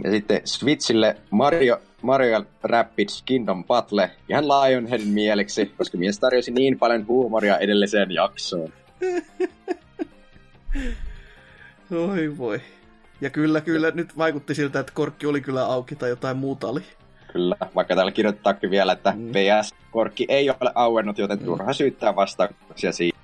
Ja 0.05 0.11
sitten 0.11 0.41
Switchille 0.45 1.17
Mario, 1.31 1.81
Mario 2.03 2.45
Rapids 2.63 3.23
Kingdom 3.23 3.65
Battle 3.65 4.11
ihan 4.29 4.49
Lionheadin 4.49 5.09
mieleksi, 5.09 5.73
koska 5.79 5.99
mies 5.99 6.19
tarjosi 6.19 6.51
niin 6.51 6.79
paljon 6.79 7.07
huumoria 7.07 7.59
edelliseen 7.59 8.11
jaksoon. 8.11 8.73
Oi 12.11 12.39
voi. 12.39 12.61
Ja 13.21 13.31
kyllä, 13.31 13.61
kyllä, 13.61 13.91
nyt 13.91 14.19
vaikutti 14.19 14.55
siltä, 14.55 14.81
että 14.81 14.93
korkki 14.93 15.27
oli 15.27 15.41
kyllä 15.41 15.67
auki 15.67 15.97
tai 15.97 16.09
jotain 16.09 16.37
muuta 16.37 16.67
oli. 16.67 16.83
Kyllä, 17.33 17.57
vaikka 17.75 17.95
täällä 17.95 18.13
kirjoittaakin 18.13 18.71
vielä, 18.71 18.93
että 18.93 19.13
mm. 19.17 19.33
PS-korkki 19.33 20.27
ei 20.29 20.51
ole 20.51 20.73
auennut, 20.75 21.19
joten 21.19 21.39
mm. 21.39 21.45
turha 21.45 21.73
syyttää 21.73 22.17
vastauksia 22.17 22.93
siitä. 22.93 23.19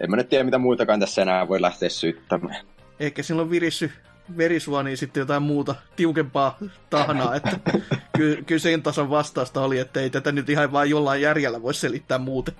En 0.00 0.10
mä 0.10 0.16
nyt 0.16 0.28
tiedä, 0.28 0.44
mitä 0.44 0.58
muutakaan 0.58 1.00
tässä 1.00 1.22
enää 1.22 1.48
voi 1.48 1.62
lähteä 1.62 1.88
syyttämään. 1.88 2.66
Ehkä 3.00 3.22
silloin 3.22 3.50
virissy 3.50 3.90
verisuoniin 4.36 4.96
sitten 4.96 5.20
jotain 5.20 5.42
muuta 5.42 5.74
tiukempaa 5.96 6.58
tahnaa, 6.90 7.34
että 7.34 7.58
ky- 8.16 8.42
kyllä 8.46 8.60
sen 8.60 8.82
tason 8.82 9.10
vastausta 9.10 9.60
oli, 9.60 9.78
että 9.78 10.00
ei 10.00 10.10
tätä 10.10 10.32
nyt 10.32 10.48
ihan 10.48 10.72
vain 10.72 10.90
jollain 10.90 11.22
järjellä 11.22 11.62
voi 11.62 11.74
selittää 11.74 12.18
muuten. 12.18 12.54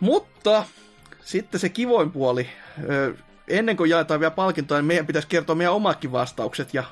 Mutta 0.00 0.64
sitten 1.20 1.60
se 1.60 1.68
kivoin 1.68 2.12
puoli. 2.12 2.48
Ennen 3.48 3.76
kuin 3.76 3.90
jaetaan 3.90 4.20
vielä 4.20 4.30
palkintoa, 4.30 4.78
niin 4.78 4.86
meidän 4.86 5.06
pitäisi 5.06 5.28
kertoa 5.28 5.56
meidän 5.56 5.74
omatkin 5.74 6.12
vastaukset. 6.12 6.74
Ja 6.74 6.84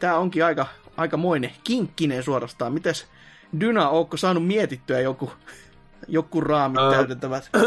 tämä 0.00 0.18
onkin 0.18 0.44
aika, 0.44 0.66
aika 0.96 1.16
moinen, 1.16 1.50
kinkkinen 1.64 2.22
suorastaan. 2.22 2.72
Mites 2.72 3.06
Dyna, 3.60 3.88
onko 3.88 4.16
saanut 4.16 4.46
mietittyä 4.46 5.00
joku, 5.00 5.32
joku 6.08 6.40
raamit 6.40 6.80
äh, 6.80 6.90
täydentävät? 6.90 7.50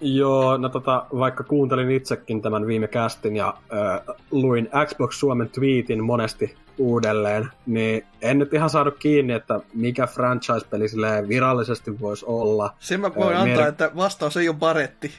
Joo, 0.00 0.56
no 0.56 0.68
tota, 0.68 1.06
vaikka 1.18 1.44
kuuntelin 1.44 1.90
itsekin 1.90 2.42
tämän 2.42 2.66
viime 2.66 2.88
castin 2.88 3.36
ja 3.36 3.54
äh, 3.72 4.16
luin 4.30 4.68
Xbox 4.86 5.14
Suomen 5.14 5.48
tweetin 5.48 6.04
monesti 6.04 6.56
uudelleen, 6.78 7.48
niin 7.66 8.06
en 8.22 8.38
nyt 8.38 8.54
ihan 8.54 8.70
saanut 8.70 8.96
kiinni, 8.98 9.32
että 9.32 9.60
mikä 9.74 10.06
franchise-peli 10.06 10.84
virallisesti 11.28 12.00
voisi 12.00 12.24
olla. 12.28 12.74
Sen 12.78 13.00
mä 13.00 13.14
voin 13.14 13.36
äh, 13.36 13.42
antaa, 13.42 13.66
että 13.66 13.90
vastaus 13.96 14.36
ei 14.36 14.48
ole 14.48 14.56
baretti. 14.56 15.12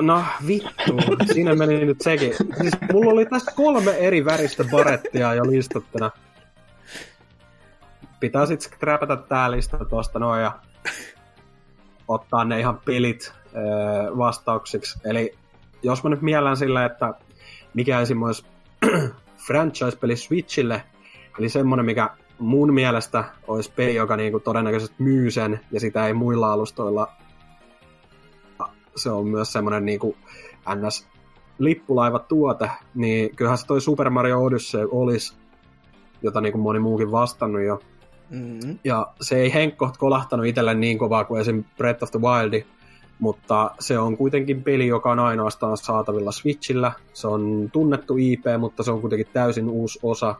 No 0.00 0.24
vittu, 0.46 0.96
siinä 1.32 1.54
meni 1.54 1.84
nyt 1.84 2.00
sekin. 2.00 2.34
Siis 2.60 2.74
mulla 2.92 3.12
oli 3.12 3.26
tästä 3.26 3.52
kolme 3.56 3.90
eri 3.90 4.24
väristä 4.24 4.64
barettia 4.64 5.34
jo 5.34 5.46
listattuna. 5.46 6.10
Pitää 8.20 8.46
sitten 8.46 8.70
skräpätä 8.70 9.16
tää 9.16 9.50
lista 9.50 9.84
tuosta 9.84 10.18
noin 10.18 10.42
ja 10.42 10.52
ottaa 12.08 12.44
ne 12.44 12.60
ihan 12.60 12.80
pelit 12.84 13.32
vastauksiksi. 14.18 14.98
Eli 15.04 15.34
jos 15.82 16.04
mä 16.04 16.10
nyt 16.10 16.22
miellän 16.22 16.56
sillä, 16.56 16.84
että 16.84 17.14
mikä 17.74 18.00
esimerkiksi 18.00 18.46
franchise-peli 19.46 20.16
Switchille, 20.16 20.82
eli 21.38 21.48
semmonen, 21.48 21.86
mikä 21.86 22.10
mun 22.38 22.74
mielestä 22.74 23.24
olisi 23.48 23.72
peli, 23.76 23.94
joka 23.94 24.16
niinku 24.16 24.40
todennäköisesti 24.40 24.94
myy 24.98 25.30
sen, 25.30 25.60
ja 25.72 25.80
sitä 25.80 26.06
ei 26.06 26.14
muilla 26.14 26.52
alustoilla. 26.52 27.12
Se 28.96 29.10
on 29.10 29.26
myös 29.26 29.52
semmonen 29.52 29.84
niinku 29.84 30.16
ns 30.74 31.08
lippulaiva 31.58 32.18
tuote, 32.18 32.70
niin 32.94 33.36
kyllähän 33.36 33.58
se 33.58 33.66
toi 33.66 33.80
Super 33.80 34.10
Mario 34.10 34.42
Odyssey 34.42 34.88
olisi, 34.90 35.36
jota 36.22 36.40
niinku 36.40 36.58
moni 36.58 36.78
muukin 36.78 37.12
vastannut 37.12 37.62
jo. 37.62 37.80
Mm-hmm. 38.30 38.78
Ja 38.84 39.06
se 39.20 39.36
ei 39.36 39.54
henkkoht 39.54 39.96
kolahtanut 39.96 40.46
itselle 40.46 40.74
niin 40.74 40.98
kovaa 40.98 41.24
kuin 41.24 41.40
esim. 41.40 41.64
Breath 41.76 42.02
of 42.02 42.10
the 42.10 42.20
Wild, 42.20 42.62
mutta 43.18 43.70
se 43.80 43.98
on 43.98 44.16
kuitenkin 44.16 44.62
peli, 44.62 44.86
joka 44.86 45.10
on 45.10 45.18
ainoastaan 45.18 45.76
saatavilla 45.76 46.32
Switchillä. 46.32 46.92
Se 47.12 47.28
on 47.28 47.70
tunnettu 47.72 48.16
IP, 48.18 48.44
mutta 48.58 48.82
se 48.82 48.90
on 48.90 49.00
kuitenkin 49.00 49.28
täysin 49.32 49.68
uusi 49.68 49.98
osa 50.02 50.34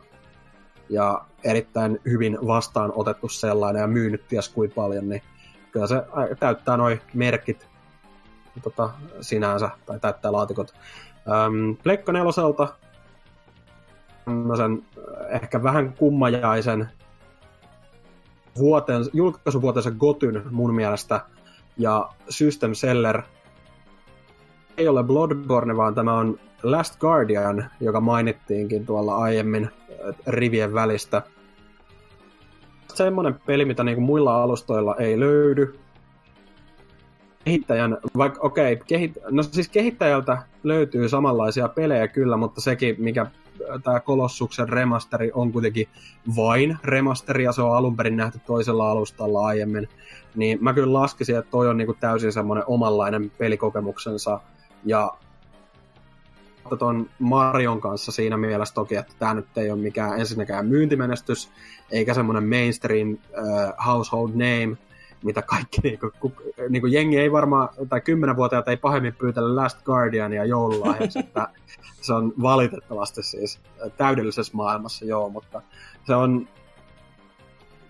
ja 0.89 1.21
erittäin 1.43 1.99
hyvin 2.05 2.37
vastaan 2.47 2.93
otettu 2.95 3.29
sellainen 3.29 3.81
ja 3.81 3.87
myynyt 3.87 4.27
ties 4.27 4.49
kuin 4.49 4.71
paljon, 4.71 5.09
niin 5.09 5.21
kyllä 5.71 5.87
se 5.87 6.03
täyttää 6.39 6.77
noin 6.77 7.01
merkit. 7.13 7.72
Tota, 8.61 8.89
sinänsä, 9.21 9.69
tai 9.85 9.99
täyttää 9.99 10.31
laatikot. 10.31 10.73
Ähm, 11.31 11.71
Pleikka 11.83 12.11
neloselta 12.11 12.67
tämmöisen 14.25 14.83
ehkä 15.29 15.63
vähän 15.63 15.93
kummajaisen 15.93 16.89
vuoten, 18.57 19.05
julkaisuvuotensa 19.13 19.91
Gotyn 19.91 20.43
mun 20.51 20.75
mielestä, 20.75 21.21
ja 21.77 22.09
System 22.29 22.73
Seller 22.73 23.21
ei 24.77 24.87
ole 24.87 25.03
Bloodborne, 25.03 25.77
vaan 25.77 25.95
tämä 25.95 26.13
on 26.13 26.39
Last 26.63 26.99
Guardian, 26.99 27.69
joka 27.79 28.01
mainittiinkin 28.01 28.85
tuolla 28.85 29.17
aiemmin 29.17 29.69
rivien 30.27 30.73
välistä. 30.73 31.21
Semmoinen 32.93 33.39
peli, 33.45 33.65
mitä 33.65 33.83
niinku 33.83 34.01
muilla 34.01 34.43
alustoilla 34.43 34.95
ei 34.95 35.19
löydy. 35.19 35.79
Kehittäjän, 37.45 37.97
vaikka 38.17 38.39
okei, 38.41 38.73
okay, 38.73 38.85
kehit, 38.87 39.17
no 39.29 39.43
siis 39.43 39.69
kehittäjältä 39.69 40.37
löytyy 40.63 41.09
samanlaisia 41.09 41.67
pelejä 41.67 42.07
kyllä, 42.07 42.37
mutta 42.37 42.61
sekin, 42.61 42.95
mikä 42.99 43.25
tämä 43.83 43.99
Kolossuksen 43.99 44.69
remasteri 44.69 45.31
on 45.33 45.51
kuitenkin 45.51 45.87
vain 46.35 46.77
remasteri, 46.83 47.43
ja 47.43 47.51
se 47.51 47.61
on 47.61 47.77
alun 47.77 47.97
perin 47.97 48.17
nähty 48.17 48.39
toisella 48.45 48.91
alustalla 48.91 49.45
aiemmin, 49.45 49.89
niin 50.35 50.57
mä 50.61 50.73
kyllä 50.73 50.93
laskisin, 50.93 51.37
että 51.37 51.51
toi 51.51 51.69
on 51.69 51.77
niinku 51.77 51.93
täysin 51.93 52.33
semmoinen 52.33 52.63
omanlainen 52.67 53.31
pelikokemuksensa, 53.37 54.39
ja 54.85 55.13
ton 56.79 57.09
Marion 57.19 57.81
kanssa 57.81 58.11
siinä 58.11 58.37
mielessä 58.37 58.73
toki, 58.73 58.95
että 58.95 59.13
tämä 59.19 59.33
nyt 59.33 59.57
ei 59.57 59.71
ole 59.71 59.79
mikään 59.79 60.19
ensinnäkään 60.19 60.65
myyntimenestys, 60.65 61.49
eikä 61.91 62.13
semmoinen 62.13 62.49
mainstream 62.49 63.09
uh, 63.11 63.85
household 63.85 64.29
name, 64.29 64.77
mitä 65.23 65.41
kaikki 65.41 65.81
niinku, 65.83 66.11
ku, 66.19 66.33
niinku 66.69 66.87
jengi 66.87 67.17
ei 67.19 67.31
varmaan, 67.31 67.69
tai 67.89 68.01
kymmenenvuotiaat 68.01 68.67
ei 68.67 68.77
pahemmin 68.77 69.15
pyytele 69.15 69.53
Last 69.53 69.83
Guardiania 69.83 70.45
joululahjaksi, 70.45 71.19
että 71.19 71.47
se 72.01 72.13
on 72.13 72.33
valitettavasti 72.41 73.23
siis 73.23 73.59
täydellisessä 73.97 74.53
maailmassa, 74.55 75.05
joo, 75.05 75.29
mutta 75.29 75.61
se 76.07 76.15
on 76.15 76.47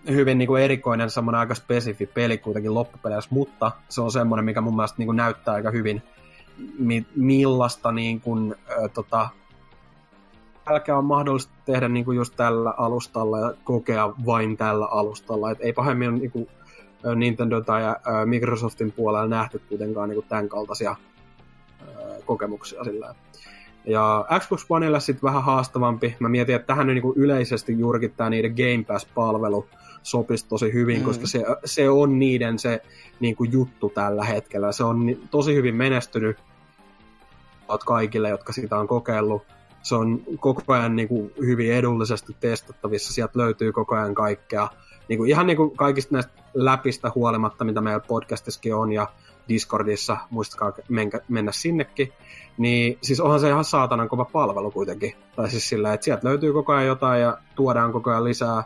hyvin 0.08 0.38
niin 0.38 0.48
kuin 0.48 0.62
erikoinen, 0.62 1.10
semmoinen 1.10 1.38
aika 1.38 1.54
spesifi 1.54 2.06
peli 2.06 2.38
kuitenkin 2.38 2.74
loppupeleissä, 2.74 3.30
mutta 3.32 3.72
se 3.88 4.00
on 4.00 4.12
semmoinen, 4.12 4.44
mikä 4.44 4.60
mun 4.60 4.76
mielestä 4.76 4.98
niin 4.98 5.06
kuin 5.06 5.16
näyttää 5.16 5.54
aika 5.54 5.70
hyvin, 5.70 6.02
mi- 6.78 7.06
millaista 7.16 7.92
niin 7.92 8.20
kuin, 8.20 8.54
äh, 8.70 8.90
tota, 8.94 9.28
älkää 10.66 10.98
on 10.98 11.04
mahdollista 11.04 11.52
tehdä 11.64 11.88
niin 11.88 12.04
kuin 12.04 12.16
just 12.16 12.36
tällä 12.36 12.74
alustalla 12.76 13.40
ja 13.40 13.54
kokea 13.64 14.12
vain 14.26 14.56
tällä 14.56 14.86
alustalla. 14.86 15.50
Et 15.50 15.58
ei 15.60 15.72
pahemmin 15.72 16.14
niin 16.14 16.30
kuin, 16.30 16.48
Nintendo 17.16 17.60
tai 17.60 17.82
Microsoftin 18.24 18.92
puolella 18.92 19.28
nähty 19.28 19.58
kuitenkaan 19.68 20.08
niin 20.08 20.14
kuin 20.14 20.28
tämän 20.28 20.48
kaltaisia 20.48 20.96
kokemuksia 22.24 22.84
sillä. 22.84 23.14
Ja 23.86 24.26
Xbox 24.40 24.66
Oneille 24.68 25.00
sitten 25.00 25.22
vähän 25.22 25.42
haastavampi. 25.42 26.16
Mä 26.20 26.28
mietin, 26.28 26.54
että 26.54 26.66
tähän 26.66 26.86
niin 26.86 27.02
kuin 27.02 27.16
yleisesti 27.16 27.78
juurikin 27.78 28.10
tämä 28.10 28.30
niiden 28.30 28.54
Game 28.54 28.84
Pass-palvelu 28.86 29.66
sopisi 30.02 30.48
tosi 30.48 30.72
hyvin, 30.72 30.98
mm. 30.98 31.04
koska 31.04 31.26
se, 31.26 31.44
se 31.64 31.90
on 31.90 32.18
niiden 32.18 32.58
se 32.58 32.82
niin 33.20 33.36
kuin 33.36 33.52
juttu 33.52 33.88
tällä 33.88 34.24
hetkellä. 34.24 34.72
Se 34.72 34.84
on 34.84 35.16
tosi 35.30 35.54
hyvin 35.54 35.74
menestynyt 35.74 36.36
kaikille, 37.86 38.28
jotka 38.28 38.52
sitä 38.52 38.76
on 38.76 38.88
kokeillut. 38.88 39.42
Se 39.82 39.94
on 39.94 40.22
koko 40.40 40.72
ajan 40.72 40.96
niin 40.96 41.08
kuin 41.08 41.32
hyvin 41.40 41.72
edullisesti 41.72 42.36
testattavissa. 42.40 43.12
Sieltä 43.12 43.38
löytyy 43.38 43.72
koko 43.72 43.94
ajan 43.94 44.14
kaikkea. 44.14 44.68
Niin 45.08 45.18
kuin, 45.18 45.30
ihan 45.30 45.46
niin 45.46 45.56
kuin 45.56 45.76
kaikista 45.76 46.14
näistä 46.14 46.32
läpistä 46.54 47.12
huolimatta, 47.14 47.64
mitä 47.64 47.80
meillä 47.80 48.00
podcastissakin 48.00 48.74
on 48.74 48.92
ja 48.92 49.08
Discordissa, 49.48 50.16
muistakaa 50.30 50.72
menkä, 50.88 51.20
mennä 51.28 51.52
sinnekin, 51.52 52.12
niin 52.58 52.98
siis 53.02 53.20
onhan 53.20 53.40
se 53.40 53.48
ihan 53.48 53.64
saatanan 53.64 54.08
kova 54.08 54.24
palvelu 54.24 54.70
kuitenkin. 54.70 55.14
Tai 55.36 55.50
siis 55.50 55.68
sillä, 55.68 55.94
että 55.94 56.04
sieltä 56.04 56.28
löytyy 56.28 56.52
koko 56.52 56.72
ajan 56.72 56.86
jotain 56.86 57.20
ja 57.20 57.38
tuodaan 57.54 57.92
koko 57.92 58.10
ajan 58.10 58.24
lisää 58.24 58.64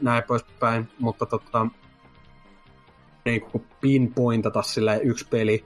näin 0.00 0.22
poispäin, 0.22 0.88
mutta 0.98 1.26
tota, 1.26 1.66
niin 3.24 3.40
kuin 3.40 3.64
pinpointata 3.80 4.62
sillä 4.62 4.96
yksi 4.96 5.26
peli, 5.30 5.64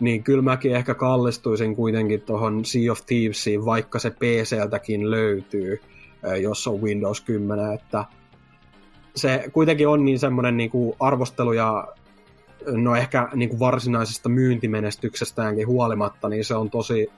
niin 0.00 0.22
kyllä 0.24 0.42
mäkin 0.42 0.76
ehkä 0.76 0.94
kallistuisin 0.94 1.76
kuitenkin 1.76 2.20
tuohon 2.20 2.64
Sea 2.64 2.92
of 2.92 3.00
Thievesiin, 3.06 3.64
vaikka 3.64 3.98
se 3.98 4.10
PCltäkin 4.10 5.10
löytyy, 5.10 5.80
jos 6.42 6.66
on 6.66 6.82
Windows 6.82 7.20
10, 7.20 7.72
että 7.72 8.04
se 9.16 9.44
kuitenkin 9.52 9.88
on 9.88 10.04
niin 10.04 10.18
semmoinen 10.18 10.56
niin 10.56 10.70
kuin 10.70 10.96
arvostelu 11.00 11.52
ja 11.52 11.88
no 12.66 12.96
ehkä 12.96 13.28
niin 13.34 13.48
kuin 13.48 13.60
varsinaisesta 13.60 14.28
myyntimenestyksestäänkin 14.28 15.66
huolimatta, 15.66 16.28
niin 16.28 16.44
se 16.44 16.54
on 16.54 16.70
tosi 16.70 17.10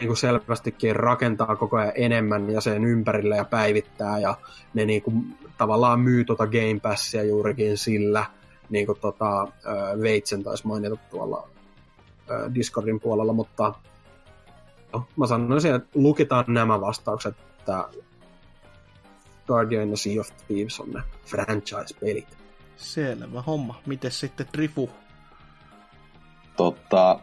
niin 0.00 0.08
kuin 0.08 0.16
selvästikin 0.16 0.96
rakentaa 0.96 1.56
koko 1.56 1.76
ajan 1.76 1.92
enemmän 1.94 2.50
ja 2.50 2.60
sen 2.60 2.84
ympärille 2.84 3.36
ja 3.36 3.44
päivittää 3.44 4.18
ja 4.18 4.34
ne 4.74 4.84
niin 4.84 5.02
kuin, 5.02 5.36
tavallaan 5.58 6.00
myy 6.00 6.24
tuota 6.24 6.46
Game 6.46 6.80
Passia 6.82 7.24
juurikin 7.24 7.78
sillä, 7.78 8.24
niin 8.70 8.86
kuin 8.86 8.98
tota, 9.00 9.48
Veitsen 10.00 10.42
taisi 10.42 10.66
mainita 10.66 10.96
tuolla 11.10 11.48
Discordin 12.54 13.00
puolella, 13.00 13.32
mutta 13.32 13.74
no, 14.92 15.06
mä 15.16 15.26
sanoisin, 15.26 15.74
että 15.74 15.88
lukitaan 15.94 16.44
nämä 16.48 16.80
vastaukset, 16.80 17.36
että 17.58 17.88
Guardian 19.46 19.90
ja 19.90 19.96
Sea 19.96 20.20
of 20.20 20.28
Thieves 20.46 20.80
on 20.80 20.90
ne 20.90 21.02
franchise-pelit. 21.26 22.36
Selvä 22.76 23.42
homma. 23.42 23.80
Miten 23.86 24.10
sitten 24.10 24.46
Trifu? 24.52 24.90
Totta, 26.56 27.20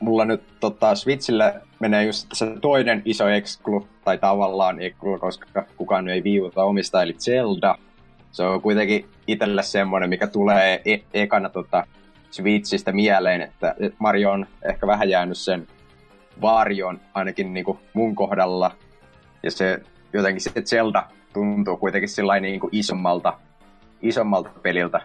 mulla 0.00 0.24
nyt 0.24 0.60
tota, 0.60 0.94
Switchille 0.94 1.54
menee 1.80 2.04
just 2.04 2.28
se 2.32 2.46
toinen 2.60 3.02
iso 3.04 3.28
exclu, 3.28 3.88
tai 4.04 4.18
tavallaan 4.18 4.82
exclu, 4.82 5.18
koska 5.18 5.64
kukaan 5.76 6.08
ei 6.08 6.24
viivuta 6.24 6.64
omista, 6.64 7.02
eli 7.02 7.12
Zelda. 7.12 7.78
Se 8.32 8.42
on 8.42 8.62
kuitenkin 8.62 9.08
itselle 9.26 9.62
semmoinen, 9.62 10.10
mikä 10.10 10.26
tulee 10.26 10.82
e- 10.84 11.04
ekana 11.14 11.48
tota, 11.48 11.86
Switchistä 12.30 12.92
mieleen, 12.92 13.40
että 13.40 13.74
Mario 13.98 14.30
on 14.30 14.46
ehkä 14.62 14.86
vähän 14.86 15.08
jäänyt 15.08 15.38
sen 15.38 15.66
varjoon, 16.40 17.00
ainakin 17.14 17.54
niin 17.54 17.64
kuin 17.64 17.78
mun 17.94 18.14
kohdalla. 18.14 18.70
Ja 19.42 19.50
se 19.50 19.80
jotenkin 20.12 20.40
se 20.40 20.62
Zelda 20.62 21.06
tuntuu 21.38 21.76
kuitenkin 21.76 22.08
sillä 22.08 22.40
niin 22.40 22.60
kuin 22.60 22.70
isommalta, 22.72 23.38
isommalta 24.02 24.50
peliltä. 24.62 25.00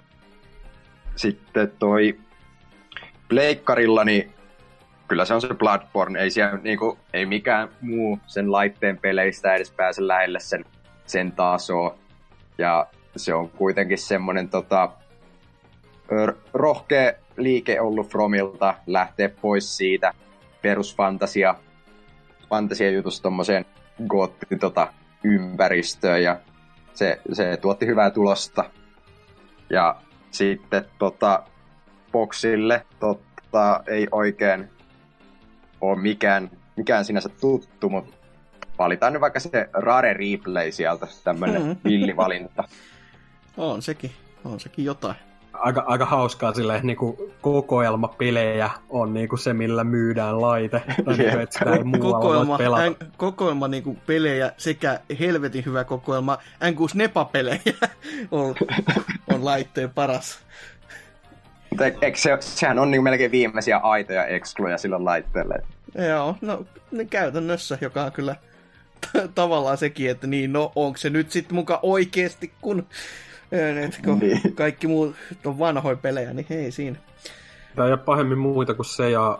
Sitten 1.15 1.71
toi 1.79 2.19
Pleikkarilla, 3.29 4.03
niin 4.03 4.31
kyllä 5.07 5.25
se 5.25 5.33
on 5.33 5.41
se 5.41 5.47
Bloodborne, 5.53 6.19
ei, 6.19 6.31
siellä, 6.31 6.59
niin 6.63 6.79
kuin, 6.79 6.97
ei 7.13 7.25
mikään 7.25 7.69
muu 7.81 8.19
sen 8.27 8.51
laitteen 8.51 8.97
peleistä 8.97 9.55
edes 9.55 9.71
pääse 9.71 10.07
lähelle 10.07 10.39
sen, 10.39 10.65
sen 11.05 11.31
tasoa. 11.31 11.95
Ja 12.57 12.87
se 13.15 13.33
on 13.33 13.49
kuitenkin 13.49 13.97
semmoinen 13.97 14.49
tota, 14.49 14.89
rohkea 16.53 17.13
liike 17.37 17.81
ollut 17.81 18.09
Fromilta 18.09 18.73
lähteä 18.87 19.29
pois 19.29 19.77
siitä 19.77 20.13
perusfantasia 20.61 21.55
fantasia 22.49 22.91
jutusta 22.91 23.23
tommoseen 23.23 23.65
gootti 24.07 24.55
tota, 24.59 24.93
ympäristöön 25.23 26.23
ja 26.23 26.39
se, 26.93 27.21
se 27.33 27.57
tuotti 27.57 27.85
hyvää 27.85 28.09
tulosta. 28.09 28.69
Ja 29.69 29.95
sitten 30.31 30.85
tota, 30.99 31.43
Boxille 32.11 32.85
totta, 32.99 33.83
ei 33.87 34.07
oikein 34.11 34.69
ole 35.81 36.01
mikään, 36.01 36.51
mikään 36.75 37.05
sinänsä 37.05 37.29
tuttu, 37.29 37.89
mutta 37.89 38.15
valitaan 38.77 39.13
nyt 39.13 39.21
vaikka 39.21 39.39
se 39.39 39.69
Rare 39.73 40.13
Replay 40.13 40.71
sieltä, 40.71 41.07
tämmönen 41.23 41.61
mm-hmm. 41.61 41.77
villivalinta. 41.83 42.63
On 43.57 43.81
sekin, 43.81 44.11
on 44.45 44.59
sekin 44.59 44.85
jotain 44.85 45.15
aika, 45.53 45.83
aika 45.88 46.06
hauskaa 46.06 46.53
silleen, 46.53 46.88
niin 46.88 46.98
kuin 46.98 47.17
kokoelmapelejä 47.41 48.69
on 48.90 49.14
niin 49.14 49.30
kuin 49.30 49.40
se, 49.40 49.53
millä 49.53 49.83
myydään 49.83 50.41
laite. 50.41 50.82
Tai 51.06 51.17
niin 51.17 51.32
kuin, 51.32 51.41
että 51.41 51.59
sitä 51.59 51.73
ei 51.73 51.99
kokoelma, 51.99 52.57
N, 52.57 52.95
kokoelma 53.17 53.67
niin 53.67 53.83
kuin 53.83 54.01
pelejä 54.06 54.51
sekä 54.57 54.99
helvetin 55.19 55.65
hyvä 55.65 55.83
kokoelma 55.83 56.38
N6 56.64 56.91
Nepa-pelejä 56.93 57.59
on, 58.32 58.56
on 59.33 59.45
laitteen 59.45 59.90
paras. 59.90 60.40
Mutta 61.69 61.85
eikö 61.85 62.17
se, 62.17 62.38
sehän 62.40 62.80
on 62.80 62.91
niin 62.91 63.03
melkein 63.03 63.32
viimeisiä 63.32 63.77
aitoja 63.77 64.25
ekskluja 64.25 64.77
sillä 64.77 65.06
laitteelle. 65.06 65.56
Joo, 66.07 66.35
no 66.41 66.65
käytännössä, 67.09 67.77
joka 67.82 68.03
on 68.03 68.11
kyllä 68.11 68.35
tavallaan 69.35 69.77
sekin, 69.77 70.09
että 70.09 70.27
niin, 70.27 70.53
no 70.53 70.72
onko 70.75 70.98
se 70.98 71.09
nyt 71.09 71.32
sitten 71.32 71.56
muka 71.56 71.80
oikeasti, 71.82 72.53
kun 72.61 72.88
et 73.53 73.99
kun 74.06 74.19
niin. 74.19 74.56
kaikki 74.56 74.88
muut 74.88 75.15
on 75.45 75.59
vanhoja 75.59 75.95
pelejä, 75.95 76.33
niin 76.33 76.45
hei 76.49 76.72
siinä. 76.72 76.98
Tämä 77.75 77.85
ei 77.85 77.93
ole 77.93 77.99
pahemmin 77.99 78.38
muita 78.38 78.73
kuin 78.73 78.85
se 78.85 79.09
ja 79.09 79.40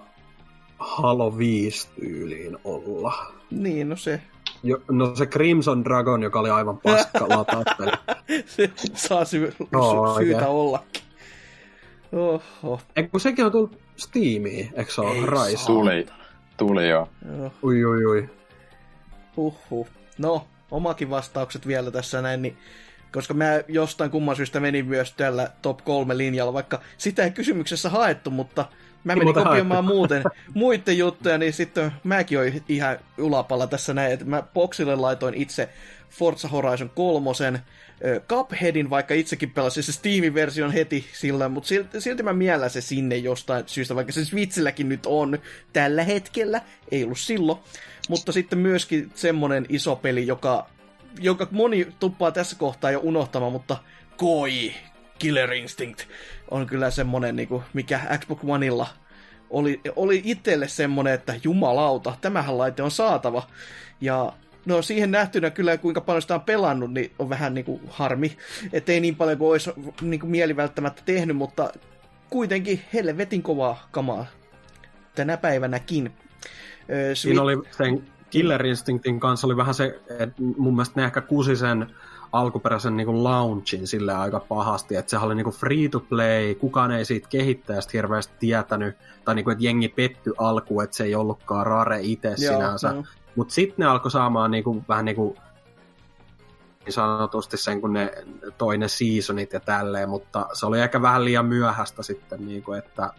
Halo 0.80 1.38
5 1.38 1.88
tyyliin 2.00 2.58
olla. 2.64 3.33
Niin, 3.51 3.90
no 3.90 3.95
se. 3.95 4.22
Jo, 4.64 4.82
no 4.92 5.16
se 5.16 5.25
Crimson 5.25 5.83
Dragon, 5.83 6.24
joka 6.24 6.40
oli 6.40 6.50
aivan 6.50 6.77
paska 6.77 7.30
latauspeli. 7.30 7.92
se 8.45 8.72
saa 8.93 9.25
sy- 9.25 9.53
no, 9.72 10.16
sy- 10.17 10.24
syytä 10.24 10.48
ollakin. 10.48 11.03
Oho. 12.11 12.82
Eikö 12.95 13.19
sekin 13.19 13.45
on 13.45 13.51
tullut 13.51 13.82
Steamiin, 13.98 14.69
eikö 14.74 14.92
se 14.92 15.01
ole 15.01 15.16
Rise? 15.25 15.66
Tuli, 15.66 16.06
tuli 16.58 16.90
jo. 16.90 17.09
Joo. 17.38 17.51
Ui, 17.64 17.85
ui, 17.85 18.06
ui. 18.06 18.30
Huhhuh. 19.38 19.88
No, 20.17 20.48
omakin 20.72 21.09
vastaukset 21.09 21.67
vielä 21.67 21.92
tässä 21.92 22.22
näin, 22.22 22.42
niin 22.42 22.58
koska 23.14 23.33
mä 23.33 23.61
jostain 23.67 24.11
kumman 24.11 24.35
syystä 24.35 24.59
menin 24.59 24.85
myös 24.85 25.14
tällä 25.14 25.50
top 25.61 25.80
3 25.83 26.17
linjalla, 26.17 26.53
vaikka 26.53 26.82
sitä 26.98 27.24
ei 27.24 27.32
kysymyksessä 27.32 27.90
haettu, 27.90 28.32
mutta 28.32 28.66
mä 29.03 29.16
menin 29.16 29.24
Muuten 29.24 29.43
kopioimaan 29.43 29.85
haettu. 29.85 29.98
muuten 29.98 30.24
muiden 30.53 30.98
juttuja, 30.98 31.38
niin 31.38 31.53
sitten 31.53 31.92
mäkin 32.03 32.40
olin 32.40 32.64
ihan 32.69 33.00
ulapalla 33.17 33.67
tässä 33.67 33.93
näin, 33.93 34.11
että 34.11 34.25
mä 34.25 34.43
boksille 34.53 34.95
laitoin 34.95 35.33
itse 35.33 35.69
Forza 36.09 36.48
Horizon 36.48 36.90
3, 36.90 37.30
Cupheadin, 38.27 38.90
vaikka 38.90 39.14
itsekin 39.14 39.51
pelasin 39.51 39.83
se 39.83 39.92
Steam-version 39.92 40.72
heti 40.72 41.06
sillä, 41.14 41.50
mutta 41.50 41.67
silti, 41.67 42.01
silti 42.01 42.24
mä 42.24 42.33
miellän 42.33 42.69
se 42.69 42.82
sinne 42.82 43.17
jostain 43.17 43.64
syystä, 43.67 43.95
vaikka 43.95 44.14
se 44.14 44.25
Switchilläkin 44.25 44.90
nyt 44.90 45.06
on 45.06 45.40
tällä 45.74 46.03
hetkellä, 46.03 46.61
ei 46.92 47.03
ollut 47.03 47.19
silloin, 47.19 47.59
mutta 48.09 48.32
sitten 48.32 48.59
myöskin 48.59 49.11
semmonen 49.16 49.66
iso 49.69 49.95
peli, 49.95 50.27
joka, 50.27 50.69
joka 51.19 51.48
moni 51.51 51.88
tuppaa 52.00 52.32
tässä 52.32 52.56
kohtaa 52.59 52.92
jo 52.92 53.00
unohtamaan, 53.03 53.51
mutta 53.51 53.77
koi, 54.17 54.74
Killer 55.19 55.53
Instinct, 55.53 56.01
on 56.51 56.66
kyllä 56.66 56.92
semmonen, 56.92 57.35
niinku, 57.35 57.64
mikä 57.74 58.00
Xbox 58.19 58.40
Oneilla 58.48 58.88
oli, 59.50 59.82
oli 59.95 60.22
itselle 60.25 60.67
semmonen, 60.67 61.14
että 61.14 61.35
jumalauta, 61.43 62.17
tämähän 62.22 62.58
laite 62.58 62.83
on 62.83 62.92
saatava. 62.92 63.48
Ja 64.01 64.33
no 64.66 64.82
siihen 64.82 65.11
nähtynä 65.11 65.50
kyllä, 65.50 65.77
kuinka 65.77 66.01
paljon 66.01 66.22
sitä 66.22 66.35
on 66.35 66.42
pelannut, 66.42 66.93
niin 66.93 67.11
on 67.19 67.30
vähän 67.30 67.53
niinku 67.53 67.82
harmi, 67.90 68.38
ettei 68.74 69.00
niin 69.00 69.16
paljon 69.16 69.38
kuin 69.38 69.51
olisi 69.51 69.72
niinku 70.01 70.27
mieli 70.27 70.56
välttämättä 70.56 71.01
tehnyt, 71.06 71.38
mutta 71.38 71.74
kuitenkin 72.30 72.82
helvetin 72.93 73.43
kovaa 73.43 73.88
kamaa 73.92 74.25
tänä 75.16 75.38
päivänäkin. 75.38 76.14
Ö, 76.90 77.16
Siinä 77.16 77.40
Swi- 77.40 77.43
oli 77.43 77.58
sen 77.77 78.03
Killer 78.33 78.65
Instinctin 78.65 79.19
kanssa 79.19 79.47
oli 79.47 79.57
vähän 79.57 79.73
se, 79.73 80.01
että 80.19 80.41
mun 80.57 80.73
mielestä 80.75 80.99
ne 81.01 81.05
ehkä 81.05 81.21
kusi 81.21 81.55
sen 81.55 81.95
alkuperäisen 82.31 82.97
niin 82.97 83.23
launchin 83.23 83.87
sille 83.87 84.13
aika 84.13 84.39
pahasti, 84.39 84.95
että 84.95 85.09
sehän 85.09 85.25
oli 85.25 85.35
niin 85.35 85.45
free 85.49 85.89
to 85.89 85.99
play, 85.99 86.55
kukaan 86.55 86.91
ei 86.91 87.05
siitä 87.05 87.27
kehittäjästä 87.29 87.91
hirveästi 87.93 88.33
tietänyt, 88.39 88.95
tai 89.25 89.35
niin 89.35 89.43
kuin, 89.45 89.51
että 89.51 89.63
jengi 89.63 89.89
petty 89.89 90.33
alku, 90.37 90.81
että 90.81 90.95
se 90.97 91.03
ei 91.03 91.15
ollutkaan 91.15 91.65
rare 91.65 91.99
itse 92.01 92.27
Joo, 92.27 92.35
sinänsä. 92.37 92.87
joo. 92.89 93.03
Mutta 93.35 93.53
sitten 93.53 93.75
ne 93.83 93.85
alkoi 93.85 94.11
saamaan 94.11 94.51
niin 94.51 94.63
kuin, 94.63 94.85
vähän 94.89 95.05
niin 95.05 95.15
kuin 95.15 95.35
niin 96.85 96.93
sanotusti 96.93 97.57
sen, 97.57 97.81
kun 97.81 97.93
ne 97.93 98.11
toi 98.57 98.77
ne 98.77 98.87
seasonit 98.87 99.53
ja 99.53 99.59
tälleen, 99.59 100.09
mutta 100.09 100.45
se 100.53 100.65
oli 100.65 100.81
ehkä 100.81 101.01
vähän 101.01 101.25
liian 101.25 101.45
myöhäistä 101.45 102.03
sitten, 102.03 102.45
niin 102.45 102.63
kuin, 102.63 102.79
että 102.79 103.09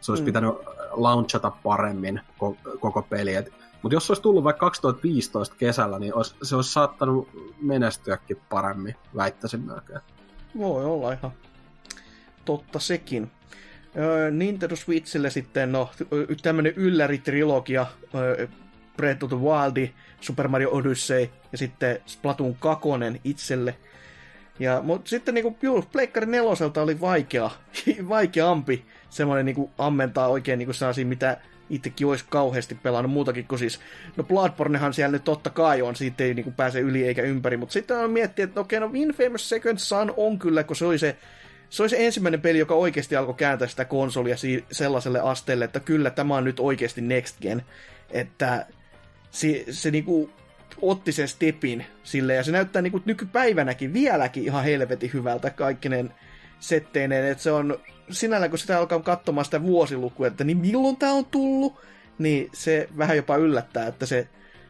se 0.00 0.12
olisi 0.12 0.22
Mm. 0.22 0.26
pitänyt 0.26 0.54
launchata 0.90 1.50
paremmin 1.62 2.20
ko- 2.42 2.78
koko 2.80 3.02
peli. 3.02 3.32
Mutta 3.82 3.96
jos 3.96 4.06
se 4.06 4.12
olisi 4.12 4.22
tullut 4.22 4.44
vaikka 4.44 4.66
2015 4.66 5.56
kesällä, 5.58 5.98
niin 5.98 6.14
olisi, 6.14 6.34
se 6.42 6.56
olisi 6.56 6.72
saattanut 6.72 7.28
menestyäkin 7.60 8.36
paremmin, 8.50 8.94
väittäisin 9.16 9.60
melkein. 9.60 10.00
Voi 10.58 10.84
olla 10.84 11.12
ihan 11.12 11.32
totta 12.44 12.78
sekin. 12.78 13.30
Nintendo 14.30 14.76
Switchille 14.76 15.30
sitten, 15.30 15.72
no, 15.72 15.90
tämmönen 16.42 16.72
ylläritrilogia, 16.76 17.86
Breath 18.96 19.24
of 19.24 19.30
the 19.30 19.38
Wild, 19.38 19.88
Super 20.20 20.48
Mario 20.48 20.70
Odyssey 20.70 21.30
ja 21.52 21.58
sitten 21.58 21.98
Splatoon 22.06 22.54
2 22.54 22.88
itselle. 23.24 23.76
Ja, 24.58 24.82
mutta 24.82 25.08
sitten 25.08 25.34
niinku, 25.34 25.56
Pleikkari 25.92 26.26
neloselta 26.26 26.82
oli 26.82 27.00
vaikea, 27.00 27.50
vaikeampi 28.08 28.86
semmoinen 29.10 29.46
niinku 29.46 29.70
ammentaa 29.78 30.28
oikein 30.28 30.58
niinku 30.58 30.72
sellaisia, 30.72 31.06
mitä 31.06 31.40
itsekin 31.70 32.06
olisi 32.06 32.24
kauheasti 32.28 32.74
pelannut 32.74 33.12
muutakin 33.12 33.46
kuin 33.46 33.58
siis, 33.58 33.80
no 34.16 34.24
Bloodbornehan 34.24 34.94
siellä 34.94 35.12
nyt 35.12 35.24
totta 35.24 35.50
kai 35.50 35.82
on, 35.82 35.96
siitä 35.96 36.24
ei 36.24 36.34
niinku 36.34 36.50
pääse 36.50 36.80
yli 36.80 37.04
eikä 37.04 37.22
ympäri, 37.22 37.56
mutta 37.56 37.72
sitten 37.72 37.98
on 37.98 38.10
miettiä, 38.10 38.44
että 38.44 38.60
okei, 38.60 38.80
no 38.80 38.90
Infamous 38.94 39.48
Second 39.48 39.78
Son 39.78 40.14
on 40.16 40.38
kyllä, 40.38 40.64
kun 40.64 40.76
se 40.76 40.84
oli 40.84 40.98
se, 40.98 41.16
se 41.70 41.82
oli 41.82 41.90
se 41.90 42.06
ensimmäinen 42.06 42.40
peli, 42.40 42.58
joka 42.58 42.74
oikeasti 42.74 43.16
alkoi 43.16 43.34
kääntää 43.34 43.68
sitä 43.68 43.84
konsolia 43.84 44.36
si- 44.36 44.64
sellaiselle 44.72 45.20
asteelle, 45.20 45.64
että 45.64 45.80
kyllä 45.80 46.10
tämä 46.10 46.36
on 46.36 46.44
nyt 46.44 46.60
oikeasti 46.60 47.00
next 47.00 47.40
gen, 47.40 47.62
että 48.10 48.66
se, 49.30 49.64
se 49.70 49.90
niinku 49.90 50.30
otti 50.82 51.12
sen 51.12 51.28
stepin 51.28 51.86
sille 52.02 52.34
ja 52.34 52.44
se 52.44 52.52
näyttää 52.52 52.82
niinku 52.82 53.02
nykypäivänäkin 53.04 53.92
vieläkin 53.92 54.44
ihan 54.44 54.64
helvetin 54.64 55.10
hyvältä 55.12 55.50
kaikkinen 55.50 56.14
setteineen, 56.62 57.24
että 57.24 57.44
se 57.44 57.52
on 57.52 57.78
sinällään, 58.10 58.50
kun 58.50 58.58
sitä 58.58 58.78
alkaa 58.78 59.00
katsomaan 59.00 59.44
sitä 59.44 59.62
vuosilukua, 59.62 60.26
että 60.26 60.44
niin 60.44 60.58
milloin 60.58 60.96
tämä 60.96 61.12
on 61.12 61.24
tullut, 61.24 61.80
niin 62.18 62.50
se 62.52 62.88
vähän 62.98 63.16
jopa 63.16 63.36
yllättää, 63.36 63.86
että 63.86 64.06
se 64.06 64.28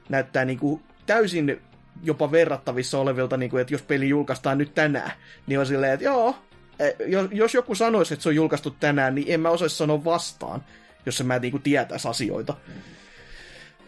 näyttää 0.09 0.45
niinku 0.45 0.83
täysin 1.07 1.61
jopa 2.03 2.33
verrattavissa 2.33 2.99
olevilta, 2.99 3.37
niinku, 3.37 3.57
että 3.57 3.75
jos 3.75 3.83
peli 3.83 4.09
julkaistaan 4.09 4.59
nyt 4.59 4.75
tänään, 4.75 5.13
niin 5.47 5.61
on 5.61 5.67
silleen, 5.67 5.93
että 5.93 6.05
joo, 6.05 6.37
eh, 6.79 6.95
jos, 7.33 7.55
joku 7.55 7.75
sanoisi, 7.75 8.15
että 8.15 8.23
se 8.23 8.29
on 8.29 8.35
julkaistu 8.35 8.71
tänään, 8.71 9.15
niin 9.15 9.27
en 9.29 9.41
mä 9.41 9.51
osaisi 9.51 9.77
sanoa 9.77 10.05
vastaan, 10.05 10.65
jos 11.07 11.25
mä 11.25 11.39
niinku 11.39 11.59
tietäisi 11.59 12.09
asioita. 12.09 12.55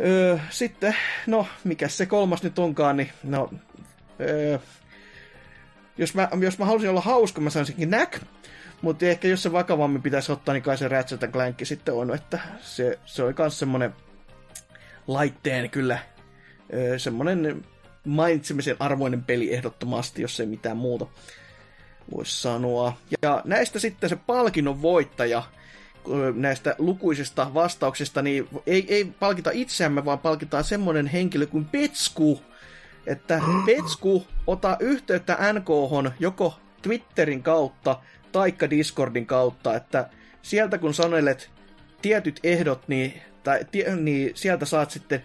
Öö, 0.00 0.38
sitten, 0.50 0.96
no, 1.26 1.46
mikä 1.64 1.88
se 1.88 2.06
kolmas 2.06 2.42
nyt 2.42 2.58
onkaan, 2.58 2.96
niin 2.96 3.10
no, 3.22 3.50
öö, 4.20 4.58
jos, 5.98 6.14
mä, 6.14 6.28
jos 6.40 6.58
mä 6.58 6.64
halusin 6.64 6.90
olla 6.90 7.00
hauska, 7.00 7.40
mä 7.40 7.50
sanoisinkin 7.50 7.90
näk, 7.90 8.16
mutta 8.82 9.06
ehkä 9.06 9.28
jos 9.28 9.42
se 9.42 9.52
vakavammin 9.52 10.02
pitäisi 10.02 10.32
ottaa, 10.32 10.52
niin 10.52 10.62
kai 10.62 10.78
se 10.78 10.88
Ratchet 10.88 11.32
Clank 11.32 11.58
sitten 11.62 11.94
on, 11.94 12.14
että 12.14 12.38
se, 12.60 12.98
se 13.06 13.22
oli 13.22 13.34
myös 13.38 13.58
semmonen 13.58 13.94
laitteen 15.06 15.70
kyllä 15.70 15.98
semmonen 16.96 17.64
mainitsemisen 18.04 18.76
arvoinen 18.78 19.24
peli 19.24 19.54
ehdottomasti, 19.54 20.22
jos 20.22 20.40
ei 20.40 20.46
mitään 20.46 20.76
muuta 20.76 21.06
voisi 22.12 22.42
sanoa. 22.42 22.96
Ja 23.22 23.42
näistä 23.44 23.78
sitten 23.78 24.08
se 24.08 24.16
palkinnon 24.16 24.82
voittaja, 24.82 25.42
näistä 26.34 26.74
lukuisista 26.78 27.54
vastauksista, 27.54 28.22
niin 28.22 28.48
ei, 28.66 28.86
ei 28.88 29.04
palkita 29.04 29.50
itseämme, 29.52 30.04
vaan 30.04 30.18
palkitaan 30.18 30.64
semmonen 30.64 31.06
henkilö 31.06 31.46
kuin 31.46 31.64
Petsku. 31.64 32.40
Että 33.06 33.40
Petsku, 33.66 34.26
ota 34.46 34.76
yhteyttä 34.80 35.38
NKH 35.52 36.12
joko 36.20 36.58
Twitterin 36.82 37.42
kautta 37.42 38.00
taikka 38.32 38.70
Discordin 38.70 39.26
kautta, 39.26 39.76
että 39.76 40.08
sieltä 40.42 40.78
kun 40.78 40.94
sanelet 40.94 41.50
tietyt 42.02 42.40
ehdot, 42.42 42.88
niin, 42.88 43.22
tai, 43.42 43.64
tie, 43.70 43.96
niin 43.96 44.30
sieltä 44.34 44.66
saat 44.66 44.90
sitten 44.90 45.22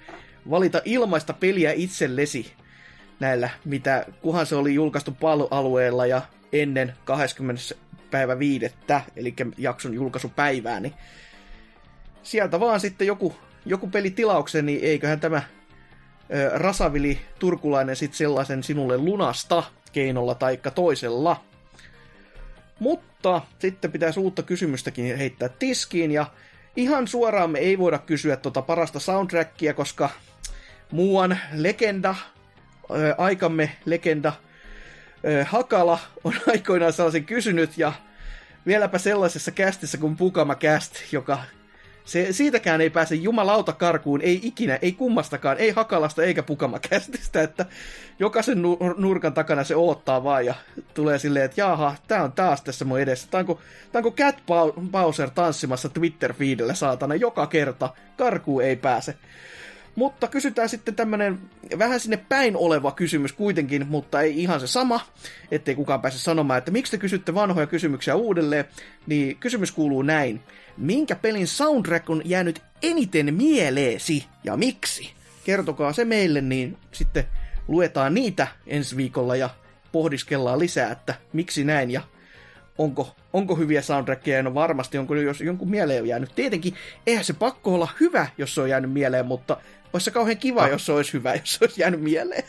valita 0.49 0.82
ilmaista 0.85 1.33
peliä 1.33 1.72
itsellesi 1.72 2.53
näillä, 3.19 3.49
mitä 3.66 4.06
kuhan 4.22 4.45
se 4.45 4.56
oli 4.56 4.74
julkaistu 4.74 5.11
palvelualueella 5.11 6.06
ja 6.06 6.22
ennen 6.53 6.93
20. 7.06 7.64
päivä 8.11 8.40
viidettä, 8.40 9.01
eli 9.16 9.33
jakson 9.58 9.93
julkaisupäivää, 9.93 10.80
niin 10.80 10.93
sieltä 12.24 12.59
vaan 12.59 12.80
sitten 12.80 13.08
joku, 13.08 13.35
joku 13.66 13.88
peli 13.88 14.11
tilaukseen, 14.11 14.66
niin 14.66 14.83
eiköhän 14.83 15.19
tämä 15.19 15.41
Rasavili 16.53 17.22
Turkulainen 17.40 17.95
sitten 17.95 18.17
sellaisen 18.17 18.64
sinulle 18.64 18.98
lunasta 18.98 19.64
keinolla 19.91 20.35
taikka 20.35 20.72
toisella. 20.72 21.43
Mutta 22.80 23.41
sitten 23.59 23.91
pitäisi 23.91 24.19
uutta 24.19 24.43
kysymystäkin 24.43 25.17
heittää 25.17 25.49
tiskiin, 25.49 26.11
ja 26.11 26.25
ihan 26.75 27.08
suoraan 27.08 27.49
me 27.49 27.59
ei 27.59 27.77
voida 27.77 27.99
kysyä 27.99 28.35
tuota 28.35 28.61
parasta 28.61 28.99
soundtrackia, 28.99 29.74
koska 29.74 30.09
muuan 30.91 31.40
legenda, 31.53 32.16
aikamme 33.17 33.72
legenda, 33.85 34.33
Hakala 35.45 35.99
on 36.24 36.33
aikoinaan 36.51 36.93
sellaisen 36.93 37.25
kysynyt, 37.25 37.77
ja 37.77 37.93
vieläpä 38.66 38.98
sellaisessa 38.98 39.51
kästissä 39.51 39.98
kuin 39.98 40.17
Pukama 40.17 40.56
Cast, 40.56 40.95
joka 41.11 41.43
se, 42.06 42.34
siitäkään 42.34 42.82
ei 42.82 42.90
pääse 42.90 43.16
jumalauta 43.16 43.74
karkuun, 43.74 44.22
ei 44.22 44.40
ikinä, 44.44 44.80
ei 44.82 44.92
kummastakaan, 44.92 45.58
ei 45.58 45.72
Hakalasta 45.72 46.24
eikä 46.24 46.44
Pukamakästistä, 46.44 47.42
että 47.42 47.66
jokaisen 48.19 48.61
nu- 48.61 48.78
nurkan 48.98 49.34
takana 49.34 49.64
se 49.64 49.76
oottaa 49.76 50.24
vaan 50.24 50.45
ja 50.45 50.53
tulee 50.94 51.19
silleen, 51.19 51.45
että 51.45 51.61
jaha, 51.61 51.95
tää 52.08 52.24
on 52.24 52.32
taas 52.32 52.61
tässä 52.61 52.86
mun 52.86 53.00
edessä. 53.00 53.28
Tää 53.32 53.40
on 53.40 53.45
kuin, 53.45 53.60
tää 53.92 54.00
on 54.00 54.03
kuin 54.03 54.16
Cat 54.16 54.44
Bowser 54.92 55.30
tanssimassa 55.30 55.90
Twitter-feedillä 55.90 56.74
saatana 56.74 57.16
joka 57.16 57.48
kerta, 57.48 57.90
karkuun 58.18 58.64
ei 58.64 58.76
pääse. 58.76 59.16
Mutta 59.95 60.27
kysytään 60.27 60.69
sitten 60.69 60.95
tämmönen 60.95 61.40
vähän 61.80 62.00
sinne 62.00 62.18
päin 62.30 62.58
oleva 62.58 62.92
kysymys 62.92 63.34
kuitenkin, 63.34 63.88
mutta 63.90 64.22
ei 64.22 64.42
ihan 64.42 64.59
se 64.59 64.68
sama, 64.68 65.00
ettei 65.51 65.76
kukaan 65.76 66.01
pääse 66.01 66.19
sanomaan, 66.19 66.58
että 66.58 66.72
miksi 66.72 66.92
te 66.92 66.98
kysytte 66.98 67.34
vanhoja 67.34 67.68
kysymyksiä 67.68 68.16
uudelleen, 68.16 68.66
niin 69.08 69.38
kysymys 69.38 69.72
kuuluu 69.72 70.01
näin. 70.01 70.42
Minkä 70.77 71.16
pelin 71.16 71.48
soundtrack 71.48 72.09
on 72.09 72.22
jäänyt 72.26 72.61
eniten 72.82 73.34
mieleesi 73.34 74.26
ja 74.43 74.58
miksi? 74.58 75.14
Kertokaa 75.43 75.93
se 75.93 76.06
meille, 76.06 76.42
niin 76.42 76.77
sitten 76.92 77.24
luetaan 77.68 78.14
niitä 78.14 78.48
ensi 78.68 78.98
viikolla 78.98 79.35
ja 79.35 79.50
pohdiskellaan 79.92 80.59
lisää, 80.59 80.92
että 80.92 81.16
miksi 81.34 81.64
näin 81.64 81.92
ja 81.92 82.01
onko, 82.77 83.16
onko 83.34 83.56
hyviä 83.56 83.82
soundtrackia, 83.82 84.43
no 84.43 84.53
varmasti 84.53 84.98
onko 84.98 85.16
jos 85.16 85.42
jonkun 85.42 85.69
mieleen 85.69 86.06
jäänyt. 86.06 86.35
Tietenkin, 86.35 86.74
eihän 87.08 87.26
se 87.26 87.34
pakko 87.34 87.74
olla 87.74 87.88
hyvä, 88.00 88.27
jos 88.38 88.56
se 88.56 88.61
on 88.61 88.69
jäänyt 88.69 88.92
mieleen, 88.92 89.26
mutta 89.26 89.58
olisi 89.93 90.06
se 90.06 90.11
kauhean 90.11 90.38
kiva, 90.38 90.61
no. 90.61 90.68
jos 90.68 90.85
se 90.85 90.92
olisi 90.92 91.14
hyvä, 91.14 91.35
jos 91.35 91.53
se 91.53 91.66
olisi 91.66 91.82
jäänyt 91.82 92.01
mieleen. 92.01 92.43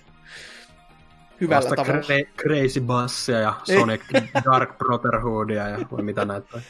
Hyvällä 1.41 1.71
Vasta 1.71 1.77
tavalla. 1.77 2.03
Cra- 2.03 2.43
Crazy 2.43 2.81
Bassia 2.81 3.39
ja 3.39 3.61
Sonic 3.65 4.03
Dark 4.45 4.79
Brotherhoodia 4.79 5.69
ja 5.69 5.79
mitä 6.03 6.25
näitä. 6.25 6.61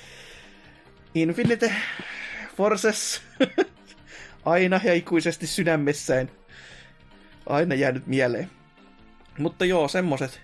Infinite 1.15 1.75
Forces. 2.57 3.23
Aina 4.45 4.81
ja 4.85 4.95
ikuisesti 4.95 5.47
sydämessään. 5.47 6.31
Aina 7.47 7.75
jäänyt 7.75 8.07
mieleen. 8.07 8.51
Mutta 9.39 9.65
joo, 9.65 9.89
semmoset. 9.89 10.41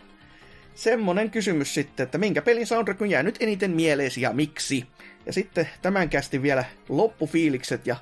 Semmonen 0.75 1.31
kysymys 1.31 1.75
sitten, 1.75 2.05
että 2.05 2.19
minkä 2.19 2.43
pelin 2.43 2.67
soundtrack 2.67 3.03
on 3.03 3.11
jäänyt 3.11 3.37
eniten 3.41 3.71
mieleesi 3.71 4.21
ja 4.21 4.33
miksi? 4.33 4.87
Ja 5.27 5.33
sitten 5.33 5.69
tämän 5.83 6.09
kästi 6.09 6.43
vielä 6.43 6.65
loppufiilikset 6.89 7.87
ja 7.87 7.97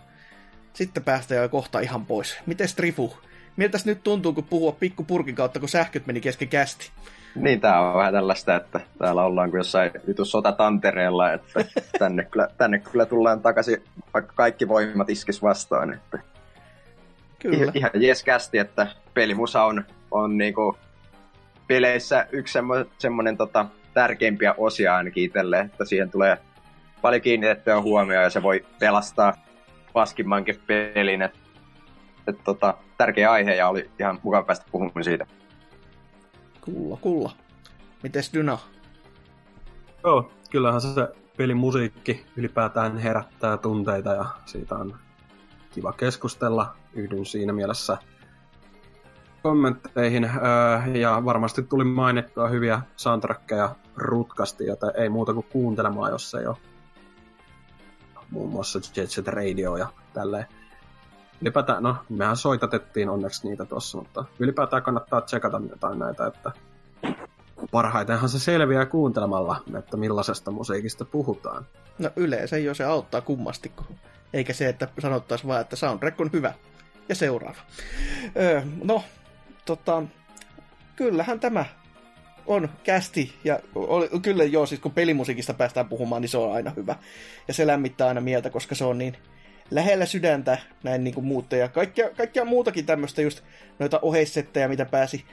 sitten 0.75 1.05
päästään 1.05 1.43
jo 1.43 1.49
kohta 1.49 1.81
ihan 1.81 2.07
pois. 2.07 2.39
Miten 2.47 2.69
Strifu? 2.69 3.17
Miltäs 3.57 3.87
nyt 3.87 4.03
tuntuu, 4.03 4.33
kun 4.33 4.45
puhua 4.45 4.73
pikku 4.73 5.05
purkin 5.05 5.35
kautta, 5.35 5.61
kun 5.61 5.69
sähköt 5.69 6.07
meni 6.07 6.21
kesken 6.21 6.49
kästi? 6.49 6.91
Niin, 7.35 7.61
tää 7.61 7.81
on 7.81 7.99
vähän 7.99 8.13
tällaista, 8.13 8.57
että 8.57 8.81
täällä 8.99 9.25
ollaan 9.25 9.51
kuin 9.51 9.59
jossain 9.59 9.91
vitus 10.07 10.31
sotatantereella, 10.31 11.33
että 11.33 11.65
tänne 11.99 12.25
kyllä, 12.25 12.49
tänne 12.59 12.79
kyllä 12.79 13.07
tullaan 13.07 13.41
takaisin, 13.41 13.83
vaikka 14.15 14.33
kaikki 14.37 14.69
voimat 14.69 15.11
iskis 15.11 15.43
vastaan. 15.43 15.95
Että 15.95 16.19
kyllä. 17.39 17.73
Ihan 17.75 17.91
jes 17.95 18.25
kästi, 18.25 18.59
että 18.59 18.87
pelimusa 19.15 19.65
on, 19.65 19.85
on 20.11 20.39
niinku 20.39 20.77
peleissä 21.67 22.27
yksi 22.33 22.53
semmo, 22.53 22.75
semmoinen 22.99 23.37
tota, 23.37 23.67
tärkeimpiä 23.95 24.55
osia 24.59 24.97
ainakin 24.97 25.25
itselle, 25.25 25.61
että 25.61 25.85
siihen 25.85 26.11
tulee 26.11 26.39
paljon 27.03 27.23
kiinnitettyä 27.23 27.81
huomioon 27.81 28.25
ja 28.25 28.31
se 28.31 28.43
voi 28.43 28.65
pelastaa 28.79 29.45
paskimmankin 29.95 30.63
pelin. 30.67 31.23
Et, 31.23 31.35
et, 32.27 32.45
tota, 32.45 32.75
tärkeä 32.99 33.33
aihe 33.33 33.55
ja 33.55 33.69
oli 33.69 33.91
ihan 33.99 34.21
mukava 34.23 34.43
päästä 34.43 34.67
puhumaan 34.73 35.05
siitä. 35.05 35.27
Kulla, 36.61 36.99
kulla. 37.01 37.33
Mites 38.03 38.33
Dyna? 38.33 38.59
Joo, 40.05 40.31
kyllähän 40.51 40.81
se, 40.81 40.95
se 40.95 41.09
pelin 41.37 41.57
musiikki 41.57 42.27
ylipäätään 42.37 42.99
herättää 42.99 43.57
tunteita 43.57 44.13
ja 44.13 44.25
siitä 44.47 44.75
on 44.75 44.97
kiva 45.71 45.93
keskustella. 45.93 46.77
Yhdyn 46.95 47.27
siinä 47.27 47.53
mielessä 47.53 47.99
kommentteihin 49.43 50.31
ja 50.95 51.23
varmasti 51.25 51.63
tuli 51.63 51.85
mainittua 51.85 52.49
hyviä 52.49 52.81
soundtrackeja 52.97 53.75
rutkasti, 53.97 54.67
jota 54.67 54.91
ei 54.91 55.09
muuta 55.09 55.35
kuin 55.35 55.47
kuuntelemaan, 55.53 56.11
jos 56.11 56.35
ei 56.35 56.47
ole 56.47 56.57
muun 58.31 58.51
muassa 58.51 58.81
Jet 58.97 59.11
Set 59.11 59.29
Radio 59.29 59.77
ja 59.77 59.89
tälleen. 60.13 60.47
Ylipäätään, 61.43 61.83
no, 61.83 61.97
mehän 62.09 62.37
soitatettiin 62.37 63.09
onneksi 63.09 63.49
niitä 63.49 63.65
tuossa, 63.65 63.99
mutta 63.99 64.25
ylipäätään 64.39 64.83
kannattaa 64.83 65.21
tsekata 65.21 65.61
jotain 65.71 65.99
näitä, 65.99 66.27
että 66.27 66.53
parhaitenhan 67.71 68.29
se 68.29 68.39
selviää 68.39 68.87
kuuntelemalla, 68.87 69.63
että 69.79 69.97
millaisesta 69.97 70.51
musiikista 70.51 71.05
puhutaan. 71.05 71.67
No 71.99 72.11
yleensä 72.17 72.59
jo 72.59 72.75
se 72.75 72.85
auttaa 72.85 73.21
kummasti, 73.21 73.73
eikä 74.33 74.53
se, 74.53 74.69
että 74.69 74.89
sanottaisiin 75.03 75.49
vaan, 75.49 75.61
että 75.61 75.77
soundtrack 75.77 76.21
on 76.21 76.31
hyvä. 76.33 76.55
Ja 77.09 77.15
seuraava. 77.15 77.59
Öö, 78.37 78.63
no, 78.85 79.05
tota, 79.65 80.03
kyllähän 80.97 81.41
tämä 81.41 81.65
on 82.47 82.69
kästi, 82.85 83.35
ja 83.45 83.61
oli, 83.75 84.09
kyllä 84.23 84.45
joo, 84.45 84.67
siis 84.67 84.81
kun 84.81 84.93
pelimusiikista 84.93 85.55
päästään 85.55 85.89
puhumaan, 85.89 86.23
niin 86.23 86.29
se 86.29 86.39
on 86.39 86.53
aina 86.53 86.73
hyvä. 86.77 86.97
Ja 87.49 87.55
se 87.55 87.67
lämmittää 87.67 88.09
aina 88.09 88.21
mieltä, 88.21 88.51
koska 88.51 88.75
se 88.75 88.85
on 88.85 88.99
niin 88.99 89.17
lähellä 89.71 90.07
sydäntä, 90.07 90.59
näin 90.83 91.05
niin 91.05 91.15
kuin 91.15 91.27
muutta. 91.27 91.57
Ja 91.57 91.69
kaikkea, 91.69 92.11
kaikkea 92.11 92.45
muutakin 92.45 92.87
tämmöistä 92.87 93.23
just 93.23 93.41
noita 93.79 93.99
oheissettejä, 94.03 94.69
mitä 94.69 94.85
pääsi 94.85 95.25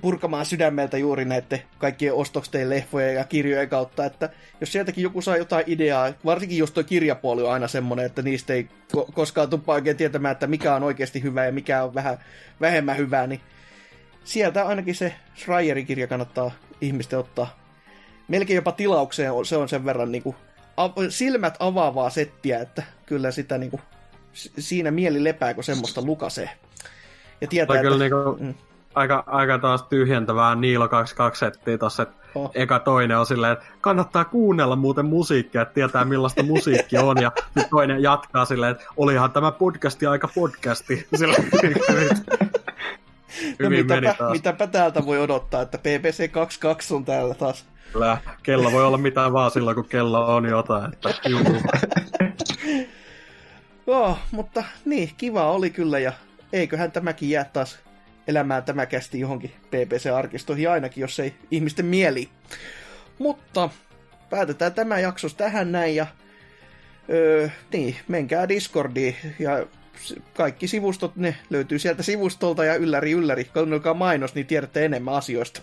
purkamaan 0.00 0.46
sydämeltä 0.46 0.98
juuri 0.98 1.24
näiden 1.24 1.62
kaikkien 1.78 2.14
ostoksten, 2.14 2.70
leffojen 2.70 3.14
ja 3.14 3.24
kirjojen 3.24 3.68
kautta, 3.68 4.04
että 4.04 4.30
jos 4.60 4.72
sieltäkin 4.72 5.02
joku 5.02 5.22
saa 5.22 5.36
jotain 5.36 5.64
ideaa, 5.66 6.12
varsinkin 6.24 6.58
jos 6.58 6.70
tuo 6.70 6.84
kirjapuoli 6.84 7.42
on 7.42 7.52
aina 7.52 7.68
semmoinen, 7.68 8.06
että 8.06 8.22
niistä 8.22 8.54
ei 8.54 8.68
ko- 8.96 9.12
koskaan 9.12 9.50
tuppa 9.50 9.72
oikein 9.72 9.96
tietämään, 9.96 10.32
että 10.32 10.46
mikä 10.46 10.74
on 10.74 10.82
oikeasti 10.82 11.22
hyvä 11.22 11.44
ja 11.44 11.52
mikä 11.52 11.82
on 11.82 11.94
vähän 11.94 12.18
vähemmän 12.60 12.96
hyvää, 12.96 13.26
niin 13.26 13.40
sieltä 14.30 14.66
ainakin 14.66 14.94
se 14.94 15.14
Schreierin 15.36 15.86
kirja 15.86 16.06
kannattaa 16.06 16.50
ihmisten 16.80 17.18
ottaa 17.18 17.56
melkein 18.28 18.54
jopa 18.54 18.72
tilaukseen, 18.72 19.32
se 19.44 19.56
on 19.56 19.68
sen 19.68 19.84
verran 19.84 20.12
niin 20.12 20.22
kuin, 20.22 20.36
silmät 21.08 21.56
avaavaa 21.58 22.10
settiä, 22.10 22.60
että 22.60 22.82
kyllä 23.06 23.30
sitä 23.30 23.58
niin 23.58 23.70
kuin, 23.70 23.82
siinä 24.58 24.90
mieli 24.90 25.24
lepää, 25.24 25.54
kun 25.54 25.64
semmoista 25.64 26.02
lukasee. 26.02 26.50
Ja 27.40 27.46
tietää, 27.46 27.76
että... 27.76 27.82
Kyllä 27.82 27.98
niin 27.98 28.10
kuin, 28.10 28.42
mm. 28.42 28.54
aika, 28.94 29.24
aika 29.26 29.58
taas 29.58 29.82
tyhjentävää 29.82 30.54
Niilo 30.54 30.88
22 30.88 31.40
settiä 31.40 31.78
tossa, 31.78 32.02
että 32.02 32.16
oh. 32.34 32.50
eka 32.54 32.78
toinen 32.78 33.18
on 33.18 33.26
silleen, 33.26 33.52
että 33.52 33.66
kannattaa 33.80 34.24
kuunnella 34.24 34.76
muuten 34.76 35.06
musiikkia, 35.06 35.62
että 35.62 35.74
tietää 35.74 36.04
millaista 36.04 36.42
musiikki 36.42 36.98
on, 36.98 37.16
ja 37.22 37.32
toinen 37.70 38.02
jatkaa 38.02 38.44
silleen, 38.44 38.72
että 38.72 38.84
olihan 38.96 39.32
tämä 39.32 39.52
podcasti 39.52 40.06
aika 40.06 40.28
podcasti. 40.34 41.06
Silleen, 41.16 41.50
no 43.58 43.70
mitäpä, 43.70 44.14
mitäpä 44.30 44.66
täältä 44.66 45.06
voi 45.06 45.18
odottaa, 45.18 45.62
että 45.62 45.78
PPC 45.78 46.30
22 46.30 46.94
on 46.94 47.04
täällä 47.04 47.34
taas. 47.34 47.64
Kyllä, 47.92 48.18
kello 48.42 48.72
voi 48.72 48.84
olla 48.84 48.98
mitään 48.98 49.32
vaan 49.32 49.50
silloin, 49.50 49.74
kun 49.74 49.88
kello 49.88 50.36
on 50.36 50.44
jotain. 50.44 50.92
Että, 50.92 51.08
oh, 53.86 54.18
mutta 54.30 54.64
niin, 54.84 55.10
kiva 55.16 55.50
oli 55.50 55.70
kyllä 55.70 55.98
ja 55.98 56.12
eiköhän 56.52 56.92
tämäkin 56.92 57.30
jää 57.30 57.44
taas 57.44 57.78
elämään 58.26 58.62
tämä 58.62 58.86
kästi 58.86 59.20
johonkin 59.20 59.52
PPC-arkistoihin 59.66 60.70
ainakin, 60.70 61.00
jos 61.00 61.20
ei 61.20 61.34
ihmisten 61.50 61.86
mieli. 61.86 62.28
Mutta 63.18 63.70
päätetään 64.30 64.74
tämä 64.74 64.98
jakso 64.98 65.28
tähän 65.28 65.72
näin 65.72 65.96
ja 65.96 66.06
öö, 67.10 67.48
niin, 67.72 67.96
menkää 68.08 68.48
Discordiin 68.48 69.16
ja 69.38 69.66
kaikki 70.34 70.68
sivustot, 70.68 71.16
ne 71.16 71.36
löytyy 71.50 71.78
sieltä 71.78 72.02
sivustolta 72.02 72.64
ja 72.64 72.74
ylläri 72.74 73.12
ylläri, 73.12 73.44
kuunnelkaa 73.44 73.94
mainos, 73.94 74.34
niin 74.34 74.46
tiedätte 74.46 74.84
enemmän 74.84 75.14
asioista. 75.14 75.60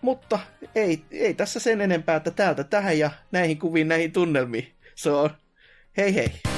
Mutta 0.00 0.38
ei, 0.74 1.02
ei 1.10 1.34
tässä 1.34 1.60
sen 1.60 1.80
enempää, 1.80 2.16
että 2.16 2.30
täältä 2.30 2.64
tähän 2.64 2.98
ja 2.98 3.10
näihin 3.32 3.58
kuviin, 3.58 3.88
näihin 3.88 4.12
tunnelmiin. 4.12 4.72
Se 4.94 5.10
on 5.10 5.30
hei 5.96 6.14
hei! 6.14 6.49